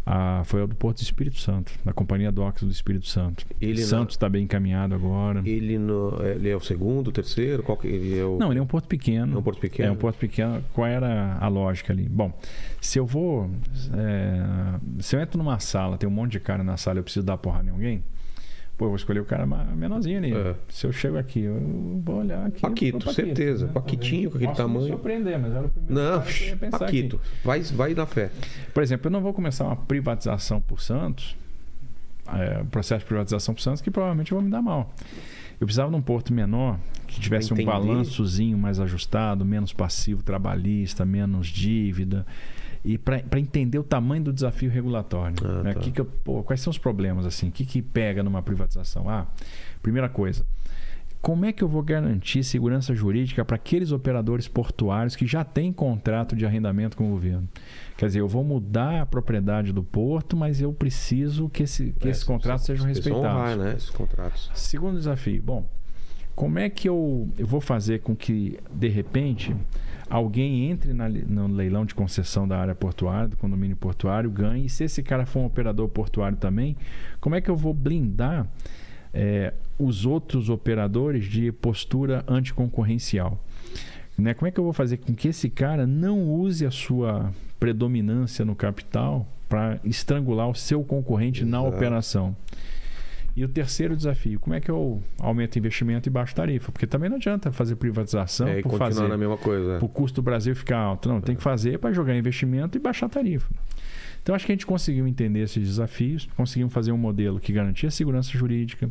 Ah, 0.06 0.42
foi 0.44 0.62
o 0.62 0.66
do 0.66 0.74
Porto 0.74 0.98
do 0.98 1.02
Espírito 1.02 1.38
Santo, 1.38 1.72
da 1.82 1.90
Companhia 1.90 2.30
Docas 2.30 2.62
do 2.62 2.70
Espírito 2.70 3.06
Santo. 3.06 3.46
Ele 3.58 3.82
Santos 3.82 4.16
está 4.16 4.28
bem 4.28 4.44
encaminhado 4.44 4.94
agora. 4.94 5.42
Ele, 5.46 5.78
no, 5.78 6.22
ele 6.22 6.50
é 6.50 6.54
o 6.54 6.60
segundo, 6.60 7.08
o 7.08 7.12
terceiro? 7.12 7.62
Qual 7.62 7.78
que 7.78 7.86
ele 7.86 8.18
é 8.18 8.22
o. 8.22 8.36
Não, 8.36 8.50
ele 8.50 8.58
é 8.58 8.62
um 8.62 8.66
porto 8.66 8.86
pequeno. 8.86 9.34
É 9.34 9.38
um 9.38 9.42
porto 9.42 9.60
pequeno? 9.60 9.88
É 9.88 9.92
um 9.92 9.96
porto 9.96 10.18
pequeno. 10.18 10.62
Qual 10.74 10.86
era 10.86 11.38
a 11.40 11.48
lógica 11.48 11.90
ali? 11.94 12.06
Bom, 12.06 12.38
se 12.82 12.98
eu 12.98 13.06
vou. 13.06 13.48
é, 13.96 14.78
se 15.00 15.16
eu 15.16 15.20
entro 15.20 15.38
numa 15.38 15.58
sala, 15.58 15.96
tem 15.96 16.06
um 16.06 16.12
monte 16.12 16.32
de 16.32 16.40
cara 16.40 16.62
na 16.62 16.76
sala, 16.76 16.98
eu 16.98 17.02
preciso 17.02 17.24
dar 17.24 17.38
porrada 17.38 17.70
em 17.70 17.72
alguém. 17.72 18.04
Pô, 18.76 18.86
eu 18.86 18.88
vou 18.88 18.96
escolher 18.96 19.20
o 19.20 19.24
cara 19.24 19.46
menorzinho 19.46 20.18
ali. 20.18 20.32
É. 20.34 20.56
Se 20.68 20.84
eu 20.86 20.92
chego 20.92 21.16
aqui, 21.16 21.40
eu 21.40 22.00
vou 22.04 22.16
olhar 22.16 22.44
aqui. 22.46 22.60
Paquito, 22.60 22.98
pro 22.98 23.12
certeza. 23.12 23.66
né? 23.66 23.72
Paquitinho 23.72 24.30
com 24.30 24.36
aquele 24.36 24.50
Posso 24.50 24.62
tamanho. 24.62 24.80
Me 24.84 24.90
surpreender, 24.90 25.38
mas 25.38 25.52
era 25.52 25.66
o 25.66 25.68
primeiro 25.68 25.94
Não, 25.94 26.18
cara 26.20 26.32
que 26.32 26.42
eu 26.42 26.48
ia 26.48 26.56
pensar 26.56 26.78
Paquito. 26.80 27.16
aqui. 27.16 27.26
Vai, 27.44 27.60
vai 27.62 27.94
na 27.94 28.06
fé. 28.06 28.30
Por 28.72 28.82
exemplo, 28.82 29.06
eu 29.06 29.10
não 29.12 29.20
vou 29.20 29.32
começar 29.32 29.64
uma 29.64 29.76
privatização 29.76 30.60
por 30.60 30.80
Santos, 30.80 31.36
é, 32.34 32.64
processo 32.64 33.00
de 33.00 33.06
privatização 33.06 33.54
por 33.54 33.60
Santos, 33.60 33.80
que 33.80 33.92
provavelmente 33.92 34.32
eu 34.32 34.36
vou 34.38 34.44
me 34.44 34.50
dar 34.50 34.60
mal. 34.62 34.92
Eu 35.60 35.66
precisava 35.66 35.88
de 35.88 35.96
um 35.96 36.02
porto 36.02 36.32
menor, 36.32 36.76
que 37.06 37.20
tivesse 37.20 37.54
um 37.54 37.64
balançozinho 37.64 38.58
mais 38.58 38.80
ajustado, 38.80 39.44
menos 39.44 39.72
passivo 39.72 40.20
trabalhista, 40.22 41.04
menos 41.04 41.46
dívida. 41.46 42.26
E 42.84 42.98
para 42.98 43.40
entender 43.40 43.78
o 43.78 43.82
tamanho 43.82 44.24
do 44.24 44.32
desafio 44.32 44.70
regulatório. 44.70 45.36
Ah, 45.42 45.62
né? 45.62 45.72
tá. 45.74 45.80
Que 45.80 45.90
que 45.90 46.00
eu- 46.00 46.04
pô, 46.04 46.42
quais 46.42 46.60
são 46.60 46.70
os 46.70 46.76
problemas? 46.78 47.24
assim? 47.24 47.48
O 47.48 47.52
que, 47.52 47.64
que 47.64 47.80
pega 47.80 48.22
numa 48.22 48.42
privatização? 48.42 49.08
Ah, 49.08 49.26
primeira 49.82 50.08
coisa. 50.08 50.44
Como 51.22 51.46
é 51.46 51.52
que 51.54 51.64
eu 51.64 51.68
vou 51.68 51.82
garantir 51.82 52.44
segurança 52.44 52.94
jurídica 52.94 53.42
para 53.46 53.56
aqueles 53.56 53.92
operadores 53.92 54.46
portuários 54.46 55.16
que 55.16 55.26
já 55.26 55.42
têm 55.42 55.72
contrato 55.72 56.36
de 56.36 56.44
arrendamento 56.44 56.98
com 56.98 57.06
o 57.06 57.10
governo? 57.12 57.48
Quer 57.96 58.06
dizer, 58.08 58.20
eu 58.20 58.28
vou 58.28 58.44
mudar 58.44 59.00
a 59.00 59.06
propriedade 59.06 59.72
do 59.72 59.82
porto, 59.82 60.36
mas 60.36 60.60
eu 60.60 60.70
preciso 60.70 61.48
que, 61.48 61.62
esse, 61.62 61.92
que 61.98 62.08
É, 62.08 62.10
esses 62.10 62.22
contratos 62.24 62.66
sejam 62.66 62.84
respeitados. 62.86 63.24
honrar, 63.26 63.56
né? 63.56 63.72
Esses 63.74 63.88
contratos. 63.88 64.50
Segundo 64.54 64.98
desafio, 64.98 65.42
bom, 65.42 65.66
como 66.34 66.58
é 66.58 66.68
que 66.68 66.86
eu, 66.86 67.26
eu 67.38 67.46
vou 67.46 67.62
fazer 67.62 68.00
com 68.00 68.14
que, 68.14 68.58
de 68.70 68.88
repente, 68.88 69.56
alguém 70.08 70.70
entre 70.70 70.92
na 70.92 71.08
no 71.08 71.48
leilão 71.48 71.84
de 71.84 71.94
concessão 71.94 72.46
da 72.46 72.58
área 72.58 72.74
portuária, 72.74 73.28
do 73.28 73.36
condomínio 73.36 73.76
portuário, 73.76 74.30
ganhe, 74.30 74.66
e 74.66 74.68
se 74.68 74.84
esse 74.84 75.02
cara 75.02 75.26
for 75.26 75.40
um 75.40 75.46
operador 75.46 75.88
portuário 75.88 76.36
também, 76.36 76.76
como 77.20 77.34
é 77.34 77.40
que 77.40 77.50
eu 77.50 77.56
vou 77.56 77.72
blindar 77.72 78.46
eh, 79.12 79.52
os 79.78 80.04
outros 80.04 80.48
operadores 80.48 81.24
de 81.24 81.50
postura 81.52 82.24
anticoncorrencial? 82.28 83.38
Né? 84.16 84.34
Como 84.34 84.48
é 84.48 84.50
que 84.50 84.60
eu 84.60 84.64
vou 84.64 84.72
fazer 84.72 84.98
com 84.98 85.14
que 85.14 85.28
esse 85.28 85.50
cara 85.50 85.86
não 85.86 86.30
use 86.30 86.64
a 86.64 86.70
sua 86.70 87.32
predominância 87.58 88.44
no 88.44 88.54
capital 88.54 89.26
para 89.48 89.80
estrangular 89.84 90.48
o 90.48 90.54
seu 90.54 90.82
concorrente 90.84 91.44
na 91.44 91.58
Exato. 91.58 91.76
operação? 91.76 92.36
E 93.36 93.44
o 93.44 93.48
terceiro 93.48 93.96
desafio, 93.96 94.38
como 94.38 94.54
é 94.54 94.60
que 94.60 94.70
eu 94.70 95.02
aumento 95.18 95.58
investimento 95.58 96.08
e 96.08 96.10
baixo 96.10 96.34
tarifa? 96.34 96.70
Porque 96.70 96.86
também 96.86 97.10
não 97.10 97.16
adianta 97.16 97.50
fazer 97.50 97.74
privatização 97.74 98.46
é, 98.46 98.60
e 98.60 98.62
por 98.62 98.70
continuar 98.70 98.90
fazer, 98.90 99.08
na 99.08 99.16
mesma 99.16 99.36
coisa. 99.36 99.76
para 99.78 99.84
o 99.84 99.88
custo 99.88 100.20
do 100.20 100.24
Brasil 100.24 100.54
ficar 100.54 100.78
alto. 100.78 101.08
Não, 101.08 101.20
tem 101.20 101.34
que 101.34 101.42
fazer 101.42 101.78
para 101.78 101.92
jogar 101.92 102.16
investimento 102.16 102.78
e 102.78 102.80
baixar 102.80 103.08
tarifa. 103.08 103.50
Então 104.22 104.34
acho 104.34 104.46
que 104.46 104.52
a 104.52 104.54
gente 104.54 104.64
conseguiu 104.64 105.06
entender 105.06 105.40
esses 105.40 105.66
desafios, 105.66 106.28
conseguimos 106.36 106.72
fazer 106.72 106.92
um 106.92 106.96
modelo 106.96 107.40
que 107.40 107.52
garantia 107.52 107.88
a 107.88 107.92
segurança 107.92 108.30
jurídica, 108.30 108.88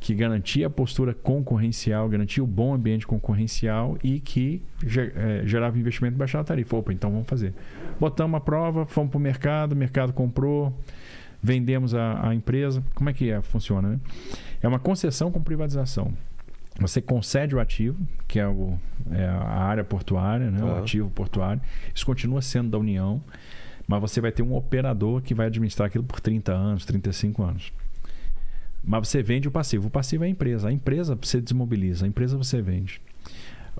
que 0.00 0.14
garantia 0.14 0.66
a 0.66 0.70
postura 0.70 1.14
concorrencial, 1.14 2.08
garantia 2.08 2.42
o 2.42 2.46
bom 2.46 2.74
ambiente 2.74 3.06
concorrencial 3.06 3.96
e 4.02 4.18
que 4.18 4.62
eh, 4.84 5.42
gerava 5.44 5.78
investimento 5.78 6.16
e 6.16 6.18
baixava 6.18 6.42
a 6.42 6.44
tarifa. 6.44 6.76
Opa, 6.76 6.92
então 6.92 7.10
vamos 7.10 7.28
fazer. 7.28 7.54
Botamos 8.00 8.36
a 8.36 8.40
prova, 8.40 8.84
fomos 8.84 9.10
para 9.10 9.18
o 9.18 9.20
mercado, 9.20 9.72
o 9.72 9.76
mercado 9.76 10.12
comprou, 10.12 10.74
vendemos 11.42 11.94
a, 11.94 12.28
a 12.28 12.34
empresa. 12.34 12.82
Como 12.94 13.08
é 13.10 13.12
que 13.12 13.30
é? 13.30 13.40
funciona? 13.42 13.90
Né? 13.90 14.00
É 14.62 14.68
uma 14.68 14.78
concessão 14.78 15.30
com 15.30 15.42
privatização. 15.42 16.12
Você 16.78 17.00
concede 17.00 17.54
o 17.54 17.60
ativo, 17.60 17.98
que 18.26 18.38
é, 18.38 18.46
o, 18.46 18.78
é 19.10 19.24
a 19.24 19.62
área 19.64 19.84
portuária, 19.84 20.50
né? 20.50 20.62
o 20.62 20.78
ativo 20.78 21.10
portuário. 21.10 21.60
Isso 21.94 22.06
continua 22.06 22.40
sendo 22.40 22.70
da 22.70 22.78
União, 22.78 23.22
mas 23.86 24.00
você 24.00 24.20
vai 24.20 24.32
ter 24.32 24.42
um 24.42 24.54
operador 24.54 25.20
que 25.20 25.34
vai 25.34 25.46
administrar 25.46 25.88
aquilo 25.88 26.04
por 26.04 26.20
30 26.20 26.52
anos, 26.52 26.84
35 26.84 27.42
anos. 27.42 27.72
Mas 28.82 29.08
você 29.08 29.22
vende 29.22 29.46
o 29.46 29.50
passivo. 29.50 29.88
O 29.88 29.90
passivo 29.90 30.24
é 30.24 30.26
a 30.26 30.30
empresa. 30.30 30.68
A 30.68 30.72
empresa 30.72 31.18
você 31.20 31.40
desmobiliza, 31.40 32.06
a 32.06 32.08
empresa 32.08 32.36
você 32.38 32.62
vende. 32.62 33.00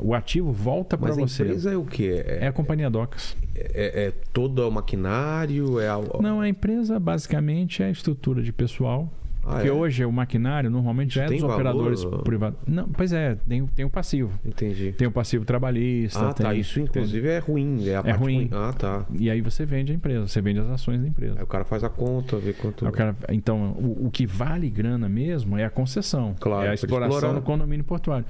O 0.02 0.14
ativo 0.14 0.52
volta 0.52 0.96
para 0.96 1.08
Mas 1.08 1.18
a 1.18 1.20
você. 1.20 1.42
empresa 1.42 1.72
é 1.72 1.76
o 1.76 1.84
quê? 1.84 2.22
É 2.26 2.46
a 2.46 2.52
companhia 2.52 2.88
Docas. 2.88 3.36
É, 3.54 4.06
é 4.06 4.12
todo 4.32 4.66
o 4.66 4.70
maquinário? 4.70 5.78
É 5.78 5.88
a... 5.88 5.98
Não, 6.20 6.40
a 6.40 6.48
empresa 6.48 6.98
basicamente 6.98 7.82
é 7.82 7.86
a 7.86 7.90
estrutura 7.90 8.42
de 8.42 8.52
pessoal. 8.52 9.12
Ah, 9.44 9.52
Porque 9.54 9.68
é? 9.68 9.72
hoje 9.72 10.04
o 10.04 10.12
maquinário 10.12 10.68
normalmente 10.70 11.14
já 11.14 11.24
é 11.24 11.26
Tem 11.26 11.38
dos 11.38 11.42
valor? 11.46 11.54
operadores 11.54 12.04
privados. 12.24 12.58
Não, 12.66 12.88
pois 12.88 13.12
é, 13.12 13.36
tem, 13.48 13.66
tem 13.66 13.84
o 13.84 13.90
passivo. 13.90 14.30
Entendi. 14.44 14.92
Tem 14.92 15.08
o 15.08 15.10
passivo 15.10 15.44
trabalhista. 15.44 16.28
Ah, 16.28 16.32
tá. 16.34 16.50
tem- 16.50 16.60
Isso, 16.60 16.78
inclusive, 16.80 17.26
é 17.28 17.38
ruim. 17.38 17.88
É, 17.88 17.96
a 17.96 18.02
parte 18.02 18.18
ruim. 18.18 18.48
Ah, 18.52 18.72
tá. 18.76 19.06
E 19.18 19.30
aí 19.30 19.40
você 19.40 19.64
vende 19.64 19.92
a 19.92 19.94
empresa, 19.94 20.28
você 20.28 20.40
vende 20.40 20.60
as 20.60 20.68
ações 20.68 21.00
da 21.00 21.08
empresa. 21.08 21.34
Aí 21.38 21.42
o 21.42 21.46
cara 21.46 21.64
faz 21.64 21.82
a 21.84 21.88
conta, 21.88 22.36
vê 22.36 22.52
quanto. 22.52 22.86
O 22.86 22.92
cara- 22.92 23.14
então, 23.30 23.72
o, 23.78 24.06
o 24.06 24.10
que 24.10 24.26
vale 24.26 24.68
grana 24.68 25.08
mesmo 25.08 25.56
é 25.56 25.64
a 25.64 25.70
concessão. 25.70 26.34
Claro, 26.38 26.66
é 26.66 26.70
a 26.70 26.74
exploração 26.74 27.16
explorar. 27.16 27.34
do 27.38 27.42
condomínio 27.42 27.84
portuário. 27.84 28.24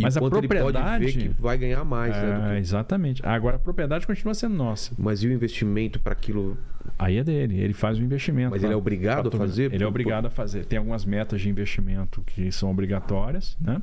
Mas 0.00 0.16
a 0.16 0.20
quanto 0.20 0.38
ele 0.38 0.48
propriedade. 0.48 1.04
pode 1.04 1.18
ver 1.18 1.28
que 1.34 1.42
vai 1.42 1.58
ganhar 1.58 1.84
mais, 1.84 2.14
né? 2.16 2.22
do 2.38 2.46
É, 2.46 2.54
que- 2.54 2.60
Exatamente. 2.60 3.22
Agora 3.26 3.56
a 3.56 3.58
propriedade 3.58 4.06
continua 4.06 4.34
sendo 4.34 4.54
nossa. 4.54 4.92
Mas 4.98 5.22
e 5.22 5.28
o 5.28 5.32
investimento 5.32 5.98
para 6.00 6.12
aquilo? 6.12 6.56
Aí 6.98 7.16
é 7.16 7.22
dele, 7.24 7.60
ele 7.60 7.72
faz 7.72 7.98
o 7.98 8.02
investimento. 8.02 8.50
Mas 8.50 8.60
pra- 8.60 8.68
ele 8.68 8.74
é 8.74 8.76
obrigado 8.76 9.30
pra 9.30 9.38
a 9.38 9.40
fazer? 9.46 9.72
Ele 9.72 9.82
é 9.84 9.86
obrigado 9.86 10.26
a 10.26 10.30
fazer. 10.30 10.51
Tem 10.60 10.78
algumas 10.78 11.04
metas 11.04 11.40
de 11.40 11.48
investimento 11.48 12.22
que 12.22 12.50
são 12.52 12.70
obrigatórias, 12.70 13.56
né? 13.60 13.80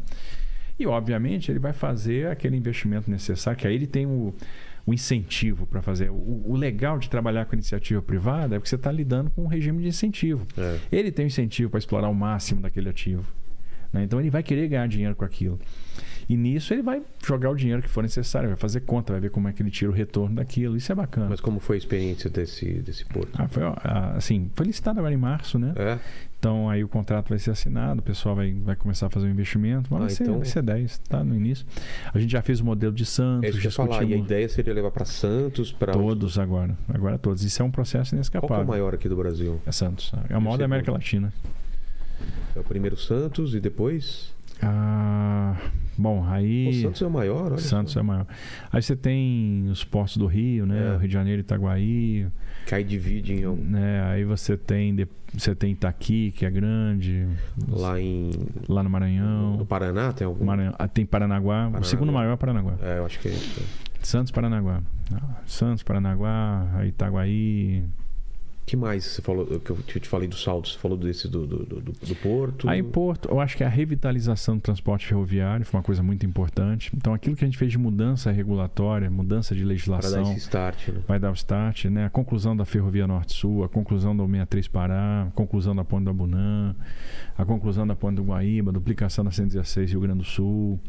E 0.77 0.87
obviamente 0.87 1.51
ele 1.51 1.59
vai 1.59 1.73
fazer 1.73 2.27
aquele 2.27 2.55
investimento 2.55 3.11
necessário, 3.11 3.59
que 3.59 3.67
aí 3.67 3.75
ele 3.75 3.87
tem 3.87 4.05
o, 4.05 4.33
o 4.85 4.93
incentivo 4.93 5.65
para 5.67 5.81
fazer. 5.81 6.09
O, 6.09 6.43
o 6.45 6.55
legal 6.55 6.97
de 6.97 7.09
trabalhar 7.09 7.45
com 7.45 7.53
iniciativa 7.55 8.01
privada 8.01 8.55
é 8.55 8.59
que 8.59 8.69
você 8.69 8.75
está 8.75 8.91
lidando 8.91 9.29
com 9.29 9.43
um 9.43 9.47
regime 9.47 9.81
de 9.81 9.89
incentivo. 9.89 10.47
É. 10.57 10.79
Ele 10.89 11.11
tem 11.11 11.25
o 11.25 11.27
incentivo 11.27 11.69
para 11.69 11.79
explorar 11.79 12.07
o 12.07 12.15
máximo 12.15 12.61
daquele 12.61 12.87
ativo. 12.87 13.25
né? 13.91 14.03
Então 14.03 14.19
ele 14.21 14.29
vai 14.29 14.41
querer 14.41 14.69
ganhar 14.69 14.87
dinheiro 14.87 15.15
com 15.15 15.25
aquilo. 15.25 15.59
E 16.29 16.37
nisso 16.37 16.71
ele 16.75 16.83
vai 16.83 17.01
jogar 17.25 17.49
o 17.49 17.55
dinheiro 17.55 17.81
que 17.81 17.89
for 17.89 18.03
necessário, 18.03 18.49
vai 18.49 18.55
fazer 18.57 18.81
conta, 18.81 19.11
vai 19.13 19.19
ver 19.19 19.31
como 19.31 19.47
é 19.47 19.51
que 19.51 19.63
ele 19.63 19.71
tira 19.71 19.89
o 19.89 19.93
retorno 19.93 20.35
daquilo. 20.35 20.77
Isso 20.77 20.91
é 20.91 20.95
bacana. 20.95 21.25
Mas 21.27 21.41
como 21.41 21.59
foi 21.59 21.75
a 21.75 21.79
experiência 21.79 22.29
desse, 22.29 22.71
desse 22.83 23.03
porto? 23.03 23.31
Ah, 23.33 23.47
foi, 23.47 23.63
ah, 23.63 24.13
assim, 24.15 24.51
foi 24.53 24.67
licitado 24.67 24.99
agora 24.99 25.11
em 25.11 25.17
março, 25.17 25.57
né? 25.57 25.73
É? 25.75 25.97
Então 26.37 26.69
aí 26.69 26.83
o 26.83 26.87
contrato 26.87 27.29
vai 27.29 27.39
ser 27.39 27.49
assinado, 27.49 27.99
o 27.99 28.03
pessoal 28.03 28.35
vai, 28.35 28.53
vai 28.53 28.75
começar 28.75 29.07
a 29.07 29.09
fazer 29.09 29.25
o 29.25 29.29
investimento, 29.29 29.89
mas 29.91 29.97
Ah, 29.97 30.05
vai, 30.05 30.09
ser, 30.11 30.23
então- 30.23 30.37
vai 30.37 30.45
ser 30.45 30.61
10, 30.61 30.99
tá 30.99 31.23
no 31.23 31.35
início. 31.35 31.65
A 32.13 32.19
gente 32.19 32.29
já 32.31 32.43
fez 32.43 32.59
o 32.59 32.65
modelo 32.65 32.93
de 32.93 33.05
Santos, 33.07 33.45
É 33.45 33.49
isso 33.49 33.59
que 33.59 33.69
falar. 33.71 34.03
E 34.03 34.13
a 34.13 34.17
ideia 34.17 34.47
seria 34.47 34.73
levar 34.73 34.91
para 34.91 35.05
Santos, 35.05 35.71
para. 35.71 35.93
todos 35.93 36.37
agora. 36.37 36.77
Agora 36.93 37.17
todos. 37.17 37.43
Isso 37.43 37.59
é 37.59 37.65
um 37.65 37.71
processo 37.71 38.11
Qual 38.11 38.11
que 38.11 38.15
é 38.15 38.17
o 38.17 38.19
inescapável. 38.19 38.65
maior 38.67 38.93
aqui 38.93 39.09
do 39.09 39.15
Brasil? 39.17 39.59
É 39.65 39.71
Santos. 39.71 40.11
É 40.29 40.37
o 40.37 40.41
maior 40.41 40.57
da 40.57 40.65
América 40.65 40.91
qual. 40.91 40.97
Latina. 40.97 41.33
É 42.55 42.59
o 42.59 42.63
primeiro 42.63 42.95
Santos 42.97 43.55
e 43.55 43.59
depois? 43.59 44.31
Ah, 44.61 45.55
bom, 45.97 46.23
aí. 46.27 46.67
O 46.69 46.81
Santos 46.81 47.01
é 47.01 47.07
o 47.07 47.09
maior, 47.09 47.47
olha. 47.51 47.57
Santos 47.57 47.95
é 47.95 48.01
maior. 48.01 48.25
Aí 48.71 48.81
você 48.81 48.95
tem 48.95 49.67
os 49.69 49.83
portos 49.83 50.17
do 50.17 50.25
Rio, 50.25 50.65
né? 50.65 50.89
É. 50.91 50.95
O 50.95 50.97
Rio 50.97 51.07
de 51.07 51.13
Janeiro, 51.13 51.39
Itaguaí, 51.41 52.27
Que 52.65 52.75
aí 52.75 52.83
divide 52.83 53.33
em, 53.33 53.43
algum- 53.45 53.63
né? 53.63 54.03
Aí 54.03 54.23
você 54.23 54.57
tem 54.57 54.95
você 55.33 55.53
tem 55.53 55.71
Itaqui, 55.73 56.31
que 56.35 56.43
é 56.45 56.49
grande, 56.49 57.27
lá 57.67 57.99
em. 58.01 58.31
lá 58.67 58.81
no 58.83 58.89
Maranhão. 58.89 59.57
No 59.57 59.65
Paraná 59.65 60.11
tem 60.11 60.25
algum? 60.25 60.43
Maranhão. 60.43 60.73
Ah, 60.77 60.87
tem 60.87 61.05
Paranaguá. 61.05 61.53
Paranaguá. 61.55 61.79
O 61.79 61.83
segundo 61.83 62.11
maior 62.11 62.33
é 62.33 62.37
Paranaguá. 62.37 62.73
É, 62.81 62.97
eu 62.97 63.05
acho 63.05 63.19
que 63.19 63.27
é 63.27 63.31
isso. 63.31 63.61
Santos, 64.01 64.31
Paranaguá. 64.31 64.81
Ah, 65.13 65.41
Santos, 65.45 65.83
Paranaguá, 65.83 66.67
aí 66.75 66.89
Itaguaí. 66.89 67.83
Que 68.69 68.77
mais 68.77 69.03
você 69.03 69.21
falou? 69.21 69.45
Que 69.59 69.71
eu 69.71 69.77
te 69.83 70.07
falei 70.07 70.27
do 70.27 70.35
saldo, 70.35 70.67
você 70.67 70.77
falou 70.77 70.97
desse 70.97 71.27
do, 71.27 71.45
do, 71.47 71.65
do, 71.65 71.81
do- 71.81 72.15
Porto. 72.21 72.69
Aí 72.69 72.83
Porto, 72.83 73.27
eu 73.29 73.39
acho 73.39 73.55
que 73.57 73.63
a 73.63 73.69
revitalização 73.69 74.55
do 74.57 74.61
transporte 74.61 75.07
ferroviário 75.07 75.65
foi 75.65 75.77
uma 75.79 75.83
coisa 75.83 76.03
muito 76.03 76.25
importante. 76.25 76.91
Então 76.95 77.13
aquilo 77.13 77.35
que 77.35 77.43
a 77.43 77.47
gente 77.47 77.57
fez 77.57 77.71
de 77.71 77.77
mudança 77.77 78.31
regulatória, 78.31 79.09
mudança 79.09 79.55
de 79.55 79.61
para 79.61 79.67
dar 79.67 79.69
legislação, 79.73 80.23
esse 80.31 80.39
start, 80.39 80.87
né? 80.89 81.01
vai 81.07 81.19
dar 81.19 81.31
o 81.31 81.33
start, 81.33 81.85
né? 81.85 82.05
A 82.05 82.09
conclusão 82.09 82.55
da 82.55 82.65
Ferrovia 82.65 83.07
Norte-Sul, 83.07 83.63
a 83.63 83.69
conclusão 83.69 84.15
do 84.15 84.23
63 84.25 84.67
Pará, 84.67 85.23
a 85.27 85.31
conclusão 85.31 85.75
da 85.75 85.83
Ponte 85.83 86.03
do 86.03 86.09
Abunã, 86.11 86.75
a 87.37 87.45
conclusão 87.45 87.87
da 87.87 87.95
Ponte 87.95 88.15
do 88.17 88.23
Guaíba, 88.23 88.69
a 88.71 88.73
duplicação 88.73 89.23
da 89.25 89.31
116 89.31 89.91
Rio 89.91 90.01
Grande 90.01 90.19
do 90.19 90.25
Sul, 90.25 90.79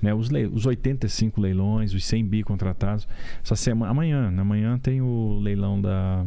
né? 0.00 0.14
Os, 0.14 0.30
lei- 0.30 0.46
os 0.46 0.66
85 0.66 1.40
leilões, 1.40 1.92
os 1.94 2.04
100 2.04 2.24
bi 2.24 2.42
contratados. 2.42 3.08
Essa 3.42 3.56
semana, 3.56 3.90
amanhã, 3.90 4.30
né? 4.30 4.40
amanhã 4.42 4.78
tem 4.78 5.00
o 5.00 5.38
leilão 5.40 5.80
da 5.80 6.24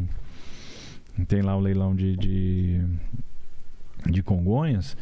tem 1.24 1.42
lá 1.42 1.56
o 1.56 1.60
leilão 1.60 1.94
de, 1.94 2.16
de, 2.16 2.80
de 4.06 4.22
Congonhas, 4.22 4.96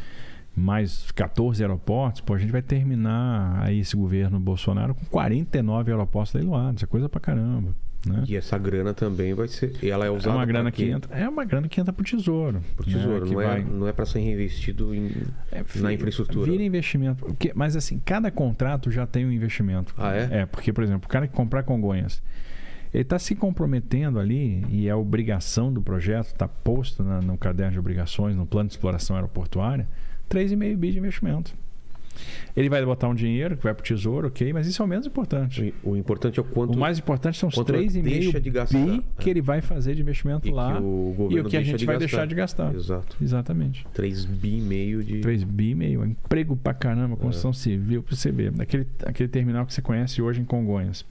mais 0.56 1.10
14 1.12 1.62
aeroportos, 1.62 2.20
pô, 2.20 2.34
a 2.34 2.38
gente 2.38 2.50
vai 2.50 2.62
terminar 2.62 3.60
aí 3.62 3.80
esse 3.80 3.96
governo 3.96 4.40
Bolsonaro 4.40 4.94
com 4.94 5.04
49 5.06 5.90
aeroportos 5.92 6.32
leiloados, 6.34 6.82
é 6.82 6.86
coisa 6.86 7.08
pra 7.08 7.20
caramba. 7.20 7.74
Né? 8.06 8.22
E 8.28 8.36
essa 8.36 8.56
grana 8.56 8.94
também 8.94 9.34
vai 9.34 9.48
ser. 9.48 9.76
e 9.82 9.90
Ela 9.90 10.04
é 10.04 10.08
É 10.08 10.10
usada. 10.10 10.36
uma 10.36 10.46
grana 10.46 10.70
que 10.70 10.84
entra, 10.88 11.12
é 11.18 11.28
uma 11.28 11.44
grana 11.44 11.68
que 11.68 11.80
entra 11.80 11.92
pro 11.92 12.04
tesouro. 12.04 12.60
Pro 12.76 12.88
né? 12.88 12.92
tesouro, 12.96 13.26
Que 13.26 13.34
não, 13.34 13.40
é, 13.40 13.46
vai- 13.46 13.64
não 13.64 13.88
é 13.88 13.92
para 13.92 14.06
ser 14.06 14.20
reinvestido 14.20 14.94
em. 14.94 15.10
é, 15.50 15.64
na 15.76 15.88
vi- 15.88 15.94
infraestrutura. 15.96 16.50
Vira 16.50 16.62
investimento. 16.62 17.24
Porque- 17.26 17.52
mas 17.56 17.74
assim, 17.74 18.00
cada 18.04 18.30
contrato 18.30 18.88
já 18.90 19.04
tem 19.04 19.26
um 19.26 19.32
investimento. 19.32 19.92
Ah, 19.98 20.14
é? 20.14 20.28
É, 20.42 20.46
porque, 20.46 20.72
por 20.72 20.84
exemplo, 20.84 21.06
o 21.06 21.08
cara 21.08 21.26
que 21.26 21.34
comprar 21.34 21.64
Congonhas, 21.64 22.22
ele 22.92 23.02
está 23.02 23.18
se 23.18 23.34
comprometendo 23.34 24.18
ali, 24.18 24.64
e 24.70 24.88
é 24.88 24.94
obrigação 24.94 25.72
do 25.72 25.80
projeto, 25.82 26.26
está 26.28 26.48
posto 26.48 27.02
na- 27.02 27.20
no 27.20 27.36
caderno 27.36 27.72
de 27.72 27.78
obrigações, 27.78 28.34
no 28.36 28.46
plano 28.46 28.68
de 28.68 28.74
exploração 28.74 29.16
aeroportuária, 29.16 29.86
3,5 30.28 30.76
bi 30.76 30.92
de 30.92 30.98
investimento. 30.98 31.54
Ele 32.56 32.68
vai 32.68 32.84
botar 32.84 33.08
um 33.08 33.14
dinheiro 33.14 33.56
que 33.56 33.62
vai 33.62 33.72
para 33.72 33.80
o 33.82 33.84
tesouro, 33.86 34.26
ok, 34.26 34.52
mas 34.52 34.66
isso 34.66 34.82
é 34.82 34.84
o 34.84 34.88
menos 34.88 35.06
importante. 35.06 35.72
O, 35.84 35.90
o 35.90 35.96
importante 35.96 36.40
é 36.40 36.42
o 36.42 36.44
quanto. 36.44 36.74
O 36.74 36.78
mais 36.78 36.98
importante 36.98 37.38
são 37.38 37.48
os 37.48 37.54
quanto 37.54 37.72
3,5 37.72 38.02
deixa 38.02 38.40
de 38.40 38.50
gastar. 38.50 38.76
bi 38.76 39.04
que 39.20 39.30
ele 39.30 39.40
vai 39.40 39.60
fazer 39.60 39.94
de 39.94 40.00
investimento 40.02 40.48
e 40.48 40.50
lá 40.50 40.80
o 40.80 41.28
e 41.30 41.38
o 41.38 41.44
que 41.44 41.56
a 41.56 41.62
gente 41.62 41.78
de 41.78 41.86
vai 41.86 41.94
gastar. 41.94 41.98
deixar 42.08 42.26
de 42.26 42.34
gastar. 42.34 42.74
Exato. 42.74 43.16
Exatamente. 43.22 43.86
3 43.94 44.24
bi 44.24 44.56
e 44.58 44.60
meio 44.60 45.04
de. 45.04 45.20
3 45.20 45.44
bi 45.44 45.70
e 45.70 45.74
meio. 45.76 46.04
Emprego 46.04 46.56
pra 46.56 46.74
caramba, 46.74 47.16
construção 47.16 47.52
civil, 47.52 48.02
pra 48.02 48.16
você 48.16 48.32
ver. 48.32 48.52
Aquele, 48.58 48.86
aquele 49.06 49.28
terminal 49.28 49.64
que 49.64 49.72
você 49.72 49.80
conhece 49.80 50.20
hoje 50.20 50.40
em 50.40 50.44
Congonhas. 50.44 51.06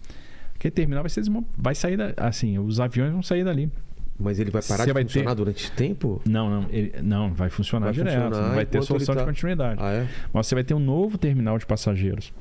Aquele 0.58 0.72
terminal 0.72 1.04
vai, 1.04 1.10
ser 1.10 1.22
desmo- 1.22 1.46
vai 1.58 1.76
sair 1.76 1.96
da, 1.98 2.14
assim, 2.18 2.58
os 2.60 2.80
aviões 2.80 3.12
vão 3.14 3.22
sair 3.24 3.44
dali. 3.44 3.72
Mas 4.20 4.40
ele 4.40 4.50
vai 4.50 4.64
parar 4.64 4.80
Você 4.84 4.88
de 4.88 4.94
vai 4.94 5.04
funcionar 5.04 5.30
ter- 5.32 5.36
durante 5.36 5.72
tempo? 5.74 6.20
Não, 6.26 6.50
não, 6.50 6.66
ele, 6.72 6.92
não, 7.04 7.32
vai 7.32 7.50
funcionar 7.52 7.86
Vai 7.88 7.94
direto. 7.94 8.24
funcionar 8.24 8.48
não 8.48 8.56
vai 8.56 8.66
ter 8.66 8.82
solução 8.82 9.14
ele 9.14 9.20
de 9.22 9.26
tá- 9.26 9.32
continuidade. 9.32 9.80
Ah, 9.84 9.92
é? 9.92 10.08
Mas 10.34 10.48
você 10.48 10.56
vai 10.56 10.64
ter 10.64 10.74
um 10.74 10.80
novo 10.80 11.18
terminal 11.20 11.60
de 11.60 11.66
passageiros. 11.68 12.34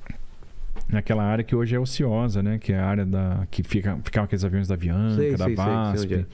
Naquela 0.89 1.25
área 1.25 1.43
que 1.45 1.55
hoje 1.55 1.75
é 1.75 1.79
ociosa, 1.81 2.43
né? 2.43 2.59
Que 2.59 2.73
é 2.73 2.79
a 2.79 2.87
área 2.87 3.05
da. 3.05 3.47
que 3.51 3.63
fica, 3.63 3.99
ficavam 4.05 4.25
aqueles 4.25 4.45
aviões 4.45 4.69
da 4.69 4.75
Avianca, 4.75 5.17
Sei, 5.17 5.31
da 5.33 5.45
sei, 5.45 5.47
sei, 5.47 5.57
sei 5.57 5.57
VASP. 5.57 6.05
onde 6.07 6.15
é. 6.15 6.25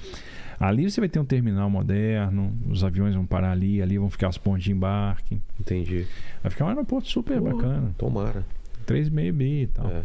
Ali 0.60 0.88
você 0.90 1.00
vai 1.00 1.08
ter 1.08 1.18
um 1.18 1.24
terminal 1.24 1.68
moderno, 1.68 2.52
os 2.68 2.84
aviões 2.84 3.14
vão 3.16 3.24
parar 3.26 3.50
ali, 3.50 3.82
ali 3.82 3.98
vão 3.98 4.08
ficar 4.10 4.28
as 4.28 4.38
pontes 4.38 4.62
de 4.64 4.70
embarque. 4.70 5.40
Entendi. 5.58 6.06
Vai 6.40 6.50
ficar 6.50 6.66
um 6.66 6.68
aeroporto 6.68 7.08
super 7.08 7.40
Porra, 7.40 7.52
bacana. 7.54 7.90
Tomara. 7.98 8.44
3,5 8.86 9.32
bi 9.32 9.62
e 9.62 9.66
tal. 9.68 9.86
É. 9.90 10.02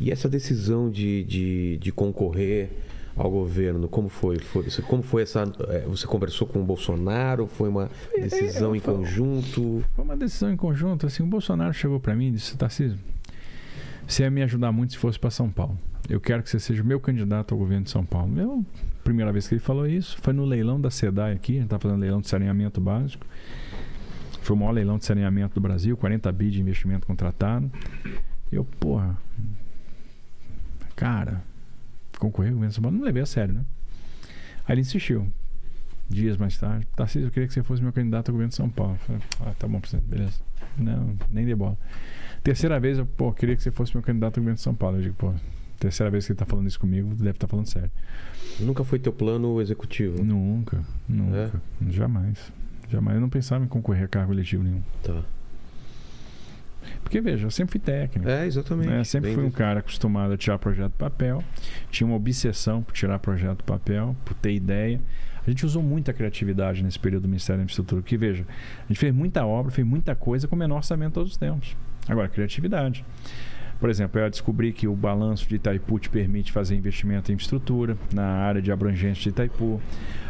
E 0.00 0.10
essa 0.10 0.28
decisão 0.28 0.90
de, 0.90 1.24
de, 1.24 1.78
de 1.78 1.92
concorrer 1.92 2.70
ao 3.16 3.28
governo, 3.30 3.88
como 3.88 4.08
foi? 4.08 4.38
foi 4.38 4.62
você- 4.70 4.80
como 4.82 5.02
foi 5.02 5.22
essa. 5.22 5.42
é, 5.68 5.80
Você 5.88 6.06
conversou 6.06 6.46
com 6.46 6.60
o 6.60 6.64
Bolsonaro? 6.64 7.46
Foi 7.48 7.68
uma 7.68 7.90
decisão 8.16 8.76
em 8.76 8.80
foi- 8.80 8.94
conjunto? 8.94 9.82
Foi 9.96 10.04
uma 10.04 10.16
decisão 10.16 10.52
em 10.52 10.56
conjunto. 10.56 11.04
Assim, 11.06 11.22
o 11.22 11.26
Bolsonaro 11.26 11.72
chegou 11.74 11.98
para 11.98 12.14
mim 12.14 12.28
e 12.28 12.30
disse: 12.32 12.56
Tarcísio, 12.56 12.96
você 14.06 14.22
ia 14.22 14.30
me 14.30 14.42
ajudar 14.42 14.70
muito 14.70 14.92
se 14.92 14.98
fosse 14.98 15.18
para 15.18 15.30
São 15.30 15.50
Paulo. 15.50 15.76
Eu 16.08 16.20
quero 16.20 16.42
que 16.42 16.48
você 16.48 16.58
seja 16.60 16.82
o 16.82 16.86
meu 16.86 17.00
candidato 17.00 17.52
ao 17.52 17.58
governo 17.58 17.84
de 17.84 17.90
São 17.90 18.04
Paulo. 18.04 18.38
Eu, 18.40 18.64
primeira 19.04 19.32
vez 19.32 19.46
que 19.48 19.54
ele 19.54 19.60
falou 19.60 19.86
isso 19.86 20.16
foi 20.22 20.32
no 20.32 20.44
leilão 20.44 20.80
da 20.80 20.90
SEDAI 20.90 21.32
aqui. 21.32 21.52
A 21.52 21.54
gente 21.56 21.64
está 21.64 21.78
fazendo 21.78 21.98
leilão 22.00 22.20
de 22.20 22.28
saneamento 22.28 22.80
básico. 22.80 23.26
Foi 24.42 24.56
o 24.56 24.58
maior 24.58 24.70
leilão 24.72 24.96
de 24.96 25.04
saneamento 25.04 25.54
do 25.56 25.60
Brasil, 25.60 25.96
40 25.96 26.30
bi 26.32 26.50
de 26.50 26.60
investimento 26.60 27.06
contratado. 27.06 27.70
Eu, 28.50 28.64
porra, 28.64 29.18
cara, 30.98 31.40
concorrer 32.18 32.50
ao 32.50 32.54
governo 32.54 32.70
de 32.70 32.74
São 32.74 32.82
Paulo, 32.82 32.98
não 32.98 33.04
levei 33.04 33.22
a 33.22 33.26
sério, 33.26 33.54
né? 33.54 33.64
Aí 34.66 34.74
ele 34.74 34.80
insistiu. 34.80 35.30
Dias 36.10 36.36
mais 36.36 36.58
tarde, 36.58 36.86
Tarcísio, 36.96 37.28
eu 37.28 37.30
queria 37.30 37.46
que 37.46 37.52
você 37.52 37.62
fosse 37.62 37.82
meu 37.82 37.92
candidato 37.92 38.30
ao 38.30 38.32
governo 38.32 38.48
de 38.48 38.56
São 38.56 38.68
Paulo. 38.68 38.94
Eu 38.94 38.98
falei, 38.98 39.22
ah, 39.42 39.54
tá 39.58 39.68
bom, 39.68 39.78
presidente, 39.78 40.08
beleza. 40.08 40.40
Não, 40.76 41.16
nem 41.30 41.44
dei 41.44 41.54
bola. 41.54 41.78
Terceira 42.42 42.80
vez, 42.80 42.98
eu, 42.98 43.06
pô, 43.06 43.32
queria 43.32 43.54
que 43.54 43.62
você 43.62 43.70
fosse 43.70 43.94
meu 43.94 44.02
candidato 44.02 44.38
ao 44.38 44.42
governo 44.42 44.56
de 44.56 44.62
São 44.62 44.74
Paulo. 44.74 44.96
Eu 44.96 45.02
digo, 45.02 45.14
pô, 45.16 45.32
terceira 45.78 46.10
vez 46.10 46.26
que 46.26 46.32
ele 46.32 46.38
tá 46.38 46.46
falando 46.46 46.66
isso 46.66 46.80
comigo, 46.80 47.10
deve 47.10 47.30
estar 47.30 47.46
tá 47.46 47.50
falando 47.50 47.66
sério. 47.66 47.90
Nunca 48.58 48.82
foi 48.84 48.98
teu 48.98 49.12
plano 49.12 49.60
executivo? 49.60 50.24
Nunca, 50.24 50.82
nunca. 51.08 51.60
É? 51.84 51.90
Jamais. 51.90 52.52
Jamais. 52.88 53.14
Eu 53.16 53.20
não 53.20 53.28
pensava 53.28 53.64
em 53.64 53.68
concorrer 53.68 54.04
a 54.04 54.08
cargo 54.08 54.32
eletivo 54.32 54.64
nenhum. 54.64 54.82
Tá. 55.02 55.22
Porque, 57.02 57.20
veja, 57.20 57.46
eu 57.46 57.50
sempre 57.50 57.72
fui 57.72 57.80
técnico. 57.80 58.28
É, 58.28 58.46
exatamente. 58.46 58.88
Né? 58.88 59.04
Sempre 59.04 59.34
fui 59.34 59.44
um 59.44 59.50
cara 59.50 59.80
acostumado 59.80 60.32
a 60.32 60.36
tirar 60.36 60.58
projeto 60.58 60.92
do 60.92 60.98
papel. 60.98 61.42
Tinha 61.90 62.06
uma 62.06 62.16
obsessão 62.16 62.82
por 62.82 62.92
tirar 62.92 63.18
projeto 63.18 63.58
do 63.58 63.64
papel, 63.64 64.16
por 64.24 64.34
ter 64.34 64.52
ideia. 64.52 65.00
A 65.46 65.50
gente 65.50 65.64
usou 65.64 65.82
muita 65.82 66.12
criatividade 66.12 66.82
nesse 66.82 66.98
período 66.98 67.22
do 67.22 67.28
Ministério 67.28 67.58
da 67.58 67.64
Infraestrutura. 67.64 68.02
Que, 68.02 68.16
veja, 68.16 68.44
a 68.84 68.88
gente 68.88 68.98
fez 68.98 69.14
muita 69.14 69.46
obra, 69.46 69.72
fez 69.72 69.86
muita 69.86 70.14
coisa 70.14 70.46
com 70.46 70.54
o 70.54 70.58
menor 70.58 70.76
orçamento 70.76 71.14
todos 71.14 71.32
os 71.32 71.36
tempos. 71.38 71.76
Agora, 72.06 72.28
criatividade. 72.28 73.04
Por 73.80 73.88
exemplo, 73.88 74.20
eu 74.20 74.28
descobri 74.28 74.72
que 74.72 74.88
o 74.88 74.94
balanço 74.94 75.48
de 75.48 75.54
Itaipu 75.54 75.98
te 76.00 76.10
permite 76.10 76.50
fazer 76.50 76.74
investimento 76.74 77.30
em 77.30 77.34
infraestrutura 77.34 77.96
na 78.12 78.24
área 78.24 78.60
de 78.60 78.72
abrangência 78.72 79.22
de 79.22 79.28
Itaipu. 79.28 79.80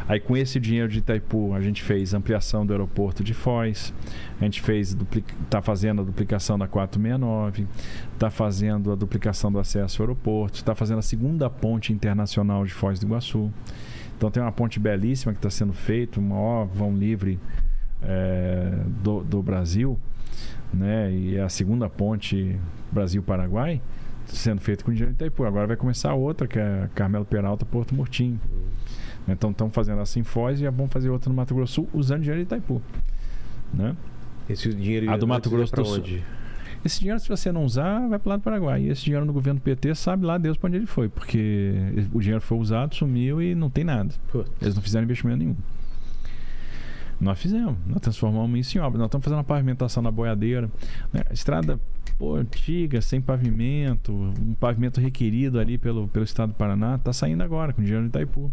Aí 0.06 0.20
com 0.20 0.36
esse 0.36 0.60
dinheiro 0.60 0.88
de 0.88 0.98
Itaipu, 0.98 1.54
a 1.54 1.60
gente 1.60 1.82
fez 1.82 2.12
ampliação 2.12 2.66
do 2.66 2.72
aeroporto 2.72 3.24
de 3.24 3.32
Foz, 3.32 3.92
a 4.40 4.44
gente 4.44 4.60
fez 4.60 4.96
está 5.44 5.62
fazendo 5.62 6.02
a 6.02 6.04
duplicação 6.04 6.58
da 6.58 6.66
469, 6.66 7.66
está 8.14 8.30
fazendo 8.30 8.92
a 8.92 8.94
duplicação 8.94 9.50
do 9.50 9.58
acesso 9.58 10.02
ao 10.02 10.08
aeroporto, 10.08 10.56
está 10.56 10.74
fazendo 10.74 10.98
a 10.98 11.02
segunda 11.02 11.48
ponte 11.48 11.92
internacional 11.92 12.64
de 12.64 12.72
Foz 12.72 12.98
do 12.98 13.06
Iguaçu. 13.06 13.50
Então 14.16 14.30
tem 14.30 14.42
uma 14.42 14.52
ponte 14.52 14.80
belíssima 14.80 15.32
que 15.32 15.38
está 15.38 15.50
sendo 15.50 15.72
feita, 15.72 16.20
o 16.20 16.22
maior 16.22 16.66
vão 16.66 16.94
livre 16.96 17.38
é, 18.02 18.72
do, 19.02 19.22
do 19.22 19.42
Brasil, 19.42 19.98
né? 20.72 21.12
E 21.12 21.36
é 21.36 21.42
a 21.42 21.48
segunda 21.48 21.88
ponte 21.88 22.58
Brasil-Paraguai 22.92 23.80
sendo 24.26 24.60
feita 24.60 24.84
com 24.84 24.90
dinheiro 24.92 25.12
de 25.12 25.16
Itaipu. 25.16 25.44
Agora 25.44 25.66
vai 25.66 25.76
começar 25.76 26.12
outra, 26.14 26.46
que 26.46 26.58
é 26.58 26.88
Carmelo 26.94 27.24
Peralta, 27.24 27.64
Porto 27.64 27.94
Murtinho. 27.94 28.40
Então 29.26 29.50
estão 29.50 29.70
fazendo 29.70 30.00
assim 30.00 30.20
em 30.20 30.24
Foz 30.24 30.58
e 30.58 30.62
já 30.62 30.70
vão 30.70 30.88
fazer 30.88 31.10
outra 31.10 31.28
no 31.28 31.36
Mato 31.36 31.54
Grosso 31.54 31.74
Sul 31.74 31.88
usando 31.92 32.22
dinheiro 32.22 32.40
de 32.40 32.46
Itaipu. 32.46 32.80
Né? 33.72 33.94
Esse 34.48 34.72
dinheiro 34.72 35.10
a 35.10 35.16
do 35.16 35.26
Mato 35.26 35.50
Grosso 35.50 35.74
do 35.74 35.84
Sul. 35.84 35.96
onde? 35.98 36.24
Esse 36.84 37.00
dinheiro, 37.00 37.18
se 37.18 37.28
você 37.28 37.50
não 37.50 37.64
usar, 37.64 38.06
vai 38.08 38.18
para 38.18 38.28
o 38.28 38.30
lado 38.30 38.40
do 38.40 38.44
Paraguai. 38.44 38.82
E 38.82 38.88
esse 38.88 39.02
dinheiro 39.02 39.26
no 39.26 39.32
governo 39.32 39.60
PT, 39.60 39.94
sabe 39.94 40.24
lá 40.24 40.38
Deus 40.38 40.56
para 40.56 40.68
onde 40.68 40.76
ele 40.76 40.86
foi. 40.86 41.08
Porque 41.08 41.74
o 42.12 42.20
dinheiro 42.20 42.40
foi 42.40 42.56
usado, 42.56 42.94
sumiu 42.94 43.42
e 43.42 43.54
não 43.54 43.68
tem 43.68 43.84
nada. 43.84 44.14
Putz. 44.30 44.50
Eles 44.62 44.74
não 44.74 44.82
fizeram 44.82 45.04
investimento 45.04 45.38
nenhum. 45.38 45.56
Nós 47.20 47.38
fizemos, 47.40 47.76
nós 47.86 48.00
transformamos 48.00 48.58
isso 48.60 48.78
em 48.78 48.80
obra. 48.80 48.98
Nós 48.98 49.08
estamos 49.08 49.24
fazendo 49.24 49.38
uma 49.38 49.44
pavimentação 49.44 50.02
na 50.02 50.10
boiadeira. 50.10 50.70
Né? 51.12 51.22
A 51.28 51.32
estrada 51.32 51.80
pô, 52.18 52.36
antiga, 52.36 53.00
sem 53.00 53.20
pavimento, 53.20 54.12
um 54.12 54.54
pavimento 54.54 55.00
requerido 55.00 55.58
ali 55.58 55.78
pelo, 55.78 56.08
pelo 56.08 56.24
estado 56.24 56.50
do 56.50 56.54
Paraná, 56.54 56.96
está 56.96 57.12
saindo 57.12 57.42
agora 57.42 57.72
com 57.72 57.82
dinheiro 57.82 58.04
de 58.04 58.08
Itaipu. 58.08 58.52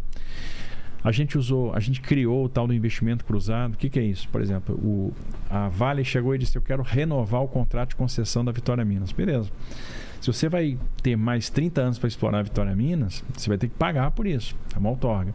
A 1.03 1.11
gente 1.11 1.37
usou, 1.37 1.71
a 1.75 1.79
gente 1.79 2.01
criou 2.01 2.45
o 2.45 2.49
tal 2.49 2.65
do 2.65 2.73
investimento 2.73 3.23
cruzado. 3.23 3.75
O 3.75 3.77
que, 3.77 3.91
que 3.91 3.99
é 3.99 4.03
isso? 4.03 4.27
Por 4.29 4.41
exemplo, 4.41 4.73
o, 4.75 5.13
a 5.47 5.69
Vale 5.69 6.03
chegou 6.03 6.33
e 6.33 6.37
disse: 6.39 6.57
Eu 6.57 6.63
quero 6.63 6.81
renovar 6.81 7.43
o 7.43 7.47
contrato 7.47 7.89
de 7.89 7.95
concessão 7.95 8.43
da 8.43 8.51
Vitória 8.51 8.83
Minas. 8.83 9.11
Beleza. 9.11 9.51
Se 10.19 10.33
você 10.33 10.49
vai 10.49 10.79
ter 11.03 11.15
mais 11.15 11.47
30 11.51 11.79
anos 11.79 11.99
para 11.99 12.07
explorar 12.07 12.39
a 12.39 12.41
Vitória 12.41 12.75
Minas, 12.75 13.23
você 13.31 13.47
vai 13.47 13.59
ter 13.59 13.67
que 13.67 13.75
pagar 13.75 14.09
por 14.09 14.25
isso. 14.25 14.55
É 14.75 14.79
uma 14.79 14.89
outorga. 14.89 15.31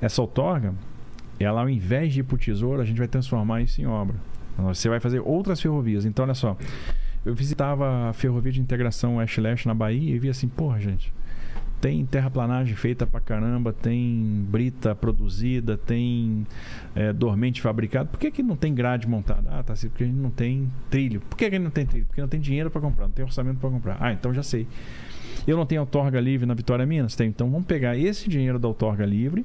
Essa 0.00 0.20
outorga, 0.20 0.74
ela 1.38 1.60
ao 1.60 1.68
invés 1.68 2.12
de 2.12 2.20
ir 2.20 2.22
para 2.22 2.34
o 2.34 2.38
tesouro, 2.38 2.80
a 2.80 2.84
gente 2.84 2.98
vai 2.98 3.08
transformar 3.08 3.62
isso 3.62 3.80
em 3.80 3.86
obra. 3.86 4.16
Você 4.58 4.88
vai 4.88 5.00
fazer 5.00 5.20
outras 5.20 5.60
ferrovias. 5.60 6.04
Então, 6.04 6.24
olha 6.24 6.34
só. 6.34 6.56
Eu 7.24 7.34
visitava 7.34 8.08
a 8.08 8.12
ferrovia 8.12 8.52
de 8.52 8.60
integração 8.60 9.16
Oeste-Leste 9.16 9.66
na 9.66 9.74
Bahia 9.74 10.14
e 10.14 10.18
vi 10.18 10.28
assim, 10.28 10.48
porra, 10.48 10.78
gente 10.80 11.12
tem 11.80 12.04
terraplanagem 12.06 12.74
feita 12.74 13.06
pra 13.06 13.20
caramba, 13.20 13.72
tem 13.72 14.44
brita 14.48 14.94
produzida, 14.94 15.76
tem 15.76 16.46
é, 16.94 17.12
dormente 17.12 17.60
fabricado. 17.60 18.08
Por 18.08 18.18
que, 18.18 18.30
que 18.30 18.42
não 18.42 18.56
tem 18.56 18.74
grade 18.74 19.06
montada? 19.06 19.48
Ah, 19.50 19.62
tá 19.62 19.74
assim, 19.74 19.88
porque 19.88 20.04
a 20.04 20.06
gente 20.06 20.18
não 20.18 20.30
tem 20.30 20.70
trilho. 20.90 21.20
Por 21.20 21.36
que, 21.36 21.50
que 21.50 21.58
não 21.58 21.70
tem 21.70 21.86
trilho? 21.86 22.06
Porque 22.06 22.20
não 22.20 22.28
tem 22.28 22.40
dinheiro 22.40 22.70
para 22.70 22.80
comprar, 22.80 23.04
não 23.04 23.12
tem 23.12 23.24
orçamento 23.24 23.58
para 23.58 23.70
comprar. 23.70 23.98
Ah, 24.00 24.12
então 24.12 24.32
já 24.32 24.42
sei. 24.42 24.66
Eu 25.46 25.56
não 25.56 25.66
tenho 25.66 25.82
outorga 25.82 26.18
livre 26.18 26.46
na 26.46 26.54
Vitória 26.54 26.86
Minas? 26.86 27.14
Tem. 27.14 27.28
Então 27.28 27.50
vamos 27.50 27.66
pegar 27.66 27.96
esse 27.96 28.28
dinheiro 28.28 28.58
da 28.58 28.68
outorga 28.68 29.04
livre 29.04 29.44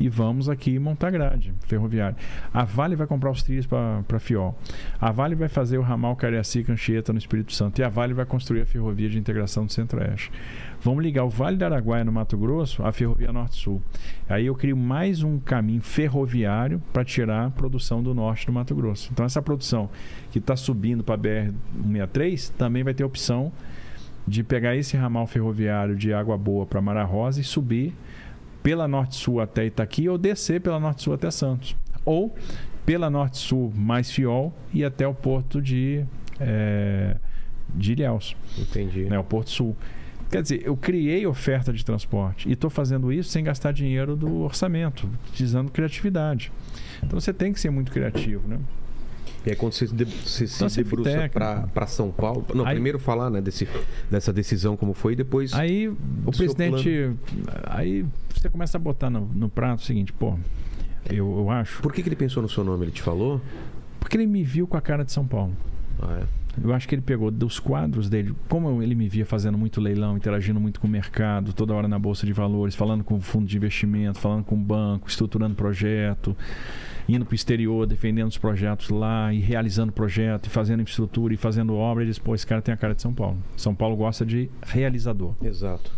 e 0.00 0.08
vamos 0.08 0.48
aqui 0.48 0.78
montar 0.78 1.10
grade 1.10 1.52
ferroviária. 1.66 2.16
A 2.52 2.64
Vale 2.64 2.96
vai 2.96 3.06
comprar 3.06 3.30
os 3.30 3.42
trilhos 3.42 3.66
para 3.66 4.18
Fiol. 4.18 4.58
A 4.98 5.12
Vale 5.12 5.34
vai 5.34 5.48
fazer 5.48 5.76
o 5.76 5.82
ramal 5.82 6.16
Cariacica 6.16 6.72
Anchieta 6.72 7.12
no 7.12 7.18
Espírito 7.18 7.52
Santo. 7.52 7.78
E 7.80 7.84
a 7.84 7.88
Vale 7.90 8.14
vai 8.14 8.24
construir 8.24 8.62
a 8.62 8.66
ferrovia 8.66 9.10
de 9.10 9.18
integração 9.18 9.66
do 9.66 9.72
Centro-Oeste. 9.72 10.32
Vamos 10.82 11.04
ligar 11.04 11.24
o 11.24 11.28
Vale 11.28 11.58
do 11.58 11.64
Araguaia 11.66 12.02
no 12.02 12.10
Mato 12.10 12.38
Grosso 12.38 12.82
à 12.82 12.90
Ferrovia 12.90 13.30
Norte-Sul. 13.30 13.82
Aí 14.26 14.46
eu 14.46 14.54
crio 14.54 14.76
mais 14.76 15.22
um 15.22 15.38
caminho 15.38 15.82
ferroviário 15.82 16.82
para 16.90 17.04
tirar 17.04 17.44
a 17.44 17.50
produção 17.50 18.02
do 18.02 18.14
norte 18.14 18.46
do 18.46 18.52
Mato 18.52 18.74
Grosso. 18.74 19.10
Então 19.12 19.26
essa 19.26 19.42
produção 19.42 19.90
que 20.32 20.38
está 20.38 20.56
subindo 20.56 21.04
para 21.04 21.16
a 21.16 21.18
BR-163 21.18 22.52
também 22.56 22.82
vai 22.82 22.94
ter 22.94 23.04
opção 23.04 23.52
de 24.26 24.42
pegar 24.42 24.76
esse 24.76 24.96
ramal 24.96 25.26
ferroviário 25.26 25.94
de 25.94 26.14
Água 26.14 26.38
Boa 26.38 26.64
para 26.64 26.80
Mara 26.80 27.04
Rosa 27.04 27.40
e 27.40 27.44
subir 27.44 27.94
pela 28.62 28.86
Norte-Sul 28.86 29.40
até 29.40 29.66
Itaqui 29.66 30.08
ou 30.08 30.18
descer 30.18 30.60
pela 30.60 30.78
Norte-Sul 30.78 31.14
até 31.14 31.30
Santos. 31.30 31.76
Ou 32.04 32.34
pela 32.84 33.10
Norte-Sul 33.10 33.72
mais 33.74 34.10
Fiol 34.10 34.52
e 34.72 34.84
até 34.84 35.06
o 35.06 35.14
porto 35.14 35.60
de, 35.60 36.04
é, 36.38 37.16
de 37.74 37.92
Ilhéus. 37.92 38.36
Entendi. 38.58 39.04
Né, 39.04 39.18
o 39.18 39.24
Porto 39.24 39.50
Sul. 39.50 39.76
Quer 40.30 40.42
dizer, 40.42 40.62
eu 40.64 40.76
criei 40.76 41.26
oferta 41.26 41.72
de 41.72 41.84
transporte 41.84 42.48
e 42.48 42.52
estou 42.52 42.70
fazendo 42.70 43.12
isso 43.12 43.30
sem 43.30 43.42
gastar 43.42 43.72
dinheiro 43.72 44.14
do 44.14 44.42
orçamento, 44.42 45.08
utilizando 45.28 45.70
criatividade. 45.72 46.52
Então 47.02 47.18
você 47.18 47.32
tem 47.32 47.52
que 47.52 47.58
ser 47.60 47.70
muito 47.70 47.90
criativo, 47.90 48.46
né? 48.46 48.58
E 49.44 49.50
aí 49.50 49.56
quando 49.56 49.72
você, 49.72 49.86
de, 49.86 50.04
você 50.04 50.44
então, 50.44 50.68
se 50.68 50.82
debruça 50.82 51.28
para 51.32 51.86
São 51.86 52.10
Paulo. 52.10 52.44
Não, 52.54 52.66
aí, 52.66 52.74
primeiro 52.74 52.98
falar 52.98 53.30
né, 53.30 53.40
desse, 53.40 53.66
dessa 54.10 54.32
decisão 54.32 54.76
como 54.76 54.92
foi 54.92 55.14
e 55.14 55.16
depois. 55.16 55.52
Aí 55.54 55.88
o 55.88 56.30
presidente. 56.30 57.10
Aí 57.64 58.04
você 58.40 58.48
começa 58.48 58.78
a 58.78 58.80
botar 58.80 59.10
no, 59.10 59.26
no 59.26 59.48
prato 59.48 59.80
o 59.80 59.82
seguinte, 59.82 60.12
pô, 60.12 60.38
eu, 61.08 61.38
eu 61.38 61.50
acho. 61.50 61.82
Por 61.82 61.92
que, 61.92 62.02
que 62.02 62.08
ele 62.08 62.16
pensou 62.16 62.42
no 62.42 62.48
seu 62.48 62.64
nome? 62.64 62.84
Ele 62.84 62.92
te 62.92 63.02
falou? 63.02 63.40
Porque 63.98 64.16
ele 64.16 64.26
me 64.26 64.42
viu 64.42 64.66
com 64.66 64.76
a 64.76 64.80
cara 64.80 65.04
de 65.04 65.12
São 65.12 65.26
Paulo. 65.26 65.54
Ah, 66.00 66.20
é? 66.22 66.40
Eu 66.62 66.72
acho 66.72 66.88
que 66.88 66.94
ele 66.94 67.02
pegou 67.02 67.30
dos 67.30 67.60
quadros 67.60 68.08
dele, 68.08 68.34
como 68.48 68.82
ele 68.82 68.94
me 68.94 69.08
via 69.08 69.24
fazendo 69.24 69.56
muito 69.56 69.80
leilão, 69.80 70.16
interagindo 70.16 70.58
muito 70.58 70.80
com 70.80 70.86
o 70.88 70.90
mercado, 70.90 71.52
toda 71.52 71.72
hora 71.74 71.86
na 71.86 71.98
bolsa 71.98 72.26
de 72.26 72.32
valores, 72.32 72.74
falando 72.74 73.04
com 73.04 73.16
o 73.16 73.20
fundo 73.20 73.46
de 73.46 73.56
investimento, 73.56 74.18
falando 74.18 74.42
com 74.42 74.56
o 74.56 74.58
banco, 74.58 75.08
estruturando 75.08 75.54
projeto, 75.54 76.36
indo 77.08 77.24
para 77.24 77.32
o 77.32 77.36
exterior, 77.36 77.86
defendendo 77.86 78.28
os 78.28 78.38
projetos 78.38 78.88
lá 78.88 79.32
e 79.32 79.38
realizando 79.38 79.92
projeto, 79.92 80.46
e 80.46 80.50
fazendo 80.50 80.80
infraestrutura 80.80 81.32
e 81.32 81.36
fazendo 81.36 81.74
obra. 81.76 82.02
Ele 82.02 82.10
disse: 82.10 82.20
pô, 82.20 82.34
esse 82.34 82.46
cara 82.46 82.60
tem 82.60 82.74
a 82.74 82.76
cara 82.76 82.94
de 82.94 83.02
São 83.02 83.14
Paulo. 83.14 83.38
São 83.56 83.74
Paulo 83.74 83.96
gosta 83.96 84.26
de 84.26 84.50
realizador. 84.62 85.34
Exato. 85.42 85.92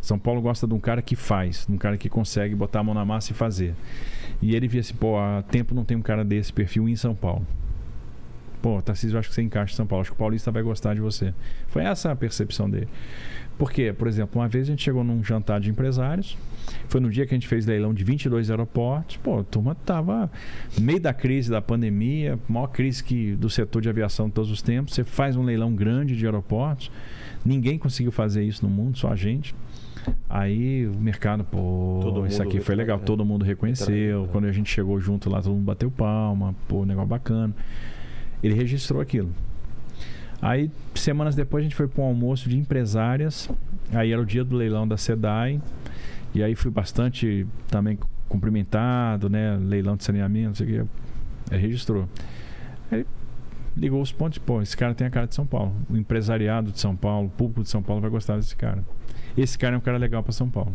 São 0.00 0.18
Paulo 0.18 0.40
gosta 0.40 0.66
de 0.66 0.74
um 0.74 0.80
cara 0.80 1.02
que 1.02 1.16
faz, 1.16 1.66
de 1.66 1.74
um 1.74 1.78
cara 1.78 1.96
que 1.96 2.08
consegue 2.08 2.54
botar 2.54 2.80
a 2.80 2.84
mão 2.84 2.94
na 2.94 3.04
massa 3.04 3.32
e 3.32 3.34
fazer. 3.34 3.74
E 4.40 4.54
ele 4.54 4.68
via 4.68 4.80
assim: 4.80 4.94
pô, 4.94 5.18
há 5.18 5.42
tempo 5.42 5.74
não 5.74 5.84
tem 5.84 5.96
um 5.96 6.02
cara 6.02 6.24
desse 6.24 6.52
perfil 6.52 6.88
em 6.88 6.96
São 6.96 7.14
Paulo 7.14 7.46
pô, 8.60 8.82
Tarcísio, 8.82 9.16
eu 9.16 9.20
acho 9.20 9.28
que 9.28 9.34
você 9.34 9.42
encaixa 9.42 9.72
em 9.72 9.76
São 9.76 9.86
Paulo, 9.86 10.02
acho 10.02 10.10
que 10.10 10.16
o 10.16 10.18
paulista 10.18 10.50
vai 10.50 10.62
gostar 10.62 10.94
de 10.94 11.00
você. 11.00 11.32
Foi 11.68 11.82
essa 11.82 12.10
a 12.10 12.16
percepção 12.16 12.68
dele. 12.68 12.88
Porque, 13.56 13.92
por 13.92 14.06
exemplo, 14.06 14.40
uma 14.40 14.48
vez 14.48 14.68
a 14.68 14.70
gente 14.70 14.82
chegou 14.82 15.02
num 15.02 15.22
jantar 15.22 15.60
de 15.60 15.68
empresários, 15.68 16.38
foi 16.88 17.00
no 17.00 17.10
dia 17.10 17.26
que 17.26 17.34
a 17.34 17.36
gente 17.36 17.48
fez 17.48 17.66
leilão 17.66 17.92
de 17.92 18.04
22 18.04 18.50
aeroportos, 18.50 19.16
pô, 19.16 19.40
a 19.40 19.44
turma 19.44 19.74
tava 19.74 20.30
no 20.76 20.84
meio 20.84 21.00
da 21.00 21.12
crise 21.12 21.50
da 21.50 21.60
pandemia, 21.60 22.38
maior 22.48 22.68
crise 22.68 23.02
que, 23.02 23.34
do 23.34 23.50
setor 23.50 23.82
de 23.82 23.88
aviação 23.88 24.28
de 24.28 24.34
todos 24.34 24.50
os 24.50 24.62
tempos, 24.62 24.94
você 24.94 25.02
faz 25.02 25.34
um 25.34 25.42
leilão 25.42 25.74
grande 25.74 26.16
de 26.16 26.24
aeroportos, 26.24 26.90
ninguém 27.44 27.78
conseguiu 27.78 28.12
fazer 28.12 28.44
isso 28.44 28.64
no 28.64 28.70
mundo, 28.70 28.96
só 28.96 29.10
a 29.10 29.16
gente. 29.16 29.54
Aí 30.28 30.86
o 30.86 30.94
mercado, 30.94 31.44
pô, 31.44 32.00
todo 32.02 32.26
isso 32.26 32.42
aqui 32.42 32.60
foi 32.60 32.74
legal, 32.74 32.98
né? 32.98 33.04
todo 33.04 33.24
mundo 33.24 33.44
reconheceu. 33.44 34.28
Quando 34.32 34.46
a 34.46 34.52
gente 34.52 34.70
chegou 34.70 35.00
junto 35.00 35.30
lá, 35.30 35.40
todo 35.40 35.54
mundo 35.54 35.64
bateu 35.64 35.90
palma, 35.90 36.54
pô, 36.66 36.84
negócio 36.84 37.08
bacana. 37.08 37.54
Ele 38.42 38.54
registrou 38.54 39.00
aquilo. 39.00 39.30
Aí, 40.40 40.70
semanas 40.94 41.34
depois, 41.34 41.62
a 41.62 41.64
gente 41.64 41.74
foi 41.74 41.88
para 41.88 42.02
um 42.02 42.06
almoço 42.06 42.48
de 42.48 42.56
empresárias. 42.56 43.50
Aí 43.92 44.12
era 44.12 44.20
o 44.20 44.26
dia 44.26 44.44
do 44.44 44.56
leilão 44.56 44.86
da 44.86 44.96
SEDAI. 44.96 45.60
E 46.34 46.42
aí 46.42 46.54
fui 46.54 46.70
bastante 46.70 47.46
também 47.68 47.98
cumprimentado, 48.28 49.28
né? 49.28 49.56
Leilão 49.56 49.96
de 49.96 50.04
saneamento, 50.04 50.48
não 50.48 50.54
sei 50.54 50.66
o 50.66 50.84
que. 50.84 50.90
Aí 51.50 51.60
registrou. 51.60 52.08
Aí 52.90 53.04
ligou 53.76 54.00
os 54.02 54.12
pontos, 54.12 54.38
pô, 54.38 54.60
esse 54.60 54.76
cara 54.76 54.94
tem 54.94 55.06
a 55.06 55.10
cara 55.10 55.26
de 55.26 55.34
São 55.34 55.46
Paulo. 55.46 55.72
O 55.88 55.96
empresariado 55.96 56.70
de 56.70 56.80
São 56.80 56.94
Paulo, 56.94 57.28
o 57.28 57.30
público 57.30 57.62
de 57.62 57.68
São 57.68 57.82
Paulo 57.82 58.00
vai 58.02 58.10
gostar 58.10 58.36
desse 58.36 58.54
cara. 58.54 58.84
Esse 59.40 59.56
cara 59.56 59.74
é 59.74 59.78
um 59.78 59.80
cara 59.80 59.96
legal 59.96 60.22
para 60.22 60.32
São 60.32 60.48
Paulo. 60.48 60.72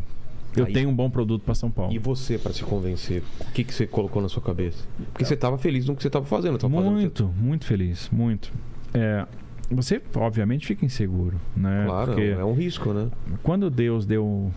Eu 0.56 0.65
Aí- 0.65 0.73
tenho 0.73 0.90
um 0.90 0.95
bom 0.95 1.10
produto 1.10 1.44
para 1.44 1.56
São 1.56 1.69
Paulo. 1.72 1.91
E 1.91 1.98
você, 1.98 2.38
pra 2.38 2.53
se 2.53 2.64
convencer, 2.64 3.23
o 3.41 3.52
que, 3.52 3.64
que 3.64 3.73
você 3.73 3.88
colocou 3.88 4.22
na 4.22 4.30
sua 4.30 4.41
cabeça? 4.41 4.84
Porque 5.11 5.26
você 5.26 5.35
tava 5.35 5.57
feliz 5.57 5.85
no 5.88 5.95
que 5.95 6.03
você 6.03 6.10
tava 6.10 6.26
fazendo. 6.26 6.57
Tava 6.57 6.73
fazendo 6.73 6.91
o 6.91 6.95
que 6.95 7.02
Muito, 7.02 7.26
muito 7.40 7.65
feliz, 7.65 8.10
muito. 8.11 8.53
É, 8.94 9.26
você, 9.72 9.99
obviamente, 10.15 10.68
fica 10.68 10.85
inseguro, 10.85 11.40
né? 11.57 11.85
Claro, 11.88 12.11
Porque 12.14 12.27
é 12.27 12.44
um 12.45 12.53
risco, 12.53 12.94
né? 12.94 13.10
quando 13.41 13.69
Deus 13.69 14.06
deu 14.06 14.52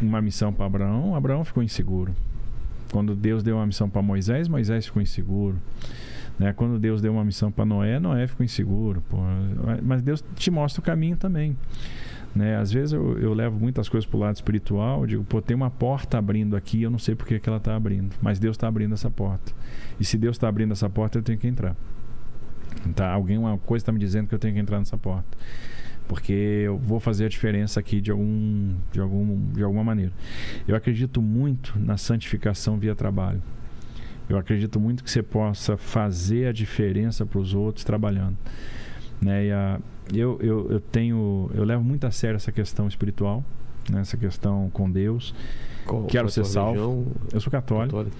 uma 0.00 0.22
missão 0.22 0.52
para 0.52 0.64
Abraão, 0.64 1.14
Abraão 1.14 1.44
ficou 1.44 1.62
inseguro. 1.62 2.14
Quando 2.90 3.14
Deus 3.14 3.42
deu 3.42 3.56
uma 3.56 3.66
missão 3.66 3.88
para 3.88 4.02
Moisés, 4.02 4.48
Moisés 4.48 4.86
ficou 4.86 5.02
inseguro. 5.02 5.56
Né? 6.38 6.52
Quando 6.52 6.78
Deus 6.78 7.02
deu 7.02 7.12
uma 7.12 7.24
missão 7.24 7.50
para 7.52 7.64
Noé, 7.64 8.00
Noé 8.00 8.26
ficou 8.26 8.44
inseguro. 8.44 9.02
pô. 9.10 9.18
Mas 9.82 10.00
Deus 10.02 10.24
te 10.34 10.50
mostra 10.50 10.80
o 10.80 10.84
caminho 10.84 11.16
também. 11.16 11.56
Né? 12.34 12.56
Às 12.56 12.72
vezes 12.72 12.92
eu, 12.92 13.18
eu 13.18 13.34
levo 13.34 13.58
muitas 13.58 13.88
coisas 13.88 14.08
para 14.08 14.16
o 14.16 14.20
lado 14.20 14.36
espiritual. 14.36 15.06
Digo, 15.06 15.24
pô, 15.24 15.42
tem 15.42 15.54
uma 15.54 15.70
porta 15.70 16.18
abrindo 16.18 16.56
aqui, 16.56 16.82
eu 16.82 16.90
não 16.90 16.98
sei 16.98 17.14
por 17.14 17.26
que 17.26 17.38
que 17.38 17.48
ela 17.48 17.58
está 17.58 17.76
abrindo. 17.76 18.14
Mas 18.22 18.38
Deus 18.38 18.56
está 18.56 18.68
abrindo 18.68 18.94
essa 18.94 19.10
porta. 19.10 19.52
E 20.00 20.04
se 20.04 20.16
Deus 20.16 20.36
está 20.36 20.48
abrindo 20.48 20.72
essa 20.72 20.88
porta, 20.88 21.18
eu 21.18 21.22
tenho 21.22 21.38
que 21.38 21.46
entrar. 21.46 21.76
Tá? 22.94 23.10
Alguém, 23.10 23.38
uma 23.38 23.58
coisa 23.58 23.82
está 23.82 23.92
me 23.92 23.98
dizendo 23.98 24.28
que 24.28 24.34
eu 24.34 24.38
tenho 24.38 24.54
que 24.54 24.60
entrar 24.60 24.78
nessa 24.78 24.96
porta. 24.96 25.36
Porque 26.08 26.32
eu 26.32 26.78
vou 26.78 26.98
fazer 26.98 27.26
a 27.26 27.28
diferença 27.28 27.78
aqui 27.78 28.00
de, 28.00 28.10
algum, 28.10 28.74
de, 28.90 29.00
algum, 29.00 29.52
de 29.52 29.62
alguma 29.62 29.84
maneira. 29.84 30.12
Eu 30.66 30.74
acredito 30.74 31.22
muito 31.22 31.78
na 31.78 31.96
santificação 31.96 32.78
via 32.78 32.94
trabalho. 32.94 33.42
Eu 34.28 34.38
acredito 34.38 34.80
muito 34.80 35.04
que 35.04 35.10
você 35.10 35.22
possa 35.22 35.76
fazer 35.76 36.46
a 36.46 36.52
diferença 36.52 37.26
para 37.26 37.38
os 37.38 37.54
outros 37.54 37.84
trabalhando. 37.84 38.36
Né? 39.20 39.46
E 39.46 39.52
a, 39.52 39.80
eu, 40.18 40.38
eu, 40.40 40.70
eu 40.72 40.80
tenho 40.80 41.50
eu 41.54 41.64
levo 41.64 41.82
muito 41.82 42.06
a 42.06 42.10
sério 42.10 42.36
essa 42.36 42.52
questão 42.52 42.86
espiritual, 42.88 43.44
né? 43.90 44.00
essa 44.00 44.16
questão 44.16 44.70
com 44.72 44.90
Deus. 44.90 45.34
Qual- 45.86 46.04
Quero 46.04 46.28
ser 46.30 46.44
salvo. 46.44 46.70
religião? 46.72 47.06
Eu 47.32 47.40
sou 47.40 47.50
católico, 47.50 47.96
Católica. 47.96 48.16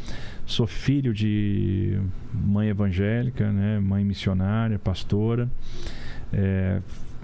sou 0.47 0.67
filho 0.67 1.13
de 1.15 1.99
mãe 2.33 2.69
evangélica, 2.69 3.51
né? 3.53 3.79
mãe 3.79 4.05
missionária, 4.05 4.79
pastora. 4.79 5.49
É, 6.33 6.81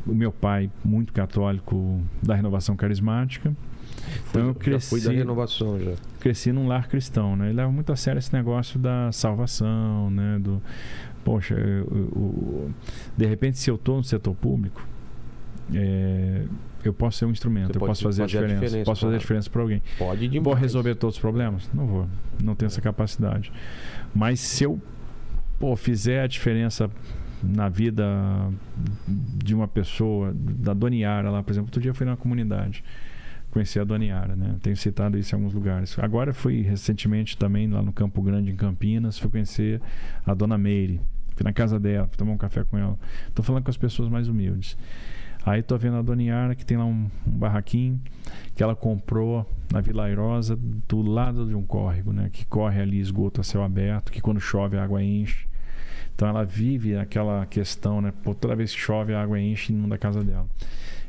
o 0.06 0.14
meu 0.14 0.30
pai, 0.32 0.70
muito 0.84 1.12
católico, 1.12 2.00
da 2.22 2.34
renovação 2.34 2.76
carismática. 2.76 3.52
Então 4.30 4.42
eu 4.42 4.48
Já 4.48 4.80
fui 4.80 5.00
da 5.00 5.06
cresci- 5.06 5.16
renovação 5.16 5.78
já. 5.80 5.92
cresci 6.20 6.52
num 6.52 6.66
lar 6.66 6.88
cristão, 6.88 7.36
né? 7.36 7.46
Ele 7.46 7.54
leva 7.56 7.70
muito 7.70 7.92
a 7.92 7.96
sério 7.96 8.18
esse 8.18 8.32
negócio 8.32 8.78
da 8.78 9.10
salvação, 9.12 10.10
né? 10.10 10.38
Do, 10.40 10.62
poxa, 11.24 11.54
eu- 11.54 11.86
eu- 12.16 12.70
de 13.16 13.26
repente 13.26 13.58
se 13.58 13.70
eu 13.70 13.74
estou 13.76 13.96
no 13.98 14.04
setor 14.04 14.34
público, 14.34 14.86
é, 15.74 16.44
eu 16.84 16.92
posso 16.92 17.18
ser 17.18 17.24
um 17.26 17.30
instrumento, 17.30 17.72
Você 17.72 17.78
eu 17.78 17.80
posso 17.86 18.02
fazer, 18.02 18.22
fazer 18.22 18.38
a 18.38 18.40
diferença, 18.42 18.64
diferença, 18.66 18.84
posso 18.90 19.00
fazer 19.02 19.16
a 19.16 19.18
diferença 19.18 19.50
para 19.50 19.62
alguém. 19.62 19.82
Pode 19.98 20.24
ir 20.24 20.28
Vou 20.28 20.40
demais. 20.42 20.60
resolver 20.60 20.94
todos 20.94 21.16
os 21.16 21.20
problemas? 21.20 21.68
Não 21.74 21.86
vou, 21.86 22.06
não 22.42 22.54
tenho 22.54 22.68
essa 22.68 22.80
capacidade. 22.80 23.52
Mas 24.14 24.40
se 24.40 24.64
eu 24.64 24.80
pô, 25.58 25.74
fizer 25.76 26.22
a 26.22 26.26
diferença 26.26 26.88
na 27.42 27.68
vida 27.68 28.04
de 29.08 29.54
uma 29.54 29.68
pessoa, 29.68 30.32
da 30.34 30.72
Doniara 30.72 31.30
lá, 31.30 31.42
por 31.42 31.52
exemplo, 31.52 31.68
outro 31.68 31.80
dia 31.80 31.90
eu 31.90 31.94
fui 31.94 32.06
na 32.06 32.16
comunidade 32.16 32.82
conheci 33.50 33.78
a 33.78 33.84
Doniara, 33.84 34.36
né? 34.36 34.56
Tenho 34.62 34.76
citado 34.76 35.18
isso 35.18 35.34
em 35.34 35.36
alguns 35.36 35.54
lugares. 35.54 35.98
Agora 35.98 36.32
fui 36.32 36.62
recentemente 36.62 37.36
também 37.36 37.68
lá 37.68 37.82
no 37.82 37.92
Campo 37.92 38.22
Grande, 38.22 38.50
em 38.50 38.56
Campinas, 38.56 39.18
fui 39.18 39.30
conhecer 39.30 39.80
a 40.26 40.34
Dona 40.34 40.58
Meire. 40.58 41.00
Fui 41.34 41.44
na 41.44 41.52
casa 41.52 41.78
dela, 41.78 42.06
fui 42.08 42.16
tomar 42.16 42.32
um 42.32 42.36
café 42.36 42.64
com 42.64 42.76
ela. 42.76 42.98
Tô 43.34 43.42
falando 43.42 43.62
com 43.62 43.70
as 43.70 43.76
pessoas 43.76 44.08
mais 44.08 44.28
humildes. 44.28 44.76
Aí 45.46 45.62
tô 45.62 45.78
vendo 45.78 45.96
a 45.96 46.02
Doniara, 46.02 46.54
que 46.54 46.66
tem 46.66 46.76
lá 46.76 46.84
um, 46.84 47.08
um 47.26 47.30
barraquinho 47.30 48.00
que 48.54 48.62
ela 48.62 48.74
comprou 48.74 49.48
na 49.72 49.80
Vila 49.80 50.04
Airosa, 50.04 50.58
do 50.88 51.00
lado 51.00 51.46
de 51.46 51.54
um 51.54 51.62
córrego, 51.62 52.12
né? 52.12 52.28
Que 52.32 52.44
corre 52.44 52.80
ali 52.80 52.98
esgoto 52.98 53.40
a 53.40 53.44
céu 53.44 53.62
aberto, 53.62 54.10
que 54.10 54.20
quando 54.20 54.40
chove 54.40 54.76
a 54.76 54.82
água 54.82 55.02
enche. 55.02 55.46
Então 56.14 56.28
ela 56.28 56.44
vive 56.44 56.96
aquela 56.96 57.46
questão, 57.46 58.00
né? 58.00 58.12
Pô, 58.24 58.34
toda 58.34 58.56
vez 58.56 58.74
que 58.74 58.80
chove 58.80 59.14
a 59.14 59.22
água 59.22 59.40
enche 59.40 59.72
e 59.72 59.76
inunda 59.76 59.94
a 59.94 59.98
casa 59.98 60.24
dela. 60.24 60.48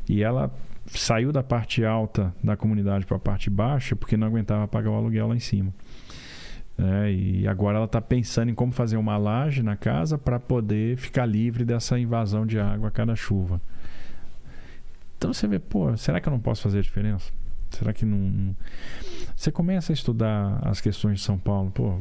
E 0.08 0.22
ela 0.22 0.54
saiu 0.94 1.32
da 1.32 1.44
parte 1.44 1.84
alta 1.84 2.34
da 2.44 2.58
comunidade 2.58 3.06
para 3.06 3.18
a 3.18 3.20
parte 3.20 3.50
baixa 3.50 3.96
porque 3.96 4.18
não 4.18 4.28
aguentava 4.28 4.68
pagar 4.68 4.92
o 4.92 4.96
aluguel 4.96 5.28
lá 5.28 5.36
em 5.36 5.40
cima. 5.40 5.74
É, 6.78 7.12
e 7.12 7.48
agora 7.48 7.78
ela 7.78 7.86
está 7.86 8.00
pensando 8.00 8.50
em 8.50 8.56
como 8.56 8.72
fazer 8.72 8.96
uma 8.96 9.18
laje 9.18 9.62
na 9.62 9.76
casa 9.76 10.18
para 10.18 10.40
poder 10.40 10.98
ficar 10.98 11.26
livre 11.26 11.66
dessa 11.66 12.00
invasão 12.00 12.46
de 12.46 12.58
água 12.58 12.88
a 12.88 12.92
cada 12.92 13.16
chuva. 13.16 13.62
Então 15.18 15.34
você 15.34 15.46
vê, 15.46 15.60
pô, 15.60 15.96
será 15.98 16.22
que 16.22 16.30
eu 16.30 16.32
não 16.32 16.40
posso 16.40 16.62
fazer 16.62 16.80
a 16.80 16.82
diferença? 16.82 17.32
Será 17.72 17.92
que 17.94 18.06
não. 18.06 18.56
Você 19.36 19.52
começa 19.52 19.92
a 19.92 19.94
estudar 19.94 20.60
as 20.64 20.80
questões 20.80 21.20
de 21.20 21.26
São 21.26 21.38
Paulo, 21.38 21.70
pô. 21.72 22.00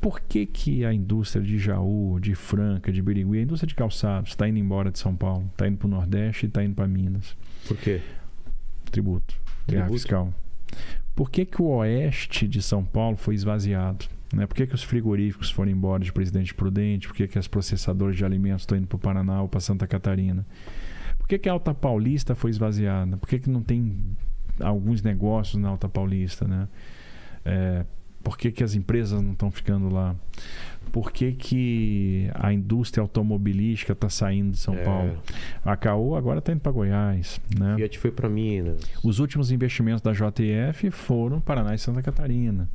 Por 0.00 0.20
que, 0.20 0.44
que 0.44 0.84
a 0.84 0.92
indústria 0.92 1.42
de 1.42 1.58
Jaú, 1.58 2.18
de 2.20 2.34
Franca, 2.34 2.92
de 2.92 3.00
Birigui, 3.00 3.38
a 3.38 3.42
indústria 3.42 3.68
de 3.68 3.74
calçados 3.74 4.30
está 4.30 4.46
indo 4.46 4.58
embora 4.58 4.90
de 4.90 4.98
São 4.98 5.16
Paulo? 5.16 5.48
Está 5.52 5.66
indo 5.66 5.78
para 5.78 5.86
o 5.86 5.90
Nordeste 5.90 6.46
e 6.46 6.48
está 6.48 6.62
indo 6.62 6.74
para 6.74 6.86
Minas? 6.86 7.36
Por 7.66 7.76
quê? 7.76 8.00
Tributo, 8.90 9.34
Tributo. 9.66 9.92
fiscal. 9.92 10.34
Por 11.14 11.30
que, 11.30 11.44
que 11.44 11.62
o 11.62 11.66
oeste 11.66 12.46
de 12.46 12.62
São 12.62 12.84
Paulo 12.84 13.16
foi 13.16 13.34
esvaziado? 13.34 14.06
Né? 14.32 14.46
Por 14.46 14.54
que, 14.54 14.66
que 14.66 14.74
os 14.74 14.82
frigoríficos 14.82 15.50
foram 15.50 15.70
embora 15.70 16.04
de 16.04 16.12
Presidente 16.12 16.54
Prudente? 16.54 17.08
Por 17.08 17.16
que, 17.16 17.26
que 17.26 17.38
as 17.38 17.48
processadoras 17.48 18.16
de 18.16 18.24
alimentos 18.24 18.62
estão 18.62 18.76
indo 18.76 18.86
para 18.86 18.96
o 18.96 18.98
Paraná 18.98 19.42
ou 19.42 19.48
para 19.48 19.60
Santa 19.60 19.86
Catarina? 19.86 20.46
Por 21.18 21.26
que, 21.26 21.38
que 21.38 21.48
a 21.48 21.52
Alta 21.52 21.74
Paulista 21.74 22.34
foi 22.34 22.50
esvaziada? 22.50 23.16
Por 23.16 23.28
que, 23.28 23.38
que 23.38 23.50
não 23.50 23.62
tem 23.62 23.96
alguns 24.60 25.02
negócios 25.02 25.60
na 25.60 25.68
Alta 25.68 25.88
Paulista? 25.88 26.46
Né? 26.46 26.68
É, 27.44 27.84
por 28.22 28.36
que, 28.36 28.50
que 28.50 28.62
as 28.62 28.74
empresas 28.74 29.22
não 29.22 29.32
estão 29.32 29.50
ficando 29.50 29.88
lá? 29.88 30.14
Por 30.92 31.12
que, 31.12 31.32
que 31.32 32.30
a 32.34 32.52
indústria 32.52 33.02
automobilística 33.02 33.92
está 33.92 34.08
saindo 34.08 34.52
de 34.52 34.58
São 34.58 34.74
É, 34.74 34.82
Paulo? 34.84 35.18
A 35.64 35.76
Caô 35.76 36.16
agora 36.16 36.38
está 36.38 36.52
indo 36.52 36.60
para 36.60 36.72
Goiás. 36.72 37.40
Né? 37.58 37.74
Fiat 37.76 37.98
foi 37.98 38.10
para 38.10 38.28
Minas. 38.28 38.80
Os 39.04 39.18
últimos 39.18 39.50
investimentos 39.52 40.00
da 40.00 40.12
JF 40.12 40.90
foram 40.90 41.40
Paraná 41.40 41.74
e 41.74 41.78
Santa 41.78 42.00
Catarina. 42.02 42.68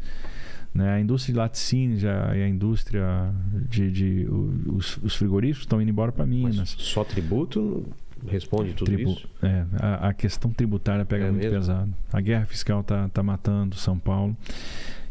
Né? 0.73 0.93
A 0.93 0.99
indústria 1.01 1.33
de 1.33 1.37
laticínios 1.39 2.03
e 2.03 2.07
a 2.07 2.47
indústria 2.47 3.31
de. 3.69 3.91
de- 3.91 4.27
os, 4.67 4.97
os 4.97 5.15
frigoríficos 5.15 5.63
estão 5.63 5.81
indo 5.81 5.89
embora 5.89 6.11
para 6.11 6.25
Mas 6.25 6.35
Minas. 6.55 6.75
só 6.77 7.03
tributo 7.03 7.85
responde 8.27 8.73
tudo 8.73 8.85
Tribu- 8.91 9.11
isso? 9.13 9.27
é, 9.41 9.65
a, 9.79 10.09
a 10.09 10.13
questão 10.13 10.51
tributária 10.51 11.03
pega 11.03 11.25
É 11.25 11.31
muito 11.31 11.41
mesmo? 11.43 11.57
pesado. 11.57 11.93
A 12.13 12.21
guerra 12.21 12.45
fiscal 12.45 12.81
está 12.81 13.09
tá 13.09 13.23
matando 13.23 13.75
São 13.75 13.97
Paulo. 13.97 14.37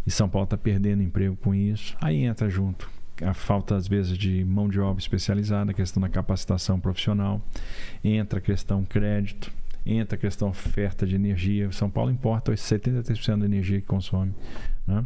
E 0.06 0.10
São 0.10 0.28
Paulo 0.28 0.44
está 0.44 0.56
perdendo 0.56 1.02
emprego 1.02 1.36
com 1.36 1.54
isso. 1.54 1.96
Aí 2.00 2.24
entra 2.24 2.48
junto 2.48 2.88
a 3.22 3.34
falta, 3.34 3.76
às 3.76 3.86
vezes, 3.86 4.16
de 4.16 4.44
mão 4.44 4.68
de 4.68 4.80
obra 4.80 5.00
especializada, 5.00 5.72
a 5.72 5.74
questão 5.74 6.00
da 6.00 6.08
capacitação 6.08 6.80
profissional. 6.80 7.40
Entra 8.02 8.38
a 8.38 8.42
questão 8.42 8.82
crédito. 8.84 9.52
Entra 9.84 10.14
a 10.16 10.18
questão 10.18 10.48
oferta 10.48 11.06
de 11.06 11.14
energia. 11.14 11.70
São 11.72 11.88
Paulo 11.90 12.10
importa 12.10 12.52
73% 12.52 13.38
da 13.40 13.44
energia 13.46 13.80
que 13.80 13.86
consome. 13.86 14.34
né? 14.86 15.04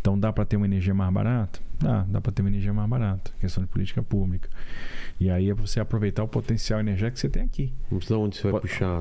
Então 0.00 0.18
dá 0.18 0.32
para 0.32 0.44
ter 0.44 0.56
uma 0.56 0.66
energia 0.66 0.94
mais 0.94 1.12
barata? 1.12 1.60
Dá, 1.78 2.04
dá 2.08 2.20
para 2.20 2.32
ter 2.32 2.42
uma 2.42 2.48
energia 2.48 2.72
mais 2.72 2.88
barata. 2.88 3.30
Questão 3.40 3.62
de 3.62 3.68
política 3.68 4.02
pública. 4.02 4.48
E 5.20 5.28
aí 5.30 5.50
é 5.50 5.54
você 5.54 5.78
aproveitar 5.80 6.22
o 6.24 6.28
potencial 6.28 6.80
energético 6.80 7.14
que 7.14 7.20
você 7.20 7.28
tem 7.28 7.42
aqui. 7.42 7.72
Mas 7.90 8.10
onde 8.10 8.36
você 8.36 8.42
vai 8.44 8.52
Pode- 8.52 8.62
puxar? 8.68 9.00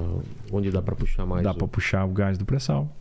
Onde 0.51 0.69
dá 0.72 0.81
para 0.81 0.95
puxar 0.95 1.26
mais? 1.26 1.43
Dá 1.43 1.51
o- 1.51 1.55
para 1.55 1.68
puxar 1.68 2.05
o 2.05 2.09
gás 2.09 2.38
do 2.38 2.45
pré-sal, 2.45 2.91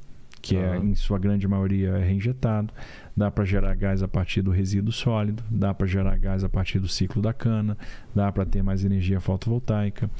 que 0.49 0.57
é, 0.57 0.73
Ah. 0.73 0.77
em 0.79 0.95
sua 0.95 1.19
grande 1.19 1.47
maioria 1.49 1.91
é 1.91 2.05
reinjetado. 2.05 2.73
Dá 3.17 3.31
para 3.31 3.45
gerar 3.47 3.75
gás 3.75 4.03
a 4.03 4.09
partir 4.09 4.43
do 4.43 4.51
resíduo 4.51 4.93
sólido. 4.93 5.43
Dá 5.51 5.73
para 5.73 5.87
gerar 5.87 6.19
gás 6.19 6.45
a 6.45 6.51
partir 6.51 6.79
do 6.79 6.87
ciclo 6.87 7.23
da 7.23 7.33
cana. 7.33 7.77
Dá 8.15 8.31
para 8.31 8.45
ter 8.45 8.63
mais 8.63 8.85
energia 8.85 9.19
fotovoltaica. 9.21 10.11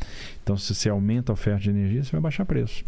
Então, 0.43 0.57
se 0.57 0.75
você 0.75 0.89
aumenta 0.89 1.31
a 1.31 1.35
oferta 1.35 1.61
de 1.61 1.71
energia, 1.71 2.03
você 2.03 2.13
vai 2.13 2.21
baixar 2.23 2.47
preço. 2.47 2.85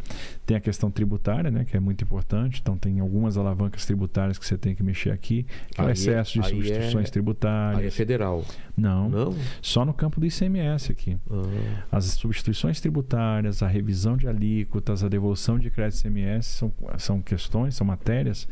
Tem 0.47 0.57
a 0.57 0.61
questão 0.61 0.91
tributária, 0.91 1.51
né, 1.51 1.67
que 1.67 1.77
é 1.77 1.81
muito 1.81 2.03
importante. 2.05 2.61
Então, 2.63 2.79
tem 2.79 3.01
algumas 3.01 3.37
alavancas 3.37 3.85
tributárias 3.85 4.39
que 4.39 4.47
você 4.47 4.57
tem 4.57 4.75
que 4.75 4.83
mexer 4.83 5.11
aqui. 5.11 5.45
Que 5.75 5.81
é 5.81 5.85
o 5.85 5.87
Aí 5.87 5.91
é- 5.91 5.93
excesso 5.93 6.33
de 6.33 6.39
aí 6.41 6.45
é- 6.45 6.49
substituições 6.49 6.95
Aí 6.97 7.03
é 7.05 7.11
tributárias. 7.13 7.95
federal. 7.95 8.45
Não, 8.75 9.09
Não? 9.11 9.37
só 9.61 9.85
no 9.85 9.93
campo 9.93 10.21
do 10.21 10.25
ICMS 10.27 10.91
aqui. 10.93 11.19
Ah, 11.31 11.97
As 11.99 12.05
substituições 12.07 12.81
tributárias, 12.81 13.63
a 13.63 13.67
revisão 13.69 14.17
de 14.17 14.27
alíquotas, 14.27 15.03
a 15.05 15.09
devolução 15.09 15.59
de 15.59 15.69
crédito 15.69 15.99
CMS 16.01 16.47
são, 16.47 16.73
são 16.97 17.21
questões, 17.21 17.75
são 17.75 17.87
matérias 17.87 18.49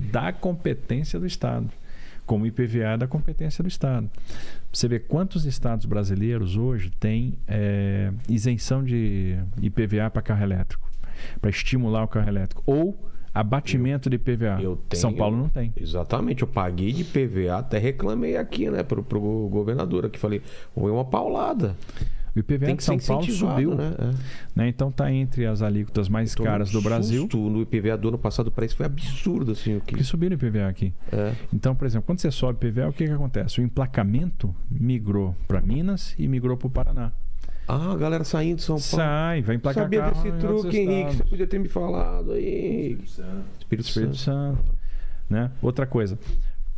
da 0.00 0.32
competência 0.32 1.18
do 1.20 1.26
Estado. 1.26 1.68
Como 2.26 2.44
o 2.44 2.46
IPVA 2.46 2.90
é 2.92 2.96
da 2.96 3.06
competência 3.08 3.62
do 3.62 3.66
Estado. 3.68 4.08
Você 4.72 4.86
vê 4.86 5.00
quantos 5.00 5.44
estados 5.46 5.84
brasileiros 5.84 6.56
hoje 6.56 6.90
têm 7.00 7.34
eh, 7.48 8.12
isenção 8.28 8.84
de 8.84 9.36
IPVA 9.60 10.08
para 10.10 10.22
carro 10.22 10.42
elétrico, 10.44 10.88
para 11.40 11.50
estimular 11.50 12.04
o 12.04 12.08
carro 12.08 12.28
elétrico, 12.28 12.62
ou 12.66 12.96
abatimento 13.34 14.08
de 14.08 14.14
IPVA. 14.16 14.60
eu 14.62 14.76
tenho- 14.88 15.00
São 15.00 15.12
Paulo 15.12 15.36
não 15.36 15.48
tem. 15.48 15.72
Exatamente, 15.76 16.42
eu 16.42 16.48
paguei 16.48 16.92
de 16.92 17.02
PVA, 17.04 17.58
até 17.58 17.78
reclamei 17.78 18.36
aqui, 18.36 18.70
né, 18.70 18.82
pro, 18.84 19.02
pro 19.02 19.20
governador 19.48 20.06
aqui, 20.06 20.18
falei, 20.18 20.40
foi 20.74 20.90
uma 20.90 21.04
paulada. 21.04 21.76
O 22.34 22.38
IPVA 22.38 22.66
Tem 22.66 22.74
de 22.74 22.76
que 22.76 22.84
São 22.84 22.98
ser 22.98 23.08
Paulo 23.08 23.26
subiu. 23.26 23.74
né? 23.74 23.92
É. 23.98 24.14
né? 24.54 24.68
Então 24.68 24.88
está 24.88 25.10
entre 25.12 25.46
as 25.46 25.62
alíquotas 25.62 26.08
mais 26.08 26.34
Tomei 26.34 26.52
caras 26.52 26.70
do 26.70 26.80
Brasil. 26.80 27.22
susto 27.22 27.38
no 27.38 27.62
IPVA 27.62 27.96
do 27.96 28.08
ano 28.08 28.18
passado, 28.18 28.46
o 28.46 28.50
preço 28.50 28.76
foi 28.76 28.86
absurdo, 28.86 29.52
assim, 29.52 29.76
o 29.76 29.80
que... 29.80 29.92
Porque 29.92 30.04
subiram 30.04 30.36
o 30.36 30.38
IPVA 30.38 30.68
aqui. 30.68 30.94
É. 31.12 31.32
Então, 31.52 31.74
por 31.74 31.86
exemplo, 31.86 32.06
quando 32.06 32.20
você 32.20 32.30
sobe 32.30 32.64
o 32.64 32.68
IPVA, 32.68 32.88
o 32.88 32.92
que, 32.92 33.06
que 33.06 33.12
acontece? 33.12 33.60
O 33.60 33.64
emplacamento 33.64 34.54
migrou 34.70 35.34
para 35.48 35.60
Minas 35.60 36.14
e 36.18 36.28
migrou 36.28 36.56
para 36.56 36.66
o 36.66 36.70
Paraná. 36.70 37.12
Ah, 37.66 37.92
a 37.92 37.96
galera 37.96 38.24
saindo 38.24 38.56
de 38.56 38.62
São 38.62 38.76
Paulo. 38.76 38.96
Sai, 38.96 39.42
vai 39.42 39.54
emplacar 39.56 39.84
Sabia 39.84 40.00
carro 40.00 40.22
desse 40.22 40.36
truque, 40.38 40.76
Henrique. 40.76 41.16
Você 41.16 41.24
podia 41.24 41.46
ter 41.46 41.58
me 41.60 41.68
falado 41.68 42.32
aí. 42.32 42.98
Espírito 43.04 43.86
Espírito 43.86 44.16
Santo. 44.16 44.56
Santo. 44.56 44.74
Né? 45.28 45.50
Outra 45.62 45.86
coisa 45.86 46.18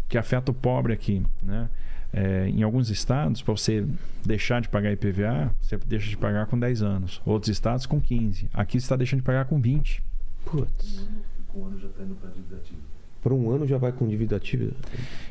que 0.07 0.19
afeta 0.19 0.51
o 0.51 0.55
pobre 0.55 0.93
aqui, 0.93 1.23
né? 1.43 1.71
É, 2.13 2.49
em 2.49 2.63
alguns 2.63 2.91
estados, 2.91 3.41
para 3.41 3.53
você 3.53 3.87
deixar 4.25 4.61
de 4.61 4.69
pagar 4.69 4.93
IPVA, 4.93 5.55
você 5.61 5.79
deixa 5.79 6.11
de 6.11 6.17
pagar 6.17 6.47
com 6.47 6.59
10 6.59 6.83
anos. 6.83 7.21
Outros 7.25 7.51
estados 7.51 7.87
com 7.87 8.01
15. 8.01 8.49
Aqui 8.53 8.79
você 8.79 8.85
está 8.85 8.97
deixando 8.97 9.21
de 9.21 9.25
pagar 9.25 9.47
com 9.47 9.61
20. 9.61 10.03
Putz. 10.45 11.09
Com 11.49 11.61
um 11.61 11.67
ano 11.67 11.79
já 11.79 11.89
está 11.89 12.03
indo 12.03 12.15
para 12.17 12.31
dívida 12.31 12.57
ativa. 12.57 12.92
Por 13.23 13.33
um 13.33 13.51
ano 13.51 13.67
já 13.67 13.79
vai 13.79 13.93
com 13.93 14.07
dívida 14.07 14.37
ativa. 14.37 14.73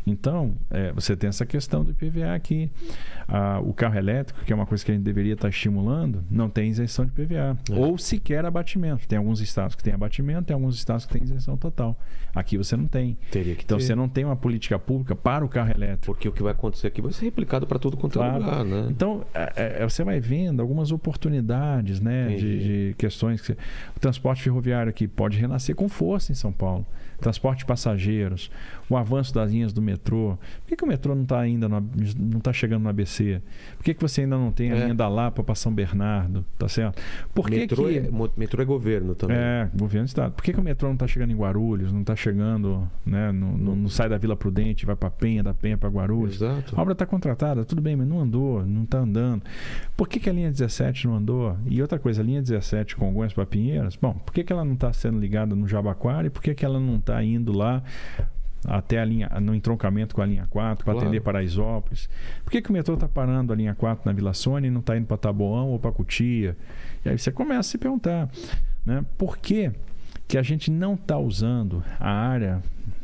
Então, 0.08 0.56
é, 0.70 0.92
você 0.94 1.16
tem 1.16 1.28
essa 1.28 1.46
questão 1.46 1.84
do 1.84 1.92
IPVA 1.92 2.34
aqui. 2.34 2.72
Ah, 3.28 3.60
o 3.64 3.74
carro 3.74 3.98
elétrico, 3.98 4.44
que 4.46 4.52
é 4.52 4.56
uma 4.56 4.66
coisa 4.66 4.84
que 4.84 4.92
a 4.92 4.94
gente 4.96 5.04
deveria 5.04 5.34
estar 5.34 5.50
estimulando, 5.50 6.24
não 6.32 6.50
tem 6.50 6.70
isenção 6.70 7.06
de 7.06 7.12
IPVA. 7.12 7.58
É. 7.70 7.76
Ou 7.76 7.98
sequer 7.98 8.46
abatimento. 8.46 9.08
Tem 9.08 9.18
alguns 9.18 9.42
estados 9.42 9.76
que 9.76 9.84
têm 9.84 9.94
abatimento, 9.94 10.44
tem 10.46 10.54
alguns 10.54 10.76
estados 10.76 11.06
que 11.06 11.14
têm 11.14 11.24
isenção 11.24 11.58
total. 11.58 11.98
Aqui 12.34 12.58
você 12.58 12.78
não 12.78 12.88
tem. 12.88 13.18
Teria 13.30 13.56
que 13.56 13.64
Então 13.64 13.78
ter. 13.78 13.84
você 13.84 13.94
não 13.94 14.08
tem 14.08 14.24
uma 14.24 14.36
política 14.38 14.80
pública 14.80 15.14
para 15.16 15.44
o 15.44 15.50
carro 15.50 15.72
elétrico. 15.72 16.06
Porque 16.06 16.28
o 16.30 16.32
que 16.32 16.42
vai 16.42 16.54
acontecer 16.54 16.88
aqui 16.88 17.02
vai 17.02 17.12
ser 17.12 17.26
replicado 17.26 17.68
para 17.68 17.78
todo 17.78 17.98
quanto 17.98 18.22
é 18.22 18.26
Claro. 18.30 18.44
lugar, 18.44 18.64
né? 18.66 18.88
Então, 18.90 19.24
é, 19.34 19.82
é, 19.82 19.84
você 19.90 20.04
vai 20.04 20.20
vendo 20.22 20.62
algumas 20.62 20.92
oportunidades 20.92 22.00
né, 22.00 22.30
de, 22.36 22.60
de 22.90 22.96
questões. 22.98 23.42
Que, 23.42 23.52
o 23.52 24.00
transporte 24.00 24.42
ferroviário 24.42 24.90
aqui 24.90 25.08
pode 25.08 25.38
renascer 25.38 25.76
com 25.76 25.88
força 25.90 26.32
em 26.32 26.36
São 26.36 26.52
Paulo. 26.54 26.86
Transporte 27.22 27.60
de 27.60 27.66
passageiros, 27.66 28.52
o 28.92 28.98
avanço 28.98 29.34
das 29.34 29.52
linhas 29.52 29.72
do 29.74 29.82
metrô. 29.82 30.38
Por 30.62 30.68
que, 30.68 30.76
que 30.76 30.84
o 30.84 30.88
metrô 30.88 31.16
não 31.16 31.24
está 31.24 31.40
ainda 31.40 31.70
no, 31.70 31.80
não 32.20 32.40
tá 32.40 32.52
chegando 32.52 32.84
no 32.84 32.90
ABC? 32.90 33.42
Por 33.78 33.84
que, 33.86 33.94
que 33.94 34.02
você 34.02 34.22
ainda 34.22 34.38
não 34.38 34.52
tem 34.52 34.72
a 34.72 34.76
É. 34.76 34.84
linha 34.84 34.94
da 34.96 35.08
Lapa 35.08 35.44
para 35.44 35.56
São 35.56 35.74
Bernardo? 35.74 36.46
Tá 36.58 36.68
certo? 36.68 37.02
Por 37.34 37.50
que 37.50 37.56
metrô, 37.58 37.86
que... 37.88 37.98
é, 37.98 38.10
metrô 38.38 38.62
é 38.62 38.66
governo 38.66 39.16
também. 39.16 39.38
É, 39.38 39.70
governo 39.74 40.06
do 40.06 40.10
estado. 40.10 40.34
Por 40.34 40.44
que, 40.44 40.54
que 40.54 40.60
o 40.60 40.64
metrô 40.64 40.88
não 40.90 40.96
está 40.96 41.08
chegando 41.08 41.32
em 41.32 41.36
Guarulhos? 41.36 41.92
Não 41.92 42.02
está 42.02 42.16
chegando, 42.16 42.88
né? 43.06 43.32
Não, 43.32 43.58
não- 43.58 43.76
não 43.76 43.90
sai 43.90 44.10
da 44.10 44.18
Vila 44.18 44.36
Prudente, 44.36 44.86
vai 44.86 44.96
para 44.96 45.10
Penha, 45.10 45.42
da 45.42 45.54
Penha 45.54 45.78
para 45.78 45.90
Guarulhos. 45.90 46.36
Exato. 46.36 46.76
A 46.78 46.82
obra 46.82 46.94
está 46.94 47.06
contratada, 47.06 47.64
tudo 47.64 47.82
bem, 47.82 47.96
mas 47.96 48.08
não 48.08 48.20
andou, 48.20 48.66
não 48.66 48.84
está 48.84 49.00
andando. 49.00 49.42
Por 49.96 50.08
que, 50.10 50.20
que 50.20 50.30
a 50.30 50.34
linha 50.34 50.50
17 50.52 51.08
não 51.08 51.16
andou? 51.16 51.58
E 51.66 51.82
outra 51.82 51.98
coisa, 51.98 52.22
a 52.22 52.26
linha 52.26 52.42
17 52.42 52.96
Congonhas 52.96 53.34
para 53.34 53.46
Pinheiros, 53.46 53.96
bom, 53.96 54.14
por 54.14 54.34
que, 54.34 54.44
que 54.44 54.52
ela 54.52 54.66
não 54.66 54.74
está 54.74 54.92
sendo 54.92 55.20
ligada 55.20 55.56
no 55.56 55.68
Jabaquara 55.68 56.28
e 56.28 56.30
por 56.30 56.42
que, 56.42 56.54
que 56.54 56.66
ela 56.66 56.80
não 56.80 56.98
está 56.98 57.24
indo 57.24 57.52
lá 57.52 57.82
até 58.66 59.00
a 59.00 59.06
linha, 59.06 59.28
no 59.42 59.56
entroncamento 59.56 60.14
com 60.16 60.22
a 60.22 60.26
linha 60.26 60.48
4, 60.50 60.86
para 60.86 60.94
Claro. 60.94 61.08
atender 61.08 61.22
Paraisópolis? 61.22 62.10
Por 62.44 62.52
que, 62.52 62.62
que 62.62 62.70
o 62.70 62.74
metrô 62.74 62.94
está 62.94 63.08
parando 63.08 63.52
a 63.52 63.56
linha 63.56 63.74
4 63.76 64.04
na 64.06 64.14
Vila 64.14 64.34
Sônia 64.34 64.68
e 64.68 64.72
não 64.72 64.80
está 64.82 64.96
indo 64.98 65.06
para 65.08 65.18
Taboão 65.18 65.70
ou 65.70 65.80
para 65.80 65.92
Cutia? 65.92 66.56
E 67.04 67.10
aí 67.10 67.18
você 67.18 67.32
começa 67.32 67.60
a 67.62 67.64
se 67.64 67.78
perguntar, 67.78 68.30
né? 68.86 69.04
Por 69.18 69.38
que, 69.38 69.72
que 70.28 70.38
a 70.38 70.44
gente 70.44 70.70
não 70.70 70.94
está 70.94 71.18
usando 71.18 71.84
a 72.00 72.10
área 72.12 72.62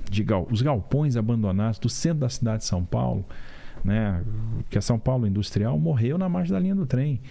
de 0.10 0.24
gal, 0.24 0.48
os 0.50 0.62
galpões 0.62 1.18
abandonados 1.18 1.80
do 1.80 1.90
centro 1.90 2.20
da 2.20 2.30
cidade 2.30 2.60
de 2.60 2.66
São 2.66 2.86
Paulo, 2.86 3.26
né? 3.84 4.24
Que 4.70 4.78
a 4.78 4.82
São 4.82 4.98
Paulo 4.99 5.26
Industrial 5.28 5.78
morreu 5.78 6.18
na 6.18 6.28
margem 6.28 6.54
da 6.54 6.60
linha 6.60 6.76
do 6.76 6.86
trem, 6.86 7.22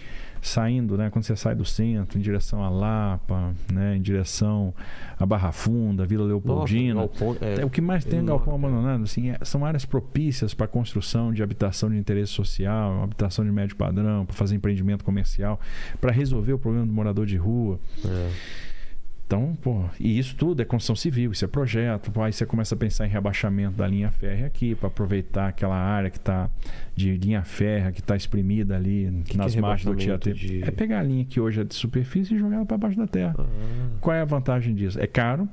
saindo, 0.41 0.97
né? 0.97 1.09
Quando 1.09 1.23
você 1.25 1.35
sai 1.35 1.55
do 1.55 1.65
centro 1.65 2.17
em 2.17 2.21
direção 2.21 2.63
a 2.63 2.69
Lapa, 2.69 3.53
né? 3.71 3.95
Em 3.97 4.01
direção 4.01 4.73
a 5.19 5.25
Barra 5.25 5.51
Funda, 5.51 6.05
Vila 6.05 6.25
Leopoldina. 6.25 7.01
galpão, 7.01 7.35
é, 7.41 7.61
É, 7.61 7.65
o 7.65 7.69
que 7.69 7.81
mais 7.81 8.03
tem 8.05 8.19
é 8.19 8.23
galpão 8.23 8.55
abandonado, 8.55 9.03
assim, 9.03 9.31
é- 9.31 9.39
são 9.43 9.65
áreas 9.65 9.85
propícias 9.85 10.53
para 10.53 10.65
a 10.65 10.69
construção 10.69 11.33
de 11.33 11.41
habitação 11.43 11.89
de 11.89 11.97
interesse 11.97 12.31
social, 12.31 13.03
habitação 13.03 13.43
de 13.43 13.51
médio 13.51 13.75
padrão, 13.75 14.25
para 14.25 14.35
fazer 14.35 14.55
empreendimento 14.55 15.03
comercial, 15.03 15.59
para 15.99 16.11
resolver 16.11 16.53
o 16.53 16.59
problema 16.59 16.85
do 16.85 16.93
morador 16.93 17.25
de 17.25 17.37
rua. 17.37 17.79
é. 18.05 18.31
Então, 19.27 19.57
pô, 19.61 19.83
e 19.99 20.17
isso 20.17 20.37
tudo 20.37 20.61
é 20.61 20.65
construção 20.65 20.95
civil, 20.95 21.33
isso 21.33 21.43
é 21.43 21.49
projeto. 21.49 22.09
Pô, 22.11 22.21
aí 22.23 22.31
você 22.31 22.45
começa 22.45 22.73
a 22.75 22.77
pensar 22.77 23.05
em 23.05 23.09
rebaixamento 23.09 23.75
da 23.75 23.85
linha 23.85 24.09
férrea 24.09 24.47
aqui, 24.47 24.73
para 24.73 24.87
aproveitar 24.87 25.49
aquela 25.49 25.75
área 25.75 26.09
que 26.09 26.15
está 26.17 26.49
de 26.95 27.17
linha 27.17 27.43
férrea, 27.43 27.91
que 27.91 27.99
está 27.99 28.15
exprimida 28.15 28.77
ali 28.77 29.21
que 29.25 29.35
nas 29.35 29.53
é 29.53 29.59
margens 29.59 29.85
do 29.85 29.95
Tietê. 29.97 30.31
de- 30.31 30.63
É 30.63 30.71
pegar 30.71 30.99
a 30.99 31.03
linha 31.03 31.25
que 31.25 31.41
hoje 31.41 31.59
é 31.59 31.65
de 31.65 31.75
superfície 31.75 32.35
e 32.35 32.39
jogar 32.39 32.55
ela 32.55 32.65
para 32.65 32.77
baixo 32.77 32.95
da 32.97 33.05
terra. 33.05 33.35
Ah, 33.37 33.45
Qual 33.99 34.15
é 34.15 34.21
a 34.21 34.25
vantagem 34.25 34.73
disso? 34.73 34.97
É 34.97 35.05
caro, 35.05 35.47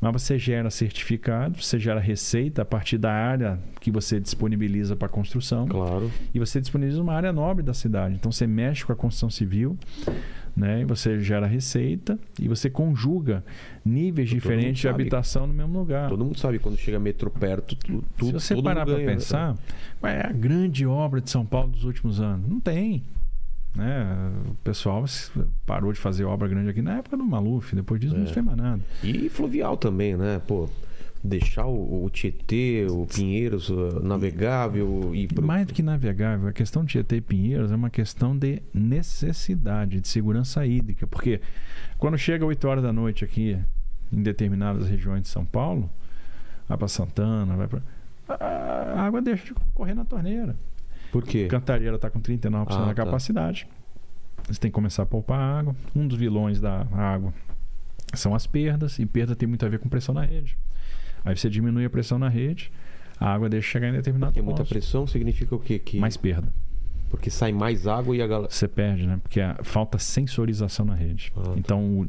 mas 0.00 0.22
você 0.22 0.38
gera 0.38 0.70
certificado, 0.70 1.62
você 1.62 1.78
gera 1.78 2.00
receita 2.00 2.62
a 2.62 2.64
partir 2.64 2.96
da 2.96 3.12
área 3.12 3.58
que 3.80 3.90
você 3.90 4.18
disponibiliza 4.18 4.96
para 4.96 5.08
construção 5.08 5.66
claro. 5.68 6.10
e 6.32 6.38
você 6.38 6.60
disponibiliza 6.60 7.02
uma 7.02 7.12
área 7.12 7.32
nobre 7.32 7.62
da 7.62 7.74
cidade. 7.74 8.14
Então 8.14 8.32
você 8.32 8.46
mexe 8.46 8.84
com 8.84 8.92
a 8.92 8.96
construção 8.96 9.28
civil, 9.28 9.76
né? 10.56 10.80
E 10.80 10.84
você 10.84 11.20
gera 11.20 11.46
receita 11.46 12.18
e 12.40 12.48
você 12.48 12.70
conjuga 12.70 13.44
níveis 13.84 14.30
Todo 14.30 14.38
diferentes 14.38 14.80
de 14.80 14.88
habitação 14.88 15.46
no 15.46 15.52
mesmo 15.52 15.78
lugar. 15.78 16.08
Todo 16.08 16.24
mundo 16.24 16.38
sabe 16.38 16.58
quando 16.58 16.78
chega 16.78 16.98
metrô 16.98 17.30
perto, 17.30 17.76
tu, 17.76 18.02
tu, 18.16 18.26
Se 18.26 18.32
você 18.32 18.62
parar 18.62 18.86
para 18.86 18.98
né? 18.98 19.04
pensar, 19.04 19.54
qual 20.00 20.12
é 20.12 20.26
a 20.26 20.32
grande 20.32 20.86
obra 20.86 21.20
de 21.20 21.30
São 21.30 21.44
Paulo 21.44 21.68
dos 21.68 21.84
últimos 21.84 22.20
anos? 22.20 22.48
Não 22.48 22.58
tem. 22.58 23.02
Né? 23.74 24.04
O 24.48 24.54
pessoal 24.64 25.04
parou 25.64 25.92
de 25.92 25.98
fazer 25.98 26.24
obra 26.24 26.48
grande 26.48 26.70
aqui 26.70 26.82
na 26.82 26.98
época 26.98 27.16
do 27.16 27.24
Maluf, 27.24 27.74
depois 27.74 28.00
disso 28.00 28.14
não 28.16 28.24
É. 28.24 28.26
se 28.26 28.34
fez 28.34 28.44
mais 28.44 28.58
nada. 28.58 28.82
E 29.02 29.28
fluvial 29.28 29.76
também, 29.76 30.16
né? 30.16 30.40
Pô, 30.46 30.68
deixar 31.22 31.66
o, 31.66 32.04
o 32.04 32.10
Tietê, 32.10 32.86
o 32.90 33.06
Pinheiros 33.06 33.68
uh, 33.68 34.00
navegável 34.02 35.14
e 35.14 35.28
pro... 35.28 35.46
Mais 35.46 35.66
do 35.66 35.72
que 35.74 35.82
navegável, 35.82 36.48
a 36.48 36.52
questão 36.52 36.82
de 36.84 36.92
Tietê 36.92 37.16
e 37.16 37.20
Pinheiros 37.20 37.70
é 37.70 37.76
uma 37.76 37.90
questão 37.90 38.36
de 38.36 38.60
necessidade, 38.74 40.00
de 40.00 40.08
segurança 40.08 40.66
hídrica. 40.66 41.06
Porque 41.06 41.40
quando 41.98 42.18
chega 42.18 42.44
8 42.44 42.66
horas 42.68 42.82
da 42.82 42.92
noite 42.92 43.24
aqui, 43.24 43.56
em 44.12 44.22
determinadas 44.22 44.88
regiões 44.88 45.22
de 45.22 45.28
São 45.28 45.44
Paulo, 45.44 45.88
vai 46.68 46.76
para 46.76 46.88
Santana, 46.88 47.54
vai 47.56 47.68
para. 47.68 47.82
A 48.96 49.02
água 49.02 49.20
deixa 49.20 49.44
de 49.46 49.54
correr 49.74 49.94
na 49.94 50.04
torneira. 50.04 50.56
Por 51.12 51.24
quê? 51.24 51.46
Cantareira 51.46 51.96
está 51.96 52.08
com 52.10 52.20
39% 52.20 52.66
Ah, 52.70 52.78
da 52.80 52.86
tá. 52.86 52.94
capacidade. 52.94 53.66
Você 54.48 54.58
tem 54.60 54.70
que 54.70 54.74
começar 54.74 55.02
a 55.02 55.06
poupar 55.06 55.38
água. 55.40 55.74
Um 55.94 56.06
dos 56.06 56.18
vilões 56.18 56.60
da 56.60 56.86
água 56.92 57.32
são 58.14 58.34
as 58.34 58.46
perdas, 58.46 58.98
e 58.98 59.06
perda 59.06 59.36
tem 59.36 59.48
muito 59.48 59.64
a 59.64 59.68
ver 59.68 59.78
com 59.78 59.88
pressão 59.88 60.14
na 60.14 60.24
rede. 60.24 60.56
Aí 61.24 61.36
você 61.36 61.48
diminui 61.50 61.84
a 61.84 61.90
pressão 61.90 62.18
na 62.18 62.28
rede, 62.28 62.72
a 63.18 63.32
água 63.32 63.48
deixa 63.48 63.68
chegar 63.68 63.88
em 63.88 63.92
determinado 63.92 64.32
Porque 64.32 64.42
muita 64.44 64.62
ponto. 64.62 64.68
pressão 64.70 65.06
significa 65.06 65.54
o 65.54 65.58
quê? 65.60 65.78
Que... 65.78 65.98
Mais 65.98 66.16
perda. 66.16 66.52
Porque 67.10 67.28
sai 67.30 67.52
mais 67.52 67.86
água 67.86 68.16
e 68.16 68.22
a 68.22 68.26
galera... 68.26 68.50
Você 68.50 68.66
perde, 68.68 69.06
né? 69.06 69.18
Porque 69.22 69.40
a- 69.40 69.58
falta 69.62 69.98
sensorização 69.98 70.86
na 70.86 70.94
rede. 70.94 71.32
Ah, 71.36 71.42
tá. 71.42 71.52
Então, 71.56 71.84
o- 72.00 72.06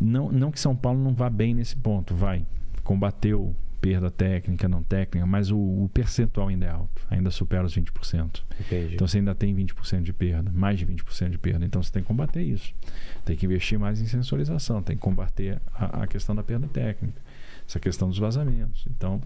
não, 0.00 0.32
não 0.32 0.50
que 0.50 0.58
São 0.58 0.74
Paulo 0.74 0.98
não 0.98 1.14
vá 1.14 1.30
bem 1.30 1.54
nesse 1.54 1.76
ponto, 1.76 2.14
vai. 2.14 2.44
Combateu 2.82 3.54
perda 3.82 4.12
técnica, 4.12 4.68
não 4.68 4.80
técnica, 4.80 5.26
mas 5.26 5.50
o, 5.50 5.58
o 5.58 5.90
percentual 5.92 6.46
ainda 6.46 6.66
é 6.66 6.70
alto, 6.70 7.02
ainda 7.10 7.32
supera 7.32 7.64
os 7.64 7.76
20%. 7.76 8.42
Entendi. 8.60 8.94
Então 8.94 9.08
você 9.08 9.18
ainda 9.18 9.34
tem 9.34 9.52
20% 9.54 10.02
de 10.02 10.12
perda, 10.12 10.52
mais 10.54 10.78
de 10.78 10.86
20% 10.86 11.30
de 11.30 11.38
perda. 11.38 11.66
Então 11.66 11.82
você 11.82 11.90
tem 11.90 12.00
que 12.00 12.06
combater 12.06 12.42
isso. 12.42 12.72
Tem 13.24 13.36
que 13.36 13.44
investir 13.44 13.80
mais 13.80 14.00
em 14.00 14.06
sensorização, 14.06 14.80
tem 14.80 14.94
que 14.94 15.02
combater 15.02 15.60
a, 15.74 16.04
a 16.04 16.06
questão 16.06 16.32
da 16.32 16.44
perda 16.44 16.68
técnica, 16.68 17.20
essa 17.68 17.80
questão 17.80 18.08
dos 18.08 18.18
vazamentos. 18.18 18.86
Então, 18.88 19.20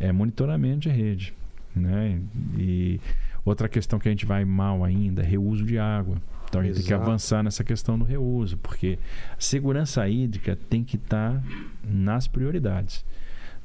é 0.00 0.10
monitoramento 0.10 0.80
de 0.80 0.88
rede. 0.88 1.34
Né? 1.76 2.18
E 2.56 2.98
outra 3.44 3.68
questão 3.68 3.98
que 3.98 4.08
a 4.08 4.10
gente 4.10 4.24
vai 4.24 4.42
mal 4.42 4.82
ainda 4.82 5.22
é 5.22 5.26
reuso 5.26 5.66
de 5.66 5.78
água. 5.78 6.16
Então 6.48 6.62
a 6.62 6.64
gente 6.64 6.76
tem 6.76 6.84
que 6.84 6.92
Exato. 6.92 7.02
avançar 7.02 7.42
nessa 7.42 7.62
questão 7.62 7.98
do 7.98 8.06
reuso, 8.06 8.56
porque 8.56 8.98
a 9.32 9.40
segurança 9.40 10.06
hídrica 10.08 10.56
tem 10.68 10.82
que 10.82 10.96
estar 10.96 11.42
nas 11.84 12.26
prioridades. 12.26 13.04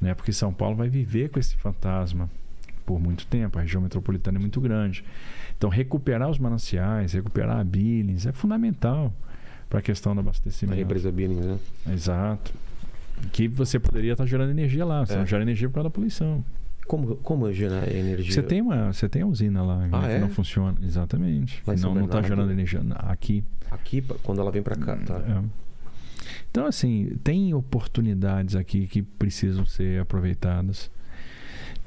Né? 0.00 0.14
Porque 0.14 0.32
São 0.32 0.52
Paulo 0.52 0.76
vai 0.76 0.88
viver 0.88 1.28
com 1.30 1.38
esse 1.38 1.56
fantasma 1.56 2.28
por 2.86 3.00
muito 3.00 3.26
tempo. 3.26 3.58
A 3.58 3.62
região 3.62 3.82
metropolitana 3.82 4.38
é 4.38 4.40
muito 4.40 4.60
grande. 4.60 5.04
Então, 5.56 5.68
recuperar 5.68 6.30
os 6.30 6.38
mananciais, 6.38 7.12
recuperar 7.12 7.58
a 7.58 7.64
Billings 7.64 8.26
é 8.26 8.32
fundamental 8.32 9.12
para 9.68 9.80
a 9.80 9.82
questão 9.82 10.14
do 10.14 10.20
A 10.20 10.22
abastecimento. 10.22 10.78
represa 10.78 11.10
Billings, 11.10 11.44
né? 11.44 11.58
Exato. 11.92 12.52
Que 13.32 13.48
você 13.48 13.78
poderia 13.78 14.12
estar 14.12 14.24
gerando 14.24 14.50
energia 14.50 14.84
lá. 14.84 15.04
Você 15.04 15.14
É. 15.14 15.16
não 15.18 15.26
gera 15.26 15.42
energia 15.42 15.68
por 15.68 15.74
causa 15.74 15.88
da 15.88 15.92
poluição. 15.92 16.44
Como, 16.86 17.16
como 17.16 17.52
gerar 17.52 17.86
energia? 17.92 18.32
Você 18.32 18.42
tem 18.42 18.62
uma, 18.62 18.92
você 18.92 19.08
tem 19.08 19.20
a 19.20 19.26
usina 19.26 19.62
lá 19.62 19.76
né, 19.76 19.90
Ah, 19.92 20.00
que 20.00 20.06
é? 20.12 20.18
não 20.20 20.30
funciona. 20.30 20.78
Exatamente. 20.82 21.62
Lá 21.66 21.74
não 21.76 22.04
está 22.06 22.22
gerando 22.22 22.50
energia 22.50 22.80
aqui. 23.00 23.44
Aqui, 23.70 24.02
quando 24.22 24.40
ela 24.40 24.50
vem 24.50 24.62
pra 24.62 24.74
cá, 24.76 24.96
tá? 24.96 25.16
É. 25.18 25.42
Então, 26.50 26.66
assim, 26.66 27.16
tem 27.22 27.52
oportunidades 27.54 28.56
aqui 28.56 28.86
que 28.86 29.02
precisam 29.02 29.66
ser 29.66 30.00
aproveitadas. 30.00 30.90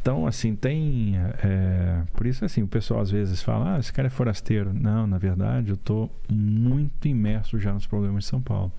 Então, 0.01 0.25
assim, 0.25 0.55
tem. 0.55 1.15
é, 1.43 2.03
por 2.13 2.25
isso, 2.25 2.43
assim, 2.43 2.63
o 2.63 2.67
pessoal 2.67 3.01
às 3.01 3.11
vezes 3.11 3.41
fala: 3.41 3.75
ah, 3.75 3.79
esse 3.79 3.93
cara 3.93 4.07
é 4.07 4.09
forasteiro. 4.09 4.73
Não, 4.73 5.05
na 5.05 5.17
verdade, 5.17 5.69
eu 5.69 5.75
estou 5.75 6.09
muito 6.29 7.07
imerso 7.07 7.59
já 7.59 7.71
nos 7.71 7.85
problemas 7.85 8.23
de 8.23 8.29
São 8.29 8.41
Paulo. 8.41 8.71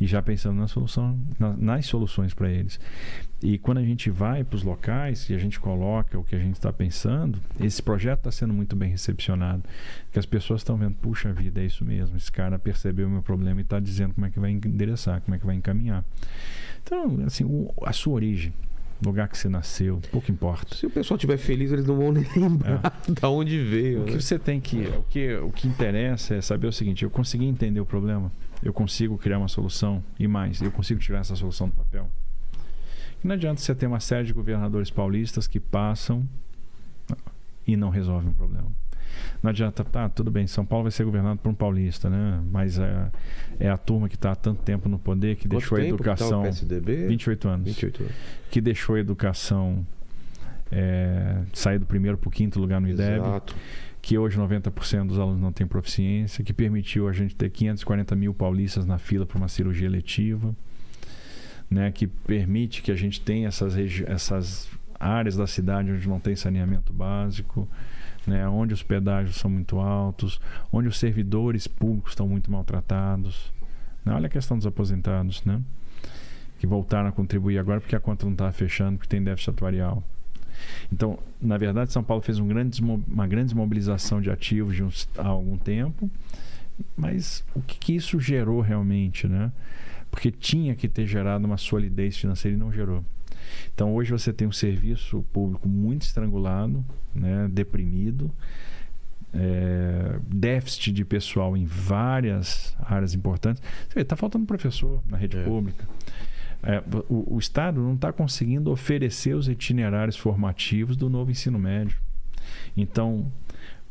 E 0.00 0.06
já 0.06 0.20
pensando 0.22 0.56
na 0.58 0.66
solução, 0.68 1.18
na- 1.38 1.56
nas 1.56 1.86
soluções 1.86 2.34
para 2.34 2.50
eles. 2.50 2.78
E 3.42 3.58
quando 3.58 3.78
a 3.78 3.82
gente 3.84 4.10
vai 4.10 4.42
para 4.42 4.56
os 4.56 4.62
locais 4.62 5.28
e 5.28 5.34
a 5.34 5.38
gente 5.38 5.60
coloca 5.60 6.18
o 6.18 6.24
que 6.24 6.34
a 6.34 6.38
gente 6.38 6.54
está 6.54 6.72
pensando, 6.72 7.38
esse 7.60 7.82
projeto 7.82 8.18
está 8.20 8.32
sendo 8.32 8.54
muito 8.54 8.74
bem 8.74 8.90
recepcionado. 8.90 9.62
Que 10.10 10.18
as 10.18 10.26
pessoas 10.26 10.60
estão 10.60 10.76
vendo, 10.76 10.94
puxa 10.94 11.32
vida, 11.32 11.60
é 11.60 11.66
isso 11.66 11.84
mesmo. 11.84 12.16
Esse 12.16 12.32
cara 12.32 12.58
percebeu 12.58 13.06
o 13.06 13.10
meu 13.10 13.22
problema 13.22 13.60
e 13.60 13.62
está 13.62 13.78
dizendo 13.78 14.14
como 14.14 14.26
é 14.26 14.30
que 14.30 14.40
vai 14.40 14.50
endereçar, 14.50 15.20
como 15.20 15.34
é 15.34 15.38
que 15.38 15.44
vai 15.46 15.56
encaminhar. 15.56 16.04
Então, 16.82 17.18
assim, 17.26 17.44
o- 17.44 17.72
a 17.84 17.92
sua 17.92 18.14
origem, 18.14 18.52
lugar 19.04 19.28
que 19.28 19.36
você 19.36 19.48
nasceu, 19.48 20.00
pouco 20.10 20.30
importa. 20.30 20.74
Se 20.74 20.86
o 20.86 20.90
pessoal 20.90 21.16
estiver 21.16 21.36
feliz, 21.36 21.70
eles 21.72 21.84
não 21.86 21.96
vão 21.96 22.12
nem 22.12 22.24
lembrar 22.36 22.80
da 23.20 23.28
onde 23.28 23.62
veio. 23.62 24.02
O 24.02 24.04
que 24.04 24.14
né? 24.14 24.20
você 24.20 24.38
tem 24.38 24.60
que. 24.60 24.78
O 24.86 25.02
que, 25.08 25.34
o 25.36 25.50
que 25.50 25.68
interessa 25.68 26.34
é 26.36 26.40
saber 26.40 26.66
o 26.66 26.72
seguinte: 26.72 27.02
eu 27.04 27.10
consegui 27.10 27.44
entender 27.44 27.80
o 27.80 27.86
problema, 27.86 28.30
eu 28.64 28.72
consigo 28.72 29.18
criar 29.18 29.38
uma 29.38 29.48
solução 29.48 30.02
e 30.18 30.26
mais, 30.26 30.60
eu 30.62 30.72
consigo 30.72 30.98
tirar 30.98 31.18
essa 31.18 31.36
solução 31.36 31.68
do 31.68 31.74
papel. 31.74 32.08
E 33.22 33.26
não 33.26 33.34
adianta 33.34 33.60
você 33.60 33.74
ter 33.74 33.86
uma 33.86 34.00
série 34.00 34.26
de 34.26 34.32
governadores 34.32 34.90
paulistas 34.90 35.46
que 35.46 35.60
passam 35.60 36.26
e 37.66 37.76
não 37.76 37.90
resolvem 37.90 38.30
o 38.30 38.34
problema. 38.34 38.68
Não 39.42 39.50
adianta, 39.50 39.84
tá, 39.84 40.08
tudo 40.08 40.30
bem, 40.30 40.46
São 40.46 40.64
Paulo 40.64 40.84
vai 40.84 40.92
ser 40.92 41.04
governado 41.04 41.38
por 41.38 41.48
um 41.48 41.54
paulista, 41.54 42.10
né? 42.10 42.42
Mas 42.50 42.78
é, 42.78 43.10
é 43.60 43.68
a 43.68 43.76
turma 43.76 44.08
que 44.08 44.16
está 44.16 44.32
há 44.32 44.36
tanto 44.36 44.62
tempo 44.62 44.88
no 44.88 44.98
poder 44.98 45.36
que 45.36 45.46
Quanto 45.46 45.60
deixou 45.60 45.78
a 45.78 45.80
tempo 45.80 45.96
que 45.98 46.04
tá 46.04 46.10
o 46.10 46.14
educação. 46.14 46.42
PSDB? 46.42 47.06
28 47.06 47.48
anos 47.48 47.66
28 47.66 48.02
anos. 48.02 48.14
que 48.50 48.60
deixou 48.60 48.96
a 48.96 49.00
educação 49.00 49.86
é, 50.72 51.42
sair 51.52 51.78
do 51.78 51.86
primeiro 51.86 52.16
para 52.18 52.28
o 52.28 52.30
quinto 52.30 52.58
lugar 52.58 52.80
no 52.80 52.88
IDEB, 52.88 53.24
Exato. 53.24 53.54
Que 54.04 54.18
hoje 54.18 54.38
90% 54.38 55.06
dos 55.06 55.18
alunos 55.18 55.40
não 55.40 55.50
têm 55.50 55.66
proficiência, 55.66 56.44
que 56.44 56.52
permitiu 56.52 57.08
a 57.08 57.12
gente 57.14 57.34
ter 57.34 57.48
540 57.48 58.14
mil 58.14 58.34
paulistas 58.34 58.84
na 58.84 58.98
fila 58.98 59.24
para 59.24 59.38
uma 59.38 59.48
cirurgia 59.48 59.88
letiva, 59.88 60.54
né, 61.70 61.90
que 61.90 62.06
permite 62.06 62.82
que 62.82 62.92
a 62.92 62.94
gente 62.94 63.18
tenha 63.18 63.48
essas, 63.48 63.74
essas 64.06 64.68
áreas 65.00 65.36
da 65.36 65.46
cidade 65.46 65.90
onde 65.90 66.06
não 66.06 66.20
tem 66.20 66.36
saneamento 66.36 66.92
básico, 66.92 67.66
né, 68.26 68.46
onde 68.46 68.74
os 68.74 68.82
pedágios 68.82 69.36
são 69.36 69.50
muito 69.50 69.78
altos, 69.78 70.38
onde 70.70 70.86
os 70.86 70.98
servidores 70.98 71.66
públicos 71.66 72.12
estão 72.12 72.28
muito 72.28 72.52
maltratados. 72.52 73.50
Né? 74.04 74.12
Olha 74.12 74.26
a 74.26 74.30
questão 74.30 74.58
dos 74.58 74.66
aposentados, 74.66 75.42
né? 75.44 75.62
que 76.58 76.66
voltaram 76.66 77.08
a 77.08 77.12
contribuir 77.12 77.56
agora 77.56 77.80
porque 77.80 77.96
a 77.96 78.00
conta 78.00 78.26
não 78.26 78.32
está 78.32 78.52
fechando, 78.52 78.98
porque 78.98 79.08
tem 79.08 79.24
déficit 79.24 79.48
atuarial. 79.48 80.04
Então, 80.92 81.18
na 81.40 81.56
verdade, 81.58 81.92
São 81.92 82.02
Paulo 82.04 82.22
fez 82.22 82.38
um 82.38 82.46
grande 82.46 82.82
uma 82.82 83.26
grande 83.26 83.46
desmobilização 83.46 84.20
de 84.20 84.30
ativos 84.30 84.74
de 84.76 84.82
uns- 84.84 85.08
há 85.18 85.26
algum 85.26 85.56
tempo, 85.56 86.10
mas 86.96 87.44
o 87.54 87.60
que, 87.62 87.78
que 87.78 87.94
isso 87.94 88.18
gerou 88.20 88.60
realmente, 88.60 89.26
né? 89.28 89.50
Porque 90.10 90.30
tinha 90.30 90.74
que 90.74 90.88
ter 90.88 91.06
gerado 91.06 91.44
uma 91.46 91.56
solidez 91.56 92.16
financeira 92.16 92.56
e 92.56 92.58
não 92.60 92.72
gerou. 92.72 93.04
Então, 93.74 93.94
hoje 93.94 94.10
você 94.12 94.32
tem 94.32 94.46
um 94.48 94.52
serviço 94.52 95.24
público 95.32 95.68
muito 95.68 96.02
estrangulado, 96.02 96.84
né? 97.14 97.48
deprimido, 97.52 98.30
é, 99.32 100.18
déficit 100.26 100.92
de 100.92 101.04
pessoal 101.04 101.56
em 101.56 101.64
várias 101.64 102.76
áreas 102.80 103.14
importantes. 103.14 103.62
Está 103.94 104.16
faltando 104.16 104.46
professor 104.46 105.02
na 105.08 105.16
rede 105.16 105.36
É. 105.36 105.42
pública. 105.44 105.84
É, 106.64 106.82
o, 107.10 107.34
o 107.34 107.38
Estado 107.38 107.80
não 107.80 107.94
está 107.94 108.12
conseguindo 108.12 108.70
oferecer 108.70 109.34
os 109.34 109.48
itinerários 109.48 110.16
formativos 110.16 110.96
do 110.96 111.10
novo 111.10 111.30
ensino 111.30 111.58
médio. 111.58 111.98
Então, 112.76 113.30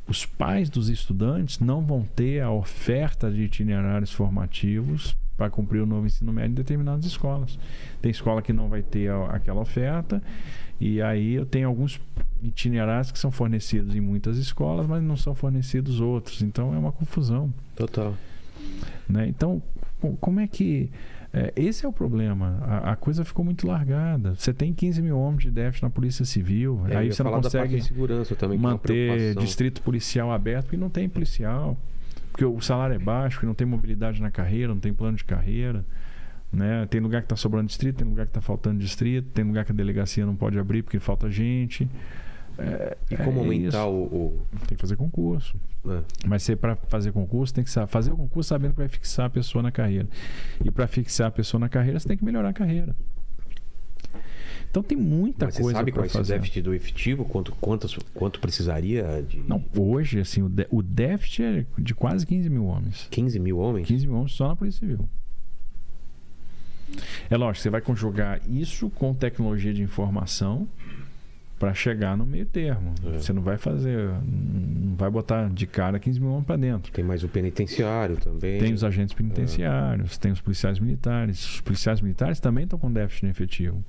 os 0.07 0.25
pais 0.25 0.69
dos 0.69 0.89
estudantes 0.89 1.59
não 1.59 1.81
vão 1.81 2.03
ter 2.03 2.41
a 2.41 2.51
oferta 2.51 3.31
de 3.31 3.41
itinerários 3.43 4.11
formativos 4.11 5.15
para 5.37 5.49
cumprir 5.49 5.81
o 5.81 5.85
novo 5.85 6.05
ensino 6.05 6.31
médio 6.33 6.51
em 6.51 6.55
determinadas 6.55 7.05
escolas. 7.05 7.57
Tem 8.01 8.11
escola 8.11 8.41
que 8.41 8.51
não 8.53 8.69
vai 8.69 8.81
ter 8.83 9.09
a- 9.09 9.27
aquela 9.35 9.61
oferta, 9.61 10.21
e 10.79 11.01
aí 11.01 11.33
eu 11.33 11.45
tenho 11.45 11.67
alguns 11.67 11.99
itinerários 12.41 13.11
que 13.11 13.17
são 13.19 13.31
fornecidos 13.31 13.95
em 13.95 14.01
muitas 14.01 14.37
escolas, 14.37 14.85
mas 14.85 15.01
não 15.01 15.15
são 15.15 15.33
fornecidos 15.33 15.99
outros. 16.01 16.41
Então 16.41 16.73
é 16.73 16.77
uma 16.77 16.91
confusão. 16.91 17.53
Total. 17.75 18.15
Né? 19.07 19.27
Então, 19.27 19.61
co- 20.01 20.17
como 20.19 20.39
é 20.39 20.47
que. 20.47 20.89
É, 21.33 21.51
esse 21.55 21.83
é 21.83 21.89
o 21.89 21.91
problema. 21.91 22.59
A, 22.61 22.91
a 22.91 22.95
coisa 22.95 23.25
ficou 23.25 23.43
muito 23.43 23.65
largada. 23.65 24.35
Você 24.35 24.53
tem 24.53 24.71
15 24.71 25.01
mil 25.01 25.17
homens 25.17 25.41
de 25.41 25.51
déficit 25.51 25.81
na 25.81 25.89
Polícia 25.89 26.23
Civil, 26.25 26.85
É, 26.87 26.97
aí 26.97 27.11
você 27.11 27.23
não 27.23 27.31
consegue 27.31 27.81
também, 28.35 28.57
é 28.57 28.61
manter 28.61 29.35
distrito 29.35 29.81
policial 29.81 30.31
aberto 30.31 30.65
porque 30.65 30.77
não 30.77 30.91
tem 30.91 31.09
policial. 31.09 31.75
Porque 32.31 32.45
o 32.45 32.61
salário 32.61 32.95
é 32.95 32.99
baixo, 32.99 33.37
porque 33.37 33.47
não 33.47 33.55
tem 33.55 33.65
mobilidade 33.65 34.21
na 34.21 34.29
carreira, 34.29 34.73
não 34.73 34.79
tem 34.79 34.93
plano 34.93 35.17
de 35.17 35.23
carreira. 35.23 35.83
Né? 36.51 36.85
Tem 36.85 37.01
lugar 37.01 37.21
que 37.21 37.25
está 37.25 37.35
sobrando 37.35 37.67
distrito, 37.67 37.97
tem 37.97 38.07
lugar 38.07 38.27
que 38.27 38.29
está 38.29 38.41
faltando 38.41 38.77
distrito, 38.79 39.29
tem 39.33 39.43
lugar 39.43 39.65
que 39.65 39.71
a 39.71 39.75
delegacia 39.75 40.23
não 40.25 40.35
pode 40.35 40.59
abrir 40.59 40.83
porque 40.83 40.99
falta 40.99 41.31
gente. 41.31 41.89
É, 42.57 42.95
E 43.09 43.17
como 43.17 43.39
é 43.39 43.43
aumentar 43.43 43.87
o. 43.87 44.03
o- 44.03 44.41
Tem 44.67 44.75
que 44.75 44.81
fazer 44.81 44.95
concurso. 44.95 45.55
é. 45.87 46.01
Mas 46.27 46.43
você 46.43 46.55
para 46.55 46.75
fazer 46.75 47.11
concurso 47.11 47.53
tem 47.53 47.63
que 47.63 47.69
fazer 47.87 48.11
o 48.11 48.15
concurso 48.17 48.49
sabendo 48.49 48.71
que 48.71 48.77
vai 48.77 48.87
fixar 48.89 49.25
a 49.25 49.29
pessoa 49.29 49.61
na 49.63 49.71
carreira. 49.71 50.07
E 50.63 50.69
para 50.69 50.85
fixar 50.87 51.27
a 51.27 51.31
pessoa 51.31 51.59
na 51.59 51.67
carreira, 51.69 51.99
você 51.99 52.07
tem 52.07 52.17
que 52.17 52.23
melhorar 52.23 52.49
a 52.49 52.53
carreira. 52.53 52.95
Então 54.69 54.81
tem 54.81 54.97
muita 54.97 55.45
Mas 55.45 55.55
você 55.55 55.61
coisa 55.61 55.77
sabe 55.77 55.91
para 55.91 56.01
qual 56.01 56.05
é 56.07 56.09
fazer. 56.09 56.33
déficit 56.33 56.61
do 56.63 56.73
efetivo? 56.73 57.25
Quanto, 57.25 57.51
quantas, 57.61 57.95
quanto 58.13 58.39
precisaria 58.39 59.23
de 59.27 59.37
Não, 59.47 59.63
hoje 59.77 60.19
assim 60.19 60.41
o, 60.41 60.49
dé- 60.49 60.67
o 60.71 60.81
déficit 60.81 61.43
é 61.43 61.65
de 61.77 61.93
quase 61.93 62.25
15 62.25 62.49
mil 62.49 62.65
homens. 62.65 63.07
15 63.11 63.39
mil 63.39 63.59
homens? 63.59 63.87
15 63.87 64.07
mil 64.07 64.15
homens 64.15 64.31
só 64.33 64.47
na 64.47 64.55
Polícia 64.55 64.79
Civil. 64.79 65.07
É 67.29 67.37
lógico, 67.37 67.61
você 67.63 67.69
vai 67.69 67.81
conjugar 67.81 68.39
isso 68.47 68.89
com 68.91 69.13
tecnologia 69.13 69.73
de 69.73 69.81
informação 69.81 70.67
para 71.63 71.73
chegar 71.73 72.17
no 72.17 72.25
meio 72.25 72.45
termo. 72.45 72.93
É. 73.05 73.11
Você 73.13 73.31
não 73.31 73.41
vai 73.41 73.57
fazer, 73.57 74.09
não 74.21 74.97
vai 74.97 75.09
botar 75.09 75.49
de 75.49 75.65
cara 75.65 75.97
15 75.97 76.19
mil 76.19 76.29
homens 76.31 76.45
para 76.45 76.57
dentro. 76.57 76.91
Tem 76.91 77.05
mais 77.05 77.23
o 77.23 77.29
penitenciário 77.29 78.17
também. 78.17 78.59
Tem 78.59 78.73
os 78.73 78.83
agentes 78.83 79.13
penitenciários, 79.13 80.17
tem 80.17 80.33
os 80.33 80.41
policiais 80.41 80.77
militares. 80.77 81.53
Os 81.55 81.61
policiais 81.61 82.01
militares 82.01 82.41
também 82.41 82.65
estão 82.65 82.77
com 82.77 82.91
déficit 82.91 83.23
no 83.23 83.29
efetivo. 83.31 83.81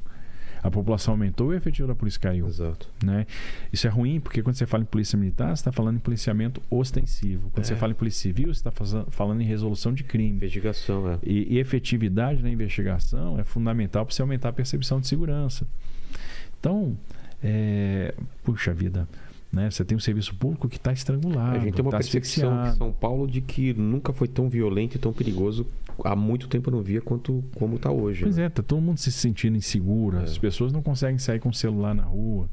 A 0.62 0.70
população 0.70 1.14
aumentou 1.14 1.52
e 1.52 1.56
o 1.56 1.58
efetivo 1.58 1.88
da 1.88 1.96
polícia 1.96 2.20
caiu. 2.20 2.46
Exato. 2.46 2.88
Né? 3.04 3.26
Isso 3.72 3.88
é 3.88 3.90
ruim 3.90 4.20
porque 4.20 4.40
quando 4.40 4.54
você 4.54 4.66
fala 4.66 4.84
em 4.84 4.86
polícia 4.86 5.18
militar, 5.18 5.48
você 5.48 5.54
está 5.54 5.72
falando 5.72 5.96
em 5.96 5.98
policiamento 6.00 6.62
ostensivo. 6.70 7.50
Quando 7.50 7.64
É. 7.64 7.66
você 7.66 7.74
fala 7.74 7.90
em 7.92 7.96
polícia 7.96 8.22
civil, 8.22 8.54
você 8.54 8.66
está 8.66 8.70
falando 9.10 9.40
em 9.40 9.44
resolução 9.44 9.92
de 9.92 10.04
crime. 10.04 10.36
Investigação, 10.36 11.10
é. 11.10 11.18
E, 11.24 11.56
e 11.56 11.58
efetividade 11.58 12.40
na 12.40 12.50
investigação 12.50 13.36
é 13.36 13.42
fundamental 13.42 14.06
para 14.06 14.14
você 14.14 14.22
aumentar 14.22 14.50
a 14.50 14.52
percepção 14.52 15.00
de 15.00 15.08
segurança. 15.08 15.66
Então, 16.60 16.96
é, 17.44 18.14
puxa 18.42 18.72
vida, 18.72 19.06
né? 19.52 19.70
Você 19.70 19.84
tem 19.84 19.94
um 19.96 20.00
serviço 20.00 20.34
público 20.34 20.66
que 20.66 20.78
está 20.78 20.92
estrangulado, 20.92 21.56
a 21.56 21.60
gente 21.60 21.74
tem 21.74 21.84
uma 21.84 21.90
tá 21.90 21.98
percepção 21.98 22.70
de. 22.70 22.78
São 22.78 22.90
Paulo 22.90 23.26
de 23.26 23.42
que 23.42 23.74
nunca 23.74 24.12
foi 24.14 24.26
tão 24.26 24.48
violento 24.48 24.96
e 24.96 24.98
tão 24.98 25.12
perigoso. 25.12 25.66
Há 26.02 26.16
muito 26.16 26.48
tempo 26.48 26.70
eu 26.70 26.72
não 26.72 26.82
via 26.82 27.00
quanto 27.00 27.44
como 27.54 27.76
está 27.76 27.90
hoje. 27.90 28.22
Pois 28.24 28.36
né? 28.38 28.46
é, 28.46 28.48
tá 28.48 28.62
todo 28.62 28.80
mundo 28.80 28.98
se 28.98 29.12
sentindo 29.12 29.56
inseguro, 29.56 30.16
É. 30.18 30.22
as 30.24 30.38
pessoas 30.38 30.72
não 30.72 30.82
conseguem 30.82 31.18
sair 31.18 31.38
com 31.38 31.50
o 31.50 31.54
celular 31.54 31.94
na 31.94 32.02
rua. 32.02 32.48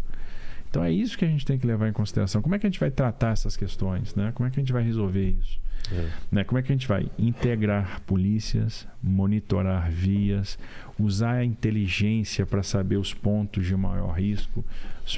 Então 0.71 0.81
é 0.81 0.89
isso 0.89 1.17
que 1.17 1.25
a 1.25 1.27
gente 1.27 1.45
tem 1.45 1.59
que 1.59 1.67
levar 1.67 1.89
em 1.89 1.91
consideração. 1.91 2.41
Como 2.41 2.55
é 2.55 2.59
que 2.59 2.65
a 2.65 2.69
gente 2.69 2.79
vai 2.79 2.89
tratar 2.89 3.33
essas 3.33 3.57
questões, 3.57 4.15
né? 4.15 4.31
Como 4.33 4.47
é 4.47 4.49
que 4.49 4.57
a 4.57 4.63
gente 4.63 4.71
vai 4.71 4.81
resolver 4.81 5.35
isso? 5.37 5.59
É. 5.91 6.09
Né? 6.31 6.43
Como 6.45 6.57
é 6.57 6.61
que 6.61 6.71
a 6.71 6.75
gente 6.75 6.87
vai 6.87 7.11
integrar 7.19 7.99
polícias, 8.07 8.87
monitorar 9.03 9.91
vias, 9.91 10.57
usar 10.97 11.33
a 11.33 11.45
inteligência 11.45 12.45
para 12.45 12.63
saber 12.63 12.95
os 12.95 13.13
pontos 13.13 13.65
de 13.65 13.75
maior 13.75 14.13
risco? 14.13 14.63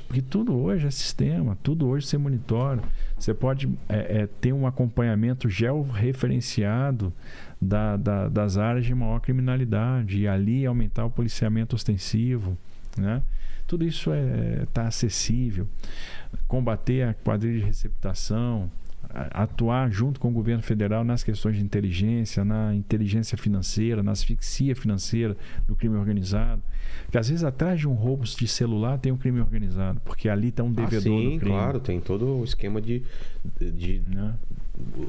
Porque 0.07 0.23
tudo 0.23 0.57
hoje 0.57 0.87
é 0.87 0.91
sistema, 0.91 1.55
tudo 1.61 1.87
hoje 1.87 2.07
você 2.07 2.17
monitora. 2.17 2.81
Você 3.19 3.31
pode 3.31 3.69
é, 3.87 4.21
é, 4.21 4.27
ter 4.41 4.53
um 4.53 4.65
acompanhamento 4.65 5.47
georreferenciado 5.47 7.13
da, 7.61 7.95
da, 7.95 8.27
das 8.27 8.57
áreas 8.57 8.87
de 8.87 8.95
maior 8.95 9.19
criminalidade 9.19 10.17
e 10.17 10.27
ali 10.27 10.65
aumentar 10.65 11.05
o 11.05 11.11
policiamento 11.11 11.75
ostensivo. 11.75 12.57
Né? 12.97 13.21
Tudo 13.67 13.85
isso 13.85 14.11
está 14.13 14.15
é, 14.15 14.65
tá 14.73 14.87
acessível. 14.87 15.67
Combater 16.47 17.03
a 17.03 17.13
quadrilha 17.13 17.59
de 17.59 17.65
receptação, 17.65 18.71
atuar 19.31 19.91
junto 19.91 20.19
com 20.19 20.29
o 20.29 20.31
governo 20.31 20.63
federal 20.63 21.03
nas 21.03 21.23
questões 21.23 21.55
de 21.57 21.61
inteligência, 21.63 22.43
na 22.43 22.73
inteligência 22.73 23.37
financeira, 23.37 24.01
na 24.01 24.11
asfixia 24.11 24.75
financeira 24.75 25.37
do 25.67 25.75
crime 25.75 25.95
organizado. 25.97 26.61
Porque 27.05 27.17
às 27.17 27.29
vezes 27.29 27.43
atrás 27.43 27.79
de 27.79 27.87
um 27.87 27.93
roubo 27.93 28.23
de 28.25 28.47
celular 28.47 28.97
tem 28.97 29.11
um 29.11 29.17
crime 29.17 29.39
organizado, 29.39 29.99
porque 30.03 30.27
ali 30.29 30.49
está 30.49 30.63
um 30.63 30.71
Ah, 30.71 30.85
devedor 30.85 31.01
sim, 31.19 31.33
do 31.33 31.39
crime. 31.39 31.55
claro, 31.55 31.79
tem 31.79 31.99
todo 31.99 32.39
o 32.39 32.43
esquema 32.43 32.81
de, 32.81 33.03
de 33.59 34.01
né? 34.07 34.33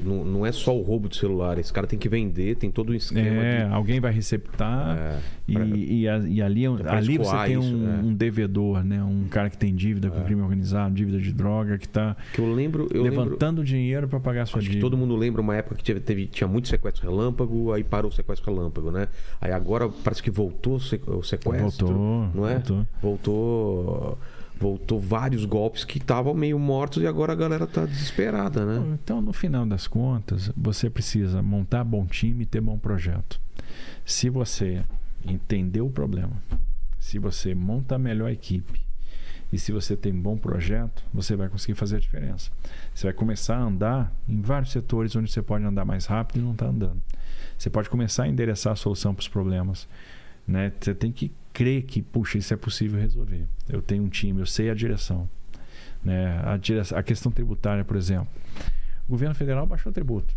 Não, 0.03 0.23
não 0.23 0.45
é 0.45 0.51
só 0.51 0.77
o 0.77 0.81
roubo 0.83 1.09
de 1.09 1.17
celular. 1.17 1.57
Esse 1.57 1.73
cara 1.73 1.87
tem 1.87 1.97
que 1.97 2.07
vender, 2.07 2.55
tem 2.55 2.69
todo 2.69 2.91
um 2.91 2.95
esquema 2.95 3.43
É, 3.43 3.65
de. 3.65 3.73
alguém 3.73 3.99
vai 3.99 4.11
receptar 4.13 4.95
É, 4.97 5.19
e, 5.47 5.53
pra- 5.53 5.65
e, 5.65 6.07
a- 6.07 6.17
e 6.19 6.41
ali, 6.41 6.65
é 6.65 6.69
ali 6.89 7.17
você 7.17 7.35
tem 7.45 7.57
um, 7.57 7.61
isso, 7.61 7.73
é. 7.75 8.03
um 8.05 8.13
devedor, 8.13 8.83
né? 8.83 9.03
Um 9.03 9.23
cara 9.27 9.49
que 9.49 9.57
tem 9.57 9.73
dívida 9.73 10.09
com 10.11 10.19
o 10.19 10.23
crime 10.23 10.41
organizado, 10.41 10.93
dívida 10.93 11.19
de 11.19 11.33
droga, 11.33 11.77
que 11.79 11.87
está 11.87 12.15
Que 12.33 12.39
eu 12.41 12.53
lembro. 12.53 12.87
Levantando 12.93 13.63
dinheiro 13.63 14.07
para 14.07 14.19
pagar 14.19 14.43
a 14.43 14.45
sua 14.45 14.59
Acho 14.59 14.67
que 14.67 14.73
dívida. 14.75 14.85
todo 14.85 14.97
mundo 14.97 15.15
lembra 15.15 15.41
uma 15.41 15.55
época 15.55 15.75
que 15.75 15.83
teve, 15.83 15.99
teve- 15.99 16.27
tinha 16.27 16.47
muito 16.47 16.67
sequestro 16.67 17.09
relâmpago, 17.09 17.73
aí 17.73 17.83
parou 17.83 18.11
o 18.11 18.13
sequestro 18.13 18.53
relâmpago, 18.53 18.91
né? 18.91 19.07
Aí 19.41 19.51
agora 19.51 19.89
parece 20.03 20.21
que 20.21 20.29
voltou 20.29 20.75
o 20.75 20.79
sequestro. 21.23 21.87
Voltou, 21.87 22.29
não 22.35 22.47
é? 22.47 22.53
voltou. 22.59 22.87
Voltou. 23.01 24.17
Voltou 24.59 24.99
vários 24.99 25.45
golpes 25.45 25.83
que 25.83 25.97
estavam 25.97 26.33
meio 26.33 26.57
mortos 26.57 27.03
e 27.03 27.07
agora 27.07 27.33
a 27.33 27.35
galera 27.35 27.67
tá 27.67 27.85
desesperada, 27.85 28.65
né? 28.65 28.97
Então, 29.01 29.21
no 29.21 29.33
final 29.33 29.65
das 29.65 29.87
contas, 29.87 30.51
você 30.55 30.89
precisa 30.89 31.41
montar 31.41 31.83
bom 31.83 32.05
time 32.05 32.43
e 32.43 32.45
ter 32.45 32.61
bom 32.61 32.77
projeto. 32.77 33.39
Se 34.05 34.29
você 34.29 34.83
entender 35.25 35.81
o 35.81 35.89
problema, 35.89 36.41
se 36.99 37.19
você 37.19 37.53
monta 37.53 37.95
a 37.95 37.99
melhor 37.99 38.31
equipe 38.31 38.81
e 39.51 39.59
se 39.59 39.71
você 39.71 39.95
tem 39.95 40.13
bom 40.13 40.37
projeto, 40.37 41.03
você 41.13 41.35
vai 41.35 41.47
conseguir 41.49 41.75
fazer 41.75 41.97
a 41.97 41.99
diferença. 41.99 42.51
Você 42.93 43.07
vai 43.07 43.13
começar 43.13 43.57
a 43.57 43.63
andar 43.63 44.13
em 44.27 44.41
vários 44.41 44.71
setores 44.71 45.15
onde 45.15 45.31
você 45.31 45.41
pode 45.41 45.63
andar 45.63 45.85
mais 45.85 46.05
rápido 46.05 46.39
e 46.39 46.43
não 46.43 46.51
está 46.51 46.65
andando. 46.65 47.01
Você 47.57 47.69
pode 47.69 47.89
começar 47.89 48.23
a 48.23 48.27
endereçar 48.27 48.73
a 48.73 48.75
solução 48.75 49.13
para 49.13 49.21
os 49.21 49.27
problemas. 49.27 49.87
Né? 50.47 50.71
Você 50.79 50.93
tem 50.93 51.11
que 51.11 51.31
crer 51.55 51.83
que, 51.83 52.01
puxa, 52.01 52.37
isso 52.37 52.53
é 52.53 52.57
possível 52.57 52.99
resolver. 52.99 53.47
Eu 53.69 53.81
tenho 53.81 54.03
um 54.03 54.09
time, 54.09 54.41
eu 54.41 54.45
sei 54.45 54.69
a 54.69 54.73
direção. 54.73 55.29
Né? 56.03 56.37
A, 56.43 56.57
direção, 56.57 56.97
a 56.97 57.01
questão 57.01 57.31
tributária, 57.31 57.85
por 57.85 57.95
exemplo. 57.95 58.27
O 59.07 59.11
governo 59.11 59.33
federal 59.33 59.65
baixou 59.65 59.89
o 59.89 59.93
tributo. 59.93 60.35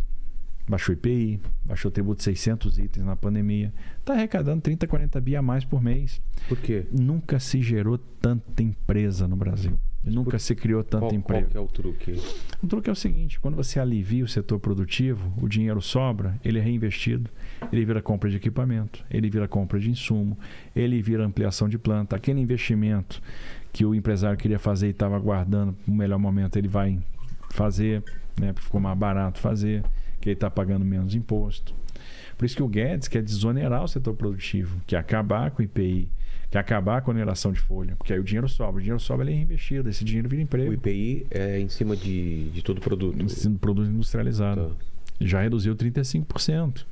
Baixou 0.65 0.93
IPI, 0.93 1.41
baixou 1.65 1.89
o 1.89 1.91
tributo 1.91 2.19
de 2.19 2.23
600 2.23 2.79
itens 2.79 3.05
na 3.05 3.17
pandemia. 3.17 3.73
Está 3.99 4.13
arrecadando 4.13 4.61
30, 4.61 4.87
40 4.87 5.19
bi 5.19 5.35
a 5.35 5.41
mais 5.41 5.65
por 5.65 5.81
mês. 5.81 6.21
Por 6.47 6.57
quê? 6.57 6.87
Nunca 6.89 7.37
se 7.37 7.61
gerou 7.61 7.97
tanta 7.97 8.63
empresa 8.63 9.27
no 9.27 9.35
Brasil. 9.35 9.77
Nunca 10.03 10.31
por- 10.31 10.39
se 10.39 10.55
criou 10.55 10.83
tanto 10.83 11.01
Qual, 11.01 11.09
qual 11.09 11.19
emprego. 11.19 11.49
que 11.49 11.57
é 11.57 11.59
o 11.59 11.67
truque? 11.67 12.13
O 12.63 12.67
truque 12.67 12.89
é 12.89 12.93
o 12.93 12.95
seguinte: 12.95 13.39
quando 13.39 13.55
você 13.55 13.79
alivia 13.79 14.23
o 14.23 14.27
setor 14.27 14.57
produtivo, 14.59 15.31
o 15.41 15.47
dinheiro 15.47 15.81
sobra, 15.81 16.39
ele 16.43 16.57
é 16.57 16.61
reinvestido, 16.61 17.29
ele 17.71 17.83
vira 17.85 18.01
compra 18.01 18.29
de 18.29 18.37
equipamento, 18.37 19.03
ele 19.11 19.29
vira 19.29 19.47
compra 19.47 19.77
de 19.79 19.89
insumo, 19.89 20.37
ele 20.75 21.01
vira 21.01 21.25
ampliação 21.25 21.67
de 21.67 21.77
planta. 21.77 22.15
Aquele 22.15 22.39
investimento 22.39 23.21
que 23.73 23.85
o 23.85 23.93
empresário 23.93 24.37
queria 24.37 24.57
fazer 24.57 24.87
e 24.87 24.91
estava 24.91 25.15
aguardando 25.15 25.75
o 25.87 25.91
melhor 25.91 26.17
momento, 26.17 26.55
ele 26.57 26.67
vai 26.69 26.97
fazer, 27.51 28.01
né, 28.39 28.53
porque 28.53 28.65
ficou 28.65 28.79
mais 28.79 28.97
barato 28.97 29.39
fazer, 29.39 29.83
que 30.21 30.29
ele 30.29 30.33
está 30.33 30.49
pagando 30.49 30.85
menos 30.85 31.13
imposto. 31.13 31.73
Por 32.37 32.45
isso 32.45 32.55
que 32.55 32.63
o 32.63 32.67
Guedes 32.67 33.07
quer 33.09 33.21
desonerar 33.21 33.83
o 33.83 33.87
setor 33.87 34.13
produtivo, 34.15 34.79
quer 34.87 34.95
acabar 34.97 35.51
com 35.51 35.61
o 35.61 35.65
IPI, 35.65 36.07
quer 36.49 36.59
acabar 36.59 37.01
com 37.01 37.11
a 37.11 37.13
oneração 37.13 37.51
de 37.51 37.59
folha, 37.59 37.95
porque 37.95 38.11
aí 38.11 38.19
o 38.19 38.23
dinheiro 38.23 38.49
sobra. 38.49 38.77
O 38.77 38.79
dinheiro 38.79 38.99
sobra, 38.99 39.25
ele 39.25 39.33
é 39.33 39.35
reinvestido, 39.35 39.89
esse 39.89 40.03
dinheiro 40.03 40.27
vira 40.27 40.41
O 40.41 40.43
emprego. 40.43 40.73
IPI 40.73 41.27
é 41.29 41.59
em 41.59 41.69
cima 41.69 41.95
de, 41.95 42.49
de 42.49 42.61
todo 42.63 42.81
produto. 42.81 43.29
Sendo 43.29 43.59
produto 43.59 43.89
industrializado. 43.89 44.69
Tá. 44.69 44.85
Já 45.21 45.41
reduziu 45.41 45.75
35%. 45.75 46.85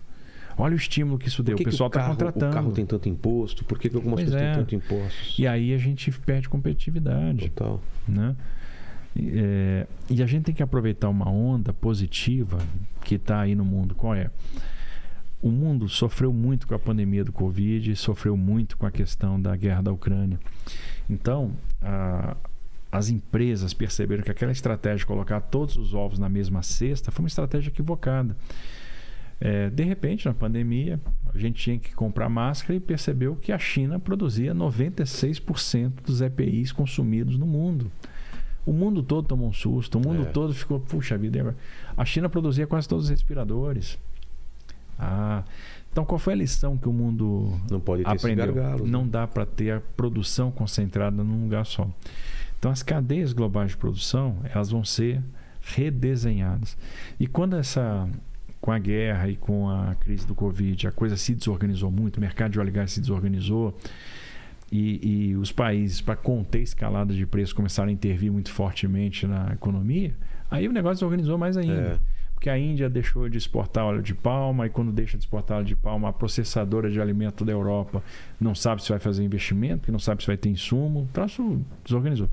Olha 0.57 0.73
o 0.73 0.75
estímulo 0.75 1.19
que 1.19 1.27
isso 1.27 1.43
deu. 1.43 1.55
Que 1.55 1.63
o 1.63 1.65
que 1.65 1.71
pessoal 1.71 1.87
está 1.87 2.07
contratando. 2.07 2.51
O 2.51 2.53
carro 2.53 2.71
tem 2.71 2.85
tanto 2.85 3.07
imposto? 3.07 3.63
Por 3.63 3.77
que, 3.77 3.89
que 3.89 3.95
algumas 3.95 4.19
Pois 4.19 4.29
coisas 4.29 4.41
é. 4.41 4.53
têm 4.53 4.63
tanto 4.63 4.75
impostos? 4.75 5.35
E 5.37 5.45
aí 5.47 5.73
a 5.73 5.77
gente 5.77 6.11
perde 6.11 6.49
competitividade. 6.49 7.49
Total. 7.49 7.81
Né? 8.07 8.35
E, 9.15 9.31
é, 9.35 9.87
e 10.09 10.23
a 10.23 10.25
gente 10.25 10.45
tem 10.45 10.55
que 10.55 10.63
aproveitar 10.63 11.09
uma 11.09 11.29
onda 11.29 11.73
positiva 11.73 12.57
que 13.03 13.15
está 13.15 13.41
aí 13.41 13.53
no 13.53 13.63
mundo. 13.63 13.93
Qual 13.93 14.15
é? 14.15 14.31
O 15.41 15.49
mundo 15.51 15.87
sofreu 15.87 16.33
muito 16.33 16.67
com 16.67 16.73
a 16.73 16.79
pandemia 16.79 17.23
do 17.23 17.31
Covid, 17.31 17.95
sofreu 17.95 18.35
muito 18.35 18.75
com 18.77 18.85
a 18.85 18.91
questão 18.91 19.39
da 19.39 19.55
guerra 19.55 19.81
da 19.83 19.91
Ucrânia. 19.91 20.39
Então, 21.09 21.51
a- 21.81 22.35
as 22.91 23.09
empresas 23.09 23.73
perceberam 23.73 24.23
que 24.23 24.31
aquela 24.31 24.51
estratégia 24.51 24.99
de 24.99 25.05
colocar 25.05 25.39
todos 25.41 25.75
os 25.77 25.93
ovos 25.93 26.17
na 26.17 26.27
mesma 26.29 26.63
cesta 26.63 27.11
foi 27.11 27.23
uma 27.23 27.27
estratégia 27.27 27.69
equivocada. 27.69 28.35
É, 29.39 29.69
de 29.69 29.83
repente, 29.83 30.25
na 30.25 30.33
pandemia, 30.33 30.99
a 31.31 31.37
gente 31.37 31.61
tinha 31.61 31.77
que 31.77 31.93
comprar 31.93 32.27
máscara 32.27 32.73
e 32.75 32.79
percebeu 32.79 33.35
que 33.35 33.51
a 33.51 33.59
China 33.59 33.99
produzia 33.99 34.51
96% 34.55 36.01
dos 36.03 36.21
EPIs 36.21 36.71
consumidos 36.71 37.37
no 37.37 37.45
mundo. 37.45 37.91
O 38.65 38.73
mundo 38.73 39.03
todo 39.03 39.27
tomou 39.27 39.47
um 39.49 39.53
susto, 39.53 39.99
o 39.99 40.01
mundo 40.01 40.23
É. 40.23 40.25
todo 40.25 40.53
ficou, 40.53 40.79
puxa 40.79 41.15
vida, 41.17 41.55
a 41.95 42.03
China 42.03 42.27
produzia 42.27 42.65
quase 42.65 42.87
todos 42.89 43.05
os 43.05 43.09
respiradores. 43.11 43.99
Ah, 44.97 45.43
então 45.91 46.05
qual 46.05 46.19
foi 46.19 46.33
a 46.33 46.35
lição 46.35 46.77
que 46.77 46.87
o 46.87 46.93
mundo 46.93 47.59
Não 47.69 47.79
pode 47.79 48.03
ter 48.03 48.09
aprendeu? 48.09 48.53
gargalos. 48.53 48.89
Não 48.89 49.03
né? 49.03 49.09
dá 49.11 49.27
para 49.27 49.45
ter 49.45 49.71
a 49.71 49.79
produção 49.79 50.51
concentrada 50.51 51.23
num 51.23 51.43
lugar 51.43 51.65
só. 51.65 51.87
Então 52.59 52.71
as 52.71 52.83
cadeias 52.83 53.33
globais 53.33 53.71
de 53.71 53.77
produção, 53.77 54.37
elas 54.53 54.69
vão 54.69 54.83
ser 54.83 55.21
redesenhadas. 55.61 56.77
E 57.19 57.27
quando 57.27 57.55
essa 57.55 58.07
com 58.59 58.71
a 58.71 58.79
guerra 58.79 59.29
e 59.29 59.35
com 59.35 59.69
a 59.69 59.95
crise 59.95 60.25
do 60.25 60.33
Covid, 60.33 60.87
a 60.87 60.91
coisa 60.91 61.15
se 61.15 61.33
desorganizou 61.33 61.91
muito, 61.91 62.17
o 62.17 62.21
mercado 62.21 62.51
de 62.51 62.59
óleo 62.59 62.69
e 62.69 62.71
gás 62.71 62.91
se 62.91 62.99
desorganizou 62.99 63.77
e, 64.71 65.29
e 65.29 65.35
os 65.35 65.51
países, 65.51 66.01
para 66.01 66.15
conter 66.15 66.59
a 66.59 66.61
escalada 66.61 67.13
de 67.13 67.25
preço, 67.25 67.55
começaram 67.55 67.89
a 67.89 67.91
intervir 67.91 68.31
muito 68.31 68.51
fortemente 68.51 69.25
na 69.25 69.53
economia, 69.53 70.13
aí 70.49 70.67
o 70.67 70.71
negócio 70.73 70.95
desorganizou 70.95 71.37
mais 71.37 71.55
ainda. 71.55 71.73
É. 71.73 72.16
Porque 72.37 72.51
a 72.51 72.57
Índia 72.57 72.87
deixou 72.87 73.27
de 73.27 73.35
exportar 73.35 73.83
óleo 73.83 74.03
de 74.03 74.13
palma, 74.13 74.67
e 74.67 74.69
quando 74.69 74.91
deixa 74.91 75.17
de 75.17 75.23
exportar 75.23 75.57
óleo 75.57 75.65
de 75.65 75.75
palma, 75.75 76.09
a 76.09 76.13
processadora 76.13 76.87
de 76.87 77.01
alimento 77.01 77.43
da 77.43 77.51
Europa 77.51 78.03
não 78.39 78.53
sabe 78.53 78.83
se 78.83 78.89
vai 78.89 78.99
fazer 78.99 79.23
investimento, 79.23 79.85
que 79.85 79.91
não 79.91 79.97
sabe 79.97 80.21
se 80.21 80.27
vai 80.27 80.37
ter 80.37 80.47
insumo, 80.47 81.01
o 81.01 81.07
troço 81.07 81.59
desorganizou. 81.83 82.29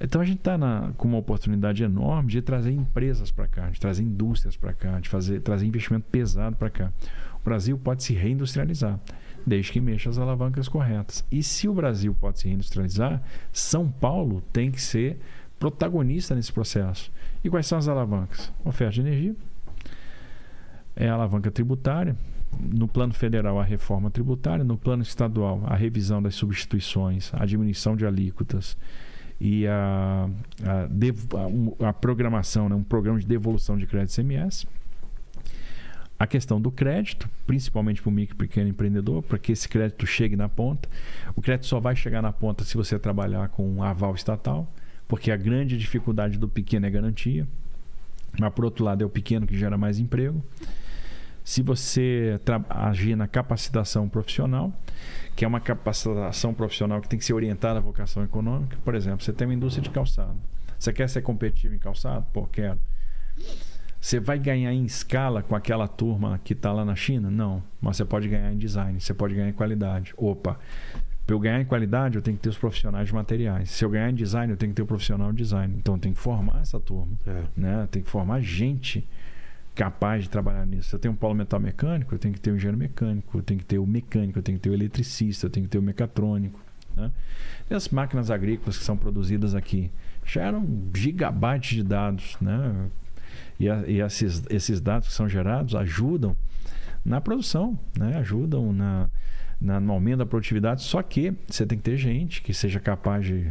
Então 0.00 0.20
a 0.20 0.24
gente 0.24 0.38
está 0.38 0.58
com 0.96 1.06
uma 1.06 1.18
oportunidade 1.18 1.84
enorme 1.84 2.28
de 2.28 2.42
trazer 2.42 2.72
empresas 2.72 3.30
para 3.30 3.46
cá, 3.46 3.70
de 3.70 3.78
trazer 3.78 4.02
indústrias 4.02 4.56
para 4.56 4.72
cá, 4.72 4.98
de 4.98 5.08
fazer, 5.08 5.40
trazer 5.42 5.64
investimento 5.64 6.06
pesado 6.10 6.56
para 6.56 6.68
cá. 6.68 6.92
O 7.40 7.44
Brasil 7.44 7.78
pode 7.78 8.02
se 8.02 8.14
reindustrializar, 8.14 8.98
desde 9.46 9.70
que 9.70 9.80
mexa 9.80 10.10
as 10.10 10.18
alavancas 10.18 10.66
corretas. 10.68 11.24
E 11.30 11.40
se 11.40 11.68
o 11.68 11.72
Brasil 11.72 12.16
pode 12.20 12.40
se 12.40 12.48
reindustrializar, 12.48 13.22
São 13.52 13.88
Paulo 13.88 14.42
tem 14.52 14.72
que 14.72 14.82
ser 14.82 15.20
protagonista 15.64 16.34
nesse 16.34 16.52
processo. 16.52 17.10
E 17.42 17.48
quais 17.48 17.66
são 17.66 17.78
as 17.78 17.88
alavancas? 17.88 18.52
Oferta 18.62 18.92
de 18.92 19.00
energia, 19.00 19.34
é 20.94 21.08
a 21.08 21.14
alavanca 21.14 21.50
tributária. 21.50 22.14
No 22.60 22.86
plano 22.86 23.14
federal, 23.14 23.58
a 23.58 23.64
reforma 23.64 24.10
tributária. 24.10 24.62
No 24.62 24.76
plano 24.76 25.02
estadual, 25.02 25.62
a 25.64 25.74
revisão 25.74 26.22
das 26.22 26.34
substituições, 26.34 27.32
a 27.32 27.46
diminuição 27.46 27.96
de 27.96 28.04
alíquotas 28.04 28.76
e 29.40 29.66
a, 29.66 30.28
a, 30.62 30.86
dev- 30.86 31.26
a, 31.80 31.88
a 31.88 31.92
programação, 31.94 32.68
né? 32.68 32.74
um 32.74 32.84
programa 32.84 33.18
de 33.18 33.26
devolução 33.26 33.78
de 33.78 33.86
crédito 33.86 34.14
CMS. 34.14 34.66
A 36.18 36.26
questão 36.26 36.60
do 36.60 36.70
crédito, 36.70 37.28
principalmente 37.46 38.02
para 38.02 38.10
o 38.10 38.12
micro 38.12 38.36
e 38.36 38.38
pequeno 38.38 38.68
empreendedor, 38.68 39.22
para 39.22 39.38
que 39.38 39.50
esse 39.50 39.66
crédito 39.66 40.06
chegue 40.06 40.36
na 40.36 40.48
ponta. 40.48 40.88
O 41.34 41.40
crédito 41.40 41.66
só 41.66 41.80
vai 41.80 41.96
chegar 41.96 42.20
na 42.20 42.32
ponta 42.32 42.64
se 42.64 42.76
você 42.76 42.98
trabalhar 42.98 43.48
com 43.48 43.66
um 43.66 43.82
aval 43.82 44.14
estatal, 44.14 44.70
porque 45.14 45.30
a 45.30 45.36
grande 45.36 45.78
dificuldade 45.78 46.36
do 46.36 46.48
pequeno 46.48 46.86
é 46.86 46.90
garantia. 46.90 47.46
Mas, 48.36 48.52
por 48.52 48.64
outro 48.64 48.84
lado, 48.84 49.00
é 49.00 49.06
o 49.06 49.08
pequeno 49.08 49.46
que 49.46 49.56
gera 49.56 49.78
mais 49.78 50.00
emprego. 50.00 50.44
Se 51.44 51.62
você 51.62 52.36
agir 52.68 53.14
na 53.14 53.28
capacitação 53.28 54.08
profissional, 54.08 54.72
que 55.36 55.44
é 55.44 55.48
uma 55.48 55.60
capacitação 55.60 56.52
profissional 56.52 57.00
que 57.00 57.08
tem 57.08 57.16
que 57.16 57.24
ser 57.24 57.32
orientada 57.32 57.78
à 57.78 57.80
vocação 57.80 58.24
econômica, 58.24 58.76
por 58.84 58.96
exemplo, 58.96 59.24
você 59.24 59.32
tem 59.32 59.46
uma 59.46 59.54
indústria 59.54 59.84
de 59.84 59.90
calçado. 59.90 60.34
Você 60.76 60.92
quer 60.92 61.08
ser 61.08 61.22
competitivo 61.22 61.76
em 61.76 61.78
calçado? 61.78 62.26
Pô, 62.32 62.44
quero. 62.48 62.80
Você 64.00 64.18
vai 64.18 64.36
ganhar 64.36 64.72
em 64.72 64.84
escala 64.84 65.44
com 65.44 65.54
aquela 65.54 65.86
turma 65.86 66.40
que 66.42 66.54
está 66.54 66.72
lá 66.72 66.84
na 66.84 66.96
China? 66.96 67.30
Não. 67.30 67.62
Mas 67.80 67.98
você 67.98 68.04
pode 68.04 68.28
ganhar 68.28 68.52
em 68.52 68.58
design, 68.58 69.00
você 69.00 69.14
pode 69.14 69.32
ganhar 69.36 69.48
em 69.48 69.52
qualidade. 69.52 70.12
Opa, 70.16 70.58
para 71.26 71.34
eu 71.34 71.40
ganhar 71.40 71.60
em 71.60 71.64
qualidade, 71.64 72.16
eu 72.16 72.22
tenho 72.22 72.36
que 72.36 72.42
ter 72.42 72.48
os 72.50 72.58
profissionais 72.58 73.08
de 73.08 73.14
materiais. 73.14 73.70
Se 73.70 73.84
eu 73.84 73.90
ganhar 73.90 74.10
em 74.10 74.14
design, 74.14 74.52
eu 74.52 74.56
tenho 74.56 74.72
que 74.72 74.76
ter 74.76 74.82
o 74.82 74.86
profissional 74.86 75.30
de 75.32 75.38
design. 75.38 75.74
Então, 75.78 75.94
eu 75.94 76.00
tenho 76.00 76.14
que 76.14 76.20
formar 76.20 76.60
essa 76.60 76.78
turma 76.78 77.12
É. 77.26 77.42
né? 77.56 77.88
Tem 77.90 78.02
que 78.02 78.10
formar 78.10 78.40
gente 78.42 79.06
capaz 79.74 80.22
de 80.24 80.30
trabalhar 80.30 80.66
nisso. 80.66 80.90
Se 80.90 80.94
eu 80.94 80.98
tenho 81.00 81.12
um 81.14 81.16
polo 81.16 81.34
metal 81.34 81.58
mecânico, 81.58 82.14
eu 82.14 82.18
tenho 82.18 82.32
que 82.34 82.40
ter 82.40 82.50
o 82.50 82.56
engenheiro 82.56 82.76
mecânico, 82.78 83.38
eu 83.38 83.42
tenho 83.42 83.58
que 83.58 83.66
ter 83.66 83.78
o 83.78 83.86
mecânico, 83.86 84.38
eu 84.38 84.42
tenho 84.42 84.58
que 84.58 84.62
ter 84.62 84.70
o 84.70 84.74
eletricista, 84.74 85.46
eu 85.46 85.50
tenho 85.50 85.64
que 85.64 85.70
ter 85.70 85.78
o 85.78 85.82
mecatrônico. 85.82 86.60
Né? 86.96 87.10
E 87.70 87.74
as 87.74 87.88
máquinas 87.88 88.30
agrícolas 88.30 88.76
que 88.78 88.84
são 88.84 88.96
produzidas 88.96 89.54
aqui 89.54 89.90
geram 90.24 90.64
gigabytes 90.94 91.76
de 91.76 91.82
dados, 91.82 92.36
né? 92.40 92.86
E, 93.58 93.68
a- 93.68 93.82
e 93.86 94.00
esses, 94.00 94.44
esses 94.48 94.80
dados 94.80 95.08
que 95.08 95.14
são 95.14 95.28
gerados 95.28 95.74
ajudam 95.74 96.36
na 97.04 97.20
produção, 97.20 97.76
né? 97.98 98.16
Ajudam 98.18 98.72
na, 98.72 99.08
na, 99.64 99.80
no 99.80 99.92
aumento 99.92 100.18
da 100.18 100.26
produtividade. 100.26 100.82
Só 100.82 101.02
que 101.02 101.34
você 101.48 101.64
tem 101.66 101.78
que 101.78 101.84
ter 101.84 101.96
gente 101.96 102.42
que 102.42 102.52
seja 102.52 102.78
capaz 102.78 103.24
de 103.24 103.50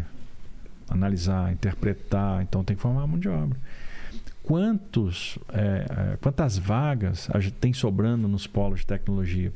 analisar, 0.90 1.51
interpretar. 1.51 2.42
Então 2.43 2.64
tem 2.64 2.75
que 2.75 2.82
formar 2.82 3.08
mão 3.08 3.19
de 3.19 3.27
obra. 3.27 3.58
quantos, 4.43 5.40
é, 5.51 6.14
é, 6.14 6.17
quantas 6.22 6.58
vagas 6.58 7.30
a 7.33 7.40
gente 7.40 7.56
tem 7.56 7.74
sobrando 7.74 8.27
nos 8.27 8.45
polos 8.45 8.82
de 8.82 8.85
tecnologia 8.85 9.51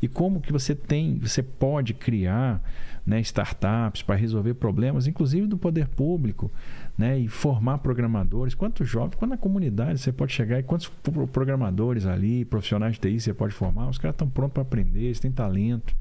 e 0.00 0.08
como 0.08 0.40
que 0.40 0.52
você 0.52 0.74
tem, 0.74 1.18
você 1.18 1.42
pode 1.42 1.94
criar 1.94 2.60
né, 3.04 3.20
startups 3.20 4.02
para 4.02 4.14
resolver 4.14 4.54
problemas, 4.54 5.06
inclusive 5.06 5.46
do 5.46 5.56
poder 5.56 5.88
público, 5.88 6.50
né, 6.96 7.18
e 7.18 7.28
formar 7.28 7.78
programadores. 7.78 8.54
Quantos 8.54 8.88
jovens, 8.88 9.14
quando 9.16 9.30
na 9.30 9.36
comunidade 9.38 9.98
você 9.98 10.12
pode 10.12 10.32
chegar 10.32 10.58
e 10.58 10.62
quantos 10.62 10.88
pro- 10.88 11.26
programadores 11.26 12.06
ali, 12.06 12.44
profissionais 12.44 12.94
de 12.94 13.00
TI 13.00 13.20
você 13.20 13.34
pode 13.34 13.54
formar? 13.54 13.88
Os 13.88 13.98
caras 13.98 14.14
estão 14.14 14.28
prontos 14.28 14.54
para 14.54 14.62
aprender, 14.62 15.04
eles 15.04 15.20
têm 15.20 15.30
talento. 15.32 15.94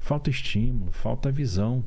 Falta 0.00 0.30
estímulo, 0.30 0.90
falta 0.90 1.30
visão. 1.30 1.84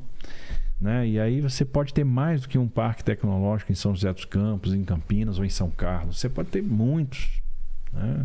Né? 0.80 1.06
E 1.08 1.20
aí 1.20 1.40
você 1.40 1.64
pode 1.64 1.92
ter 1.92 2.04
mais 2.04 2.42
do 2.42 2.48
que 2.48 2.58
um 2.58 2.68
parque 2.68 3.04
tecnológico 3.04 3.72
em 3.72 3.74
São 3.74 3.94
José 3.94 4.12
dos 4.12 4.24
Campos, 4.24 4.74
em 4.74 4.84
Campinas 4.84 5.38
ou 5.38 5.44
em 5.44 5.50
São 5.50 5.70
Carlos. 5.70 6.18
Você 6.18 6.28
pode 6.28 6.48
ter 6.48 6.62
muitos. 6.62 7.40
né? 7.92 8.24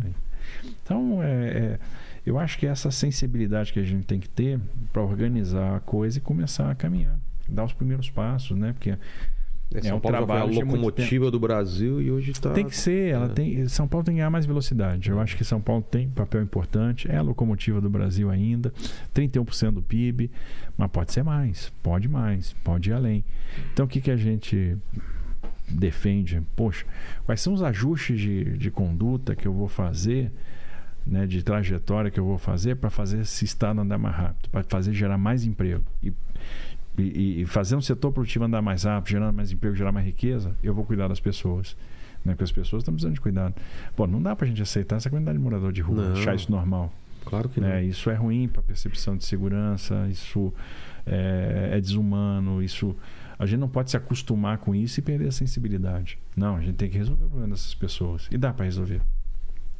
Então, 0.64 1.22
é, 1.22 1.48
é, 1.48 1.78
eu 2.24 2.38
acho 2.38 2.58
que 2.58 2.66
essa 2.66 2.90
sensibilidade 2.90 3.72
que 3.72 3.78
a 3.80 3.84
gente 3.84 4.04
tem 4.04 4.18
que 4.20 4.28
ter 4.28 4.60
para 4.92 5.02
organizar 5.02 5.76
a 5.76 5.80
coisa 5.80 6.18
e 6.18 6.20
começar 6.20 6.70
a 6.70 6.74
caminhar, 6.74 7.18
dar 7.48 7.64
os 7.64 7.72
primeiros 7.72 8.10
passos, 8.10 8.56
né? 8.56 8.72
Porque 8.72 8.96
É, 9.74 9.82
São 9.82 9.96
um 9.96 10.00
Paulo 10.00 10.18
já 10.18 10.26
foi 10.26 10.36
a 10.36 10.38
trabalho 10.38 10.54
locomotiva 10.54 11.30
do 11.30 11.40
Brasil 11.40 12.00
e 12.00 12.10
hoje 12.10 12.30
está. 12.30 12.50
tem 12.50 12.66
que 12.66 12.76
ser, 12.76 13.12
ela 13.12 13.26
é. 13.26 13.28
tem, 13.28 13.68
São 13.68 13.88
Paulo 13.88 14.04
tem 14.04 14.14
que 14.14 14.18
ganhar 14.18 14.30
mais 14.30 14.46
velocidade. 14.46 15.10
Eu 15.10 15.20
acho 15.20 15.36
que 15.36 15.44
São 15.44 15.60
Paulo 15.60 15.82
tem 15.82 16.08
papel 16.08 16.42
importante, 16.42 17.10
é 17.10 17.16
a 17.16 17.22
locomotiva 17.22 17.80
do 17.80 17.90
Brasil 17.90 18.30
ainda, 18.30 18.72
31% 19.14 19.72
do 19.72 19.82
PIB, 19.82 20.30
mas 20.76 20.90
pode 20.90 21.12
ser 21.12 21.22
mais, 21.22 21.72
pode 21.82 22.08
mais, 22.08 22.54
pode 22.64 22.90
ir 22.90 22.92
além. 22.92 23.24
Então 23.72 23.86
o 23.86 23.88
que, 23.88 24.00
que 24.00 24.10
a 24.10 24.16
gente 24.16 24.76
defende? 25.68 26.42
Poxa, 26.54 26.84
quais 27.24 27.40
são 27.40 27.52
os 27.52 27.62
ajustes 27.62 28.20
de, 28.20 28.56
de 28.56 28.70
conduta 28.70 29.34
que 29.34 29.46
eu 29.46 29.52
vou 29.52 29.68
fazer, 29.68 30.30
né, 31.06 31.26
de 31.26 31.42
trajetória 31.42 32.10
que 32.10 32.20
eu 32.20 32.24
vou 32.24 32.38
fazer 32.38 32.76
para 32.76 32.90
fazer 32.90 33.20
esse 33.20 33.44
estado 33.44 33.80
andar 33.80 33.98
mais 33.98 34.14
rápido, 34.14 34.48
para 34.50 34.62
fazer 34.64 34.92
gerar 34.92 35.18
mais 35.18 35.44
emprego 35.44 35.84
e 36.02 36.12
e, 36.98 37.42
e 37.42 37.46
fazer 37.46 37.76
um 37.76 37.80
setor 37.80 38.12
produtivo 38.12 38.44
andar 38.44 38.62
mais 38.62 38.84
rápido, 38.84 39.10
gerando 39.12 39.34
mais 39.34 39.50
emprego, 39.50 39.74
gerar 39.74 39.92
mais 39.92 40.04
riqueza, 40.06 40.54
eu 40.62 40.74
vou 40.74 40.84
cuidar 40.84 41.08
das 41.08 41.20
pessoas. 41.20 41.76
Né? 42.24 42.32
Porque 42.32 42.44
as 42.44 42.52
pessoas 42.52 42.82
estão 42.82 42.94
precisando 42.94 43.14
de 43.14 43.20
cuidado. 43.20 43.54
Pô, 43.96 44.06
não 44.06 44.22
dá 44.22 44.36
pra 44.36 44.46
gente 44.46 44.62
aceitar 44.62 44.96
essa 44.96 45.10
quantidade 45.10 45.36
de 45.38 45.42
morador 45.42 45.72
de 45.72 45.80
rua, 45.80 46.08
Não. 46.08 46.12
achar 46.12 46.34
isso 46.34 46.50
normal. 46.50 46.92
Claro 47.24 47.48
que 47.48 47.60
não. 47.60 47.68
Né? 47.68 47.84
Isso 47.84 48.10
é 48.10 48.14
ruim 48.14 48.48
para 48.48 48.60
a 48.60 48.64
percepção 48.64 49.16
de 49.16 49.24
segurança, 49.24 50.06
isso 50.10 50.52
é, 51.06 51.70
é 51.72 51.80
desumano, 51.80 52.62
isso. 52.62 52.96
A 53.38 53.46
gente 53.46 53.58
não 53.60 53.68
pode 53.68 53.90
se 53.90 53.96
acostumar 53.96 54.58
com 54.58 54.74
isso 54.74 55.00
e 55.00 55.02
perder 55.02 55.28
a 55.28 55.32
sensibilidade. 55.32 56.18
Não, 56.36 56.56
a 56.56 56.60
gente 56.60 56.76
tem 56.76 56.88
que 56.88 56.98
resolver 56.98 57.24
o 57.24 57.28
problema 57.28 57.54
dessas 57.54 57.74
pessoas. 57.74 58.28
E 58.30 58.36
dá 58.36 58.52
para 58.52 58.64
resolver. 58.66 59.00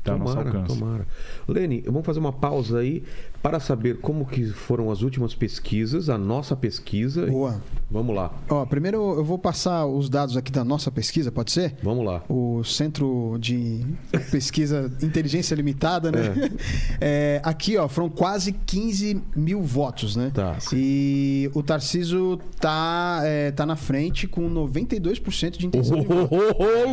Tá 0.02 0.12
ao 0.12 0.18
nosso 0.18 0.34
Tomara, 0.34 0.58
alcance. 0.58 0.78
tomara. 0.80 1.06
Lene, 1.46 1.80
vamos 1.82 2.04
fazer 2.04 2.18
uma 2.18 2.32
pausa 2.32 2.80
aí 2.80 3.04
para 3.42 3.58
saber 3.58 3.98
como 3.98 4.24
que 4.24 4.46
foram 4.46 4.90
as 4.90 5.02
últimas 5.02 5.34
pesquisas, 5.34 6.08
a 6.08 6.16
nossa 6.16 6.54
pesquisa. 6.54 7.26
Boa. 7.26 7.60
Vamos 7.90 8.16
lá, 8.16 8.32
Ó, 8.48 8.64
primeiro 8.64 8.96
eu 9.18 9.24
vou 9.24 9.36
passar 9.38 9.84
os 9.84 10.08
dados 10.08 10.34
aqui 10.34 10.50
da 10.50 10.64
nossa 10.64 10.90
pesquisa, 10.90 11.30
pode 11.30 11.52
ser? 11.52 11.74
vamos 11.82 12.06
lá. 12.06 12.22
o 12.26 12.64
Centro 12.64 13.36
de 13.38 13.84
Pesquisa 14.30 14.90
Inteligência 15.02 15.54
Limitada, 15.54 16.10
né? 16.10 16.22
É, 17.00 17.40
aqui, 17.44 17.76
ó, 17.76 17.88
foram 17.88 18.08
quase 18.08 18.52
15 18.52 19.20
mil 19.34 19.60
votos, 19.62 20.14
né? 20.14 20.30
Tá. 20.32 20.56
E 20.72 21.50
o 21.52 21.62
Tarciso 21.62 22.38
tá, 22.60 23.20
é, 23.24 23.50
tá 23.50 23.66
na 23.66 23.76
frente 23.76 24.26
com 24.28 24.48
92% 24.48 25.58
de 25.58 25.66
intenção 25.66 26.00
de 26.00 26.06
voto. 26.06 26.34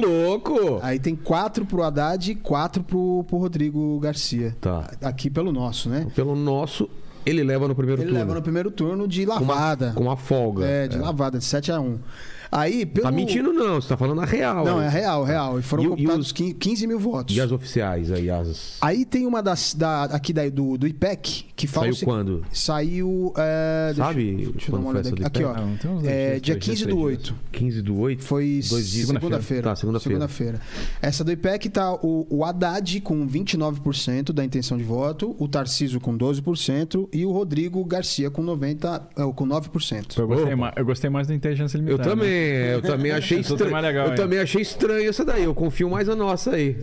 louco! 0.01 0.79
Aí 0.81 0.99
tem 0.99 1.15
4 1.15 1.65
pro 1.65 1.83
Haddad 1.83 2.31
e 2.31 2.35
4 2.35 2.83
pro, 2.83 3.23
pro 3.27 3.37
Rodrigo 3.37 3.99
Garcia. 3.99 4.55
Tá. 4.59 4.91
Aqui 5.01 5.29
pelo 5.29 5.51
nosso, 5.51 5.89
né? 5.89 6.07
Pelo 6.15 6.35
nosso, 6.39 6.89
ele 7.25 7.43
leva 7.43 7.67
no 7.67 7.75
primeiro 7.75 8.01
Ele 8.01 8.07
turno. 8.09 8.19
leva 8.19 8.33
no 8.35 8.41
primeiro 8.41 8.71
turno 8.71 9.07
de 9.07 9.25
Com 9.25 9.33
uma- 9.43 9.53
lavada. 9.53 9.91
Com 9.95 10.03
uma 10.03 10.17
folga. 10.17 10.65
É, 10.65 10.87
de 10.87 10.97
lavada, 10.97 11.37
de 11.37 11.43
7 11.45 11.71
a 11.71 11.79
1 11.79 11.99
Aí, 12.51 12.85
pelo... 12.85 13.05
Tá 13.05 13.11
mentindo 13.11 13.53
não, 13.53 13.79
você 13.79 13.87
tá 13.89 13.97
falando 13.97 14.21
a 14.21 14.25
real. 14.25 14.65
Não, 14.65 14.79
aí. 14.79 14.85
é 14.87 14.89
real, 14.89 15.23
real. 15.23 15.59
E 15.59 15.61
foram 15.61 15.83
E 15.83 15.87
o- 15.87 15.93
e 15.93 15.97
computados 15.97 16.25
os- 16.27 16.31
15 16.31 16.87
mil 16.87 16.99
votos. 16.99 17.35
E 17.35 17.39
as 17.41 17.51
oficiais 17.51 18.11
aí, 18.11 18.29
as... 18.29 18.77
Aí 18.81 19.05
tem 19.05 19.25
uma 19.25 19.41
das 19.43 19.73
da, 19.73 20.05
aqui 20.05 20.33
da, 20.33 20.47
do, 20.49 20.77
do 20.77 20.87
IPEC 20.87 21.45
que 21.55 21.67
fala 21.67 21.85
Saiu 21.85 21.93
seguinte- 21.95 22.05
quando? 22.09 22.45
Saiu. 22.51 23.33
é, 23.37 23.87
deixa- 23.93 24.03
Sabe 24.03 24.35
Deixa, 24.35 24.49
eu 24.49 24.53
dar 24.53 24.59
quando 24.69 24.81
uma 24.81 24.89
olhada 24.91 25.09
aqui. 25.09 25.23
Aqui, 25.23 25.43
ó. 25.43 25.53
Não 25.53 25.75
dois 25.95 26.05
É, 26.07 26.29
dias, 26.31 26.41
dia 26.41 26.53
três 26.55 26.65
15 26.65 26.75
dias, 26.77 26.87
do 26.87 27.03
três 27.03 27.19
8. 27.19 27.35
15 27.51 27.81
do 27.81 27.99
8? 27.99 28.23
Foi 28.23 28.45
dias. 28.45 28.67
segunda-feira. 29.07 29.63
Tá, 29.63 29.75
segunda-feira. 29.75 30.27
Segunda-feira. 30.27 30.61
Essa 31.01 31.23
do 31.23 31.31
IPEC 31.31 31.69
tá 31.69 31.93
o, 31.93 32.25
o 32.29 32.43
Haddad 32.45 33.01
com 33.01 33.27
29% 33.27 34.31
da 34.31 34.43
intenção 34.43 34.77
de 34.77 34.83
voto, 34.83 35.35
o 35.37 35.47
Tarciso 35.47 35.99
com 35.99 36.17
12% 36.17 37.07
e 37.13 37.25
o 37.25 37.31
Rodrigo 37.31 37.83
Garcia 37.85 38.29
com 38.31 38.41
90, 38.41 39.07
é, 39.17 39.21
com 39.33 39.45
9%. 39.47 40.17
Eu 40.17 40.27
gostei, 40.27 40.55
mais, 40.55 40.73
eu 40.77 40.85
gostei 40.85 41.09
mais 41.09 41.27
da 41.27 41.35
inteligência 41.35 41.77
Eu 41.77 41.83
limitada. 41.83 42.09
também, 42.09 42.29
né? 42.29 42.38
Eu 42.75 42.81
também 42.81 43.11
achei 43.13 43.37
é 43.37 43.41
estranho. 43.41 43.75
eu 43.75 44.07
hein? 44.07 44.15
também 44.15 44.39
achei 44.39 44.61
estranho 44.61 45.09
essa 45.09 45.25
daí. 45.25 45.43
Eu 45.43 45.53
confio 45.53 45.89
mais 45.89 46.07
na 46.07 46.15
nossa 46.15 46.51
aí. 46.51 46.75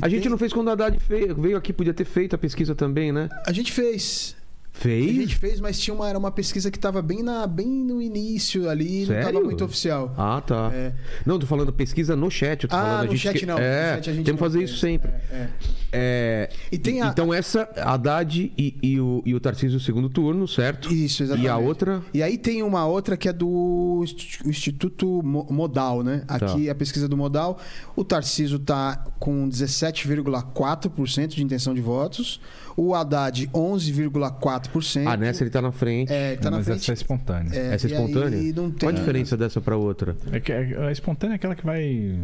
A 0.00 0.08
gente 0.08 0.28
não 0.28 0.38
fez 0.38 0.52
quando 0.52 0.68
o 0.68 0.70
Haddad 0.70 0.98
veio 1.08 1.56
aqui, 1.56 1.72
podia 1.72 1.94
ter 1.94 2.04
feito 2.04 2.34
a 2.34 2.38
pesquisa 2.38 2.74
também, 2.74 3.12
né? 3.12 3.28
A 3.46 3.52
gente 3.52 3.72
fez. 3.72 4.37
A 4.78 4.80
Fez? 4.80 5.12
gente 5.16 5.34
fez, 5.34 5.60
mas 5.60 5.76
tinha 5.80 5.92
uma, 5.92 6.08
era 6.08 6.16
uma 6.16 6.30
pesquisa 6.30 6.70
que 6.70 6.78
estava 6.78 7.02
bem, 7.02 7.20
na, 7.20 7.48
bem 7.48 7.66
no 7.66 8.00
início 8.00 8.70
ali, 8.70 9.00
não 9.00 9.06
Sério? 9.08 9.26
estava 9.28 9.44
muito 9.44 9.64
oficial. 9.64 10.14
Ah, 10.16 10.40
tá. 10.40 10.70
É. 10.72 10.92
Não, 11.26 11.36
tô 11.36 11.46
falando 11.46 11.72
pesquisa 11.72 12.14
no 12.14 12.30
chat. 12.30 12.62
Eu 12.62 12.70
tô 12.70 12.76
Ah, 12.76 12.80
falando, 12.82 13.00
a 13.00 13.04
no 13.04 13.10
gente 13.10 13.20
chat 13.20 13.38
que- 13.40 13.46
não. 13.46 13.56
No 13.56 13.60
É, 13.60 13.94
chat 13.96 14.10
a 14.10 14.12
gente 14.12 14.24
temos 14.24 14.24
que 14.24 14.32
não 14.32 14.38
fazer 14.38 14.58
fez. 14.58 14.70
isso 14.70 14.78
sempre. 14.78 15.10
É, 15.10 15.36
é. 15.36 15.48
É, 15.90 16.50
E 16.70 16.78
tem 16.78 17.02
a- 17.02 17.08
Então 17.08 17.34
essa, 17.34 17.68
Haddad 17.76 18.52
e, 18.56 18.76
e 18.82 19.00
o, 19.00 19.22
e 19.26 19.34
o 19.34 19.40
Tarcísio 19.40 19.74
no 19.74 19.80
segundo 19.80 20.08
turno, 20.08 20.46
certo? 20.46 20.92
Isso, 20.94 21.22
exatamente. 21.24 21.46
E 21.46 21.48
a 21.48 21.56
outra? 21.56 22.00
E 22.14 22.22
aí 22.22 22.38
tem 22.38 22.62
uma 22.62 22.86
outra 22.86 23.16
que 23.16 23.28
é 23.28 23.32
do 23.32 24.04
Instituto 24.44 25.22
Mo- 25.24 25.46
Modal, 25.50 26.04
né? 26.04 26.22
Aqui 26.28 26.66
Tá. 26.66 26.72
a 26.72 26.74
pesquisa 26.74 27.08
do 27.08 27.16
Modal. 27.16 27.58
O 27.96 28.04
Tarciso 28.04 28.58
tá 28.60 29.04
com 29.18 29.48
17,4% 29.48 31.28
de 31.34 31.42
intenção 31.42 31.74
de 31.74 31.80
votos. 31.80 32.40
O 32.80 32.94
Haddad, 32.94 33.48
11,4%. 33.52 35.04
Ah, 35.04 35.16
nessa 35.16 35.42
ele 35.42 35.50
tá 35.50 35.60
na 35.60 35.72
frente. 35.72 36.12
É, 36.12 36.36
tá 36.36 36.48
na 36.48 36.58
Mas 36.58 36.66
frente. 36.66 36.82
essa 36.82 36.92
é 36.92 36.94
espontânea. 36.94 37.50
É, 37.58 37.74
essa 37.74 37.88
é 37.88 37.90
e 37.90 37.94
aí 37.94 38.00
espontânea? 38.04 38.38
não 38.54 38.70
tem- 38.70 38.78
Qual 38.78 38.90
a 38.90 38.92
diferença 38.92 39.36
dessa 39.36 39.60
pra 39.60 39.76
outra? 39.76 40.16
É 40.30 40.38
que 40.38 40.52
é- 40.52 40.76
a 40.86 40.92
espontânea 40.92 41.34
é 41.34 41.36
aquela 41.36 41.56
que 41.56 41.66
vai 41.66 42.16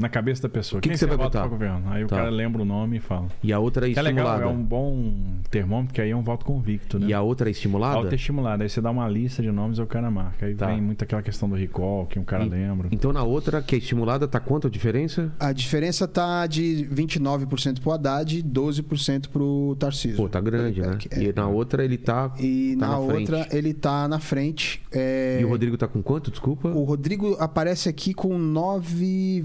na 0.00 0.08
cabeça 0.08 0.42
da 0.42 0.48
pessoa. 0.48 0.80
Que 0.80 0.88
Quem 0.88 0.94
que 0.94 0.98
você 0.98 1.06
vai 1.06 1.16
vota 1.16 1.28
botar? 1.28 1.40
pra 1.40 1.48
governo? 1.48 1.90
Aí 1.90 2.04
o 2.04 2.06
Tá. 2.08 2.16
cara 2.16 2.30
lembra 2.30 2.62
o 2.62 2.64
nome 2.64 2.96
e 2.96 3.00
fala. 3.00 3.28
E 3.42 3.52
a 3.52 3.58
outra 3.58 3.88
é 3.88 3.92
Que 3.92 3.98
é 3.98 4.02
legal, 4.02 4.24
estimulada? 4.26 4.44
é 4.44 4.58
um 4.58 4.62
bom 4.62 5.12
termômetro, 5.50 5.94
que 5.94 6.00
aí 6.00 6.10
é 6.10 6.16
um 6.16 6.22
voto 6.22 6.44
convicto, 6.44 6.98
né? 6.98 7.06
E 7.08 7.14
a 7.14 7.20
outra 7.20 7.48
é 7.48 7.52
estimulada? 7.52 7.96
Autoestimulado. 7.96 8.62
Aí 8.62 8.68
você 8.68 8.80
dá 8.80 8.90
uma 8.90 9.08
lista 9.08 9.42
de 9.42 9.50
nomes 9.50 9.78
e 9.78 9.82
o 9.82 9.86
cara 9.86 10.10
marca. 10.10 10.46
Aí 10.46 10.54
Tá. 10.54 10.66
vem 10.66 10.80
muito 10.80 11.02
aquela 11.02 11.22
questão 11.22 11.48
do 11.48 11.54
recall, 11.54 12.06
que 12.06 12.18
um 12.18 12.24
cara 12.24 12.44
E- 12.44 12.48
lembra. 12.48 12.88
Então 12.90 13.12
na 13.12 13.22
outra, 13.22 13.60
que 13.62 13.74
é 13.74 13.78
estimulada, 13.78 14.26
tá 14.26 14.40
quanto 14.40 14.66
a 14.66 14.70
diferença? 14.70 15.32
A 15.38 15.52
diferença 15.52 16.06
tá 16.08 16.46
de 16.46 16.86
29% 16.90 17.80
pro 17.80 17.92
Haddad 17.92 18.38
e 18.38 18.42
12% 18.42 19.28
pro 19.30 19.76
Tarcísio. 19.78 20.16
Pô, 20.16 20.28
tá 20.28 20.40
grande, 20.40 20.80
né? 20.80 20.98
É. 21.10 21.22
E 21.24 21.32
na 21.32 21.46
outra 21.48 21.84
ele 21.84 21.96
tá. 21.98 22.32
E 22.38 22.76
tá 22.78 22.86
na, 22.88 22.98
na 23.00 23.06
frente. 23.06 23.32
outra 23.32 23.48
ele 23.56 23.74
tá 23.74 24.08
na 24.08 24.18
frente. 24.18 24.82
É, 24.92 25.38
E 25.40 25.44
o 25.44 25.48
Rodrigo 25.48 25.76
tá 25.76 25.86
com 25.88 26.02
quanto? 26.02 26.30
Desculpa. 26.30 26.68
O 26.68 26.84
Rodrigo 26.84 27.36
aparece 27.38 27.88
aqui 27.88 28.14
com 28.14 28.36
9 28.38 29.40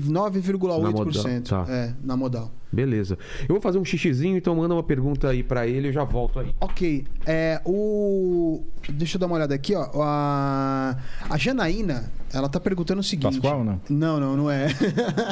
9,8%. 0.54 1.50
Tá. 1.50 1.66
É, 1.70 1.94
na 2.04 2.16
modal. 2.18 2.52
Beleza. 2.72 3.18
Eu 3.42 3.56
vou 3.56 3.62
fazer 3.62 3.78
um 3.78 3.86
xixizinho, 3.86 4.38
então 4.38 4.56
manda 4.56 4.74
uma 4.74 4.84
pergunta 4.84 5.30
aí 5.30 5.44
pra 5.44 5.68
ele, 5.68 5.90
eu 5.90 5.94
já 5.94 6.04
volto 6.04 6.40
aí. 6.40 6.54
Ok. 6.60 7.06
É, 7.26 7.62
o. 7.66 8.64
Deixa 8.90 9.16
eu 9.16 9.20
dar 9.20 9.28
uma 9.28 9.36
olhada 9.36 9.56
aqui, 9.56 9.74
ó. 9.74 9.90
A, 10.02 10.98
a 11.30 11.38
Janaína, 11.38 12.12
ela 12.34 12.50
tá 12.50 12.60
perguntando 12.60 13.00
o 13.00 13.04
seguinte. 13.04 13.40
Pascoal 13.40 13.64
não? 13.64 13.82
Não, 13.90 14.20
não, 14.20 14.38
não 14.38 14.52
é. 14.52 14.68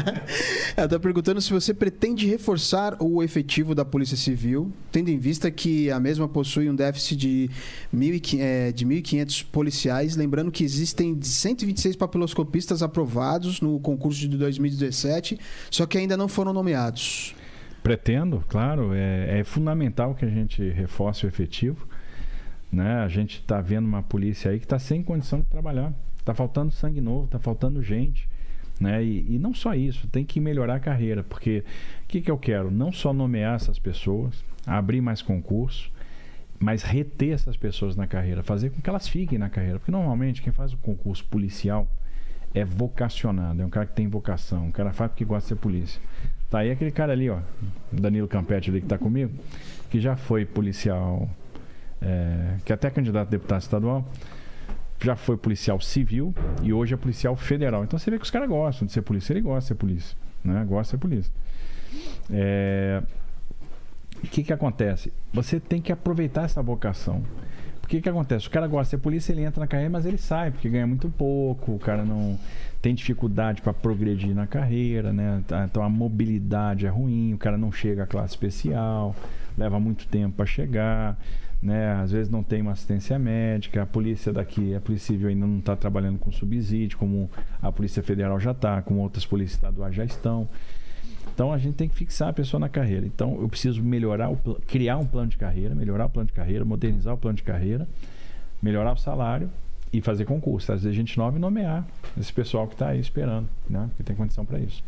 ela 0.76 0.88
tá 0.88 0.98
perguntando 0.98 1.42
se 1.42 1.52
você 1.52 1.74
pretende 1.74 2.26
reforçar 2.26 2.96
o 3.00 3.22
efetivo 3.22 3.76
da 3.76 3.84
Polícia 3.84 4.16
Civil, 4.16 4.72
tendo 4.92 5.10
em 5.10 5.18
vista 5.18 5.52
que 5.52 5.92
a 5.92 6.00
mesma 6.00 6.28
possui 6.30 6.70
um 6.70 6.76
déficit 6.76 7.18
de 7.18 7.50
1.500 7.94 8.40
é, 8.40 8.72
de 8.72 8.86
1.500 8.86 9.46
policiais. 9.52 10.16
Lembrando 10.16 10.52
que 10.52 10.64
existem 10.64 11.20
126 11.22 11.96
papiloscopistas 11.96 12.82
aprovados 12.82 13.60
no 13.60 13.80
concurso 13.80 14.22
de 14.22 14.38
2017, 14.38 15.38
só 15.70 15.86
que 15.86 15.98
ainda 15.98 16.16
não 16.16 16.30
foram 16.30 16.54
nomeados. 16.54 17.33
Pretendo, 17.84 18.44
claro. 18.48 18.94
É, 18.94 19.40
é 19.40 19.44
fundamental 19.44 20.16
que 20.16 20.24
a 20.24 20.30
gente 20.30 20.68
reforce 20.70 21.26
o 21.26 21.28
efetivo. 21.28 21.86
Né? 22.72 22.96
A 22.96 23.08
gente 23.08 23.40
está 23.40 23.62
vendo 23.62 23.86
uma 23.86 24.02
polícia 24.02 24.50
aí 24.50 24.58
que 24.58 24.66
está 24.66 24.80
sem 24.80 25.04
condição 25.04 25.42
de 25.42 25.46
trabalhar. 25.46 25.94
Está 26.18 26.34
faltando 26.34 26.72
sangue 26.72 27.02
novo, 27.02 27.26
está 27.26 27.38
faltando 27.38 27.84
gente. 27.84 28.28
Né? 28.80 29.04
E, 29.04 29.36
e 29.36 29.38
não 29.38 29.54
só 29.54 29.76
isso, 29.76 30.08
tem 30.08 30.26
que 30.26 30.40
melhorar 30.40 30.76
a 30.76 30.80
carreira. 30.80 31.24
Porque 31.24 31.64
o 32.06 32.08
que, 32.08 32.22
que 32.22 32.32
eu 32.32 32.38
quero? 32.38 32.72
Não 32.72 32.92
só 32.92 33.14
nomear 33.14 33.56
essas 33.56 33.78
pessoas, 33.78 34.44
abrir 34.66 35.02
mais 35.02 35.22
concurso, 35.22 35.92
mas 36.60 36.82
reter 36.82 37.34
essas 37.34 37.58
pessoas 37.58 37.96
na 37.96 38.08
carreira, 38.08 38.42
fazer 38.42 38.70
com 38.70 38.82
que 38.82 38.90
elas 38.90 39.08
fiquem 39.08 39.38
na 39.38 39.50
carreira. 39.50 39.78
Porque 39.78 39.92
normalmente 39.92 40.42
quem 40.42 40.54
faz 40.54 40.72
o 40.72 40.78
concurso 40.78 41.26
policial 41.26 41.88
é 42.54 42.64
vocacionado, 42.64 43.62
é 43.62 43.66
um 43.66 43.70
cara 43.70 43.86
que 43.86 43.94
tem 43.94 44.08
vocação, 44.08 44.68
um 44.68 44.72
cara 44.72 44.94
faz 44.94 45.12
porque 45.12 45.26
gosta 45.26 45.42
de 45.42 45.50
ser 45.50 45.56
polícia. 45.56 46.02
Tá 46.54 46.60
aí 46.60 46.70
aquele 46.70 46.92
cara 46.92 47.14
ali, 47.14 47.32
ó, 47.32 47.40
Danilo 47.92 48.28
Campetti 48.28 48.70
ali 48.70 48.80
que 48.80 48.86
tá 48.86 48.96
comigo, 48.96 49.32
que 49.90 50.00
já 50.00 50.16
foi 50.16 50.46
policial, 50.46 51.28
é, 52.00 52.58
que 52.64 52.72
é 52.72 52.76
até 52.76 52.92
candidato 52.92 53.28
a 53.28 53.32
deputado 53.32 53.60
estadual, 53.60 54.08
já 55.02 55.16
foi 55.16 55.36
policial 55.36 55.82
civil 55.82 56.32
e 56.62 56.72
hoje 56.72 56.94
é 56.94 56.98
policial 56.98 57.36
federal. 57.36 57.84
Então 57.84 57.98
você 57.98 58.12
vê 58.12 58.20
que 58.20 58.24
os 58.24 58.30
caras 58.30 58.48
gostam 58.48 58.86
de 58.86 58.92
ser 58.92 59.02
polícia, 59.02 59.34
ele 59.34 59.42
gosta 59.42 59.62
de 59.62 59.68
ser 59.70 59.74
polícia, 59.74 60.16
né? 60.44 60.64
Gosta 60.64 60.84
de 60.84 60.90
ser 60.90 60.98
polícia. 61.00 61.34
É, 62.30 63.02
o 64.24 64.28
que 64.28 64.44
que 64.44 64.54
acontece? 64.54 65.12
Você 65.34 65.60
tem 65.60 65.82
que 65.82 65.92
aproveitar 65.92 66.44
essa 66.44 66.62
vocação. 66.62 67.24
O 67.84 67.88
que 67.88 68.00
que 68.00 68.08
acontece? 68.08 68.48
O 68.48 68.52
cara 68.52 68.68
gosta 68.68 68.84
de 68.84 68.90
ser 68.92 68.98
polícia, 69.00 69.32
ele 69.32 69.42
entra 69.42 69.60
na 69.60 69.66
carreira, 69.66 69.90
mas 69.90 70.06
ele 70.06 70.20
sai, 70.20 70.52
porque 70.52 70.70
ganha 70.70 70.86
muito 70.86 71.10
pouco, 71.10 71.74
o 71.74 71.80
cara 71.80 72.06
não 72.06 72.38
tem 72.84 72.94
dificuldade 72.94 73.62
para 73.62 73.74
progredir 73.74 74.36
na 74.36 74.46
carreira, 74.46 75.14
né? 75.14 75.42
Tá, 75.48 75.64
Então 75.64 75.82
a 75.82 75.88
mobilidade 75.88 76.86
é 76.86 76.90
ruim, 76.90 77.34
o 77.34 77.38
cara 77.38 77.58
não 77.58 77.72
chega 77.72 78.04
à 78.04 78.06
classe 78.06 78.34
especial, 78.34 79.16
leva 79.58 79.80
muito 79.80 80.06
tempo 80.06 80.36
para 80.36 80.46
chegar, 80.46 81.18
né? 81.62 81.94
Às 81.94 82.12
vezes 82.12 82.30
não 82.30 82.44
tem 82.44 82.62
uma 82.62 82.74
assistência 82.74 83.18
médica, 83.18 83.84
a 83.84 83.86
polícia 83.86 84.34
daqui, 84.34 84.76
a 84.76 84.82
polícia 84.82 85.14
civil 85.14 85.30
ainda 85.30 85.48
não 85.48 85.60
está 85.60 85.78
trabalhando 85.78 86.20
com 86.20 86.30
subsídio, 86.30 86.98
como 86.98 87.32
a 87.62 87.72
polícia 87.72 88.04
federal 88.04 88.38
já 88.38 88.52
está, 88.52 88.82
como 88.82 89.00
outras 89.00 89.26
polícias 89.26 89.56
estaduais 89.56 89.96
já 89.96 90.04
estão. 90.04 90.50
Então 91.34 91.54
a 91.54 91.58
gente 91.58 91.76
tem 91.76 91.88
que 91.88 91.96
fixar 91.96 92.28
a 92.28 92.34
pessoa 92.34 92.60
na 92.60 92.68
carreira. 92.68 93.06
Então 93.06 93.40
eu 93.40 93.48
preciso 93.48 93.82
melhorar, 93.82 94.30
o, 94.30 94.36
criar 94.68 94.98
um 94.98 95.06
plano 95.06 95.30
de 95.30 95.38
carreira, 95.38 95.74
melhorar 95.74 96.08
o 96.08 96.10
plano 96.10 96.28
de 96.28 96.34
carreira, 96.34 96.66
modernizar 96.66 97.14
o 97.14 97.18
plano 97.18 97.38
de 97.38 97.44
carreira, 97.44 97.88
melhorar 98.62 98.92
o 98.92 98.98
salário 98.98 99.50
e 99.94 100.02
fazer 100.02 100.26
concurso, 100.26 100.66
trazer 100.68 100.92
gente 100.92 101.18
nova 101.18 101.38
e 101.38 101.40
nomear 101.40 101.88
esse 102.20 102.34
pessoal 102.34 102.68
que 102.68 102.74
está 102.74 102.90
aí 102.90 103.00
esperando, 103.00 103.48
né? 103.70 103.90
Que 103.96 104.04
tem 104.04 104.16
condição 104.16 104.44
para 104.44 104.60
isso. 104.60 104.84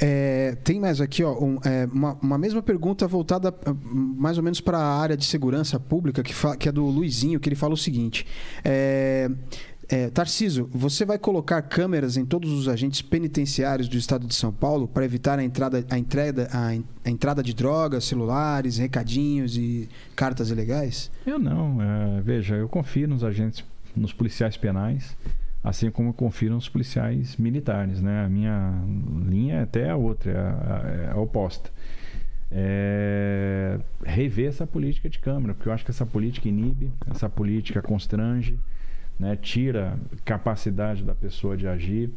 É, 0.00 0.56
tem 0.62 0.78
mais 0.78 1.00
aqui, 1.00 1.24
ó, 1.24 1.32
um, 1.32 1.58
é, 1.64 1.86
uma, 1.92 2.16
uma 2.22 2.38
mesma 2.38 2.62
pergunta 2.62 3.06
voltada 3.06 3.52
ah, 3.66 3.74
mais 3.84 4.38
ou 4.38 4.44
menos 4.44 4.60
para 4.60 4.78
a 4.78 5.00
área 5.00 5.16
de 5.16 5.24
segurança 5.24 5.78
pública, 5.78 6.22
que, 6.22 6.32
que 6.56 6.68
é 6.68 6.72
do 6.72 6.84
Luizinho, 6.86 7.40
que 7.40 7.48
ele 7.48 7.56
fala 7.56 7.74
o 7.74 7.76
seguinte: 7.76 8.24
é, 8.64 9.28
é, 9.88 10.10
Tarciso, 10.10 10.68
você 10.70 11.04
vai 11.04 11.18
colocar 11.18 11.62
câmeras 11.62 12.16
em 12.16 12.24
todos 12.24 12.50
os 12.52 12.68
agentes 12.68 13.00
penitenciários 13.00 13.88
do 13.88 13.96
estado 13.96 14.26
de 14.26 14.34
São 14.34 14.52
Paulo 14.52 14.86
para 14.86 15.04
evitar 15.04 15.38
a 15.38 15.44
entrada, 15.44 15.84
a, 15.88 15.98
entrada, 15.98 16.48
a, 16.52 16.74
en- 16.74 16.84
a 17.04 17.10
entrada 17.10 17.42
de 17.42 17.54
drogas, 17.54 18.04
celulares, 18.04 18.76
recadinhos 18.78 19.56
e 19.56 19.88
cartas 20.14 20.50
ilegais? 20.50 21.10
Eu 21.26 21.38
não. 21.38 21.80
é, 21.80 22.20
veja, 22.20 22.54
eu 22.56 22.68
confio 22.68 23.08
nos 23.08 23.24
agentes, 23.24 23.64
nos 23.96 24.12
policiais 24.12 24.56
penais, 24.58 25.16
assim 25.64 25.90
como 25.90 26.10
eu 26.10 26.12
confio 26.14 26.50
nos 26.50 26.68
policiais 26.68 27.36
militares. 27.36 28.00
Né? 28.02 28.24
A 28.24 28.28
minha 28.28 28.74
linha 29.26 29.54
é 29.56 29.62
até 29.62 29.88
a 29.88 29.96
outra, 29.96 30.30
é 30.30 30.36
a, 30.36 31.08
é 31.08 31.12
a 31.12 31.16
oposta. 31.18 31.70
É, 32.50 33.78
rever 34.04 34.48
essa 34.48 34.66
política 34.66 35.08
de 35.08 35.18
Câmara, 35.18 35.54
porque 35.54 35.68
eu 35.68 35.72
acho 35.72 35.84
que 35.84 35.90
essa 35.90 36.06
política 36.06 36.48
inibe, 36.48 36.90
essa 37.10 37.28
política 37.28 37.80
constrange, 37.82 38.58
né? 39.18 39.36
tira 39.36 39.98
capacidade 40.24 41.02
da 41.02 41.14
pessoa 41.14 41.56
de 41.56 41.66
agir. 41.66 42.10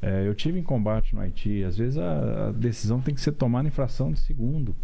É, 0.00 0.28
eu 0.28 0.34
tive 0.34 0.58
em 0.58 0.62
combate 0.62 1.14
no 1.14 1.22
Haiti, 1.22 1.64
às 1.64 1.78
vezes 1.78 1.96
a, 1.96 2.48
a 2.48 2.52
decisão 2.52 3.00
tem 3.00 3.14
que 3.14 3.20
ser 3.20 3.32
tomada 3.32 3.66
em 3.66 3.70
fração 3.70 4.12
de 4.12 4.20
segundo. 4.20 4.76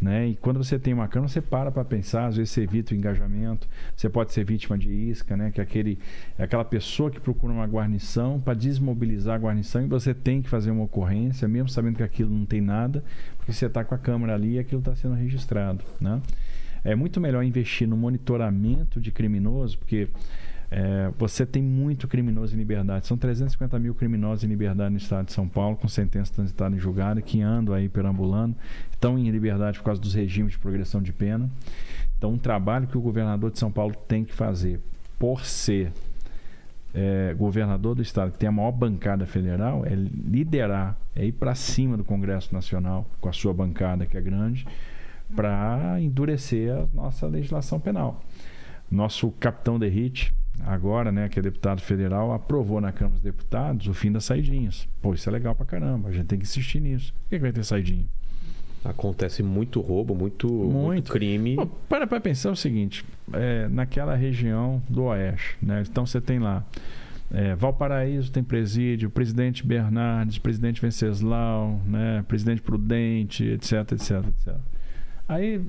Né? 0.00 0.28
E 0.28 0.36
quando 0.36 0.62
você 0.62 0.78
tem 0.78 0.92
uma 0.92 1.08
câmera, 1.08 1.28
você 1.28 1.40
para 1.40 1.70
para 1.70 1.84
pensar, 1.84 2.26
às 2.26 2.36
vezes 2.36 2.50
você 2.50 2.62
evita 2.62 2.92
o 2.92 2.96
engajamento, 2.96 3.66
você 3.96 4.08
pode 4.10 4.32
ser 4.32 4.44
vítima 4.44 4.76
de 4.76 4.90
isca, 4.90 5.36
né? 5.36 5.50
que 5.50 5.60
é, 5.60 5.62
aquele, 5.62 5.98
é 6.36 6.42
aquela 6.42 6.64
pessoa 6.64 7.10
que 7.10 7.20
procura 7.20 7.52
uma 7.52 7.66
guarnição 7.66 8.40
para 8.40 8.54
desmobilizar 8.54 9.36
a 9.36 9.38
guarnição 9.38 9.82
e 9.82 9.86
você 9.86 10.12
tem 10.12 10.42
que 10.42 10.48
fazer 10.48 10.70
uma 10.70 10.84
ocorrência, 10.84 11.48
mesmo 11.48 11.68
sabendo 11.68 11.96
que 11.96 12.02
aquilo 12.02 12.30
não 12.30 12.44
tem 12.44 12.60
nada, 12.60 13.02
porque 13.36 13.52
você 13.52 13.66
está 13.66 13.84
com 13.84 13.94
a 13.94 13.98
câmera 13.98 14.34
ali 14.34 14.54
e 14.54 14.58
aquilo 14.58 14.80
está 14.80 14.94
sendo 14.94 15.14
registrado. 15.14 15.82
Né? 16.00 16.20
É 16.84 16.94
muito 16.94 17.20
melhor 17.20 17.42
investir 17.42 17.88
no 17.88 17.96
monitoramento 17.96 19.00
de 19.00 19.10
criminoso, 19.10 19.78
porque 19.78 20.08
é, 20.70 21.10
você 21.16 21.46
tem 21.46 21.62
muito 21.62 22.08
criminoso 22.08 22.54
em 22.54 22.58
liberdade. 22.58 23.06
São 23.06 23.16
350 23.16 23.78
mil 23.78 23.94
criminosos 23.94 24.44
em 24.44 24.48
liberdade 24.48 24.90
no 24.90 24.98
estado 24.98 25.26
de 25.26 25.32
São 25.32 25.48
Paulo, 25.48 25.76
com 25.76 25.88
sentença 25.88 26.32
transitada 26.32 26.74
em 26.74 26.78
julgado, 26.78 27.22
que 27.22 27.40
andam 27.40 27.74
aí 27.74 27.88
perambulando, 27.88 28.56
estão 28.90 29.18
em 29.18 29.30
liberdade 29.30 29.78
por 29.78 29.84
causa 29.84 30.00
dos 30.00 30.14
regimes 30.14 30.52
de 30.52 30.58
progressão 30.58 31.00
de 31.00 31.12
pena. 31.12 31.48
Então, 32.18 32.32
um 32.32 32.38
trabalho 32.38 32.86
que 32.86 32.98
o 32.98 33.00
governador 33.00 33.50
de 33.50 33.58
São 33.58 33.70
Paulo 33.70 33.94
tem 34.08 34.24
que 34.24 34.32
fazer, 34.32 34.80
por 35.18 35.44
ser 35.44 35.92
é, 36.94 37.34
governador 37.34 37.94
do 37.94 38.02
estado, 38.02 38.32
que 38.32 38.38
tem 38.38 38.48
a 38.48 38.52
maior 38.52 38.72
bancada 38.72 39.26
federal, 39.26 39.84
é 39.84 39.94
liderar, 39.94 40.96
é 41.14 41.26
ir 41.26 41.32
para 41.32 41.54
cima 41.54 41.96
do 41.96 42.02
Congresso 42.02 42.54
Nacional, 42.54 43.06
com 43.20 43.28
a 43.28 43.32
sua 43.32 43.52
bancada, 43.52 44.06
que 44.06 44.16
é 44.16 44.20
grande, 44.20 44.66
para 45.34 45.98
endurecer 46.00 46.72
a 46.72 46.86
nossa 46.94 47.26
legislação 47.26 47.78
penal. 47.78 48.22
Nosso 48.90 49.30
capitão 49.32 49.78
de 49.78 49.88
hit, 49.88 50.32
agora, 50.64 51.12
né, 51.12 51.28
que 51.28 51.38
é 51.38 51.42
deputado 51.42 51.80
federal, 51.80 52.32
aprovou 52.32 52.80
na 52.80 52.92
Câmara 52.92 53.14
dos 53.14 53.22
Deputados 53.22 53.86
o 53.86 53.94
fim 53.94 54.10
das 54.12 54.24
saidinhas. 54.24 54.88
Pô, 55.02 55.14
isso 55.14 55.28
é 55.28 55.32
legal 55.32 55.54
pra 55.54 55.66
caramba, 55.66 56.08
a 56.08 56.12
gente 56.12 56.26
tem 56.26 56.38
que 56.38 56.44
insistir 56.44 56.80
nisso. 56.80 57.12
Por 57.12 57.30
que, 57.30 57.36
que 57.36 57.42
vai 57.42 57.52
ter 57.52 57.64
saidinha? 57.64 58.06
Acontece 58.84 59.42
muito 59.42 59.80
roubo, 59.80 60.14
muito, 60.14 60.46
muito. 60.48 60.72
Muito. 60.72 61.12
crime. 61.12 61.56
Para 61.88 62.06
pra 62.06 62.20
pensar 62.20 62.52
o 62.52 62.56
seguinte: 62.56 63.04
é, 63.32 63.66
naquela 63.68 64.14
região 64.14 64.80
do 64.88 65.04
Oeste, 65.04 65.56
né? 65.60 65.82
Então 65.88 66.06
você 66.06 66.20
tem 66.20 66.38
lá. 66.38 66.64
é, 67.32 67.54
Valparaíso 67.56 68.30
tem 68.30 68.44
presídio, 68.44 69.10
presidente 69.10 69.66
Bernardes, 69.66 70.38
presidente 70.38 70.80
Venceslau, 70.80 71.80
né? 71.84 72.24
presidente 72.28 72.62
Prudente, 72.62 73.44
etc, 73.44 73.92
etc, 73.92 74.10
etc. 74.28 74.54
Aí, 75.28 75.60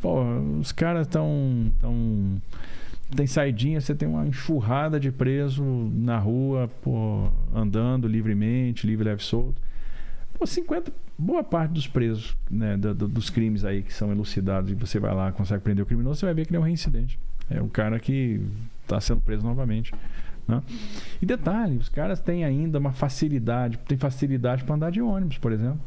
pô, 0.00 0.22
os 0.58 0.72
caras 0.72 1.06
estão. 1.06 1.70
Tão, 1.80 2.40
tem 3.14 3.26
saidinha, 3.26 3.80
você 3.80 3.94
tem 3.94 4.08
uma 4.08 4.26
enxurrada 4.26 4.98
de 4.98 5.10
preso 5.12 5.62
na 5.94 6.18
rua, 6.18 6.68
pô, 6.82 7.28
andando 7.54 8.08
livremente, 8.08 8.86
livre, 8.86 9.04
leve, 9.04 9.22
solto. 9.22 9.60
Pô, 10.38 10.46
50, 10.46 10.92
boa 11.18 11.42
parte 11.44 11.72
dos 11.72 11.86
presos, 11.86 12.36
né, 12.50 12.76
do- 12.76 12.94
do- 12.94 13.08
dos 13.08 13.30
crimes 13.30 13.64
aí 13.64 13.82
que 13.82 13.92
são 13.92 14.10
elucidados 14.10 14.70
e 14.70 14.74
você 14.74 14.98
vai 14.98 15.14
lá 15.14 15.32
consegue 15.32 15.62
prender 15.62 15.82
o 15.82 15.86
criminoso, 15.86 16.20
você 16.20 16.26
vai 16.26 16.34
ver 16.34 16.44
que 16.46 16.50
ele 16.50 16.56
é 16.56 16.60
um 16.60 16.64
reincidente. 16.64 17.18
É 17.48 17.62
um 17.62 17.68
cara 17.68 17.98
que 18.00 18.40
está 18.82 19.00
sendo 19.00 19.20
preso 19.20 19.44
novamente. 19.44 19.92
né? 20.48 20.62
E 21.20 21.26
detalhe, 21.26 21.76
os 21.76 21.88
caras 21.88 22.20
têm 22.20 22.44
ainda 22.44 22.78
uma 22.78 22.92
facilidade, 22.92 23.78
tem 23.78 23.98
facilidade 23.98 24.62
para 24.62 24.74
andar 24.76 24.90
de 24.90 25.00
ônibus, 25.00 25.38
por 25.38 25.50
exemplo. 25.52 25.80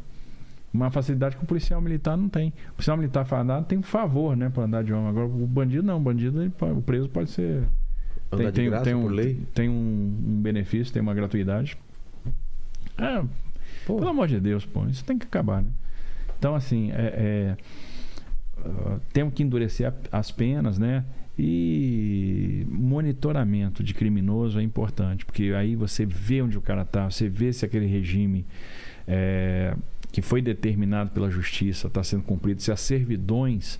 Uma 0.72 0.90
facilidade 0.90 1.36
que 1.36 1.42
o 1.42 1.46
policial 1.46 1.80
militar 1.80 2.16
não 2.16 2.28
tem. 2.28 2.52
O 2.70 2.74
policial 2.74 2.96
militar 2.96 3.24
fardado 3.24 3.66
tem 3.66 3.78
um 3.78 3.82
favor, 3.82 4.36
né, 4.36 4.48
para 4.50 4.62
andar 4.64 4.84
de 4.84 4.92
ônibus. 4.92 5.10
Agora 5.10 5.26
o 5.26 5.46
bandido 5.46 5.82
não, 5.82 5.96
o 5.96 6.00
bandido, 6.00 6.40
ele 6.42 6.52
o 6.60 6.80
preso 6.82 7.08
pode 7.08 7.30
ser 7.30 7.64
Andar 8.32 8.52
de 8.52 8.64
graça 8.66 8.96
um, 8.96 9.02
por 9.02 9.10
lei. 9.12 9.40
tem 9.52 9.68
um, 9.68 9.72
um 10.28 10.40
benefício, 10.40 10.92
tem 10.92 11.02
uma 11.02 11.12
gratuidade. 11.14 11.76
É, 12.96 13.22
Pô, 13.86 13.96
pelo 13.96 14.10
amor 14.10 14.28
de 14.28 14.38
Deus, 14.38 14.64
pô, 14.64 14.86
isso 14.86 15.04
tem 15.04 15.18
que 15.18 15.24
acabar, 15.26 15.62
né? 15.62 15.68
Então, 16.38 16.54
assim, 16.54 16.90
é, 16.92 16.94
é, 17.16 17.56
ah, 18.64 18.98
temos 19.12 19.34
que 19.34 19.42
endurecer 19.42 19.88
a- 20.12 20.18
as 20.18 20.30
penas, 20.30 20.78
né? 20.78 21.04
E 21.38 22.66
monitoramento 22.68 23.82
de 23.82 23.94
criminoso 23.94 24.60
é 24.60 24.62
importante, 24.62 25.24
porque 25.24 25.52
aí 25.56 25.74
você 25.74 26.04
vê 26.06 26.42
onde 26.42 26.58
o 26.58 26.60
cara 26.60 26.84
tá, 26.84 27.10
você 27.10 27.28
vê 27.28 27.52
se 27.52 27.64
aquele 27.64 27.86
regime 27.86 28.44
é, 29.08 29.74
que 30.12 30.20
foi 30.22 30.42
determinado 30.42 31.10
pela 31.10 31.30
justiça 31.30 31.86
está 31.86 32.02
sendo 32.02 32.22
cumprido, 32.24 32.60
se 32.62 32.70
as 32.72 32.80
servidões 32.80 33.78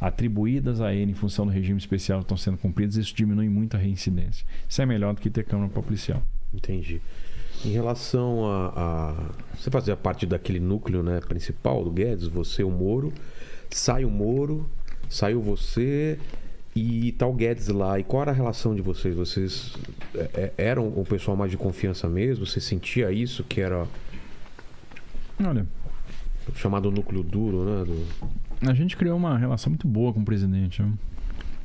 atribuídas 0.00 0.80
a 0.80 0.92
ele 0.92 1.12
em 1.12 1.14
função 1.14 1.46
do 1.46 1.52
regime 1.52 1.78
especial 1.78 2.20
estão 2.20 2.36
sendo 2.36 2.56
cumpridas, 2.58 2.96
isso 2.96 3.14
diminui 3.14 3.48
muito 3.48 3.76
a 3.76 3.80
reincidência. 3.80 4.44
Isso 4.68 4.82
é 4.82 4.86
melhor 4.86 5.14
do 5.14 5.20
que 5.20 5.30
ter 5.30 5.44
câmara 5.44 5.70
para 5.70 5.82
policial. 5.82 6.22
entendi. 6.52 7.00
Em 7.64 7.70
relação 7.70 8.44
a, 8.50 8.72
a- 8.74 9.30
Você 9.56 9.70
fazia 9.70 9.94
parte 9.96 10.26
daquele 10.26 10.58
núcleo 10.58 11.02
né, 11.02 11.20
principal 11.20 11.84
do 11.84 11.90
Guedes, 11.92 12.26
você, 12.26 12.64
o 12.64 12.70
Moro. 12.70 13.12
Sai 13.70 14.04
o 14.04 14.10
Moro, 14.10 14.68
saiu 15.08 15.40
você 15.40 16.18
e 16.74 17.12
tá 17.12 17.26
o 17.26 17.32
Guedes 17.32 17.68
lá. 17.68 18.00
E 18.00 18.02
qual 18.02 18.22
era 18.22 18.32
a 18.32 18.34
relação 18.34 18.74
de 18.74 18.82
vocês? 18.82 19.14
Vocês 19.14 19.74
é, 20.16 20.30
é, 20.34 20.52
eram 20.58 20.88
o 20.88 21.04
pessoal 21.08 21.36
mais 21.36 21.50
de 21.52 21.56
confiança 21.56 22.08
mesmo? 22.08 22.44
Você 22.44 22.60
sentia 22.60 23.12
isso 23.12 23.44
que 23.44 23.60
era 23.60 23.86
Olha, 25.44 25.66
chamado 26.54 26.90
núcleo 26.90 27.22
duro, 27.22 27.64
né? 27.64 27.84
do- 27.84 28.68
A 28.70 28.74
gente 28.74 28.96
criou 28.96 29.16
uma 29.16 29.36
relação 29.38 29.70
muito 29.70 29.86
boa 29.88 30.12
com 30.12 30.20
o 30.20 30.24
presidente. 30.24 30.82
né? 30.82 30.92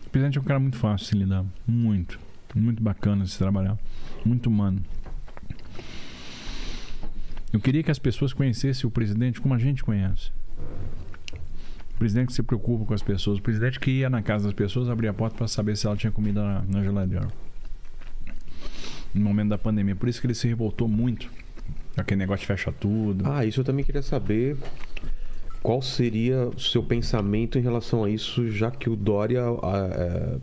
O 0.05 0.09
presidente 0.09 0.37
é 0.37 0.41
um 0.41 0.43
cara 0.43 0.59
muito 0.59 0.77
fácil 0.77 1.03
de 1.05 1.09
se 1.11 1.15
lidar. 1.17 1.45
Muito. 1.67 2.19
Muito 2.55 2.81
bacana 2.81 3.23
de 3.23 3.29
se 3.31 3.37
trabalhar. 3.37 3.77
Muito 4.25 4.47
humano. 4.47 4.81
Eu 7.53 7.59
queria 7.59 7.83
que 7.83 7.91
as 7.91 7.99
pessoas 7.99 8.33
conhecessem 8.33 8.87
o 8.87 8.91
presidente 8.91 9.39
como 9.39 9.53
a 9.53 9.57
gente 9.59 9.83
conhece. 9.83 10.31
O 11.95 11.97
presidente 11.99 12.27
que 12.27 12.33
se 12.33 12.43
preocupa 12.43 12.85
com 12.85 12.93
as 12.93 13.01
pessoas. 13.01 13.39
O 13.39 13.41
presidente 13.41 13.79
que 13.79 13.89
ia 13.91 14.09
na 14.09 14.21
casa 14.21 14.45
das 14.45 14.53
pessoas, 14.53 14.89
abria 14.89 15.09
a 15.11 15.13
porta 15.13 15.35
para 15.37 15.47
saber 15.47 15.75
se 15.75 15.87
ela 15.87 15.95
tinha 15.97 16.11
comida 16.11 16.43
na, 16.43 16.61
na 16.67 16.83
geladeira. 16.83 17.27
no 19.13 19.21
momento 19.21 19.49
da 19.49 19.57
pandemia. 19.57 19.95
Por 19.95 20.07
isso 20.09 20.19
que 20.21 20.27
ele 20.27 20.33
se 20.35 20.47
revoltou 20.47 20.87
muito. 20.87 21.29
Aquele 21.97 22.19
negócio 22.19 22.45
fecha 22.45 22.71
tudo. 22.71 23.25
Ah, 23.27 23.43
isso 23.43 23.59
eu 23.59 23.63
também 23.65 23.83
queria 23.83 24.03
saber. 24.03 24.55
Qual 25.61 25.81
seria 25.81 26.47
o 26.47 26.59
seu 26.59 26.83
pensamento 26.83 27.57
em 27.57 27.61
relação 27.61 28.03
a 28.03 28.09
isso, 28.09 28.49
já 28.49 28.69
que 28.69 28.89
o 28.89 28.95
Dória 28.95 29.41
ah, 29.41 29.89
é, 29.91 30.37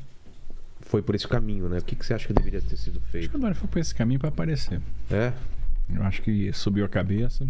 foi 0.81 1.00
por 1.00 1.15
esse 1.15 1.26
caminho, 1.26 1.68
né? 1.68 1.78
O 1.78 1.83
que, 1.84 1.94
que 1.94 2.05
você 2.05 2.12
acha 2.12 2.26
que 2.26 2.33
deveria 2.33 2.60
ter 2.60 2.76
sido 2.76 2.99
Acho 2.99 3.07
que 3.07 3.12
feito? 3.12 3.36
o 3.36 3.39
Dória 3.41 3.55
foi 3.55 3.68
por 3.68 3.78
esse 3.78 3.94
caminho 3.94 4.18
para 4.18 4.28
aparecer. 4.28 4.81
É? 5.10 5.33
Eu 5.94 6.02
acho 6.02 6.20
que 6.23 6.52
subiu 6.52 6.84
a 6.84 6.89
cabeça. 6.89 7.47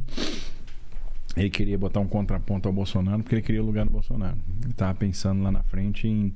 Ele 1.37 1.51
queria 1.51 1.77
botar 1.77 2.01
um 2.01 2.07
contraponto 2.07 2.69
ao 2.69 2.73
Bolsonaro 2.73 3.23
porque 3.23 3.35
ele 3.35 3.43
queria 3.43 3.63
o 3.63 3.67
lugar 3.67 3.85
do 3.85 3.91
Bolsonaro. 3.91 4.37
Ele 4.63 4.71
estava 4.71 4.95
pensando 4.95 5.43
lá 5.43 5.51
na 5.51 5.63
frente 5.65 6.07
em, 6.07 6.33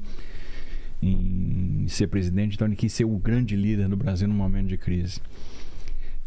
em 1.00 1.86
ser 1.88 2.08
presidente, 2.08 2.55
então 2.56 2.66
ele 2.66 2.76
quis 2.76 2.92
ser 2.92 3.05
o 3.05 3.16
grande 3.16 3.55
líder 3.55 3.88
do 3.88 3.97
Brasil 3.97 4.26
num 4.26 4.34
momento 4.34 4.66
de 4.66 4.76
crise. 4.78 5.20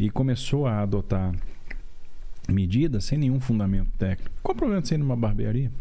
E 0.02 0.10
começou 0.10 0.66
a 0.66 0.80
adotar 0.82 1.32
medidas 2.50 3.06
sem 3.06 3.20
nenhum 3.20 3.40
fundamento 3.40 3.88
técnico. 4.00 4.32
Qual 4.42 4.56
o 4.56 4.58
problema 4.58 4.82
de 4.82 4.88
ser 4.88 4.98
numa 4.98 5.16
barbearia? 5.16 5.72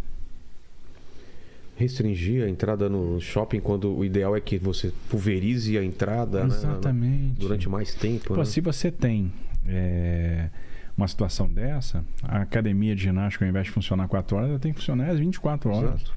Restringir 1.74 2.44
a 2.44 2.48
entrada 2.50 2.86
no 2.90 3.18
shopping 3.18 3.60
quando 3.60 3.90
o 3.96 4.04
ideal 4.04 4.36
é 4.36 4.40
que 4.42 4.58
você 4.58 4.92
pulverize 5.08 5.78
a 5.78 5.82
entrada 5.82 6.40
né, 6.40 6.54
Exatamente. 6.54 7.40
durante 7.40 7.66
mais 7.66 7.94
tempo. 7.94 8.34
Pô, 8.34 8.36
né? 8.36 8.44
se 8.44 8.60
você 8.60 8.90
tem 8.90 9.32
é, 9.66 10.50
uma 10.94 11.08
situação 11.08 11.48
dessa, 11.48 12.04
a 12.22 12.42
academia 12.42 12.94
de 12.94 13.04
ginástica, 13.04 13.46
ao 13.46 13.48
invés 13.48 13.64
de 13.68 13.72
funcionar 13.72 14.06
4 14.06 14.36
horas, 14.36 14.50
ela 14.50 14.58
tem 14.58 14.70
que 14.74 14.80
funcionar 14.80 15.08
às 15.08 15.18
24 15.18 15.70
horas. 15.70 15.94
Exato. 16.02 16.12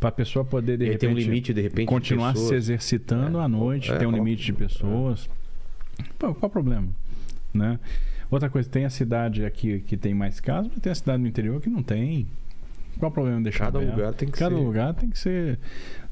Para 0.00 0.08
a 0.08 0.12
pessoa 0.12 0.44
poder, 0.44 0.76
de 0.76 0.82
E 0.82 0.86
repente, 0.88 1.00
tem 1.00 1.08
um 1.10 1.14
limite, 1.16 1.54
de 1.54 1.60
repente, 1.62 1.78
de 1.82 1.86
continuar 1.86 2.32
pessoas. 2.32 2.48
se 2.48 2.54
exercitando 2.56 3.38
É. 3.38 3.44
à 3.44 3.48
noite, 3.48 3.92
É, 3.92 3.98
tem 3.98 4.08
um 4.08 4.10
coloca- 4.10 4.24
limite 4.28 4.44
de 4.44 4.52
pessoas. 4.52 5.30
Pô, 6.18 6.34
qual 6.34 6.48
o 6.48 6.52
problema? 6.52 6.88
Né? 7.54 7.78
Outra 8.30 8.50
coisa, 8.50 8.68
tem 8.68 8.84
a 8.84 8.90
cidade 8.90 9.44
aqui 9.44 9.80
que 9.80 9.96
tem 9.96 10.12
mais 10.14 10.40
casos, 10.40 10.68
mas 10.70 10.80
tem 10.80 10.90
a 10.90 10.94
cidade 10.94 11.22
no 11.22 11.28
interior 11.28 11.60
que 11.60 11.70
não 11.70 11.82
tem. 11.82 12.26
Qual 12.98 13.10
o 13.10 13.12
problema 13.12 13.36
de 13.36 13.44
deixar 13.44 13.66
Cada 13.66 13.78
aberto? 13.78 13.94
lugar 13.94 14.14
tem 14.14 14.28
que 14.30 14.38
Cada 14.38 14.54
ser. 14.56 14.60
lugar 14.62 14.94
tem 14.94 15.10
que 15.10 15.18
ser. 15.18 15.58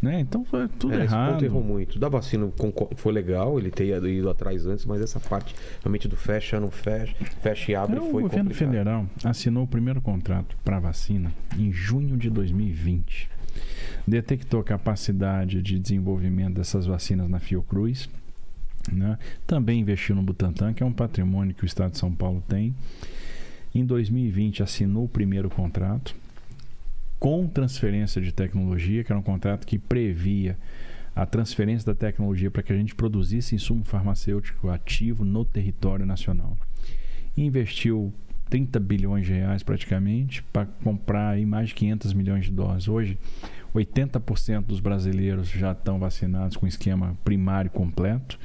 Né? 0.02 0.20
Então 0.20 0.44
foi 0.44 0.68
tudo 0.68 0.92
É, 0.92 0.96
esse 1.04 1.14
errado. 1.14 1.32
ponto 1.32 1.44
errou 1.46 1.62
muito. 1.64 1.98
Da 1.98 2.10
vacina 2.10 2.52
foi 2.96 3.10
legal, 3.12 3.58
ele 3.58 3.70
ter 3.70 3.86
ido 4.04 4.28
atrás 4.28 4.66
antes, 4.66 4.84
mas 4.84 5.00
essa 5.00 5.18
parte 5.18 5.54
realmente 5.82 6.06
do 6.06 6.14
fecha, 6.16 6.60
não 6.60 6.70
fecha, 6.70 7.14
fecha 7.40 7.72
e 7.72 7.74
abre 7.74 7.96
Então, 7.96 8.10
foi 8.10 8.20
o 8.20 8.22
governo 8.24 8.50
complicado. 8.50 8.68
federal 8.70 9.06
assinou 9.24 9.64
o 9.64 9.66
primeiro 9.66 10.02
contrato 10.02 10.54
para 10.62 10.78
vacina 10.78 11.32
em 11.58 11.72
junho 11.72 12.18
de 12.18 12.28
2020. 12.28 13.30
Detectou 14.06 14.62
capacidade 14.62 15.62
de 15.62 15.78
desenvolvimento 15.78 16.56
dessas 16.56 16.84
vacinas 16.84 17.30
na 17.30 17.38
Fiocruz. 17.40 18.10
Né? 18.92 19.18
Também 19.46 19.80
investiu 19.80 20.14
no 20.14 20.22
Butantan, 20.22 20.72
que 20.72 20.82
é 20.82 20.86
um 20.86 20.92
patrimônio 20.92 21.54
que 21.54 21.64
o 21.64 21.66
Estado 21.66 21.92
de 21.92 21.98
São 21.98 22.14
Paulo 22.14 22.42
tem. 22.48 22.74
Em 23.74 23.84
2020 23.84 24.62
assinou 24.62 25.04
o 25.04 25.08
primeiro 25.08 25.50
contrato 25.50 26.14
com 27.18 27.48
transferência 27.48 28.20
de 28.20 28.32
tecnologia, 28.32 29.02
que 29.02 29.10
era 29.10 29.18
um 29.18 29.22
contrato 29.22 29.66
que 29.66 29.78
previa 29.78 30.58
a 31.16 31.24
transferência 31.24 31.86
da 31.86 31.94
tecnologia 31.94 32.50
para 32.50 32.62
que 32.62 32.72
a 32.72 32.76
gente 32.76 32.94
produzisse 32.94 33.54
insumo 33.54 33.84
farmacêutico 33.84 34.68
ativo 34.68 35.24
no 35.24 35.44
território 35.44 36.04
nacional. 36.04 36.56
Investiu 37.36 38.12
30 38.50 38.78
bilhões 38.80 39.26
de 39.26 39.32
reais 39.32 39.62
praticamente 39.62 40.42
para 40.52 40.66
comprar 40.66 41.30
aí 41.30 41.46
mais 41.46 41.68
de 41.68 41.74
500 41.74 42.12
milhões 42.12 42.44
de 42.44 42.50
doses. 42.50 42.88
Hoje, 42.88 43.18
80% 43.74 44.66
dos 44.66 44.80
brasileiros 44.80 45.48
já 45.48 45.72
estão 45.72 45.98
vacinados 45.98 46.56
com 46.56 46.66
esquema 46.66 47.16
primário 47.24 47.70
completo. 47.70 48.38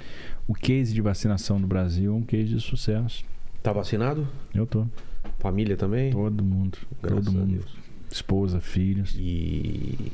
O 0.48 0.54
case 0.54 0.94
de 0.94 1.02
vacinação 1.02 1.60
no 1.60 1.68
Brasil 1.68 2.12
é 2.12 2.16
um 2.16 2.24
case 2.24 2.56
de 2.56 2.60
sucesso. 2.60 3.24
Tá 3.62 3.72
vacinado? 3.72 4.28
Eu 4.54 4.66
tô. 4.66 4.86
Família 5.38 5.78
também? 5.78 6.12
Todo 6.12 6.44
mundo. 6.44 6.78
Graças 7.02 7.26
todo 7.26 7.34
mundo. 7.34 7.66
Esposa, 8.12 8.60
filhos. 8.60 9.16
E... 9.16 10.12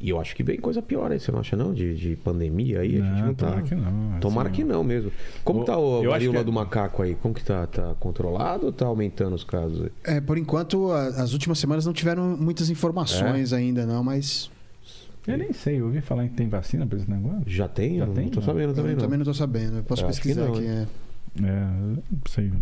e 0.00 0.10
eu 0.10 0.20
acho 0.20 0.34
que 0.36 0.42
vem 0.44 0.58
coisa 0.58 0.80
pior 0.80 1.10
aí, 1.10 1.18
você 1.18 1.32
não 1.32 1.40
acha 1.40 1.56
não? 1.56 1.74
De, 1.74 1.94
de 1.96 2.16
pandemia 2.16 2.80
aí, 2.80 3.00
a 3.00 3.04
gente 3.04 3.22
não 3.22 3.34
tá... 3.34 3.46
tomara 3.48 3.62
que 3.62 3.74
não. 3.74 4.20
Tomara 4.20 4.48
assim, 4.48 4.56
que 4.56 4.64
não 4.64 4.84
mesmo. 4.84 5.10
Como 5.44 5.60
O- 5.60 5.64
tá 5.64 5.76
o 5.76 6.02
varíola 6.08 6.38
que- 6.38 6.44
do 6.44 6.52
macaco 6.52 7.02
aí? 7.02 7.14
Como 7.16 7.34
que 7.34 7.42
tá? 7.44 7.66
Tá 7.66 7.94
controlado 7.98 8.66
ou 8.66 8.72
tá 8.72 8.86
aumentando 8.86 9.34
os 9.34 9.42
casos? 9.44 9.82
aí? 10.04 10.16
É, 10.16 10.20
por 10.20 10.38
enquanto, 10.38 10.90
a- 10.92 11.06
as 11.08 11.32
últimas 11.32 11.58
semanas 11.58 11.84
não 11.84 11.92
tiveram 11.92 12.36
muitas 12.36 12.70
informações 12.70 13.52
ainda, 13.52 13.84
não, 13.86 14.04
mas. 14.04 14.50
Eu 15.26 15.36
nem 15.36 15.52
sei, 15.52 15.78
eu 15.80 15.86
ouvi 15.86 16.00
falar 16.00 16.24
que 16.28 16.34
tem 16.34 16.48
vacina 16.48 16.86
para 16.86 16.96
esse 16.98 17.10
negócio. 17.10 17.42
Já 17.46 17.68
tem? 17.68 17.98
Já 17.98 18.04
eu 18.06 18.14
tem? 18.14 18.24
não 18.24 18.30
tô 18.30 18.40
Não. 18.40 18.46
sabendo 18.46 18.72
também 18.74 18.92
eu 18.92 18.96
não. 18.96 19.04
também 19.04 19.18
não 19.18 19.24
tô 19.26 19.34
sabendo. 19.34 19.76
Eu 19.78 19.82
posso 19.84 20.02
Eu 20.02 20.06
pesquisar 20.06 20.42
não, 20.46 20.54
aqui. 20.54 20.66
é. 20.66 20.86
É, 21.44 22.00
sei. 22.28 22.52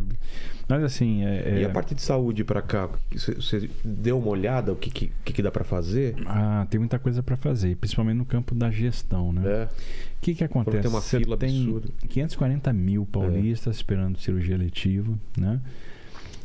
Mas 0.69 0.83
assim, 0.83 1.25
é, 1.25 1.61
E 1.61 1.63
é- 1.63 1.67
a 1.67 1.71
parte 1.71 1.95
de 1.95 2.03
saúde 2.03 2.43
pra 2.45 2.61
cá, 2.61 2.89
você- 3.13 3.71
deu 3.85 4.19
uma 4.19 4.29
olhada 4.29 4.73
o 4.73 4.77
que, 4.77 4.91
que, 4.91 5.11
que 5.33 5.43
dá 5.43 5.51
pra 5.51 5.65
fazer? 5.65 6.15
ah, 6.27 6.67
tem 6.69 6.79
muita 6.81 6.99
coisa 6.99 7.23
para 7.23 7.37
fazer, 7.37 7.77
principalmente 7.77 8.17
no 8.19 8.25
campo 8.25 8.55
da 8.55 8.71
gestão, 8.71 9.33
né? 9.33 9.43
É. 9.47 9.65
O 9.65 10.21
que 10.21 10.35
que 10.35 10.43
acontece? 10.45 10.81
tem 10.81 10.91
uma 10.91 11.01
Você 11.01 11.19
fila 11.19 11.37
tem 11.37 11.63
absurda. 11.63 11.89
540 12.09 12.73
mil 12.73 13.07
paulistas 13.07 13.77
esperando 13.77 14.19
cirurgia 14.19 14.57
letiva, 14.57 15.13
né? 15.39 15.61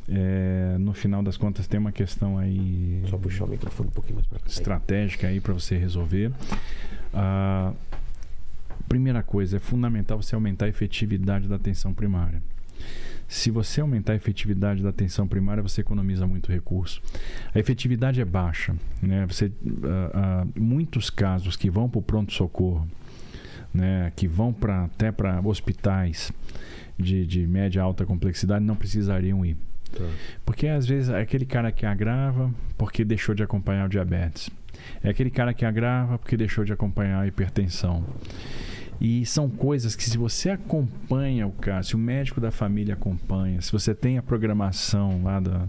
É, 0.09 0.75
no 0.79 0.93
final 0.93 1.23
das 1.23 1.37
contas 1.37 1.67
tem 1.67 1.79
uma 1.79 1.91
questão 1.91 2.37
aí 2.37 3.01
Só 3.07 3.17
puxar 3.17 3.45
o 3.45 3.47
microfone 3.47 3.89
um 3.89 3.91
pouquinho 3.91 4.15
mais 4.15 4.27
pra 4.27 4.39
cá. 4.39 4.45
estratégica 4.47 5.27
aí 5.27 5.39
para 5.39 5.53
você 5.53 5.77
resolver. 5.77 6.31
A 7.13 7.73
primeira 8.87 9.23
coisa 9.23 9.57
é 9.57 9.59
fundamental 9.59 10.21
você 10.21 10.35
aumentar 10.35 10.65
a 10.65 10.69
efetividade 10.69 11.47
da 11.47 11.55
atenção 11.55 11.93
primária. 11.93 12.41
Se 13.27 13.49
você 13.49 13.79
aumentar 13.79 14.11
a 14.11 14.15
efetividade 14.15 14.83
da 14.83 14.89
atenção 14.89 15.25
primária, 15.25 15.63
você 15.63 15.79
economiza 15.79 16.27
muito 16.27 16.51
recurso. 16.51 17.01
A 17.55 17.59
efetividade 17.59 18.19
é 18.19 18.25
baixa. 18.25 18.75
Né? 19.01 19.25
Você, 19.25 19.49
ah, 19.83 20.11
ah, 20.13 20.47
muitos 20.59 21.09
casos 21.09 21.55
que 21.55 21.69
vão 21.69 21.89
para 21.89 21.99
o 21.99 22.01
pronto-socorro, 22.01 22.85
né? 23.73 24.11
que 24.17 24.27
vão 24.27 24.51
pra, 24.51 24.83
até 24.83 25.13
para 25.13 25.39
hospitais 25.39 26.31
de, 26.99 27.25
de 27.25 27.47
média 27.47 27.79
e 27.79 27.81
alta 27.81 28.05
complexidade, 28.05 28.65
não 28.65 28.75
precisariam 28.75 29.45
ir. 29.45 29.55
Tá. 29.97 30.03
Porque 30.45 30.67
às 30.67 30.85
vezes 30.85 31.09
é 31.09 31.21
aquele 31.21 31.45
cara 31.45 31.71
que 31.71 31.85
agrava 31.85 32.53
porque 32.77 33.05
deixou 33.05 33.33
de 33.33 33.43
acompanhar 33.43 33.85
o 33.85 33.89
diabetes. 33.89 34.49
É 35.03 35.09
aquele 35.09 35.29
cara 35.29 35.53
que 35.53 35.65
agrava 35.65 36.17
porque 36.17 36.37
deixou 36.37 36.63
de 36.63 36.73
acompanhar 36.73 37.21
a 37.21 37.27
hipertensão. 37.27 38.03
E 38.99 39.25
são 39.25 39.49
coisas 39.49 39.95
que, 39.95 40.03
se 40.03 40.15
você 40.15 40.51
acompanha 40.51 41.47
o 41.47 41.51
caso, 41.51 41.89
se 41.89 41.95
o 41.95 41.97
médico 41.97 42.39
da 42.39 42.51
família 42.51 42.93
acompanha, 42.93 43.59
se 43.59 43.71
você 43.71 43.95
tem 43.95 44.19
a 44.19 44.21
programação 44.21 45.23
lá 45.23 45.39
da. 45.39 45.67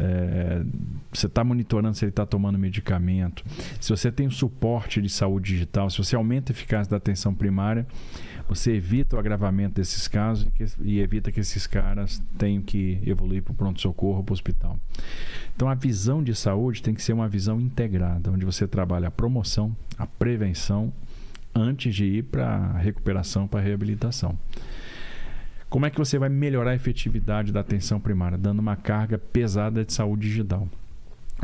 É, 0.00 0.62
você 1.12 1.26
está 1.26 1.44
monitorando 1.44 1.94
se 1.96 2.04
ele 2.04 2.10
está 2.10 2.24
tomando 2.24 2.58
medicamento, 2.58 3.44
se 3.80 3.90
você 3.90 4.10
tem 4.10 4.26
o 4.26 4.30
suporte 4.30 5.00
de 5.02 5.08
saúde 5.08 5.52
digital, 5.52 5.90
se 5.90 5.98
você 5.98 6.16
aumenta 6.16 6.52
a 6.52 6.54
eficácia 6.54 6.90
da 6.90 6.96
atenção 6.96 7.34
primária, 7.34 7.86
você 8.48 8.72
evita 8.72 9.14
o 9.14 9.18
agravamento 9.18 9.76
desses 9.76 10.08
casos 10.08 10.46
e, 10.46 10.50
que- 10.50 10.82
e 10.82 11.00
evita 11.00 11.30
que 11.30 11.38
esses 11.38 11.66
caras 11.66 12.20
tenham 12.36 12.60
que 12.62 12.98
evoluir 13.06 13.42
para 13.42 13.52
o 13.52 13.54
pronto-socorro, 13.54 14.24
para 14.24 14.32
o 14.32 14.34
hospital. 14.34 14.76
Então, 15.54 15.68
a 15.68 15.74
visão 15.74 16.22
de 16.22 16.34
saúde 16.34 16.82
tem 16.82 16.92
que 16.94 17.02
ser 17.02 17.12
uma 17.12 17.28
visão 17.28 17.60
integrada, 17.60 18.30
onde 18.30 18.44
você 18.44 18.66
trabalha 18.66 19.08
a 19.08 19.10
promoção, 19.10 19.76
a 19.96 20.06
prevenção, 20.06 20.92
antes 21.54 21.94
de 21.94 22.04
ir 22.04 22.22
para 22.24 22.46
a 22.46 22.78
recuperação, 22.78 23.46
para 23.46 23.60
a 23.60 23.62
reabilitação. 23.62 24.36
Como 25.70 25.86
é 25.86 25.90
que 25.90 25.98
você 25.98 26.18
vai 26.18 26.28
melhorar 26.28 26.72
a 26.72 26.74
efetividade 26.74 27.52
da 27.52 27.60
atenção 27.60 28.00
primária? 28.00 28.36
Dando 28.36 28.58
uma 28.58 28.74
carga 28.74 29.16
pesada 29.16 29.84
de 29.84 29.92
saúde 29.92 30.26
digital. 30.28 30.68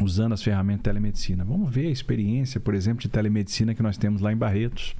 Usando 0.03 0.33
as 0.33 0.43
ferramentas 0.43 0.81
de 0.81 0.83
telemedicina. 0.83 1.45
Vamos 1.45 1.73
ver 1.73 1.87
a 1.87 1.91
experiência, 1.91 2.59
por 2.59 2.75
exemplo, 2.75 3.01
de 3.01 3.09
telemedicina 3.09 3.73
que 3.73 3.83
nós 3.85 3.97
temos 3.97 4.21
lá 4.21 4.33
em 4.33 4.37
Barretos. 4.37 4.97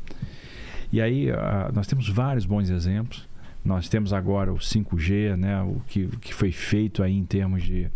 E 0.93 1.01
aí, 1.01 1.29
ah, 1.33 1.73
nós 1.75 1.89
temos 1.89 2.09
vários 2.09 2.47
bons 2.47 2.71
exemplos. 2.71 3.29
Nós 3.65 3.89
temos 3.89 4.13
agora 4.13 4.53
o 4.53 4.59
5G, 4.59 5.35
né, 5.35 5.61
o 5.61 5.83
que, 5.89 6.07
que 6.21 6.33
foi 6.33 6.53
feito 6.53 7.03
aí 7.03 7.13
em 7.13 7.25
termos 7.25 7.65
de 7.65 7.91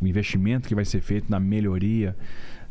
o 0.00 0.06
investimento 0.06 0.66
que 0.66 0.74
vai 0.74 0.86
ser 0.86 1.02
feito 1.02 1.30
na 1.30 1.38
melhoria 1.38 2.16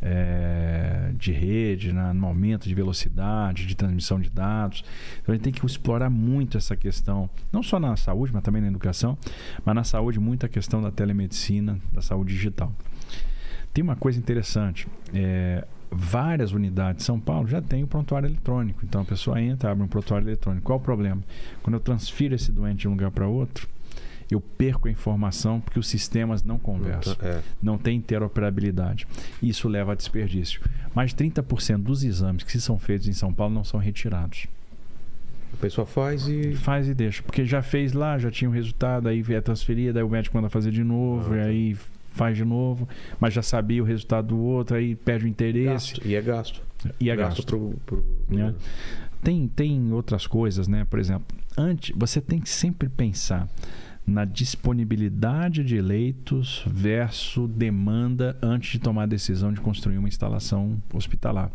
eh, 0.01 1.11
de 1.17 1.31
rede, 1.31 1.91
na- 1.93 2.13
no 2.13 2.27
aumento 2.27 2.67
de 2.67 2.73
velocidade, 2.73 3.65
de 3.65 3.75
transmissão 3.75 4.19
de 4.19 4.29
dados. 4.29 4.83
Então 5.21 5.33
a 5.33 5.35
gente 5.35 5.43
tem 5.43 5.53
que 5.53 5.65
explorar 5.65 6.09
muito 6.09 6.57
essa 6.57 6.75
questão, 6.75 7.29
não 7.51 7.61
só 7.63 7.79
na 7.79 7.95
saúde, 7.95 8.31
mas 8.33 8.43
também 8.43 8.61
na 8.61 8.67
educação, 8.67 9.17
mas 9.65 9.75
na 9.75 9.83
saúde, 9.83 10.19
muito 10.19 10.45
a 10.45 10.49
questão 10.49 10.81
da 10.81 10.91
telemedicina, 10.91 11.77
da 11.91 12.01
saúde 12.01 12.33
digital. 12.33 12.73
Tem 13.73 13.83
uma 13.83 13.95
coisa 13.95 14.17
interessante. 14.19 14.87
eh, 15.13 15.65
várias 15.91 16.51
unidades 16.51 16.99
de 16.99 17.03
São 17.03 17.19
Paulo 17.19 17.47
já 17.47 17.59
têm 17.63 17.83
o 17.83 17.87
prontuário 17.87 18.27
eletrônico. 18.27 18.81
Então 18.85 19.01
a 19.01 19.05
pessoa 19.05 19.41
entra, 19.41 19.71
abre 19.71 19.83
um 19.83 19.87
prontuário 19.87 20.27
eletrônico. 20.27 20.63
Qual 20.63 20.77
o 20.77 20.81
problema? 20.81 21.19
Quando 21.63 21.73
eu 21.73 21.79
transfiro 21.79 22.35
esse 22.35 22.51
doente 22.51 22.81
de 22.81 22.87
um 22.87 22.91
lugar 22.91 23.09
para 23.09 23.27
outro, 23.27 23.67
eu 24.30 24.40
perco 24.40 24.88
a 24.88 24.91
informação 24.91 25.59
porque 25.59 25.80
os 25.80 25.88
sistemas 25.88 26.43
não 26.43 26.58
conversam 26.59 27.16
É. 27.22 27.41
não 27.61 27.77
tem 27.77 27.98
interoperabilidade. 27.98 29.08
Isso 29.41 29.67
leva 29.67 29.93
a 29.93 29.95
desperdício. 29.95 30.61
Mais 30.93 31.11
de 31.14 31.17
30% 31.17 31.77
dos 31.83 32.03
exames 32.03 32.43
que 32.43 32.59
são 32.59 32.77
feitos 32.77 33.08
em 33.08 33.14
São 33.14 33.33
Paulo 33.33 33.53
não 33.53 33.64
são 33.64 33.80
retirados. 33.80 34.45
pessoa 35.59 35.85
faz 35.85 36.27
e. 36.27 36.53
Faz 36.56 36.88
e 36.88 36.93
deixa. 36.93 37.22
Porque 37.24 37.43
já 37.45 37.61
fez 37.61 37.91
lá, 37.93 38.17
já 38.17 38.32
tinha 38.32 38.49
o 38.49 38.53
resultado, 38.53 39.09
aí 39.09 39.24
é 39.30 39.41
transferido, 39.41 39.98
aí 39.99 40.03
o 40.06 40.09
médico 40.09 40.38
manda 40.38 40.49
fazer 40.49 40.72
de 40.72 40.83
novo, 40.83 41.33
Ah, 41.33 41.38
e 41.38 41.40
tá. 41.40 41.45
aí 41.48 41.77
faz 42.14 42.38
de 42.38 42.45
novo, 42.45 42.88
mas 43.19 43.33
já 43.33 43.41
sabia 43.41 43.82
o 43.82 43.85
resultado 43.85 44.27
do 44.30 44.38
outro, 44.40 44.75
aí 44.77 44.95
perde 44.95 45.25
o 45.25 45.27
interesse 45.27 45.93
Gasto. 45.93 46.08
E 46.08 46.16
é 46.16 46.22
gasto. 46.22 46.61
e 46.99 47.09
é 47.09 47.16
gasto. 47.16 47.45
Pro, 47.45 47.75
pro- 47.85 48.03
Né? 48.30 48.53
Tem, 49.22 49.48
tem 49.49 49.91
outras 49.91 50.25
coisas, 50.25 50.67
né? 50.67 50.85
Por 50.90 50.98
exemplo, 50.98 51.38
antes, 51.58 51.93
você 51.98 52.22
tem 52.22 52.40
que 52.40 52.49
sempre 52.49 52.88
pensar 52.88 53.48
na 54.09 54.25
disponibilidade 54.25 55.63
de 55.63 55.79
leitos 55.81 56.63
versus 56.67 57.49
demanda 57.49 58.38
antes 58.41 58.71
de 58.71 58.79
tomar 58.79 59.03
a 59.03 59.05
decisão 59.05 59.53
de 59.53 59.61
construir 59.61 59.97
uma 59.97 60.07
instalação 60.07 60.81
hospitalar. 60.93 61.51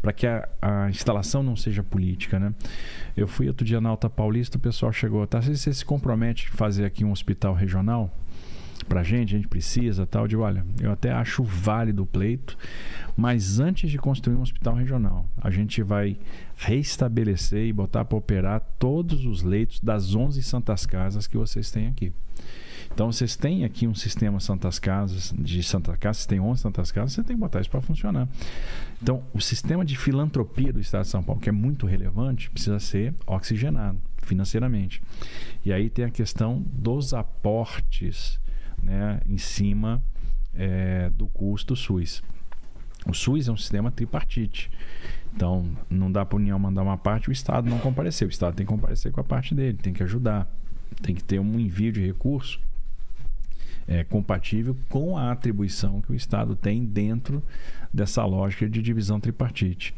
Para 0.00 0.12
que 0.12 0.26
a, 0.26 0.48
a 0.60 0.88
instalação 0.88 1.42
não 1.42 1.56
seja 1.56 1.82
política, 1.82 2.38
né? 2.38 2.54
Eu 3.16 3.28
fui 3.28 3.48
outro 3.48 3.64
dia 3.64 3.80
na 3.80 3.88
Alta 3.88 4.08
Paulista, 4.08 4.56
o 4.56 4.60
pessoal 4.60 4.92
chegou, 4.92 5.26
tá? 5.26 5.40
Você 5.40 5.72
se 5.72 5.84
compromete 5.84 6.48
em 6.48 6.56
fazer 6.56 6.84
aqui 6.84 7.04
um 7.04 7.12
hospital 7.12 7.54
regional? 7.54 8.10
Pra 8.90 9.04
gente, 9.04 9.36
a 9.36 9.38
gente 9.38 9.46
precisa, 9.46 10.04
tal. 10.04 10.24
Eu 10.24 10.28
digo, 10.28 10.42
olha, 10.42 10.66
eu 10.80 10.90
até 10.90 11.12
acho 11.12 11.44
válido 11.44 12.02
o 12.02 12.06
pleito, 12.06 12.58
mas 13.16 13.60
antes 13.60 13.88
de 13.88 13.96
construir 13.96 14.34
um 14.34 14.42
hospital 14.42 14.74
regional, 14.74 15.28
a 15.40 15.48
gente 15.48 15.80
vai 15.80 16.18
restabelecer 16.56 17.68
e 17.68 17.72
botar 17.72 18.04
para 18.04 18.18
operar 18.18 18.60
todos 18.80 19.24
os 19.26 19.44
leitos 19.44 19.78
das 19.78 20.12
11 20.12 20.42
Santas 20.42 20.86
Casas 20.86 21.28
que 21.28 21.36
vocês 21.36 21.70
têm 21.70 21.86
aqui. 21.86 22.12
Então, 22.92 23.12
vocês 23.12 23.36
têm 23.36 23.64
aqui 23.64 23.86
um 23.86 23.94
sistema 23.94 24.40
Santas 24.40 24.80
Casas, 24.80 25.32
de 25.38 25.62
Santa 25.62 25.96
Casa, 25.96 26.18
vocês 26.18 26.26
têm 26.26 26.40
11 26.40 26.60
Santas 26.60 26.90
Casas, 26.90 27.12
você 27.12 27.22
tem 27.22 27.36
que 27.36 27.40
botar 27.40 27.60
isso 27.60 27.70
para 27.70 27.80
funcionar. 27.80 28.28
Então, 29.00 29.22
o 29.32 29.40
sistema 29.40 29.84
de 29.84 29.96
filantropia 29.96 30.72
do 30.72 30.80
Estado 30.80 31.02
de 31.02 31.10
São 31.10 31.22
Paulo, 31.22 31.40
que 31.40 31.48
é 31.48 31.52
muito 31.52 31.86
relevante, 31.86 32.50
precisa 32.50 32.80
ser 32.80 33.14
oxigenado 33.24 34.00
financeiramente. 34.16 35.00
E 35.64 35.72
aí 35.72 35.88
tem 35.88 36.04
a 36.04 36.10
questão 36.10 36.60
dos 36.60 37.14
aportes 37.14 38.40
né, 38.82 39.20
em 39.28 39.38
cima 39.38 40.02
eh, 40.54 41.10
do 41.16 41.26
custo 41.26 41.76
SUS. 41.76 42.22
O 43.06 43.14
SUS 43.14 43.48
é 43.48 43.52
um 43.52 43.56
sistema 43.56 43.90
tripartite. 43.90 44.70
Então, 45.34 45.64
não 45.88 46.10
dá 46.10 46.24
para 46.24 46.36
a 46.36 46.40
União 46.40 46.58
mandar 46.58 46.82
uma 46.82 46.98
parte 46.98 47.28
o 47.28 47.32
Estado 47.32 47.70
não 47.70 47.78
comparecer. 47.78 48.26
O 48.26 48.30
Estado 48.30 48.54
tem 48.54 48.66
que 48.66 48.72
comparecer 48.72 49.12
com 49.12 49.20
a 49.20 49.24
parte 49.24 49.54
dele, 49.54 49.78
tem 49.78 49.92
que 49.92 50.02
ajudar, 50.02 50.46
tem 51.02 51.14
que 51.14 51.22
ter 51.22 51.38
um 51.38 51.58
envio 51.58 51.92
de 51.92 52.04
recurso 52.04 52.60
é, 53.86 54.04
compatível 54.04 54.76
com 54.88 55.16
a 55.16 55.32
atribuição 55.32 56.00
que 56.00 56.12
o 56.12 56.14
Estado 56.14 56.54
tem 56.54 56.84
dentro 56.84 57.42
dessa 57.92 58.24
lógica 58.24 58.68
de 58.68 58.82
divisão 58.82 59.18
tripartite. 59.18 59.94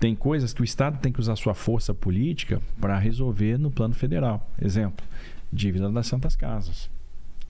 Tem 0.00 0.14
coisas 0.14 0.52
que 0.52 0.60
o 0.60 0.64
Estado 0.64 0.98
tem 0.98 1.12
que 1.12 1.20
usar 1.20 1.36
sua 1.36 1.54
força 1.54 1.94
política 1.94 2.60
para 2.80 2.98
resolver 2.98 3.58
no 3.58 3.70
plano 3.70 3.94
federal. 3.94 4.50
Exemplo, 4.60 5.06
dívida 5.52 5.90
das 5.90 6.06
Santas 6.06 6.34
Casas. 6.34 6.90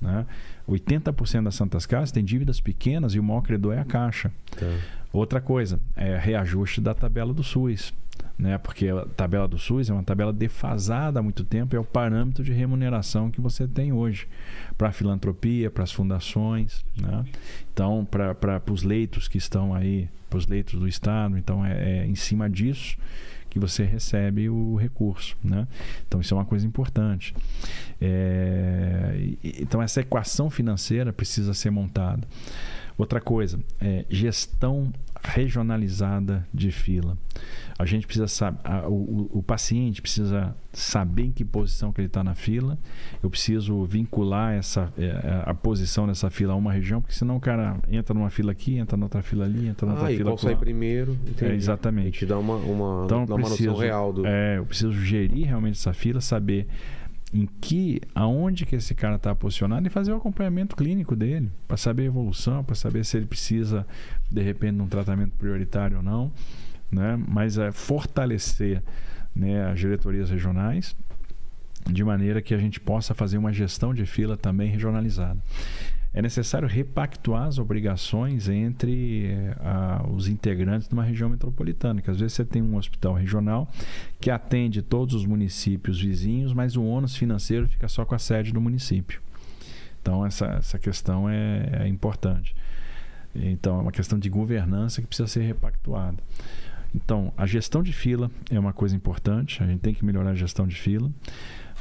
Né? 0.01 0.27
80% 0.69 1.45
das 1.45 1.55
Santas 1.55 1.87
Casas 1.87 2.13
tem 2.13 2.25
dívidas 2.25 2.61
pequenas 2.61 3.15
e 3.15 3.21
o 3.21 3.23
maior 3.23 3.43
credor 3.43 3.75
é 3.75 3.81
a 3.81 3.85
Caixa. 3.85 4.31
Tá. 4.51 4.67
Outra 5.13 5.41
coisa, 5.41 5.79
é 5.97 6.17
reajuste 6.17 6.81
da 6.81 6.95
tabela 6.95 7.33
do 7.33 7.43
SUS. 7.43 7.93
Né? 8.37 8.59
Porque 8.59 8.89
a 8.89 9.07
tabela 9.17 9.47
do 9.47 9.59
SUS 9.59 9.89
é 9.89 9.93
uma 9.93 10.03
tabela 10.03 10.33
defasada 10.33 11.21
há 11.21 11.23
muito 11.23 11.45
tempo, 11.45 11.77
é 11.77 11.79
o 11.79 11.85
parâmetro 11.85 12.43
de 12.43 12.53
remuneração 12.53 13.31
que 13.31 13.41
você 13.41 13.67
tem 13.67 13.93
hoje 13.93 14.27
para 14.77 14.89
a 14.89 14.93
filantropia, 14.93 15.71
para 15.71 15.85
as 15.85 15.93
fundações. 15.93 16.85
Né? 17.01 17.25
Então, 17.73 18.05
para 18.05 18.63
os 18.73 18.83
leitos 18.83 19.29
que 19.29 19.39
estão 19.39 19.73
aí, 19.73 20.09
para 20.29 20.39
os 20.39 20.47
leitos 20.49 20.79
do 20.81 20.89
Estado, 20.89 21.39
então 21.39 21.65
é, 21.65 22.01
é 22.01 22.07
em 22.07 22.17
cima 22.17 22.51
disso 22.51 22.97
que 23.55 23.61
você 23.61 23.85
recebe 23.85 24.49
o 24.49 24.75
recurso. 24.75 25.37
Né? 25.43 25.69
Então, 26.09 26.21
isso 26.21 26.35
é 26.35 26.37
uma 26.37 26.45
coisa 26.45 26.67
importante. 26.67 27.33
É, 28.01 29.31
então, 29.45 29.81
essa 29.81 30.01
equação 30.01 30.51
financeira 30.51 31.13
precisa 31.13 31.55
ser 31.55 31.71
montada. 31.71 32.27
Outra 32.99 33.21
coisa, 33.21 33.61
é 33.81 34.05
gestão 34.11 34.93
regionalizada 35.25 36.47
de 36.53 36.71
fila. 36.71 37.17
A 37.79 37.85
gente 37.85 38.07
precisa 38.07 38.29
saber, 38.29 38.59
o, 38.87 39.29
o- 39.33 39.43
paciente 39.43 40.01
precisa 40.01 40.55
saber 40.73 41.25
em 41.25 41.33
que 41.33 41.45
posição 41.45 41.93
que 41.93 42.01
ele 42.01 42.07
está 42.07 42.23
na 42.23 42.35
fila. 42.35 42.79
Eu 43.23 43.29
preciso 43.31 43.85
vincular 43.85 44.55
essa, 44.55 44.93
é, 44.97 45.43
a 45.45 45.53
posição 45.55 46.07
dessa 46.07 46.31
fila 46.31 46.53
a 46.53 46.57
uma 46.57 46.73
região, 46.73 47.01
porque 47.01 47.15
senão 47.15 47.37
o 47.37 47.41
cara 47.41 47.79
entra 47.91 48.15
numa 48.15 48.31
fila 48.31 48.53
aqui, 48.53 48.77
entra 48.79 48.97
noutra 48.97 49.23
fila 49.23 49.45
ali, 49.45 49.67
entra 49.69 49.87
noutra 49.87 50.07
Ah, 50.07 50.13
e 50.13 50.17
fila 50.17 50.31
qual 50.31 50.39
sai 50.39 50.57
primeiro? 50.57 51.19
É, 51.41 51.53
exatamente. 51.55 52.17
E 52.17 52.19
te 52.21 52.27
dá 52.27 52.39
uma, 52.39 52.57
uma, 52.57 53.05
Então, 53.07 53.25
dá 53.27 53.35
uma 53.35 53.47
preciso, 53.47 53.71
noção 53.71 53.83
real 53.83 54.13
do. 54.13 54.27
é, 54.27 54.59
eu 54.59 54.65
preciso 54.67 54.93
gerir 54.93 55.47
realmente 55.47 55.77
essa 55.79 55.93
fila, 55.93 56.21
saber 56.21 56.67
em 57.35 57.49
que, 57.61 58.01
aonde 58.15 58.65
que 58.65 58.77
esse 58.77 58.95
cara 58.95 59.17
está 59.17 59.35
posicionado 59.35 59.85
e 59.85 59.91
fazer 59.91 60.13
o 60.13 60.17
acompanhamento 60.17 60.77
clínico 60.77 61.17
dele, 61.17 61.51
para 61.67 61.77
saber 61.77 62.05
a 62.05 62.07
evolução, 62.07 62.63
para 62.63 62.77
saber 62.77 63.05
se 63.05 63.17
ele 63.17 63.27
precisa 63.27 63.85
de 64.31 64.41
repente 64.41 64.77
de 64.77 64.83
um 64.83 64.87
tratamento 64.87 65.33
prioritário 65.37 65.97
ou 65.97 66.03
não, 66.03 66.31
né? 66.93 67.21
Mas 67.27 67.59
é 67.59 67.73
fortalecer, 67.73 68.81
né, 69.35 69.69
as 69.69 69.81
diretorias 69.81 70.31
regionais 70.31 70.95
de 71.91 72.05
maneira 72.05 72.41
que 72.41 72.55
a 72.55 72.59
gente 72.59 72.81
possa 72.81 73.15
fazer 73.15 73.37
uma 73.37 73.53
gestão 73.53 73.93
de 73.93 74.07
fila 74.07 74.37
também 74.37 74.71
regionalizada. 74.71 75.39
É 76.17 76.23
necessário 76.23 76.69
repactuar 76.69 77.49
as 77.49 77.59
obrigações 77.59 78.49
entre 78.49 79.27
eh, 79.27 79.53
a- 79.59 80.07
os 80.09 80.29
integrantes 80.29 80.87
de 80.87 80.95
uma 80.95 81.03
região 81.03 81.29
metropolitana, 81.29 82.01
que 82.01 82.09
às 82.09 82.21
vezes 82.21 82.35
você 82.35 82.45
tem 82.45 82.63
um 82.63 82.77
hospital 82.77 83.15
regional 83.15 83.69
que 84.21 84.31
atende 84.31 84.81
todos 84.81 85.13
os 85.15 85.27
municípios 85.27 86.01
vizinhos, 86.01 86.53
mas 86.53 86.77
o 86.77 86.85
ônus 86.85 87.17
financeiro 87.17 87.67
fica 87.69 87.89
só 87.89 88.05
com 88.05 88.15
a 88.15 88.19
sede 88.19 88.53
do 88.53 88.61
município. 88.61 89.21
Então, 90.01 90.25
essa, 90.25 90.47
essa 90.47 90.79
questão 90.79 91.29
é, 91.29 91.81
é 91.81 91.89
importante. 91.89 92.55
Então, 93.35 93.79
é 93.79 93.83
uma 93.83 93.91
questão 93.91 94.17
de 94.17 94.29
governança 94.31 95.01
que 95.01 95.09
precisa 95.09 95.27
ser 95.27 95.43
repactuada. 95.43 96.19
Então, 96.95 97.33
a 97.37 97.45
gestão 97.45 97.83
de 97.83 97.93
fila 97.93 98.31
é 98.49 98.61
uma 98.61 98.73
coisa 98.73 98.95
importante, 98.95 99.61
a 99.61 99.67
gente 99.67 99.81
tem 99.81 99.93
que 99.93 100.05
melhorar 100.05 100.31
a 100.31 100.35
gestão 100.37 100.65
de 100.65 100.77
fila. 100.77 101.11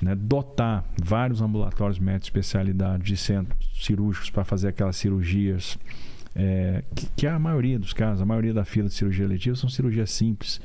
Né? 0.02 0.16
Dotar 0.16 0.84
vários 1.02 1.42
ambulatórios 1.42 2.00
médicos 2.00 2.24
de 2.24 2.40
especialidade 2.40 3.04
de 3.04 3.18
centros 3.18 3.70
cirúrgicos 3.74 4.30
para 4.30 4.44
fazer 4.44 4.70
aquelas 4.70 4.96
cirurgias, 4.96 5.78
é, 6.36 6.84
que, 6.96 7.08
que 7.16 7.28
a 7.28 7.38
maioria 7.38 7.78
dos 7.78 7.94
casos, 7.94 8.22
a 8.22 8.26
maioria 8.26 8.54
da 8.54 8.66
fila 8.66 8.88
de 8.88 8.94
cirurgia 8.94 9.28
letiva 9.28 9.56
são 9.56 9.70
cirurgias 9.70 10.12
simples, 10.12 10.60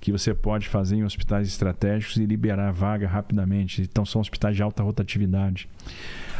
que 0.00 0.10
você 0.10 0.32
pode 0.32 0.68
fazer 0.68 0.96
em 0.96 1.04
hospitais 1.04 1.46
estratégicos 1.46 2.16
e 2.16 2.24
liberar 2.24 2.72
vaga 2.72 3.06
rapidamente. 3.06 3.82
Então, 3.82 4.04
são 4.06 4.20
hospitais 4.20 4.56
de 4.56 4.62
alta 4.62 4.82
rotatividade. 4.82 5.68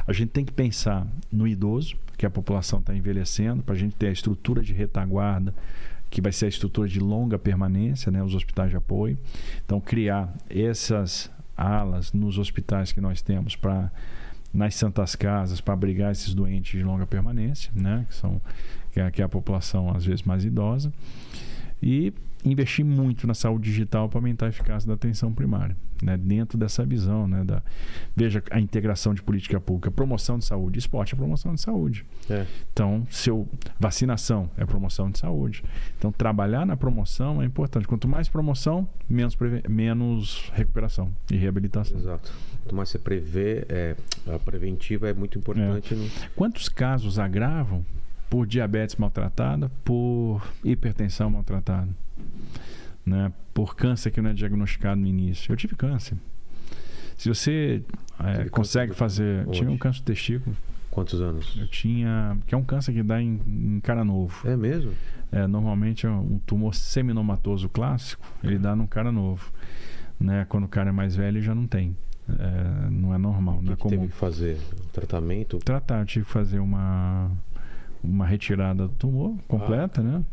A 0.07 0.13
gente 0.13 0.31
tem 0.31 0.45
que 0.45 0.53
pensar 0.53 1.07
no 1.31 1.47
idoso, 1.47 1.97
que 2.17 2.25
a 2.25 2.31
população 2.31 2.79
está 2.81 2.95
envelhecendo, 2.95 3.63
para 3.63 3.75
a 3.75 3.79
gente 3.79 3.95
ter 3.97 4.09
a 4.09 4.13
estrutura 4.13 4.63
de 4.63 4.73
retaguarda, 4.73 5.55
que 6.09 6.21
vai 6.21 6.33
ser 6.33 6.47
a 6.47 6.49
estrutura 6.49 6.89
de 6.89 6.99
longa 6.99 7.39
permanência, 7.39 8.11
né, 8.11 8.23
os 8.23 8.35
hospitais 8.35 8.71
de 8.71 8.77
apoio. 8.77 9.17
Então, 9.65 9.81
criar 9.81 10.35
essas 10.49 11.31
alas 11.61 12.13
nos 12.13 12.39
hospitais 12.39 12.93
que 12.93 13.01
nós 13.01 13.21
temos 13.21 13.55
para 13.55 13.91
nas 14.53 14.75
santas 14.75 15.15
casas 15.15 15.61
para 15.61 15.75
abrigar 15.75 16.11
esses 16.11 16.35
doentes 16.35 16.77
de 16.77 16.83
longa 16.83 17.07
permanência, 17.07 17.71
né, 17.73 18.05
que 18.09 18.15
são 18.17 18.41
que 18.91 18.99
é, 18.99 19.09
que 19.09 19.23
é 19.23 19.25
a 19.25 19.29
população 19.29 19.95
às 19.95 20.05
vezes 20.05 20.23
mais 20.23 20.45
idosa 20.45 20.93
e 21.83 22.13
investir 22.45 22.85
muito 22.85 23.27
na 23.27 23.35
saúde 23.35 23.71
digital 23.71 24.09
para 24.09 24.19
aumentar 24.19 24.47
a 24.47 24.49
eficácia 24.49 24.89
da 24.89 24.95
atenção 24.95 25.31
primária, 25.31 25.77
né? 26.03 26.17
dentro 26.17 26.57
dessa 26.57 26.87
visão, 26.87 27.29
né? 27.29 27.45
da, 27.45 27.63
veja 28.17 28.43
a 28.51 28.59
integração 28.59 29.13
de 29.13 29.23
política 29.23 29.61
pública, 29.61 29.91
promoção 29.91 30.39
de 30.39 30.47
saúde, 30.47 30.79
esporte 30.79 31.13
é 31.15 31.17
promoção 31.19 31.55
de 31.55 31.61
saúde. 31.61 32.07
É. 32.31 32.47
Então, 32.73 33.07
seu 33.11 33.47
vacinação 33.79 34.51
é 34.57 34.65
promoção 34.65 35.11
de 35.11 35.19
saúde. 35.19 35.63
Então, 35.99 36.11
trabalhar 36.11 36.65
na 36.65 36.77
promoção 36.79 37.43
é 37.43 37.45
importante. 37.45 37.87
Quanto 37.87 38.09
mais 38.09 38.27
promoção, 38.27 38.89
menos, 39.09 39.35
preve- 39.35 39.69
menos 39.69 40.51
recuperação 40.55 41.13
e 41.31 41.37
reabilitação. 41.37 41.99
Exato. 41.99 42.33
Quanto 42.63 42.75
mais 42.75 42.89
você 42.89 42.99
prevê, 42.99 43.67
é, 43.69 43.97
a 44.35 44.39
preventiva 44.39 45.11
é 45.11 45.13
muito 45.13 45.39
importante. 45.39 45.95
no- 45.95 46.09
Quantos 46.35 46.71
casos 46.71 47.19
agravam 47.19 47.85
por 48.31 48.47
diabetes 48.47 48.95
maltratada, 48.97 49.69
por 49.85 50.41
hipertensão 50.65 51.29
maltratada, 51.29 51.89
né? 53.05 53.33
por 53.53 53.75
câncer 53.75 54.13
que 54.13 54.23
não 54.23 54.31
é 54.31 54.33
diagnosticado 54.33 55.01
no 55.01 55.07
início? 55.07 55.53
Eu 55.53 55.57
tive 55.57 55.75
câncer. 55.75 56.17
Se 57.17 57.29
você 57.29 57.83
é, 58.19 58.49
consegue 58.49 58.95
fazer. 58.95 59.47
onde? 59.47 59.59
Tive 59.59 59.71
um 59.71 59.77
câncer 59.77 59.99
de 59.99 60.05
testículo. 60.05 60.57
Quantos 60.91 61.21
anos? 61.21 61.55
Eu 61.59 61.69
tinha. 61.69 62.39
Que 62.47 62.55
é 62.55 62.59
um 62.59 62.65
câncer 62.65 62.93
que 62.93 63.03
dá 63.03 63.21
em, 63.21 63.39
em 63.47 63.81
cara 63.81 64.05
novo. 64.05 64.49
É 64.49 64.57
mesmo? 64.57 64.93
É, 65.31 65.47
normalmente 65.47 66.07
é 66.07 66.11
um 66.11 66.39
tumor 66.47 66.75
seminomatoso 66.75 67.69
clássico, 67.69 68.27
ele 68.43 68.59
dá 68.59 68.75
num 68.75 68.87
cara 68.87 69.13
novo. 69.13 69.53
Né? 70.19 70.47
Quando 70.49 70.65
o 70.65 70.69
cara 70.69 70.89
é 70.89 70.93
mais 70.93 71.15
velho, 71.15 71.37
ele 71.37 71.43
já 71.45 71.55
não 71.55 71.67
tem. 71.67 71.97
É, 72.29 72.91
não 72.91 73.15
é 73.15 73.19
normal, 73.19 73.57
O 73.57 73.59
não 73.59 73.65
que, 73.65 73.73
é 73.73 73.77
que 73.77 73.83
comum. 73.83 73.97
teve 73.97 74.13
que 74.13 74.19
fazer? 74.19 74.59
O 74.85 74.89
tratamento? 74.89 75.59
Tratar, 75.59 76.01
eu 76.01 76.07
tive 76.07 76.25
que 76.25 76.33
fazer 76.33 76.59
uma, 76.59 77.31
uma 78.03 78.27
retirada 78.27 78.87
do 78.89 78.95
tumor 78.95 79.37
completa, 79.49 80.03
né? 80.03 80.25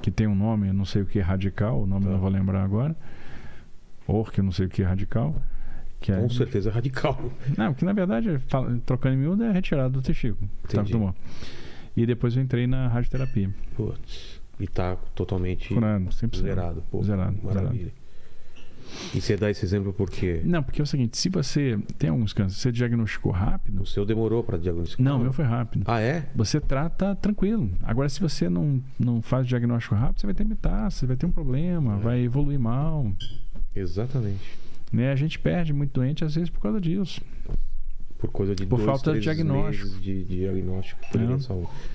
Que 0.00 0.10
tem 0.10 0.26
um 0.26 0.34
nome, 0.34 0.72
não 0.72 0.84
sei 0.84 1.02
o 1.02 1.06
que, 1.06 1.18
radical, 1.20 1.82
o 1.82 1.86
nome 1.86 2.04
Tá. 2.04 2.10
eu 2.10 2.12
não 2.14 2.20
vou 2.20 2.30
lembrar 2.30 2.62
agora. 2.62 2.96
Orc, 4.06 4.36
eu 4.38 4.44
não 4.44 4.52
sei 4.52 4.66
o 4.66 4.68
que 4.68 4.82
é 4.82 4.84
radical. 4.84 5.34
Que 6.00 6.10
é, 6.12 6.16
Com 6.20 6.28
certeza 6.30 6.68
é 6.70 6.72
radical. 6.72 7.16
não, 7.56 7.72
que 7.74 7.84
na 7.84 7.92
verdade, 7.92 8.40
trocando 8.84 9.14
em 9.14 9.18
miúdo, 9.18 9.44
é 9.44 9.52
retirado 9.52 9.94
do 9.94 10.02
testículo. 10.02 10.48
Tá, 10.68 10.82
tomou. 10.84 11.14
E 11.96 12.04
depois 12.06 12.36
eu 12.36 12.42
entrei 12.42 12.66
na 12.66 12.88
radioterapia. 12.88 13.50
Putz. 13.76 14.40
E 14.58 14.66
tá 14.66 14.96
totalmente 15.14 15.72
Curando, 15.72 16.10
100%. 16.10 16.36
zerado. 16.38 16.82
Pô, 16.90 17.02
Zerado, 17.02 17.36
Maravilha. 17.42 17.92
E 19.14 19.20
você 19.20 19.36
dá 19.36 19.50
esse 19.50 19.64
exemplo 19.64 19.92
porque 19.92 20.40
Não, 20.44 20.62
porque 20.62 20.80
é 20.80 20.84
o 20.84 20.86
seguinte, 20.86 21.16
se 21.18 21.28
você 21.28 21.78
tem 21.98 22.10
alguns 22.10 22.32
cânceres, 22.32 22.60
você 22.60 22.72
diagnosticou 22.72 23.32
rápido. 23.32 23.82
o 23.82 23.86
seu 23.86 24.04
demorou 24.04 24.42
pra 24.42 24.56
diagnosticar? 24.58 25.04
Não, 25.04 25.16
o 25.16 25.20
meu 25.20 25.32
foi 25.32 25.44
rápido. 25.44 25.84
Ah, 25.86 26.00
é? 26.00 26.28
Você 26.34 26.60
trata 26.60 27.14
tranquilo. 27.16 27.70
Agora, 27.82 28.08
se 28.08 28.20
você 28.20 28.48
não, 28.48 28.82
não 28.98 29.20
faz 29.22 29.44
o 29.46 29.48
diagnóstico 29.48 29.94
rápido, 29.94 30.20
você 30.20 30.26
vai 30.26 30.34
ter 30.34 30.44
metástase, 30.44 30.96
você 31.00 31.06
vai 31.06 31.16
ter 31.16 31.26
um 31.26 31.30
problema, 31.32 31.96
É. 31.96 31.98
vai 32.00 32.20
evoluir 32.20 32.58
mal. 32.60 33.10
Exatamente. 33.74 34.58
Né? 34.92 35.10
A 35.10 35.16
gente 35.16 35.38
perde 35.38 35.72
muito 35.72 35.92
doente, 35.92 36.24
às 36.24 36.34
vezes, 36.34 36.50
por 36.50 36.60
causa 36.60 36.80
disso. 36.80 37.20
Por 38.18 38.30
coisa 38.30 38.54
de 38.54 38.64
Por 38.66 38.76
dois, 38.76 38.86
falta 38.86 39.14
de 39.14 39.20
diagnóstico. 39.20 39.98
de, 40.00 40.24
diagnóstico. 40.24 41.00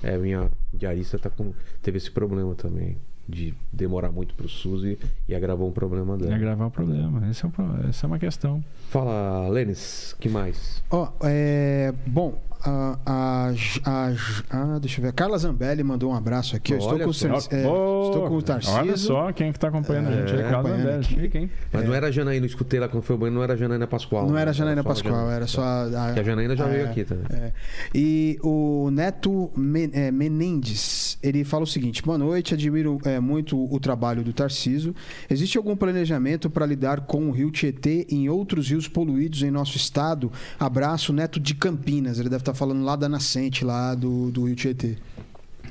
É. 0.02 0.14
É, 0.14 0.18
minha 0.18 0.50
diarista 0.74 1.18
tá 1.18 1.30
com, 1.30 1.54
teve 1.82 1.96
esse 1.96 2.10
problema 2.10 2.54
também. 2.54 2.96
De 3.28 3.52
demorar 3.70 4.10
muito 4.10 4.34
pro 4.34 4.48
SUS 4.48 4.84
e, 4.84 4.98
e 5.28 5.34
agravou 5.34 5.68
um 5.68 5.72
problema 5.72 6.16
dela. 6.16 6.34
agravar 6.34 6.68
o 6.68 6.70
problema. 6.70 7.28
Esse 7.30 7.44
é 7.44 7.48
o 7.48 7.50
pro- 7.50 7.86
essa 7.88 8.06
é 8.06 8.08
uma 8.08 8.18
questão. 8.18 8.64
Fala, 8.88 9.46
Lênis, 9.48 10.16
que 10.18 10.28
mais? 10.30 10.82
Ó, 10.90 11.10
é. 11.22 11.92
Bom, 12.06 12.40
a, 12.64 12.98
a, 13.06 13.52
a, 13.84 14.12
ah, 14.50 14.78
deixa 14.80 14.98
eu 14.98 15.02
ver. 15.02 15.08
A 15.08 15.12
Carla 15.12 15.38
Zambelli 15.38 15.82
mandou 15.82 16.10
um 16.10 16.14
abraço 16.14 16.56
aqui. 16.56 16.72
Eu 16.72 16.78
estou 16.78 16.98
com, 16.98 17.04
o 17.04 17.08
é, 17.08 17.38
estou 17.38 18.28
com 18.28 18.36
o 18.36 18.42
Tarcísio. 18.42 18.78
Olha 18.78 18.96
só 18.96 19.32
quem 19.32 19.48
é 19.48 19.52
que 19.52 19.58
tá 19.58 19.68
acompanhando 19.68 20.08
a 20.08 20.12
gente. 20.12 20.34
É, 20.34 20.40
É, 20.40 20.54
André. 20.54 20.94
aqui. 20.96 21.14
Chique, 21.14 21.38
hein? 21.38 21.50
Mas 21.72 21.84
não 21.84 21.94
era 21.94 22.08
a 22.08 22.10
Janaína, 22.10 22.44
eu 22.44 22.48
escutei 22.48 22.80
lá 22.80 22.88
quando 22.88 23.02
foi 23.02 23.16
o 23.16 23.18
banho, 23.18 23.32
não 23.32 23.42
era 23.42 23.54
a 23.54 23.56
Janaína 23.56 23.86
Pascoal. 23.86 24.26
Não 24.26 24.34
né? 24.34 24.42
era 24.42 24.50
a 24.50 24.54
Janaína 24.54 24.82
só 24.82 24.88
a 24.88 24.92
Pascoal, 24.92 25.14
Janaína. 25.14 25.36
era 25.36 25.46
só 25.46 25.62
a. 25.62 26.12
Que 26.14 26.20
a 26.20 26.22
Janaína 26.22 26.56
já 26.56 26.66
veio 26.66 26.86
é, 26.86 26.90
aqui 26.90 27.04
também. 27.04 27.24
É. 27.30 27.52
E 27.94 28.38
o 28.42 28.90
Neto 28.90 29.50
Men- 29.56 29.90
é, 29.92 30.10
Menendez, 30.10 31.18
ele 31.22 31.44
fala 31.44 31.64
o 31.64 31.66
seguinte: 31.66 32.02
boa 32.02 32.18
noite, 32.18 32.54
admiro 32.54 32.98
é, 33.04 33.20
muito 33.20 33.72
o 33.72 33.78
trabalho 33.80 34.22
do 34.22 34.32
Tarciso. 34.32 34.94
Existe 35.30 35.56
algum 35.58 35.76
planejamento 35.76 36.50
para 36.50 36.66
lidar 36.66 37.02
com 37.02 37.28
o 37.28 37.30
rio 37.30 37.50
Tietê 37.50 38.06
e 38.10 38.28
outros 38.28 38.68
rios 38.70 38.88
poluídos 38.88 39.42
em 39.42 39.50
nosso 39.50 39.76
estado? 39.76 40.30
Abraço, 40.58 41.12
Neto 41.12 41.38
de 41.38 41.54
Campinas. 41.54 42.18
Ele 42.18 42.28
deve 42.28 42.44
estar 42.50 42.58
falando 42.58 42.84
lá 42.84 42.96
da 42.96 43.08
nascente, 43.08 43.64
lá 43.64 43.94
do, 43.94 44.30
do 44.30 44.44
rio 44.46 44.56
Tietê. 44.56 44.96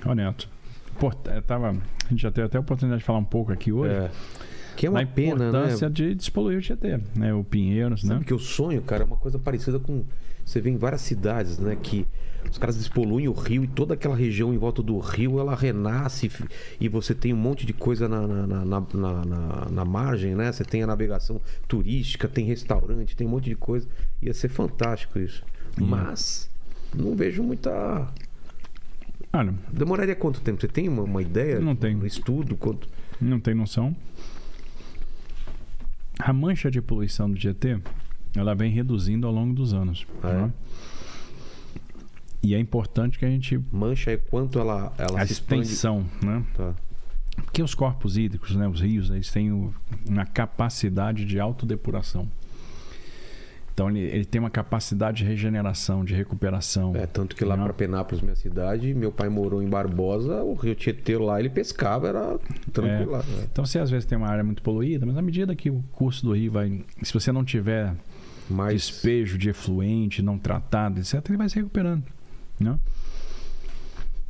Ó, 0.06 0.14
Neto. 0.14 0.50
Pô, 1.00 1.12
eu 1.34 1.42
tava, 1.44 1.70
a 1.70 2.10
gente 2.10 2.22
já 2.22 2.32
teve 2.32 2.48
até 2.48 2.58
a 2.58 2.62
oportunidade 2.62 3.00
de 3.02 3.06
falar 3.06 3.20
um 3.20 3.24
pouco 3.24 3.52
aqui 3.52 3.72
hoje. 3.72 3.94
É. 3.94 4.12
Que 4.76 4.86
é 4.86 4.90
uma 4.90 5.04
pena, 5.06 5.36
né? 5.36 5.48
importância 5.50 5.90
de 5.90 6.14
despoluir 6.14 6.60
o 6.60 6.62
Tietê, 6.62 7.00
né? 7.16 7.34
O 7.34 7.44
Pinheiros, 7.44 8.04
né? 8.04 8.14
Sabe 8.14 8.26
que 8.26 8.34
o 8.34 8.40
sonho, 8.40 8.82
cara, 8.84 9.04
é 9.04 9.06
uma 9.06 9.18
coisa 9.18 9.40
parecida 9.40 9.80
com. 9.80 10.04
Você 10.46 10.62
vê 10.62 10.70
em 10.70 10.78
várias 10.78 11.02
cidades, 11.02 11.58
né? 11.60 11.76
Que 11.82 12.06
os 12.50 12.58
caras 12.60 12.78
despoluem 12.78 13.28
o 13.28 13.34
rio 13.34 13.64
e 13.64 13.68
toda 13.68 13.96
aquela 13.96 14.16
região 14.16 14.54
em 14.54 14.58
volta 14.58 14.82
do 14.84 14.98
rio 15.00 15.40
ela 15.40 15.56
renasce 15.56 16.32
e 16.80 16.88
você 16.88 17.14
tem 17.16 17.34
um 17.34 17.38
monte 17.38 17.66
de 17.66 17.74
coisa 17.74 18.08
na, 18.08 18.26
na, 18.28 18.48
na, 18.48 18.66
na, 18.66 18.82
na- 18.94 19.26
na- 19.26 19.68
na 19.70 19.84
margem, 19.86 20.36
né? 20.36 20.52
Você 20.52 20.64
tem 20.64 20.84
a 20.84 20.88
navegação 20.88 21.42
turística, 21.68 22.28
tem 22.28 22.46
restaurante, 22.46 23.16
tem 23.16 23.26
um 23.28 23.32
monte 23.32 23.46
de 23.50 23.56
coisa. 23.56 23.88
Ia 24.22 24.34
ser 24.34 24.48
fantástico 24.50 25.18
isso. 25.20 25.44
Mas 25.76 26.50
não 26.96 27.16
vejo 27.16 27.44
muita. 27.44 28.08
Olha, 29.34 29.54
Demoraria 29.72 30.16
quanto 30.16 30.42
tempo? 30.42 30.62
Você 30.62 30.68
tem 30.68 30.88
uma, 30.88 31.04
uma 31.04 31.22
ideia? 31.22 31.60
Não 31.60 31.76
tenho. 31.76 32.00
Um 32.00 32.06
estudo? 32.06 32.56
Quanto... 32.56 32.88
não 33.20 33.40
tem 33.40 33.54
noção. 33.54 33.96
A 36.20 36.34
mancha 36.34 36.72
de 36.72 36.82
poluição 36.82 37.30
do 37.30 37.38
Tietê, 37.38 37.80
ela 38.36 38.56
vem 38.56 38.72
reduzindo 38.72 39.28
ao 39.28 39.34
longo 39.34 39.54
dos 39.54 39.74
anos. 39.74 40.06
Ah, 40.24 40.30
é? 40.30 40.42
né? 40.42 40.54
E 42.42 42.56
é 42.56 42.60
importante 42.60 43.20
que 43.20 43.26
a 43.26 43.30
gente 43.30 43.60
Mancha 43.72 44.12
é 44.12 44.18
quanto 44.18 44.60
ela, 44.60 44.94
ela 44.98 45.22
a 45.22 45.26
se 45.26 45.34
expande. 45.34 45.64
extensão, 45.64 46.06
né? 46.24 46.44
Tá. 46.56 46.74
Porque 47.36 47.62
os 47.62 47.76
corpos 47.76 48.18
hídricos, 48.18 48.56
né, 48.56 48.68
os 48.68 48.82
rios, 48.82 49.10
eles 49.10 49.30
têm 49.32 49.52
uma 50.08 50.26
capacidade 50.26 51.26
de 51.26 51.40
autodepuração. 51.40 52.28
Então 53.78 53.92
ele, 53.92 54.00
ele 54.00 54.26
tem 54.26 54.42
uma 54.42 54.50
capacidade 54.50 55.18
de 55.18 55.24
regeneração, 55.24 56.04
de 56.04 56.16
recuperação. 56.16 56.96
É, 56.96 57.06
tanto 57.06 57.36
que 57.36 57.46
lá 57.46 57.56
pra 57.56 57.72
Penápolis, 57.72 58.24
minha 58.24 58.36
cidade, 58.36 58.92
meu 58.96 59.12
pai 59.12 59.30
morou 59.30 59.62
em 59.62 59.70
Barbosa, 59.70 60.42
o 60.42 60.56
rio 60.56 60.74
Tietê 60.74 61.16
lá, 61.16 61.40
ele 61.40 61.48
pescava, 61.48 62.08
era 62.08 62.40
tranquilo. 62.74 63.12
lá, 63.12 63.20
né? 63.20 63.46
Então 63.52 63.64
você 63.64 63.78
às 63.78 63.92
vezes 63.92 64.04
tem 64.08 64.18
uma 64.18 64.30
área 64.30 64.44
muito 64.44 64.64
poluída, 64.64 65.06
mas 65.06 65.16
à 65.16 65.22
medida 65.22 65.56
que 65.56 65.70
o 65.70 65.84
curso 65.92 66.26
do 66.26 66.34
rio 66.34 66.54
vai, 66.54 66.84
se 67.04 67.14
você 67.14 67.32
não 67.32 67.46
tiver 67.46 67.94
Mas 68.50 68.88
despejo 68.88 69.38
de 69.38 69.52
efluente 69.52 70.24
não 70.24 70.40
tratado, 70.40 71.00
etc, 71.00 71.24
ele 71.30 71.38
vai 71.38 71.48
se 71.48 71.58
recuperando, 71.58 72.04
né? 72.60 72.80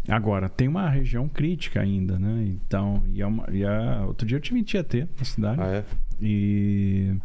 Agora, 0.10 0.50
tem 0.50 0.68
uma 0.68 0.90
região 0.90 1.30
crítica 1.30 1.80
ainda, 1.80 2.20
né? 2.20 2.44
Então, 2.48 3.02
e, 3.14 3.22
é 3.22 3.26
uma, 3.26 3.46
e 3.50 3.64
é- 3.64 4.02
outro 4.06 4.28
dia 4.28 4.36
eu 4.36 4.42
tive 4.42 4.60
em 4.60 4.64
Tietê, 4.64 5.08
na 5.18 5.24
cidade. 5.24 5.62
Ah, 5.62 5.68
é? 5.68 5.86
E 6.22 7.16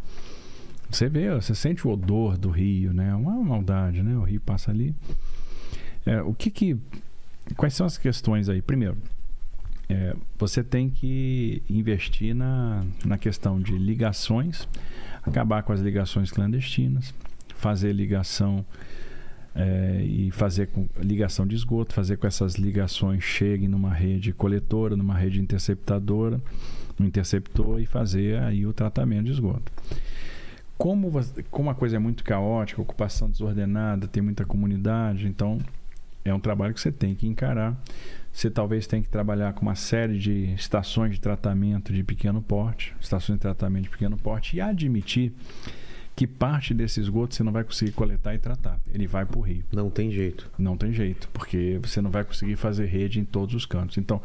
você 0.96 1.08
vê, 1.08 1.30
você 1.30 1.54
sente 1.54 1.86
o 1.86 1.90
odor 1.90 2.36
do 2.36 2.50
rio, 2.50 2.92
né? 2.92 3.10
É 3.10 3.14
uma 3.14 3.42
maldade, 3.42 4.02
né? 4.02 4.16
O 4.16 4.22
rio 4.22 4.40
passa 4.40 4.70
ali. 4.70 4.94
É, 6.04 6.20
o 6.22 6.34
que 6.34 6.50
que... 6.50 6.76
Quais 7.56 7.74
são 7.74 7.86
as 7.86 7.98
questões 7.98 8.48
aí? 8.48 8.62
Primeiro, 8.62 8.96
é, 9.88 10.14
você 10.38 10.62
tem 10.62 10.88
que 10.88 11.62
investir 11.68 12.34
na, 12.34 12.84
na 13.04 13.18
questão 13.18 13.60
de 13.60 13.76
ligações, 13.76 14.68
acabar 15.22 15.62
com 15.62 15.72
as 15.72 15.80
ligações 15.80 16.30
clandestinas, 16.30 17.12
fazer 17.56 17.92
ligação 17.92 18.64
é, 19.54 20.02
e 20.04 20.30
fazer 20.30 20.68
com 20.68 20.88
ligação 20.98 21.46
de 21.46 21.54
esgoto, 21.54 21.92
fazer 21.92 22.16
com 22.16 22.26
essas 22.26 22.54
ligações 22.54 23.22
cheguem 23.22 23.68
numa 23.68 23.92
rede 23.92 24.32
coletora, 24.32 24.96
numa 24.96 25.16
rede 25.16 25.40
interceptadora, 25.40 26.40
no 26.98 27.06
interceptor 27.06 27.80
e 27.80 27.86
fazer 27.86 28.38
aí 28.38 28.66
o 28.66 28.72
tratamento 28.72 29.26
de 29.26 29.32
esgoto. 29.32 29.70
Como, 30.83 31.09
você- 31.11 31.44
como 31.44 31.70
a 31.70 31.77
coisa 31.77 31.94
é 31.94 31.99
muito 32.01 32.25
caótica, 32.25 32.83
ocupação 32.83 33.31
desordenada, 33.31 34.09
tem 34.09 34.20
muita 34.20 34.44
comunidade, 34.44 35.28
então 35.28 35.61
é 36.25 36.35
um 36.35 36.41
trabalho 36.41 36.75
que 36.75 36.81
você 36.81 36.91
tem 36.91 37.15
que 37.15 37.25
encarar. 37.25 37.81
Você 38.33 38.51
talvez 38.51 38.85
tenha 38.89 39.01
que 39.01 39.09
trabalhar 39.09 39.52
com 39.52 39.62
uma 39.62 39.77
série 39.77 40.19
de 40.19 40.52
estações 40.55 41.12
de 41.12 41.20
tratamento 41.20 41.93
de 41.93 42.02
pequeno 42.02 42.43
porte, 42.43 42.97
estações 43.01 43.36
de 43.36 43.43
tratamento 43.43 43.85
de 43.85 43.91
pequeno 43.91 44.17
porte, 44.17 44.57
e 44.57 44.61
admitir 44.61 45.33
que 46.17 46.27
parte 46.27 46.75
desse 46.75 47.01
esgoto 47.01 47.35
você 47.35 47.43
não 47.44 47.52
vai 47.52 47.62
conseguir 47.62 47.93
coletar 47.93 48.35
e 48.35 48.39
tratar. 48.39 48.78
Ele 48.93 49.07
vai 49.07 49.25
para 49.25 49.39
o 49.39 49.41
rio. 49.41 49.65
Não 49.73 49.89
tem 49.89 50.11
jeito. 50.11 50.51
Não 50.59 50.77
tem 50.77 50.93
jeito, 50.93 51.28
porque 51.33 51.78
você 51.81 52.01
não 52.01 52.11
vai 52.11 52.25
conseguir 52.25 52.57
fazer 52.57 52.86
rede 52.86 53.20
em 53.20 53.25
todos 53.25 53.55
os 53.55 53.65
cantos. 53.65 53.97
Então, 53.99 54.20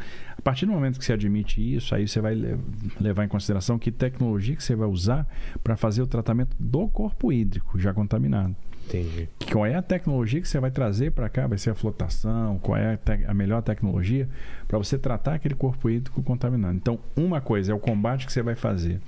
partir 0.48 0.66
do 0.66 0.72
momento 0.72 0.98
que 0.98 1.04
você 1.04 1.12
admite 1.12 1.60
isso, 1.76 1.94
aí 1.94 2.08
você 2.08 2.22
vai 2.22 2.34
le- 2.34 2.58
levar 3.02 3.26
em 3.26 3.28
consideração 3.28 3.78
que 3.78 3.92
tecnologia 3.92 4.56
que 4.56 4.64
você 4.64 4.78
vai 4.78 4.88
usar 4.88 5.28
para 5.62 5.76
fazer 5.76 6.02
o 6.02 6.08
tratamento 6.08 6.56
do 6.58 6.88
corpo 6.88 7.34
hídrico 7.34 7.78
já 7.78 7.94
contaminado. 7.94 8.56
Entendi. 8.86 9.28
Qual 9.52 9.66
é 9.66 9.76
a 9.76 9.82
tecnologia 9.82 10.40
que 10.40 10.48
você 10.48 10.58
vai 10.58 10.72
trazer 10.72 11.12
para 11.12 11.28
cá? 11.28 11.46
Vai 11.48 11.58
ser 11.58 11.72
a 11.72 11.76
flotação? 11.76 12.58
Qual 12.60 12.78
é 12.78 12.94
a, 12.94 13.32
a 13.32 13.34
melhor 13.34 13.62
tecnologia 13.62 14.30
para 14.70 14.78
você 14.78 14.98
tratar 14.98 15.34
aquele 15.34 15.54
corpo 15.54 15.90
hídrico 15.90 16.24
contaminado? 16.24 16.78
Então, 16.78 16.98
uma 17.14 17.42
coisa 17.42 17.74
é 17.74 17.76
o 17.76 17.80
combate 17.80 18.26
que 18.26 18.32
você 18.32 18.42
vai 18.42 18.56
fazer 18.56 19.02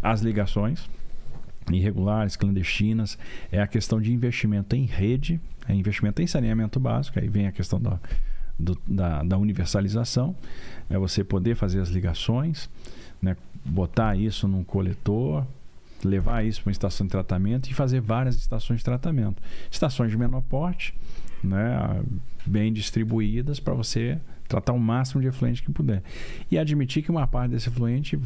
às 0.00 0.20
ligações 0.20 0.88
irregulares, 1.72 2.36
clandestinas, 2.36 3.18
é 3.50 3.60
a 3.60 3.66
questão 3.66 4.00
de 4.00 4.12
investimento 4.12 4.76
em 4.76 4.84
rede, 4.84 5.40
é 5.68 5.74
investimento 5.74 6.22
em 6.22 6.26
saneamento 6.26 6.78
básico, 6.80 7.18
aí 7.18 7.28
vem 7.28 7.46
a 7.46 7.52
questão 7.52 7.80
da, 7.80 7.98
do- 8.58 8.78
da, 8.86 9.22
da 9.22 9.38
universalização, 9.38 10.34
é 10.90 10.98
você 10.98 11.22
poder 11.22 11.54
fazer 11.54 11.80
as 11.80 11.88
ligações, 11.88 12.68
né, 13.20 13.36
botar 13.64 14.16
isso 14.16 14.48
num 14.48 14.64
coletor, 14.64 15.46
levar 16.04 16.44
isso 16.44 16.60
para 16.62 16.68
uma 16.68 16.72
estação 16.72 17.06
de 17.06 17.10
tratamento 17.10 17.68
e 17.70 17.74
fazer 17.74 18.00
várias 18.00 18.36
estações 18.36 18.78
de 18.78 18.84
tratamento. 18.84 19.42
Estações 19.70 20.10
de 20.10 20.16
menor 20.16 20.42
porte, 20.42 20.94
né, 21.42 22.02
bem 22.46 22.72
distribuídas 22.72 23.60
para 23.60 23.74
você 23.74 24.18
tratar 24.48 24.72
o 24.72 24.78
máximo 24.78 25.20
de 25.20 25.28
efluente 25.28 25.62
que 25.62 25.70
puder. 25.70 26.02
E 26.50 26.56
admitir 26.56 27.02
que 27.02 27.10
uma 27.10 27.26
parte 27.26 27.50
desse 27.50 27.68
efluente 27.68 28.18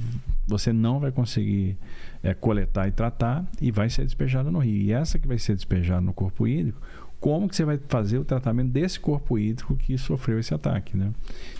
você 0.46 0.72
não 0.72 1.00
vai 1.00 1.10
conseguir 1.10 1.76
é, 2.22 2.32
coletar 2.32 2.86
e 2.86 2.92
tratar 2.92 3.44
e 3.60 3.72
vai 3.72 3.90
ser 3.90 4.04
despejada 4.04 4.48
no 4.50 4.60
rio. 4.60 4.76
E 4.82 4.92
essa 4.92 5.18
que 5.18 5.26
vai 5.26 5.38
ser 5.38 5.56
despejada 5.56 6.00
no 6.00 6.12
corpo 6.12 6.46
hídrico, 6.46 6.80
como 7.22 7.48
que 7.48 7.54
você 7.54 7.64
vai 7.64 7.78
fazer 7.88 8.18
o 8.18 8.24
tratamento 8.24 8.70
desse 8.72 8.98
corpo 8.98 9.38
hídrico 9.38 9.76
que 9.76 9.96
sofreu 9.96 10.40
esse 10.40 10.52
ataque, 10.52 10.96
né? 10.96 11.12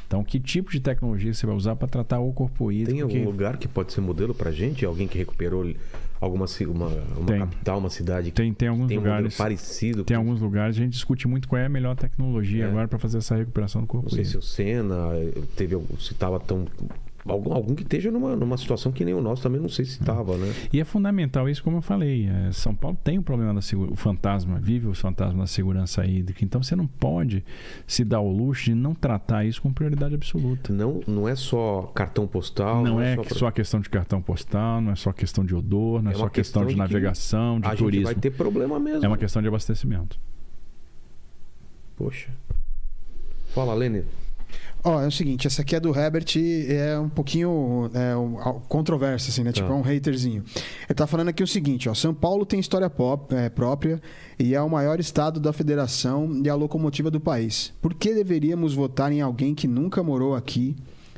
Então, 0.08 0.24
que 0.24 0.41
tipo 0.41 0.73
de 0.73 0.81
tecnologia 0.81 1.32
você 1.32 1.47
vai 1.47 1.55
usar 1.55 1.76
para 1.76 1.86
tratar 1.86 2.18
o 2.18 2.32
corpo 2.32 2.73
hídrico? 2.73 2.91
Tem 2.91 3.00
algum 3.00 3.15
que... 3.15 3.24
lugar 3.24 3.57
que 3.57 3.68
pode 3.68 3.92
ser 3.92 4.00
modelo 4.00 4.34
pra 4.34 4.50
gente? 4.50 4.84
Alguém 4.84 5.07
que 5.07 5.16
recuperou 5.16 5.73
alguma 6.20 6.47
uma, 6.66 6.86
uma 7.16 7.26
Tem. 7.26 7.39
capital, 7.39 7.78
uma 7.78 7.91
cidade 7.91 8.31
que 8.32 8.36
Tem, 8.36 8.52
tem 8.52 8.68
alguns 8.68 8.89
tem 8.89 8.99
um 8.99 9.02
lugares. 9.02 9.36
parecido? 9.36 10.02
Tem 10.05 10.16
alguns 10.16 10.41
lugares, 10.41 10.76
a 10.76 10.81
gente 10.81 10.92
discute 10.92 11.28
muito 11.28 11.47
qual 11.49 11.62
é 11.62 11.66
a 11.66 11.68
melhor 11.68 11.94
tecnologia 11.94 12.65
É. 12.65 12.68
agora 12.68 12.89
para 12.89 12.99
fazer 12.99 13.18
essa 13.18 13.36
recuperação 13.36 13.82
do 13.82 13.86
corpo 13.86 14.07
Não 14.08 14.15
sei 14.16 14.24
se 14.24 14.31
hídrico. 14.32 14.44
o 14.44 14.49
Senna 14.49 15.10
eh, 15.15 15.42
teve, 15.57 15.74
algum- 15.76 15.97
se 15.97 16.12
estava 16.12 16.41
tão 16.41 16.66
Algum, 17.25 17.52
algum 17.52 17.75
que 17.75 17.83
esteja 17.84 18.10
numa, 18.10 18.34
numa 18.34 18.57
situação 18.57 18.91
que 18.91 19.05
nem 19.05 19.15
o 19.15 19.20
nosso 19.20 19.42
também 19.42 19.60
não 19.60 19.68
sei 19.68 19.84
se 19.84 19.92
estava, 19.92 20.36
né? 20.36 20.52
E 20.73 20.81
é 20.81 20.84
fundamental 20.84 21.49
isso, 21.49 21.62
como 21.62 21.76
eu 21.76 21.83
falei. 21.83 22.26
é, 22.26 22.51
São 22.51 22.75
Paulo 22.75 22.99
tem 23.05 23.17
o 23.17 23.23
problema 23.23 23.55
da 23.55 23.62
segurança, 23.62 23.94
o 23.94 23.97
fantasma, 23.97 24.59
vive 24.59 24.89
o 24.89 24.94
fantasma 24.94 25.41
da 25.42 25.47
segurança 25.47 26.05
hídrica. 26.05 26.44
Então 26.44 26.60
você 26.60 26.75
não 26.75 26.86
pode 26.86 27.44
se 27.86 28.05
dar 28.05 28.18
o 28.20 28.28
luxo 28.31 28.65
de 28.65 28.75
não 28.75 28.92
tratar 28.92 29.44
isso 29.44 29.62
com 29.62 29.73
prioridade 29.73 30.15
absoluta. 30.17 30.73
Não, 30.73 31.01
não 31.07 31.28
é 31.28 31.36
só 31.36 31.83
cartão 31.94 32.26
postal. 32.26 32.83
Não, 32.83 33.01
é 33.01 33.15
só, 33.15 33.23
só 33.36 33.51
questão 33.52 33.78
de 33.81 33.89
cartão 33.89 34.20
postal, 34.20 34.81
não 34.81 34.91
é 34.91 34.97
só 34.97 35.12
questão 35.12 35.44
de 35.44 35.55
odor, 35.55 36.02
não 36.02 36.10
é, 36.10 36.15
É 36.15 36.17
só 36.17 36.28
questão, 36.28 36.62
questão 36.62 36.67
de 36.67 36.73
de 36.73 36.78
navegação, 36.78 37.60
de 37.60 37.67
a 37.67 37.70
gente 37.70 37.78
turismo. 37.78 38.05
vai 38.07 38.15
ter 38.17 38.33
problema 38.33 38.81
mesmo. 38.81 39.05
É 39.05 39.07
uma 39.09 39.17
questão 39.18 39.41
de 39.41 39.47
abastecimento. 39.47 40.18
Poxa. 41.97 42.31
Fala, 43.55 43.75
Lene. 43.75 44.02
Ó, 44.85 45.01
é 45.01 45.07
o 45.07 45.12
seguinte, 45.12 45.47
essa 45.47 45.62
aqui 45.62 45.77
é 45.77 45.81
do 45.81 45.97
Herbert, 45.97 46.27
é 46.69 46.99
um 46.99 47.09
pouquinho 47.09 47.89
é, 47.94 48.17
um, 48.17 48.35
controversa, 48.69 49.31
assim, 49.31 49.44
né? 49.44 49.52
Tipo, 49.52 49.69
Tá. 49.69 49.75
é 49.75 49.77
um 49.77 49.81
haterzinho. 49.97 50.43
Ele 50.89 50.94
tá 50.97 51.07
falando 51.07 51.28
aqui 51.28 51.41
o 51.41 51.47
seguinte, 51.47 51.89
ó. 51.89 51.94
São 51.94 52.12
Paulo 52.12 52.44
tem 52.44 52.59
história 52.59 52.91
pop- 52.91 53.33
é, 53.33 53.49
própria 53.49 54.02
e 54.41 54.57
é 54.57 54.61
o 54.61 54.69
maior 54.69 54.99
estado 54.99 55.39
da 55.39 55.52
federação 55.52 56.41
e 56.44 56.49
a 56.49 56.55
locomotiva 56.57 57.12
do 57.12 57.20
país. 57.20 57.73
Por 57.81 57.94
que 57.94 58.12
deveríamos 58.12 58.75
votar 58.75 59.12
em 59.12 59.20
alguém 59.20 59.55
que 59.55 59.69
nunca 59.69 60.02
morou 60.02 60.35
aqui, 60.35 60.75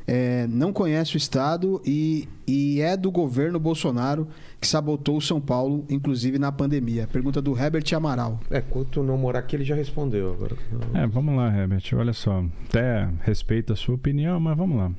é, 0.07 0.45
não 0.47 0.71
conhece 0.71 1.15
o 1.15 1.17
estado 1.17 1.81
e, 1.85 2.27
e 2.47 2.79
é 2.81 2.95
do 2.95 3.09
governo 3.09 3.59
Bolsonaro 3.59 4.27
que 4.61 4.67
sabotou 4.67 5.19
São 5.19 5.41
Paulo, 5.41 5.85
inclusive 5.89 6.37
na 6.37 6.51
pandemia? 6.51 7.07
Pergunta 7.07 7.41
do 7.41 7.57
Herbert 7.57 7.85
Amaral. 7.95 8.39
É, 8.51 8.61
quanto 8.61 9.01
não 9.01 9.17
morar 9.17 9.39
aqui, 9.39 9.55
ele 9.55 9.63
já 9.63 9.75
respondeu 9.75 10.31
agora. 10.31 10.55
É, 10.93 11.07
vamos 11.07 11.35
lá, 11.35 11.55
Herbert. 11.55 11.83
Olha 11.93 12.13
só. 12.13 12.43
Até 12.69 13.09
respeito 13.21 13.73
a 13.73 13.75
sua 13.75 13.95
opinião, 13.95 14.39
mas 14.39 14.55
vamos 14.55 14.77
lá. 14.77 14.91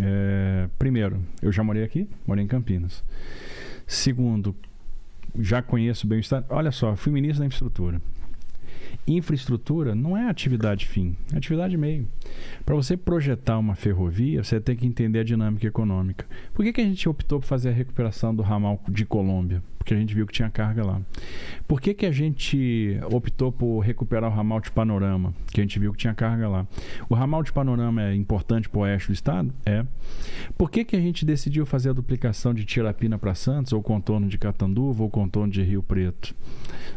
É, 0.00 0.68
primeiro, 0.78 1.18
eu 1.40 1.52
já 1.52 1.62
morei 1.62 1.84
aqui, 1.84 2.08
morei 2.26 2.44
em 2.44 2.48
Campinas. 2.48 3.02
Segundo, 3.86 4.54
já 5.38 5.62
conheço 5.62 6.06
bem 6.06 6.18
o 6.18 6.20
estado. 6.20 6.46
Olha 6.48 6.72
só, 6.72 6.96
fui 6.96 7.12
ministro 7.12 7.40
da 7.40 7.46
infraestrutura. 7.46 8.00
Infraestrutura 9.06 9.94
não 9.94 10.16
é 10.16 10.28
atividade 10.28 10.86
fim, 10.86 11.16
é 11.32 11.38
atividade 11.38 11.76
meio. 11.76 12.06
Para 12.64 12.74
você 12.74 12.96
projetar 12.96 13.58
uma 13.58 13.74
ferrovia, 13.74 14.44
você 14.44 14.60
tem 14.60 14.76
que 14.76 14.86
entender 14.86 15.20
a 15.20 15.24
dinâmica 15.24 15.66
econômica. 15.66 16.26
Por 16.52 16.64
que, 16.64 16.72
que 16.72 16.80
a 16.80 16.84
gente 16.84 17.08
optou 17.08 17.40
por 17.40 17.46
fazer 17.46 17.70
a 17.70 17.72
recuperação 17.72 18.34
do 18.34 18.42
ramal 18.42 18.82
de 18.88 19.04
Colômbia? 19.04 19.62
Porque 19.88 19.94
a 19.94 20.00
gente 20.00 20.14
viu 20.14 20.26
que 20.26 20.34
tinha 20.34 20.50
carga 20.50 20.84
lá. 20.84 21.00
Por 21.66 21.80
que, 21.80 21.94
que 21.94 22.04
a 22.04 22.12
gente 22.12 23.00
optou 23.10 23.50
por 23.50 23.80
recuperar 23.80 24.30
o 24.30 24.34
ramal 24.34 24.60
de 24.60 24.70
Panorama? 24.70 25.32
Que 25.50 25.62
a 25.62 25.64
gente 25.64 25.78
viu 25.78 25.92
que 25.92 25.98
tinha 25.98 26.12
carga 26.12 26.46
lá. 26.46 26.66
O 27.08 27.14
ramal 27.14 27.42
de 27.42 27.50
Panorama 27.50 28.02
é 28.02 28.14
importante 28.14 28.68
para 28.68 28.78
o 28.78 28.82
oeste 28.82 29.08
do 29.08 29.14
estado? 29.14 29.50
É. 29.64 29.86
Por 30.58 30.70
que, 30.70 30.84
que 30.84 30.94
a 30.94 31.00
gente 31.00 31.24
decidiu 31.24 31.64
fazer 31.64 31.88
a 31.88 31.92
duplicação 31.94 32.52
de 32.52 32.66
Tirapina 32.66 33.18
para 33.18 33.34
Santos, 33.34 33.72
ou 33.72 33.82
contorno 33.82 34.28
de 34.28 34.36
Catanduva, 34.36 35.04
ou 35.04 35.08
contorno 35.08 35.50
de 35.50 35.62
Rio 35.62 35.82
Preto? 35.82 36.34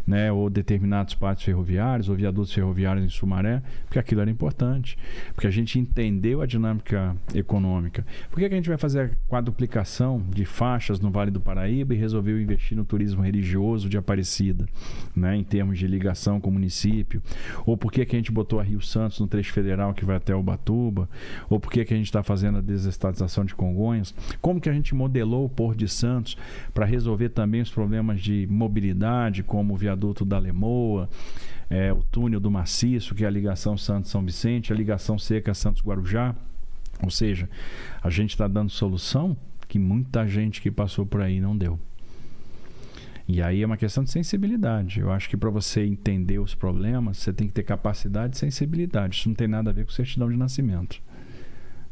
Né? 0.06 0.30
Ou 0.30 0.50
determinados 0.50 1.16
pátios 1.16 1.46
ferroviários, 1.46 2.10
ou 2.10 2.16
viadutos 2.18 2.52
ferroviários 2.52 3.06
em 3.06 3.10
Sumaré? 3.10 3.62
Porque 3.86 4.00
aquilo 4.00 4.20
era 4.20 4.30
importante. 4.30 4.98
Porque 5.34 5.48
a 5.48 5.52
gente 5.52 5.80
entendeu 5.80 6.42
a 6.42 6.46
dinâmica 6.46 7.16
econômica. 7.34 8.06
Por 8.30 8.40
que, 8.40 8.50
que 8.50 8.54
a 8.54 8.58
gente 8.58 8.68
vai 8.68 8.78
fazer 8.78 9.00
a 9.00 9.30
quadruplicação 9.30 10.22
de 10.28 10.44
faixas 10.44 11.00
no 11.00 11.10
Vale 11.10 11.32
do 11.32 11.40
Paraíba 11.40 11.94
e 11.94 11.98
resolveu 11.98 12.42
investir 12.42 12.78
no 12.81 12.81
turismo 12.86 13.22
religioso 13.22 13.90
de 13.90 13.98
Aparecida, 13.98 14.68
né? 15.16 15.36
em 15.36 15.44
termos 15.44 15.78
de 15.78 15.88
ligação 15.88 16.40
com 16.40 16.50
o 16.50 16.54
município? 16.54 17.22
Ou 17.66 17.78
por 17.78 17.92
que, 17.92 18.06
que 18.06 18.16
a 18.16 18.20
gente 18.20 18.32
botou 18.32 18.60
a 18.60 18.64
Rio 18.64 18.82
Santos 18.82 19.20
no 19.20 19.28
trecho 19.28 19.52
federal 19.54 19.94
que 19.94 20.06
vai 20.06 20.16
até 20.16 20.36
Ubatuba? 20.36 21.10
Ou 21.50 21.60
por 21.60 21.72
que, 21.72 21.86
que 21.86 21.94
a 21.94 21.98
gente 21.98 22.08
está 22.08 22.24
fazendo 22.24 22.58
a 22.58 22.62
desestatização 22.62 23.46
de 23.46 23.56
Congonhas? 23.56 24.14
Como 24.42 24.60
que 24.60 24.70
a 24.70 24.74
gente 24.74 24.96
modelou 24.96 25.46
o 25.46 25.50
Porto 25.50 25.80
de 25.80 25.88
Santos 25.88 26.38
para 26.74 26.86
resolver 26.86 27.30
também 27.30 27.62
os 27.62 27.72
problemas 27.72 28.22
de 28.22 28.48
mobilidade, 28.50 29.44
como 29.44 29.74
o 29.74 29.78
viaduto 29.78 30.26
da 30.26 30.38
Lemoa, 30.40 31.10
é, 31.70 31.92
o 31.94 32.04
túnel 32.04 32.40
do 32.40 32.52
Maciço, 32.52 33.16
que 33.16 33.24
é 33.24 33.28
a 33.28 33.32
ligação 33.32 33.78
Santos-São 33.78 34.24
Vicente, 34.24 34.74
a 34.74 34.76
ligação 34.76 35.18
seca 35.18 35.54
Santos-Guarujá? 35.54 36.36
Ou 37.04 37.10
seja, 37.10 37.50
a 38.04 38.10
gente 38.10 38.32
está 38.32 38.48
dando 38.48 38.70
solução 38.70 39.36
que 39.68 39.80
muita 39.80 40.28
gente 40.28 40.62
que 40.62 40.70
passou 40.70 41.06
por 41.06 41.22
aí 41.22 41.40
não 41.40 41.58
deu. 41.58 41.80
E 43.28 43.42
aí 43.42 43.62
é 43.62 43.66
uma 43.66 43.78
questão 43.78 44.04
de 44.04 44.12
sensibilidade. 44.12 45.00
Eu 45.00 45.12
acho 45.12 45.30
que 45.30 45.38
para 45.38 45.50
você 45.50 45.84
entender 45.84 46.40
os 46.40 46.56
problemas, 46.56 47.18
você 47.18 47.32
tem 47.32 47.48
que 47.48 47.54
ter 47.54 47.64
capacidade 47.64 48.36
e 48.36 48.40
sensibilidade. 48.40 49.16
Isso 49.16 49.30
não 49.30 49.36
tem 49.36 49.48
nada 49.48 49.70
a 49.70 49.74
ver 49.74 49.86
com 49.86 49.92
certidão 49.92 50.30
de 50.30 50.38
nascimento. 50.38 51.02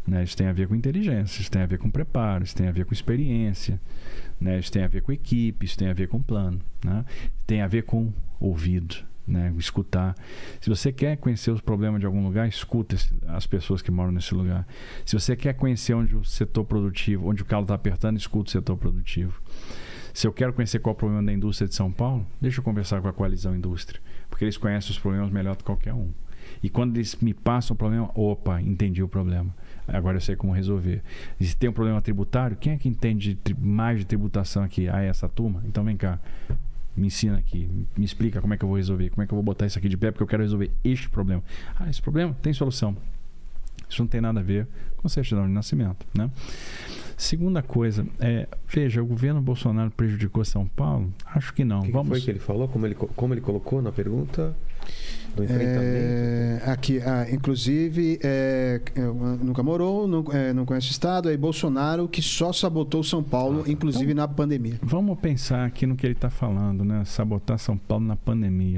Né? 0.10 0.24
Isso 0.24 0.36
tem 0.36 0.48
a 0.48 0.54
ver 0.54 0.68
com 0.68 0.76
inteligência, 0.76 1.40
isso 1.40 1.52
tem 1.52 1.62
a 1.62 1.68
ver 1.68 1.78
com 1.78 1.90
preparo, 1.90 2.44
isso 2.44 2.56
tem 2.56 2.68
a 2.68 2.72
ver 2.72 2.84
com 2.84 2.94
experiência, 2.94 3.80
né? 4.42 4.58
isso 4.58 4.72
tem 4.72 4.84
a 4.84 4.88
ver 4.88 5.02
com 5.02 5.12
equipe, 5.12 5.66
isso 5.66 5.78
tem 5.78 5.88
a 5.88 5.94
ver 5.94 6.08
com 6.08 6.22
plano, 6.22 6.60
né? 6.84 7.06
tem 7.46 7.62
a 7.62 7.68
ver 7.68 7.84
com 7.84 8.12
ouvido. 8.40 9.08
Né, 9.28 9.54
escutar. 9.60 10.16
Se 10.60 10.72
você 10.72 10.92
quer 10.92 11.16
conhecer 11.16 11.52
os 11.52 11.62
problemas 11.62 12.00
de 12.00 12.06
algum 12.08 12.26
lugar, 12.26 12.48
escuta 12.48 12.96
as 13.28 13.46
pessoas 13.46 13.80
que 13.80 13.92
moram 13.92 14.12
nesse 14.12 14.34
lugar. 14.34 14.68
Se 15.06 15.14
você 15.14 15.36
quer 15.36 15.54
conhecer 15.54 15.94
onde 15.94 16.16
o 16.16 16.26
setor 16.26 16.64
produtivo, 16.66 17.30
onde 17.30 17.44
o 17.44 17.46
calo 17.46 17.62
está 17.62 17.76
apertando, 17.76 18.18
escuta 18.18 18.50
o 18.50 18.52
setor 18.52 18.76
produtivo. 18.76 19.40
Se 20.14 20.28
eu 20.28 20.34
quero 20.34 20.54
conhecer 20.54 20.80
qual 20.80 20.94
é 20.94 20.96
o 20.96 20.98
problema 20.98 21.24
da 21.24 21.34
indústria 21.34 21.68
de 21.68 21.76
São 21.76 21.92
Paulo, 21.92 22.26
deixa 22.42 22.60
eu 22.60 22.64
conversar 22.64 23.02
com 23.02 23.08
a 23.08 23.14
coalizão 23.14 23.56
indústria, 23.56 24.02
porque 24.30 24.46
eles 24.46 24.58
conhecem 24.58 24.92
os 24.92 25.00
problemas 25.00 25.32
melhor 25.32 25.56
do 25.56 25.60
que 25.60 25.66
qualquer 25.66 25.94
um. 25.94 26.12
E 26.64 26.70
quando 26.70 26.98
eles 26.98 27.16
me 27.16 27.34
passam 27.34 27.76
o 27.76 27.78
problema, 27.78 28.10
opa, 28.16 28.62
entendi 28.62 29.04
o 29.04 29.08
problema. 29.08 29.54
Agora 29.88 30.18
eu 30.18 30.22
sei 30.22 30.36
como 30.36 30.54
resolver. 30.54 31.02
E 31.40 31.46
se 31.46 31.56
tem 31.56 31.70
um 31.70 31.74
problema 31.74 32.02
tributário, 32.02 32.58
quem 32.58 32.74
é 32.74 32.78
que 32.78 32.88
entende 32.88 33.38
mais 33.58 34.00
de 34.00 34.06
tributação 34.06 34.64
aqui? 34.64 34.88
Ah, 34.90 35.02
é 35.02 35.08
essa 35.08 35.28
turma? 35.28 35.64
Então 35.66 35.84
vem 35.84 35.98
cá. 35.98 36.20
Me 36.96 37.08
ensina 37.08 37.38
aqui, 37.38 37.70
me 37.96 38.04
explica 38.04 38.42
como 38.42 38.54
é 38.54 38.58
que 38.58 38.64
eu 38.64 38.68
vou 38.68 38.78
resolver, 38.78 39.10
como 39.10 39.24
é 39.24 39.28
que 39.28 39.32
eu 39.32 39.36
vou 39.36 39.44
botar 39.44 39.66
isso 39.66 39.78
aqui 39.78 39.88
de 39.88 39.96
pé, 39.96 40.12
porque 40.12 40.24
eu 40.24 40.28
quero 40.28 40.44
resolver 40.44 40.70
este 40.84 41.10
problema. 41.10 41.42
Ah, 41.80 41.90
esse 41.90 42.02
problema 42.02 42.36
tem 42.42 42.52
solução. 42.52 42.96
Isso 43.90 44.02
não 44.02 44.08
tem 44.08 44.20
nada 44.20 44.40
a 44.40 44.44
ver 44.44 44.68
com 44.98 45.08
certidão 45.08 45.48
de 45.48 45.54
nascimento, 45.54 46.06
né? 46.14 46.30
Segunda 47.20 47.62
coisa, 47.62 48.06
é, 48.18 48.48
veja, 48.66 49.04
o 49.04 49.06
governo 49.06 49.42
Bolsonaro 49.42 49.92
prejudicou 49.92 50.46
São 50.46 50.66
Paulo? 50.66 51.14
Acho 51.26 51.54
que 51.54 51.66
não. 51.66 51.80
O 51.80 51.82
que, 51.82 51.88
que 51.88 51.92
Vamos 51.94 52.08
foi 52.08 52.22
que 52.22 52.32
ele 52.32 52.40
falou? 52.40 52.66
Como 52.70 52.86
ele, 52.86 52.96
co- 52.96 53.10
como 53.14 53.34
ele 53.34 53.42
colocou 53.42 53.82
na 53.82 53.92
pergunta? 53.92 54.56
Do 55.36 55.44
enfrentamento? 55.44 55.76
É, 55.86 56.62
aqui, 56.66 57.00
ah, 57.02 57.28
inclusive, 57.30 58.20
é, 58.24 58.82
é, 58.96 59.02
nunca 59.44 59.62
morou, 59.62 60.08
não, 60.08 60.24
é, 60.32 60.54
não 60.54 60.66
conhece 60.66 60.88
o 60.88 60.92
Estado. 60.92 61.28
Aí 61.28 61.36
Bolsonaro 61.36 62.08
que 62.08 62.22
só 62.22 62.54
sabotou 62.54 63.04
São 63.04 63.22
Paulo, 63.22 63.66
inclusive 63.68 64.14
na 64.14 64.26
pandemia. 64.26 64.80
Vamos 64.82 65.20
pensar 65.20 65.66
aqui 65.66 65.86
no 65.86 65.98
que 65.98 66.06
ele 66.08 66.14
está 66.14 66.30
falando, 66.30 66.86
né? 66.86 67.04
Sabotar 67.04 67.60
São 67.60 67.78
Paulo 67.78 68.06
na 68.06 68.16
pandemia. 68.16 68.78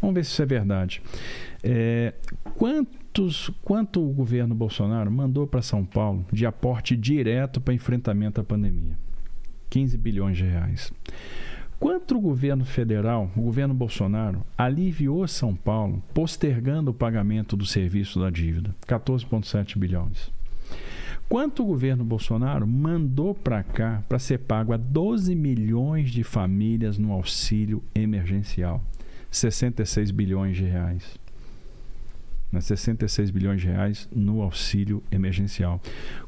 Vamos 0.00 0.14
ver 0.14 0.24
se 0.24 0.30
isso 0.30 0.42
é 0.42 0.46
verdade. 0.46 1.02
É, 1.60 2.14
quantos, 3.14 3.48
quanto 3.62 4.04
o 4.04 4.12
governo 4.12 4.56
Bolsonaro 4.56 5.08
mandou 5.08 5.46
para 5.46 5.62
São 5.62 5.84
Paulo 5.84 6.26
de 6.32 6.44
aporte 6.44 6.96
direto 6.96 7.60
para 7.60 7.72
enfrentamento 7.72 8.40
à 8.40 8.44
pandemia? 8.44 8.98
15 9.70 9.96
bilhões 9.96 10.36
de 10.36 10.42
reais. 10.42 10.92
Quanto 11.78 12.16
o 12.16 12.20
governo 12.20 12.64
federal, 12.64 13.30
o 13.36 13.42
governo 13.42 13.72
Bolsonaro, 13.72 14.44
aliviou 14.58 15.28
São 15.28 15.54
Paulo 15.54 16.02
postergando 16.12 16.90
o 16.90 16.94
pagamento 16.94 17.56
do 17.56 17.64
serviço 17.64 18.18
da 18.18 18.30
dívida? 18.30 18.74
14,7 18.86 19.78
bilhões. 19.78 20.32
Quanto 21.28 21.62
o 21.62 21.66
governo 21.66 22.04
Bolsonaro 22.04 22.66
mandou 22.66 23.32
para 23.32 23.62
cá 23.62 24.02
para 24.08 24.18
ser 24.18 24.38
pago 24.38 24.72
a 24.72 24.76
12 24.76 25.36
milhões 25.36 26.10
de 26.10 26.24
famílias 26.24 26.98
no 26.98 27.12
auxílio 27.12 27.80
emergencial? 27.94 28.82
66 29.30 30.10
bilhões 30.10 30.56
de 30.56 30.64
reais. 30.64 31.23
Né, 32.54 32.60
66 32.60 33.32
bilhões 33.32 33.60
de 33.60 33.66
reais 33.66 34.08
no 34.14 34.40
auxílio 34.40 35.02
emergencial. 35.10 35.80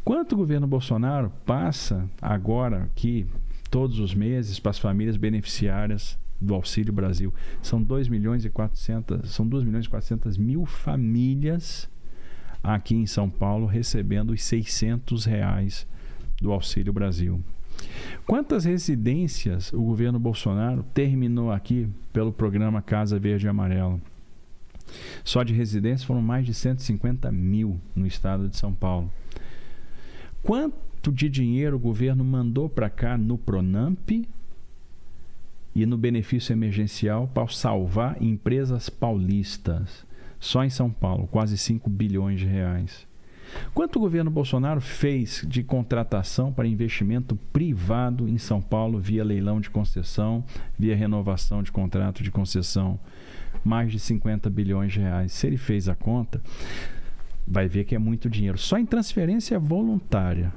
Quanto 0.04 0.32
o 0.32 0.36
governo 0.36 0.66
Bolsonaro 0.66 1.30
passa 1.46 2.10
agora 2.20 2.82
aqui, 2.82 3.24
todos 3.70 4.00
os 4.00 4.12
meses, 4.12 4.58
para 4.58 4.70
as 4.70 4.78
famílias 4.78 5.16
beneficiárias 5.16 6.18
do 6.40 6.52
Auxílio 6.52 6.92
Brasil? 6.92 7.32
São 7.62 7.80
2 7.80 8.08
milhões 8.08 8.44
e 8.44 8.50
400, 8.50 9.30
são 9.30 9.46
2 9.46 9.62
milhões 9.62 9.84
e 9.84 9.88
400 9.88 10.36
mil 10.36 10.66
famílias 10.66 11.88
aqui 12.60 12.96
em 12.96 13.06
São 13.06 13.30
Paulo 13.30 13.64
recebendo 13.64 14.30
os 14.30 14.42
600 14.42 15.26
reais 15.26 15.86
do 16.42 16.50
Auxílio 16.50 16.92
Brasil. 16.92 17.40
Quantas 18.26 18.64
residências 18.64 19.72
o 19.72 19.80
governo 19.80 20.18
Bolsonaro 20.18 20.82
terminou 20.92 21.52
aqui 21.52 21.88
pelo 22.12 22.32
programa 22.32 22.82
Casa 22.82 23.16
Verde 23.16 23.46
e 23.46 23.48
Amarela? 23.48 24.00
Só 25.24 25.42
de 25.42 25.52
residências 25.52 26.04
foram 26.04 26.22
mais 26.22 26.46
de 26.46 26.54
150 26.54 27.30
mil 27.32 27.80
no 27.94 28.06
estado 28.06 28.48
de 28.48 28.56
São 28.56 28.72
Paulo. 28.72 29.10
Quanto 30.42 31.12
de 31.12 31.28
dinheiro 31.28 31.76
o 31.76 31.80
governo 31.80 32.24
mandou 32.24 32.68
para 32.68 32.88
cá 32.88 33.18
no 33.18 33.36
Pronamp 33.36 34.10
e 35.74 35.86
no 35.86 35.98
benefício 35.98 36.52
emergencial 36.52 37.28
para 37.28 37.48
salvar 37.48 38.22
empresas 38.22 38.88
paulistas? 38.88 40.06
Só 40.38 40.62
em 40.62 40.70
São 40.70 40.90
Paulo, 40.90 41.26
quase 41.26 41.58
5 41.58 41.90
bilhões 41.90 42.38
de 42.38 42.46
reais. 42.46 43.06
Quanto 43.74 43.96
o 43.96 44.00
governo 44.00 44.30
Bolsonaro 44.30 44.80
fez 44.80 45.44
de 45.48 45.62
contratação 45.62 46.52
para 46.52 46.66
investimento 46.66 47.36
privado 47.52 48.28
em 48.28 48.38
São 48.38 48.60
Paulo 48.60 48.98
via 48.98 49.24
leilão 49.24 49.60
de 49.60 49.70
concessão, 49.70 50.44
via 50.78 50.96
renovação 50.96 51.62
de 51.62 51.72
contrato 51.72 52.22
de 52.22 52.30
concessão? 52.30 52.98
Mais 53.66 53.90
de 53.90 53.98
50 53.98 54.48
bilhões 54.48 54.92
de 54.92 55.00
reais. 55.00 55.32
Se 55.32 55.46
ele 55.48 55.56
fez 55.56 55.88
a 55.88 55.94
conta, 55.96 56.40
vai 57.44 57.66
ver 57.66 57.84
que 57.84 57.96
é 57.96 57.98
muito 57.98 58.30
dinheiro. 58.30 58.56
Só 58.56 58.78
em 58.78 58.86
transferência 58.86 59.58
voluntária, 59.58 60.52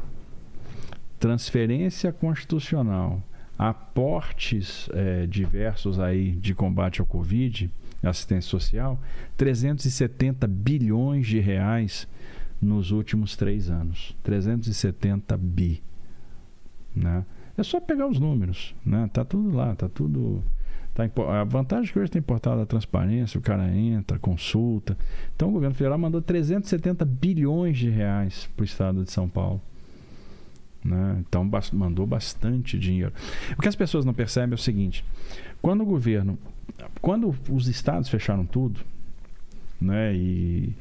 transferência 1.19 2.13
constitucional, 2.13 3.23
aportes 3.57 4.87
eh, 4.93 5.25
diversos 5.27 5.99
aí 5.99 6.33
de 6.33 6.53
combate 6.53 7.01
ao 7.01 7.05
Covid, 7.07 7.71
assistência 8.03 8.47
social, 8.47 9.01
370 9.35 10.45
bilhões 10.45 11.25
de 11.25 11.39
reais 11.39 12.07
nos 12.61 12.91
últimos 12.91 13.35
três 13.35 13.71
anos. 13.71 14.15
370 14.21 15.35
bi. 15.35 15.81
Né? 16.95 17.25
É 17.57 17.63
só 17.63 17.79
pegar 17.79 18.07
os 18.07 18.19
números. 18.19 18.75
Né? 18.85 19.09
Tá 19.11 19.25
tudo 19.25 19.49
lá, 19.49 19.75
tá 19.75 19.89
tudo. 19.89 20.43
Tá, 21.07 21.39
a 21.39 21.43
vantagem 21.45 21.89
é 21.89 21.93
que 21.93 21.99
hoje 21.99 22.11
tem 22.11 22.21
portal 22.21 22.57
da 22.57 22.65
transparência, 22.65 23.37
o 23.37 23.41
cara 23.41 23.69
entra, 23.73 24.19
consulta. 24.19 24.97
Então 25.33 25.47
o 25.47 25.51
governo 25.51 25.73
federal 25.73 25.97
mandou 25.97 26.21
370 26.21 27.05
bilhões 27.05 27.77
de 27.77 27.89
reais 27.89 28.49
para 28.53 28.63
o 28.63 28.65
estado 28.65 29.03
de 29.03 29.11
São 29.11 29.29
Paulo. 29.29 29.61
Né? 30.83 31.17
Então 31.19 31.49
mandou 31.71 32.05
bastante 32.05 32.77
dinheiro. 32.77 33.13
O 33.57 33.61
que 33.61 33.69
as 33.69 33.75
pessoas 33.75 34.03
não 34.03 34.13
percebem 34.13 34.51
é 34.51 34.55
o 34.55 34.57
seguinte: 34.57 35.05
quando 35.61 35.81
o 35.81 35.85
governo, 35.85 36.37
quando 37.01 37.33
os 37.49 37.67
estados 37.69 38.09
fecharam 38.09 38.45
tudo, 38.45 38.81
né, 39.79 40.13
e 40.13 40.73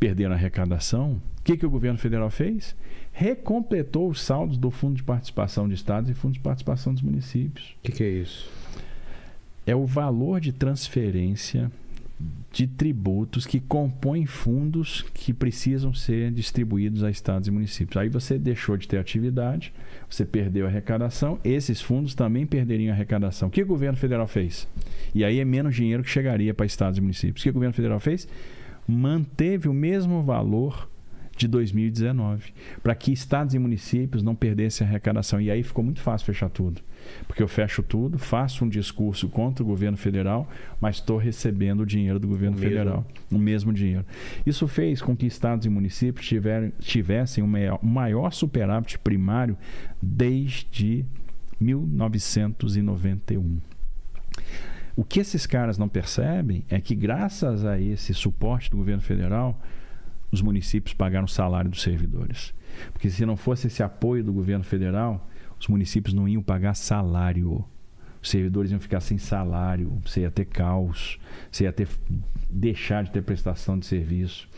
perderam 0.00 0.32
a 0.32 0.36
arrecadação, 0.36 1.20
o 1.38 1.42
que, 1.44 1.56
que 1.56 1.66
o 1.66 1.70
governo 1.70 1.98
federal 1.98 2.30
fez? 2.30 2.74
Recompletou 3.12 4.08
os 4.08 4.22
saldos 4.22 4.56
do 4.56 4.70
Fundo 4.70 4.96
de 4.96 5.02
Participação 5.04 5.68
de 5.68 5.74
Estados 5.74 6.10
e 6.10 6.14
Fundo 6.14 6.34
de 6.34 6.40
Participação 6.40 6.92
dos 6.92 7.02
Municípios. 7.02 7.76
O 7.78 7.82
que, 7.82 7.92
que 7.92 8.02
é 8.02 8.08
isso? 8.08 8.61
É 9.66 9.74
o 9.74 9.86
valor 9.86 10.40
de 10.40 10.52
transferência 10.52 11.70
de 12.52 12.66
tributos 12.66 13.46
que 13.46 13.58
compõem 13.58 14.26
fundos 14.26 15.02
que 15.14 15.32
precisam 15.32 15.94
ser 15.94 16.30
distribuídos 16.30 17.02
a 17.02 17.10
estados 17.10 17.48
e 17.48 17.50
municípios. 17.50 17.96
Aí 17.96 18.08
você 18.08 18.38
deixou 18.38 18.76
de 18.76 18.86
ter 18.86 18.98
atividade, 18.98 19.72
você 20.08 20.24
perdeu 20.24 20.66
a 20.66 20.68
arrecadação, 20.68 21.38
esses 21.42 21.80
fundos 21.80 22.14
também 22.14 22.46
perderiam 22.46 22.92
a 22.92 22.94
arrecadação. 22.94 23.48
O 23.48 23.50
que 23.50 23.62
o 23.62 23.66
governo 23.66 23.96
federal 23.96 24.28
fez? 24.28 24.68
E 25.14 25.24
aí 25.24 25.40
é 25.40 25.44
menos 25.44 25.74
dinheiro 25.74 26.02
que 26.02 26.10
chegaria 26.10 26.52
para 26.52 26.66
estados 26.66 26.98
e 26.98 27.00
municípios. 27.00 27.42
O 27.42 27.44
que 27.44 27.50
o 27.50 27.54
governo 27.54 27.74
federal 27.74 27.98
fez? 27.98 28.28
Manteve 28.86 29.68
o 29.68 29.74
mesmo 29.74 30.22
valor 30.22 30.90
de 31.36 31.48
2019, 31.48 32.52
para 32.82 32.94
que 32.94 33.12
estados 33.12 33.54
e 33.54 33.58
municípios 33.58 34.22
não 34.22 34.34
perdessem 34.34 34.86
a 34.86 34.90
arrecadação. 34.90 35.40
E 35.40 35.50
aí 35.50 35.62
ficou 35.62 35.82
muito 35.82 36.00
fácil 36.00 36.26
fechar 36.26 36.50
tudo. 36.50 36.82
Porque 37.26 37.42
eu 37.42 37.48
fecho 37.48 37.82
tudo, 37.82 38.18
faço 38.18 38.64
um 38.64 38.68
discurso 38.68 39.28
contra 39.28 39.62
o 39.62 39.66
governo 39.66 39.96
federal, 39.96 40.48
mas 40.80 40.96
estou 40.96 41.18
recebendo 41.18 41.80
o 41.80 41.86
dinheiro 41.86 42.18
do 42.18 42.28
governo 42.28 42.56
o 42.56 42.60
federal, 42.60 43.06
mesmo. 43.30 43.30
o 43.30 43.38
mesmo 43.38 43.72
dinheiro. 43.72 44.04
Isso 44.44 44.66
fez 44.68 45.00
com 45.00 45.16
que 45.16 45.26
estados 45.26 45.66
e 45.66 45.68
municípios 45.68 46.26
tiver, 46.26 46.72
tivessem 46.80 47.44
maior, 47.44 47.78
um 47.82 47.88
maior 47.88 48.32
superávit 48.32 48.98
primário 48.98 49.56
desde 50.00 51.04
1991. 51.60 53.60
O 54.94 55.04
que 55.04 55.20
esses 55.20 55.46
caras 55.46 55.78
não 55.78 55.88
percebem 55.88 56.64
é 56.68 56.80
que, 56.80 56.94
graças 56.94 57.64
a 57.64 57.80
esse 57.80 58.12
suporte 58.12 58.70
do 58.70 58.76
governo 58.76 59.02
federal, 59.02 59.60
os 60.30 60.42
municípios 60.42 60.94
pagaram 60.94 61.24
o 61.24 61.28
salário 61.28 61.70
dos 61.70 61.82
servidores. 61.82 62.54
Porque 62.92 63.10
se 63.10 63.24
não 63.24 63.36
fosse 63.36 63.66
esse 63.66 63.82
apoio 63.82 64.24
do 64.24 64.32
governo 64.32 64.64
federal, 64.64 65.28
os 65.62 65.68
municípios 65.68 66.12
não 66.12 66.28
iam 66.28 66.42
pagar 66.42 66.74
salário. 66.74 67.64
Os 68.20 68.28
servidores 68.28 68.72
iam 68.72 68.80
ficar 68.80 69.00
sem 69.00 69.16
salário, 69.16 70.00
você 70.04 70.22
ia 70.22 70.30
ter 70.30 70.44
caos, 70.44 71.18
você 71.50 71.64
ia 71.64 71.72
ter 71.72 71.88
deixar 72.50 73.04
de 73.04 73.12
ter 73.12 73.22
prestação 73.22 73.78
de 73.78 73.86
serviço. 73.86 74.48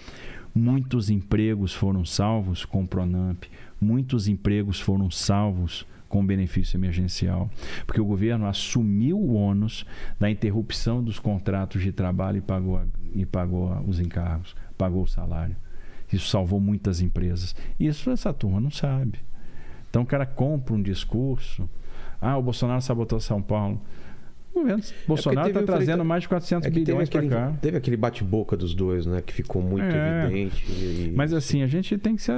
Muitos 0.54 1.10
empregos 1.10 1.74
foram 1.74 2.04
salvos 2.06 2.64
com 2.64 2.82
o 2.82 2.88
Pronamp, 2.88 3.44
muitos 3.80 4.28
empregos 4.28 4.80
foram 4.80 5.10
salvos 5.10 5.86
com 6.08 6.24
benefício 6.24 6.76
emergencial, 6.76 7.50
porque 7.86 8.00
o 8.00 8.04
governo 8.04 8.46
assumiu 8.46 9.18
o 9.18 9.34
ônus 9.34 9.84
da 10.18 10.30
interrupção 10.30 11.02
dos 11.02 11.18
contratos 11.18 11.82
de 11.82 11.92
trabalho 11.92 12.38
e 12.38 12.42
pagou, 12.42 12.82
e 13.14 13.26
pagou 13.26 13.78
os 13.86 14.00
encargos, 14.00 14.56
pagou 14.78 15.02
o 15.02 15.08
salário. 15.08 15.56
Isso 16.10 16.28
salvou 16.28 16.60
muitas 16.60 17.00
empresas. 17.00 17.54
Isso 17.78 18.10
essa 18.10 18.32
turma 18.32 18.60
não 18.60 18.70
sabe. 18.70 19.18
Então 19.94 20.02
o 20.02 20.06
cara 20.06 20.26
compra 20.26 20.74
um 20.74 20.82
discurso. 20.82 21.70
Ah, 22.20 22.36
o 22.36 22.42
Bolsonaro 22.42 22.82
sabotou 22.82 23.20
São 23.20 23.40
Paulo. 23.40 23.80
O 24.52 24.58
governo 24.58 24.82
Bolsonaro 25.06 25.46
está 25.46 25.62
trazendo 25.62 26.04
mais 26.04 26.22
de 26.24 26.28
400 26.30 26.66
é 26.66 26.70
bilhões 26.70 27.08
para 27.08 27.28
cá. 27.28 27.52
Teve 27.62 27.76
aquele 27.76 27.96
bate-boca 27.96 28.56
dos 28.56 28.74
dois, 28.74 29.06
né? 29.06 29.22
Que 29.24 29.32
ficou 29.32 29.62
muito 29.62 29.84
é, 29.84 30.24
evidente. 30.24 30.64
E, 30.68 31.12
mas 31.14 31.32
assim, 31.32 31.62
a 31.62 31.68
gente 31.68 31.96
tem 31.96 32.16
que, 32.16 32.22
se, 32.22 32.32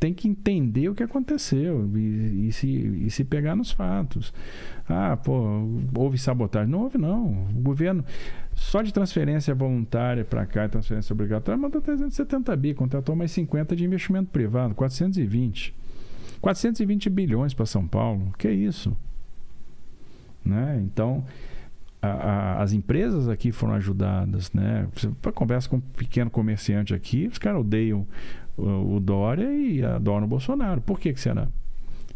tem 0.00 0.14
que 0.14 0.26
entender 0.26 0.88
o 0.88 0.94
que 0.94 1.02
aconteceu 1.02 1.86
e, 1.94 2.48
e, 2.48 2.52
se, 2.52 2.66
e 2.66 3.10
se 3.10 3.24
pegar 3.24 3.54
nos 3.54 3.72
fatos. 3.72 4.32
Ah, 4.88 5.18
pô, 5.18 5.68
houve 5.94 6.16
sabotagem. 6.16 6.70
Não 6.70 6.80
houve, 6.80 6.96
não. 6.96 7.46
O 7.54 7.60
governo, 7.60 8.02
só 8.54 8.80
de 8.80 8.90
transferência 8.90 9.54
voluntária 9.54 10.24
para 10.24 10.46
cá, 10.46 10.66
transferência 10.66 11.12
obrigatória, 11.12 11.60
mandou 11.60 11.82
370 11.82 12.56
bi, 12.56 12.72
contratou 12.72 13.14
mais 13.14 13.32
50 13.32 13.76
de 13.76 13.84
investimento 13.84 14.30
privado, 14.30 14.74
420. 14.74 15.74
420 16.46 17.10
bilhões 17.10 17.52
para 17.52 17.66
São 17.66 17.88
Paulo. 17.88 18.32
Que 18.38 18.46
é 18.46 18.52
isso? 18.52 18.96
Né? 20.44 20.80
Então, 20.84 21.24
a, 22.00 22.06
a, 22.06 22.62
as 22.62 22.72
empresas 22.72 23.28
aqui 23.28 23.50
foram 23.50 23.74
ajudadas. 23.74 24.52
Né? 24.52 24.86
Você 24.94 25.10
conversa 25.34 25.68
com 25.68 25.78
um 25.78 25.80
pequeno 25.80 26.30
comerciante 26.30 26.94
aqui, 26.94 27.26
os 27.26 27.36
caras 27.36 27.62
odeiam 27.62 28.06
o, 28.56 28.94
o 28.94 29.00
Dória 29.00 29.52
e 29.52 29.84
adoram 29.84 30.26
o 30.26 30.28
Bolsonaro. 30.28 30.80
Por 30.80 31.00
que, 31.00 31.12
que 31.12 31.20
será? 31.20 31.48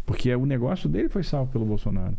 Porque 0.07 0.33
o 0.33 0.47
negócio 0.47 0.89
dele 0.89 1.09
foi 1.09 1.25
salvo 1.25 1.51
pelo 1.51 1.67
Bolsonaro. 1.67 2.17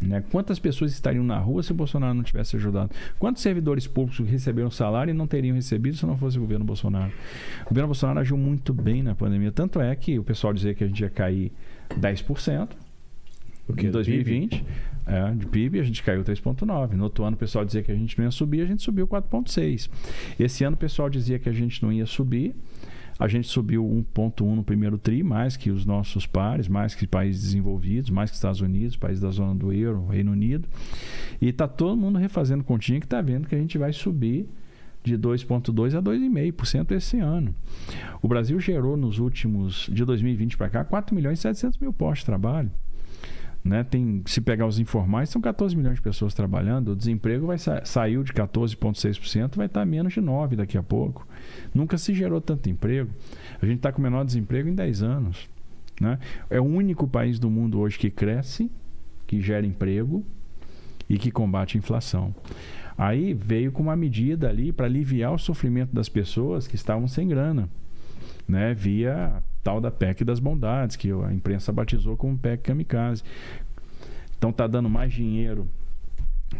Né? 0.00 0.22
Quantas 0.30 0.58
pessoas 0.58 0.92
estariam 0.92 1.24
na 1.24 1.38
rua 1.38 1.62
se 1.62 1.72
o 1.72 1.74
Bolsonaro 1.74 2.14
não 2.14 2.22
tivesse 2.22 2.56
ajudado? 2.56 2.90
Quantos 3.18 3.42
servidores 3.42 3.86
públicos 3.86 4.26
receberam 4.28 4.70
salário 4.70 5.10
e 5.10 5.14
não 5.14 5.26
teriam 5.26 5.54
recebido 5.54 5.96
se 5.96 6.04
não 6.06 6.16
fosse 6.16 6.38
o 6.38 6.40
governo 6.40 6.64
Bolsonaro? 6.64 7.12
O 7.62 7.68
governo 7.70 7.88
Bolsonaro 7.88 8.20
agiu 8.20 8.36
muito 8.36 8.74
bem 8.74 9.02
na 9.02 9.14
pandemia. 9.14 9.50
Tanto 9.50 9.80
é 9.80 9.94
que 9.96 10.18
o 10.18 10.24
pessoal 10.24 10.52
dizia 10.52 10.74
que 10.74 10.84
a 10.84 10.86
gente 10.86 11.00
ia 11.00 11.10
cair 11.10 11.52
10%. 11.98 12.68
O 13.68 13.72
que? 13.72 13.86
Em 13.86 13.90
2020, 13.90 14.64
é, 15.06 15.30
de 15.34 15.46
PIB, 15.46 15.80
a 15.80 15.82
gente 15.82 16.02
caiu 16.02 16.22
3,9%. 16.22 16.92
No 16.92 17.04
outro 17.04 17.24
ano, 17.24 17.34
o 17.34 17.38
pessoal 17.38 17.64
dizia 17.64 17.82
que 17.82 17.90
a 17.90 17.94
gente 17.94 18.16
não 18.16 18.24
ia 18.24 18.30
subir, 18.30 18.60
a 18.60 18.66
gente 18.66 18.82
subiu 18.82 19.08
4,6%. 19.08 19.90
Esse 20.38 20.62
ano, 20.62 20.74
o 20.74 20.78
pessoal 20.78 21.10
dizia 21.10 21.38
que 21.38 21.48
a 21.48 21.52
gente 21.52 21.82
não 21.82 21.92
ia 21.92 22.06
subir, 22.06 22.54
a 23.18 23.28
gente 23.28 23.48
subiu 23.48 23.84
1,1 23.84 24.54
no 24.54 24.62
primeiro 24.62 24.98
TRI, 24.98 25.22
mais 25.22 25.56
que 25.56 25.70
os 25.70 25.86
nossos 25.86 26.26
pares, 26.26 26.68
mais 26.68 26.94
que 26.94 27.06
países 27.06 27.42
desenvolvidos, 27.42 28.10
mais 28.10 28.30
que 28.30 28.36
Estados 28.36 28.60
Unidos, 28.60 28.96
países 28.96 29.20
da 29.20 29.30
zona 29.30 29.54
do 29.54 29.72
euro, 29.72 30.06
Reino 30.06 30.32
Unido. 30.32 30.68
E 31.40 31.48
está 31.48 31.66
todo 31.66 31.96
mundo 31.96 32.18
refazendo 32.18 32.62
continha 32.62 33.00
que 33.00 33.06
está 33.06 33.20
vendo 33.20 33.48
que 33.48 33.54
a 33.54 33.58
gente 33.58 33.78
vai 33.78 33.92
subir 33.92 34.46
de 35.02 35.16
2,2% 35.16 35.98
a 35.98 36.02
2,5% 36.02 36.90
esse 36.92 37.18
ano. 37.18 37.54
O 38.20 38.28
Brasil 38.28 38.58
gerou 38.58 38.96
nos 38.96 39.18
últimos, 39.18 39.88
de 39.92 40.04
2020 40.04 40.56
para 40.56 40.68
cá, 40.68 40.84
4 40.84 41.14
milhões 41.14 41.38
e 41.38 41.42
700 41.42 41.78
mil 41.78 41.92
postos 41.92 42.20
de 42.20 42.26
trabalho. 42.26 42.70
Né? 43.64 43.82
Tem, 43.82 44.22
se 44.26 44.40
pegar 44.40 44.66
os 44.66 44.78
informais, 44.78 45.28
são 45.28 45.40
14 45.40 45.76
milhões 45.76 45.96
de 45.96 46.02
pessoas 46.02 46.34
trabalhando. 46.34 46.92
O 46.92 46.96
desemprego 46.96 47.46
vai 47.46 47.58
sa 47.58 47.84
saiu 47.84 48.22
de 48.22 48.32
14,6%, 48.32 49.56
vai 49.56 49.66
estar 49.66 49.84
menos 49.84 50.12
de 50.12 50.20
9% 50.20 50.54
daqui 50.54 50.78
a 50.78 50.82
pouco. 50.82 51.26
Nunca 51.74 51.98
se 51.98 52.14
gerou 52.14 52.40
tanto 52.40 52.68
emprego. 52.68 53.10
A 53.60 53.66
gente 53.66 53.76
está 53.76 53.92
com 53.92 53.98
o 53.98 54.02
menor 54.02 54.24
desemprego 54.24 54.68
em 54.68 54.74
10 54.74 55.02
anos. 55.02 55.48
Né? 56.00 56.18
É 56.50 56.60
o 56.60 56.64
único 56.64 57.06
país 57.06 57.38
do 57.38 57.50
mundo 57.50 57.78
hoje 57.78 57.98
que 57.98 58.10
cresce, 58.10 58.70
que 59.26 59.40
gera 59.40 59.66
emprego 59.66 60.24
e 61.08 61.18
que 61.18 61.30
combate 61.30 61.76
a 61.76 61.78
inflação. 61.78 62.34
Aí 62.98 63.34
veio 63.34 63.72
com 63.72 63.82
uma 63.82 63.96
medida 63.96 64.48
ali 64.48 64.72
para 64.72 64.86
aliviar 64.86 65.32
o 65.32 65.38
sofrimento 65.38 65.94
das 65.94 66.08
pessoas 66.08 66.66
que 66.66 66.76
estavam 66.76 67.06
sem 67.06 67.28
grana, 67.28 67.68
né? 68.48 68.72
via 68.74 69.42
tal 69.62 69.80
da 69.80 69.90
PEC 69.90 70.24
das 70.24 70.38
bondades, 70.38 70.96
que 70.96 71.10
a 71.10 71.32
imprensa 71.32 71.72
batizou 71.72 72.16
como 72.16 72.38
PEC 72.38 72.62
kamikaze. 72.62 73.22
Então 74.38 74.50
está 74.50 74.66
dando 74.66 74.88
mais 74.88 75.12
dinheiro 75.12 75.68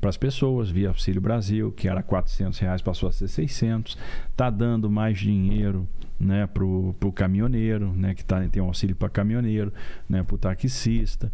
para 0.00 0.10
as 0.10 0.16
pessoas 0.16 0.70
via 0.70 0.88
Auxílio 0.88 1.20
Brasil, 1.20 1.72
que 1.72 1.88
era 1.88 2.02
400 2.02 2.58
reais, 2.58 2.82
passou 2.82 3.08
a 3.08 3.12
ser 3.12 3.28
600. 3.28 3.96
Está 4.30 4.50
dando 4.50 4.90
mais 4.90 5.18
dinheiro 5.18 5.88
né, 6.18 6.46
para 6.46 6.64
o 6.64 7.12
caminhoneiro, 7.14 7.92
né, 7.92 8.14
que 8.14 8.24
tá, 8.24 8.46
tem 8.48 8.62
um 8.62 8.66
auxílio 8.66 8.96
para 8.96 9.08
caminhoneiro, 9.08 9.72
né, 10.08 10.22
para 10.22 10.34
o 10.34 10.38
taxista. 10.38 11.30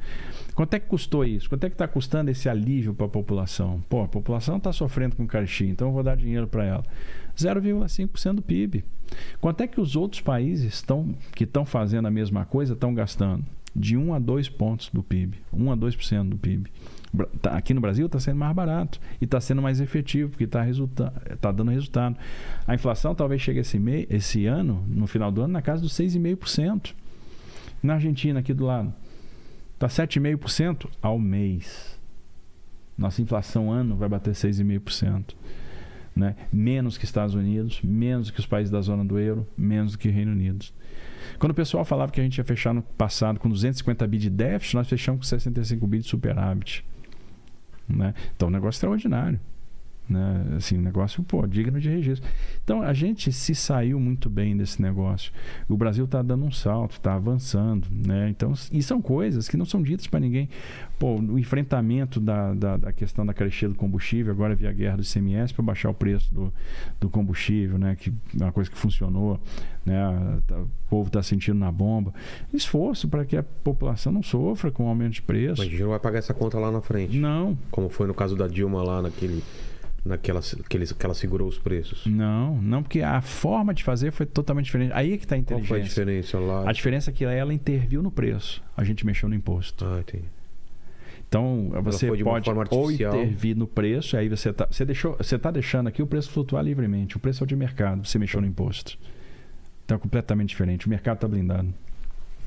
Quanto 0.55 0.75
é 0.75 0.81
que 0.81 0.87
custou 0.87 1.25
isso? 1.25 1.49
Quanto 1.49 1.65
é 1.65 1.71
que 1.71 1.75
está 1.75 1.87
custando 1.87 2.31
esse 2.31 2.49
alívio 2.49 2.93
para 2.95 3.07
a 3.07 3.09
população? 3.09 3.83
Pô, 3.89 4.03
a 4.03 4.09
população 4.09 4.57
está 4.57 4.73
sofrendo 4.73 5.17
com 5.17 5.27
caixinha, 5.27 5.71
então 5.71 5.89
eu 5.89 5.93
vou 5.93 6.03
dar 6.03 6.17
dinheiro 6.17 6.47
para 6.47 6.65
ela. 6.65 6.85
0,5% 7.37 8.35
do 8.35 8.43
PIB. 8.43 8.85
Quanto 9.41 9.61
é 9.63 9.67
que 9.67 9.81
os 9.81 9.97
outros 9.97 10.21
países 10.21 10.75
estão, 10.75 11.15
que 11.35 11.45
estão 11.45 11.65
fazendo 11.65 12.07
a 12.07 12.11
mesma 12.11 12.45
coisa 12.45 12.75
estão 12.75 12.93
gastando? 12.93 13.45
De 13.75 13.97
1 13.97 14.15
a 14.15 14.19
2 14.19 14.49
pontos 14.51 14.91
do 14.93 15.03
PIB. 15.03 15.39
1 15.53 15.73
a 15.73 15.77
2% 15.77 16.29
do 16.29 16.37
PIB. 16.37 16.71
Tá- 17.41 17.57
Aqui 17.57 17.75
no 17.75 17.81
Brasil 17.81 18.07
está 18.07 18.19
sendo 18.19 18.37
mais 18.37 18.55
barato 18.55 18.99
e 19.21 19.25
está 19.25 19.41
sendo 19.41 19.61
mais 19.61 19.81
efetivo, 19.81 20.31
porque 20.31 20.45
está 20.45 20.63
resulta 20.63 21.11
tá 21.41 21.53
dando 21.53 21.71
resultado. 21.71 22.17
A 22.67 22.75
inflação 22.75 23.15
talvez 23.15 23.43
chegue 23.43 23.61
esse, 23.61 23.79
mei, 23.79 24.07
esse 24.09 24.47
ano, 24.47 24.83
no 24.89 25.07
final 25.07 25.31
do 25.31 25.43
ano, 25.43 25.53
na 25.53 25.63
casa 25.63 25.83
dos 25.83 25.93
6,5%. 25.93 26.95
Na 27.83 27.95
Argentina, 27.95 28.41
aqui 28.41 28.55
do 28.55 28.65
lado, 28.65 28.95
está 29.75 29.89
7,5% 29.89 30.87
ao 31.03 31.19
mês. 31.19 31.99
Nossa 32.97 33.21
inflação 33.21 33.71
ano 33.71 33.97
vai 33.97 34.09
bater 34.09 34.33
6,5%. 34.35 35.35
Né? 36.15 36.37
Menos 36.53 36.97
que 36.97 37.05
Estados 37.05 37.35
Unidos, 37.35 37.81
menos 37.83 38.31
que 38.31 38.39
os 38.39 38.47
países 38.47 38.71
da 38.71 38.81
zona 38.81 39.05
do 39.05 39.19
euro, 39.19 39.47
menos 39.57 39.97
que 39.97 40.09
Reino 40.09 40.33
Unido. 40.33 40.67
Quando 41.39 41.53
o 41.53 41.55
pessoal 41.55 41.85
falava 41.85 42.13
que 42.13 42.21
a 42.21 42.25
gente 42.25 42.39
ia 42.39 42.45
fechar 42.45 42.73
no 42.73 42.83
passado 42.83 43.41
com 43.41 43.49
250 43.49 44.07
bi 44.07 44.19
de 44.19 44.31
déficit, 44.31 44.75
nós 44.77 44.89
fechamos 44.89 45.21
com 45.21 45.25
65 45.25 45.87
bi 45.87 45.99
de 45.99 46.07
superávit. 46.07 46.85
Né? 47.89 48.15
Então, 48.35 48.49
um 48.49 48.51
negócio 48.51 48.79
extraordinário. 48.79 49.39
Né? 50.09 50.45
Assim, 50.57 50.77
negócio 50.77 51.23
pô, 51.23 51.47
digno 51.47 51.81
de 51.81 51.89
registro. 51.89 52.29
Então, 52.63 52.83
a 52.83 52.93
gente 52.93 53.33
se 53.33 53.55
saiu 53.55 53.99
muito 53.99 54.29
bem 54.29 54.57
desse 54.57 54.83
negócio. 54.83 55.33
O 55.69 55.77
Brasil 55.77 56.05
está 56.05 56.21
dando 56.21 56.45
um 56.45 56.51
salto, 56.51 56.93
está 56.93 57.15
avançando. 57.15 57.87
Né? 57.91 58.29
Então, 58.29 58.53
e 58.71 58.83
são 58.83 59.01
coisas 59.01 59.49
que 59.49 59.57
não 59.57 59.65
são 59.65 59.83
ditas 59.83 60.07
para 60.07 60.21
ninguém. 60.21 60.49
Pô, 60.99 61.17
o 61.17 61.39
enfrentamento 61.39 62.21
da, 62.21 62.53
da, 62.53 62.77
da 62.77 62.93
questão 62.93 63.25
da 63.25 63.33
carestia 63.33 63.69
do 63.69 63.75
combustível, 63.75 64.33
agora 64.33 64.55
via 64.55 64.73
guerra 64.73 64.97
do 64.97 65.03
ICMS, 65.03 65.55
para 65.55 65.65
baixar 65.65 65.89
o 65.91 65.95
preço 65.95 66.33
do, 66.35 66.53
do 67.01 67.09
combustível, 67.09 67.79
né? 67.79 67.97
que 67.97 68.13
é 68.39 68.43
uma 68.45 68.53
coisa 68.53 68.71
que 68.71 68.77
funcionou. 68.77 69.41
Né? 69.85 69.97
Tá- 70.47 70.59
O 70.59 70.69
povo 70.91 71.09
está 71.09 71.23
sentindo 71.23 71.59
na 71.59 71.73
bomba. 71.73 72.13
Esforço 72.53 73.09
para 73.09 73.25
que 73.25 73.37
a 73.37 73.43
população 73.43 74.13
não 74.13 74.23
sofra 74.23 74.71
com 74.71 74.85
o 74.85 74.89
aumento 74.89 75.15
de 75.15 75.23
preço. 75.23 75.59
Mas 75.63 75.69
a 75.69 75.71
gente 75.71 75.83
não 75.83 75.91
vai 75.91 75.99
pagar 75.99 76.19
essa 76.19 76.35
conta 76.35 76.59
lá 76.59 76.71
na 76.71 76.81
frente. 76.83 77.17
Não, 77.17 77.57
Como 77.71 77.89
foi 77.89 78.07
no 78.07 78.15
caso 78.15 78.37
da 78.37 78.47
Dilma 78.47 78.83
lá 78.83 79.01
naquele. 79.01 79.43
Naquela 80.05 80.41
que, 80.69 80.77
eles, 80.77 80.91
que 80.91 81.07
ela 81.07 81.15
segurou 81.15 81.47
os 81.47 81.59
preços. 81.59 82.05
não, 82.07 82.61
não, 82.61 82.83
porque 82.83 83.03
a 83.03 83.21
forma 83.21 83.73
de 83.73 83.85
fazer 83.85 84.11
foi 84.11 84.27
totalmente 84.27 84.65
diferente. 84.65 84.93
Aí 84.95 85.13
é 85.13 85.17
que 85.17 85.25
está 85.25 85.37
a 85.37 85.43
Qual 85.43 85.61
foi 85.61 85.79
a 85.79 85.85
inteligência. 85.85 86.05
diferença 86.05 86.39
lá? 86.41 86.69
A 86.69 86.73
diferença 86.73 87.11
é 87.11 87.13
que 87.13 87.25
ela 87.25 87.55
interviu 87.55 88.03
no 88.03 88.11
preço, 88.11 88.63
a 88.77 88.83
gente 88.83 89.07
mexeu 89.07 89.29
no 89.29 89.35
imposto. 89.35 89.85
Ah, 89.85 90.01
entendi. 90.01 90.25
Então 91.29 91.71
você 91.83 92.09
pode 92.09 92.51
ou 92.71 92.93
intervir 92.93 93.57
no 93.57 93.67
preço, 93.67 94.19
aí 94.19 94.29
você 94.29 94.53
tá, 94.53 94.67
você 94.71 94.85
deixou, 94.85 95.17
você 95.17 95.37
está 95.37 95.51
deixando 95.51 95.87
aqui 95.87 96.03
o 96.03 96.07
preço 96.07 96.31
flutuar 96.31 96.63
livremente. 96.63 97.17
O 97.17 97.21
preço 97.21 97.43
é 97.43 97.45
o 97.45 97.47
de 97.47 97.57
mercado, 97.57 98.07
você 98.07 98.19
mexeu 98.19 98.41
no 98.41 98.47
imposto. 98.47 98.99
Então 99.85 99.97
é 99.97 99.99
completamente 99.99 100.51
diferente. 100.51 100.87
O 100.87 100.91
mercado 100.91 101.15
está 101.15 101.29
blindado, 101.29 101.73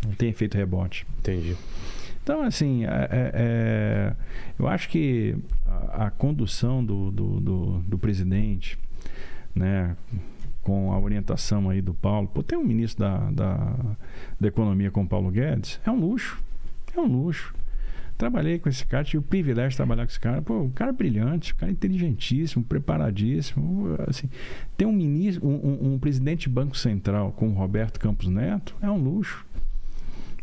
não 0.06 0.14
tem 0.14 0.30
efeito 0.30 0.56
rebote. 0.56 1.08
Entendi. 1.20 1.56
Então, 2.26 2.42
assim, 2.42 2.86
é- 2.86 2.88
é- 2.90 3.32
é, 3.36 4.14
eu 4.58 4.68
acho 4.68 4.90
que 4.90 5.36
a, 5.64 6.08
a 6.08 6.10
condução 6.10 6.84
do, 6.84 7.12
do, 7.12 7.40
do- 7.40 7.78
do 7.88 7.98
presidente, 8.00 8.80
né, 9.54 9.96
com 10.64 10.92
a 10.92 11.00
orientação 11.00 11.70
aí 11.70 11.84
do 11.84 11.94
Paulo, 11.94 12.28
pô, 12.28 12.42
tem 12.42 12.58
um 12.58 12.64
ministro 12.64 13.04
da, 13.06 13.18
da, 13.30 13.76
da 14.42 14.48
Economia 14.48 14.90
com 14.90 15.04
o 15.04 15.08
Paulo 15.08 15.30
Guedes, 15.30 15.80
é 15.86 15.92
um 15.92 16.00
luxo. 16.00 16.42
É 16.98 17.00
um 17.00 17.06
luxo. 17.06 17.54
Trabalhei 18.18 18.58
com 18.58 18.70
esse 18.70 18.84
cara, 18.88 19.04
tive 19.04 19.20
o 19.20 19.22
privilégio 19.22 19.70
de 19.72 19.76
trabalhar 19.78 20.06
com 20.08 20.10
esse 20.10 20.20
cara. 20.20 20.42
Pô, 20.42 20.62
um 20.64 20.70
cara 20.72 20.92
brilhante, 20.92 21.54
um 21.54 21.58
cara 21.58 21.72
inteligentíssimo, 21.72 22.64
preparadíssimo. 22.66 23.90
Assim, 24.08 24.28
tem 24.76 24.88
um 24.88 24.92
ministro, 24.94 25.48
um, 25.48 25.54
um- 25.54 25.94
um 25.94 26.00
presidente 26.00 26.44
de 26.44 26.50
Banco 26.50 26.76
Central 26.76 27.32
com 27.34 27.50
o 27.50 27.54
Roberto 27.54 28.00
Campos 28.00 28.28
Neto, 28.30 28.76
é 28.82 28.90
um 28.90 28.98
luxo. 28.98 29.46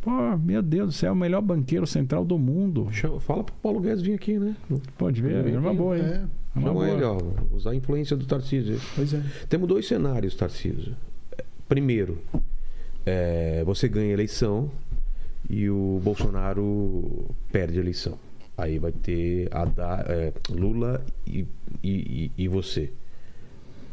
Pô, 0.03 0.37
meu 0.37 0.61
Deus 0.61 0.87
do 0.89 0.93
céu, 0.93 1.11
é 1.11 1.13
o 1.13 1.17
melhor 1.17 1.41
banqueiro 1.41 1.87
central 1.87 2.25
do 2.25 2.37
mundo. 2.39 2.89
Chama- 2.91 3.21
Fala 3.21 3.45
pro 3.45 3.55
Paulo 3.57 3.81
Guedes 3.81 4.03
vir 4.03 4.15
aqui, 4.15 4.37
né? 4.39 4.57
Pode 4.99 5.23
ver, 5.23 5.47
é 5.47 5.59
uma 5.59 5.73
boa, 5.73 5.97
hein? 5.97 6.05
É, 6.05 6.09
É 6.55 6.59
uma 6.59 6.63
Chama 6.69 6.73
boa. 6.73 6.89
ele, 6.91 7.05
ó. 7.05 7.19
Usar 7.53 7.71
a 7.71 7.75
influência 7.75 8.17
do 8.17 8.27
Tarcísio. 8.27 8.79
pois 8.97 9.15
é. 9.15 9.23
Temos 9.49 9.69
dois 9.69 9.87
cenários, 9.87 10.35
Tarcísio. 10.35 10.95
Primeiro, 11.69 12.19
é, 13.07 13.63
você 13.65 13.89
ganha 13.89 14.11
a 14.11 14.13
eleição 14.13 14.71
e 15.49 15.71
o 15.71 16.01
Bolsonaro 16.03 17.31
perde 17.53 17.79
a 17.79 17.81
eleição. 17.81 18.19
Aí 18.59 18.79
vai 18.79 18.93
ter 18.93 19.49
a 19.51 19.65
da- 19.65 20.05
é, 20.09 20.33
Lula 20.51 21.03
e, 21.27 21.47
e, 21.83 21.91
e- 21.91 22.31
e 22.37 22.49
você. 22.49 22.91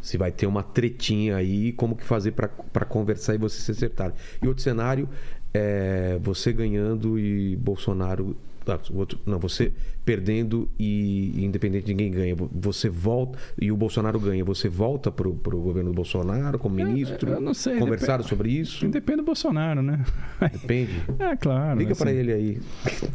Se 0.02 0.18
vai 0.18 0.32
ter 0.32 0.48
uma 0.48 0.64
tretinha 0.64 1.36
aí, 1.38 1.72
como 1.74 1.96
que 1.96 2.04
fazer 2.04 2.32
para 2.32 2.86
conversar 2.86 3.36
e 3.36 3.38
você 3.38 3.60
se 3.62 3.72
acertar. 3.72 4.14
E 4.42 4.48
outro 4.48 4.64
cenário 4.64 5.08
é 5.54 6.20
você 6.22 6.52
ganhando 6.54 7.20
e 7.20 7.56
Bolsonaro. 7.56 8.36
ah, 8.68 8.80
outro- 8.94 9.20
não, 9.26 9.40
você 9.40 9.72
perdendo 10.06 10.68
e, 10.80 11.44
independente 11.46 11.86
de 11.86 11.94
ninguém 11.94 12.12
ganha. 12.12 12.36
Você 12.54 12.90
volta 12.90 13.38
e 13.62 13.72
o 13.72 13.78
Bolsonaro 13.78 14.20
ganha. 14.20 14.44
Você 14.46 14.68
volta 14.70 15.12
pro, 15.12 15.34
pro 15.36 15.60
governo 15.60 15.92
do 15.92 15.96
Bolsonaro 15.96 16.58
como 16.58 16.76
ministro? 16.76 17.32
É, 17.32 17.36
eu 17.36 17.42
não 17.42 17.54
sei, 17.54 17.78
Conversaram 17.78 18.24
depende- 18.24 18.30
sobre 18.30 18.52
isso? 18.52 18.88
Depende 18.88 19.18
do 19.18 19.24
Bolsonaro, 19.24 19.82
né? 19.82 20.04
Depende. 20.52 20.90
É 21.20 21.36
claro. 21.36 21.78
Liga 21.80 21.92
assim, 21.92 22.02
para 22.04 22.12
ele 22.12 22.32
aí. 22.32 22.60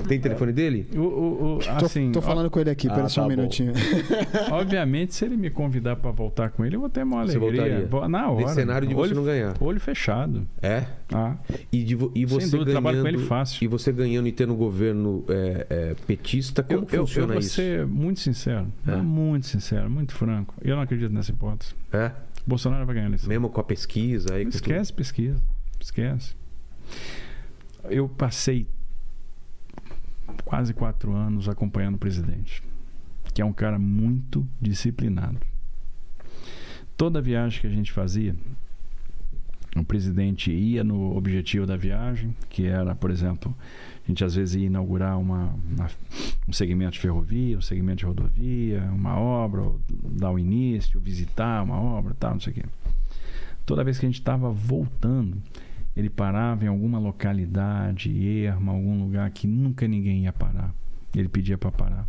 Tem 0.06 0.20
telefone 0.20 0.52
dele? 0.52 0.86
O, 0.94 1.00
o, 1.00 1.54
o- 1.56 1.58
Tô, 1.78 1.86
assim, 1.86 2.12
tô 2.12 2.20
falando 2.22 2.50
com 2.50 2.60
ele 2.60 2.70
aqui, 2.70 2.86
Ah, 2.88 2.94
pera 2.94 3.08
só 3.08 3.22
tá 3.22 3.26
um 3.26 3.30
bom. 3.30 3.36
minutinho. 3.36 3.72
ó, 4.50 4.56
obviamente, 4.60 5.14
se 5.14 5.24
ele 5.24 5.36
me 5.36 5.50
convidar 5.50 5.96
para 5.96 6.10
voltar 6.10 6.50
com 6.50 6.64
ele, 6.64 6.76
eu 6.76 6.80
vou 6.80 6.88
ter 6.88 7.02
uma 7.02 7.24
Você 7.26 7.36
alegria. 7.36 7.60
voltaria? 7.62 7.86
Vou- 7.86 8.08
Na 8.08 8.30
hora. 8.30 8.42
Nesse 8.42 8.54
cenário 8.54 8.86
de 8.86 8.94
você 8.94 9.08
olho, 9.10 9.14
não 9.16 9.24
ganhar. 9.24 9.54
Olho 9.60 9.80
fechado. 9.80 10.46
É? 10.62 10.84
Ah, 11.12 11.36
E, 11.72 11.82
de 11.82 11.94
e 11.94 11.98
Sem 11.98 12.26
você 12.26 12.44
dúvida, 12.46 12.50
ganhando, 12.56 12.70
trabalho 12.72 13.02
com 13.02 13.08
ele 13.08 13.18
fácil. 13.18 13.64
E 13.64 13.66
você 13.68 13.90
ganhando 13.92 14.28
e 14.28 14.32
tendo 14.32 14.52
um 14.52 14.56
governo 14.56 15.24
é, 15.28 15.66
é, 15.70 15.94
petista, 16.06 16.62
como 16.80 16.86
eu, 16.92 17.06
eu, 17.16 17.26
vou 17.28 17.38
isso? 17.38 17.50
ser 17.56 17.86
muito 17.86 18.20
sincero. 18.20 18.72
É. 18.86 18.96
Muito 18.96 19.46
sincero, 19.46 19.88
muito 19.90 20.14
franco. 20.14 20.54
Eu 20.62 20.76
não 20.76 20.82
acredito 20.82 21.12
nessa 21.12 21.30
hipótese. 21.30 21.74
É? 21.92 22.12
Bolsonaro 22.46 22.84
vai 22.84 22.94
ganhar 22.94 23.06
a 23.06 23.08
eleição. 23.10 23.28
Mesmo 23.28 23.48
com 23.48 23.60
a 23.60 23.64
pesquisa 23.64 24.34
aí? 24.34 24.44
Esquece 24.46 24.92
pesquisa. 24.92 25.40
Esquece. 25.80 26.34
Eu 27.84 28.08
passei 28.08 28.66
quase 30.44 30.72
quatro 30.74 31.14
anos 31.14 31.48
acompanhando 31.48 31.94
o 31.96 31.98
presidente, 31.98 32.62
que 33.32 33.40
é 33.42 33.44
um 33.44 33.52
cara 33.52 33.78
muito 33.78 34.46
disciplinado. 34.60 35.38
Toda 36.96 37.20
viagem 37.20 37.60
que 37.60 37.66
a 37.66 37.70
gente 37.70 37.92
fazia, 37.92 38.36
o 39.76 39.84
presidente 39.84 40.52
ia 40.52 40.84
no 40.84 41.16
objetivo 41.16 41.66
da 41.66 41.76
viagem, 41.76 42.34
que 42.48 42.66
era, 42.66 42.94
por 42.94 43.10
exemplo, 43.10 43.54
a 44.04 44.08
gente 44.08 44.22
às 44.24 44.34
vezes 44.34 44.54
ia 44.54 44.66
inaugurar 44.66 45.18
uma, 45.18 45.54
uma- 45.72 45.90
um 46.46 46.52
segmento 46.52 46.92
de 46.92 47.00
ferrovia, 47.00 47.56
um 47.56 47.62
segmento 47.62 47.98
de 47.98 48.04
rodovia, 48.06 48.82
uma 48.92 49.18
obra, 49.18 49.62
dar 49.88 50.30
o 50.30 50.38
início, 50.38 51.00
visitar 51.00 51.62
uma 51.62 51.80
obra, 51.80 52.14
tal, 52.18 52.32
não 52.34 52.40
sei 52.40 52.52
o 52.52 52.56
quê. 52.56 52.64
Toda 53.64 53.82
vez 53.82 53.98
que 53.98 54.04
a 54.04 54.08
gente 54.08 54.18
estava 54.18 54.50
voltando, 54.50 55.38
ele 55.96 56.10
parava 56.10 56.64
em 56.64 56.68
alguma 56.68 56.98
localidade, 56.98 58.10
erma, 58.44 58.72
algum 58.72 58.98
lugar 59.02 59.30
que 59.30 59.46
nunca 59.46 59.88
ninguém 59.88 60.24
ia 60.24 60.32
parar. 60.32 60.74
Ele 61.14 61.28
pedia 61.28 61.56
para 61.56 61.70
parar. 61.70 62.06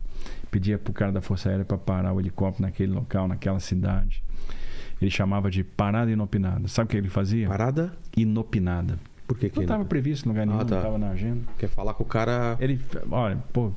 Pedia 0.51 0.77
para 0.77 0.91
o 0.91 0.93
cara 0.93 1.11
da 1.11 1.21
Força 1.21 1.49
Aérea 1.49 1.63
para 1.63 1.77
parar 1.77 2.11
o 2.13 2.19
helicóptero 2.19 2.63
naquele 2.65 2.91
local, 2.91 3.27
naquela 3.27 3.59
cidade. 3.59 4.23
Ele 5.01 5.11
chamava 5.11 5.51
de 5.51 5.63
parada 5.63 6.09
inopinada. 6.11 6.67
Sabe 6.67 6.87
o 6.87 6.89
que 6.89 6.97
ele 6.97 7.09
fazia? 7.09 7.47
Parada? 7.47 7.93
Inopinada. 8.17 8.97
Por 9.27 9.37
que 9.37 9.49
que 9.49 9.55
Não 9.55 9.63
estava 9.63 9.85
previsto 9.85 10.25
em 10.25 10.29
lugar 10.29 10.45
nenhum, 10.45 10.59
Ah, 10.59 10.65
tá. 10.65 10.71
não 10.71 10.77
estava 10.77 10.97
na 10.97 11.09
agenda. 11.09 11.41
Quer 11.57 11.67
falar 11.69 11.93
com 11.93 12.03
o 12.03 12.05
cara... 12.05 12.57
Ele, 12.59 12.79
olha, 13.11 13.37
pô, 13.53 13.71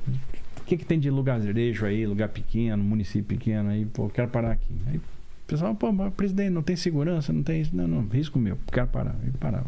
que, 0.69 0.77
que 0.77 0.85
tem 0.85 0.99
de 0.99 1.09
lugarejo 1.09 1.83
aí, 1.83 2.05
lugar 2.05 2.29
pequeno, 2.29 2.83
município 2.83 3.35
pequeno 3.35 3.69
aí, 3.69 3.85
pô, 3.85 4.07
quero 4.07 4.27
parar 4.27 4.51
aqui. 4.51 4.71
Aí 4.85 4.97
o 4.97 5.01
pessoal, 5.47 5.73
pô, 5.73 5.91
mas 5.91 6.13
presidente, 6.13 6.51
não 6.51 6.61
tem 6.61 6.75
segurança, 6.75 7.33
não 7.33 7.41
tem 7.41 7.61
isso. 7.61 7.75
Não, 7.75 7.87
não, 7.87 8.07
risco 8.07 8.37
meu, 8.37 8.55
quero 8.71 8.87
parar. 8.87 9.15
Ele 9.23 9.33
parava. 9.39 9.65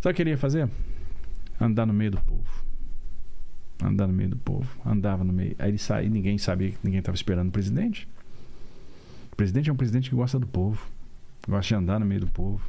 Sabe 0.00 0.12
o 0.12 0.14
que 0.16 0.22
ele 0.22 0.30
ia 0.30 0.38
fazer? 0.38 0.68
Andar 1.60 1.86
no 1.86 1.92
meio 1.92 2.10
do 2.10 2.20
povo. 2.20 2.64
Andar 3.80 4.08
no 4.08 4.12
meio 4.12 4.30
do 4.30 4.36
povo. 4.36 4.68
Andava 4.84 5.22
no 5.22 5.32
meio. 5.32 5.54
Aí 5.60 5.70
ele 5.70 5.78
saía, 5.78 6.10
ninguém 6.10 6.38
sabia 6.38 6.72
ninguém 6.82 6.98
estava 6.98 7.14
esperando 7.14 7.48
o 7.48 7.52
presidente. 7.52 8.08
O 9.32 9.36
presidente 9.36 9.70
é 9.70 9.72
um 9.72 9.76
presidente 9.76 10.10
que 10.10 10.16
gosta 10.16 10.40
do 10.40 10.46
povo. 10.46 10.84
Gosta 11.48 11.68
de 11.68 11.74
andar 11.76 12.00
no 12.00 12.06
meio 12.06 12.22
do 12.22 12.26
povo. 12.26 12.60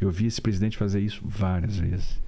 Eu 0.00 0.08
vi 0.08 0.26
esse 0.26 0.40
presidente 0.40 0.76
fazer 0.76 1.00
isso 1.00 1.20
várias 1.26 1.76
vezes 1.76 2.20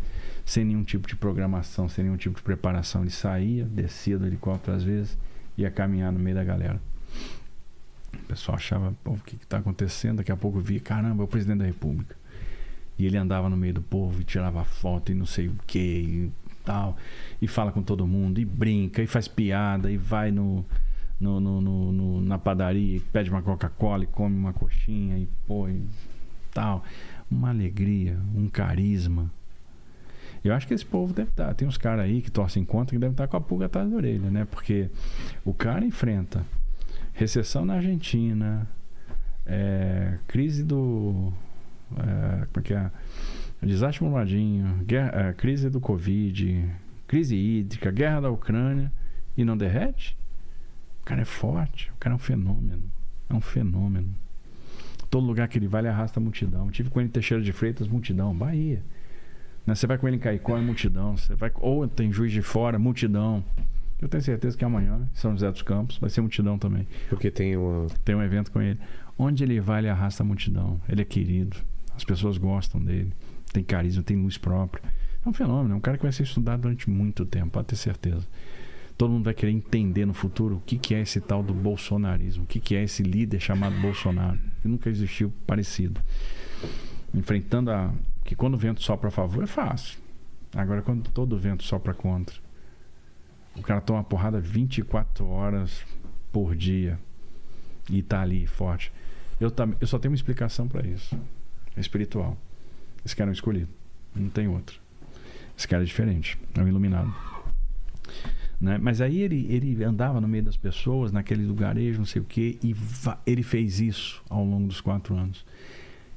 sem 0.44 0.64
nenhum 0.64 0.82
tipo 0.84 1.06
de 1.08 1.16
programação, 1.16 1.88
sem 1.88 2.04
nenhum 2.04 2.16
tipo 2.16 2.36
de 2.36 2.42
preparação. 2.42 3.02
Ele 3.02 3.10
saía, 3.10 3.64
descia 3.64 4.18
do 4.18 4.26
helicóptero 4.26 4.76
às 4.76 4.82
vezes 4.82 5.16
ia 5.56 5.70
caminhar 5.70 6.10
no 6.12 6.18
meio 6.18 6.36
da 6.36 6.44
galera. 6.44 6.80
O 8.14 8.26
pessoal 8.26 8.56
achava, 8.56 8.94
pô, 9.04 9.12
o 9.12 9.18
que 9.18 9.36
está 9.36 9.58
acontecendo? 9.58 10.18
Daqui 10.18 10.32
a 10.32 10.36
pouco 10.36 10.58
via, 10.60 10.80
caramba, 10.80 11.22
é 11.22 11.24
o 11.24 11.28
presidente 11.28 11.58
da 11.58 11.64
República. 11.66 12.16
E 12.98 13.06
ele 13.06 13.16
andava 13.16 13.48
no 13.48 13.56
meio 13.56 13.74
do 13.74 13.82
povo 13.82 14.20
e 14.20 14.24
tirava 14.24 14.64
foto 14.64 15.10
e 15.10 15.14
não 15.14 15.26
sei 15.26 15.48
o 15.48 15.54
que 15.66 15.78
e 15.78 16.32
tal. 16.64 16.96
E 17.40 17.46
fala 17.48 17.72
com 17.72 17.82
todo 17.82 18.06
mundo, 18.06 18.38
e 18.40 18.44
brinca, 18.44 19.02
e 19.02 19.06
faz 19.06 19.26
piada, 19.28 19.90
e 19.90 19.96
vai 19.96 20.30
no, 20.30 20.64
no, 21.18 21.40
no- 21.40 21.60
no- 21.92 22.20
na 22.20 22.38
padaria, 22.38 22.96
e 22.96 23.00
pede 23.00 23.30
uma 23.30 23.42
Coca-Cola 23.42 24.04
e 24.04 24.06
come 24.06 24.36
uma 24.36 24.52
coxinha 24.52 25.18
e 25.18 25.26
pô, 25.46 25.68
e 25.68 25.82
tal. 26.52 26.84
Uma 27.30 27.48
alegria, 27.50 28.18
um 28.34 28.46
carisma. 28.48 29.30
Eu 30.44 30.54
acho 30.54 30.66
que 30.66 30.74
esse 30.74 30.84
povo 30.84 31.12
deve 31.12 31.30
estar. 31.30 31.54
Tem 31.54 31.66
uns 31.66 31.78
caras 31.78 32.04
aí 32.04 32.20
que 32.20 32.30
torcem 32.30 32.64
contra 32.64 32.94
que 32.94 32.98
devem 32.98 33.12
estar 33.12 33.28
com 33.28 33.36
a 33.36 33.40
pulga 33.40 33.66
atrás 33.66 33.88
da 33.88 33.96
orelha, 33.96 34.30
né? 34.30 34.44
Porque 34.44 34.90
o 35.44 35.54
cara 35.54 35.84
enfrenta 35.84 36.44
recessão 37.12 37.64
na 37.64 37.74
Argentina, 37.74 38.66
é, 39.46 40.18
crise 40.26 40.64
do. 40.64 41.32
é, 41.96 42.46
como 42.46 42.58
é 42.58 42.62
que 42.62 42.74
é? 42.74 42.90
Desastre 43.62 44.04
guerra, 44.84 45.28
é, 45.28 45.32
crise 45.34 45.70
do 45.70 45.80
Covid, 45.80 46.68
crise 47.06 47.36
hídrica, 47.36 47.92
guerra 47.92 48.22
da 48.22 48.30
Ucrânia 48.30 48.92
e 49.36 49.44
não 49.44 49.56
derrete? 49.56 50.16
O 51.02 51.04
cara 51.04 51.22
é 51.22 51.24
forte, 51.24 51.90
o 51.94 51.98
cara 51.98 52.14
é 52.14 52.16
um 52.16 52.18
fenômeno. 52.18 52.82
É 53.30 53.34
um 53.34 53.40
fenômeno. 53.40 54.12
Todo 55.08 55.26
lugar 55.26 55.46
que 55.46 55.58
ele 55.58 55.68
vai, 55.68 55.82
ele 55.82 55.88
arrasta 55.88 56.18
a 56.18 56.22
multidão. 56.22 56.70
Tive 56.70 56.90
com 56.90 57.00
ele 57.00 57.08
Teixeira 57.08 57.42
de 57.42 57.52
Freitas, 57.52 57.86
multidão, 57.86 58.34
Bahia. 58.34 58.82
Né? 59.66 59.74
Você 59.74 59.86
vai 59.86 59.98
com 59.98 60.06
ele 60.08 60.16
em 60.16 60.20
Caicó, 60.20 60.56
é 60.56 60.60
multidão. 60.60 61.16
Você 61.16 61.34
vai, 61.34 61.50
ou 61.60 61.86
tem 61.86 62.12
Juiz 62.12 62.32
de 62.32 62.42
Fora, 62.42 62.78
multidão. 62.78 63.44
Eu 64.00 64.08
tenho 64.08 64.22
certeza 64.22 64.56
que 64.56 64.64
amanhã, 64.64 65.08
em 65.12 65.16
São 65.16 65.30
José 65.30 65.50
dos 65.50 65.62
Campos, 65.62 65.96
vai 65.98 66.10
ser 66.10 66.20
multidão 66.20 66.58
também. 66.58 66.86
Porque 67.08 67.30
tem 67.30 67.56
uma. 67.56 67.86
Tem 68.04 68.14
um 68.14 68.22
evento 68.22 68.50
com 68.50 68.60
ele. 68.60 68.78
Onde 69.16 69.44
ele 69.44 69.60
vai, 69.60 69.80
ele 69.80 69.88
arrasta 69.88 70.22
a 70.22 70.26
multidão. 70.26 70.80
Ele 70.88 71.02
é 71.02 71.04
querido. 71.04 71.56
As 71.94 72.04
pessoas 72.04 72.36
gostam 72.36 72.80
dele. 72.80 73.12
Tem 73.52 73.62
carisma, 73.62 74.02
tem 74.02 74.16
luz 74.16 74.36
própria. 74.36 74.82
É 75.24 75.28
um 75.28 75.32
fenômeno. 75.32 75.74
É 75.74 75.76
um 75.76 75.80
cara 75.80 75.96
que 75.96 76.02
vai 76.02 76.10
ser 76.10 76.24
estudado 76.24 76.62
durante 76.62 76.90
muito 76.90 77.24
tempo, 77.24 77.50
pode 77.50 77.68
ter 77.68 77.76
certeza. 77.76 78.26
Todo 78.98 79.10
mundo 79.10 79.24
vai 79.24 79.34
querer 79.34 79.52
entender 79.52 80.04
no 80.04 80.14
futuro 80.14 80.56
o 80.56 80.60
que, 80.60 80.78
que 80.78 80.94
é 80.94 81.00
esse 81.00 81.20
tal 81.20 81.42
do 81.42 81.54
bolsonarismo. 81.54 82.44
O 82.44 82.46
que, 82.46 82.60
que 82.60 82.74
é 82.74 82.82
esse 82.82 83.02
líder 83.02 83.40
chamado 83.40 83.80
Bolsonaro. 83.80 84.38
Que 84.60 84.68
nunca 84.68 84.90
existiu 84.90 85.32
parecido. 85.46 86.00
Enfrentando 87.14 87.70
a. 87.70 87.92
Que 88.32 88.36
quando 88.36 88.54
o 88.54 88.56
vento 88.56 88.82
sopra 88.82 89.08
a 89.08 89.10
favor 89.10 89.44
é 89.44 89.46
fácil. 89.46 89.98
Agora, 90.56 90.80
quando 90.80 91.10
todo 91.10 91.38
vento 91.38 91.64
sopra 91.64 91.92
contra. 91.92 92.34
O 93.54 93.60
cara 93.60 93.78
toma 93.82 93.98
uma 93.98 94.04
porrada 94.04 94.40
24 94.40 95.28
horas 95.28 95.84
por 96.32 96.56
dia 96.56 96.98
e 97.90 98.02
tá 98.02 98.22
ali 98.22 98.46
forte. 98.46 98.90
Eu, 99.38 99.50
tam, 99.50 99.74
eu 99.78 99.86
só 99.86 99.98
tenho 99.98 100.12
uma 100.12 100.16
explicação 100.16 100.66
para 100.66 100.86
isso. 100.88 101.14
É 101.76 101.80
espiritual. 101.80 102.38
Esse 103.04 103.14
cara 103.14 103.28
é 103.28 103.32
um 103.32 103.34
escolhido. 103.34 103.68
Não 104.16 104.30
tem 104.30 104.48
outro. 104.48 104.80
Esse 105.54 105.68
cara 105.68 105.82
é 105.82 105.86
diferente. 105.86 106.38
É 106.54 106.62
um 106.62 106.68
iluminado. 106.68 107.14
Né? 108.58 108.78
Mas 108.78 109.02
aí 109.02 109.20
ele, 109.20 109.46
ele 109.50 109.84
andava 109.84 110.22
no 110.22 110.28
meio 110.28 110.44
das 110.44 110.56
pessoas, 110.56 111.12
naquele 111.12 111.44
lugarejo, 111.44 111.98
não 111.98 112.06
sei 112.06 112.22
o 112.22 112.24
quê, 112.24 112.58
e 112.62 112.74
ele 113.26 113.42
fez 113.42 113.78
isso 113.78 114.22
ao 114.30 114.42
longo 114.42 114.68
dos 114.68 114.80
quatro 114.80 115.14
anos. 115.14 115.44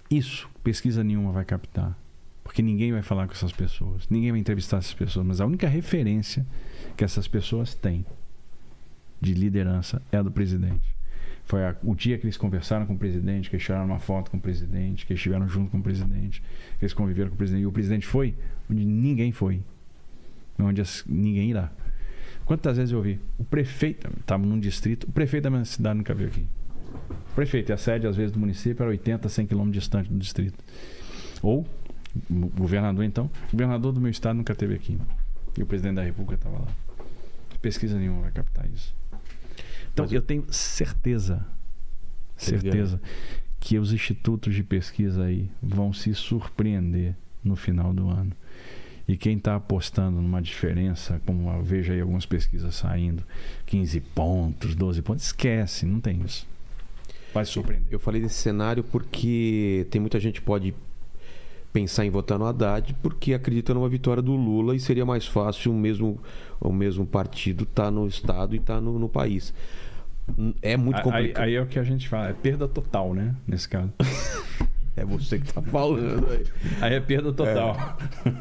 Isso, 0.09 0.49
pesquisa 0.63 1.03
nenhuma 1.03 1.33
vai 1.33 1.43
captar. 1.43 2.04
Porque 2.55 2.63
ninguém 2.63 2.93
vai 2.93 3.01
falar 3.01 3.27
com 3.27 3.33
essas 3.33 3.51
pessoas. 3.51 4.07
Ninguém 4.09 4.31
vai 4.31 4.39
entrevistar 4.39 4.77
essas 4.77 4.93
pessoas. 4.93 5.25
Mas 5.25 5.41
a 5.41 5.45
única 5.45 5.67
referência 5.67 6.45
que 6.95 7.03
essas 7.03 7.27
pessoas 7.27 7.75
têm 7.75 8.05
de 9.19 9.33
liderança 9.33 10.01
é 10.09 10.15
a 10.15 10.21
do 10.21 10.31
presidente. 10.31 10.95
Foi 11.43 11.65
a- 11.65 11.75
o 11.83 11.93
dia 11.93 12.17
que 12.17 12.23
eles 12.23 12.37
conversaram 12.37 12.85
com 12.85 12.93
o 12.93 12.97
presidente, 12.97 13.49
que 13.49 13.57
eles 13.57 13.65
tiraram 13.65 13.83
uma 13.83 13.99
foto 13.99 14.31
com 14.31 14.37
o 14.37 14.39
presidente, 14.39 15.05
que 15.05 15.11
eles 15.11 15.19
estiveram 15.19 15.49
junto 15.49 15.69
com 15.69 15.79
o 15.79 15.83
presidente, 15.83 16.41
que 16.79 16.85
eles 16.85 16.93
conviveram 16.93 17.27
com 17.27 17.35
o 17.35 17.37
presidente. 17.37 17.63
E 17.63 17.65
o 17.65 17.73
presidente 17.73 18.07
foi 18.07 18.33
onde 18.71 18.85
ninguém 18.85 19.33
foi. 19.33 19.59
Onde 20.57 20.79
as- 20.79 21.03
ninguém 21.05 21.49
irá. 21.49 21.69
Quantas 22.45 22.77
vezes 22.77 22.93
eu 22.93 22.99
ouvi? 22.99 23.19
O 23.37 23.43
prefeito, 23.43 24.09
estava 24.17 24.45
num 24.45 24.61
distrito, 24.61 25.03
o 25.09 25.11
prefeito 25.11 25.43
da 25.43 25.49
minha 25.49 25.65
cidade 25.65 25.97
nunca 25.97 26.13
veio 26.13 26.29
aqui. 26.29 26.45
O 27.31 27.35
prefeito, 27.35 27.69
e 27.69 27.73
a 27.73 27.77
sede, 27.77 28.07
às 28.07 28.15
vezes, 28.15 28.31
do 28.31 28.39
município 28.39 28.81
era 28.81 28.91
80, 28.91 29.27
100 29.27 29.45
quilômetros 29.45 29.83
distante 29.83 30.09
do 30.09 30.17
distrito. 30.17 30.57
Ou, 31.41 31.67
governador, 32.29 33.03
então, 33.03 33.29
o 33.47 33.51
governador 33.51 33.91
do 33.91 34.01
meu 34.01 34.11
estado 34.11 34.37
nunca 34.37 34.53
esteve 34.53 34.75
aqui. 34.75 34.97
E 35.57 35.63
o 35.63 35.65
presidente 35.65 35.95
da 35.95 36.03
república 36.03 36.35
estava 36.35 36.59
lá. 36.59 36.67
Pesquisa 37.61 37.97
nenhuma 37.97 38.21
vai 38.21 38.31
captar 38.31 38.69
isso. 38.69 38.93
Então, 39.93 40.05
Mas- 40.05 40.13
eu 40.13 40.21
tenho 40.21 40.45
certeza, 40.51 41.45
certeza, 42.37 43.01
que 43.59 43.79
os 43.79 43.91
institutos 43.93 44.53
de 44.53 44.63
pesquisa 44.63 45.23
aí 45.23 45.49
vão 45.63 45.91
se 45.93 46.13
surpreender 46.13 47.15
no 47.43 47.55
final 47.55 47.93
do 47.93 48.09
ano. 48.09 48.31
E 49.07 49.15
quem 49.15 49.37
está 49.37 49.55
apostando 49.55 50.19
numa 50.21 50.41
diferença, 50.41 51.21
como 51.25 51.49
eu 51.49 51.63
vejo 51.63 51.93
aí 51.93 52.01
algumas 52.01 52.25
pesquisas 52.25 52.75
saindo, 52.75 53.23
15 53.65 53.99
pontos, 54.01 54.75
12 54.75 55.01
pontos, 55.01 55.25
esquece, 55.25 55.85
não 55.85 55.99
tem 55.99 56.21
isso. 56.23 56.47
Vai 57.33 57.45
se 57.45 57.51
surpreender. 57.51 57.87
Eu 57.91 57.99
falei 57.99 58.21
desse 58.21 58.35
cenário 58.35 58.83
porque 58.83 59.85
tem 59.91 60.01
muita 60.01 60.19
gente 60.19 60.39
que 60.39 60.45
pode 60.45 60.73
pensar 61.75 62.05
em 62.05 62.09
votar 62.09 62.39
no 62.39 62.45
Haddad 62.45 62.95
porque 63.03 63.33
acredita 63.33 63.73
numa 63.73 63.89
vitória 63.89 64.23
do 64.23 64.31
Lula 64.31 64.73
e 64.77 64.79
seria 64.79 65.05
mais 65.05 65.27
fácil 65.27 65.73
o 65.73 65.75
mesmo, 65.75 66.17
o 66.57 66.71
mesmo 66.71 67.05
partido 67.05 67.65
estar 67.65 67.91
no 67.91 68.07
Estado 68.07 68.55
e 68.55 68.59
estar 68.59 68.79
no, 68.79 68.97
no 68.97 69.09
país. 69.09 69.53
É 70.61 70.77
muito 70.77 70.95
Aí, 70.95 71.03
complicado. 71.03 71.43
aí 71.43 71.55
é 71.55 71.61
o 71.61 71.65
que 71.65 71.77
a 71.77 71.83
gente 71.83 72.07
fala, 72.07 72.29
é 72.29 72.33
perda 72.33 72.65
total, 72.65 73.13
né? 73.13 73.35
Nesse 73.45 73.67
caso. 73.67 73.91
É 74.97 75.03
você 75.03 75.37
que 75.37 75.53
tá 75.53 75.61
falando 75.61 76.25
aí. 76.31 76.45
Aí 76.79 76.93
é 76.93 77.01
perda 77.01 77.33
total. 77.33 77.97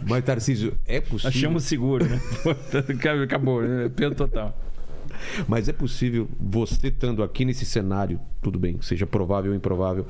Mas, 0.08 0.22
Tarcísio, 0.22 0.78
é 0.86 1.00
possível. 1.00 1.28
Achamos 1.28 1.64
seguro, 1.64 2.04
né? 2.04 2.20
Acabou, 3.24 3.60
né? 3.60 3.88
Perda 3.88 4.14
total. 4.14 4.56
Mas 5.48 5.68
é 5.68 5.72
possível 5.72 6.28
você 6.38 6.86
estando 6.86 7.24
aqui 7.24 7.44
nesse 7.44 7.64
cenário, 7.64 8.20
tudo 8.40 8.56
bem, 8.56 8.80
seja 8.80 9.04
provável 9.04 9.50
ou 9.50 9.56
improvável, 9.56 10.06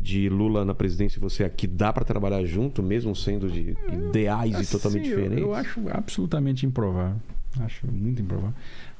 de 0.00 0.28
Lula 0.28 0.64
na 0.64 0.74
presidência 0.74 1.18
e 1.18 1.20
você 1.20 1.44
aqui, 1.44 1.66
dá 1.66 1.92
para 1.92 2.04
trabalhar 2.04 2.44
junto, 2.44 2.82
mesmo 2.82 3.14
sendo 3.14 3.50
de 3.50 3.76
ideais 3.92 4.68
e 4.68 4.70
totalmente 4.72 5.02
Assim, 5.02 5.10
eu- 5.10 5.16
diferentes? 5.16 5.44
Eu, 5.44 5.54
acho 5.54 5.80
absolutamente 5.90 6.64
improvável. 6.66 7.16
Acho 7.60 7.86
muito 7.86 8.22
improvável. 8.22 8.54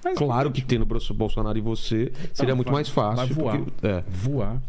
Mas 0.05 0.17
Claro 0.19 0.51
que 0.51 0.61
tendo 0.63 0.83
o 0.83 1.15
Bolsonaro 1.15 1.57
e 1.57 1.61
você 1.61 2.13
seria 2.35 2.55
muito 2.55 2.73
mais 2.73 2.89
fácil. 2.89 3.35
voar. 3.35 3.59
porque- 3.59 3.87
é. 3.87 4.03
voar. 4.09 4.61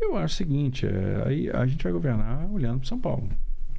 Eu 0.00 0.16
acho 0.16 0.34
o 0.34 0.36
seguinte, 0.36 0.86
é, 0.86 1.22
aí 1.26 1.50
a 1.50 1.66
gente 1.66 1.82
vai 1.82 1.92
governar 1.92 2.46
olhando 2.52 2.80
para 2.80 2.88
São 2.88 2.98
Paulo. 2.98 3.28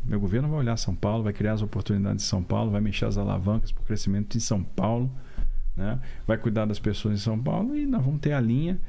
Meu 0.06 0.19
governo 0.19 0.47
vai 0.47 0.59
olhar 0.59 0.77
São 0.77 0.95
Paulo, 0.95 1.23
vai 1.23 1.33
criar 1.33 1.53
as 1.53 1.61
oportunidades 1.61 2.23
de 2.23 2.30
São 2.30 2.41
Paulo, 2.41 2.72
vai 2.72 2.80
mexer 2.81 3.06
as 3.06 3.17
alavancas 3.17 3.72
para 3.72 3.81
o 3.81 3.85
crescimento 3.85 4.30
de 4.38 4.41
São 4.43 4.64
Paulo, 4.64 5.11
né? 5.77 5.99
vai 6.25 6.38
cuidar 6.38 6.65
das 6.65 6.80
pessoas 6.80 7.14
em 7.14 7.17
São 7.17 7.39
Paulo 7.39 7.77
e 7.77 7.85
nós 7.85 8.03
vamos 8.03 8.19
ter 8.19 8.33
a 8.33 8.41
linha 8.41 8.80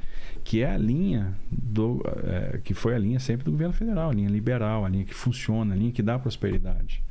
que 0.43 0.61
é 0.63 0.71
a 0.71 0.77
linha 0.77 1.35
do 1.51 2.01
é, 2.23 2.59
que 2.63 2.73
foi 2.73 2.95
a 2.95 2.99
linha 2.99 3.19
sempre 3.19 3.45
do 3.45 3.51
governo 3.51 3.73
federal, 3.73 4.09
a 4.09 4.13
linha 4.13 4.29
liberal, 4.29 4.83
a 4.83 4.89
linha 4.89 5.05
que 5.05 5.13
funciona, 5.13 5.75
a 5.75 5.77
linha 5.77 5.91
que 5.91 6.01
dá 6.01 6.17
prosperidade. 6.17 7.03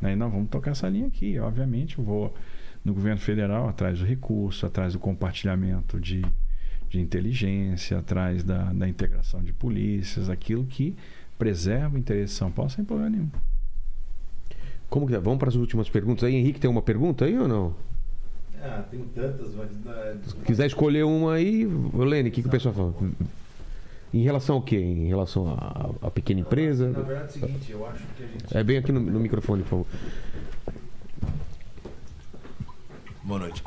Né? 0.00 0.14
E 0.14 0.16
nós 0.16 0.32
vamos 0.32 0.48
tocar 0.48 0.72
essa 0.72 0.88
linha 0.88 1.06
aqui. 1.06 1.38
Obviamente, 1.38 2.00
vou 2.00 2.34
no 2.84 2.92
governo 2.92 3.20
federal 3.20 3.68
atrás 3.68 4.00
do 4.00 4.04
recurso, 4.04 4.66
atrás 4.66 4.94
do 4.94 4.98
compartilhamento 4.98 6.00
de, 6.00 6.24
de 6.88 7.00
inteligência, 7.00 7.98
atrás 7.98 8.42
da, 8.42 8.72
da 8.72 8.88
integração 8.88 9.42
de 9.42 9.52
polícias, 9.52 10.28
aquilo 10.28 10.64
que 10.64 10.96
preserva 11.38 11.94
o 11.94 11.98
interesse 11.98 12.32
de 12.32 12.38
São 12.38 12.50
Paulo 12.50 12.70
sem 12.70 12.84
problema 12.84 13.10
nenhum. 13.10 13.30
Como 14.88 15.06
que 15.06 15.14
é? 15.14 15.20
Vamos 15.20 15.38
para 15.38 15.48
as 15.48 15.54
últimas 15.54 15.88
perguntas 15.88 16.24
aí. 16.24 16.34
Henrique, 16.34 16.58
tem 16.58 16.68
uma 16.68 16.82
pergunta 16.82 17.24
aí 17.24 17.38
ou 17.38 17.46
não? 17.46 17.74
Ah, 18.64 18.84
tem 18.90 19.00
tantas, 19.14 19.54
mas. 19.54 19.70
né, 19.84 20.18
Se 20.24 20.36
quiser 20.36 20.66
escolher 20.66 21.04
uma 21.04 21.34
aí, 21.34 21.66
Lene, 21.94 22.28
o 22.28 22.32
que, 22.32 22.42
que 22.42 22.48
o 22.48 22.50
pessoal 22.50 22.72
fala? 22.74 22.94
Em 24.14 24.22
relação 24.22 24.56
ao 24.56 24.62
quê? 24.62 24.76
Em 24.76 25.08
relação 25.08 25.48
à, 25.48 25.90
à 26.06 26.10
pequena 26.10 26.40
empresa? 26.40 26.90
Na 26.90 27.00
verdade 27.00 27.22
é 27.22 27.26
o 27.26 27.30
seguinte, 27.32 27.72
eu 27.72 27.86
acho 27.86 28.02
que 28.16 28.22
a 28.22 28.26
gente. 28.26 28.56
É 28.56 28.62
bem 28.62 28.76
aqui 28.76 28.92
no, 28.92 29.00
no 29.00 29.18
microfone, 29.18 29.62
por 29.62 29.68
favor. 29.68 29.86
Boa 33.24 33.40
noite. 33.40 33.64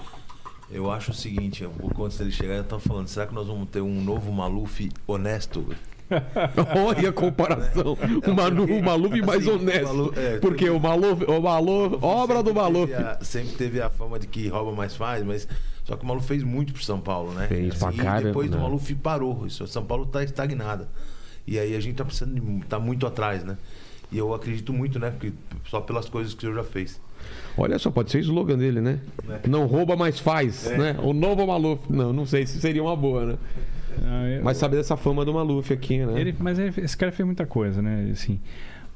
Eu 0.69 0.89
acho 0.91 1.11
o 1.11 1.13
seguinte, 1.13 1.65
um 1.65 1.69
pouco 1.69 2.05
antes 2.05 2.17
dele 2.17 2.31
chegar, 2.31 2.55
eu 2.55 2.63
tava 2.63 2.81
falando, 2.81 3.07
será 3.07 3.27
que 3.27 3.33
nós 3.33 3.47
vamos 3.47 3.69
ter 3.69 3.81
um 3.81 4.01
novo 4.03 4.31
Maluf 4.31 4.89
honesto? 5.07 5.65
Olha 6.85 7.09
a 7.09 7.13
comparação. 7.13 7.97
O, 8.27 8.33
Manu, 8.33 8.63
o 8.65 8.83
Maluf 8.83 9.21
mais 9.21 9.41
Assim, 9.41 9.49
o 9.49 9.55
honesto. 9.55 9.83
Maluf- 9.85 10.17
é, 10.17 10.37
Porque 10.39 10.69
o 10.69 10.79
Maluf, 10.79 11.23
o 11.25 11.41
Maluf, 11.41 11.97
obra 12.01 12.43
do 12.43 12.53
Maluf. 12.53 12.91
teve 12.91 13.03
a- 13.03 13.17
sempre 13.21 13.53
teve 13.55 13.81
a 13.81 13.89
fama 13.89 14.19
de 14.19 14.27
que 14.27 14.47
rouba 14.47 14.71
mais 14.73 14.95
faz, 14.95 15.23
mas 15.23 15.47
só 15.83 15.95
que 15.95 16.03
o 16.03 16.07
Maluf 16.07 16.27
fez 16.27 16.43
muito 16.43 16.73
pro 16.73 16.83
São 16.83 16.99
Paulo, 16.99 17.31
né? 17.33 17.47
Fez 17.47 17.75
pra 17.75 17.91
e 17.91 17.97
caramba, 17.97 18.27
depois 18.27 18.49
do 18.49 18.57
né? 18.57 18.63
Maluf 18.63 18.93
parou. 18.95 19.45
Isso, 19.47 19.65
São 19.67 19.83
Paulo 19.85 20.05
tá 20.05 20.23
estagnada. 20.23 20.87
E 21.47 21.59
aí 21.59 21.75
a 21.75 21.79
gente 21.79 21.95
tá 21.95 22.05
precisando 22.05 22.33
de, 22.39 22.65
tá 22.65 22.79
muito 22.79 23.05
atrás, 23.05 23.43
né? 23.43 23.57
E 24.11 24.17
eu 24.17 24.33
acredito 24.33 24.71
muito, 24.71 24.99
né? 24.99 25.09
Porque 25.11 25.33
só 25.69 25.81
pelas 25.81 26.07
coisas 26.07 26.33
que 26.33 26.39
o 26.39 26.41
senhor 26.41 26.55
já 26.55 26.63
fez. 26.63 26.99
Olha 27.57 27.79
só, 27.79 27.89
pode 27.89 28.11
ser 28.11 28.19
o 28.19 28.21
slogan 28.21 28.57
dele, 28.57 28.81
né? 28.81 28.99
É. 29.43 29.47
Não 29.47 29.65
rouba, 29.65 29.95
mas 29.95 30.19
faz, 30.19 30.67
É. 30.67 30.77
né? 30.77 30.95
O 31.01 31.11
novo 31.13 31.45
Maluf. 31.47 31.81
Não, 31.89 32.13
não 32.13 32.25
sei 32.25 32.45
se 32.45 32.59
seria 32.59 32.83
uma 32.83 32.95
boa, 32.95 33.25
né? 33.25 33.37
Ah, 34.03 34.27
eu- 34.29 34.43
Mas 34.43 34.57
sabe 34.57 34.75
dessa 34.75 34.95
fama 34.97 35.23
do 35.25 35.33
Maluf 35.33 35.71
aqui, 35.73 36.05
né? 36.05 36.19
Ele, 36.19 36.35
mas 36.39 36.57
ele- 36.59 36.73
esse 36.81 36.95
cara 36.97 37.11
fez 37.11 37.25
muita 37.25 37.45
coisa, 37.45 37.81
né? 37.81 38.09
Assim, 38.11 38.39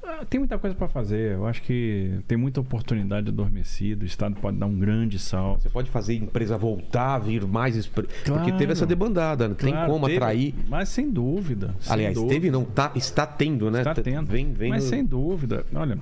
ah, 0.03 0.25
tem 0.29 0.39
muita 0.39 0.57
coisa 0.57 0.75
para 0.75 0.87
fazer. 0.87 1.33
Eu 1.33 1.45
acho 1.45 1.61
que 1.61 2.19
tem 2.27 2.37
muita 2.37 2.59
oportunidade 2.61 3.29
adormecida. 3.29 4.03
O 4.03 4.07
Estado 4.07 4.35
pode 4.41 4.57
dar 4.57 4.65
um 4.65 4.77
grande 4.79 5.19
salto. 5.19 5.61
Você 5.63 5.69
pode 5.69 5.89
fazer 5.89 6.13
a 6.13 6.15
empresa 6.17 6.57
voltar, 6.57 7.19
vir 7.19 7.45
mais. 7.45 7.75
expre- 7.75 8.07
Porque 8.07 8.31
Claro. 8.31 8.57
teve 8.57 8.71
essa 8.71 8.85
debandada, 8.85 9.47
né? 9.47 9.55
tem 9.57 9.71
Claro, 9.71 9.91
como 9.91 10.05
teve- 10.07 10.17
atrair. 10.17 10.53
Mas 10.67 10.89
sem 10.89 11.09
dúvida. 11.11 11.75
sem 11.79 11.93
Aliás, 11.93 12.15
dúvida. 12.15 12.33
teve, 12.33 12.49
não, 12.51 12.63
tá, 12.65 12.91
está 12.95 13.25
tendo, 13.25 13.69
né? 13.69 13.79
Está 13.79 13.93
Tá- 13.95 14.01
tendo. 14.01 14.25
Vem, 14.25 14.51
vem 14.53 14.69
Mas 14.69 14.83
no- 14.85 14.89
sem 14.89 15.05
dúvida, 15.05 15.65
olha, 15.73 15.97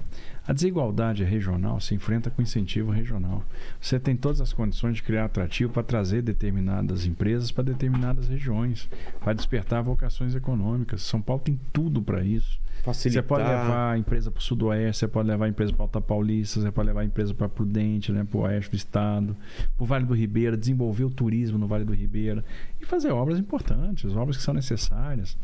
a 0.48 0.54
desigualdade 0.54 1.26
regional 1.26 1.80
se 1.82 1.94
enfrenta 1.94 2.30
com 2.30 2.42
incentivo 2.42 2.90
regional. 2.90 3.44
Você 3.82 4.00
tem 4.00 4.16
todas 4.16 4.40
as 4.40 4.54
condições 4.54 4.96
de 4.96 5.04
criar 5.04 5.26
atrativo 5.26 5.74
para 5.74 5.84
trazer 5.84 6.22
determinadas 6.22 7.06
empresas 7.06 7.52
para 7.52 7.66
determinadas 7.66 8.30
regiões, 8.30 8.90
para 9.20 9.34
despertar 9.34 9.84
vocações 9.84 10.34
econômicas. 10.36 11.02
São 11.02 11.22
Paulo 11.22 11.42
tem 11.44 11.60
tudo 11.74 12.02
para 12.02 12.24
isso. 12.24 12.60
facilitar. 12.84 13.24
Você 13.24 13.28
pode 13.28 13.44
levar 13.44 13.92
a 13.92 13.98
empresa 13.98 14.32
para 14.32 14.40
o 14.40 14.42
Sudoeste, 14.42 15.00
você 15.00 15.08
pode 15.08 15.28
levar 15.28 15.46
a 15.46 15.50
empresa 15.50 15.74
para 15.74 15.84
Alta 15.84 16.00
Paulista, 16.00 16.62
você 16.62 16.72
pode 16.72 16.88
levar 16.88 17.02
a 17.02 17.06
empresa 17.06 17.34
para 17.34 17.50
Prudente, 17.50 18.12
né, 18.14 18.24
para 18.24 18.38
o 18.38 18.42
Oeste 18.44 18.72
do 18.72 18.78
Estado, 18.78 19.36
para 19.76 19.84
o 19.84 19.86
Vale 19.86 20.06
do 20.06 20.14
Ribeira, 20.14 20.56
desenvolver 20.56 21.04
o 21.04 21.10
turismo 21.10 21.58
no 21.58 21.68
Vale 21.68 21.84
do 21.84 21.94
Ribeira 21.94 22.46
e 22.80 22.86
fazer 22.86 23.12
obras 23.12 23.38
importantes, 23.38 24.16
obras 24.16 24.38
que 24.38 24.44
são 24.44 24.54
necessárias. 24.54 25.38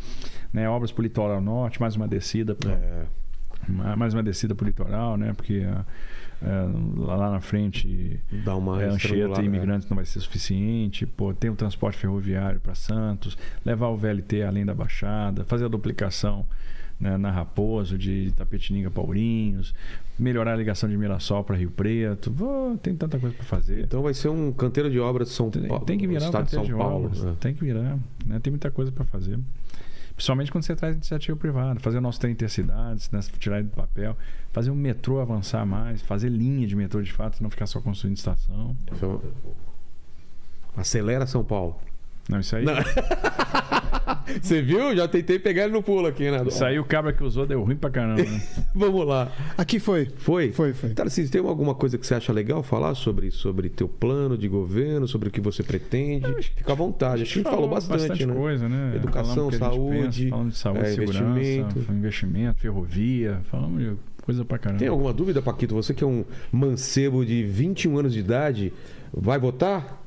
Né, 0.53 0.69
obras 0.69 0.91
para 0.91 1.01
o 1.01 1.03
Litoral 1.03 1.41
Norte, 1.41 1.81
mais 1.81 1.95
uma 1.95 2.07
descida 2.07 2.55
para 2.55 2.71
É, 2.71 3.05
mais 3.67 4.13
uma 4.13 4.23
descida 4.23 4.53
pro 4.53 4.65
litoral, 4.65 5.17
né? 5.17 5.33
Porque 5.33 5.65
ah, 5.67 5.85
é, 6.41 6.69
lá 6.97 7.31
na 7.31 7.39
frente 7.39 8.19
dá 8.43 8.55
uma 8.55 8.81
é, 8.81 8.87
Anchieta 8.87 9.39
e 9.39 9.47
né? 9.47 9.57
imigrantes 9.57 9.89
não 9.89 9.95
vai 9.95 10.05
ser 10.05 10.19
suficiente. 10.19 11.05
Pô, 11.05 11.33
tem 11.33 11.49
o 11.49 11.55
transporte 11.55 11.97
ferroviário 11.97 12.59
para 12.59 12.75
Santos, 12.75 13.37
levar 13.65 13.87
o 13.87 13.97
VLT 13.97 14.43
além 14.43 14.65
da 14.65 14.73
Baixada, 14.73 15.45
fazer 15.45 15.65
a 15.65 15.69
duplicação 15.69 16.45
né, 16.99 17.17
na 17.17 17.31
Raposo 17.31 17.97
de 17.97 18.33
Tapetininga 18.35 18.89
para 18.89 19.01
Ourinhos, 19.01 19.73
melhorar 20.17 20.53
a 20.53 20.55
ligação 20.55 20.89
de 20.89 20.97
Mirassol 20.97 21.43
para 21.43 21.55
Rio 21.55 21.71
Preto. 21.71 22.31
Pô, 22.31 22.77
tem 22.81 22.95
tanta 22.95 23.19
coisa 23.19 23.35
para 23.35 23.45
fazer. 23.45 23.81
Então 23.81 24.01
vai 24.01 24.13
ser 24.13 24.29
um 24.29 24.51
canteiro 24.51 24.89
de 24.89 24.99
obras 24.99 25.29
de 25.29 25.33
São 25.33 25.49
Paulo. 25.49 25.85
tem 25.85 25.97
que 25.97 26.07
virar 26.07 26.25
de 26.25 26.31
canteiro 26.31 26.65
São 26.65 26.75
de 26.75 26.81
Paulo. 26.81 27.05
obras. 27.05 27.23
né? 27.23 27.35
Tem 27.39 27.53
que 27.53 27.63
virar. 27.63 27.97
Né? 28.25 28.39
Tem 28.41 28.51
muita 28.51 28.69
coisa 28.69 28.91
para 28.91 29.05
fazer. 29.05 29.39
Principalmente 30.15 30.51
quando 30.51 30.63
você 30.63 30.75
traz 30.75 30.95
iniciativa 30.95 31.37
privada. 31.37 31.79
Fazer 31.79 31.97
o 31.97 32.01
nosso 32.01 32.19
trem 32.19 32.33
intercidades, 32.33 33.09
né? 33.11 33.19
tirar 33.39 33.59
ele 33.59 33.67
do 33.67 33.75
papel. 33.75 34.15
Fazer 34.51 34.69
o 34.69 34.75
metrô 34.75 35.19
avançar 35.19 35.65
mais. 35.65 36.01
Fazer 36.01 36.29
linha 36.29 36.67
de 36.67 36.75
metrô 36.75 37.01
de 37.01 37.11
fato, 37.11 37.41
não 37.41 37.49
ficar 37.49 37.65
só 37.65 37.81
construindo 37.81 38.17
estação. 38.17 38.77
Acelera 40.75 41.25
São 41.25 41.43
Paulo. 41.43 41.79
Não, 42.29 42.39
isso 42.39 42.55
aí. 42.55 42.65
Não. 42.65 42.73
Você 44.41 44.61
viu? 44.61 44.95
Já 44.95 45.07
tentei 45.07 45.37
pegar 45.37 45.63
ele 45.63 45.73
no 45.73 45.83
pulo 45.83 46.07
aqui, 46.07 46.29
né? 46.29 46.43
Isso 46.47 46.63
aí 46.63 46.79
o 46.79 46.85
cabra 46.85 47.13
que 47.13 47.23
usou 47.23 47.45
deu 47.45 47.61
ruim 47.63 47.75
pra 47.75 47.89
caramba. 47.89 48.23
Né? 48.23 48.41
Vamos 48.73 49.05
lá. 49.05 49.31
Aqui 49.57 49.79
foi. 49.79 50.07
Foi? 50.17 50.51
Foi, 50.51 50.73
foi. 50.73 50.89
Tarcísio, 50.91 51.31
tem 51.31 51.41
alguma 51.41 51.75
coisa 51.75 51.97
que 51.97 52.05
você 52.05 52.15
acha 52.15 52.31
legal 52.31 52.63
falar 52.63 52.95
sobre, 52.95 53.31
sobre 53.31 53.69
teu 53.69 53.87
plano 53.87 54.37
de 54.37 54.47
governo, 54.47 55.07
sobre 55.07 55.29
o 55.29 55.31
que 55.31 55.41
você 55.41 55.63
pretende? 55.63 56.25
Fica 56.55 56.71
à 56.71 56.75
vontade. 56.75 57.23
Acho 57.23 57.33
que 57.33 57.39
a 57.39 57.43
gente 57.43 57.51
falou 57.51 57.69
bastante, 57.69 58.25
né? 58.25 58.33
coisa, 58.33 58.69
né? 58.69 58.93
Educação, 58.95 59.47
a 59.47 59.51
gente 59.51 59.59
saúde, 59.59 60.23
pensa, 60.23 60.29
falamos 60.29 60.53
de 60.53 60.59
saúde, 60.59 60.79
é, 60.79 60.85
segurança, 60.85 61.21
investimento. 61.21 61.93
investimento. 61.93 62.59
ferrovia, 62.59 63.41
falamos 63.49 63.81
de 63.81 63.93
coisa 64.21 64.45
pra 64.45 64.57
caramba. 64.57 64.79
Tem 64.79 64.87
alguma 64.87 65.13
dúvida, 65.13 65.41
Paquito? 65.41 65.75
Você 65.75 65.93
que 65.93 66.03
é 66.03 66.07
um 66.07 66.23
mancebo 66.51 67.25
de 67.25 67.43
21 67.43 67.97
anos 67.99 68.13
de 68.13 68.19
idade, 68.19 68.73
vai 69.13 69.37
votar? 69.37 70.02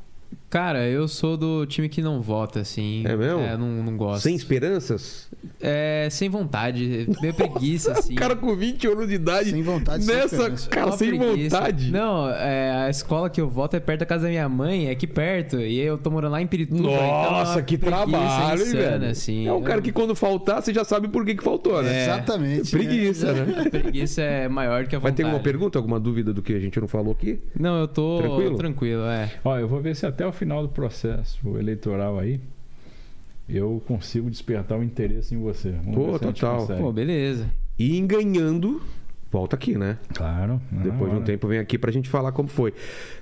Cara, 0.56 0.86
eu 0.86 1.06
sou 1.06 1.36
do 1.36 1.66
time 1.66 1.86
que 1.86 2.00
não 2.00 2.22
vota, 2.22 2.60
assim. 2.60 3.02
É 3.06 3.14
mesmo? 3.14 3.40
É, 3.40 3.58
não, 3.58 3.68
não 3.84 3.94
gosto. 3.94 4.22
Sem 4.22 4.34
esperanças? 4.34 5.28
É, 5.60 6.08
sem 6.10 6.30
vontade. 6.30 7.06
Meio 7.20 7.34
preguiça, 7.34 7.92
assim. 7.98 8.14
O 8.14 8.16
cara 8.16 8.34
com 8.34 8.56
20 8.56 8.86
anos 8.86 9.06
de 9.06 9.16
idade. 9.16 9.50
Sem 9.50 9.62
vontade, 9.62 10.04
sem 10.04 10.14
Nessa, 10.14 10.34
esperança. 10.34 10.70
cara, 10.70 10.92
sem 10.92 11.08
preguiça. 11.18 11.56
vontade. 11.58 11.90
Não, 11.92 12.30
é, 12.30 12.70
a 12.86 12.88
escola 12.88 13.28
que 13.28 13.38
eu 13.38 13.50
voto 13.50 13.76
é 13.76 13.80
perto 13.80 14.00
da 14.00 14.06
casa 14.06 14.22
da 14.24 14.30
minha 14.30 14.48
mãe, 14.48 14.86
é 14.88 14.92
aqui 14.92 15.06
perto. 15.06 15.60
E 15.60 15.78
eu 15.78 15.98
tô 15.98 16.10
morando 16.10 16.32
lá 16.32 16.40
em 16.40 16.46
Pirituba. 16.46 16.80
então 16.80 16.94
é 16.94 17.30
Nossa, 17.30 17.62
que 17.62 17.76
trabalho, 17.76 18.62
hein, 18.62 18.66
insana, 18.68 18.98
velho? 18.98 19.10
Assim. 19.10 19.46
é 19.46 19.52
um 19.52 19.60
cara 19.62 19.82
que 19.82 19.92
quando 19.92 20.14
faltar, 20.14 20.62
você 20.62 20.72
já 20.72 20.84
sabe 20.86 21.06
por 21.08 21.22
que, 21.26 21.34
que 21.34 21.44
faltou, 21.44 21.82
né? 21.82 21.94
É. 21.94 22.02
Exatamente. 22.04 22.70
Preguiça, 22.70 23.30
né? 23.34 23.60
A 23.66 23.68
preguiça 23.68 24.22
é 24.22 24.48
maior 24.48 24.86
que 24.86 24.96
a 24.96 24.98
Vai 24.98 25.10
vontade. 25.10 25.16
ter 25.16 25.22
alguma 25.24 25.42
pergunta, 25.42 25.78
alguma 25.78 26.00
dúvida 26.00 26.32
do 26.32 26.40
que 26.40 26.54
a 26.54 26.58
gente 26.58 26.80
não 26.80 26.88
falou 26.88 27.12
aqui? 27.12 27.38
Não, 27.60 27.78
eu 27.78 27.86
tô 27.86 28.16
Tranquilo? 28.22 28.56
tranquilo, 28.56 29.04
é. 29.04 29.30
Ó, 29.44 29.58
eu 29.58 29.68
vou 29.68 29.82
ver 29.82 29.94
se 29.94 30.06
até 30.06 30.26
o 30.26 30.32
final 30.32 30.45
do 30.62 30.68
processo 30.68 31.58
eleitoral 31.58 32.18
aí 32.18 32.40
eu 33.48 33.82
consigo 33.86 34.28
despertar 34.30 34.78
o 34.78 34.82
interesse 34.82 35.34
em 35.34 35.38
você. 35.38 35.70
Vamos 35.70 35.94
Pô, 35.94 36.18
total. 36.18 36.66
Pô, 36.66 36.92
beleza. 36.92 37.48
E 37.78 37.96
em 37.96 38.06
ganhando, 38.06 38.82
volta 39.30 39.54
aqui, 39.54 39.76
né? 39.78 39.98
Claro. 40.14 40.60
Depois 40.70 41.12
de 41.12 41.18
um 41.18 41.22
tempo 41.22 41.46
vem 41.46 41.58
aqui 41.58 41.78
pra 41.78 41.92
gente 41.92 42.08
falar 42.08 42.32
como 42.32 42.48
foi. 42.48 42.74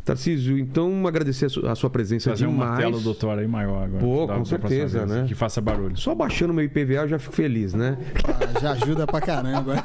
Tarcísio, 0.05 0.59
então 0.59 1.07
agradecer 1.07 1.47
a 1.47 1.49
su- 1.49 1.67
a 1.67 1.75
sua 1.75 1.89
presença 1.89 2.31
Fazer 2.31 2.47
um 2.47 2.51
demais. 2.51 2.71
martelo 2.73 3.01
doutor 3.01 3.39
aí 3.39 3.49
maior 3.49 3.83
agora. 3.85 4.05
Pô, 4.05 4.29
com 4.29 4.45
certeza, 4.45 4.99
vez, 5.07 5.11
né? 5.11 5.25
Que 5.27 5.35
faça 5.35 5.61
barulho. 5.61 5.97
Só 5.97 6.15
baixando 6.15 6.53
meu 6.53 6.65
IPVA 6.65 7.03
eu 7.03 7.09
já 7.09 7.19
fico 7.19 7.35
feliz, 7.35 7.73
né? 7.73 7.97
Ah, 8.25 8.61
já 8.61 8.73
ajuda 8.73 9.07
pra 9.07 9.21
caramba. 9.21 9.75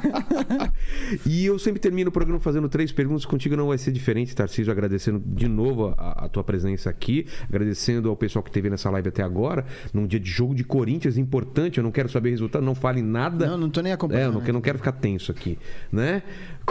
E 1.26 1.44
eu 1.46 1.58
sempre 1.58 1.80
termino 1.80 2.08
o 2.08 2.12
programa 2.12 2.40
fazendo 2.40 2.68
três 2.68 2.92
perguntas. 2.92 3.24
Contigo 3.24 3.56
não 3.56 3.68
vai 3.68 3.78
ser 3.78 3.92
diferente, 3.92 4.34
Tarcísio. 4.34 4.70
Agradecendo 4.72 5.20
de 5.24 5.48
novo 5.48 5.94
a, 5.96 6.24
a 6.24 6.28
tua 6.28 6.42
presença 6.44 6.88
aqui. 6.88 7.26
Agradecendo 7.48 8.08
ao 8.08 8.16
pessoal 8.16 8.42
que 8.42 8.48
esteve 8.50 8.70
nessa 8.70 8.88
live 8.90 9.08
até 9.08 9.22
agora. 9.22 9.64
Num 9.92 10.06
dia 10.06 10.18
de 10.20 10.30
jogo 10.30 10.54
de 10.54 10.64
Corinthians 10.64 11.16
importante. 11.18 11.78
Eu 11.78 11.84
não 11.84 11.90
quero 11.90 12.08
saber 12.08 12.30
resultado, 12.30 12.62
não 12.64 12.74
fale 12.74 13.02
nada. 13.02 13.46
Não, 13.46 13.58
não 13.58 13.70
tô 13.70 13.80
nem 13.82 13.90
É, 13.92 13.94
acompanhando. 13.94 14.34
eu 14.36 14.40
não, 14.40 14.46
eu 14.46 14.52
não 14.54 14.60
quero 14.60 14.78
ficar 14.78 14.92
tenso 14.92 15.30
aqui, 15.30 15.58
né? 15.92 16.22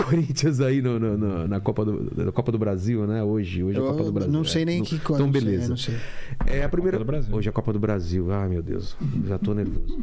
Corinthians 0.03 0.59
aí 0.61 0.81
no, 0.81 0.99
no- 0.99 1.17
no- 1.17 1.47
na 1.47 1.59
Copa 1.59 1.83
do, 1.85 2.11
na 2.25 2.31
Copa 2.31 2.51
do 2.51 2.57
Brasil, 2.57 3.05
né? 3.07 3.23
Hoje, 3.23 3.63
hoje 3.63 3.77
é 3.79 3.81
a 3.81 3.85
Copa 3.85 4.03
do 4.03 4.11
Brasil. 4.11 4.31
não 4.31 4.43
sei 4.43 4.61
é. 4.61 4.65
nem 4.65 4.77
Não- 4.79 4.85
que 4.85 4.95
Então, 4.95 5.17
não 5.19 5.31
sei, 5.31 5.41
beleza. 5.41 5.69
não 5.69 5.77
sei. 5.77 5.95
É 6.47 6.63
a 6.63 6.69
primeira. 6.69 6.99
Hoje 7.31 7.47
é 7.47 7.51
a 7.51 7.53
Copa 7.53 7.73
do 7.73 7.79
Brasil. 7.79 8.31
Ai, 8.31 8.49
meu 8.49 8.61
Deus. 8.61 8.95
Já 9.27 9.37
tô 9.37 9.53
nervoso. 9.53 9.99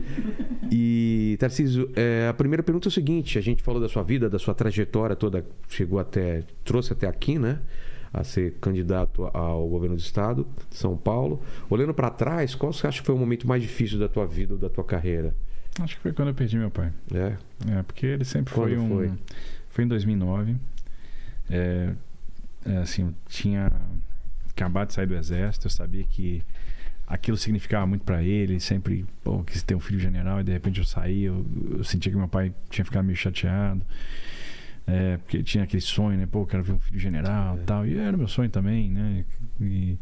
E, 0.71 1.37
Tarcísio, 1.39 1.91
é, 1.95 2.29
a 2.29 2.35
primeira 2.35 2.63
pergunta 2.63 2.89
é 2.89 2.91
o 2.91 2.93
seguinte: 2.93 3.39
a 3.39 3.41
gente 3.43 3.63
falou 3.63 3.81
da 3.81 3.89
sua 3.89 4.03
vida, 4.03 4.29
da 4.29 4.39
sua 4.39 4.55
trajetória 4.55 5.17
toda, 5.17 5.45
chegou 5.69 5.99
até. 5.99 6.45
trouxe 6.65 6.93
até 6.93 7.07
aqui, 7.07 7.39
né? 7.39 7.59
A 8.13 8.25
ser 8.25 8.55
candidato 8.61 9.29
ao 9.35 9.69
governo 9.69 9.95
do 9.97 10.01
estado, 10.01 10.47
de 10.71 10.77
São 10.77 10.97
Paulo. 10.97 11.41
Olhando 11.69 11.93
pra 11.93 12.09
trás, 12.09 12.55
qual 12.55 12.73
você 12.73 12.87
acha 12.87 13.01
que 13.01 13.07
foi 13.07 13.15
o 13.15 13.19
momento 13.19 13.47
mais 13.47 13.61
difícil 13.63 13.99
da 13.99 14.09
tua 14.09 14.27
vida 14.27 14.55
ou 14.55 14.59
da 14.59 14.69
tua 14.71 14.85
carreira? 14.85 15.35
Acho 15.81 15.97
que 15.97 16.03
foi 16.03 16.13
quando 16.13 16.29
eu 16.29 16.35
perdi 16.35 16.57
meu 16.57 16.71
pai. 16.71 16.91
É. 17.13 17.35
É, 17.71 17.83
porque 17.83 18.07
ele 18.07 18.25
sempre 18.25 18.55
Quando 18.55 18.69
foi 18.69 18.79
um. 18.79 18.89
foi? 18.89 19.11
Foi 19.77 19.85
em 19.85 19.89
2009. 19.89 20.57
É, 21.51 21.93
é, 22.65 22.77
assim, 22.79 23.03
eu 23.03 23.15
tinha 23.29 23.71
acabado 24.49 24.89
de 24.89 24.95
sair 24.95 25.07
do 25.07 25.15
exército, 25.15 25.67
eu 25.67 25.71
sabia 25.71 26.03
que 26.03 26.43
aquilo 27.07 27.37
significava 27.37 27.87
muito 27.87 28.11
ele. 28.15 28.31
Ele 28.55 28.59
sempre 28.59 29.05
pô, 29.23 29.45
quis 29.45 29.63
ter 29.63 29.75
um 29.75 29.81
filho 29.81 30.01
general 30.01 30.41
e 30.41 30.45
de 30.45 30.51
repente 30.51 30.79
eu 30.79 30.87
saí. 30.87 31.25
Eu, 31.25 31.45
eu 31.73 31.85
sentia 31.85 32.11
que 32.11 32.17
meu 32.17 32.27
pai 32.27 32.55
tinha 32.71 32.87
ficado 32.87 33.05
meio 33.05 33.19
chateado. 33.19 33.83
É, 34.87 35.19
porque 35.19 35.43
tinha 35.43 35.65
aquele 35.65 35.83
sonho, 35.83 36.17
né? 36.17 36.25
Pô, 36.25 36.41
eu 36.41 36.47
quero 36.47 36.63
ver 36.63 36.73
um 36.73 36.79
filho 36.79 36.99
general 36.99 37.59
e 37.59 37.61
É. 37.61 37.65
tal. 37.65 37.87
E 37.87 37.99
era 37.99 38.17
meu 38.17 38.29
sonho 38.29 38.49
também, 38.49 38.89
né? 38.89 39.27
E, 39.61 39.99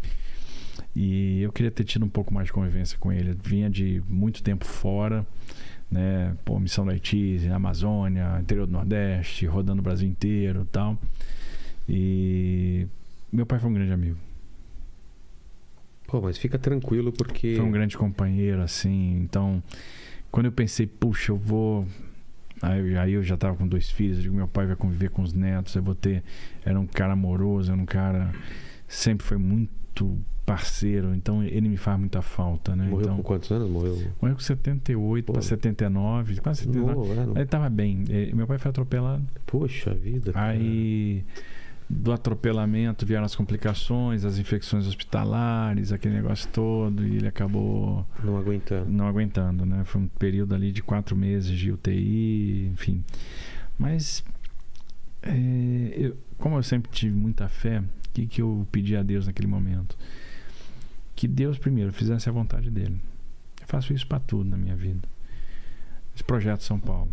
e 0.95 1.43
eu 1.43 1.51
queria 1.51 1.73
ter 1.73 1.83
tido 1.83 2.05
um 2.05 2.09
pouco 2.09 2.33
mais 2.33 2.47
de 2.47 2.53
convivência 2.53 2.97
com 2.97 3.13
ele. 3.13 3.31
Eu 3.31 3.37
vinha 3.43 3.69
de 3.69 4.01
muito 4.09 4.41
tempo 4.41 4.65
fora, 4.65 5.27
né? 5.95 6.37
Pô, 6.45 6.59
missão 6.59 6.85
do 6.85 6.91
Haiti, 6.91 7.39
Amazônia, 7.53 8.39
interior 8.41 8.67
do 8.67 8.73
Nordeste, 8.73 9.47
rodando 9.47 9.81
o 9.81 9.83
Brasil 9.83 10.09
inteiro 10.09 10.63
e 10.63 10.67
tal. 10.67 10.99
E 11.89 12.87
meu 13.33 13.47
pai 13.47 13.59
foi 13.59 13.71
um 13.71 13.75
grande 13.75 13.93
amigo. 13.93 14.17
Pô, 16.07 16.21
mas 16.21 16.37
fica 16.39 16.59
tranquilo 16.59 17.13
porque. 17.13 17.55
Foi 17.57 17.65
um 17.65 17.71
grande 17.71 17.97
companheiro, 17.97 18.61
assim. 18.63 19.19
Então, 19.23 19.63
quando 20.31 20.47
eu 20.47 20.53
pensei, 20.53 20.87
puxa, 20.87 21.33
eu 21.33 21.37
vou. 21.37 21.87
Aí, 22.63 22.93
eu- 22.93 23.01
aí 23.01 23.13
eu 23.13 23.23
já 23.23 23.37
tava 23.37 23.57
com 23.57 23.67
dois 23.67 23.91
filhos, 23.91 24.17
eu 24.19 24.23
digo, 24.25 24.37
meu 24.37 24.49
pai 24.49 24.67
vai 24.67 24.77
conviver 24.77 25.11
com 25.11 25.23
os 25.23 25.33
netos, 25.33 25.75
eu 25.75 25.83
vou 25.83 25.95
ter. 25.95 26.23
Era 26.65 26.79
um 26.79 26.87
cara 26.87 27.13
amoroso, 27.13 27.73
era 27.73 27.81
um 27.81 27.87
cara. 27.87 28.33
Sempre 28.87 29.27
foi 29.27 29.39
muito 29.39 30.19
parceiro, 30.45 31.15
então 31.15 31.43
ele 31.43 31.69
me 31.69 31.77
faz 31.77 31.99
muita 31.99 32.21
falta, 32.21 32.77
né? 32.77 32.85
Morreu 32.85 33.05
então, 33.05 33.17
com 33.17 33.23
quantos 33.23 33.51
anos? 33.51 33.69
Morreu. 33.71 33.97
morreu 34.21 34.37
com 34.37 34.43
78 34.43 35.25
Pô. 35.27 35.33
para 35.33 35.43
79, 35.43 36.41
quase 36.41 36.61
79. 36.61 36.95
Novo, 36.95 37.13
é, 37.13 37.27
não- 37.27 37.37
Ele 37.37 37.47
tava 37.47 37.71
bem. 37.71 38.05
eh, 38.11 38.31
Meu 38.35 38.47
pai 38.47 38.59
foi 38.59 38.69
atropelado. 38.71 39.25
Poxa 39.47 39.95
vida. 39.95 40.33
cara. 40.33 40.49
Aí 40.53 41.25
do 41.89 42.13
atropelamento 42.13 43.05
vieram 43.05 43.25
as 43.27 43.37
complicações, 43.37 44.25
as 44.25 44.39
infecções 44.39 44.87
hospitalares, 44.87 45.93
aquele 45.93 46.15
negócio 46.15 46.49
todo, 46.51 47.07
e 47.07 47.17
ele 47.17 47.29
acabou 47.29 48.07
Não 48.25 48.37
aguentando. 48.39 48.91
não 48.91 49.07
aguentando, 49.07 49.67
né? 49.67 49.83
Foi 49.85 50.01
um 50.01 50.09
período 50.09 50.55
ali 50.55 50.73
de 50.73 50.83
quatro 50.83 51.15
meses 51.15 51.57
de 51.57 51.71
UTI, 51.71 52.71
enfim. 52.73 53.05
Mas, 53.79 54.25
é, 55.23 55.93
eu- 55.97 56.17
como 56.39 56.57
eu 56.57 56.63
sempre 56.63 56.91
tive 56.91 57.15
muita 57.17 57.49
fé, 57.49 57.81
o 57.81 57.85
que, 58.15 58.27
que 58.27 58.41
eu 58.43 58.67
pedi 58.73 58.97
a 58.97 59.03
Deus 59.03 59.27
naquele 59.27 59.49
momento? 59.49 59.97
Que 61.15 61.29
Deus, 61.29 61.59
primeiro, 61.59 61.93
fizesse 61.93 62.29
a 62.29 62.33
vontade 62.33 62.71
dele. 62.71 63.01
Eu 63.61 63.67
faço 63.67 63.93
isso 63.93 64.07
para 64.07 64.21
tudo 64.21 64.49
na 64.51 64.57
minha 64.57 64.75
vida. 64.77 65.09
Esse 66.15 66.25
projeto 66.25 66.63
São 66.63 66.79
Paulo. 66.79 67.11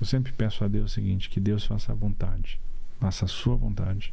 Eu 0.00 0.06
sempre 0.06 0.32
peço 0.32 0.64
a 0.64 0.68
Deus 0.68 0.90
o 0.90 0.94
seguinte: 0.94 1.30
que 1.30 1.40
Deus 1.40 1.64
faça 1.64 1.92
a 1.92 1.94
vontade, 1.94 2.60
faça 3.00 3.24
a 3.24 3.28
sua 3.28 3.56
vontade. 3.56 4.12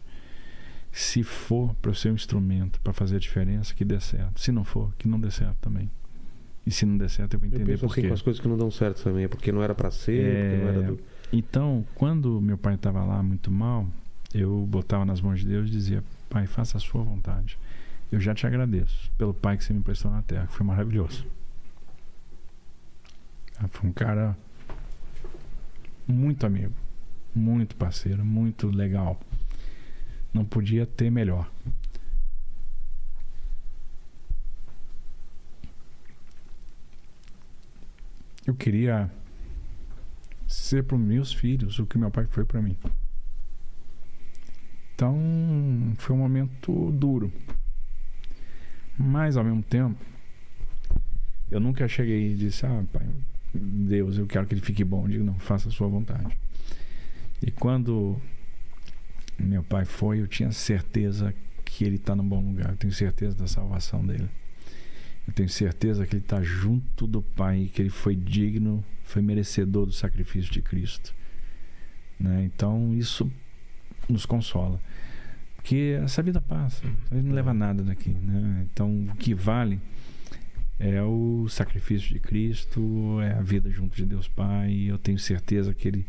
Se 0.92 1.24
for 1.24 1.74
para 1.82 1.90
o 1.90 1.96
seu 1.96 2.14
instrumento 2.14 2.80
para 2.82 2.94
fazer 2.94 3.16
a 3.16 3.20
diferença, 3.20 3.74
que 3.74 3.84
dê 3.84 4.00
certo. 4.00 4.40
Se 4.40 4.52
não 4.52 4.64
for, 4.64 4.94
que 4.98 5.08
não 5.08 5.20
dê 5.20 5.32
certo 5.32 5.58
também. 5.60 5.90
E 6.66 6.72
se 6.72 6.86
não 6.86 6.98
der 6.98 7.10
certo, 7.10 7.34
eu 7.34 7.40
vou 7.40 7.48
Eu 7.48 7.56
entender 7.56 7.72
penso 7.72 7.80
por 7.86 7.92
assim 7.92 8.02
quê. 8.02 8.08
com 8.08 8.14
as 8.14 8.22
coisas 8.22 8.40
que 8.40 8.48
não 8.48 8.58
dão 8.58 8.72
certo 8.72 9.04
também. 9.04 9.26
É 9.26 9.28
porque 9.28 9.52
não 9.52 9.62
era 9.64 9.74
pra 9.76 9.92
ser, 9.92 10.24
porque 10.52 10.64
não 10.64 10.70
era 10.70 10.82
do... 10.94 11.00
Então, 11.34 11.86
quando 11.96 12.40
meu 12.40 12.58
pai 12.58 12.76
estava 12.76 13.04
lá 13.04 13.22
muito 13.22 13.52
mal, 13.52 13.88
eu 14.34 14.66
botava 14.68 15.04
nas 15.04 15.20
mãos 15.20 15.40
de 15.40 15.48
Deus 15.48 15.68
e 15.68 15.72
dizia: 15.72 16.04
Pai, 16.30 16.46
faça 16.48 16.78
a 16.78 16.80
sua 16.80 17.04
vontade. 17.04 17.58
Eu 18.14 18.20
já 18.20 18.36
te 18.36 18.46
agradeço 18.46 19.12
pelo 19.18 19.34
pai 19.34 19.58
que 19.58 19.64
você 19.64 19.74
me 19.74 19.80
emprestou 19.80 20.12
na 20.12 20.22
terra, 20.22 20.46
que 20.46 20.54
foi 20.54 20.64
maravilhoso. 20.64 21.26
Ah, 23.58 23.68
Foi 23.68 23.90
um 23.90 23.92
cara 23.92 24.38
muito 26.08 26.46
amigo, 26.46 26.76
muito 27.34 27.76
parceiro, 27.76 28.24
muito 28.24 28.68
legal. 28.68 29.20
Não 30.32 30.46
podia 30.46 30.86
ter 30.86 31.10
melhor. 31.10 31.50
Eu 38.46 38.54
queria 38.54 39.10
ser 40.48 40.84
para 40.84 40.98
os 40.98 41.02
meus 41.02 41.34
filhos 41.34 41.80
o 41.80 41.88
que 41.88 41.98
meu 41.98 42.12
pai 42.12 42.28
foi 42.28 42.46
para 42.46 42.62
mim. 42.62 42.78
Então, 44.94 45.18
foi 45.98 46.16
um 46.16 46.20
momento 46.20 46.92
duro. 46.92 47.34
Mas, 48.98 49.38
ao 49.38 49.44
mesmo 49.44 49.64
tempo, 49.64 50.00
eu 51.50 51.60
nunca 51.60 51.88
cheguei 51.88 52.34
e 52.34 52.36
disse: 52.36 52.66
Ah, 52.66 52.84
pai, 52.92 53.08
Deus, 53.54 54.18
eu 54.18 54.28
quero 54.28 54.46
que 54.46 54.54
ele 54.54 54.62
fique 54.62 54.84
bom. 54.84 55.04
Eu 55.06 55.10
digo: 55.10 55.24
Não, 55.24 55.40
faça 55.40 55.70
a 55.70 55.72
sua 55.72 55.88
vontade. 55.88 56.38
E 57.42 57.52
quando 57.52 58.20
meu 59.38 59.64
pai 59.64 59.86
foi, 59.86 60.22
eu 60.22 60.28
tinha 60.28 60.52
certeza 60.52 61.34
que 61.66 61.84
ele 61.84 61.96
está 61.96 62.16
no 62.16 62.24
bom 62.24 62.40
lugar. 62.40 62.70
Eu 62.72 62.78
tenho 62.78 62.94
certeza 62.94 63.36
da 63.36 63.48
salvação 63.48 64.06
dele. 64.06 64.30
Eu 65.28 65.34
tenho 65.34 65.50
certeza 65.50 66.06
que 66.06 66.16
ele 66.16 66.24
está 66.24 66.42
junto 66.42 67.08
do 67.08 67.22
Pai, 67.22 67.70
que 67.74 67.82
ele 67.82 67.90
foi 67.90 68.16
digno, 68.16 68.84
foi 69.04 69.22
merecedor 69.22 69.86
do 69.86 69.92
sacrifício 69.92 70.52
de 70.52 70.62
Cristo. 70.62 71.14
Né? 72.20 72.44
Então 72.46 72.94
isso 72.94 73.32
nos 74.08 74.26
consola. 74.26 74.80
Porque 75.64 75.98
essa 76.04 76.22
vida 76.22 76.42
passa, 76.42 76.84
a 77.10 77.16
gente 77.16 77.26
não 77.26 77.34
leva 77.34 77.54
nada 77.54 77.82
daqui. 77.82 78.10
Né? 78.10 78.68
Então 78.72 79.08
o 79.10 79.16
que 79.16 79.34
vale 79.34 79.80
é 80.78 81.02
o 81.02 81.48
sacrifício 81.48 82.10
de 82.10 82.20
Cristo, 82.20 83.22
é 83.22 83.32
a 83.32 83.42
vida 83.42 83.70
junto 83.70 83.96
de 83.96 84.06
Deus 84.06 84.28
Pai. 84.28 84.70
E 84.72 84.88
eu 84.90 84.98
tenho 84.98 85.18
certeza 85.18 85.74
que 85.74 85.88
ele 85.88 86.06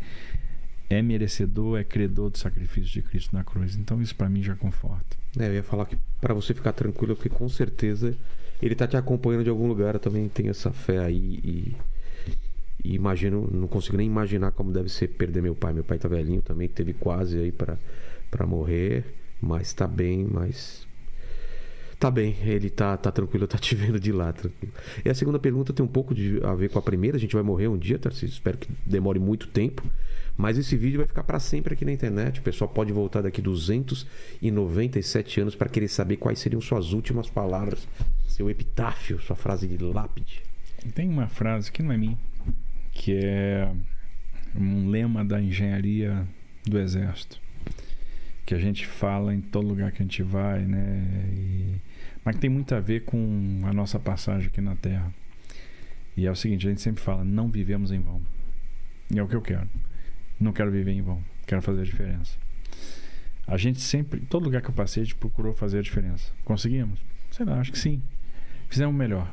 é 0.91 1.01
merecedor, 1.01 1.79
é 1.79 1.85
credor 1.85 2.31
do 2.31 2.37
sacrifício 2.37 2.91
de 2.91 3.03
Cristo 3.03 3.33
na 3.33 3.45
cruz. 3.45 3.77
Então 3.77 4.03
isso 4.03 4.17
para 4.17 4.29
mim 4.29 4.43
já 4.43 4.57
conforta. 4.57 5.17
É, 5.39 5.47
eu 5.47 5.55
ia 5.55 5.63
falar 5.63 5.87
que 5.87 5.97
pra 6.21 6.35
você 6.35 6.53
ficar 6.53 6.73
tranquilo, 6.73 7.15
porque 7.15 7.29
com 7.29 7.49
certeza 7.49 8.17
ele 8.61 8.75
tá 8.75 8.89
te 8.89 8.97
acompanhando 8.97 9.45
de 9.45 9.51
algum 9.51 9.69
lugar. 9.69 9.95
Eu 9.95 10.01
também 10.01 10.29
tenho 10.29 10.51
essa 10.51 10.73
fé 10.73 10.99
aí 10.99 11.39
e, 11.45 11.77
e 12.83 12.97
imagino, 12.97 13.49
não 13.53 13.69
consigo 13.69 13.97
nem 13.97 14.09
imaginar 14.09 14.51
como 14.51 14.73
deve 14.73 14.89
ser 14.89 15.07
perder 15.11 15.41
meu 15.41 15.55
pai. 15.55 15.73
Meu 15.73 15.85
pai 15.85 15.97
tá 15.97 16.09
velhinho 16.09 16.43
também, 16.43 16.69
teve 16.69 16.93
quase 16.93 17.39
aí 17.39 17.53
pra 17.53 17.79
morrer, 18.49 19.05
mas 19.45 19.73
tá 19.73 19.87
bem, 19.87 20.25
mas 20.25 20.87
tá 22.01 22.11
bem, 22.11 22.37
ele 22.43 22.71
tá, 22.71 22.97
tá 22.97 23.13
tranquilo, 23.13 23.47
tá 23.49 23.59
te 23.59 23.75
vendo 23.75 24.01
de 24.01 24.13
lá, 24.13 24.33
tranquilo. 24.33 24.73
E 25.05 25.09
a 25.09 25.15
segunda 25.15 25.39
pergunta 25.39 25.73
tem 25.73 25.85
um 25.85 25.89
pouco 25.89 26.15
de, 26.15 26.41
a 26.43 26.55
ver 26.55 26.71
com 26.71 26.79
a 26.79 26.83
primeira. 26.83 27.17
A 27.17 27.21
gente 27.21 27.35
vai 27.35 27.43
morrer 27.43 27.69
um 27.69 27.79
dia, 27.79 27.99
Tarcísio. 27.99 28.35
Espero 28.35 28.59
que 28.59 28.69
demore 28.85 29.19
muito 29.19 29.49
tempo. 29.49 29.83
Mas 30.37 30.59
esse 30.59 30.77
vídeo 30.77 30.99
vai 30.99 31.07
ficar 31.07 31.23
para 31.23 31.39
sempre 31.39 31.75
aqui 31.75 31.85
na 31.85 31.93
internet. 31.93 32.41
O 32.41 32.43
pessoal 32.43 32.69
pode 32.69 32.93
voltar 32.93 33.23
daqui 33.23 33.41
297 33.41 35.41
anos 35.41 35.55
para 35.55 35.69
querer 35.69 35.87
saber 35.89 36.17
quais 36.17 36.41
seriam 36.41 36.61
suas 36.61 36.93
últimas 36.93 37.31
palavras, 37.31 37.87
seu 38.27 38.51
epitáfio, 38.51 39.21
sua 39.21 39.37
frase 39.37 39.69
de 39.69 39.79
lápide. 39.79 40.43
Tem 40.95 41.09
uma 41.09 41.29
frase 41.29 41.71
que 41.71 41.83
não 41.83 41.93
é 41.93 41.97
minha, 41.97 42.19
que 42.93 43.15
é 43.15 43.73
um 44.55 44.89
lema 44.89 45.25
da 45.25 45.41
engenharia 45.41 46.27
do 46.67 46.79
exército, 46.79 47.41
que 48.45 48.55
a 48.55 48.59
gente 48.59 48.87
fala 48.87 49.35
em 49.35 49.41
todo 49.41 49.67
lugar 49.67 49.91
que 49.93 50.03
a 50.03 50.05
gente 50.05 50.23
vai, 50.23 50.61
né? 50.61 51.03
E- 51.33 51.81
mas 52.25 52.35
que 52.37 52.41
tem 52.41 52.51
muito 52.51 52.75
a 52.75 52.81
ver 52.81 53.05
com 53.05 53.61
a 53.65 53.73
nossa 53.73 53.99
passagem 53.99 54.49
aqui 54.49 54.61
na 54.61 54.75
Terra. 54.77 55.13
E 56.17 56.27
é 56.27 56.31
o 56.31 56.37
seguinte, 56.37 56.67
a 56.67 56.71
gente 56.71 56.81
sempre 56.81 57.03
fala, 57.03 57.25
não 57.25 57.49
vivemos 57.49 57.91
em 57.91 58.01
vão. 58.01 58.23
E 59.13 59.19
é 59.19 59.23
o 59.23 59.29
que 59.29 59.35
eu 59.37 59.43
quero. 59.43 59.69
Não 60.41 60.53
quero 60.53 60.71
viver 60.71 60.93
em 60.93 61.03
vão, 61.03 61.23
quero 61.47 61.61
fazer 61.63 61.83
a 61.83 61.85
diferença. 61.85 62.39
A 63.47 63.57
gente 63.59 63.81
sempre, 63.81 64.21
todo 64.21 64.45
lugar 64.45 64.63
que 64.63 64.71
eu 64.71 64.75
passei, 64.75 65.03
a 65.03 65.05
gente 65.05 65.17
procurou 65.17 65.53
fazer 65.53 65.79
a 65.79 65.83
diferença. 65.83 66.33
Conseguimos? 66.45 66.99
Sei 67.31 67.45
lá, 67.45 67.61
acho 67.61 67.73
que 67.73 67.79
sim. 67.79 68.01
Fizemos 68.69 68.95
o 68.95 68.99
melhor. 68.99 69.31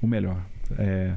O 0.00 0.06
melhor. 0.06 0.40
É, 0.78 1.16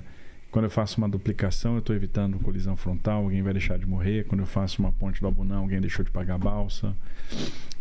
quando 0.54 0.66
eu 0.66 0.70
faço 0.70 1.00
uma 1.00 1.10
duplicação, 1.10 1.74
eu 1.74 1.80
estou 1.80 1.96
evitando 1.96 2.38
colisão 2.38 2.78
frontal, 2.78 3.24
alguém 3.24 3.42
vai 3.42 3.54
deixar 3.54 3.76
de 3.80 3.88
morrer. 3.88 4.26
Quando 4.26 4.42
eu 4.42 4.46
faço 4.46 4.80
uma 4.84 4.92
ponte 4.92 5.20
do 5.20 5.28
Abunão, 5.28 5.64
alguém 5.64 5.82
deixou 5.82 6.06
de 6.06 6.12
pagar 6.12 6.36
a 6.36 6.38
balsa. 6.38 6.96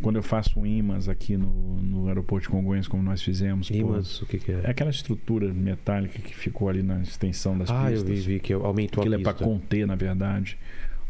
Quando 0.01 0.17
eu 0.17 0.23
faço 0.23 0.59
um 0.59 0.65
IMAS 0.65 1.07
aqui 1.07 1.37
no, 1.37 1.51
no 1.83 2.09
aeroporto 2.09 2.45
de 2.45 2.49
Congonhas, 2.49 2.89
como 2.89 3.03
nós 3.03 3.21
fizemos, 3.23 3.69
pô, 3.69 3.75
Rimas, 3.75 4.23
o 4.23 4.27
que, 4.27 4.39
que 4.39 4.53
é 4.53 4.63
é? 4.65 4.71
aquela 4.71 4.91
estrutura 4.91 5.53
metálica 5.53 6.19
que 6.23 6.35
ficou 6.35 6.67
ali 6.67 6.83
na 6.83 7.03
extensão 7.03 7.59
das 7.59 7.69
Ah, 7.71 7.91
eu 7.93 7.99
pistas. 8.03 8.25
vi, 8.25 8.33
vi 8.35 8.41
que 8.41 8.55
aumentou 8.55 9.03
Aquilo 9.03 9.17
a 9.17 9.21
é 9.21 9.23
para 9.23 9.35
pista. 9.35 9.45
conter, 9.45 9.87
na 9.87 9.95
verdade, 9.95 10.57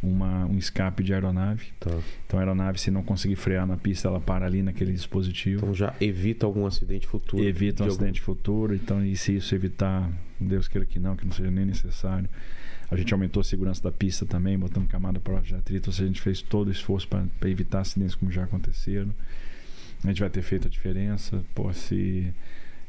uma, 0.03 0.45
um 0.47 0.59
escape 0.59 1.03
de 1.03 1.15
aeronave. 1.15 1.67
Tá. 1.79 1.91
Então 2.27 2.39
a 2.39 2.43
aeronave, 2.43 2.79
se 2.81 2.91
não 2.91 3.03
conseguir 3.03 3.37
frear 3.37 3.67
na 3.67 3.77
pista, 3.77 4.09
ela 4.09 4.21
para 4.21 4.45
ali 4.47 4.63
naquele 4.63 4.93
dispositivo. 4.93 5.59
Então 5.63 5.75
já 5.75 5.95
evita 6.01 6.45
algum 6.45 6.67
acidente 6.67 7.07
futuro. 7.07 7.43
evita 7.45 7.83
um 7.83 7.87
algum- 7.87 7.95
acidente 7.97 8.21
futuro. 8.21 8.75
Então, 8.75 9.05
e 9.05 9.17
se 9.17 9.37
isso 9.37 9.55
evitar, 9.55 10.11
Deus 10.41 10.67
queira 10.69 10.85
que 10.87 10.99
não, 10.99 11.15
que 11.17 11.25
não 11.25 11.33
seja 11.33 11.51
nem 11.51 11.65
necessário. 11.65 12.29
A 12.91 12.97
gente 12.97 13.13
aumentou 13.15 13.41
a 13.41 13.45
segurança 13.45 13.83
da 13.83 13.91
pista 13.93 14.27
também, 14.27 14.59
botando 14.59 14.87
camada 14.87 15.19
para 15.19 15.41
de 15.41 15.55
atrito. 15.55 15.89
Ou 15.89 15.93
seja, 15.95 16.05
a 16.05 16.09
gente 16.09 16.21
fez 16.21 16.43
todo 16.43 16.69
o 16.69 16.71
esforço 16.71 17.09
para 17.09 17.49
evitar 17.49 17.81
acidentes 17.81 18.15
como 18.15 18.31
já 18.31 18.45
aconteceram. 18.45 19.15
A 20.05 20.09
gente 20.09 20.21
vai 20.21 20.29
ter 20.29 20.43
feito 20.43 20.67
a 20.67 20.71
diferença. 20.71 21.43
Pô, 21.55 21.73
se, 21.73 22.35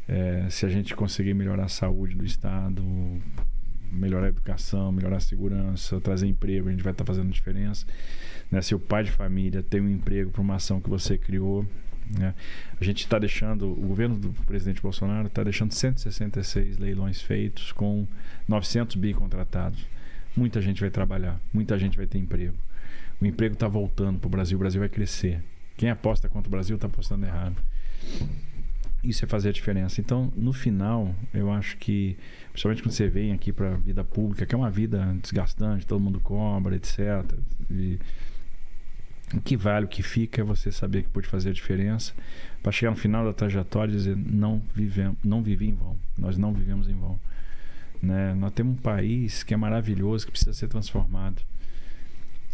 eh, 0.08 0.48
se 0.50 0.66
a 0.66 0.70
gente 0.70 0.94
conseguir 0.94 1.34
melhorar 1.34 1.66
a 1.66 1.70
saúde 1.70 2.16
do 2.16 2.26
Estado, 2.26 2.84
melhorar 3.94 4.26
a 4.26 4.30
educação, 4.30 4.92
melhorar 4.92 5.18
a 5.18 5.22
segurança, 5.22 6.00
trazer 6.02 6.28
emprego, 6.28 6.68
a 6.68 6.72
gente 6.72 6.84
vai 6.84 6.92
estar 6.92 7.06
fazendo 7.06 7.32
diferença. 7.32 7.86
Né? 8.52 8.62
Se 8.62 8.74
o 8.76 8.80
pai 8.80 9.04
de 9.04 9.12
família 9.12 9.64
tem 9.64 9.82
um 9.82 9.90
emprego 9.90 10.32
para 10.32 10.42
uma 10.42 10.56
ação 10.56 10.82
que 10.82 10.90
você 10.90 11.18
criou, 11.18 11.66
né? 12.10 12.34
A 12.80 12.84
gente 12.84 13.00
está 13.00 13.18
deixando, 13.18 13.72
o 13.72 13.88
governo 13.88 14.18
do 14.18 14.30
presidente 14.46 14.82
Bolsonaro 14.82 15.28
está 15.28 15.44
deixando 15.44 15.72
166 15.72 16.78
leilões 16.78 17.22
feitos 17.22 17.72
com 17.72 18.06
900 18.48 18.96
bi 18.98 19.14
contratados. 19.14 19.86
Muita 20.36 20.62
gente 20.62 20.82
vai 20.82 20.90
trabalhar, 20.90 21.40
muita 21.54 21.78
gente 21.78 21.98
vai 21.98 22.08
ter 22.08 22.18
emprego. 22.18 22.56
O 23.22 23.26
emprego 23.26 23.54
está 23.54 23.68
voltando 23.68 24.20
para 24.20 24.28
o 24.28 24.30
Brasil, 24.30 24.58
o 24.58 24.60
Brasil 24.60 24.80
vai 24.80 24.90
crescer. 24.90 25.42
Quem 25.78 25.90
aposta 25.90 26.28
contra 26.28 26.48
o 26.48 26.52
Brasil 26.52 26.76
está 26.76 26.88
apostando 26.88 27.26
errado. 27.26 27.56
Isso 29.04 29.26
é 29.26 29.28
fazer 29.28 29.50
a 29.50 29.52
diferença. 29.52 30.00
Então, 30.00 30.32
no 30.36 30.54
final, 30.54 31.14
eu 31.34 31.52
acho 31.52 31.78
que, 31.78 32.18
principalmente 32.54 32.84
quando 32.84 32.94
você 32.94 33.08
vem 33.08 33.34
aqui 33.34 33.52
para 33.52 33.74
a 33.74 33.78
vida 33.78 34.04
pública, 34.04 34.46
que 34.46 34.54
é 34.54 34.58
uma 34.58 34.70
vida 34.70 35.18
desgastante, 35.22 35.88
todo 35.88 36.00
mundo 36.00 36.20
cobra, 36.20 36.76
etc. 36.76 37.00
E 37.70 38.00
o 39.34 39.42
que 39.42 39.58
vale, 39.58 39.86
o 39.86 39.90
que 39.90 40.04
fica 40.04 40.42
é 40.42 40.44
você 40.44 40.72
saber 40.72 41.02
que 41.02 41.10
pode 41.10 41.28
fazer 41.28 41.50
a 41.50 41.54
diferença 41.54 42.14
para 42.62 42.72
chegar 42.72 42.92
no 42.92 42.98
final 42.98 43.26
da 43.26 43.34
trajetória 43.34 43.92
e 43.92 43.96
dizer 43.96 44.16
não 44.16 44.62
vivemos, 44.76 45.18
não 45.24 45.42
vivi 45.42 45.70
em 45.70 45.74
vão. 45.74 45.98
Nós 46.16 46.38
não 46.38 46.54
vivemos 46.54 46.88
em 46.88 46.94
vão. 46.94 47.20
Né? 48.00 48.36
Nós 48.36 48.54
temos 48.54 48.74
um 48.74 48.82
país 48.82 49.42
que 49.42 49.56
é 49.56 49.58
maravilhoso, 49.58 50.28
que 50.28 50.32
precisa 50.32 50.54
ser 50.54 50.68
transformado. 50.68 51.42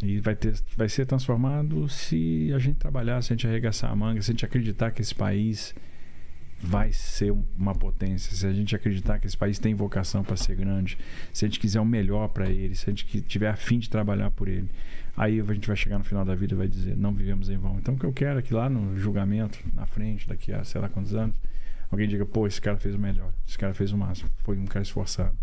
E 0.02 0.22
vai, 0.22 0.34
ter, 0.34 0.58
vai 0.78 0.88
ser 0.88 1.06
transformado 1.06 1.90
se 1.90 2.54
a 2.56 2.60
gente 2.60 2.78
trabalhar, 2.78 3.22
se 3.22 3.34
a 3.34 3.36
gente 3.36 3.46
arregaçar 3.46 3.92
a 3.92 3.96
manga, 3.96 4.22
se 4.22 4.32
a 4.32 4.34
gente 4.34 4.46
acreditar 4.46 4.92
que 4.92 5.02
esse 5.02 5.14
país 5.14 5.76
vai 6.62 6.92
ser 6.92 7.34
uma 7.58 7.74
potência, 7.74 8.36
se 8.36 8.46
a 8.46 8.52
gente 8.52 8.76
acreditar 8.76 9.18
que 9.20 9.26
esse 9.26 9.38
país 9.38 9.58
tem 9.58 9.74
vocação 9.74 10.24
para 10.24 10.36
ser 10.36 10.56
grande, 10.56 10.98
se 11.34 11.46
a 11.46 11.48
gente 11.48 11.60
quiser 11.60 11.80
o 11.80 11.86
melhor 11.86 12.28
para 12.30 12.50
ele, 12.50 12.76
se 12.76 12.90
a 12.90 12.94
gente 12.94 13.22
tiver 13.22 13.50
afim 13.50 13.80
de 13.80 13.90
trabalhar 13.90 14.30
por 14.32 14.48
ele, 14.48 14.70
aí 15.16 15.40
a 15.40 15.54
gente 15.54 15.68
vai 15.68 15.76
chegar 15.76 15.98
no 15.98 16.04
final 16.04 16.26
da 16.26 16.36
vida 16.36 16.54
e 16.54 16.58
vai 16.58 16.68
dizer: 16.68 16.98
não 16.98 17.14
vivemos 17.14 17.50
em 17.50 17.58
vão. 17.58 17.78
Então, 17.80 17.94
o 17.94 17.98
que 17.98 18.06
eu 18.06 18.14
quero 18.14 18.40
é 18.40 18.42
que 18.42 18.54
lá 18.54 18.70
no 18.70 18.98
julgamento, 18.98 19.58
na 19.74 19.86
frente, 19.86 20.28
daqui 20.28 20.52
a 20.52 20.64
sei 20.64 20.82
lá 20.82 20.90
quantos 20.90 21.16
anos, 21.16 21.36
alguém 21.90 22.08
diga: 22.08 22.26
pô, 22.26 22.46
esse 22.46 22.60
cara 22.60 22.78
fez 22.78 22.94
o 22.94 23.00
melhor, 23.00 23.32
esse 23.48 23.58
cara 23.58 23.74
fez 23.74 23.92
o 23.92 23.98
máximo, 23.98 24.30
foi 24.40 24.58
um 24.58 24.66
cara 24.66 24.84
esforçado, 24.84 25.38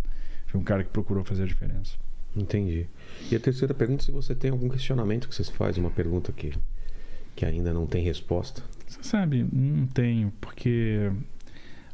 foi 0.46 0.60
um 0.60 0.64
cara 0.64 0.84
que 0.84 0.90
procurou 0.90 1.24
fazer 1.24 1.44
a 1.44 1.46
diferença. 1.46 1.96
Entendi. 2.36 2.86
E 3.30 3.34
a 3.34 3.40
terceira 3.40 3.72
pergunta, 3.72 4.04
se 4.04 4.10
você 4.10 4.34
tem 4.34 4.50
algum 4.50 4.68
questionamento 4.68 5.26
que 5.26 5.34
você 5.34 5.44
faz, 5.44 5.78
uma 5.78 5.90
pergunta 5.90 6.30
que, 6.32 6.52
que 7.34 7.46
ainda 7.46 7.72
não 7.72 7.86
tem 7.86 8.04
resposta. 8.04 8.62
Você 8.86 9.02
sabe, 9.02 9.46
não 9.52 9.86
tenho, 9.86 10.32
porque 10.40 11.10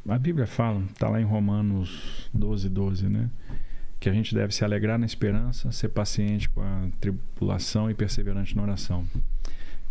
a 0.09 0.19
Bíblia 0.19 0.47
fala, 0.47 0.83
está 0.93 1.09
lá 1.09 1.21
em 1.21 1.25
Romanos 1.25 2.29
12, 2.35 2.69
12, 2.69 3.09
né? 3.09 3.31
Que 3.99 4.09
a 4.09 4.13
gente 4.13 4.35
deve 4.35 4.53
se 4.53 4.65
alegrar 4.65 4.99
na 4.99 5.07
esperança, 5.07 5.71
ser 5.73 5.89
paciente 5.89 6.49
com 6.49 6.61
a 6.61 6.89
tribulação 7.01 7.91
e 7.91 7.95
perseverante 7.95 8.57
na 8.57 8.63
oração. 8.63 9.07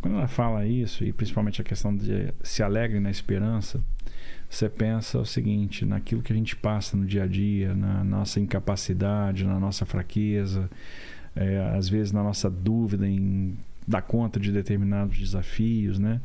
Quando 0.02 0.18
ela 0.18 0.28
fala 0.28 0.66
isso, 0.66 1.04
e 1.04 1.14
principalmente 1.14 1.62
a 1.62 1.64
questão 1.64 1.96
de 1.96 2.34
se 2.44 2.62
alegre 2.62 3.00
na 3.00 3.10
esperança, 3.10 3.80
você 4.50 4.68
pensa 4.68 5.20
o 5.20 5.26
seguinte, 5.26 5.86
naquilo 5.86 6.22
que 6.22 6.34
a 6.34 6.36
gente 6.36 6.56
passa 6.56 6.98
no 6.98 7.06
dia 7.06 7.24
a 7.24 7.28
dia, 7.28 7.74
na 7.74 8.04
nossa 8.04 8.40
incapacidade, 8.40 9.46
na 9.46 9.60
nossa 9.60 9.86
fraqueza, 9.86 10.70
é, 11.36 11.74
às 11.76 11.88
vezes 11.88 12.12
na 12.12 12.22
nossa 12.22 12.50
dúvida 12.50 13.08
em 13.08 13.58
dar 13.88 14.02
conta 14.02 14.40
de 14.40 14.52
determinados 14.52 15.18
desafios, 15.18 15.98
né? 15.98 16.20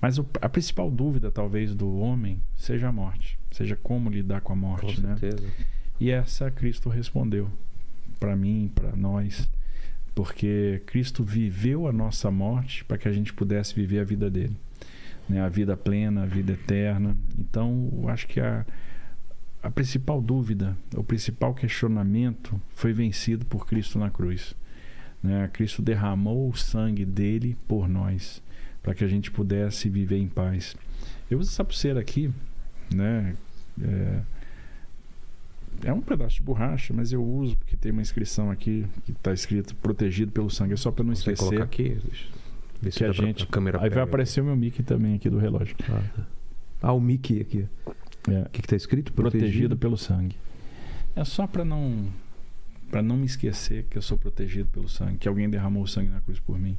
Mas 0.00 0.18
o, 0.18 0.26
a 0.40 0.48
principal 0.48 0.90
dúvida, 0.90 1.30
talvez, 1.30 1.74
do 1.74 1.98
homem 1.98 2.40
seja 2.54 2.88
a 2.88 2.92
morte, 2.92 3.38
seja 3.50 3.76
como 3.76 4.10
lidar 4.10 4.40
com 4.40 4.52
a 4.52 4.56
morte, 4.56 4.96
Com 4.96 5.02
né? 5.02 5.16
certeza. 5.16 5.46
E 5.98 6.10
essa 6.10 6.50
Cristo 6.50 6.88
respondeu 6.88 7.50
para 8.20 8.36
mim, 8.36 8.70
para 8.74 8.94
nós, 8.94 9.48
porque 10.14 10.82
Cristo 10.86 11.24
viveu 11.24 11.86
a 11.86 11.92
nossa 11.92 12.30
morte 12.30 12.84
para 12.84 12.98
que 12.98 13.08
a 13.08 13.12
gente 13.12 13.32
pudesse 13.32 13.74
viver 13.74 14.00
a 14.00 14.04
vida 14.04 14.30
dele, 14.30 14.56
né? 15.28 15.40
A 15.40 15.48
vida 15.48 15.76
plena, 15.76 16.22
a 16.22 16.26
vida 16.26 16.52
eterna. 16.52 17.16
Então, 17.38 17.90
eu 17.92 18.08
acho 18.08 18.26
que 18.26 18.40
a 18.40 18.64
a 19.66 19.70
principal 19.70 20.22
dúvida, 20.22 20.76
o 20.94 21.02
principal 21.02 21.52
questionamento 21.52 22.60
foi 22.74 22.92
vencido 22.92 23.44
por 23.44 23.66
Cristo 23.66 23.98
na 23.98 24.08
cruz. 24.10 24.54
Né? 25.20 25.50
Cristo 25.52 25.82
derramou 25.82 26.48
o 26.48 26.56
sangue 26.56 27.04
dele 27.04 27.56
por 27.66 27.88
nós, 27.88 28.40
para 28.86 28.94
que 28.94 29.02
a 29.02 29.08
gente 29.08 29.32
pudesse 29.32 29.88
viver 29.88 30.16
em 30.16 30.28
paz. 30.28 30.76
Eu 31.28 31.40
uso 31.40 31.50
essa 31.50 31.64
pulseira 31.64 31.98
aqui, 31.98 32.30
né? 32.94 33.34
É, 33.82 34.20
é 35.86 35.92
um 35.92 36.00
pedaço 36.00 36.36
de 36.36 36.42
borracha, 36.44 36.94
mas 36.94 37.12
eu 37.12 37.20
uso 37.20 37.56
porque 37.56 37.74
tem 37.74 37.90
uma 37.90 38.00
inscrição 38.00 38.48
aqui 38.48 38.86
que 39.04 39.10
está 39.10 39.32
escrito 39.32 39.74
protegido 39.74 40.30
pelo 40.30 40.48
sangue. 40.48 40.74
É 40.74 40.76
só 40.76 40.92
para 40.92 41.02
não 41.02 41.16
Você 41.16 41.32
esquecer 41.32 41.44
colocar 41.48 41.64
aqui? 41.64 41.98
Se 42.80 42.90
que 42.90 43.04
a 43.04 43.10
gente. 43.10 43.42
a 43.42 43.46
câmera 43.46 43.82
Aí 43.82 43.90
vai 43.90 44.04
aparecer 44.04 44.40
o 44.40 44.44
meu 44.44 44.54
Mickey 44.54 44.84
também 44.84 45.16
aqui 45.16 45.28
do 45.28 45.38
relógio. 45.38 45.74
Ah, 45.88 46.00
tá. 46.14 46.26
Ah, 46.80 46.92
o 46.92 47.00
Mickey 47.00 47.40
aqui. 47.40 47.66
É, 48.28 48.42
O 48.42 48.50
que, 48.50 48.62
que 48.62 48.68
tá 48.68 48.76
escrito? 48.76 49.12
protegido 49.12 49.76
pelo 49.76 49.96
sangue. 49.96 50.36
É 51.16 51.24
só 51.24 51.44
para 51.48 51.64
não 51.64 52.06
para 52.88 53.02
não 53.02 53.16
me 53.16 53.26
esquecer 53.26 53.84
que 53.90 53.98
eu 53.98 54.02
sou 54.02 54.16
protegido 54.16 54.68
pelo 54.68 54.88
sangue, 54.88 55.18
que 55.18 55.26
alguém 55.26 55.50
derramou 55.50 55.82
o 55.82 55.88
sangue 55.88 56.08
na 56.08 56.20
cruz 56.20 56.38
por 56.38 56.56
mim. 56.56 56.78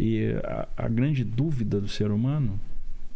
E 0.00 0.32
a, 0.42 0.66
a 0.78 0.88
grande 0.88 1.22
dúvida 1.22 1.78
do 1.78 1.86
ser 1.86 2.10
humano, 2.10 2.58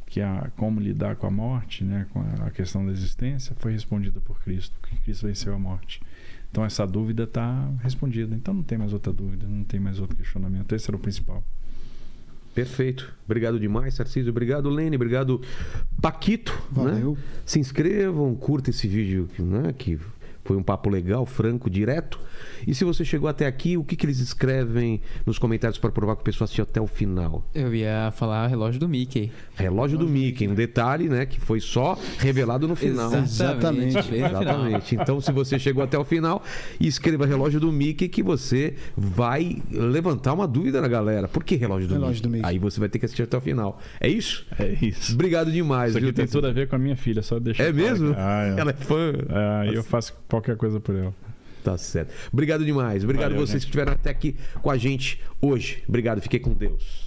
que 0.07 0.21
é 0.21 0.25
a, 0.25 0.51
como 0.55 0.79
lidar 0.79 1.17
com 1.17 1.27
a 1.27 1.31
morte, 1.31 1.83
né, 1.83 2.07
com 2.13 2.21
a, 2.21 2.51
questão 2.51 2.85
da 2.85 2.93
existência, 2.93 3.57
foi 3.59 3.73
respondida 3.73 4.21
por 4.21 4.39
Cristo, 4.43 4.77
porque 4.83 4.95
Cristo 4.97 5.27
venceu 5.27 5.55
a 5.55 5.59
morte. 5.59 6.03
Então 6.51 6.63
essa 6.63 6.87
dúvida 6.87 7.23
está 7.23 7.71
respondida. 7.83 8.37
Então 8.37 8.53
não 8.53 8.63
tem 8.63 8.77
mais 8.77 8.93
outra 8.93 9.15
dúvida, 9.15 9.47
não 9.49 9.65
tem 9.65 9.81
mais 9.81 9.99
outro 9.99 10.15
questionamento. 10.15 10.75
Esse 10.75 10.91
era 10.91 10.97
o 10.99 11.01
principal. 11.01 11.43
Perfeito. 12.55 13.13
Obrigado 13.25 13.59
demais, 13.59 13.97
Tarcísio. 13.97 14.31
Obrigado, 14.31 14.69
Lene. 14.69 14.95
Obrigado, 14.95 15.41
Paquito. 16.03 16.53
né? 16.53 16.85
Valeu. 16.85 17.19
Se 17.47 17.59
inscrevam, 17.59 18.35
curta 18.35 18.69
esse 18.69 18.87
vídeo, 18.87 19.27
né? 19.39 19.73
Que 19.73 19.99
foi 20.45 20.57
um 20.57 20.63
papo 20.63 20.91
legal, 20.91 21.25
franco, 21.25 21.71
direto. 21.71 22.21
E 22.67 22.75
se 22.75 22.85
você 22.85 23.05
chegou 23.05 23.29
até 23.29 23.47
aqui, 23.47 23.77
o 23.77 23.85
que, 23.85 23.97
que 23.97 24.05
eles 24.07 24.21
escrevem 24.21 25.01
nos 25.25 25.39
comentários 25.39 25.79
para 25.79 25.91
provar 25.91 26.17
que 26.17 26.23
a 26.23 26.25
pessoa 26.25 26.45
assistiu 26.45 26.65
até 26.65 26.81
o 26.81 26.87
final? 26.87 27.49
Eu 27.55 27.75
ia 27.75 28.13
falar 28.15 28.47
relógio 28.47 28.79
do 28.81 28.89
Mickey. 28.89 29.33
Relógio 29.55 29.99
do 29.99 30.09
Mickey, 30.09 30.49
um 30.49 30.55
detalhe, 30.55 31.09
né? 31.09 31.27
Que 31.27 31.41
foi 31.41 31.61
só 31.61 31.99
revelado 32.19 32.69
no 32.69 32.77
final. 32.77 33.15
Exatamente. 33.15 34.15
Exatamente. 34.15 34.95
Então, 34.95 35.21
se 35.21 35.33
você 35.33 35.59
chegou 35.59 35.83
até 35.83 35.99
o 35.99 36.05
final, 36.05 36.43
escreva 36.81 37.27
relógio 37.27 37.61
do 37.61 37.73
Mickey 37.73 38.09
que 38.09 38.23
você 38.23 38.75
vai 38.97 39.63
levantar 39.71 40.33
uma 40.33 40.47
dúvida 40.47 40.81
na 40.81 40.89
galera. 40.89 41.29
Por 41.29 41.43
que 41.45 41.57
relógio 41.57 41.89
do, 41.89 41.95
Relógio 41.95 42.15
Mickey? 42.15 42.23
do 42.23 42.31
Mickey. 42.31 42.47
Aí 42.49 42.59
você 42.59 42.81
vai 42.81 42.89
ter 42.89 42.99
que 42.99 43.07
assistir 43.07 43.23
até 43.23 43.37
o 43.37 43.41
final. 43.41 43.81
É 44.01 44.09
isso? 44.09 44.47
É 44.59 44.77
isso. 44.85 45.15
Obrigado 45.15 45.51
demais, 45.51 45.91
Isso 45.91 45.99
aqui 45.99 46.07
viu? 46.07 46.15
tem 46.15 46.27
tudo 46.27 46.47
a 46.47 46.53
ver 46.53 46.69
com 46.69 46.77
a 46.77 46.79
minha 46.79 46.97
filha, 46.97 47.23
só 47.23 47.39
deixa 47.39 47.63
É 47.63 47.73
mesmo? 47.73 48.15
Ah, 48.17 48.55
é. 48.57 48.61
Ela 48.61 48.71
é 48.71 48.75
fã. 48.75 49.13
Ah, 49.29 49.67
eu 49.67 49.83
faço 49.83 50.15
qualquer 50.35 50.57
coisa 50.57 50.81
por 50.81 50.95
ela. 50.95 51.15
Tá 51.63 51.79
certo. 51.79 52.13
Obrigado 52.33 52.65
demais. 52.65 53.05
Obrigado 53.05 53.31
Valeu, 53.31 53.47
vocês 53.47 53.63
gente. 53.63 53.71
que 53.71 53.79
estiveram 53.79 53.93
até 53.93 54.11
aqui 54.11 54.37
com 54.61 54.71
a 54.71 54.77
gente 54.77 55.21
hoje. 55.41 55.83
Obrigado. 55.89 56.21
Fiquei 56.21 56.39
com 56.39 56.53
Deus. 56.53 57.04